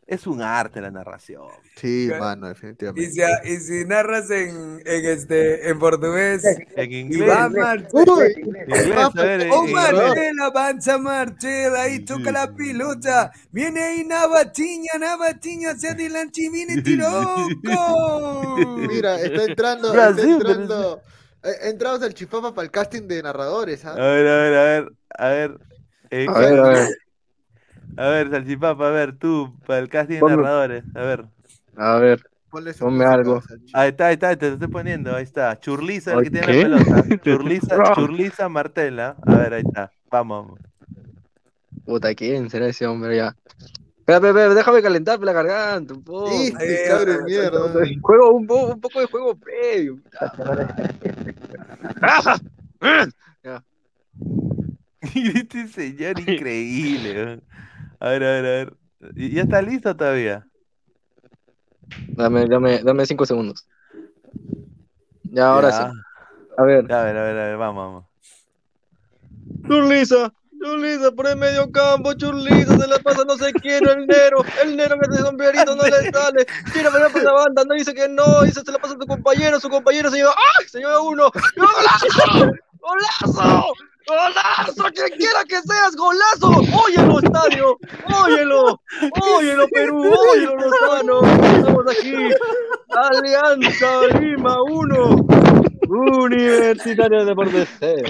es 0.09 0.26
un 0.26 0.43
arte 0.43 0.80
la 0.82 0.90
narración. 0.90 1.48
Sí, 1.76 2.10
¿Qué? 2.10 2.14
mano, 2.16 2.48
Y 2.94 3.06
definitivamente. 3.06 3.12
si, 3.12 3.20
y 3.44 3.56
si 3.59 3.85
narras 3.86 4.30
en, 4.30 4.82
en, 4.86 5.06
este, 5.06 5.68
en 5.68 5.78
portugués, 5.78 6.62
En 6.76 6.93
y 7.09 7.22
inglés, 7.22 7.22
va 7.22 7.47
en 7.47 7.55
Martel. 7.56 7.90
Uy, 7.93 8.35
inglés, 8.66 9.14
a 9.16 9.22
ver, 9.24 9.40
en- 9.43 9.48
Oh, 9.51 9.66
Martel, 9.68 10.40
avanza 10.40 10.98
Martel, 10.98 11.74
ahí 11.76 12.01
toca 12.01 12.32
la 12.32 12.52
pelota. 12.55 13.30
Viene 13.51 13.82
ahí 13.82 14.05
Navatiña, 14.05 14.93
Navatiña 14.98 15.70
hacia 15.72 15.93
adelante 15.93 16.43
y 16.43 16.51
viene 16.51 16.78
Tiroco. 16.78 17.52
Mira, 18.86 19.20
está 19.22 19.44
entrando, 19.44 19.93
Brasil, 19.93 20.39
está 20.40 20.55
entrando. 20.55 21.02
eh, 21.43 21.51
Entramos 21.70 22.02
al 22.02 22.14
chifapa 22.14 22.55
para 22.55 22.64
el 22.66 22.70
casting 22.70 23.06
de 23.09 23.22
narradores, 23.22 23.85
A 23.94 23.94
¿ah? 23.94 23.94
ver, 24.02 24.26
a 24.28 24.36
ver, 24.43 24.55
a 24.55 24.64
ver, 24.64 24.93
a 25.18 25.28
ver. 25.28 25.59
eh, 26.10 26.26
A 26.26 26.39
ver, 26.40 26.59
a 26.59 26.68
ver, 26.68 26.89
a 27.97 28.09
ver, 28.09 28.31
Salchipapa, 28.31 28.89
a 28.89 28.90
ver, 28.90 29.16
tú, 29.16 29.55
para 29.66 29.81
el 29.81 29.89
casting 29.89 30.16
de 30.16 30.20
Ponme- 30.20 30.36
narradores, 30.36 30.85
a 30.94 31.01
ver. 31.01 31.24
a 31.77 31.97
ver. 31.97 32.23
Ponle 32.51 32.73
su 32.73 32.81
Ponme 32.81 32.98
música, 33.05 33.12
algo. 33.15 33.43
Ahí 33.74 33.89
está, 33.90 34.06
ahí 34.06 34.15
está, 34.15 34.36
te 34.36 34.47
lo 34.48 34.52
estoy 34.55 34.69
poniendo, 34.69 35.15
ahí 35.15 35.23
está. 35.24 35.59
Churliza, 35.60 36.15
el 36.15 36.24
que 36.24 36.31
tiene 36.31 36.47
¿Qué? 36.47 36.69
la 36.69 36.78
pelota. 36.78 37.19
Churliza. 37.23 37.94
Churliza 37.94 38.48
Martela. 38.48 39.16
A 39.27 39.35
ver, 39.36 39.55
ahí 39.55 39.62
está. 39.66 39.90
Vamos. 40.10 40.59
Puta, 41.85 42.15
¿quién 42.15 42.48
será 42.48 42.66
ese 42.69 42.86
hombre 42.86 43.16
ya? 43.16 43.36
Espera, 43.98 44.16
espera, 44.16 44.28
espera, 44.31 44.55
déjame 44.55 44.82
calentar 44.82 45.20
la 45.20 45.32
garganta 45.35 45.93
un 45.93 46.02
poco. 46.02 46.31
Sí, 46.31 46.55
Eh, 46.60 46.85
cabrón 46.89 47.19
de 47.19 47.24
mierda. 47.24 47.59
Juego 48.01 48.31
un, 48.32 48.47
po- 48.47 48.66
un 48.73 48.81
poco 48.81 49.01
de 49.01 49.06
juego 49.06 49.36
previo. 49.36 49.98
Ya. 53.44 53.62
este 55.01 55.69
señor 55.69 56.19
increíble. 56.20 57.15
weón. 57.24 57.43
A 58.00 58.10
ver, 58.10 58.22
a 58.24 58.26
ver, 58.26 58.38
a 58.38 58.48
ver. 58.48 58.72
¿Y- 59.16 59.34
¿Ya 59.34 59.42
está 59.42 59.62
listo 59.62 59.96
todavía? 59.96 60.46
Dame, 62.16 62.46
dame, 62.46 62.82
dame 62.82 63.06
cinco 63.06 63.26
segundos. 63.26 63.66
Ya, 65.24 65.48
ahora 65.48 65.70
Ya. 65.70 65.76
sí. 65.76 65.82
A 66.56 66.62
ver. 66.64 66.92
A 66.92 67.02
ver, 67.04 67.16
a 67.16 67.22
ver, 67.22 67.38
a 67.38 67.46
ver, 67.48 67.56
vamos, 67.56 67.84
vamos. 67.86 68.04
Churliza, 69.68 70.32
Churliza 70.60 71.12
por 71.12 71.26
el 71.28 71.36
medio 71.36 71.70
campo, 71.70 72.14
Churliza 72.14 72.78
se 72.78 72.86
la 72.88 72.98
pasa 73.00 73.22
no 73.24 73.36
sé 73.36 73.52
quién, 73.52 73.86
el 73.86 74.06
Nero, 74.06 74.42
el 74.62 74.76
Nero 74.76 74.96
que 74.98 75.14
ese 75.14 75.22
sombrerito 75.22 75.76
no 75.76 75.84
le 75.84 76.10
sale, 76.10 76.46
quiere 76.72 76.90
venir 76.90 77.12
por 77.12 77.22
la 77.22 77.32
banda, 77.32 77.64
no 77.64 77.74
dice 77.74 77.92
que 77.94 78.08
no, 78.08 78.42
dice 78.44 78.62
se 78.64 78.72
la 78.72 78.78
pasa 78.78 78.94
a 78.94 78.98
tu 78.98 79.06
compañero, 79.06 79.60
su 79.60 79.68
compañero 79.68 80.10
se 80.10 80.16
lleva, 80.16 80.30
¡ah! 80.30 80.62
Se 80.66 80.78
lleva 80.78 81.00
uno, 81.02 81.30
¡golazo! 81.56 82.52
¡Golazo! 82.80 83.72
¡Golazo! 84.09 84.85
¡Quien 84.94 85.18
quiera 85.18 85.44
que 85.47 85.60
seas, 85.60 85.94
golazo! 85.94 86.62
¡Óyelo, 86.85 87.18
estadio! 87.18 87.78
¡Óyelo! 88.24 88.80
¡Óyelo, 89.36 89.68
Perú! 89.68 90.02
¡Óyelo, 90.32 90.56
Lozano! 90.56 91.20
Estamos 91.56 91.85
aquí. 91.90 92.14
Alianza 92.89 94.06
Lima 94.18 94.62
1. 94.62 95.26
Universitario 95.89 97.18
de 97.18 97.24
Deportes 97.26 97.68
0. 97.80 98.09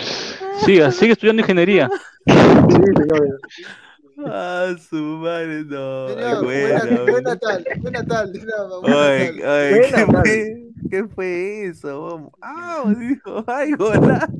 Siga, 0.65 0.93
sigue 0.93 1.12
estudiando 1.12 1.43
ingeniería. 1.43 1.91
Sí, 2.27 2.35
señor. 2.97 3.41
Ah, 4.27 4.75
su 4.89 4.97
madre, 4.97 5.65
no. 5.65 6.09
Señor, 6.09 6.45
buena, 6.45 6.85
buen, 6.85 7.07
buen 7.07 7.25
buena. 7.25 7.59
¿qué 9.91 10.07
fue, 10.07 10.73
¿qué 10.91 11.05
fue 11.09 11.66
eso? 11.66 12.03
vamos? 12.03 12.33
Ah, 12.41 12.85
dijo, 12.99 13.45
ay, 13.49 13.73
golazo. 13.73 14.33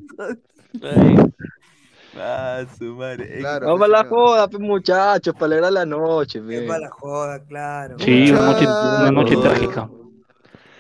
Ah, 2.21 2.65
su 2.77 2.95
madre. 2.95 3.39
Claro, 3.39 3.67
Vamos 3.69 3.83
a 3.83 3.89
la 3.89 4.05
joda, 4.05 4.49
pues, 4.49 4.61
muchachos, 4.61 5.35
para 5.35 5.47
alegrar 5.47 5.73
la 5.73 5.87
noche, 5.87 6.41
Es 6.49 6.63
para 6.63 6.81
la 6.81 6.91
joda, 6.91 7.45
claro. 7.45 7.97
Sí, 7.99 8.31
una 8.33 8.53
noche, 8.53 8.67
una 8.67 9.11
noche 9.11 9.37
trágica. 9.37 9.89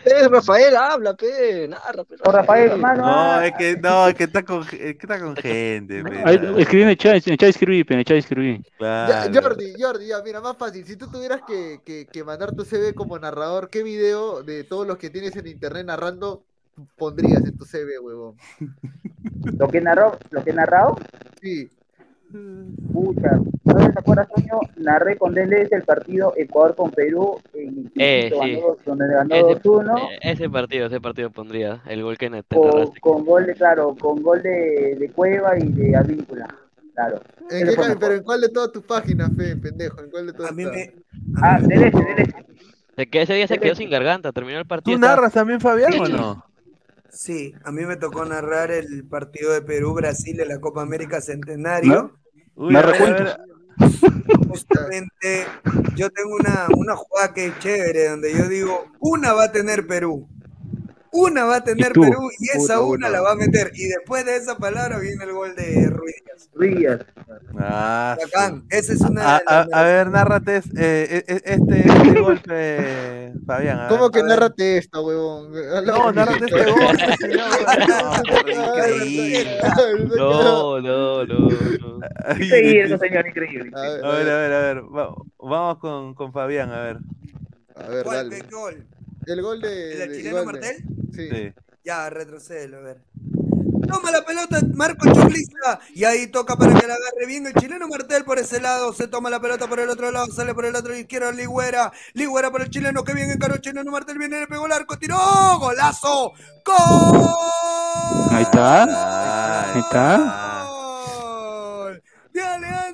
Eh, 0.04 0.28
Rafael, 0.28 0.74
habla, 0.74 1.14
pe, 1.14 1.68
narra, 1.68 2.04
pe. 2.04 2.16
Con 2.16 2.32
Rafael, 2.32 2.70
hermano. 2.70 3.02
No, 3.02 3.08
ah, 3.08 3.46
es 3.46 3.52
que 3.58 3.76
no, 3.76 4.08
es 4.08 4.14
que 4.14 4.24
está 4.24 4.42
con, 4.42 4.62
es 4.62 4.68
que 4.68 4.90
está 4.90 5.20
con 5.20 5.36
gente, 5.36 6.02
pe. 6.02 6.60
Escribí 6.60 6.82
en 6.82 6.88
el 6.88 6.96
chat, 6.96 7.26
en 7.26 7.32
el 7.32 7.38
chat 7.38 7.48
escribí, 7.50 7.84
pe, 7.84 7.94
en 7.94 8.00
el 8.00 8.04
chat 8.06 8.16
escribí. 8.16 8.62
Ya, 8.80 9.28
Claro. 9.28 9.48
Jordi, 9.48 9.74
Jordi, 9.78 10.06
ya, 10.06 10.22
mira, 10.24 10.40
más 10.40 10.56
fácil. 10.56 10.84
Si 10.86 10.96
tú 10.96 11.08
tuvieras 11.10 11.42
que, 11.46 11.80
que, 11.84 12.06
que 12.06 12.24
mandar 12.24 12.54
tu 12.54 12.64
CV 12.64 12.94
como 12.94 13.18
narrador, 13.18 13.68
¿qué 13.68 13.82
video 13.82 14.42
de 14.42 14.64
todos 14.64 14.86
los 14.86 14.98
que 14.98 15.10
tienes 15.10 15.36
en 15.36 15.46
internet 15.46 15.84
narrando 15.86 16.44
pondrías 16.96 17.44
en 17.44 17.56
tu 17.56 17.64
CV, 17.64 17.98
huevón? 17.98 18.36
Lo 19.58 19.68
que 19.68 19.80
narró, 19.80 20.18
lo 20.30 20.44
que 20.44 20.50
he 20.50 20.54
narrado, 20.54 20.96
Sí. 21.40 21.70
pucha, 22.92 23.36
¿no 23.64 23.92
te 23.92 23.98
acuerdas, 23.98 24.28
Toño? 24.28 24.60
Narré 24.76 25.16
con 25.16 25.34
DLS 25.34 25.74
el 25.74 25.82
partido 25.82 26.34
Ecuador 26.36 26.76
con 26.76 26.90
Perú 26.90 27.40
en 27.54 27.90
Eh, 27.96 28.30
sí. 28.30 28.60
donde 28.84 29.08
ganó 29.08 29.34
Ese- 29.34 29.44
2-1, 29.62 29.96
eh, 30.10 30.18
ese 30.22 30.50
partido, 30.50 30.86
ese 30.86 31.00
partido 31.00 31.30
pondría 31.30 31.82
el 31.88 32.02
gol 32.02 32.18
que 32.18 32.28
te 32.30 32.42
con, 32.48 32.90
con 33.00 33.24
gol 33.24 33.46
de, 33.46 33.54
claro, 33.54 33.96
con 33.98 34.22
gol 34.22 34.42
de, 34.42 34.96
de 34.98 35.10
Cueva 35.10 35.58
y 35.58 35.68
de 35.72 35.96
Advíncula, 35.96 36.46
claro. 36.94 37.20
¿En 37.50 37.66
qué 37.66 37.96
pero 37.98 38.12
en 38.14 38.22
cuál 38.22 38.40
de 38.42 38.48
todas 38.50 38.72
tus 38.72 38.84
páginas, 38.84 39.34
fe, 39.34 39.56
pendejo? 39.56 40.02
¿En 40.02 40.10
cuál 40.10 40.26
de 40.26 40.32
todas 40.34 40.52
A 40.52 40.54
mí 40.54 40.64
me. 40.66 40.94
Ah, 41.42 41.58
DLS, 41.60 41.92
DLS. 41.92 42.34
De 42.96 43.06
que 43.08 43.22
ese 43.22 43.34
día 43.34 43.46
se 43.46 43.58
quedó 43.58 43.74
sin 43.76 43.88
garganta, 43.90 44.32
terminó 44.32 44.58
el 44.58 44.66
partido. 44.66 44.96
¿Tú 44.96 45.00
narras 45.00 45.32
también, 45.32 45.60
Fabián, 45.60 45.98
o 46.00 46.08
no? 46.08 46.44
Sí, 47.18 47.52
a 47.64 47.72
mí 47.72 47.84
me 47.84 47.96
tocó 47.96 48.24
narrar 48.24 48.70
el 48.70 49.04
partido 49.04 49.52
de 49.52 49.60
Perú-Brasil 49.60 50.40
en 50.40 50.46
la 50.46 50.60
Copa 50.60 50.82
América 50.82 51.20
Centenario. 51.20 52.16
Uy, 52.54 52.68
a 52.68 52.72
Narra 52.74 52.92
ver, 52.92 52.94
a 52.94 52.98
cuentos. 52.98 53.36
ver. 53.80 54.46
Justamente, 54.48 55.46
yo 55.96 56.10
tengo 56.10 56.36
una, 56.36 56.68
una 56.76 56.94
jugada 56.94 57.34
que 57.34 57.46
es 57.46 57.58
chévere, 57.58 58.10
donde 58.10 58.32
yo 58.32 58.48
digo, 58.48 58.84
una 59.00 59.32
va 59.32 59.46
a 59.46 59.52
tener 59.52 59.88
Perú. 59.88 60.28
Una 61.12 61.44
va 61.44 61.56
a 61.56 61.64
tener 61.64 61.92
tú? 61.92 62.02
Perú 62.02 62.30
y 62.38 62.48
esa 62.50 62.74
Puta, 62.78 62.80
una 62.82 63.08
la 63.08 63.20
va 63.22 63.32
a 63.32 63.34
meter. 63.34 63.70
Y 63.74 63.86
después 63.88 64.24
de 64.26 64.36
esa 64.36 64.56
palabra 64.58 64.98
viene 64.98 65.24
el 65.24 65.32
gol 65.32 65.54
de 65.56 65.88
Ruiz 65.90 66.14
Díaz. 66.24 66.48
Ruiz. 66.54 66.86
Ah, 67.58 68.16
sí. 68.18 68.24
Bacán. 68.32 68.64
Esa 68.70 68.92
es 68.92 69.00
una 69.00 69.36
A, 69.36 69.38
de 69.38 69.44
a- 69.46 69.64
las 69.66 69.68
a 69.72 69.82
ver, 69.84 70.10
nárrate 70.10 70.56
es- 70.56 70.66
eh, 70.76 71.24
e- 71.26 71.32
e- 71.34 71.42
este, 71.44 71.80
este 71.88 72.20
golpe, 72.20 73.32
Fabián. 73.46 73.80
a 73.80 73.88
¿Cómo 73.88 74.10
ver. 74.10 74.22
que 74.22 74.28
nárrate 74.28 74.78
esta, 74.78 75.00
huevón? 75.00 75.52
No, 75.86 76.12
nárrate 76.12 76.44
este 76.44 76.64
golpe, 76.70 77.16
señor. 77.18 77.48
No. 80.16 80.80
No, 80.80 80.80
no, 80.80 81.24
no, 81.24 81.38
no. 81.48 82.00
Ay, 82.24 82.42
Increíble, 82.44 82.98
señor, 82.98 83.26
increíble. 83.26 83.70
A 83.74 83.80
ver, 83.80 84.04
A 84.04 84.08
ver, 84.10 84.28
a 84.30 84.36
ver, 84.38 84.52
a 84.52 84.60
ver. 84.60 84.82
va- 84.84 85.14
vamos 85.38 85.78
con, 85.78 86.14
con 86.14 86.32
Fabián, 86.32 86.70
a 86.70 86.80
ver. 86.82 86.98
a 87.76 87.88
ver, 87.88 88.04
¿Cuál? 88.04 88.30
dale. 88.30 88.42
¿Qué 88.42 88.54
gol? 88.54 88.86
El 89.28 89.42
gol 89.42 89.60
de. 89.60 89.92
¿El 89.92 90.10
de 90.10 90.16
chileno. 90.16 90.44
Martel? 90.44 90.76
Sí. 91.14 91.28
Sí. 91.28 91.52
Ya, 91.84 92.08
retrocédelo, 92.10 92.78
a 92.78 92.80
ver. 92.80 92.98
Toma 93.86 94.10
la 94.10 94.22
pelota 94.22 94.60
Marco 94.74 95.10
Churliza 95.10 95.80
y 95.94 96.04
ahí 96.04 96.26
toca 96.26 96.56
para 96.56 96.74
que 96.78 96.86
la 96.86 96.94
agarre 96.94 97.26
bien 97.26 97.46
el 97.46 97.54
chileno 97.54 97.88
Martel 97.88 98.24
por 98.24 98.38
ese 98.38 98.60
lado, 98.60 98.92
se 98.92 99.08
toma 99.08 99.30
la 99.30 99.40
pelota 99.40 99.66
por 99.66 99.80
el 99.80 99.88
otro 99.88 100.10
lado, 100.10 100.26
sale 100.26 100.54
por 100.54 100.66
el 100.66 100.76
otro 100.76 100.94
izquierdo 100.94 101.32
Ligüera, 101.32 101.90
Ligüera 102.12 102.50
por 102.50 102.60
el 102.60 102.68
chileno 102.68 103.02
que 103.02 103.14
bien 103.14 103.30
encaró 103.30 103.54
el 103.54 103.62
chileno 103.62 103.90
Martel, 103.90 104.18
viene, 104.18 104.40
le 104.40 104.46
pegó 104.46 104.66
el 104.66 104.72
arco, 104.72 104.98
tiró, 104.98 105.16
golazo, 105.58 106.32
gol. 106.64 107.30
Ahí 108.30 108.42
está. 108.42 109.72
Ahí 109.72 109.80
está. 109.80 110.57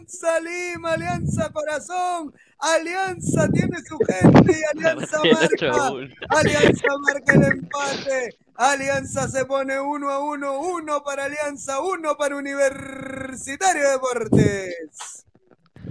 Alianza 0.04 0.40
Lima, 0.40 0.92
Alianza 0.92 1.50
Corazón, 1.50 2.34
Alianza 2.58 3.48
tiene 3.48 3.78
su 3.86 3.96
gente 3.98 4.52
y 4.52 4.76
Alianza 4.76 5.18
marca. 5.32 5.88
Alianza 6.28 6.88
marca 7.00 7.32
el 7.32 7.42
empate, 7.44 8.36
Alianza 8.56 9.28
se 9.28 9.44
pone 9.46 9.80
uno 9.80 10.10
a 10.10 10.18
uno, 10.20 10.60
uno 10.60 11.02
para 11.02 11.24
Alianza, 11.24 11.80
uno 11.80 12.16
para 12.16 12.36
Universitario 12.36 13.82
de 13.82 13.90
Deportes. 13.92 15.24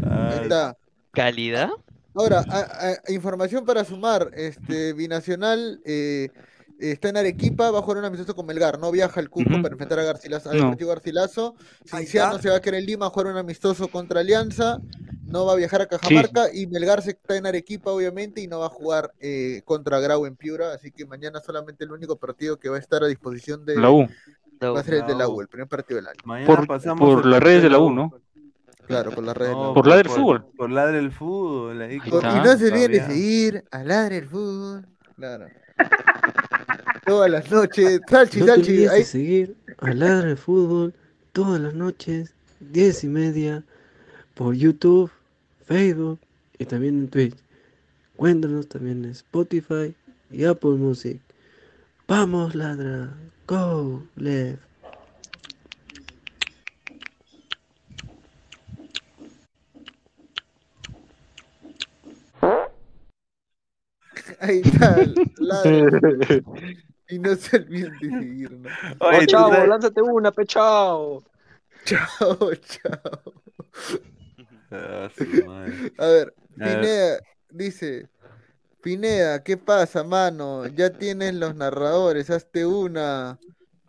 Ahí 0.10 0.40
está. 0.44 0.78
¿Calidad? 1.12 1.70
Ahora, 2.16 2.44
a- 2.48 2.90
a- 3.08 3.12
información 3.12 3.66
para 3.66 3.84
sumar, 3.84 4.30
este 4.36 4.94
Binacional 4.94 5.82
eh, 5.86 6.30
está 6.80 7.10
en 7.10 7.18
Arequipa, 7.18 7.72
va 7.72 7.80
a 7.80 7.82
jugar 7.82 7.98
un 8.00 8.06
amistoso 8.06 8.36
con 8.36 8.46
Melgar, 8.46 8.80
no 8.80 8.92
viaja 8.92 9.20
al 9.20 9.30
Cusco 9.30 9.50
para 9.62 9.70
enfrentar 9.74 10.00
a 10.00 10.04
Garcilaso, 10.04 10.50
al 10.50 10.58
No. 10.58 10.64
Deportivo 10.66 10.90
Garcilaso. 10.90 11.56
Cinciano 11.86 12.40
se 12.40 12.50
va 12.50 12.58
a 12.58 12.62
quedar 12.62 12.80
en 12.80 12.86
Lima 12.86 13.06
a 13.08 13.10
jugar 13.10 13.28
un 13.34 13.38
amistoso 13.38 13.88
contra 13.88 14.20
Alianza, 14.22 14.80
no 15.26 15.46
va 15.46 15.54
a 15.54 15.56
viajar 15.56 15.82
a 15.82 15.88
Cajamarca 15.88 16.54
y 16.54 16.68
Melgar 16.68 17.02
se 17.02 17.12
está 17.12 17.36
en 17.38 17.46
Arequipa 17.46 17.92
obviamente 17.92 18.42
y 18.42 18.48
no 18.48 18.60
va 18.60 18.68
a 18.68 18.70
jugar 18.70 19.14
eh, 19.20 19.62
contra 19.66 20.00
Grau 20.00 20.26
en 20.26 20.36
Piura, 20.36 20.74
así 20.74 20.92
que 20.92 21.06
mañana 21.06 21.40
solamente 21.40 21.84
el 21.86 21.92
único 21.92 22.18
partido 22.18 22.58
que 22.60 22.70
va 22.70 22.78
a 22.78 22.80
estar 22.80 23.04
a 23.04 23.08
disposición 23.08 23.66
de 23.66 23.76
La 23.78 23.90
U. 23.90 24.08
va 24.64 24.80
a 24.80 24.84
ser 24.84 24.96
el 24.96 25.02
de 25.08 25.14
la 25.14 25.20
La 25.20 25.28
U, 25.30 25.42
el 25.42 25.48
primer 25.48 25.68
partido 25.68 25.98
del 25.98 26.08
año. 26.08 26.20
Mañana 26.26 26.48
Por, 26.48 26.68
pasamos 26.68 27.00
por 27.16 27.26
las 27.26 27.42
redes 27.42 27.64
de 27.64 27.70
la 27.70 27.80
U, 27.80 27.92
¿no? 27.92 28.14
Claro, 28.86 29.12
por 29.12 29.24
las 29.24 29.36
redes. 29.38 29.52
de 29.54 29.56
la 29.58 29.64
No, 29.64 29.72
U. 29.72 29.74
Por 29.76 29.88
Ladre 29.88 30.02
el 30.02 30.10
Fútbol. 30.10 30.46
Por 30.58 30.70
Ladre 30.70 31.00
el 31.00 31.12
Fútbol. 31.12 31.82
ahí 31.82 31.92
Ahí 31.94 32.00
con 32.10 32.14
y 32.26 32.28
está. 32.28 32.44
no 32.44 32.58
se 32.58 32.68
olviden 32.72 32.92
de 32.92 33.06
seguir 33.06 33.64
a 33.72 33.84
Ladre 33.84 34.18
el 34.18 34.28
Fútbol. 34.28 34.86
Claro. 35.16 35.48
Todas 37.06 37.30
las 37.32 37.52
noches. 37.52 38.02
Salchi, 38.10 38.40
No 38.40 38.46
Salchi. 38.48 38.86
ahí- 38.88 39.00
de 39.00 39.06
seguir 39.06 39.56
a 39.80 39.94
Ladra 39.94 40.30
el 40.32 40.38
Fútbol 40.38 40.94
todas 41.32 41.60
las 41.62 41.74
noches, 41.74 42.34
10 42.60 43.04
y 43.04 43.08
media, 43.08 43.64
por 44.36 44.56
YouTube, 44.56 45.12
Facebook 45.66 46.20
y 46.58 46.66
también 46.66 46.98
en 47.00 47.08
Twitch. 47.10 47.36
Cuéntanos 48.16 48.68
también 48.68 49.04
en 49.06 49.12
Spotify 49.12 49.94
y 50.32 50.46
Apple 50.46 50.72
Music. 50.72 51.20
Vamos, 52.08 52.54
Ladra. 52.56 53.14
Go, 53.48 54.04
left. 54.16 54.60
Ahí 64.44 64.62
está. 64.64 64.98
Y 67.10 67.20
no 67.20 67.36
se 67.36 67.58
olviden 67.58 67.94
de 68.00 68.10
seguirnos. 68.10 68.72
Oye, 69.00 69.18
Oh, 69.18 69.20
tú 69.20 69.26
chavo, 69.26 69.50
sabes- 69.54 69.70
lánzate 69.70 70.02
una, 70.02 70.32
pe 70.32 70.46
chao. 70.46 71.24
Chao, 71.86 72.56
chao. 72.56 73.34
Ah, 74.72 75.10
A 76.00 76.06
ver. 76.08 76.34
Pineda 76.56 77.20
dice. 77.52 78.08
Pineda, 78.82 79.44
¿qué 79.44 79.58
pasa, 79.58 80.04
mano? 80.04 80.66
Ya 80.68 80.90
tienes 80.92 81.36
los 81.36 81.56
narradores, 81.56 82.30
hazte 82.30 82.66
una. 82.66 83.38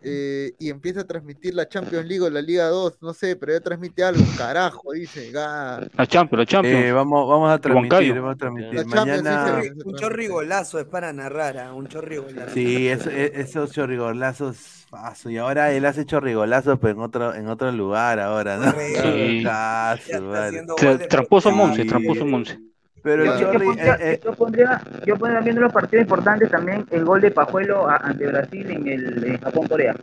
Eh, 0.05 0.52
y 0.58 0.70
empieza 0.70 1.00
a 1.00 1.05
transmitir 1.05 1.55
la 1.55 1.68
Champions 1.68 2.07
League 2.07 2.23
o 2.23 2.31
la 2.31 2.41
Liga 2.42 2.66
2, 2.68 2.99
no 3.02 3.12
sé, 3.15 3.36
pero 3.36 3.52
ya 3.52 3.60
transmite 3.60 4.05
algo, 4.05 4.23
carajo, 4.36 4.92
dice. 4.92 5.33
ah. 5.36 5.81
La 5.97 6.07
Champions, 6.07 6.39
la 6.41 6.47
Champions. 6.47 6.84
Eh, 6.84 6.92
vamos, 6.92 7.28
vamos 7.28 7.50
a 7.50 7.58
transmitir, 7.58 8.15
vamos 8.20 8.34
a 8.34 8.39
transmitir. 8.39 8.74
La 8.74 8.84
Champions, 8.84 9.23
Mañana. 9.23 9.62
sí. 9.62 9.68
Un 9.84 9.94
chorrigolazo 9.97 10.78
es 10.78 10.84
para 10.86 11.12
narrar, 11.12 11.58
¿ah? 11.58 11.73
un 11.74 11.86
chorrigolazo. 11.89 12.52
Sí, 12.55 12.89
eso- 12.89 13.10
e- 13.10 13.33
esos 13.34 13.73
chorrigolazos. 13.73 14.81
paso, 14.91 15.28
Y 15.28 15.39
ahora 15.39 15.73
él 15.73 15.84
hace 15.86 16.05
chorrigolazos, 16.07 16.78
pero 16.78 16.92
en 16.92 17.00
otro, 17.00 17.34
en 17.34 17.49
otro 17.49 17.73
lugar 17.73 18.20
ahora, 18.20 18.58
¿no? 18.58 18.73
Sí. 19.02 19.42
Ah, 19.44 19.97
su 20.00 20.23
madre. 20.23 20.62
Tra- 20.66 21.08
Tramposo 21.08 21.50
Monse, 21.50 21.83
Sí. 21.83 21.89
tramposo 21.89 22.24
Monse. 22.24 22.60
Pero 23.05 23.23
el 23.23 23.28
Yo, 23.28 23.39
yo 23.39 23.52
Chorri, 23.52 23.66
pondría, 23.66 23.94
eh, 23.94 23.99
eh, 24.15 24.20
yo 24.24 24.33
pondría, 24.34 24.81
yo 25.07 25.16
pondría 25.18 25.41
viendo 25.42 25.60
los 25.60 25.73
partidos 25.73 26.02
importantes 26.05 26.50
también 26.50 26.86
el 26.91 27.05
gol 27.05 27.20
de 27.20 27.31
Pajuelo 27.31 27.86
a- 27.89 27.97
ante 27.99 28.26
Brasil 28.26 28.70
en 28.70 28.89
el 28.89 29.24
en 29.24 29.41
Japón-Corea. 29.41 29.94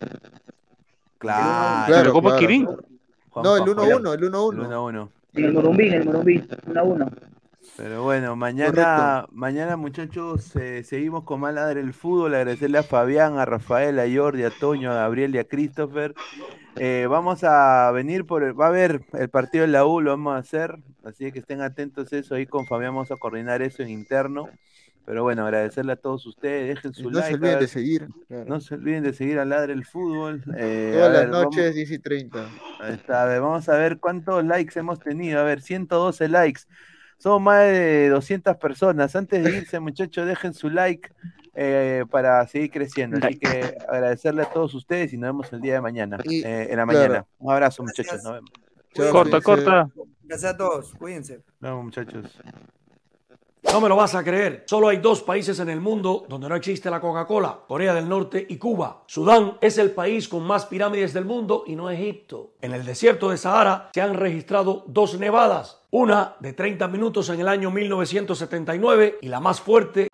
claro. 1.18 1.86
Claro, 1.88 2.06
¿La 2.06 2.12
Copa 2.12 2.30
claro. 2.30 2.40
Kirin? 2.40 2.66
Juan 3.32 3.44
No, 3.44 3.56
el 3.58 3.64
Pajuelo. 3.76 4.00
1-1, 4.00 4.14
el 4.14 4.24
El 4.24 4.30
1-1. 4.32 4.68
1-1. 4.68 5.10
En 5.34 5.46
el 5.46 5.54
Morumbí, 5.54 5.88
en 5.88 5.94
el 5.94 6.06
Morumbí, 6.06 6.44
1 6.68 6.80
a 6.80 6.84
1. 6.84 7.10
Pero 7.78 8.04
bueno, 8.04 8.36
mañana, 8.36 9.26
mañana 9.32 9.76
muchachos, 9.76 10.56
eh, 10.56 10.84
seguimos 10.84 11.24
con 11.24 11.40
más 11.40 11.54
ladre 11.54 11.80
el 11.82 11.94
fútbol. 11.94 12.36
Agradecerle 12.36 12.78
a 12.78 12.84
Fabián, 12.84 13.40
a 13.40 13.46
Rafael, 13.46 13.98
a 14.00 14.04
Jordi, 14.14 14.44
a 14.44 14.52
Toño, 14.52 14.92
a 14.92 14.96
Gabriel 14.96 15.34
y 15.34 15.40
a 15.40 15.46
Christopher. 15.46 16.14
Eh, 16.76 17.08
vamos 17.10 17.44
a 17.44 17.90
venir 17.92 18.26
por 18.26 18.44
el, 18.44 18.60
va 18.60 18.66
a 18.66 18.70
haber 18.70 19.02
el 19.14 19.30
partido 19.30 19.64
de 19.64 19.72
la 19.72 19.86
U, 19.86 20.00
lo 20.02 20.12
vamos 20.12 20.36
a 20.36 20.38
hacer, 20.38 20.78
así 21.04 21.32
que 21.32 21.40
estén 21.40 21.62
atentos 21.62 22.12
a 22.14 22.18
eso 22.18 22.36
ahí 22.36 22.46
con 22.46 22.66
Fabián, 22.68 22.94
vamos 22.94 23.12
a 23.12 23.16
coordinar 23.18 23.62
eso 23.62 23.82
en 23.84 23.90
interno. 23.90 24.50
Pero 25.04 25.24
bueno, 25.24 25.44
agradecerle 25.44 25.94
a 25.94 25.96
todos 25.96 26.26
ustedes, 26.28 26.76
dejen 26.76 26.94
su 26.94 27.10
no 27.10 27.20
like. 27.20 27.28
se 27.30 27.34
a 27.34 27.36
olviden 27.38 27.60
de 27.60 27.68
seguir. 27.68 28.08
claro. 28.28 28.46
no 28.48 28.62
se 28.62 28.76
olviden 28.76 29.04
de 29.04 29.14
seguir 29.14 29.40
a 29.40 29.46
Ladre 29.46 29.74
el 29.74 29.84
Fútbol. 29.84 30.44
eh, 30.56 30.92
Todas 30.94 31.12
las 31.12 31.22
ver, 31.24 31.30
vamos- 31.32 31.56
noches, 31.56 31.74
10 31.76 31.92
y 31.92 32.00
30. 32.00 32.48
Ahí 32.80 32.94
está, 32.94 33.24
a 33.24 33.26
ver, 33.26 33.42
vamos 33.42 33.68
a 33.68 33.76
ver 33.78 33.98
cuántos 33.98 34.46
likes 34.46 34.78
hemos 34.80 35.00
tenido. 35.00 35.40
A 35.40 35.44
ver, 35.44 35.62
112 35.62 36.28
likes. 36.30 36.62
Somos 37.22 37.42
más 37.42 37.60
de 37.62 38.10
200 38.10 38.58
personas. 38.58 39.16
Antes 39.16 39.44
de 39.44 39.58
irse, 39.58 39.80
muchachos, 39.80 40.26
dejen 40.26 40.54
su 40.54 40.70
like 40.70 41.10
eh, 41.54 42.04
para 42.10 42.46
seguir 42.48 42.72
creciendo. 42.72 43.20
Así 43.24 43.38
que 43.38 43.76
agradecerle 43.88 44.42
a 44.42 44.46
todos 44.52 44.74
ustedes 44.74 45.14
y 45.14 45.18
nos 45.18 45.30
vemos 45.30 45.54
el 45.54 45.62
día 45.62 45.74
de 45.76 45.82
mañana, 45.82 46.18
Y- 46.24 46.42
eh, 46.44 46.64
en 46.72 46.78
la 46.78 46.86
claro. 46.86 47.00
mañana. 47.00 47.26
Un 47.40 47.54
abrazo, 47.54 47.84
muchachos. 47.84 48.24
Nos 48.24 48.34
vemos. 48.34 48.50
Chao, 48.94 49.12
Corta, 49.12 49.40
cuídense. 49.42 49.66
corta. 49.66 49.90
Gracias 50.24 50.54
a 50.54 50.58
todos, 50.58 50.94
cuídense. 50.96 51.36
Nos 51.60 51.72
vemos, 51.72 51.84
muchachos. 51.86 52.26
No 53.72 53.80
me 53.80 53.88
lo 53.88 53.96
vas 53.96 54.16
a 54.16 54.24
creer. 54.24 54.64
Solo 54.66 54.88
hay 54.90 54.98
dos 54.98 55.22
países 55.22 55.60
en 55.60 55.70
el 55.70 55.80
mundo 55.80 56.26
donde 56.28 56.50
no 56.50 56.56
existe 56.56 56.90
la 56.90 57.00
Coca-Cola, 57.00 57.60
Corea 57.68 57.94
del 57.94 58.10
Norte 58.10 58.44
y 58.50 58.58
Cuba. 58.58 59.04
Sudán 59.06 59.58
es 59.62 59.78
el 59.78 59.92
país 59.92 60.28
con 60.28 60.44
más 60.44 60.66
pirámides 60.66 61.14
del 61.14 61.26
mundo 61.26 61.64
y 61.68 61.76
no 61.76 61.90
Egipto. 61.90 62.56
En 62.62 62.74
el 62.74 62.84
desierto 62.84 63.30
de 63.30 63.38
Sahara 63.38 63.90
se 63.94 64.02
han 64.02 64.16
registrado 64.16 64.84
dos 64.88 65.18
nevadas, 65.20 65.80
una 65.92 66.36
de 66.40 66.54
30 66.54 66.88
minutos 66.88 67.30
en 67.30 67.42
el 67.42 67.48
año 67.48 67.70
1979 67.70 69.20
y 69.22 69.28
la 69.28 69.40
más 69.42 69.60
fuerte 69.60 70.08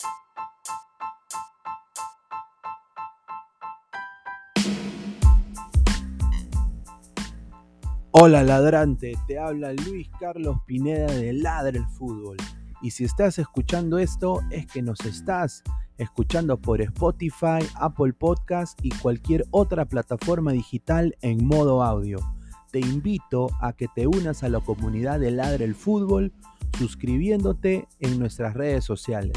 Hola 8.19 8.41
ladrante, 8.41 9.13
te 9.27 9.37
habla 9.37 9.73
Luis 9.73 10.09
Carlos 10.19 10.57
Pineda 10.65 11.05
de 11.05 11.33
Ladre 11.33 11.77
el 11.77 11.85
Fútbol. 11.85 12.37
Y 12.81 12.89
si 12.89 13.03
estás 13.03 13.37
escuchando 13.37 13.99
esto 13.99 14.41
es 14.49 14.65
que 14.65 14.81
nos 14.81 15.01
estás 15.01 15.61
escuchando 15.99 16.57
por 16.57 16.81
Spotify, 16.81 17.59
Apple 17.75 18.13
Podcast 18.13 18.79
y 18.81 18.89
cualquier 18.89 19.45
otra 19.51 19.85
plataforma 19.85 20.51
digital 20.51 21.15
en 21.21 21.45
modo 21.45 21.83
audio. 21.83 22.36
Te 22.71 22.79
invito 22.79 23.49
a 23.61 23.73
que 23.73 23.87
te 23.87 24.07
unas 24.07 24.43
a 24.43 24.49
la 24.49 24.59
comunidad 24.59 25.19
de 25.19 25.31
Ladre 25.31 25.65
el 25.65 25.75
Fútbol 25.75 26.33
suscribiéndote 26.77 27.87
en 27.99 28.19
nuestras 28.19 28.53
redes 28.53 28.83
sociales. 28.83 29.33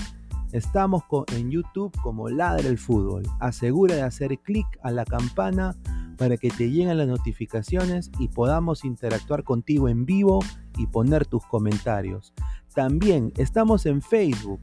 Estamos 0.53 1.05
en 1.33 1.51
YouTube 1.51 1.93
como 2.03 2.29
Ladre 2.29 2.69
el 2.69 2.79
Fútbol. 2.79 3.23
Asegura 3.39 3.95
de 3.95 4.03
hacer 4.03 4.37
clic 4.41 4.67
a 4.83 4.91
la 4.91 5.05
campana 5.05 5.77
para 6.19 6.37
que 6.37 6.51
te 6.51 6.71
lleguen 6.71 6.99
las 6.99 7.07
notificaciones 7.07 8.11
y 8.19 8.29
podamos 8.29 8.85
interactuar 8.85 9.45
contigo 9.45 9.89
en 9.89 10.05
vivo 10.05 10.41
y 10.77 10.87
poner 10.89 11.25
tus 11.25 11.47
comentarios. 11.47 12.35
También 12.75 13.33
estamos 13.37 13.87
en 13.87 14.03
Facebook, 14.03 14.61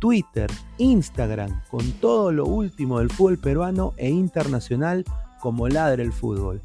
Twitter, 0.00 0.50
Instagram, 0.78 1.62
con 1.70 1.92
todo 1.92 2.32
lo 2.32 2.46
último 2.46 2.98
del 2.98 3.10
fútbol 3.10 3.38
peruano 3.38 3.92
e 3.98 4.10
internacional 4.10 5.04
como 5.40 5.68
Ladre 5.68 6.02
el 6.02 6.12
Fútbol. 6.12 6.62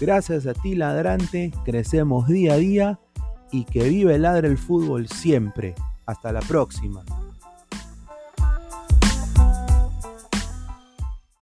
Gracias 0.00 0.46
a 0.46 0.54
ti, 0.54 0.74
ladrante, 0.74 1.52
crecemos 1.64 2.26
día 2.26 2.54
a 2.54 2.56
día 2.56 3.00
y 3.52 3.64
que 3.64 3.88
vive 3.88 4.18
Ladre 4.18 4.48
el 4.48 4.58
Fútbol 4.58 5.08
siempre. 5.08 5.74
Hasta 6.06 6.32
la 6.32 6.40
próxima. 6.40 7.04